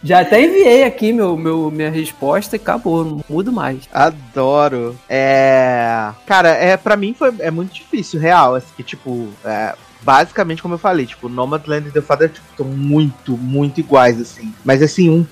Já 0.03 0.21
até 0.21 0.43
enviei 0.43 0.83
aqui 0.83 1.13
meu, 1.13 1.37
meu, 1.37 1.69
minha 1.69 1.91
resposta 1.91 2.55
e 2.55 2.57
acabou, 2.59 3.05
não 3.05 3.23
mudo 3.29 3.51
mais. 3.51 3.81
Adoro. 3.93 4.97
É. 5.07 6.09
Cara, 6.25 6.49
é, 6.49 6.75
pra 6.75 6.97
mim 6.97 7.13
foi, 7.13 7.31
é 7.39 7.51
muito 7.51 7.71
difícil, 7.73 8.19
real. 8.19 8.55
Assim, 8.55 8.65
que, 8.75 8.81
tipo, 8.81 9.27
é, 9.45 9.75
basicamente, 10.01 10.59
como 10.59 10.73
eu 10.73 10.79
falei, 10.79 11.05
tipo, 11.05 11.29
Nomadland 11.29 11.87
e 11.87 11.91
The 11.91 12.01
Father 12.01 12.29
tipo, 12.29 12.47
estão 12.49 12.65
muito, 12.65 13.37
muito 13.37 13.79
iguais, 13.79 14.19
assim. 14.19 14.51
Mas 14.65 14.81
assim, 14.81 15.07
um 15.07 15.23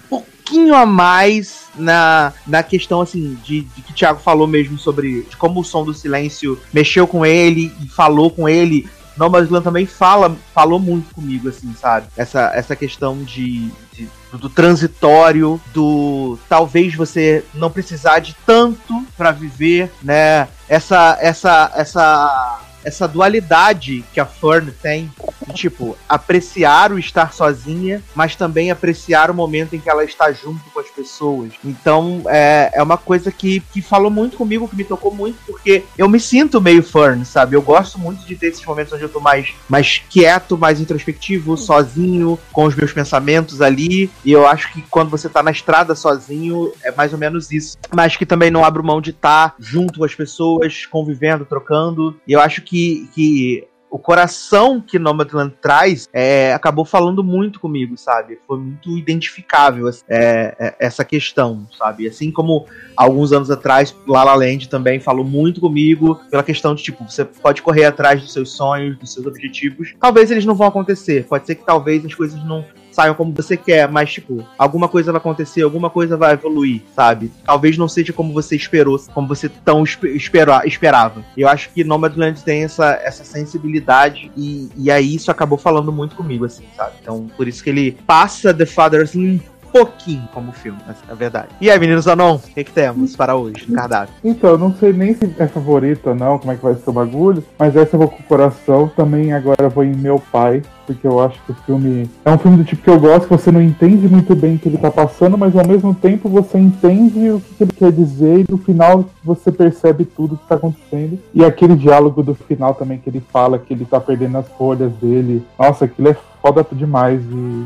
pouquinho 0.49 0.73
a 0.75 0.85
mais 0.85 1.67
na, 1.75 2.33
na 2.47 2.63
questão, 2.63 3.01
assim, 3.01 3.37
de, 3.43 3.61
de 3.61 3.81
que 3.81 3.91
o 3.91 3.95
Thiago 3.95 4.19
falou 4.19 4.47
mesmo 4.47 4.77
sobre 4.77 5.27
como 5.37 5.59
o 5.59 5.63
som 5.63 5.83
do 5.83 5.93
silêncio 5.93 6.59
mexeu 6.73 7.07
com 7.07 7.25
ele 7.25 7.71
e 7.83 7.87
falou 7.87 8.29
com 8.31 8.49
ele. 8.49 8.89
Nomadland 9.15 9.63
também 9.63 9.85
fala, 9.85 10.35
falou 10.55 10.79
muito 10.79 11.13
comigo, 11.13 11.49
assim, 11.49 11.73
sabe? 11.79 12.07
Essa, 12.15 12.51
essa 12.55 12.73
questão 12.75 13.21
de, 13.21 13.69
de- 13.93 14.07
do 14.31 14.49
transitório, 14.49 15.59
do 15.73 16.39
talvez 16.47 16.95
você 16.95 17.43
não 17.53 17.69
precisar 17.69 18.19
de 18.19 18.33
tanto 18.45 19.05
pra 19.17 19.31
viver, 19.31 19.91
né? 20.01 20.47
Essa, 20.69 21.17
essa, 21.19 21.69
essa, 21.75 22.61
essa 22.83 23.07
dualidade 23.07 24.03
que 24.13 24.19
a 24.19 24.25
Fern 24.25 24.71
tem, 24.71 25.11
de, 25.47 25.53
tipo, 25.53 25.97
apreciar 26.07 26.91
o 26.91 26.99
estar 26.99 27.33
sozinha, 27.33 28.01
mas 28.15 28.35
também 28.35 28.71
apreciar 28.71 29.31
o 29.31 29.33
momento 29.33 29.75
em 29.75 29.79
que 29.79 29.89
ela 29.89 30.03
está 30.03 30.31
junto 30.31 30.63
com 30.71 30.79
as 30.79 30.89
pessoas. 30.89 31.51
Então, 31.63 32.23
é, 32.27 32.71
é 32.73 32.83
uma 32.83 32.97
coisa 32.97 33.31
que, 33.31 33.59
que 33.71 33.81
falou 33.81 34.11
muito 34.11 34.37
comigo, 34.37 34.67
que 34.67 34.75
me 34.75 34.83
tocou 34.83 35.13
muito, 35.13 35.37
porque 35.45 35.83
eu 35.97 36.07
me 36.09 36.19
sinto 36.19 36.61
meio 36.61 36.83
Fern, 36.83 37.23
sabe? 37.25 37.55
Eu 37.55 37.61
gosto 37.61 37.97
muito 37.99 38.25
de 38.25 38.35
ter 38.35 38.47
esses 38.47 38.65
momentos 38.65 38.93
onde 38.93 39.03
eu 39.03 39.09
tô 39.09 39.19
mais, 39.19 39.53
mais 39.67 40.01
quieto, 40.09 40.57
mais 40.57 40.79
introspectivo, 40.79 41.57
sozinho, 41.57 42.39
com 42.51 42.65
os 42.65 42.75
meus 42.75 42.91
pensamentos 42.91 43.61
ali. 43.61 44.09
E 44.23 44.31
eu 44.31 44.47
acho 44.47 44.71
que 44.71 44.81
quando 44.83 45.09
você 45.09 45.29
tá 45.29 45.43
na 45.43 45.51
estrada 45.51 45.95
sozinho, 45.95 46.71
é 46.83 46.91
mais 46.91 47.13
ou 47.13 47.19
menos 47.19 47.51
isso. 47.51 47.77
Mas 47.93 48.15
que 48.15 48.25
também 48.25 48.51
não 48.51 48.63
abro 48.63 48.83
mão 48.83 49.01
de 49.01 49.11
estar 49.11 49.55
junto 49.59 49.99
com 49.99 50.05
as 50.05 50.15
pessoas, 50.15 50.85
convivendo, 50.85 51.45
trocando. 51.45 52.19
E 52.27 52.33
eu 52.33 52.39
acho 52.39 52.61
que, 52.61 52.68
que 52.69 53.67
o 53.89 53.97
coração 53.97 54.79
que 54.79 54.99
Nomadland 54.99 55.55
traz 55.61 56.07
é, 56.13 56.53
acabou 56.53 56.85
falando 56.85 57.23
muito 57.23 57.59
comigo, 57.59 57.97
sabe? 57.97 58.39
Foi 58.47 58.59
muito 58.59 58.97
identificável 58.97 59.89
é, 60.07 60.55
é, 60.59 60.75
essa 60.79 61.03
questão, 61.03 61.67
sabe? 61.77 62.07
Assim 62.07 62.31
como 62.31 62.67
alguns 62.95 63.31
anos 63.31 63.49
atrás, 63.49 63.95
La 64.07 64.23
La 64.23 64.35
Land 64.35 64.69
também 64.69 64.99
falou 64.99 65.25
muito 65.25 65.59
comigo 65.59 66.19
pela 66.29 66.43
questão 66.43 66.75
de, 66.75 66.83
tipo, 66.83 67.03
você 67.03 67.25
pode 67.25 67.61
correr 67.61 67.85
atrás 67.85 68.21
dos 68.21 68.31
seus 68.31 68.51
sonhos, 68.51 68.97
dos 68.97 69.11
seus 69.11 69.25
objetivos. 69.25 69.95
Talvez 69.99 70.29
eles 70.29 70.45
não 70.45 70.55
vão 70.55 70.67
acontecer. 70.67 71.25
Pode 71.25 71.47
ser 71.47 71.55
que 71.55 71.65
talvez 71.65 72.05
as 72.05 72.13
coisas 72.13 72.43
não 72.45 72.63
saiam 72.91 73.15
como 73.15 73.33
você 73.33 73.55
quer, 73.55 73.89
mas, 73.89 74.11
tipo, 74.11 74.45
alguma 74.57 74.87
coisa 74.87 75.11
vai 75.11 75.19
acontecer, 75.19 75.61
alguma 75.61 75.89
coisa 75.89 76.17
vai 76.17 76.33
evoluir, 76.33 76.81
sabe? 76.95 77.31
Talvez 77.45 77.77
não 77.77 77.87
seja 77.87 78.11
como 78.13 78.33
você 78.33 78.55
esperou, 78.55 78.99
como 79.13 79.27
você 79.27 79.49
tão 79.49 79.83
espe- 79.83 80.09
espera- 80.15 80.63
esperava. 80.65 81.23
Eu 81.37 81.47
acho 81.47 81.69
que 81.69 81.83
Nomadland 81.83 82.43
tem 82.43 82.63
essa, 82.63 82.99
essa 83.03 83.23
sensibilidade 83.23 84.31
e, 84.35 84.69
e 84.75 84.91
aí 84.91 85.15
isso 85.15 85.31
acabou 85.31 85.57
falando 85.57 85.91
muito 85.91 86.15
comigo, 86.15 86.45
assim, 86.45 86.63
sabe? 86.75 86.93
Então, 87.01 87.27
por 87.35 87.47
isso 87.47 87.63
que 87.63 87.69
ele 87.69 87.97
passa 88.05 88.53
The 88.53 88.65
Father, 88.65 89.01
assim, 89.01 89.35
um 89.35 89.39
pouquinho 89.71 90.27
como 90.33 90.51
filme, 90.51 90.79
essa 90.87 91.03
é 91.09 91.15
verdade. 91.15 91.49
E 91.61 91.69
aí, 91.69 91.79
meninos 91.79 92.07
Anon, 92.07 92.35
o 92.35 92.39
que, 92.39 92.63
que 92.63 92.71
temos 92.71 93.15
para 93.15 93.35
hoje 93.35 93.65
no 93.67 93.75
cardápio? 93.75 94.13
Então, 94.23 94.51
eu 94.51 94.57
não 94.57 94.73
sei 94.73 94.93
nem 94.93 95.13
se 95.13 95.33
é 95.37 95.47
favorito 95.47 96.09
ou 96.09 96.15
não, 96.15 96.37
como 96.37 96.51
é 96.51 96.55
que 96.55 96.63
vai 96.63 96.75
ser 96.75 96.89
o 96.89 96.93
bagulho, 96.93 97.43
mas 97.57 97.75
essa 97.75 97.95
eu 97.95 97.99
vou 97.99 98.09
com 98.09 98.19
o 98.19 98.23
coração. 98.23 98.91
Também 98.95 99.33
agora 99.33 99.63
eu 99.63 99.69
vou 99.69 99.83
em 99.83 99.95
Meu 99.95 100.21
Pai, 100.31 100.61
porque 100.85 101.05
eu 101.05 101.19
acho 101.19 101.39
que 101.43 101.51
o 101.51 101.55
filme 101.65 102.09
é 102.25 102.31
um 102.31 102.37
filme 102.37 102.57
do 102.57 102.63
tipo 102.63 102.81
que 102.81 102.89
eu 102.89 102.99
gosto, 102.99 103.27
que 103.27 103.37
você 103.37 103.51
não 103.51 103.61
entende 103.61 104.07
muito 104.07 104.35
bem 104.35 104.55
o 104.55 104.59
que 104.59 104.67
ele 104.67 104.77
tá 104.77 104.89
passando, 104.89 105.37
mas 105.37 105.55
ao 105.55 105.67
mesmo 105.67 105.93
tempo 105.93 106.27
você 106.27 106.57
entende 106.57 107.29
o 107.29 107.39
que 107.39 107.63
ele 107.63 107.71
quer 107.71 107.91
dizer 107.91 108.39
e 108.39 108.45
no 108.49 108.57
final 108.57 109.05
você 109.23 109.51
percebe 109.51 110.05
tudo 110.05 110.37
que 110.37 110.47
tá 110.47 110.55
acontecendo. 110.55 111.19
E 111.33 111.45
aquele 111.45 111.75
diálogo 111.75 112.23
do 112.23 112.33
final 112.33 112.73
também 112.73 112.97
que 112.97 113.09
ele 113.09 113.23
fala 113.31 113.59
que 113.59 113.73
ele 113.73 113.85
tá 113.85 113.99
perdendo 113.99 114.37
as 114.37 114.47
folhas 114.49 114.91
dele. 114.93 115.43
Nossa, 115.57 115.85
aquilo 115.85 116.09
é 116.09 116.17
foda 116.41 116.65
demais 116.71 117.21
e 117.21 117.65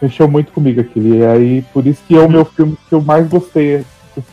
mexeu 0.00 0.28
muito 0.28 0.52
comigo 0.52 0.80
aquilo. 0.80 1.16
E 1.16 1.26
aí, 1.26 1.62
por 1.72 1.86
isso 1.86 2.02
que 2.06 2.16
é 2.16 2.20
o 2.20 2.30
meu 2.30 2.44
filme 2.44 2.76
que 2.88 2.94
eu 2.94 3.00
mais 3.00 3.28
gostei 3.28 3.84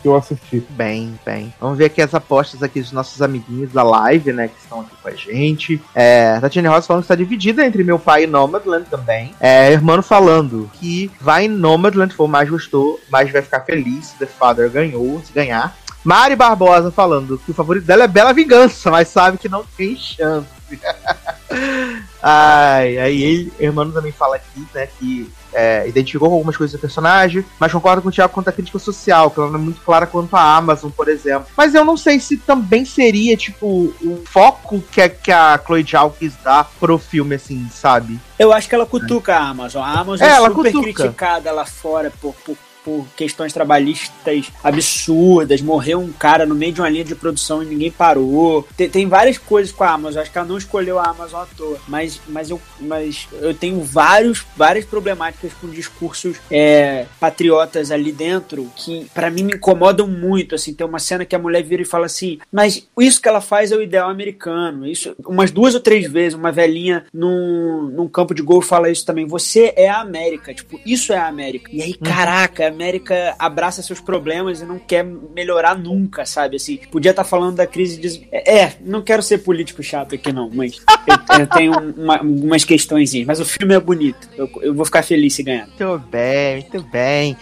que 0.02 0.08
eu 0.08 0.16
assisti. 0.16 0.64
Bem, 0.72 1.18
bem. 1.26 1.54
Vamos 1.60 1.78
ver 1.78 1.86
aqui 1.86 2.02
as 2.02 2.14
apostas 2.14 2.64
aqui 2.64 2.82
dos 2.82 2.92
nossos 2.92 3.22
amiguinhos 3.22 3.72
da 3.72 3.84
live, 3.84 4.34
né, 4.34 4.48
que 4.48 4.60
estão 4.60 4.82
aqui 4.82 4.92
com 5.02 5.08
a 5.08 5.14
gente. 5.14 5.82
É, 5.94 6.40
Tatiane 6.40 6.68
Rosa 6.68 6.88
falando 6.88 7.04
que 7.04 7.06
está 7.06 7.16
dividida 7.16 7.66
entre 7.66 7.84
meu 7.84 8.00
pai 8.00 8.24
e 8.24 8.28
Nomadland 8.28 8.90
também. 8.90 9.34
É, 9.40 9.72
Hermano 9.72 10.04
falando 10.04 10.70
que 10.74 11.12
vai 11.20 11.46
em 11.46 11.50
Nomadland, 11.50 12.14
for 12.14 12.28
mais 12.28 12.50
gostou, 12.50 13.00
mas 13.10 13.32
vai 13.32 13.42
ficar 13.42 13.62
feliz 13.62 14.08
se 14.08 14.18
The 14.18 14.26
Father 14.26 14.70
ganhou, 14.70 15.22
se 15.24 15.32
ganhar. 15.32 15.76
Mari 16.04 16.36
Barbosa 16.36 16.90
falando 16.90 17.38
que 17.38 17.52
o 17.52 17.54
favorito 17.54 17.86
dela 17.86 18.06
é 18.06 18.08
Bela 18.08 18.34
Vingança, 18.34 18.90
mas 18.90 19.10
sabe 19.10 19.38
que 19.38 19.50
não 19.50 19.66
tem 19.76 19.96
chance. 19.96 20.57
Ai, 22.22 22.98
aí 22.98 23.24
ele, 23.24 23.54
Hermano 23.60 23.92
também 23.92 24.12
fala 24.12 24.36
aqui, 24.36 24.68
né, 24.74 24.88
que 25.00 25.32
é, 25.54 25.88
identificou 25.88 26.32
algumas 26.32 26.58
coisas 26.58 26.78
do 26.78 26.82
personagem, 26.82 27.44
mas 27.60 27.72
concordo 27.72 28.02
com 28.02 28.10
o 28.10 28.12
Thiago 28.12 28.34
quanto 28.34 28.50
à 28.50 28.52
crítica 28.52 28.78
social, 28.80 29.32
que 29.32 29.40
ela 29.40 29.50
não 29.50 29.60
é 29.60 29.62
muito 29.62 29.82
clara 29.82 30.06
quanto 30.06 30.36
a 30.36 30.56
Amazon, 30.56 30.92
por 30.92 31.08
exemplo. 31.08 31.48
Mas 31.56 31.74
eu 31.74 31.86
não 31.86 31.96
sei 31.96 32.20
se 32.20 32.38
também 32.38 32.86
seria, 32.86 33.36
tipo, 33.38 33.94
o 34.02 34.24
foco 34.26 34.82
que 34.92 35.02
a, 35.02 35.10
que 35.10 35.32
a 35.32 35.60
Chloe 35.66 35.84
Zhao 35.84 36.12
quis 36.12 36.36
dar 36.44 36.70
pro 36.80 36.98
filme, 36.98 37.36
assim, 37.36 37.68
sabe? 37.72 38.20
Eu 38.38 38.52
acho 38.54 38.68
que 38.68 38.76
ela 38.76 38.86
cutuca 38.86 39.36
a 39.36 39.50
Amazon. 39.50 39.84
A 39.84 40.00
Amazon 40.00 40.28
É, 40.28 40.32
é, 40.32 40.36
super 40.38 40.54
cutuca. 40.54 40.94
criticada 40.94 41.52
lá 41.52 41.66
fora 41.66 42.12
por, 42.22 42.36
por, 42.46 42.58
por 42.88 43.06
questões 43.18 43.52
trabalhistas 43.52 44.50
absurdas. 44.64 45.62
Morreu 45.62 46.00
um 46.00 46.14
cara 46.14 46.46
no 46.46 46.56
meio 46.56 46.72
de 46.72 46.80
uma 46.80 46.88
linha 46.88 47.04
de 47.04 47.16
produção 47.16 47.62
e 47.62 47.66
ninguém 47.66 47.92
parou. 47.92 48.66
Tem, 48.78 48.88
tem 48.90 49.06
várias 49.10 49.38
coisas 49.38 49.74
com 49.74 49.84
a 49.84 49.92
Amazon. 49.92 50.22
Acho 50.22 50.32
que 50.32 50.38
ela 50.38 50.48
não 50.48 50.58
escolheu 50.58 50.98
a 50.98 51.10
Amazon 51.10 51.42
à 51.42 51.46
toa. 51.46 51.78
Mas, 51.86 52.22
mas, 52.30 52.50
eu, 52.50 52.62
mas 52.80 53.28
eu 53.42 53.54
tenho 53.54 53.84
vários, 53.84 54.46
várias 54.56 54.86
problemáticas 54.86 55.52
com 55.60 55.68
discursos 55.68 56.38
é, 56.50 57.08
patriotas 57.20 57.92
ali 57.92 58.14
dentro 58.14 58.72
que, 58.78 59.06
pra 59.14 59.30
mim, 59.30 59.44
me 59.44 59.56
incomodam 59.56 60.08
muito. 60.08 60.56
Assim, 60.56 60.74
tem 60.74 60.88
uma 60.88 61.00
cena 61.00 61.26
que 61.26 61.36
a 61.36 61.40
mulher 61.40 61.64
vira 61.64 61.82
e 61.82 61.86
fala 61.86 62.06
assim: 62.06 62.40
Mas 62.50 62.88
isso 62.98 63.22
que 63.22 63.28
ela 63.28 63.42
faz 63.42 63.74
é 63.74 63.76
o 63.76 63.82
ideal 63.82 64.10
americano. 64.10 64.88
Isso, 64.88 65.14
umas 65.26 65.52
duas 65.52 65.76
ou 65.76 65.82
três 65.82 66.10
vezes, 66.10 66.40
uma 66.40 66.54
velhinha 66.54 67.06
num, 67.14 67.92
num 67.94 68.08
campo 68.08 68.34
de 68.34 68.42
golfe 68.42 68.70
fala 68.70 68.90
isso 68.90 69.06
também. 69.06 69.26
Você 69.26 69.74
é 69.76 69.90
a 69.90 70.00
América. 70.00 70.54
Tipo, 70.54 70.80
isso 70.86 71.12
é 71.12 71.18
a 71.18 71.28
América. 71.28 71.70
E 71.74 71.82
aí, 71.82 71.94
caraca, 71.94 72.64
a 72.64 72.77
América 72.78 73.36
abraça 73.40 73.82
seus 73.82 74.00
problemas 74.00 74.62
e 74.62 74.66
não 74.66 74.78
quer 74.78 75.04
melhorar 75.04 75.78
nunca, 75.78 76.26
sabe? 76.26 76.58
Assim, 76.58 76.80
podia 76.92 77.12
estar 77.12 77.24
falando 77.24 77.56
da 77.56 77.66
crise 77.66 78.00
de. 78.00 78.28
É, 78.32 78.74
não 78.82 79.02
quero 79.02 79.24
ser 79.24 79.40
político 79.40 79.82
chato 79.82 80.14
aqui, 80.14 80.32
não, 80.32 80.50
mas 80.54 80.80
eu, 81.08 81.40
eu 81.40 81.48
tenho 81.48 81.74
uma, 81.98 82.22
umas 82.22 82.64
questões, 82.64 83.12
mas 83.26 83.40
o 83.40 83.46
filme 83.46 83.74
é 83.74 83.80
bonito. 83.80 84.30
Eu, 84.38 84.50
eu 84.62 84.74
vou 84.74 84.86
ficar 84.86 85.04
feliz 85.04 85.34
se 85.34 85.44
ganhar. 85.44 85.68
Muito 85.68 86.00
bem, 86.10 86.62
muito 86.62 86.88
bem. 86.90 87.38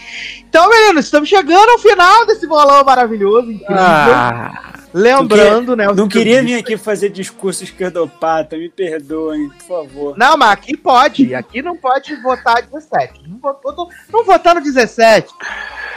Então, 0.47 0.69
meninos, 0.69 1.05
estamos 1.05 1.27
chegando 1.27 1.69
ao 1.69 1.79
final 1.79 2.25
desse 2.25 2.47
bolão 2.47 2.83
maravilhoso, 2.83 3.51
incrível. 3.51 3.75
Ah, 3.77 4.84
Lembrando, 4.97 5.75
né? 5.75 5.89
os 5.89 5.97
Não 5.97 6.07
queria 6.07 6.41
vir 6.41 6.55
aqui 6.55 6.77
fazer 6.77 7.09
discurso 7.09 7.65
esquerdopata, 7.65 8.55
me 8.55 8.69
perdoem, 8.69 9.49
por 9.49 9.67
favor. 9.67 10.17
Não, 10.17 10.37
mas 10.37 10.51
aqui 10.51 10.77
pode. 10.77 11.35
Aqui 11.35 11.61
não 11.61 11.75
pode 11.75 12.15
votar 12.21 12.61
17. 12.61 13.27
Não, 13.27 13.37
votou, 13.39 13.89
não 14.09 14.23
votar 14.23 14.55
no 14.55 14.61
17. 14.61 15.27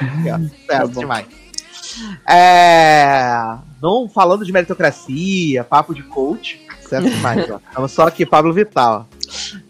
Aqui, 0.00 0.30
ó, 0.32 0.66
certo 0.66 0.88
bom. 0.88 1.00
demais. 1.00 1.26
É, 2.28 3.56
não 3.80 4.08
falando 4.08 4.44
de 4.44 4.50
meritocracia, 4.50 5.62
papo 5.62 5.94
de 5.94 6.02
coach. 6.02 6.66
Certo 6.80 7.08
demais, 7.08 7.48
ó. 7.48 7.60
Estamos 7.68 7.92
só 7.92 8.08
aqui, 8.08 8.26
Pablo 8.26 8.52
Vital. 8.52 9.06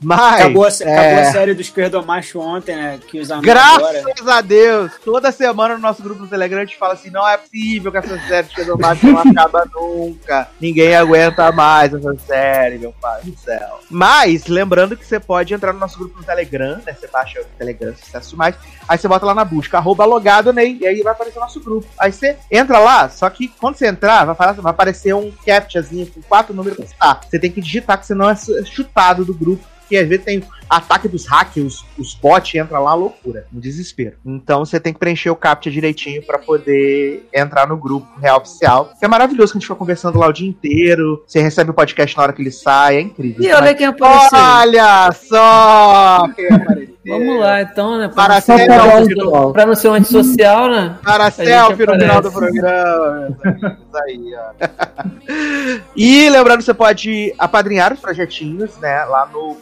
Mas. 0.02 0.40
Acabou, 0.40 0.64
a, 0.64 0.68
é, 0.80 0.98
acabou 0.98 1.20
a 1.28 1.32
série 1.32 1.54
do 1.54 1.60
esquerdomacho 1.60 2.40
ontem, 2.40 2.76
né? 2.76 2.98
Que 3.08 3.20
os 3.20 3.30
amigos 3.30 3.50
agora. 3.56 4.02
Graças 4.02 4.28
a 4.28 4.40
Deus! 4.40 4.92
Toda 5.04 5.32
semana 5.32 5.74
no 5.74 5.80
nosso 5.80 6.02
grupo 6.02 6.22
do 6.22 6.28
Telegram 6.28 6.58
a 6.60 6.64
gente 6.64 6.76
fala 6.78 6.94
assim: 6.94 7.10
não 7.10 7.26
é 7.28 7.36
possível 7.36 7.90
que 7.92 7.98
essa 7.98 8.18
série 8.26 8.44
de 8.44 8.50
Esquerdomacho 8.50 9.06
não 9.06 9.18
acaba 9.18 9.64
nunca. 9.74 10.48
Ninguém 10.60 10.94
aguenta 10.94 11.50
mais 11.52 11.92
essa 11.92 12.14
série, 12.26 12.78
meu 12.78 12.92
pai 13.00 13.20
do 13.22 13.36
céu. 13.38 13.80
Mas, 13.90 14.46
lembrando 14.46 14.96
que 14.96 15.04
você 15.04 15.18
pode 15.18 15.52
entrar 15.54 15.72
no 15.72 15.78
nosso 15.78 15.98
grupo 15.98 16.18
no 16.18 16.24
Telegram, 16.24 16.80
né? 16.86 16.94
Você 16.98 17.06
baixa 17.08 17.40
o 17.40 17.44
Telegram 17.58 17.94
Sucesso 17.96 18.36
Mais. 18.36 18.54
Aí 18.88 18.96
você 18.98 19.08
bota 19.08 19.26
lá 19.26 19.34
na 19.34 19.44
busca, 19.44 19.78
arroba 19.78 20.04
logado 20.04 20.52
Ney, 20.52 20.78
e 20.80 20.86
aí 20.86 21.02
vai 21.02 21.12
aparecer 21.12 21.38
o 21.38 21.42
nosso 21.42 21.60
grupo. 21.60 21.86
Aí 21.98 22.12
você 22.12 22.36
entra 22.50 22.78
lá, 22.78 23.08
só 23.08 23.28
que 23.28 23.48
quando 23.48 23.76
você 23.76 23.86
entrar, 23.86 24.24
vai, 24.24 24.34
falar- 24.34 24.52
vai 24.52 24.70
aparecer 24.70 25.14
um 25.14 25.30
captchazinho 25.44 26.06
com 26.06 26.22
quatro 26.22 26.54
números 26.54 26.76
pra 26.78 26.86
citar. 26.86 27.20
Você 27.28 27.38
tem 27.38 27.50
que 27.50 27.60
digitar, 27.60 27.98
que 27.98 28.06
senão 28.06 28.30
é 28.30 28.36
chutado 28.64 29.24
do 29.24 29.34
grupo. 29.34 29.57
Porque 29.88 29.96
às 29.96 30.06
vezes 30.06 30.24
tem 30.24 30.42
ataque 30.68 31.08
dos 31.08 31.26
hackers, 31.26 31.58
os, 31.66 31.84
os 31.98 32.14
bots 32.14 32.54
entram 32.54 32.82
lá, 32.82 32.94
loucura, 32.94 33.46
um 33.52 33.60
desespero. 33.60 34.16
Então 34.24 34.64
você 34.64 34.78
tem 34.80 34.92
que 34.92 34.98
preencher 34.98 35.30
o 35.30 35.36
captcha 35.36 35.70
direitinho 35.70 36.22
pra 36.22 36.38
poder 36.38 37.28
entrar 37.34 37.66
no 37.66 37.76
grupo 37.76 38.06
real 38.20 38.38
oficial. 38.38 38.92
Que 38.98 39.04
é 39.04 39.08
maravilhoso 39.08 39.52
que 39.52 39.58
a 39.58 39.60
gente 39.60 39.66
fica 39.68 39.78
conversando 39.78 40.18
lá 40.18 40.26
o 40.28 40.32
dia 40.32 40.48
inteiro. 40.48 41.22
Você 41.26 41.40
recebe 41.40 41.70
o 41.70 41.74
podcast 41.74 42.16
na 42.16 42.22
hora 42.22 42.32
que 42.32 42.42
ele 42.42 42.50
sai, 42.50 42.96
é 42.96 43.00
incrível. 43.00 43.44
e 43.44 43.52
olha 43.52 43.74
quem 43.74 43.86
apareceu. 43.86 44.38
Olha 44.38 45.12
só 45.12 46.28
quem 46.34 46.46
apareceu. 46.46 46.98
Vamos 47.08 47.40
lá, 47.40 47.62
então, 47.62 47.96
né? 47.96 48.08
Para 48.14 48.34
não 48.34 48.40
ser 48.42 48.58
ser- 48.58 48.70
antissocial. 48.70 49.52
pra 49.52 49.66
não 49.66 49.74
ser 49.74 49.88
um 49.88 49.94
antissocial, 49.94 50.68
né? 50.68 50.98
Para 51.02 51.30
selfie 51.30 51.86
no 51.86 51.98
final 51.98 52.20
do 52.20 52.30
programa. 52.30 53.20
meus 53.30 53.44
amigos, 53.44 53.94
aí, 53.94 54.34
ó. 54.36 55.80
e 55.96 56.28
lembrando, 56.28 56.62
você 56.62 56.74
pode 56.74 57.34
apadrinhar 57.38 57.94
os 57.94 58.00
projetinhos, 58.00 58.76
né? 58.78 59.04
Lá 59.06 59.26
no 59.32 59.54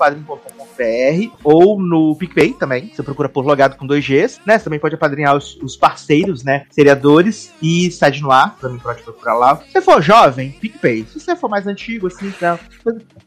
padrim.com.br 0.76 1.36
ou 1.42 1.80
no 1.80 2.14
PicPay 2.16 2.52
também. 2.52 2.92
Você 2.94 3.02
procura 3.02 3.28
por 3.28 3.44
logado 3.44 3.76
com 3.76 3.86
dois 3.86 4.06
Gs, 4.06 4.40
né? 4.46 4.58
Você 4.58 4.64
também 4.64 4.78
pode 4.78 4.94
apadrinhar 4.94 5.36
os, 5.36 5.56
os 5.62 5.76
parceiros, 5.76 6.44
né? 6.44 6.66
Seriadores 6.70 7.52
e 7.62 7.90
Sede 7.90 8.22
no 8.22 8.30
Ar. 8.30 8.56
Também 8.60 8.78
pode 8.78 9.02
procurar 9.02 9.34
lá. 9.34 9.56
Se 9.56 9.72
você 9.72 9.80
for 9.80 10.02
jovem, 10.02 10.50
PicPay. 10.52 11.06
Se 11.06 11.18
você 11.18 11.34
for 11.34 11.48
mais 11.48 11.66
antigo, 11.66 12.06
assim, 12.06 12.32
né? 12.40 12.58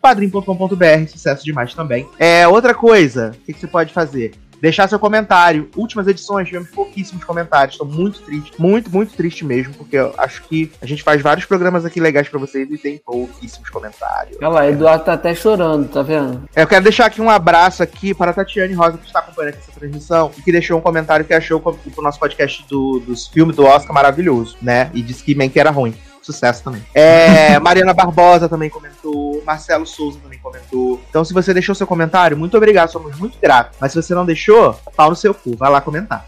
padrim.com.br. 0.02 1.08
Sucesso 1.08 1.44
demais 1.44 1.74
também. 1.74 2.08
É, 2.18 2.48
outra 2.48 2.74
coisa, 2.74 3.32
o 3.36 3.46
que, 3.46 3.54
que 3.54 3.60
você 3.60 3.68
pode 3.68 3.94
fazer? 3.94 4.34
Deixar 4.62 4.88
seu 4.88 5.00
comentário. 5.00 5.70
Últimas 5.76 6.08
edições 6.08 6.48
tivemos 6.48 6.70
pouquíssimos 6.70 7.24
comentários. 7.24 7.76
Estou 7.76 7.88
muito 7.88 8.22
triste, 8.22 8.54
muito, 8.60 8.90
muito 8.90 9.14
triste 9.14 9.46
mesmo, 9.46 9.74
porque 9.74 9.98
eu 9.98 10.14
acho 10.18 10.44
que 10.44 10.72
a 10.82 10.86
gente 10.86 11.04
faz 11.04 11.22
vários 11.22 11.46
programas 11.46 11.86
aqui 11.86 12.00
legais 12.00 12.28
pra 12.28 12.40
vocês 12.40 12.70
e 12.70 12.78
tem 12.78 12.98
pouquíssimos 12.98 13.70
comentários. 13.70 14.38
Olha 14.40 14.50
lá, 14.50 14.68
Eduardo 14.70 15.06
tá 15.06 15.14
até 15.14 15.34
chorando, 15.34 15.90
tá 15.90 16.02
vendo? 16.02 16.44
Eu 16.56 16.68
quero 16.68 16.84
deixar 16.84 17.06
aqui 17.06 17.22
um 17.22 17.30
abraço 17.30 17.82
aqui 17.84 18.14
para 18.14 18.32
a 18.32 18.34
Tatiane 18.34 18.74
Rosa, 18.74 18.98
que 18.98 19.08
está 19.08 19.20
acompanhando 19.20 19.54
aqui 19.54 19.60
essa 19.62 19.80
transmissão, 19.80 20.32
e 20.38 20.42
que 20.42 20.52
deixou 20.52 20.78
um 20.78 20.82
comentário 20.82 21.26
que 21.26 21.34
achou 21.34 21.62
o 21.64 22.00
o 22.00 22.02
nosso 22.02 22.20
podcast 22.20 22.66
do, 22.68 23.00
dos 23.00 23.28
filmes 23.28 23.56
do 23.56 23.66
Oscar 23.66 23.94
maravilhoso, 23.94 24.58
né? 24.62 24.90
E 24.94 25.02
disse 25.02 25.24
que 25.24 25.36
Man 25.36 25.50
que 25.50 25.60
era 25.60 25.70
ruim. 25.70 25.94
Sucesso 26.32 26.64
também. 26.64 26.84
É, 26.94 27.58
Mariana 27.58 27.92
Barbosa 27.92 28.48
também 28.48 28.70
comentou, 28.70 29.42
Marcelo 29.44 29.86
Souza 29.86 30.20
também 30.22 30.38
comentou. 30.38 31.02
Então, 31.10 31.26
se 31.26 31.34
você 31.34 31.54
deixou 31.54 31.74
seu 31.74 31.88
comentário, 31.88 32.38
muito 32.38 32.56
obrigado, 32.56 32.92
somos 32.92 33.18
muito 33.18 33.40
gratos. 33.42 33.78
Mas 33.82 33.92
se 33.92 34.02
você 34.02 34.14
não 34.14 34.26
deixou, 34.26 34.80
pau 34.96 35.10
no 35.10 35.16
seu 35.16 35.34
cu, 35.34 35.56
vai 35.58 35.72
lá 35.72 35.82
comentar. 35.82 36.24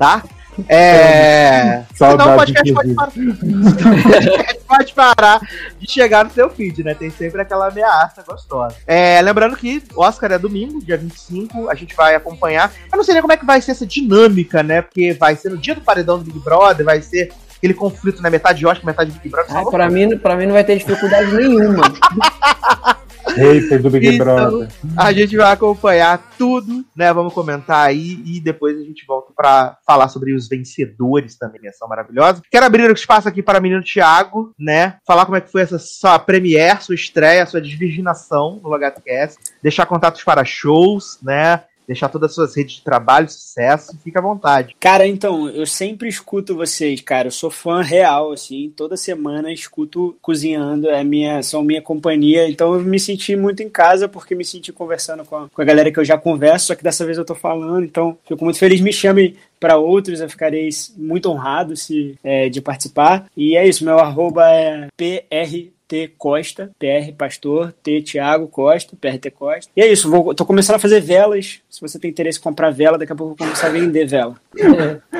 Tá? 0.00 0.24
É. 0.68 1.84
Senão 1.94 2.14
o 2.14 2.18
Saudade, 2.18 2.36
podcast 2.38 2.72
pode 2.72 2.94
parar. 2.94 3.10
Senão 3.12 3.92
o 3.94 4.02
podcast 4.02 4.64
pode 4.66 4.94
parar 4.94 5.40
de 5.78 5.90
chegar 5.90 6.24
no 6.24 6.30
seu 6.32 6.50
feed, 6.50 6.82
né? 6.82 6.94
Tem 6.94 7.10
sempre 7.10 7.42
aquela 7.42 7.68
ameaça 7.68 8.24
gostosa. 8.26 8.74
É, 8.84 9.20
lembrando 9.22 9.56
que 9.56 9.80
o 9.94 10.02
Oscar 10.02 10.32
é 10.32 10.38
domingo, 10.38 10.84
dia 10.84 10.96
25, 10.96 11.70
a 11.70 11.74
gente 11.74 11.94
vai 11.94 12.16
acompanhar. 12.16 12.72
Eu 12.90 12.96
não 12.96 13.04
sei 13.04 13.14
nem 13.14 13.22
como 13.22 13.32
é 13.32 13.36
que 13.36 13.46
vai 13.46 13.60
ser 13.60 13.70
essa 13.72 13.86
dinâmica, 13.86 14.62
né? 14.64 14.82
Porque 14.82 15.12
vai 15.12 15.36
ser 15.36 15.50
no 15.50 15.58
dia 15.58 15.74
do 15.74 15.80
paredão 15.82 16.18
do 16.18 16.24
Big 16.24 16.40
Brother, 16.40 16.84
vai 16.84 17.00
ser 17.00 17.32
aquele 17.66 17.74
conflito, 17.74 18.22
né? 18.22 18.30
Metade 18.30 18.60
de 18.60 18.66
Oscar, 18.66 18.86
metade 18.86 19.10
de 19.10 19.18
Big 19.18 19.28
Brother. 19.28 19.56
Ah, 19.56 19.64
pra, 19.64 19.90
mim, 19.90 20.16
pra 20.16 20.36
mim 20.36 20.46
não 20.46 20.54
vai 20.54 20.64
ter 20.64 20.78
dificuldade 20.78 21.34
nenhuma. 21.34 21.82
Hater 23.36 23.82
do 23.82 23.90
Big 23.90 24.14
Então, 24.14 24.24
Brother. 24.24 24.68
A 24.96 25.12
gente 25.12 25.36
vai 25.36 25.52
acompanhar 25.52 26.30
tudo, 26.38 26.84
né? 26.96 27.12
Vamos 27.12 27.34
comentar 27.34 27.86
aí 27.86 28.22
e 28.24 28.40
depois 28.40 28.78
a 28.78 28.82
gente 28.82 29.04
volta 29.06 29.32
pra 29.36 29.76
falar 29.86 30.08
sobre 30.08 30.32
os 30.32 30.48
vencedores 30.48 31.36
também, 31.36 31.60
que 31.60 31.72
são 31.72 31.86
maravilhosos. 31.86 32.40
Quero 32.50 32.64
abrir 32.64 32.88
o 32.88 32.94
espaço 32.94 33.28
aqui 33.28 33.42
para 33.42 33.58
o 33.58 33.62
menino 33.62 33.82
Thiago, 33.82 34.54
né? 34.58 34.96
Falar 35.06 35.26
como 35.26 35.36
é 35.36 35.40
que 35.42 35.52
foi 35.52 35.60
essa 35.60 35.78
sua 35.78 36.18
premiere, 36.18 36.80
sua 36.80 36.94
estreia, 36.94 37.44
sua 37.44 37.60
desvirginação 37.60 38.58
no 38.62 38.70
LogadoCast, 38.70 39.38
deixar 39.62 39.84
contatos 39.84 40.24
para 40.24 40.44
shows, 40.44 41.18
né? 41.22 41.62
Deixar 41.86 42.08
todas 42.08 42.30
as 42.30 42.34
suas 42.34 42.56
redes 42.56 42.76
de 42.76 42.82
trabalho, 42.82 43.28
sucesso, 43.28 43.96
fica 44.02 44.18
à 44.18 44.22
vontade. 44.22 44.76
Cara, 44.80 45.06
então, 45.06 45.48
eu 45.48 45.66
sempre 45.66 46.08
escuto 46.08 46.54
vocês, 46.54 47.00
cara. 47.00 47.28
Eu 47.28 47.32
sou 47.32 47.50
fã 47.50 47.82
real, 47.82 48.32
assim. 48.32 48.72
Toda 48.76 48.96
semana 48.96 49.52
escuto 49.52 50.16
cozinhando, 50.20 50.88
é 50.88 51.02
minha, 51.04 51.42
são 51.42 51.62
minha 51.62 51.82
companhia. 51.82 52.48
Então 52.48 52.74
eu 52.74 52.80
me 52.80 52.98
senti 52.98 53.36
muito 53.36 53.62
em 53.62 53.68
casa 53.68 54.08
porque 54.08 54.34
me 54.34 54.44
senti 54.44 54.72
conversando 54.72 55.24
com 55.24 55.36
a, 55.36 55.48
com 55.48 55.62
a 55.62 55.64
galera 55.64 55.90
que 55.90 55.98
eu 55.98 56.04
já 56.04 56.18
converso, 56.18 56.66
só 56.66 56.74
que 56.74 56.82
dessa 56.82 57.04
vez 57.04 57.18
eu 57.18 57.24
tô 57.24 57.34
falando. 57.34 57.84
Então 57.84 58.18
fico 58.26 58.44
muito 58.44 58.58
feliz. 58.58 58.80
Me 58.80 58.92
chame 58.92 59.36
para 59.58 59.76
outros, 59.76 60.20
eu 60.20 60.28
ficarei 60.28 60.68
muito 60.96 61.30
honrado 61.30 61.76
se, 61.76 62.18
é, 62.22 62.48
de 62.48 62.60
participar. 62.60 63.26
E 63.36 63.56
é 63.56 63.66
isso, 63.66 63.84
meu 63.84 63.98
arroba 63.98 64.44
é 64.50 64.88
PR 64.96 65.75
T 65.88 66.12
Costa, 66.18 66.70
PR 66.78 67.12
Pastor, 67.16 67.72
T 67.82 68.02
Thiago 68.02 68.48
Costa, 68.48 68.96
PRT 69.00 69.30
Costa. 69.30 69.70
E 69.76 69.80
é 69.80 69.90
isso, 69.90 70.10
vou, 70.10 70.34
tô 70.34 70.44
começando 70.44 70.76
a 70.76 70.80
fazer 70.80 71.00
velas. 71.00 71.60
Se 71.68 71.80
você 71.80 71.98
tem 71.98 72.10
interesse 72.10 72.38
em 72.38 72.42
comprar 72.42 72.70
vela, 72.70 72.98
daqui 72.98 73.12
a 73.12 73.16
pouco 73.16 73.32
eu 73.32 73.36
vou 73.36 73.46
começar 73.46 73.68
a 73.68 73.70
vender 73.70 74.06
vela. 74.06 74.36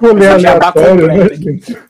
Rolê 0.00 0.28
aleatório, 0.28 1.06
né, 1.06 1.28
completo. 1.28 1.82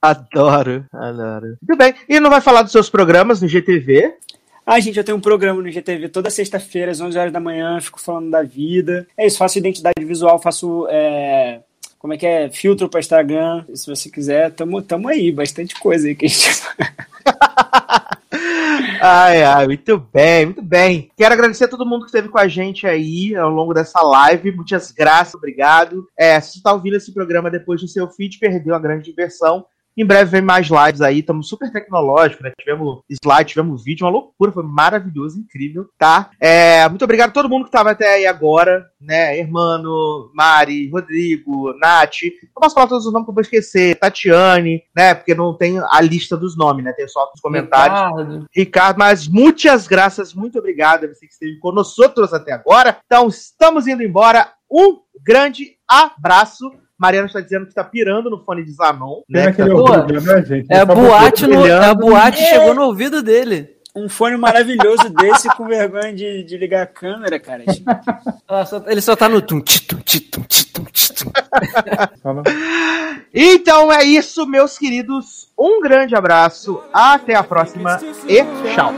Adoro, 0.00 0.84
adoro. 0.92 1.58
Muito 1.60 1.78
bem. 1.78 1.94
E 2.08 2.20
não 2.20 2.30
vai 2.30 2.40
falar 2.40 2.62
dos 2.62 2.72
seus 2.72 2.88
programas 2.88 3.42
no 3.42 3.48
GTV? 3.48 4.14
Ah, 4.64 4.78
gente, 4.80 4.98
eu 4.98 5.04
tenho 5.04 5.16
um 5.16 5.20
programa 5.20 5.62
no 5.62 5.70
GTV 5.70 6.08
toda 6.10 6.28
sexta-feira, 6.30 6.92
às 6.92 7.00
11 7.00 7.18
horas 7.18 7.32
da 7.32 7.40
manhã, 7.40 7.80
fico 7.80 8.00
falando 8.00 8.30
da 8.30 8.42
vida. 8.42 9.06
É 9.16 9.26
isso, 9.26 9.38
faço 9.38 9.58
identidade 9.58 10.04
visual, 10.04 10.38
faço. 10.38 10.86
é, 10.90 11.60
como 11.98 12.12
é 12.12 12.16
que 12.16 12.26
é? 12.26 12.50
Filtro 12.50 12.88
para 12.88 13.00
Instagram. 13.00 13.64
Se 13.74 13.86
você 13.88 14.10
quiser, 14.10 14.52
tamo, 14.52 14.80
tamo 14.82 15.08
aí, 15.08 15.32
bastante 15.32 15.74
coisa 15.78 16.08
aí 16.08 16.14
que 16.14 16.26
a 16.26 16.28
gente. 16.28 16.48
Ai, 19.00 19.44
ai, 19.44 19.66
muito 19.66 19.96
bem, 20.12 20.46
muito 20.46 20.62
bem. 20.62 21.10
Quero 21.16 21.32
agradecer 21.32 21.64
a 21.64 21.68
todo 21.68 21.86
mundo 21.86 22.00
que 22.00 22.06
esteve 22.06 22.28
com 22.28 22.38
a 22.38 22.48
gente 22.48 22.86
aí 22.86 23.34
ao 23.36 23.48
longo 23.48 23.72
dessa 23.72 24.02
live. 24.02 24.50
Muitas 24.50 24.90
graças, 24.90 25.34
obrigado. 25.34 26.06
É, 26.16 26.40
se 26.40 26.52
você 26.52 26.58
está 26.58 26.72
ouvindo 26.72 26.96
esse 26.96 27.12
programa 27.12 27.50
depois 27.50 27.80
do 27.80 27.86
seu 27.86 28.08
feed, 28.08 28.38
perdeu 28.38 28.74
a 28.74 28.78
grande 28.78 29.04
diversão. 29.04 29.64
Em 29.98 30.06
breve 30.06 30.30
vem 30.30 30.42
mais 30.42 30.68
lives 30.68 31.00
aí, 31.00 31.18
estamos 31.18 31.48
super 31.48 31.72
tecnológicos, 31.72 32.44
né? 32.44 32.52
Tivemos 32.56 33.02
slide, 33.10 33.48
tivemos 33.48 33.82
vídeo, 33.82 34.06
uma 34.06 34.12
loucura, 34.12 34.52
foi 34.52 34.62
maravilhoso, 34.62 35.40
incrível, 35.40 35.88
tá? 35.98 36.30
É, 36.40 36.88
muito 36.88 37.04
obrigado 37.04 37.30
a 37.30 37.32
todo 37.32 37.48
mundo 37.48 37.64
que 37.64 37.68
estava 37.68 37.90
até 37.90 38.14
aí 38.14 38.24
agora, 38.24 38.86
né? 39.00 39.36
Hermano, 39.36 40.30
Mari, 40.32 40.88
Rodrigo, 40.88 41.74
Nath. 41.80 42.22
Eu 42.22 42.48
posso 42.54 42.76
falar 42.76 42.86
todos 42.86 43.06
os 43.06 43.12
nomes 43.12 43.26
que 43.26 43.30
eu 43.30 43.34
vou 43.34 43.42
esquecer, 43.42 43.96
Tatiane, 43.96 44.84
né? 44.94 45.14
Porque 45.14 45.34
não 45.34 45.52
tem 45.52 45.80
a 45.90 46.00
lista 46.00 46.36
dos 46.36 46.56
nomes, 46.56 46.84
né? 46.84 46.92
Tem 46.92 47.08
só 47.08 47.28
os 47.34 47.40
comentários. 47.40 47.98
Ricardo. 47.98 48.46
Ricardo, 48.54 48.98
mas 48.98 49.26
muitas 49.26 49.88
graças, 49.88 50.32
muito 50.32 50.60
obrigado 50.60 51.06
a 51.06 51.08
você 51.08 51.26
que 51.26 51.32
esteve 51.32 51.58
conosco 51.58 51.98
até 52.32 52.52
agora. 52.52 52.98
Então, 53.04 53.26
estamos 53.26 53.88
indo 53.88 54.02
embora. 54.02 54.52
Um 54.70 55.00
grande 55.24 55.76
abraço. 55.88 56.70
Mariana 56.98 57.26
está 57.26 57.40
dizendo 57.40 57.64
que 57.64 57.70
está 57.70 57.84
pirando 57.84 58.28
no 58.28 58.44
fone 58.44 58.64
de 58.64 58.72
Zanon. 58.72 59.22
Né, 59.28 59.44
que 59.52 59.62
aquele 59.62 59.70
tá- 59.70 59.76
ouvido, 60.00 60.20
né, 60.20 60.44
gente? 60.44 60.66
É 60.70 60.78
a 60.80 60.84
boate, 60.84 61.46
no, 61.46 61.54
é 61.54 61.56
a 61.72 61.94
brilhando. 61.94 62.00
boate 62.00 62.42
É. 62.42 62.46
chegou 62.50 62.74
no 62.74 62.82
ouvido 62.82 63.22
dele. 63.22 63.70
Um 63.94 64.08
fone 64.08 64.36
maravilhoso 64.36 65.08
desse 65.10 65.48
com 65.56 65.66
vergonha 65.66 66.12
de, 66.14 66.44
de 66.44 66.56
ligar 66.56 66.82
a 66.82 66.86
câmera, 66.86 67.38
cara. 67.40 67.64
Só- 68.66 68.82
ele 68.86 69.00
só 69.00 69.16
tá 69.16 69.28
no 69.28 69.40
tum 69.42 69.60
tum 69.60 69.78
tum 69.88 69.98
tum 70.30 70.42
tum. 70.42 70.78
Então 73.34 73.92
é 73.92 74.04
isso, 74.04 74.46
meus 74.46 74.78
queridos. 74.78 75.48
Um 75.58 75.80
grande 75.82 76.14
abraço. 76.14 76.80
Até 76.92 77.34
a 77.34 77.42
próxima 77.42 77.98
e 78.26 78.42
tchau. 78.74 78.92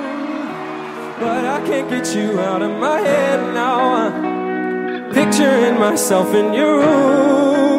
But 1.19 1.45
I 1.45 1.61
can't 1.69 1.89
get 1.91 2.15
you 2.15 2.39
out 2.41 2.63
of 2.63 2.71
my 2.79 3.01
head 3.01 3.41
now. 3.53 3.97
I'm 3.97 5.11
picturing 5.13 5.79
myself 5.79 6.35
in 6.35 6.55
your 6.55 6.81
room. 6.81 7.70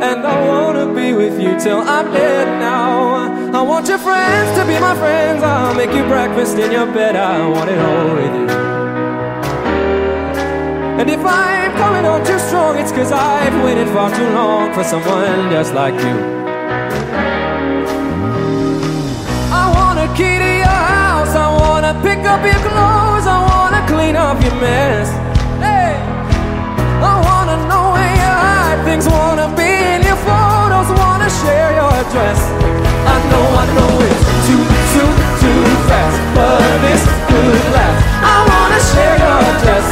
And 0.00 0.24
I 0.24 0.46
wanna 0.46 0.94
be 0.94 1.12
with 1.12 1.40
you 1.40 1.58
till 1.58 1.80
I'm 1.80 2.12
dead 2.12 2.46
now. 2.60 3.34
I 3.52 3.62
want 3.62 3.88
your 3.88 3.98
friends 3.98 4.56
to 4.56 4.64
be 4.64 4.78
my 4.78 4.94
friends. 4.94 5.42
I'll 5.42 5.74
make 5.74 5.90
you 5.90 6.04
breakfast 6.04 6.56
in 6.56 6.70
your 6.70 6.86
bed. 6.86 7.16
I 7.16 7.48
want 7.48 7.68
it 7.68 7.80
all 7.80 8.14
with 8.14 8.34
you. 8.40 8.48
And 11.00 11.10
if 11.10 11.18
I'm 11.24 11.72
coming 11.76 12.06
on 12.06 12.24
too 12.24 12.38
strong, 12.38 12.78
it's 12.78 12.92
cause 12.92 13.10
I've 13.10 13.64
waited 13.64 13.88
far 13.88 14.14
too 14.14 14.30
long 14.30 14.72
for 14.72 14.84
someone 14.84 15.50
just 15.50 15.74
like 15.74 15.94
you. 15.94 16.16
I 19.50 19.64
want 19.74 19.98
a 19.98 20.06
key 20.14 20.38
to 20.44 20.50
your 20.62 20.80
house. 20.94 21.34
I 21.34 21.48
wanna 21.58 21.92
pick 22.06 22.20
up 22.24 22.44
your 22.44 22.62
clothes. 22.70 23.26
I 23.26 23.38
wanna 23.50 23.82
clean 23.88 24.14
up 24.14 24.40
your 24.44 24.54
mess. 24.60 25.27
You 28.70 28.84
things. 28.84 29.08
Wanna 29.08 29.48
be 29.56 29.70
in 29.94 30.02
your 30.02 30.20
photos. 30.28 30.88
Wanna 31.00 31.30
share 31.42 31.72
your 31.78 31.90
address. 32.02 32.40
I 33.14 33.16
know, 33.30 33.46
I 33.62 33.64
know 33.76 33.92
it's 34.08 34.22
too, 34.46 34.62
too, 34.92 35.10
too 35.40 35.60
fast, 35.88 36.18
but 36.34 36.60
this 36.84 37.02
could 37.28 37.64
last. 37.74 37.98
I 38.34 38.36
wanna 38.50 38.80
share 38.92 39.16
your 39.24 39.38
address. 39.50 39.86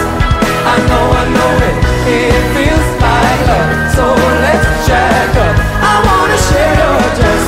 I 0.73 0.77
know, 0.91 1.05
I 1.21 1.25
know 1.37 1.53
it. 1.69 1.77
It 2.19 2.43
feels 2.55 2.89
like 3.05 3.41
love. 3.51 3.71
So 3.97 4.05
let's 4.45 4.67
jack 4.87 5.33
up. 5.47 5.57
I 5.93 5.95
wanna 6.09 6.39
share 6.49 6.75
your 6.83 6.95
address. 7.09 7.45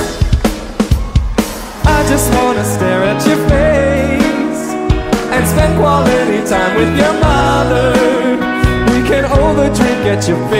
I 1.84 1.98
just 2.12 2.26
wanna 2.36 2.64
stare 2.64 3.02
at 3.12 3.20
your 3.28 3.40
face 3.52 4.62
and 5.34 5.42
spend 5.46 5.72
quality 5.80 6.40
time 6.52 6.72
with 6.78 6.92
your 7.02 7.14
mother. 7.26 7.92
We 8.90 8.98
can 9.08 9.24
overdrink 9.24 10.02
at 10.12 10.26
your 10.28 10.38
favorite 10.48 10.57